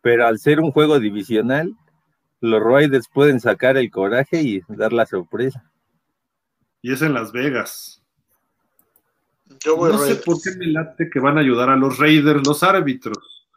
Pero 0.00 0.26
al 0.26 0.38
ser 0.38 0.60
un 0.60 0.72
juego 0.72 0.98
divisional, 0.98 1.76
los 2.40 2.62
Raiders 2.62 3.08
pueden 3.12 3.40
sacar 3.40 3.76
el 3.76 3.90
coraje 3.90 4.42
y 4.42 4.62
dar 4.68 4.92
la 4.92 5.06
sorpresa. 5.06 5.70
Y 6.82 6.92
es 6.92 7.02
en 7.02 7.14
Las 7.14 7.32
Vegas. 7.32 8.02
no 9.64 9.98
sé 9.98 10.16
por 10.16 10.40
qué 10.40 10.50
me 10.56 10.66
late 10.66 11.10
que 11.10 11.20
van 11.20 11.38
a 11.38 11.40
ayudar 11.40 11.70
a 11.70 11.76
los 11.76 11.98
Raiders, 11.98 12.46
los 12.46 12.62
árbitros. 12.62 13.48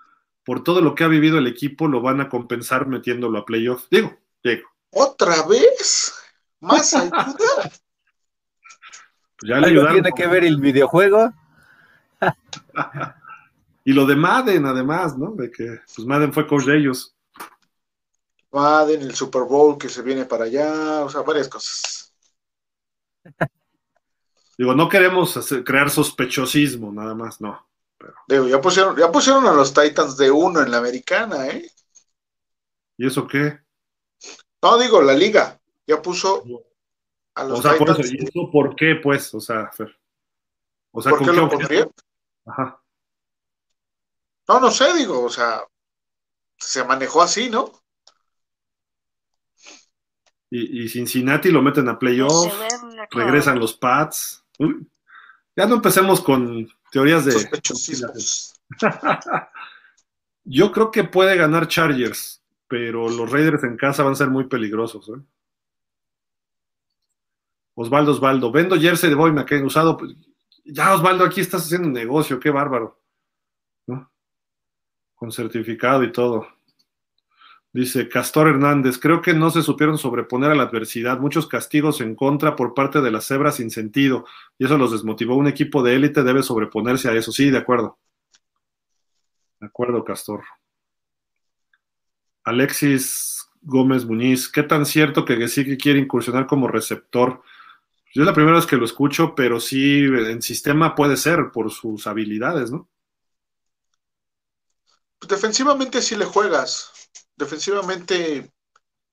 Por 0.44 0.64
todo 0.64 0.82
lo 0.82 0.96
que 0.96 1.04
ha 1.04 1.08
vivido 1.08 1.38
el 1.38 1.48
equipo, 1.48 1.88
lo 1.88 2.02
van 2.02 2.22
a 2.22 2.30
compensar 2.30 2.88
metiéndolo 2.88 3.38
a 3.38 3.46
playoff. 3.46 3.86
Digo, 3.92 4.18
digo. 4.44 4.68
¿Otra 4.92 5.46
vez? 5.48 6.14
¿Más 6.60 6.94
ayuda? 6.94 7.72
Pues 9.40 9.50
ya 9.50 9.60
le 9.60 9.68
ayudaron. 9.68 9.94
¿Tiene 9.94 10.12
que 10.12 10.28
ver 10.28 10.44
el 10.44 10.58
videojuego? 10.58 11.34
y 13.86 13.94
lo 13.94 14.06
de 14.06 14.16
Madden, 14.16 14.66
además, 14.66 15.18
¿no? 15.18 15.32
De 15.32 15.50
que 15.50 15.80
pues 15.96 16.06
Madden 16.08 16.34
fue 16.34 16.48
coach 16.48 16.66
de 16.66 16.78
ellos. 16.78 17.16
Madden, 18.52 19.02
el 19.02 19.16
Super 19.16 19.44
Bowl 19.44 19.78
que 19.78 19.90
se 19.90 20.02
viene 20.02 20.26
para 20.26 20.46
allá, 20.46 21.04
o 21.04 21.10
sea, 21.10 21.22
varias 21.22 21.48
cosas. 21.48 22.14
Digo, 24.58 24.76
no 24.76 24.90
queremos 24.90 25.40
crear 25.66 25.90
sospechosismo, 25.90 26.92
nada 26.92 27.16
más, 27.16 27.40
no. 27.40 27.66
Digo, 28.28 28.48
ya 28.48 28.60
pusieron, 28.60 28.98
ya 28.98 29.10
pusieron 29.10 29.46
a 29.46 29.54
los 29.54 29.74
Titans 29.74 30.18
de 30.18 30.30
uno 30.30 30.62
en 30.62 30.72
la 30.72 30.78
americana, 30.78 31.48
¿eh? 31.48 31.72
¿Y 32.98 33.08
eso 33.08 33.26
qué? 33.26 33.60
No, 34.62 34.78
digo, 34.78 35.02
la 35.02 35.14
liga. 35.14 35.58
Ya 35.88 36.02
puso 36.02 36.44
a 37.40 37.44
los 37.44 37.60
o 37.60 37.62
sea, 37.62 37.78
Por 37.78 37.90
eso, 37.90 38.02
¿Y 38.02 38.24
eso 38.24 38.50
por 38.52 38.76
qué, 38.76 38.96
pues? 38.96 39.34
O 39.34 39.40
sea, 39.40 39.70
Fer. 39.72 39.96
O 40.92 41.02
sea, 41.02 41.12
¿Por 41.12 41.26
qué 41.26 41.34
lo 41.34 41.50
pondría? 41.50 41.90
Ajá. 42.46 42.82
No, 44.48 44.60
no 44.60 44.72
sé, 44.72 44.94
digo, 44.96 45.24
o 45.24 45.30
sea, 45.30 45.62
se 46.58 46.84
manejó 46.84 47.22
así, 47.22 47.50
¿no? 47.50 47.72
Y, 50.52 50.90
Cincinnati 50.90 51.52
lo 51.52 51.62
meten 51.62 51.88
a 51.90 52.00
playoff, 52.00 52.52
regresan 53.12 53.60
los 53.60 53.76
Pats. 53.76 54.44
ya 55.56 55.68
no 55.68 55.76
empecemos 55.76 56.22
con 56.22 56.68
teorías 56.92 57.26
de... 57.26 57.48
Yo 60.44 60.72
creo 60.72 60.90
que 60.90 61.04
puede 61.04 61.38
ganar 61.38 61.68
Chargers, 61.68 62.42
pero 62.68 63.08
los 63.10 63.30
Raiders 63.30 63.64
en 63.64 63.78
casa 63.78 64.02
van 64.02 64.14
a 64.14 64.16
ser 64.16 64.32
muy 64.32 64.48
peligrosos. 64.48 65.10
¿eh? 65.10 65.22
Osvaldo, 67.82 68.12
Osvaldo, 68.12 68.52
vendo 68.52 68.78
jersey 68.78 69.10
de 69.10 69.16
Boy 69.16 69.32
McCain 69.32 69.64
usado. 69.64 69.96
Pues, 69.96 70.14
ya, 70.66 70.94
Osvaldo, 70.94 71.24
aquí 71.24 71.40
estás 71.40 71.64
haciendo 71.64 71.88
un 71.88 71.94
negocio, 71.94 72.38
qué 72.38 72.50
bárbaro. 72.50 73.00
Con 75.16 75.32
certificado 75.32 76.04
y 76.04 76.12
todo. 76.12 76.46
Dice 77.72 78.10
Castor 78.10 78.50
Hernández, 78.50 78.98
creo 78.98 79.22
que 79.22 79.34
no 79.34 79.50
se 79.50 79.62
supieron 79.62 79.98
sobreponer 79.98 80.52
a 80.52 80.56
la 80.56 80.64
adversidad, 80.64 81.20
muchos 81.20 81.48
castigos 81.48 82.02
en 82.02 82.16
contra 82.16 82.58
por 82.58 82.74
parte 82.74 83.00
de 83.00 83.12
las 83.12 83.26
cebras 83.28 83.56
sin 83.56 83.72
sentido, 83.72 84.26
y 84.58 84.66
eso 84.66 84.78
los 84.78 84.92
desmotivó. 84.92 85.36
Un 85.36 85.48
equipo 85.48 85.82
de 85.82 85.96
élite 85.96 86.24
debe 86.24 86.44
sobreponerse 86.44 87.08
a 87.08 87.14
eso. 87.14 87.32
Sí, 87.32 87.50
de 87.50 87.60
acuerdo. 87.60 87.98
De 89.62 89.68
acuerdo, 89.68 90.04
Castor. 90.04 90.44
Alexis 92.44 93.50
Gómez 93.62 94.06
Muñiz, 94.06 94.50
¿qué 94.50 94.64
tan 94.64 94.86
cierto 94.86 95.24
que 95.24 95.38
Gesicki 95.38 95.78
quiere 95.78 96.00
incursionar 96.00 96.46
como 96.46 96.68
receptor? 96.68 97.42
Yo 98.14 98.24
es 98.24 98.26
la 98.26 98.34
primera 98.34 98.56
vez 98.58 98.66
que 98.66 98.78
lo 98.78 98.86
escucho, 98.86 99.36
pero 99.36 99.60
sí 99.60 100.04
en 100.04 100.42
sistema 100.42 100.96
puede 100.96 101.18
ser 101.18 101.52
por 101.54 101.72
sus 101.72 102.08
habilidades, 102.08 102.72
¿no? 102.72 102.90
Defensivamente 105.28 106.02
sí 106.02 106.16
le 106.16 106.26
juegas 106.26 106.92
defensivamente 107.40 108.52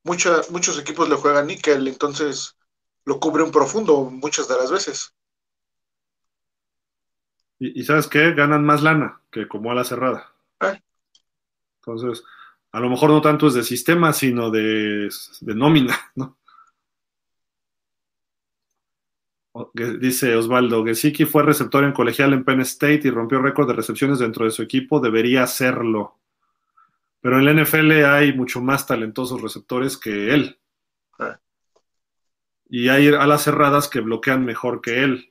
muchos 0.02 0.78
equipos 0.78 1.08
le 1.08 1.16
juegan 1.16 1.47
níquel, 1.47 1.89
entonces 1.89 2.57
lo 3.05 3.18
cubre 3.18 3.42
un 3.42 3.52
profundo 3.52 4.05
muchas 4.10 4.49
de 4.49 4.57
las 4.57 4.70
veces. 4.70 5.15
Y, 7.58 7.84
sabes 7.84 8.07
qué, 8.07 8.34
ganan 8.34 8.65
más 8.65 8.83
lana 8.83 9.23
que 9.31 9.49
como 9.49 9.70
a 9.70 9.75
la 9.75 9.84
cerrada. 9.84 10.31
Eh. 10.60 10.78
Entonces, 11.81 12.23
a 12.70 12.81
lo 12.81 12.91
mejor 12.91 13.08
no 13.08 13.23
tanto 13.23 13.47
es 13.47 13.55
de 13.55 13.62
sistema, 13.62 14.12
sino 14.12 14.50
de, 14.50 15.08
de 15.41 15.55
nómina, 15.55 15.99
¿no? 16.16 16.36
Dice 19.75 20.36
Osvaldo, 20.36 20.85
Gesicki 20.85 21.25
fue 21.25 21.43
receptor 21.43 21.85
en 21.85 21.93
colegial 21.93 22.33
en 22.33 22.44
Penn 22.44 22.60
State 22.60 23.02
y 23.05 23.10
rompió 23.10 23.41
récord 23.41 23.68
de 23.68 23.75
recepciones 23.75 24.18
dentro 24.18 24.44
de 24.44 24.51
su 24.51 24.62
equipo, 24.62 25.01
debería 25.01 25.43
hacerlo. 25.43 26.18
Pero 27.20 27.39
en 27.39 27.44
la 27.44 27.62
NFL 27.62 28.05
hay 28.05 28.33
mucho 28.33 28.60
más 28.60 28.86
talentosos 28.86 29.41
receptores 29.41 29.97
que 29.97 30.35
él. 30.35 30.59
Ah. 31.18 31.41
Y 32.68 32.89
hay 32.89 33.09
alas 33.09 33.43
cerradas 33.44 33.89
que 33.89 34.01
bloquean 34.01 34.44
mejor 34.44 34.81
que 34.81 35.02
él. 35.02 35.28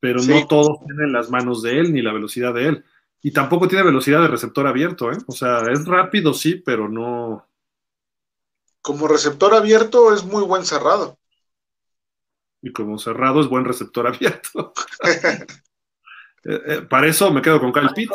Pero 0.00 0.20
no 0.20 0.46
todos 0.46 0.80
tienen 0.84 1.12
las 1.12 1.30
manos 1.30 1.62
de 1.62 1.78
él 1.78 1.92
ni 1.92 2.02
la 2.02 2.12
velocidad 2.12 2.52
de 2.52 2.66
él. 2.66 2.84
Y 3.22 3.30
tampoco 3.30 3.68
tiene 3.68 3.84
velocidad 3.84 4.20
de 4.20 4.28
receptor 4.28 4.66
abierto, 4.66 5.12
¿eh? 5.12 5.16
O 5.28 5.32
sea, 5.32 5.70
es 5.70 5.86
rápido, 5.86 6.34
sí, 6.34 6.56
pero 6.56 6.88
no. 6.88 7.46
Como 8.82 9.06
receptor 9.06 9.54
abierto 9.54 10.12
es 10.12 10.24
muy 10.24 10.42
buen 10.42 10.64
cerrado. 10.64 11.18
Y 12.62 12.72
como 12.72 12.98
cerrado 12.98 13.40
es 13.40 13.48
buen 13.48 13.64
receptor 13.64 14.06
abierto. 14.08 14.72
Eh, 16.44 16.60
eh, 16.66 16.82
para 16.82 17.06
eso 17.06 17.32
me 17.32 17.40
quedo 17.40 17.60
con 17.60 17.72
Kyle 17.72 17.90
Pitt. 17.94 18.10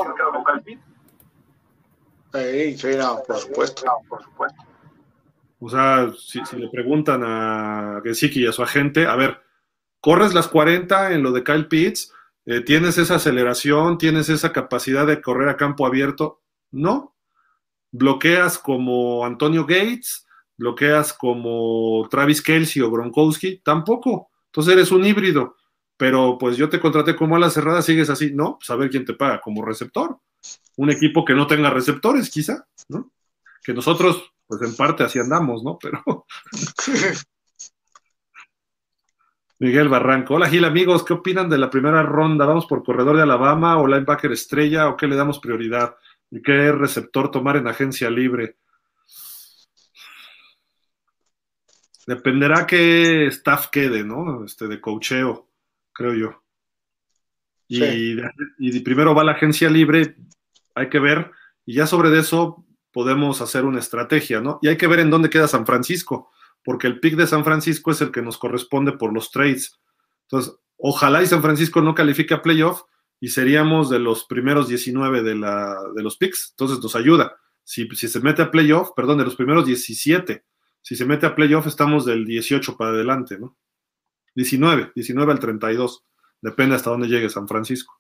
Sí, 2.34 2.78
sí, 2.78 2.88
no, 2.98 3.24
por 3.26 3.38
supuesto. 3.38 3.86
por 4.10 4.22
supuesto. 4.22 4.64
O 5.60 5.70
sea, 5.70 6.12
si, 6.18 6.40
le 6.58 6.70
preguntan 6.70 7.24
a 7.24 8.02
Gesicki 8.04 8.44
y 8.44 8.48
a 8.48 8.52
su 8.52 8.62
agente, 8.62 9.08
a 9.08 9.16
ver, 9.16 9.42
corres 10.02 10.34
las 10.34 10.48
40 10.48 11.14
en 11.14 11.24
lo 11.24 11.32
de 11.32 11.44
Kyle 11.44 11.68
Pitts, 11.68 12.14
eh, 12.46 12.62
tienes 12.62 12.98
esa 12.98 13.16
aceleración, 13.16 13.98
tienes 13.98 14.30
esa 14.30 14.54
capacidad 14.54 15.08
de 15.08 15.22
correr 15.22 15.50
a 15.50 15.58
campo 15.58 15.86
abierto. 15.86 16.42
No. 16.72 17.16
Bloqueas 17.92 18.60
como 18.60 19.26
Antonio 19.26 19.66
Gates, 19.66 20.28
bloqueas 20.58 21.14
como 21.14 22.08
Travis 22.10 22.42
Kelsey 22.42 22.82
o 22.82 22.92
Gronkowski, 22.92 23.60
tampoco. 23.60 24.30
Entonces 24.58 24.74
eres 24.74 24.92
un 24.92 25.06
híbrido. 25.06 25.56
Pero 25.98 26.38
pues 26.40 26.58
yo 26.58 26.68
te 26.68 26.80
contraté 26.80 27.16
como 27.16 27.36
a 27.36 27.40
la 27.40 27.52
cerrada, 27.52 27.84
sigues 27.84 28.10
así. 28.10 28.32
No, 28.34 28.58
pues 28.58 28.68
a 28.72 28.76
ver 28.76 28.90
quién 28.90 29.06
te 29.06 29.14
paga 29.14 29.40
como 29.40 29.64
receptor 29.64 30.20
un 30.78 30.90
equipo 30.90 31.26
que 31.26 31.34
no 31.34 31.48
tenga 31.48 31.70
receptores, 31.70 32.30
quizá, 32.30 32.68
¿no? 32.90 33.12
Que 33.64 33.74
nosotros, 33.74 34.32
pues 34.46 34.62
en 34.62 34.76
parte 34.76 35.04
así 35.04 35.20
andamos, 35.20 35.64
¿no? 35.64 35.78
Pero. 35.80 36.26
Miguel 39.60 39.90
Barranco. 39.90 40.36
Hola 40.36 40.50
Gil, 40.50 40.66
amigos, 40.66 41.04
¿qué 41.04 41.14
opinan 41.14 41.50
de 41.50 41.58
la 41.58 41.70
primera 41.70 42.04
ronda? 42.04 42.46
¿Vamos 42.46 42.68
por 42.68 42.84
corredor 42.84 43.18
de 43.18 43.24
Alabama 43.24 43.80
o 43.80 43.88
linebacker 43.88 44.32
estrella 44.32 44.88
o 44.88 44.96
qué 44.96 45.08
le 45.08 45.16
damos 45.16 45.40
prioridad? 45.40 45.96
¿Y 46.30 46.44
qué 46.44 46.72
receptor 46.72 47.32
tomar 47.32 47.58
en 47.58 47.68
agencia 47.68 48.10
libre? 48.10 48.58
Dependerá 52.08 52.66
qué 52.66 53.28
staff 53.28 53.68
quede, 53.68 54.04
¿no? 54.04 54.46
Este, 54.46 54.68
de 54.68 54.82
cocheo, 54.82 55.50
creo 55.94 56.14
yo. 56.14 56.44
Y, 57.68 58.18
y 58.60 58.80
primero 58.80 59.14
va 59.14 59.26
la 59.26 59.34
agencia 59.34 59.70
libre, 59.70 60.16
hay 60.74 60.88
que 60.90 61.00
ver, 61.00 61.32
y 61.66 61.74
ya 61.74 61.86
sobre 61.86 62.18
eso 62.18 62.66
podemos 62.94 63.42
hacer 63.42 63.66
una 63.66 63.80
estrategia, 63.80 64.40
¿no? 64.40 64.58
Y 64.62 64.70
hay 64.70 64.78
que 64.78 64.88
ver 64.88 65.02
en 65.02 65.10
dónde 65.10 65.30
queda 65.30 65.50
San 65.50 65.66
Francisco, 65.66 66.32
porque 66.64 66.88
el 66.88 67.02
pick 67.02 67.16
de 67.16 67.28
San 67.28 67.44
Francisco 67.44 67.92
es 67.92 68.00
el 68.00 68.12
que 68.12 68.22
nos 68.22 68.38
corresponde 68.38 68.94
por 68.94 69.14
los 69.14 69.30
trades. 69.30 69.78
Entonces, 70.24 70.56
ojalá 70.78 71.22
y 71.22 71.28
San 71.28 71.42
Francisco 71.42 71.82
no 71.82 71.94
califique 71.94 72.34
a 72.34 72.42
playoff 72.42 72.84
y 73.20 73.30
seríamos 73.30 73.90
de 73.90 74.00
los 74.00 74.24
primeros 74.26 74.70
19 74.70 75.24
de, 75.24 75.36
la, 75.36 75.78
de 75.94 76.04
los 76.04 76.16
picks, 76.16 76.52
entonces 76.52 76.80
nos 76.82 76.96
ayuda. 76.96 77.36
Si, 77.64 77.86
si 77.90 78.08
se 78.08 78.22
mete 78.22 78.42
a 78.42 78.50
playoff, 78.50 78.92
perdón, 78.96 79.18
de 79.18 79.26
los 79.26 79.36
primeros 79.36 79.66
17, 79.66 80.46
si 80.88 80.96
se 80.96 81.04
mete 81.04 81.26
a 81.26 81.36
playoff 81.36 81.68
estamos 81.68 82.06
del 82.06 82.24
18 82.24 82.78
para 82.78 82.92
adelante, 82.92 83.38
¿no? 83.38 83.58
19, 84.36 84.94
19 84.96 85.34
al 85.34 85.38
32, 85.38 86.06
depende 86.40 86.78
hasta 86.78 86.92
dónde 86.92 87.10
llegue 87.10 87.28
San 87.28 87.46
Francisco. 87.46 88.00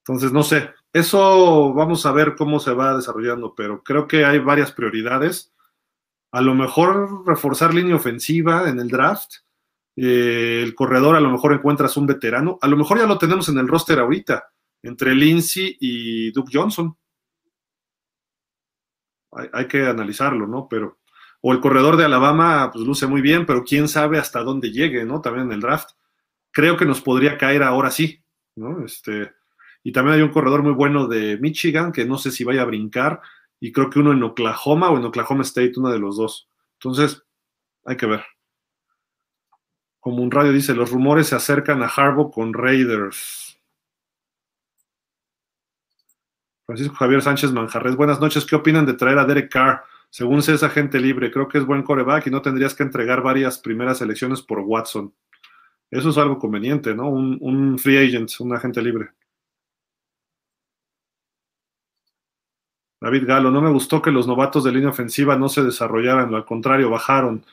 Entonces, 0.00 0.32
no 0.32 0.42
sé, 0.42 0.68
eso 0.92 1.72
vamos 1.72 2.04
a 2.04 2.12
ver 2.12 2.34
cómo 2.36 2.60
se 2.60 2.74
va 2.74 2.94
desarrollando, 2.94 3.54
pero 3.54 3.82
creo 3.82 4.06
que 4.06 4.26
hay 4.26 4.38
varias 4.38 4.70
prioridades. 4.70 5.54
A 6.30 6.42
lo 6.42 6.54
mejor 6.54 7.26
reforzar 7.26 7.72
línea 7.72 7.96
ofensiva 7.96 8.68
en 8.68 8.78
el 8.78 8.88
draft. 8.88 9.36
Eh, 9.96 10.60
el 10.62 10.74
corredor 10.74 11.16
a 11.16 11.20
lo 11.20 11.30
mejor 11.30 11.54
encuentras 11.54 11.96
un 11.96 12.06
veterano. 12.06 12.58
A 12.60 12.68
lo 12.68 12.76
mejor 12.76 12.98
ya 12.98 13.06
lo 13.06 13.16
tenemos 13.16 13.48
en 13.48 13.56
el 13.56 13.66
roster 13.68 13.98
ahorita, 13.98 14.46
entre 14.82 15.14
Lindsay 15.14 15.74
y 15.80 16.32
Duke 16.32 16.50
Johnson. 16.52 16.94
Hay 19.54 19.66
que 19.66 19.86
analizarlo, 19.86 20.46
¿no? 20.46 20.68
Pero, 20.68 20.98
o 21.42 21.52
el 21.52 21.60
corredor 21.60 21.96
de 21.96 22.04
Alabama, 22.04 22.70
pues 22.72 22.86
luce 22.86 23.06
muy 23.06 23.20
bien, 23.20 23.44
pero 23.46 23.64
quién 23.64 23.88
sabe 23.88 24.18
hasta 24.18 24.42
dónde 24.42 24.70
llegue, 24.70 25.04
¿no? 25.04 25.20
También 25.20 25.48
en 25.48 25.52
el 25.52 25.60
draft. 25.60 25.90
Creo 26.52 26.76
que 26.76 26.86
nos 26.86 27.02
podría 27.02 27.36
caer 27.36 27.64
ahora 27.64 27.90
sí, 27.90 28.22
¿no? 28.54 28.84
Este, 28.84 29.32
y 29.82 29.90
también 29.90 30.16
hay 30.16 30.22
un 30.22 30.30
corredor 30.30 30.62
muy 30.62 30.72
bueno 30.72 31.08
de 31.08 31.38
Michigan, 31.38 31.90
que 31.90 32.04
no 32.04 32.16
sé 32.16 32.30
si 32.30 32.44
vaya 32.44 32.62
a 32.62 32.66
brincar, 32.66 33.20
y 33.58 33.72
creo 33.72 33.90
que 33.90 33.98
uno 33.98 34.12
en 34.12 34.22
Oklahoma 34.22 34.90
o 34.90 34.96
en 34.96 35.04
Oklahoma 35.04 35.42
State, 35.42 35.72
uno 35.76 35.90
de 35.90 35.98
los 35.98 36.16
dos. 36.16 36.48
Entonces, 36.74 37.24
hay 37.84 37.96
que 37.96 38.06
ver. 38.06 38.24
Como 39.98 40.22
un 40.22 40.30
radio 40.30 40.52
dice, 40.52 40.74
los 40.74 40.90
rumores 40.92 41.26
se 41.26 41.34
acercan 41.34 41.82
a 41.82 41.86
Harbaugh 41.86 42.30
con 42.30 42.54
Raiders. 42.54 43.60
Francisco 46.66 46.94
Javier 46.94 47.22
Sánchez 47.22 47.50
Manjarres, 47.50 47.96
buenas 47.96 48.20
noches. 48.20 48.46
¿Qué 48.46 48.54
opinan 48.54 48.86
de 48.86 48.94
traer 48.94 49.18
a 49.18 49.24
Derek 49.24 49.50
Carr? 49.50 49.84
Según 50.12 50.42
sé, 50.42 50.52
es 50.52 50.62
agente 50.62 51.00
libre. 51.00 51.30
Creo 51.30 51.48
que 51.48 51.56
es 51.56 51.64
buen 51.64 51.82
coreback 51.82 52.26
y 52.26 52.30
no 52.30 52.42
tendrías 52.42 52.74
que 52.74 52.82
entregar 52.82 53.22
varias 53.22 53.58
primeras 53.58 54.02
elecciones 54.02 54.42
por 54.42 54.60
Watson. 54.60 55.14
Eso 55.90 56.10
es 56.10 56.18
algo 56.18 56.38
conveniente, 56.38 56.94
¿no? 56.94 57.08
Un, 57.08 57.78
free 57.78 57.96
agent, 57.96 58.30
un 58.40 58.54
agente 58.54 58.82
libre. 58.82 59.12
David 63.00 63.26
Galo, 63.26 63.50
no 63.50 63.62
me 63.62 63.70
gustó 63.70 64.02
que 64.02 64.10
los 64.10 64.26
novatos 64.26 64.64
de 64.64 64.72
línea 64.72 64.90
ofensiva 64.90 65.36
no 65.36 65.48
se 65.48 65.62
desarrollaran, 65.62 66.34
al 66.34 66.44
contrario, 66.44 66.90
bajaron. 66.90 67.46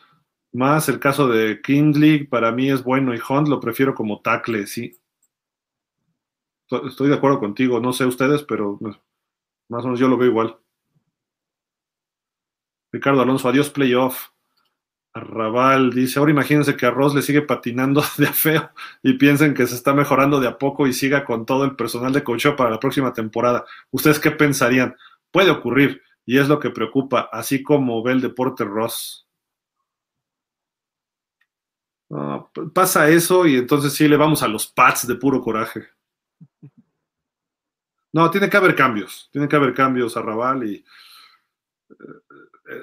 Más 0.52 0.90
el 0.90 1.00
caso 1.00 1.30
de 1.30 1.62
Kindley, 1.62 2.26
para 2.28 2.52
mí 2.52 2.70
es 2.70 2.84
bueno, 2.84 3.16
y 3.16 3.20
Hunt 3.20 3.48
lo 3.48 3.62
prefiero 3.62 3.96
como 3.96 4.20
tackle, 4.20 4.68
sí. 4.68 5.00
Estoy 6.70 7.08
de 7.08 7.16
acuerdo 7.16 7.40
contigo, 7.40 7.80
no 7.80 7.94
sé 7.94 8.06
ustedes, 8.06 8.44
pero 8.44 8.78
más 9.70 9.84
o 9.86 9.88
menos 9.88 10.00
yo 10.00 10.10
lo 10.10 10.18
veo 10.18 10.28
igual. 10.30 10.60
Ricardo 12.92 13.22
Alonso, 13.22 13.50
adiós 13.50 13.70
playoff. 13.70 14.30
Arrabal 15.14 15.92
dice, 15.92 16.20
ahora 16.20 16.32
imagínense 16.32 16.78
que 16.78 16.86
a 16.86 16.92
Ross 16.92 17.16
le 17.16 17.22
sigue 17.22 17.42
patinando 17.42 18.04
de 18.18 18.28
feo 18.28 18.72
y 19.02 19.14
piensen 19.14 19.54
que 19.54 19.66
se 19.68 19.76
está 19.76 19.94
mejorando 19.94 20.40
de 20.40 20.48
a 20.48 20.58
poco 20.58 20.88
y 20.88 20.94
siga 20.94 21.26
con 21.26 21.46
todo 21.46 21.66
el 21.66 21.76
personal 21.76 22.14
de 22.14 22.24
coach 22.24 22.48
para 22.56 22.70
la 22.70 22.80
próxima 22.80 23.12
temporada. 23.14 23.66
¿Ustedes 23.92 24.20
qué 24.20 24.32
pensarían? 24.32 24.96
Puede 25.32 25.50
ocurrir 25.50 26.02
y 26.26 26.38
es 26.38 26.48
lo 26.48 26.60
que 26.60 26.70
preocupa, 26.70 27.30
así 27.32 27.64
como 27.64 28.04
ve 28.04 28.12
el 28.14 28.22
deporte 28.22 28.64
Ross. 28.64 29.26
pasa 32.74 33.10
eso 33.10 33.46
y 33.46 33.56
entonces 33.56 33.94
sí 33.94 34.08
le 34.08 34.18
vamos 34.18 34.42
a 34.44 34.48
los 34.48 34.68
pads 34.68 35.08
de 35.08 35.16
puro 35.16 35.42
coraje. 35.42 35.88
No, 38.12 38.30
tiene 38.32 38.50
que 38.50 38.58
haber 38.58 38.76
cambios, 38.76 39.30
tiene 39.32 39.48
que 39.48 39.56
haber 39.56 39.74
cambios 39.74 40.18
a 40.18 40.22
Raval 40.22 40.64
y 40.68 40.84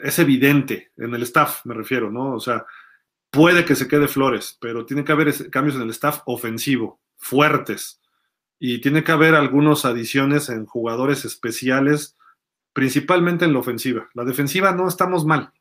es 0.03 0.19
evidente 0.19 0.93
en 0.97 1.15
el 1.15 1.23
staff, 1.23 1.65
me 1.65 1.75
refiero, 1.75 2.11
¿no? 2.11 2.35
O 2.35 2.41
sea, 2.41 2.67
puede 3.31 3.65
que 3.65 3.75
se 3.75 3.89
quede 3.89 4.09
Flores, 4.09 4.57
pero 4.61 4.85
tiene 4.87 5.05
que 5.05 5.13
haber 5.13 5.51
cambios 5.51 5.77
en 5.77 5.83
el 5.83 5.91
staff 5.91 6.23
ofensivo, 6.27 7.01
fuertes, 7.17 8.01
y 8.59 8.81
tiene 8.81 9.05
que 9.05 9.13
haber 9.13 9.35
algunas 9.35 9.85
adiciones 9.85 10.49
en 10.49 10.67
jugadores 10.67 11.25
especiales 11.25 12.17
principalmente 12.73 13.45
en 13.45 13.53
la 13.53 13.59
ofensiva. 13.61 14.09
La 14.15 14.25
defensiva 14.25 14.73
no 14.73 14.89
estamos 14.89 15.25
mal. 15.25 15.53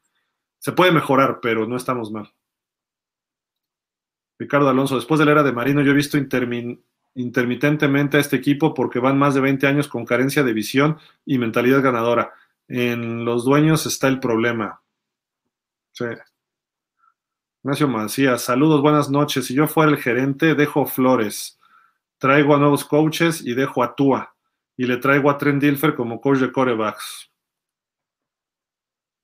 Se 0.60 0.72
puede 0.72 0.92
mejorar, 0.92 1.40
pero 1.42 1.68
no 1.68 1.78
estamos 1.78 2.12
mal. 2.12 2.34
Ricardo 4.38 4.68
Alonso, 4.68 4.96
después 4.96 5.20
de 5.20 5.26
la 5.26 5.32
era 5.32 5.44
de 5.44 5.54
Marino, 5.54 5.82
yo 5.82 5.92
he 5.92 5.96
visto 5.96 6.18
intermitentemente 7.14 8.18
a 8.18 8.20
este 8.20 8.36
equipo 8.36 8.74
porque 8.74 9.00
van 9.00 9.18
más 9.18 9.34
de 9.34 9.42
20 9.42 9.66
años 9.68 9.88
con 9.88 10.06
carencia 10.06 10.44
de 10.44 10.52
visión 10.54 10.98
y 11.26 11.38
mentalidad 11.38 11.82
ganadora. 11.82 12.34
En 12.68 13.26
los 13.26 13.46
dueños 13.46 13.86
está 13.86 14.08
el 14.08 14.20
problema. 14.20 14.82
Sí. 15.92 16.06
Ignacio 17.64 17.88
Macías, 17.88 18.42
saludos, 18.42 18.82
buenas 18.82 19.10
noches. 19.10 19.46
Si 19.46 19.54
yo 19.54 19.68
fuera 19.68 19.92
el 19.92 19.98
gerente, 19.98 20.56
dejo 20.56 20.86
flores, 20.86 21.60
traigo 22.18 22.56
a 22.56 22.60
nuevos 22.60 22.86
coaches 22.86 23.42
y 23.46 23.54
dejo 23.54 23.84
a 23.84 23.96
Tua 23.96 24.36
y 24.78 24.86
le 24.86 24.98
traigo 24.98 25.30
a 25.30 25.38
Trent 25.38 25.62
Dilfer 25.62 25.96
como 25.96 26.22
coach 26.22 26.40
de 26.40 26.52
corebacks. 26.52 27.32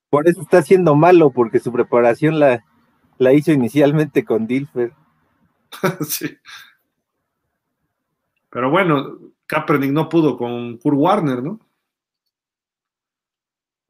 Por 0.09 0.27
eso 0.27 0.41
está 0.41 0.61
siendo 0.61 0.95
malo, 0.95 1.31
porque 1.31 1.59
su 1.59 1.71
preparación 1.71 2.39
la, 2.39 2.63
la 3.17 3.33
hizo 3.33 3.51
inicialmente 3.51 4.25
con 4.25 4.47
Dilfer. 4.47 4.93
sí. 6.01 6.37
Pero 8.49 8.69
bueno, 8.69 9.19
Kaepernick 9.45 9.91
no 9.91 10.09
pudo 10.09 10.37
con 10.37 10.77
Kurt 10.77 10.97
Warner, 10.97 11.41
¿no? 11.41 11.59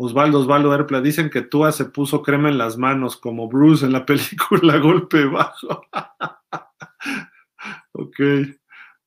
Osvaldo, 0.04 0.40
Osvaldo 0.40 0.74
Erpla, 0.74 1.00
dicen 1.00 1.30
que 1.30 1.44
Tua 1.44 1.72
se 1.72 1.86
puso 1.86 2.24
crema 2.24 2.50
en 2.50 2.58
las 2.58 2.76
manos 2.76 3.18
como 3.18 3.48
Bruce 3.48 3.86
en 3.86 3.92
la 3.92 4.04
película 4.06 4.80
Golpe 4.80 5.26
Bajo. 5.26 5.86
ok. 7.92 8.20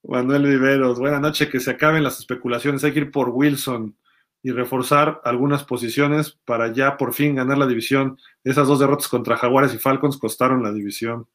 Manuel 0.04 0.44
Viveros, 0.44 1.00
buenas 1.00 1.20
noches, 1.20 1.48
que 1.48 1.58
se 1.58 1.72
acaben 1.72 2.04
las 2.04 2.20
especulaciones, 2.20 2.84
hay 2.84 2.92
que 2.92 3.00
ir 3.00 3.10
por 3.10 3.30
Wilson 3.30 3.96
y 4.40 4.52
reforzar 4.52 5.20
algunas 5.24 5.64
posiciones 5.64 6.38
para 6.44 6.72
ya 6.72 6.96
por 6.96 7.12
fin 7.12 7.34
ganar 7.34 7.58
la 7.58 7.66
división. 7.66 8.16
Esas 8.44 8.68
dos 8.68 8.78
derrotas 8.78 9.08
contra 9.08 9.36
Jaguares 9.36 9.74
y 9.74 9.78
Falcons 9.78 10.16
costaron 10.16 10.62
la 10.62 10.72
división. 10.72 11.26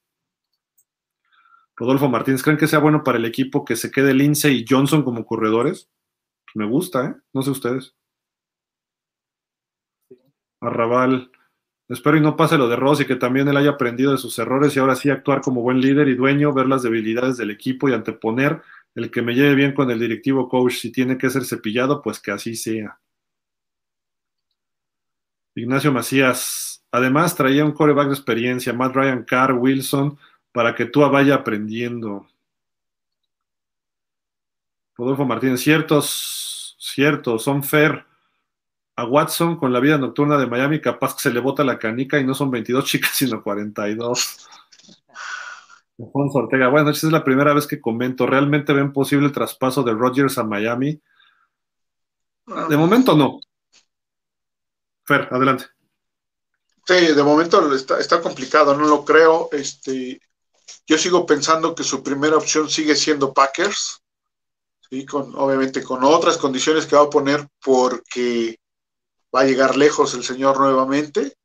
Rodolfo 1.75 2.07
Martínez, 2.07 2.43
¿creen 2.43 2.57
que 2.57 2.67
sea 2.67 2.79
bueno 2.79 3.03
para 3.03 3.17
el 3.17 3.25
equipo 3.25 3.65
que 3.65 3.75
se 3.75 3.91
quede 3.91 4.13
Lindsay 4.13 4.59
y 4.59 4.65
Johnson 4.69 5.03
como 5.03 5.25
corredores? 5.25 5.89
Pues 6.45 6.55
me 6.55 6.65
gusta, 6.65 7.07
¿eh? 7.07 7.15
No 7.33 7.41
sé 7.41 7.49
ustedes. 7.49 7.98
Arrabal, 10.61 11.31
Espero 11.89 12.17
y 12.17 12.21
no 12.21 12.37
pase 12.37 12.55
lo 12.55 12.69
de 12.69 12.75
Ross 12.75 13.01
y 13.01 13.05
que 13.05 13.15
también 13.15 13.47
él 13.47 13.57
haya 13.57 13.71
aprendido 13.71 14.11
de 14.11 14.19
sus 14.19 14.37
errores 14.37 14.75
y 14.75 14.79
ahora 14.79 14.95
sí 14.95 15.09
actuar 15.09 15.41
como 15.41 15.63
buen 15.63 15.81
líder 15.81 16.07
y 16.07 16.15
dueño, 16.15 16.53
ver 16.53 16.67
las 16.67 16.83
debilidades 16.83 17.35
del 17.37 17.49
equipo 17.49 17.89
y 17.89 17.93
anteponer 17.93 18.61
el 18.93 19.09
que 19.09 19.23
me 19.23 19.33
lleve 19.33 19.55
bien 19.55 19.73
con 19.73 19.89
el 19.89 19.99
directivo 19.99 20.47
coach. 20.47 20.73
Si 20.73 20.91
tiene 20.91 21.17
que 21.17 21.31
ser 21.31 21.45
cepillado, 21.45 22.03
pues 22.03 22.19
que 22.19 22.29
así 22.29 22.55
sea. 22.55 22.99
Ignacio 25.55 25.91
Macías. 25.91 26.85
Además, 26.91 27.35
traía 27.35 27.65
un 27.65 27.71
coreback 27.71 28.07
de 28.07 28.13
experiencia, 28.13 28.71
Matt 28.71 28.95
Ryan 28.95 29.23
Carr, 29.23 29.53
Wilson, 29.53 30.19
para 30.51 30.75
que 30.75 30.85
tú 30.85 31.01
vaya 31.09 31.35
aprendiendo. 31.35 32.27
Rodolfo 34.95 35.25
Martínez, 35.25 35.61
ciertos, 35.61 36.75
ciertos, 36.79 37.43
son 37.43 37.63
fair 37.63 38.05
a 38.99 39.05
Watson 39.05 39.55
con 39.55 39.71
la 39.71 39.79
vida 39.79 39.97
nocturna 39.97 40.37
de 40.37 40.47
Miami, 40.47 40.81
capaz 40.81 41.15
que 41.15 41.21
se 41.21 41.31
le 41.31 41.39
bota 41.39 41.63
la 41.63 41.79
canica 41.79 42.19
y 42.19 42.25
no 42.25 42.33
son 42.33 42.51
22 42.51 42.83
chicas, 42.85 43.11
sino 43.15 43.41
42. 43.41 44.47
Alfonso 45.99 46.37
Ortega, 46.39 46.67
buenas 46.67 46.87
noches, 46.87 47.03
es 47.05 47.11
la 47.11 47.23
primera 47.23 47.53
vez 47.53 47.65
que 47.65 47.81
comento. 47.81 48.25
¿Realmente 48.25 48.73
ven 48.73 48.93
posible 48.93 49.27
el 49.27 49.31
traspaso 49.31 49.83
de 49.83 49.93
Rodgers 49.93 50.37
a 50.37 50.43
Miami? 50.43 51.01
De 52.45 52.77
momento 52.77 53.15
no. 53.15 53.39
Fer, 55.05 55.27
adelante. 55.31 55.65
Sí, 56.85 57.13
de 57.13 57.23
momento 57.23 57.73
está, 57.73 57.99
está 57.99 58.21
complicado, 58.21 58.75
no 58.75 58.85
lo 58.85 59.05
creo. 59.05 59.49
Este, 59.51 60.21
yo 60.87 60.97
sigo 60.97 61.25
pensando 61.25 61.75
que 61.75 61.83
su 61.83 62.01
primera 62.01 62.37
opción 62.37 62.69
sigue 62.69 62.95
siendo 62.95 63.33
Packers. 63.33 64.01
Sí, 64.89 65.05
con, 65.05 65.35
obviamente 65.35 65.83
con 65.83 66.03
otras 66.03 66.37
condiciones 66.37 66.85
que 66.85 66.95
va 66.95 67.03
a 67.03 67.09
poner 67.09 67.47
porque 67.63 68.58
va 69.35 69.41
a 69.41 69.45
llegar 69.45 69.77
lejos 69.77 70.13
el 70.13 70.23
señor 70.23 70.59
nuevamente. 70.59 71.37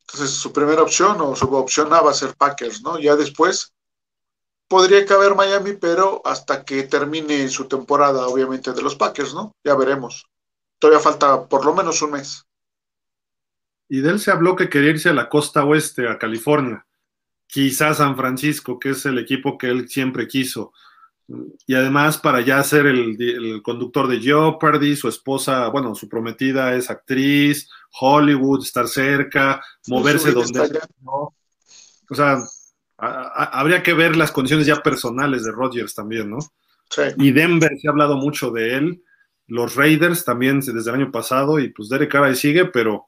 Entonces 0.00 0.30
su 0.30 0.52
primera 0.52 0.82
opción 0.82 1.20
o 1.20 1.34
su 1.34 1.52
opción 1.54 1.92
A 1.92 2.00
va 2.00 2.10
a 2.10 2.14
ser 2.14 2.34
Packers, 2.36 2.82
¿no? 2.82 2.98
Ya 2.98 3.16
después 3.16 3.74
podría 4.68 5.04
caber 5.06 5.34
Miami, 5.34 5.74
pero 5.74 6.20
hasta 6.24 6.64
que 6.64 6.82
termine 6.84 7.48
su 7.48 7.66
temporada, 7.68 8.26
obviamente, 8.26 8.72
de 8.72 8.82
los 8.82 8.96
Packers, 8.96 9.34
¿no? 9.34 9.54
Ya 9.64 9.74
veremos. 9.74 10.26
Todavía 10.78 11.00
falta 11.00 11.46
por 11.46 11.64
lo 11.64 11.74
menos 11.74 12.02
un 12.02 12.12
mes. 12.12 12.44
Y 13.88 14.00
de 14.00 14.10
él 14.10 14.20
se 14.20 14.30
habló 14.30 14.56
que 14.56 14.68
quería 14.68 14.90
irse 14.90 15.10
a 15.10 15.14
la 15.14 15.28
costa 15.28 15.64
oeste, 15.64 16.08
a 16.08 16.18
California. 16.18 16.86
Quizás 17.46 17.98
San 17.98 18.16
Francisco, 18.16 18.78
que 18.78 18.90
es 18.90 19.06
el 19.06 19.18
equipo 19.18 19.58
que 19.58 19.68
él 19.68 19.88
siempre 19.88 20.26
quiso. 20.26 20.72
Y 21.66 21.74
además 21.74 22.18
para 22.18 22.42
ya 22.42 22.62
ser 22.62 22.86
el, 22.86 23.16
el 23.20 23.62
conductor 23.62 24.08
de 24.08 24.20
Jeopardy, 24.20 24.94
su 24.94 25.08
esposa, 25.08 25.68
bueno, 25.68 25.94
su 25.94 26.08
prometida 26.08 26.74
es 26.74 26.90
actriz, 26.90 27.68
Hollywood, 27.98 28.62
estar 28.62 28.86
cerca, 28.88 29.62
moverse 29.86 30.32
donde... 30.32 30.80
¿no? 31.00 31.34
O 32.10 32.14
sea, 32.14 32.38
a, 32.98 33.06
a, 33.08 33.44
habría 33.58 33.82
que 33.82 33.94
ver 33.94 34.16
las 34.16 34.32
condiciones 34.32 34.66
ya 34.66 34.82
personales 34.82 35.44
de 35.44 35.52
Rodgers 35.52 35.94
también, 35.94 36.30
¿no? 36.30 36.38
Sí. 36.90 37.02
Y 37.18 37.32
Denver 37.32 37.70
se 37.80 37.88
ha 37.88 37.90
hablado 37.90 38.16
mucho 38.16 38.50
de 38.50 38.76
él, 38.76 39.02
los 39.46 39.74
Raiders 39.74 40.24
también 40.24 40.60
desde 40.60 40.90
el 40.90 40.96
año 40.96 41.10
pasado, 41.10 41.58
y 41.58 41.70
pues 41.70 41.88
Derek 41.88 42.12
Carr 42.12 42.24
ahí 42.24 42.36
sigue, 42.36 42.66
pero 42.66 43.06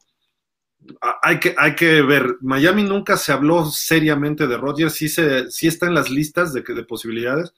hay 1.22 1.40
que, 1.40 1.54
hay 1.58 1.74
que 1.74 2.02
ver, 2.02 2.36
Miami 2.40 2.84
nunca 2.84 3.16
se 3.16 3.32
habló 3.32 3.66
seriamente 3.66 4.46
de 4.46 4.56
Rodgers, 4.56 4.94
sí, 4.94 5.08
se, 5.08 5.50
sí 5.50 5.66
está 5.66 5.86
en 5.86 5.94
las 5.94 6.10
listas 6.10 6.52
de, 6.52 6.62
de 6.62 6.84
posibilidades, 6.84 7.52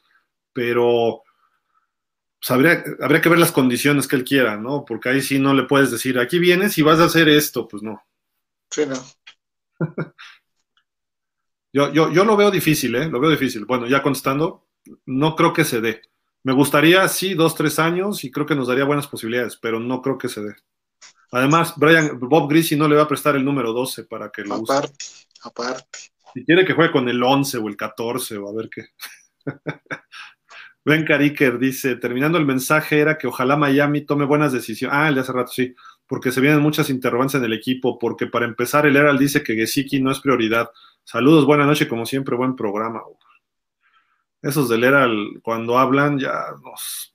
pero 0.58 1.22
pues 2.40 2.50
habría, 2.50 2.82
habría, 3.00 3.20
que 3.20 3.28
ver 3.28 3.38
las 3.38 3.52
condiciones 3.52 4.08
que 4.08 4.16
él 4.16 4.24
quiera, 4.24 4.56
¿no? 4.56 4.84
Porque 4.84 5.08
ahí 5.08 5.22
sí 5.22 5.38
no 5.38 5.54
le 5.54 5.62
puedes 5.62 5.92
decir, 5.92 6.18
aquí 6.18 6.40
vienes 6.40 6.76
y 6.78 6.82
vas 6.82 6.98
a 6.98 7.04
hacer 7.04 7.28
esto, 7.28 7.68
pues 7.68 7.80
no. 7.80 8.02
Sí, 8.68 8.82
no. 8.84 8.96
yo, 11.72 11.92
yo, 11.92 12.12
yo 12.12 12.24
lo 12.24 12.36
veo 12.36 12.50
difícil, 12.50 12.96
¿eh? 12.96 13.08
Lo 13.08 13.20
veo 13.20 13.30
difícil. 13.30 13.66
Bueno, 13.66 13.86
ya 13.86 14.02
contestando, 14.02 14.66
no 15.06 15.36
creo 15.36 15.52
que 15.52 15.64
se 15.64 15.80
dé. 15.80 16.02
Me 16.42 16.52
gustaría, 16.52 17.06
sí, 17.06 17.34
dos, 17.34 17.54
tres 17.54 17.78
años 17.78 18.24
y 18.24 18.32
creo 18.32 18.44
que 18.44 18.56
nos 18.56 18.66
daría 18.66 18.82
buenas 18.82 19.06
posibilidades, 19.06 19.56
pero 19.56 19.78
no 19.78 20.02
creo 20.02 20.18
que 20.18 20.28
se 20.28 20.42
dé. 20.42 20.56
Además, 21.30 21.74
Brian, 21.76 22.18
Bob 22.18 22.50
Greasy 22.50 22.74
no 22.74 22.88
le 22.88 22.96
va 22.96 23.04
a 23.04 23.08
prestar 23.08 23.36
el 23.36 23.44
número 23.44 23.72
12 23.72 24.06
para 24.06 24.28
que 24.30 24.42
lo 24.42 24.56
aparte, 24.56 24.92
use. 24.98 25.26
Aparte, 25.44 25.98
Si 26.34 26.44
quiere 26.44 26.64
que 26.64 26.72
juegue 26.72 26.90
con 26.90 27.08
el 27.08 27.22
11 27.22 27.58
o 27.58 27.68
el 27.68 27.76
14 27.76 28.38
o 28.38 28.48
a 28.48 28.52
ver 28.52 28.68
qué. 28.68 28.86
Ben 30.88 31.04
Cariker 31.04 31.58
dice, 31.58 31.96
terminando 31.96 32.38
el 32.38 32.46
mensaje 32.46 32.98
era 32.98 33.16
que 33.16 33.28
ojalá 33.28 33.56
Miami 33.56 34.00
tome 34.00 34.24
buenas 34.24 34.52
decisiones. 34.52 34.96
Ah, 34.98 35.08
el 35.08 35.14
de 35.14 35.20
hace 35.20 35.32
rato, 35.32 35.52
sí, 35.52 35.74
porque 36.06 36.32
se 36.32 36.40
vienen 36.40 36.60
muchas 36.60 36.90
interrogantes 36.90 37.36
en 37.36 37.44
el 37.44 37.52
equipo, 37.52 37.98
porque 37.98 38.26
para 38.26 38.46
empezar 38.46 38.86
el 38.86 38.96
Herald 38.96 39.20
dice 39.20 39.42
que 39.42 39.54
Gesicki 39.54 40.00
no 40.00 40.10
es 40.10 40.20
prioridad. 40.20 40.70
Saludos, 41.04 41.46
buena 41.46 41.66
noche, 41.66 41.86
como 41.86 42.06
siempre, 42.06 42.36
buen 42.36 42.56
programa. 42.56 43.02
Esos 44.42 44.68
del 44.68 44.84
Herald, 44.84 45.42
cuando 45.42 45.78
hablan, 45.78 46.18
ya 46.18 46.46
nos 46.62 47.14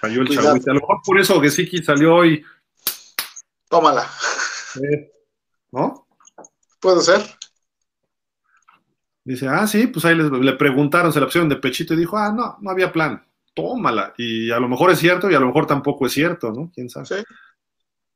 cayó 0.00 0.22
el 0.22 0.28
chagüite. 0.28 0.70
A 0.70 0.74
lo 0.74 0.80
mejor 0.80 0.98
por 1.04 1.20
eso 1.20 1.40
Gesicki 1.40 1.82
salió 1.82 2.14
hoy. 2.16 2.44
Tómala. 3.68 4.10
Eh, 4.82 5.12
¿No? 5.70 6.06
Puede 6.80 7.00
ser. 7.00 7.22
Dice, 9.24 9.46
ah, 9.48 9.66
sí, 9.66 9.86
pues 9.86 10.04
ahí 10.04 10.16
le, 10.16 10.28
le, 10.28 10.52
preguntaron, 10.54 11.12
se 11.12 11.20
la 11.20 11.26
pusieron 11.26 11.48
de 11.48 11.56
pechito 11.56 11.94
y 11.94 11.98
dijo, 11.98 12.16
ah, 12.18 12.32
no, 12.32 12.58
no 12.60 12.70
había 12.70 12.92
plan, 12.92 13.24
tómala. 13.54 14.14
Y 14.18 14.50
a 14.50 14.58
lo 14.58 14.68
mejor 14.68 14.90
es 14.90 14.98
cierto 14.98 15.30
y 15.30 15.34
a 15.34 15.40
lo 15.40 15.46
mejor 15.46 15.66
tampoco 15.66 16.06
es 16.06 16.12
cierto, 16.12 16.52
¿no? 16.52 16.70
¿Quién 16.74 16.90
sabe? 16.90 17.06
Sí. 17.06 17.14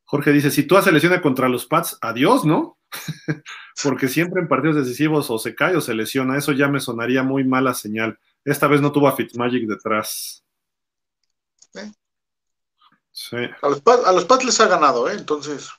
Jorge 0.06 0.32
dice, 0.32 0.50
si 0.52 0.62
tú 0.62 0.76
haces 0.76 0.92
lesiona 0.92 1.20
contra 1.20 1.48
los 1.48 1.66
Pats, 1.66 1.98
adiós, 2.00 2.44
¿no? 2.44 2.78
Porque 3.82 4.08
siempre 4.08 4.40
en 4.40 4.48
partidos 4.48 4.76
decisivos 4.76 5.30
o 5.30 5.38
se 5.38 5.54
cae 5.54 5.76
o 5.76 5.80
se 5.80 5.94
lesiona, 5.94 6.38
eso 6.38 6.52
ya 6.52 6.68
me 6.68 6.80
sonaría 6.80 7.24
muy 7.24 7.44
mala 7.44 7.74
señal. 7.74 8.18
Esta 8.44 8.68
vez 8.68 8.80
no 8.80 8.92
tuvo 8.92 9.08
a 9.08 9.16
Fitzmagic 9.16 9.66
detrás. 9.68 10.44
¿Sí? 11.72 11.80
Sí. 13.10 13.36
A, 13.60 13.68
los 13.68 13.80
Pats, 13.80 14.06
a 14.06 14.12
los 14.12 14.24
Pats 14.26 14.44
les 14.44 14.60
ha 14.60 14.68
ganado, 14.68 15.10
¿eh? 15.10 15.14
Entonces, 15.14 15.70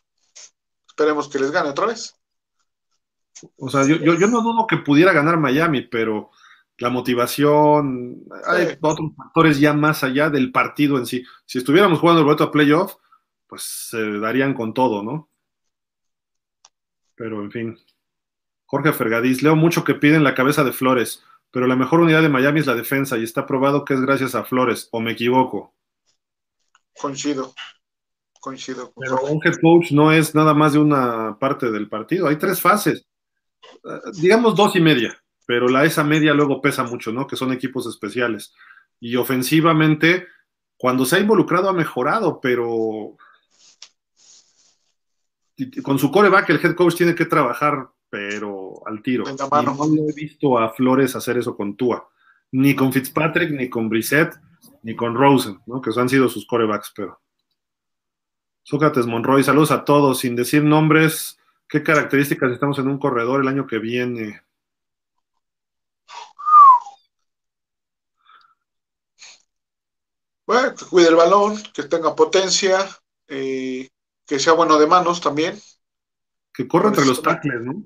esperemos 0.85 1.30
que 1.30 1.39
les 1.39 1.51
gane 1.51 1.69
otra 1.69 1.85
vez. 1.85 2.16
O 3.57 3.69
sea, 3.69 3.85
yo, 3.85 3.98
yo, 3.98 4.16
yo, 4.16 4.27
no 4.27 4.41
dudo 4.41 4.67
que 4.67 4.77
pudiera 4.77 5.14
ganar 5.14 5.38
Miami, 5.38 5.82
pero 5.82 6.32
la 6.77 6.90
motivación, 6.90 8.24
sí. 8.24 8.32
hay 8.45 8.77
otros 8.82 9.11
factores 9.16 9.59
ya 9.59 9.74
más 9.74 10.03
allá 10.03 10.30
del 10.30 10.51
partido 10.51 10.98
en 10.98 11.06
sí. 11.06 11.24
Si 11.45 11.57
estuviéramos 11.57 11.99
jugando 11.99 12.22
el 12.22 12.25
boleto 12.25 12.43
a 12.43 12.51
playoff, 12.51 12.95
pues 13.48 13.64
se 13.90 14.19
darían 14.19 14.53
con 14.53 14.74
todo, 14.74 15.03
¿no? 15.03 15.30
Pero 17.16 17.41
en 17.41 17.51
fin. 17.51 17.77
Jorge 18.66 18.93
Fergadís, 18.93 19.41
leo 19.41 19.56
mucho 19.56 19.83
que 19.83 19.95
piden 19.95 20.24
la 20.24 20.35
cabeza 20.35 20.64
de 20.64 20.74
Flores, 20.74 21.24
pero 21.51 21.67
la 21.67 21.75
mejor 21.75 22.01
unidad 22.01 22.22
de 22.22 22.30
Miami 22.30 22.59
es 22.59 22.67
la 22.67 22.75
defensa 22.75 23.17
y 23.17 23.24
está 23.24 23.45
probado 23.45 23.85
que 23.85 23.93
es 23.93 24.01
gracias 24.01 24.35
a 24.35 24.43
Flores, 24.43 24.90
o 24.91 24.99
me 24.99 25.14
equivoco. 25.14 25.74
Coincido. 26.99 27.53
Coincido. 28.41 28.91
Con 28.91 29.03
pero 29.03 29.22
un 29.22 29.40
head 29.43 29.56
coach 29.61 29.91
no 29.91 30.11
es 30.11 30.35
nada 30.35 30.53
más 30.53 30.74
de 30.74 30.80
una 30.80 31.40
parte 31.40 31.72
del 31.72 31.88
partido, 31.88 32.27
hay 32.27 32.35
tres 32.35 32.61
fases 32.61 33.07
digamos 34.19 34.55
dos 34.55 34.75
y 34.75 34.81
media, 34.81 35.21
pero 35.45 35.67
la 35.67 35.85
esa 35.85 36.03
media 36.03 36.33
luego 36.33 36.61
pesa 36.61 36.83
mucho, 36.83 37.11
¿no? 37.11 37.27
Que 37.27 37.35
son 37.35 37.51
equipos 37.51 37.87
especiales. 37.87 38.53
Y 38.99 39.15
ofensivamente, 39.15 40.27
cuando 40.77 41.05
se 41.05 41.15
ha 41.15 41.19
involucrado 41.19 41.69
ha 41.69 41.73
mejorado, 41.73 42.39
pero 42.41 43.17
con 45.83 45.97
su 45.97 46.11
coreback 46.11 46.49
el 46.49 46.63
head 46.63 46.75
coach 46.75 46.95
tiene 46.95 47.15
que 47.15 47.25
trabajar, 47.25 47.89
pero 48.09 48.85
al 48.85 49.01
tiro. 49.01 49.23
Y 49.27 49.35
no 49.35 50.09
he 50.09 50.13
visto 50.13 50.57
a 50.57 50.73
Flores 50.73 51.15
hacer 51.15 51.37
eso 51.37 51.55
con 51.55 51.75
Tua, 51.75 52.07
ni 52.51 52.75
con 52.75 52.93
Fitzpatrick, 52.93 53.51
ni 53.51 53.69
con 53.69 53.89
Brissett, 53.89 54.35
ni 54.83 54.95
con 54.95 55.15
Rosen, 55.15 55.59
¿no? 55.65 55.81
Que 55.81 55.91
han 55.99 56.09
sido 56.09 56.29
sus 56.29 56.45
corebacks, 56.45 56.93
pero. 56.95 57.19
Sócrates 58.63 59.05
Monroy, 59.05 59.43
saludos 59.43 59.71
a 59.71 59.85
todos, 59.85 60.19
sin 60.19 60.35
decir 60.35 60.61
nombres, 60.61 61.36
¿Qué 61.69 61.83
características 61.83 62.51
estamos 62.51 62.79
en 62.79 62.87
un 62.87 62.97
corredor 62.97 63.41
el 63.41 63.47
año 63.47 63.67
que 63.67 63.79
viene? 63.79 64.41
Bueno, 70.45 70.73
que 70.75 70.85
cuide 70.85 71.09
el 71.09 71.15
balón, 71.15 71.61
que 71.73 71.83
tenga 71.83 72.15
potencia, 72.15 72.87
eh, 73.27 73.89
que 74.25 74.39
sea 74.39 74.53
bueno 74.53 74.79
de 74.79 74.87
manos 74.87 75.19
también. 75.19 75.59
Que 76.53 76.65
corra 76.69 76.87
entre 76.87 77.05
los 77.05 77.21
tackles, 77.21 77.61
¿no? 77.61 77.83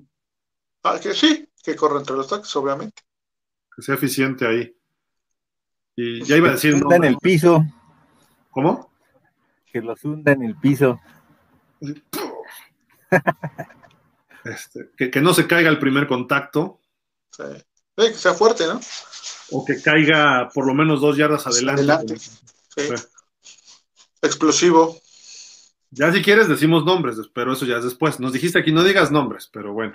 Ah, 0.84 1.00
que 1.02 1.12
sí, 1.12 1.48
que 1.64 1.74
corra 1.74 1.98
entre 1.98 2.14
los 2.14 2.28
tackles, 2.28 2.54
obviamente. 2.54 3.02
Que 3.74 3.82
sea 3.82 3.96
eficiente 3.96 4.46
ahí. 4.46 4.76
Y 5.96 6.22
ya 6.22 6.36
iba 6.36 6.50
a 6.50 6.52
decir. 6.52 6.74
Que 6.74 6.82
hunda 6.82 6.96
en 6.96 7.04
el 7.04 7.18
piso. 7.18 7.64
¿Cómo? 8.50 8.92
Que 9.72 9.80
los 9.80 10.04
hunda 10.04 10.30
en 10.30 10.42
el 10.42 10.56
piso. 10.56 11.00
Este, 14.44 14.90
que, 14.96 15.08
que, 15.10 15.20
no 15.20 15.34
se 15.34 15.46
caiga 15.46 15.70
el 15.70 15.78
primer 15.78 16.08
contacto. 16.08 16.80
Sí. 17.30 17.44
sí. 17.96 18.08
que 18.08 18.14
sea 18.14 18.34
fuerte, 18.34 18.66
¿no? 18.66 18.80
O 19.52 19.64
que 19.64 19.80
caiga 19.80 20.48
por 20.52 20.66
lo 20.66 20.74
menos 20.74 21.00
dos 21.00 21.16
yardas 21.16 21.46
adelante. 21.46 21.82
adelante. 21.82 22.18
Sí. 22.18 22.32
Sí. 22.76 22.94
Explosivo. 24.20 25.00
Ya 25.90 26.10
si 26.12 26.22
quieres 26.22 26.48
decimos 26.48 26.84
nombres, 26.84 27.18
pero 27.34 27.52
eso 27.52 27.66
ya 27.66 27.76
es 27.76 27.84
después. 27.84 28.18
Nos 28.18 28.32
dijiste 28.32 28.58
aquí 28.58 28.72
no 28.72 28.82
digas 28.82 29.12
nombres, 29.12 29.48
pero 29.52 29.72
bueno. 29.72 29.94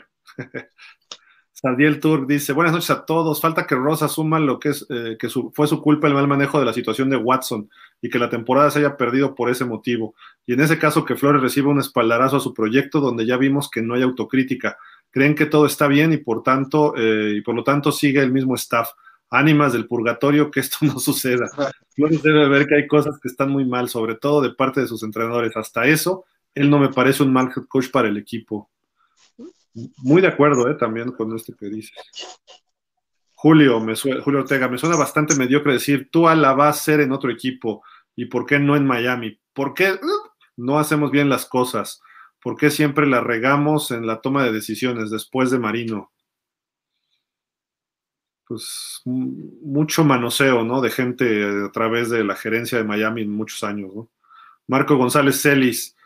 Sadiel 1.60 2.00
Turk 2.00 2.28
dice, 2.28 2.54
buenas 2.54 2.72
noches 2.72 2.92
a 2.92 3.04
todos, 3.04 3.42
falta 3.42 3.66
que 3.66 3.74
Ross 3.74 4.04
asuma 4.04 4.40
lo 4.40 4.60
que 4.60 4.70
es, 4.70 4.86
eh, 4.90 5.18
que 5.18 5.28
su, 5.28 5.52
fue 5.56 5.66
su 5.66 5.82
culpa 5.82 6.06
el 6.06 6.14
mal 6.14 6.28
manejo 6.28 6.60
de 6.60 6.66
la 6.66 6.74
situación 6.74 7.10
de 7.10 7.18
Watson 7.18 7.68
y 8.00 8.12
que 8.12 8.20
la 8.20 8.30
temporada 8.30 8.70
se 8.70 8.78
haya 8.78 8.96
perdido 8.96 9.34
por 9.34 9.50
ese 9.50 9.66
motivo. 9.66 10.14
Y 10.46 10.54
en 10.54 10.60
ese 10.60 10.78
caso 10.78 11.04
que 11.04 11.16
Flores 11.16 11.42
reciba 11.42 11.72
un 11.72 11.80
espaldarazo 11.80 12.38
a 12.38 12.42
su 12.42 12.54
proyecto 12.54 13.00
donde 13.00 13.26
ya 13.26 13.38
vimos 13.38 13.72
que 13.72 13.82
no 13.82 13.96
hay 13.96 14.04
autocrítica. 14.04 14.78
Creen 15.10 15.34
que 15.34 15.48
todo 15.48 15.66
está 15.66 15.88
bien 15.88 16.14
y 16.14 16.18
por 16.18 16.44
tanto, 16.44 16.94
eh, 16.96 17.38
y 17.38 17.42
por 17.42 17.56
lo 17.56 17.64
tanto 17.64 17.92
sigue 17.92 18.22
el 18.22 18.32
mismo 18.32 18.54
staff. 18.54 18.90
Ánimas 19.32 19.74
del 19.74 19.88
purgatorio 19.88 20.52
que 20.52 20.60
esto 20.60 20.78
no 20.82 21.00
suceda. 21.00 21.50
Flores 21.96 22.22
debe 22.22 22.48
ver 22.50 22.68
que 22.68 22.76
hay 22.76 22.88
cosas 22.88 23.20
que 23.20 23.30
están 23.30 23.50
muy 23.50 23.66
mal, 23.66 23.90
sobre 23.90 24.14
todo 24.14 24.42
de 24.42 24.52
parte 24.52 24.82
de 24.82 24.88
sus 24.88 25.02
entrenadores. 25.02 25.58
Hasta 25.58 25.88
eso, 25.88 26.26
él 26.54 26.70
no 26.70 26.78
me 26.78 26.90
parece 26.90 27.24
un 27.24 27.34
mal 27.34 27.50
coach 27.68 27.90
para 27.90 28.10
el 28.10 28.18
equipo. 28.18 28.70
Muy 29.98 30.22
de 30.22 30.28
acuerdo, 30.28 30.70
¿eh? 30.70 30.76
También 30.76 31.12
con 31.12 31.36
esto 31.36 31.56
que 31.56 31.68
dices. 31.68 31.96
Julio, 33.34 33.80
me 33.80 33.96
Julio 33.96 34.40
Ortega, 34.40 34.68
me 34.68 34.80
suena 34.80 34.96
bastante 34.96 35.36
mediocre 35.36 35.74
decir, 35.74 36.10
tú 36.12 36.24
la 36.24 36.54
vas 36.54 36.80
a 36.80 36.84
ser 36.84 37.02
en 37.02 37.12
otro 37.12 37.30
equipo, 37.30 37.84
¿y 38.16 38.26
por 38.26 38.48
qué 38.48 38.58
no 38.58 38.76
en 38.76 38.88
Miami? 38.88 39.40
¿Por 39.54 39.76
qué 39.76 40.00
no 40.56 40.80
hacemos 40.80 41.12
bien 41.12 41.30
las 41.30 41.46
cosas? 41.46 42.02
¿Por 42.42 42.56
qué 42.56 42.72
siempre 42.72 43.06
la 43.06 43.22
regamos 43.22 43.92
en 43.92 44.08
la 44.08 44.22
toma 44.22 44.44
de 44.44 44.52
decisiones 44.52 45.12
después 45.12 45.52
de 45.52 45.60
Marino? 45.60 46.12
Pues 48.48 49.02
mucho 49.04 50.04
manoseo, 50.04 50.64
¿no? 50.64 50.82
De 50.82 50.90
gente 50.90 51.66
a 51.66 51.72
través 51.72 52.10
de 52.10 52.24
la 52.24 52.36
gerencia 52.36 52.78
de 52.78 52.86
Miami 52.86 53.22
en 53.22 53.32
muchos 53.32 53.64
años, 53.64 53.94
¿no? 53.94 54.10
Marco 54.66 54.96
González 54.96 55.42
Celis, 55.42 55.97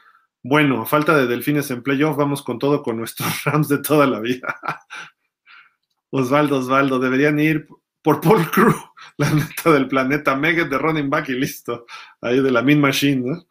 bueno, 0.44 0.86
falta 0.86 1.16
de 1.16 1.28
delfines 1.28 1.70
en 1.72 1.84
playoff, 1.84 2.18
vamos 2.18 2.42
con 2.42 2.58
todo 2.58 2.82
con 2.82 2.98
nuestros 2.98 3.44
Rams 3.45 3.68
de 3.68 3.80
toda 3.80 4.08
la 4.08 4.20
vida. 4.20 4.56
Osvaldo, 6.10 6.60
Osvaldo, 6.60 7.00
deberían 7.00 7.40
ir 7.40 7.68
por 8.02 8.20
Paul 8.22 8.50
Crew, 8.50 8.74
la 9.18 9.30
neta 9.32 9.72
del 9.72 9.88
planeta, 9.88 10.36
Megat 10.36 10.70
de 10.70 10.78
running 10.78 11.10
back 11.10 11.30
y 11.30 11.34
listo. 11.34 11.86
Ahí 12.22 12.42
de 12.42 12.52
la 12.52 12.61
Min 12.61 12.82
Machine, 12.82 13.30
¿no? 13.30 13.48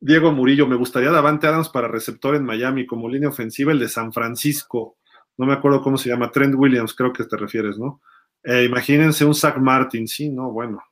Diego 0.00 0.32
Murillo, 0.32 0.66
me 0.66 0.74
gustaría 0.74 1.12
Davante 1.12 1.46
Adams 1.46 1.68
para 1.68 1.86
receptor 1.86 2.34
en 2.34 2.44
Miami 2.44 2.86
como 2.86 3.08
línea 3.08 3.28
ofensiva, 3.28 3.70
el 3.70 3.78
de 3.78 3.88
San 3.88 4.12
Francisco. 4.12 4.96
No 5.36 5.46
me 5.46 5.52
acuerdo 5.52 5.80
cómo 5.80 5.96
se 5.96 6.08
llama, 6.08 6.30
Trent 6.30 6.56
Williams, 6.56 6.94
creo 6.94 7.12
que 7.12 7.24
te 7.24 7.36
refieres, 7.36 7.78
¿no? 7.78 8.00
Eh, 8.42 8.64
imagínense 8.64 9.24
un 9.24 9.34
Zach 9.34 9.58
Martin, 9.58 10.08
sí, 10.08 10.28
no, 10.28 10.50
bueno, 10.50 10.82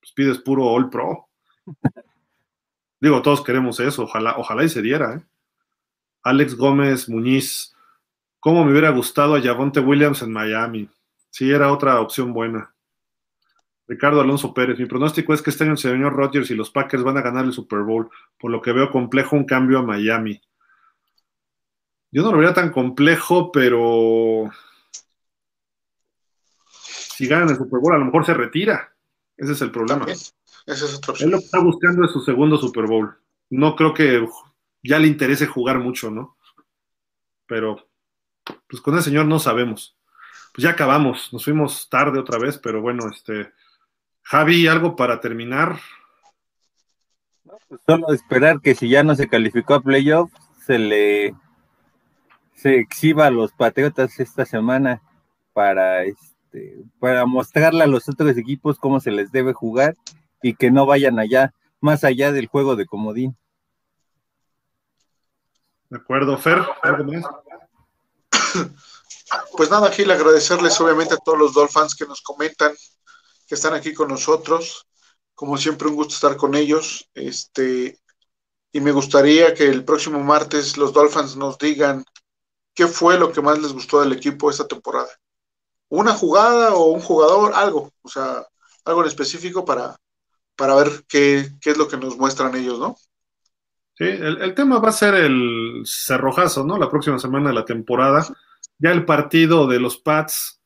pues 0.00 0.12
pides 0.12 0.38
puro 0.38 0.66
All 0.66 0.90
Pro. 0.90 1.28
Digo, 3.00 3.22
todos 3.22 3.44
queremos 3.44 3.78
eso, 3.80 4.04
ojalá, 4.04 4.36
ojalá 4.38 4.64
y 4.64 4.68
se 4.68 4.82
diera, 4.82 5.14
¿eh? 5.14 5.22
Alex 6.22 6.56
Gómez 6.56 7.08
Muñiz, 7.08 7.74
¿cómo 8.40 8.64
me 8.64 8.72
hubiera 8.72 8.90
gustado 8.90 9.36
a 9.36 9.40
Javonte 9.40 9.80
Williams 9.80 10.22
en 10.22 10.32
Miami? 10.32 10.90
Sí, 11.30 11.50
era 11.50 11.72
otra 11.72 12.00
opción 12.00 12.32
buena. 12.32 12.74
Ricardo 13.86 14.20
Alonso 14.20 14.52
Pérez, 14.52 14.78
mi 14.78 14.86
pronóstico 14.86 15.32
es 15.32 15.40
que 15.40 15.50
este 15.50 15.64
año 15.64 15.72
el 15.72 15.78
señor 15.78 16.12
Rodgers 16.12 16.50
y 16.50 16.54
los 16.54 16.70
Packers 16.70 17.02
van 17.02 17.16
a 17.16 17.22
ganar 17.22 17.44
el 17.44 17.52
Super 17.52 17.80
Bowl, 17.80 18.10
por 18.38 18.50
lo 18.50 18.60
que 18.60 18.72
veo 18.72 18.90
complejo 18.90 19.36
un 19.36 19.46
cambio 19.46 19.78
a 19.78 19.82
Miami. 19.82 20.40
Yo 22.10 22.22
no 22.22 22.30
lo 22.30 22.38
vería 22.38 22.54
tan 22.54 22.70
complejo, 22.70 23.52
pero 23.52 24.50
si 26.70 27.26
ganan 27.26 27.50
el 27.50 27.56
Super 27.56 27.80
Bowl, 27.80 27.94
a 27.94 27.98
lo 27.98 28.04
mejor 28.04 28.26
se 28.26 28.34
retira. 28.34 28.94
Ese 29.36 29.52
es 29.52 29.62
el 29.62 29.70
problema. 29.70 30.06
Esa 30.68 30.84
es 30.84 30.94
otra 30.96 31.12
opción. 31.12 31.28
Él 31.28 31.32
lo 31.32 31.38
que 31.38 31.44
está 31.46 31.60
buscando 31.60 32.04
es 32.04 32.12
su 32.12 32.20
segundo 32.20 32.58
Super 32.58 32.86
Bowl. 32.86 33.16
No 33.48 33.74
creo 33.74 33.94
que 33.94 34.28
ya 34.82 34.98
le 34.98 35.08
interese 35.08 35.46
jugar 35.46 35.78
mucho, 35.78 36.10
¿no? 36.10 36.36
Pero, 37.46 37.88
pues 38.68 38.82
con 38.82 38.94
el 38.94 39.02
señor 39.02 39.24
no 39.24 39.38
sabemos. 39.38 39.96
Pues 40.52 40.64
ya 40.64 40.70
acabamos, 40.70 41.32
nos 41.32 41.44
fuimos 41.44 41.88
tarde 41.88 42.18
otra 42.18 42.38
vez, 42.38 42.58
pero 42.58 42.82
bueno, 42.82 43.08
este. 43.08 43.50
Javi, 44.20 44.66
¿algo 44.66 44.94
para 44.94 45.20
terminar? 45.20 45.80
Pues 47.68 47.80
solo 47.86 48.12
esperar 48.12 48.60
que 48.60 48.74
si 48.74 48.90
ya 48.90 49.02
no 49.02 49.14
se 49.14 49.26
calificó 49.26 49.72
a 49.72 49.80
playoff, 49.80 50.30
se 50.66 50.78
le 50.78 51.34
se 52.54 52.76
exhiba 52.76 53.26
a 53.26 53.30
los 53.30 53.52
Patriotas 53.52 54.20
esta 54.20 54.44
semana 54.44 55.00
para 55.54 56.04
este 56.04 56.76
para 56.98 57.24
mostrarle 57.24 57.84
a 57.84 57.86
los 57.86 58.06
otros 58.08 58.36
equipos 58.36 58.78
cómo 58.78 59.00
se 59.00 59.12
les 59.12 59.32
debe 59.32 59.54
jugar 59.54 59.94
y 60.42 60.54
que 60.54 60.70
no 60.70 60.86
vayan 60.86 61.18
allá, 61.18 61.54
más 61.80 62.04
allá 62.04 62.32
del 62.32 62.46
juego 62.46 62.76
de 62.76 62.86
comodín. 62.86 63.36
De 65.90 65.98
acuerdo, 65.98 66.36
Fer, 66.36 66.62
¿algo 66.82 67.04
más? 67.04 67.24
Pues 69.58 69.70
nada, 69.70 69.90
Gil, 69.90 70.10
agradecerles 70.10 70.80
obviamente 70.80 71.12
a 71.12 71.18
todos 71.18 71.38
los 71.38 71.52
Dolphins 71.52 71.94
que 71.94 72.06
nos 72.06 72.22
comentan, 72.22 72.72
que 73.46 73.54
están 73.54 73.74
aquí 73.74 73.92
con 73.92 74.08
nosotros. 74.08 74.86
Como 75.34 75.58
siempre, 75.58 75.88
un 75.88 75.96
gusto 75.96 76.14
estar 76.14 76.36
con 76.38 76.54
ellos. 76.54 77.10
Este, 77.12 77.98
y 78.72 78.80
me 78.80 78.92
gustaría 78.92 79.52
que 79.52 79.64
el 79.68 79.84
próximo 79.84 80.20
martes 80.20 80.78
los 80.78 80.94
Dolphins 80.94 81.36
nos 81.36 81.58
digan 81.58 82.04
qué 82.74 82.86
fue 82.86 83.18
lo 83.18 83.32
que 83.32 83.42
más 83.42 83.58
les 83.58 83.72
gustó 83.72 84.00
del 84.00 84.12
equipo 84.12 84.50
esta 84.50 84.66
temporada. 84.66 85.10
Una 85.88 86.14
jugada 86.14 86.74
o 86.74 86.86
un 86.86 87.00
jugador, 87.00 87.52
algo, 87.54 87.92
o 88.02 88.08
sea, 88.08 88.46
algo 88.84 89.02
en 89.02 89.08
específico 89.08 89.64
para, 89.64 89.96
para 90.58 90.74
ver 90.74 91.04
qué, 91.08 91.48
qué 91.60 91.70
es 91.70 91.78
lo 91.78 91.88
que 91.88 91.96
nos 91.96 92.18
muestran 92.18 92.54
ellos, 92.56 92.80
¿no? 92.80 92.96
Sí, 93.94 94.04
el, 94.04 94.42
el, 94.42 94.54
tema 94.54 94.78
va 94.80 94.88
a 94.88 94.92
ser 94.92 95.14
el 95.14 95.82
cerrojazo, 95.86 96.64
¿no? 96.64 96.76
La 96.76 96.90
próxima 96.90 97.18
semana 97.18 97.48
de 97.48 97.54
la 97.54 97.64
temporada. 97.64 98.26
Ya 98.78 98.90
el 98.90 99.04
partido 99.04 99.66
de 99.68 99.80
los 99.80 99.96
Pats, 99.96 100.60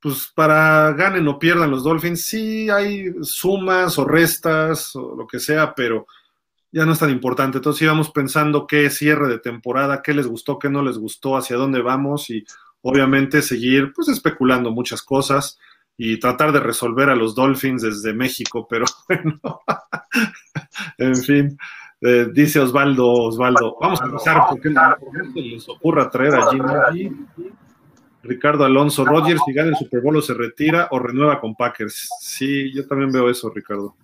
pues 0.00 0.32
para 0.34 0.92
ganen 0.92 1.28
o 1.28 1.38
pierdan 1.38 1.70
los 1.70 1.84
Dolphins, 1.84 2.24
sí 2.24 2.70
hay 2.70 3.12
sumas 3.22 3.98
o 3.98 4.04
restas 4.06 4.96
o 4.96 5.14
lo 5.14 5.26
que 5.26 5.38
sea, 5.38 5.74
pero 5.74 6.06
ya 6.72 6.86
no 6.86 6.92
es 6.92 6.98
tan 6.98 7.10
importante. 7.10 7.58
Entonces 7.58 7.82
íbamos 7.82 8.10
pensando 8.10 8.66
qué 8.66 8.88
cierre 8.90 9.28
de 9.28 9.38
temporada, 9.38 10.02
qué 10.02 10.14
les 10.14 10.26
gustó, 10.26 10.58
qué 10.58 10.70
no 10.70 10.82
les 10.82 10.98
gustó, 10.98 11.36
hacia 11.36 11.56
dónde 11.56 11.82
vamos 11.82 12.30
y 12.30 12.44
obviamente 12.80 13.42
seguir 13.42 13.92
pues 13.94 14.08
especulando 14.08 14.70
muchas 14.70 15.02
cosas 15.02 15.58
y 16.00 16.18
tratar 16.20 16.52
de 16.52 16.60
resolver 16.60 17.10
a 17.10 17.16
los 17.16 17.34
Dolphins 17.34 17.82
desde 17.82 18.14
México, 18.14 18.66
pero 18.70 18.86
bueno, 19.08 19.40
en 20.96 21.16
fin. 21.16 21.58
Eh, 22.00 22.28
dice 22.32 22.60
Osvaldo, 22.60 23.06
Osvaldo, 23.12 23.76
vamos 23.80 24.00
a 24.00 24.04
empezar 24.04 24.42
porque 24.48 24.72
se 24.72 25.40
les 25.40 25.68
ocurra 25.68 26.08
traer 26.08 26.36
a 26.36 26.48
Jimmy 26.92 27.12
Ricardo 28.22 28.64
Alonso, 28.64 29.04
Rodgers, 29.04 29.40
si 29.44 29.52
gana 29.52 29.70
el 29.70 29.76
Super 29.76 30.00
Bowl 30.00 30.16
o 30.16 30.22
se 30.22 30.34
retira 30.34 30.86
o 30.92 31.00
renueva 31.00 31.40
con 31.40 31.56
Packers. 31.56 32.08
Sí, 32.20 32.72
yo 32.72 32.86
también 32.86 33.10
veo 33.10 33.28
eso, 33.28 33.50
Ricardo. 33.50 33.96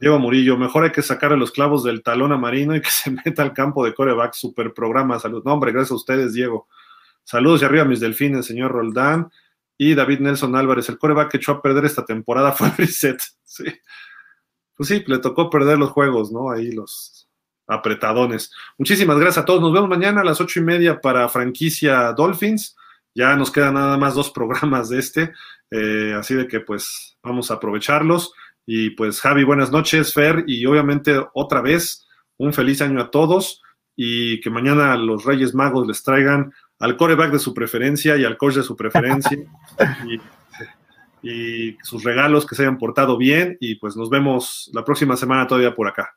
Diego 0.00 0.18
Murillo, 0.18 0.56
mejor 0.56 0.84
hay 0.84 0.92
que 0.92 1.02
sacar 1.02 1.32
a 1.32 1.36
los 1.36 1.50
clavos 1.50 1.82
del 1.82 2.02
talón 2.02 2.32
a 2.32 2.36
Marino 2.36 2.76
y 2.76 2.80
que 2.80 2.90
se 2.90 3.10
meta 3.24 3.42
al 3.42 3.52
campo 3.52 3.84
de 3.84 3.94
coreback, 3.94 4.34
super 4.34 4.72
programa, 4.72 5.18
salud. 5.18 5.42
No, 5.44 5.54
hombre, 5.54 5.72
gracias 5.72 5.92
a 5.92 5.96
ustedes, 5.96 6.34
Diego. 6.34 6.68
Saludos 7.24 7.62
y 7.62 7.64
arriba 7.64 7.84
mis 7.84 8.00
delfines, 8.00 8.46
señor 8.46 8.70
Roldán. 8.70 9.30
Y 9.78 9.94
David 9.94 10.20
Nelson 10.20 10.54
Álvarez, 10.56 10.88
el 10.88 10.98
coreback 10.98 11.32
que 11.32 11.36
echó 11.38 11.52
a 11.52 11.62
perder 11.62 11.84
esta 11.84 12.04
temporada 12.04 12.52
fue 12.52 12.70
Reset. 12.76 13.20
Sí 13.42 13.64
pues 14.76 14.88
sí, 14.88 15.04
le 15.06 15.18
tocó 15.18 15.50
perder 15.50 15.78
los 15.78 15.90
juegos, 15.90 16.32
¿no? 16.32 16.50
Ahí 16.50 16.72
los 16.72 17.28
apretadones. 17.66 18.52
Muchísimas 18.76 19.18
gracias 19.18 19.42
a 19.42 19.44
todos. 19.44 19.60
Nos 19.60 19.72
vemos 19.72 19.88
mañana 19.88 20.20
a 20.20 20.24
las 20.24 20.40
ocho 20.40 20.60
y 20.60 20.62
media 20.62 21.00
para 21.00 21.28
franquicia 21.28 22.12
Dolphins. 22.12 22.76
Ya 23.14 23.36
nos 23.36 23.50
quedan 23.50 23.74
nada 23.74 23.96
más 23.96 24.14
dos 24.14 24.30
programas 24.34 24.88
de 24.88 24.98
este, 24.98 25.32
eh, 25.70 26.14
así 26.18 26.34
de 26.34 26.48
que 26.48 26.60
pues 26.60 27.16
vamos 27.22 27.50
a 27.50 27.54
aprovecharlos. 27.54 28.32
Y 28.66 28.90
pues 28.90 29.20
Javi, 29.20 29.44
buenas 29.44 29.70
noches, 29.70 30.12
Fer, 30.12 30.44
y 30.46 30.64
obviamente 30.66 31.22
otra 31.34 31.60
vez 31.60 32.06
un 32.38 32.52
feliz 32.52 32.80
año 32.80 33.00
a 33.00 33.10
todos 33.10 33.62
y 33.94 34.40
que 34.40 34.50
mañana 34.50 34.96
los 34.96 35.24
Reyes 35.24 35.54
Magos 35.54 35.86
les 35.86 36.02
traigan 36.02 36.52
al 36.78 36.96
coreback 36.96 37.32
de 37.32 37.38
su 37.38 37.54
preferencia 37.54 38.16
y 38.16 38.24
al 38.24 38.36
coach 38.36 38.54
de 38.54 38.62
su 38.62 38.76
preferencia. 38.76 39.38
y 40.06 40.18
y 41.24 41.78
sus 41.82 42.04
regalos 42.04 42.46
que 42.46 42.54
se 42.54 42.62
hayan 42.62 42.76
portado 42.76 43.16
bien 43.16 43.56
y 43.58 43.76
pues 43.76 43.96
nos 43.96 44.10
vemos 44.10 44.70
la 44.74 44.84
próxima 44.84 45.16
semana 45.16 45.46
todavía 45.46 45.74
por 45.74 45.88
acá. 45.88 46.16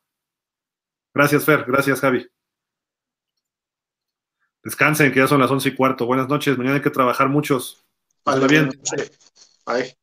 Gracias, 1.14 1.46
Fer. 1.46 1.64
Gracias, 1.66 2.02
Javi. 2.02 2.28
Descansen, 4.64 5.14
que 5.14 5.20
ya 5.20 5.28
son 5.28 5.40
las 5.40 5.50
once 5.50 5.70
y 5.70 5.76
cuarto. 5.76 6.06
Buenas 6.06 6.28
noches. 6.28 6.58
Mañana 6.58 6.76
hay 6.76 6.82
que 6.82 6.90
trabajar 6.90 7.30
muchos. 7.30 7.86
Vale, 8.26 8.48
bien. 8.48 8.70
Bye. 9.66 9.98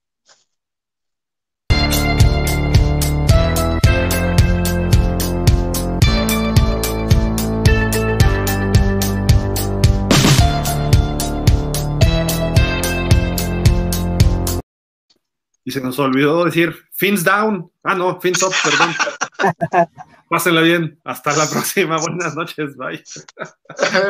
Y 15.65 15.71
se 15.71 15.81
nos 15.81 15.99
olvidó 15.99 16.45
decir 16.45 16.75
fins 16.93 17.25
down. 17.25 17.71
Ah, 17.83 17.95
no, 17.95 18.21
fins 18.21 18.43
up, 18.43 18.53
perdón. 18.63 18.95
Pásenla 20.29 20.61
bien. 20.61 20.99
Hasta 21.05 21.37
la 21.37 21.49
próxima. 21.49 21.99
Buenas 21.99 22.35
noches. 22.35 22.77
Bye. 22.77 23.03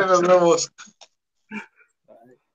Nos 0.07 0.21
vemos. 0.21 0.71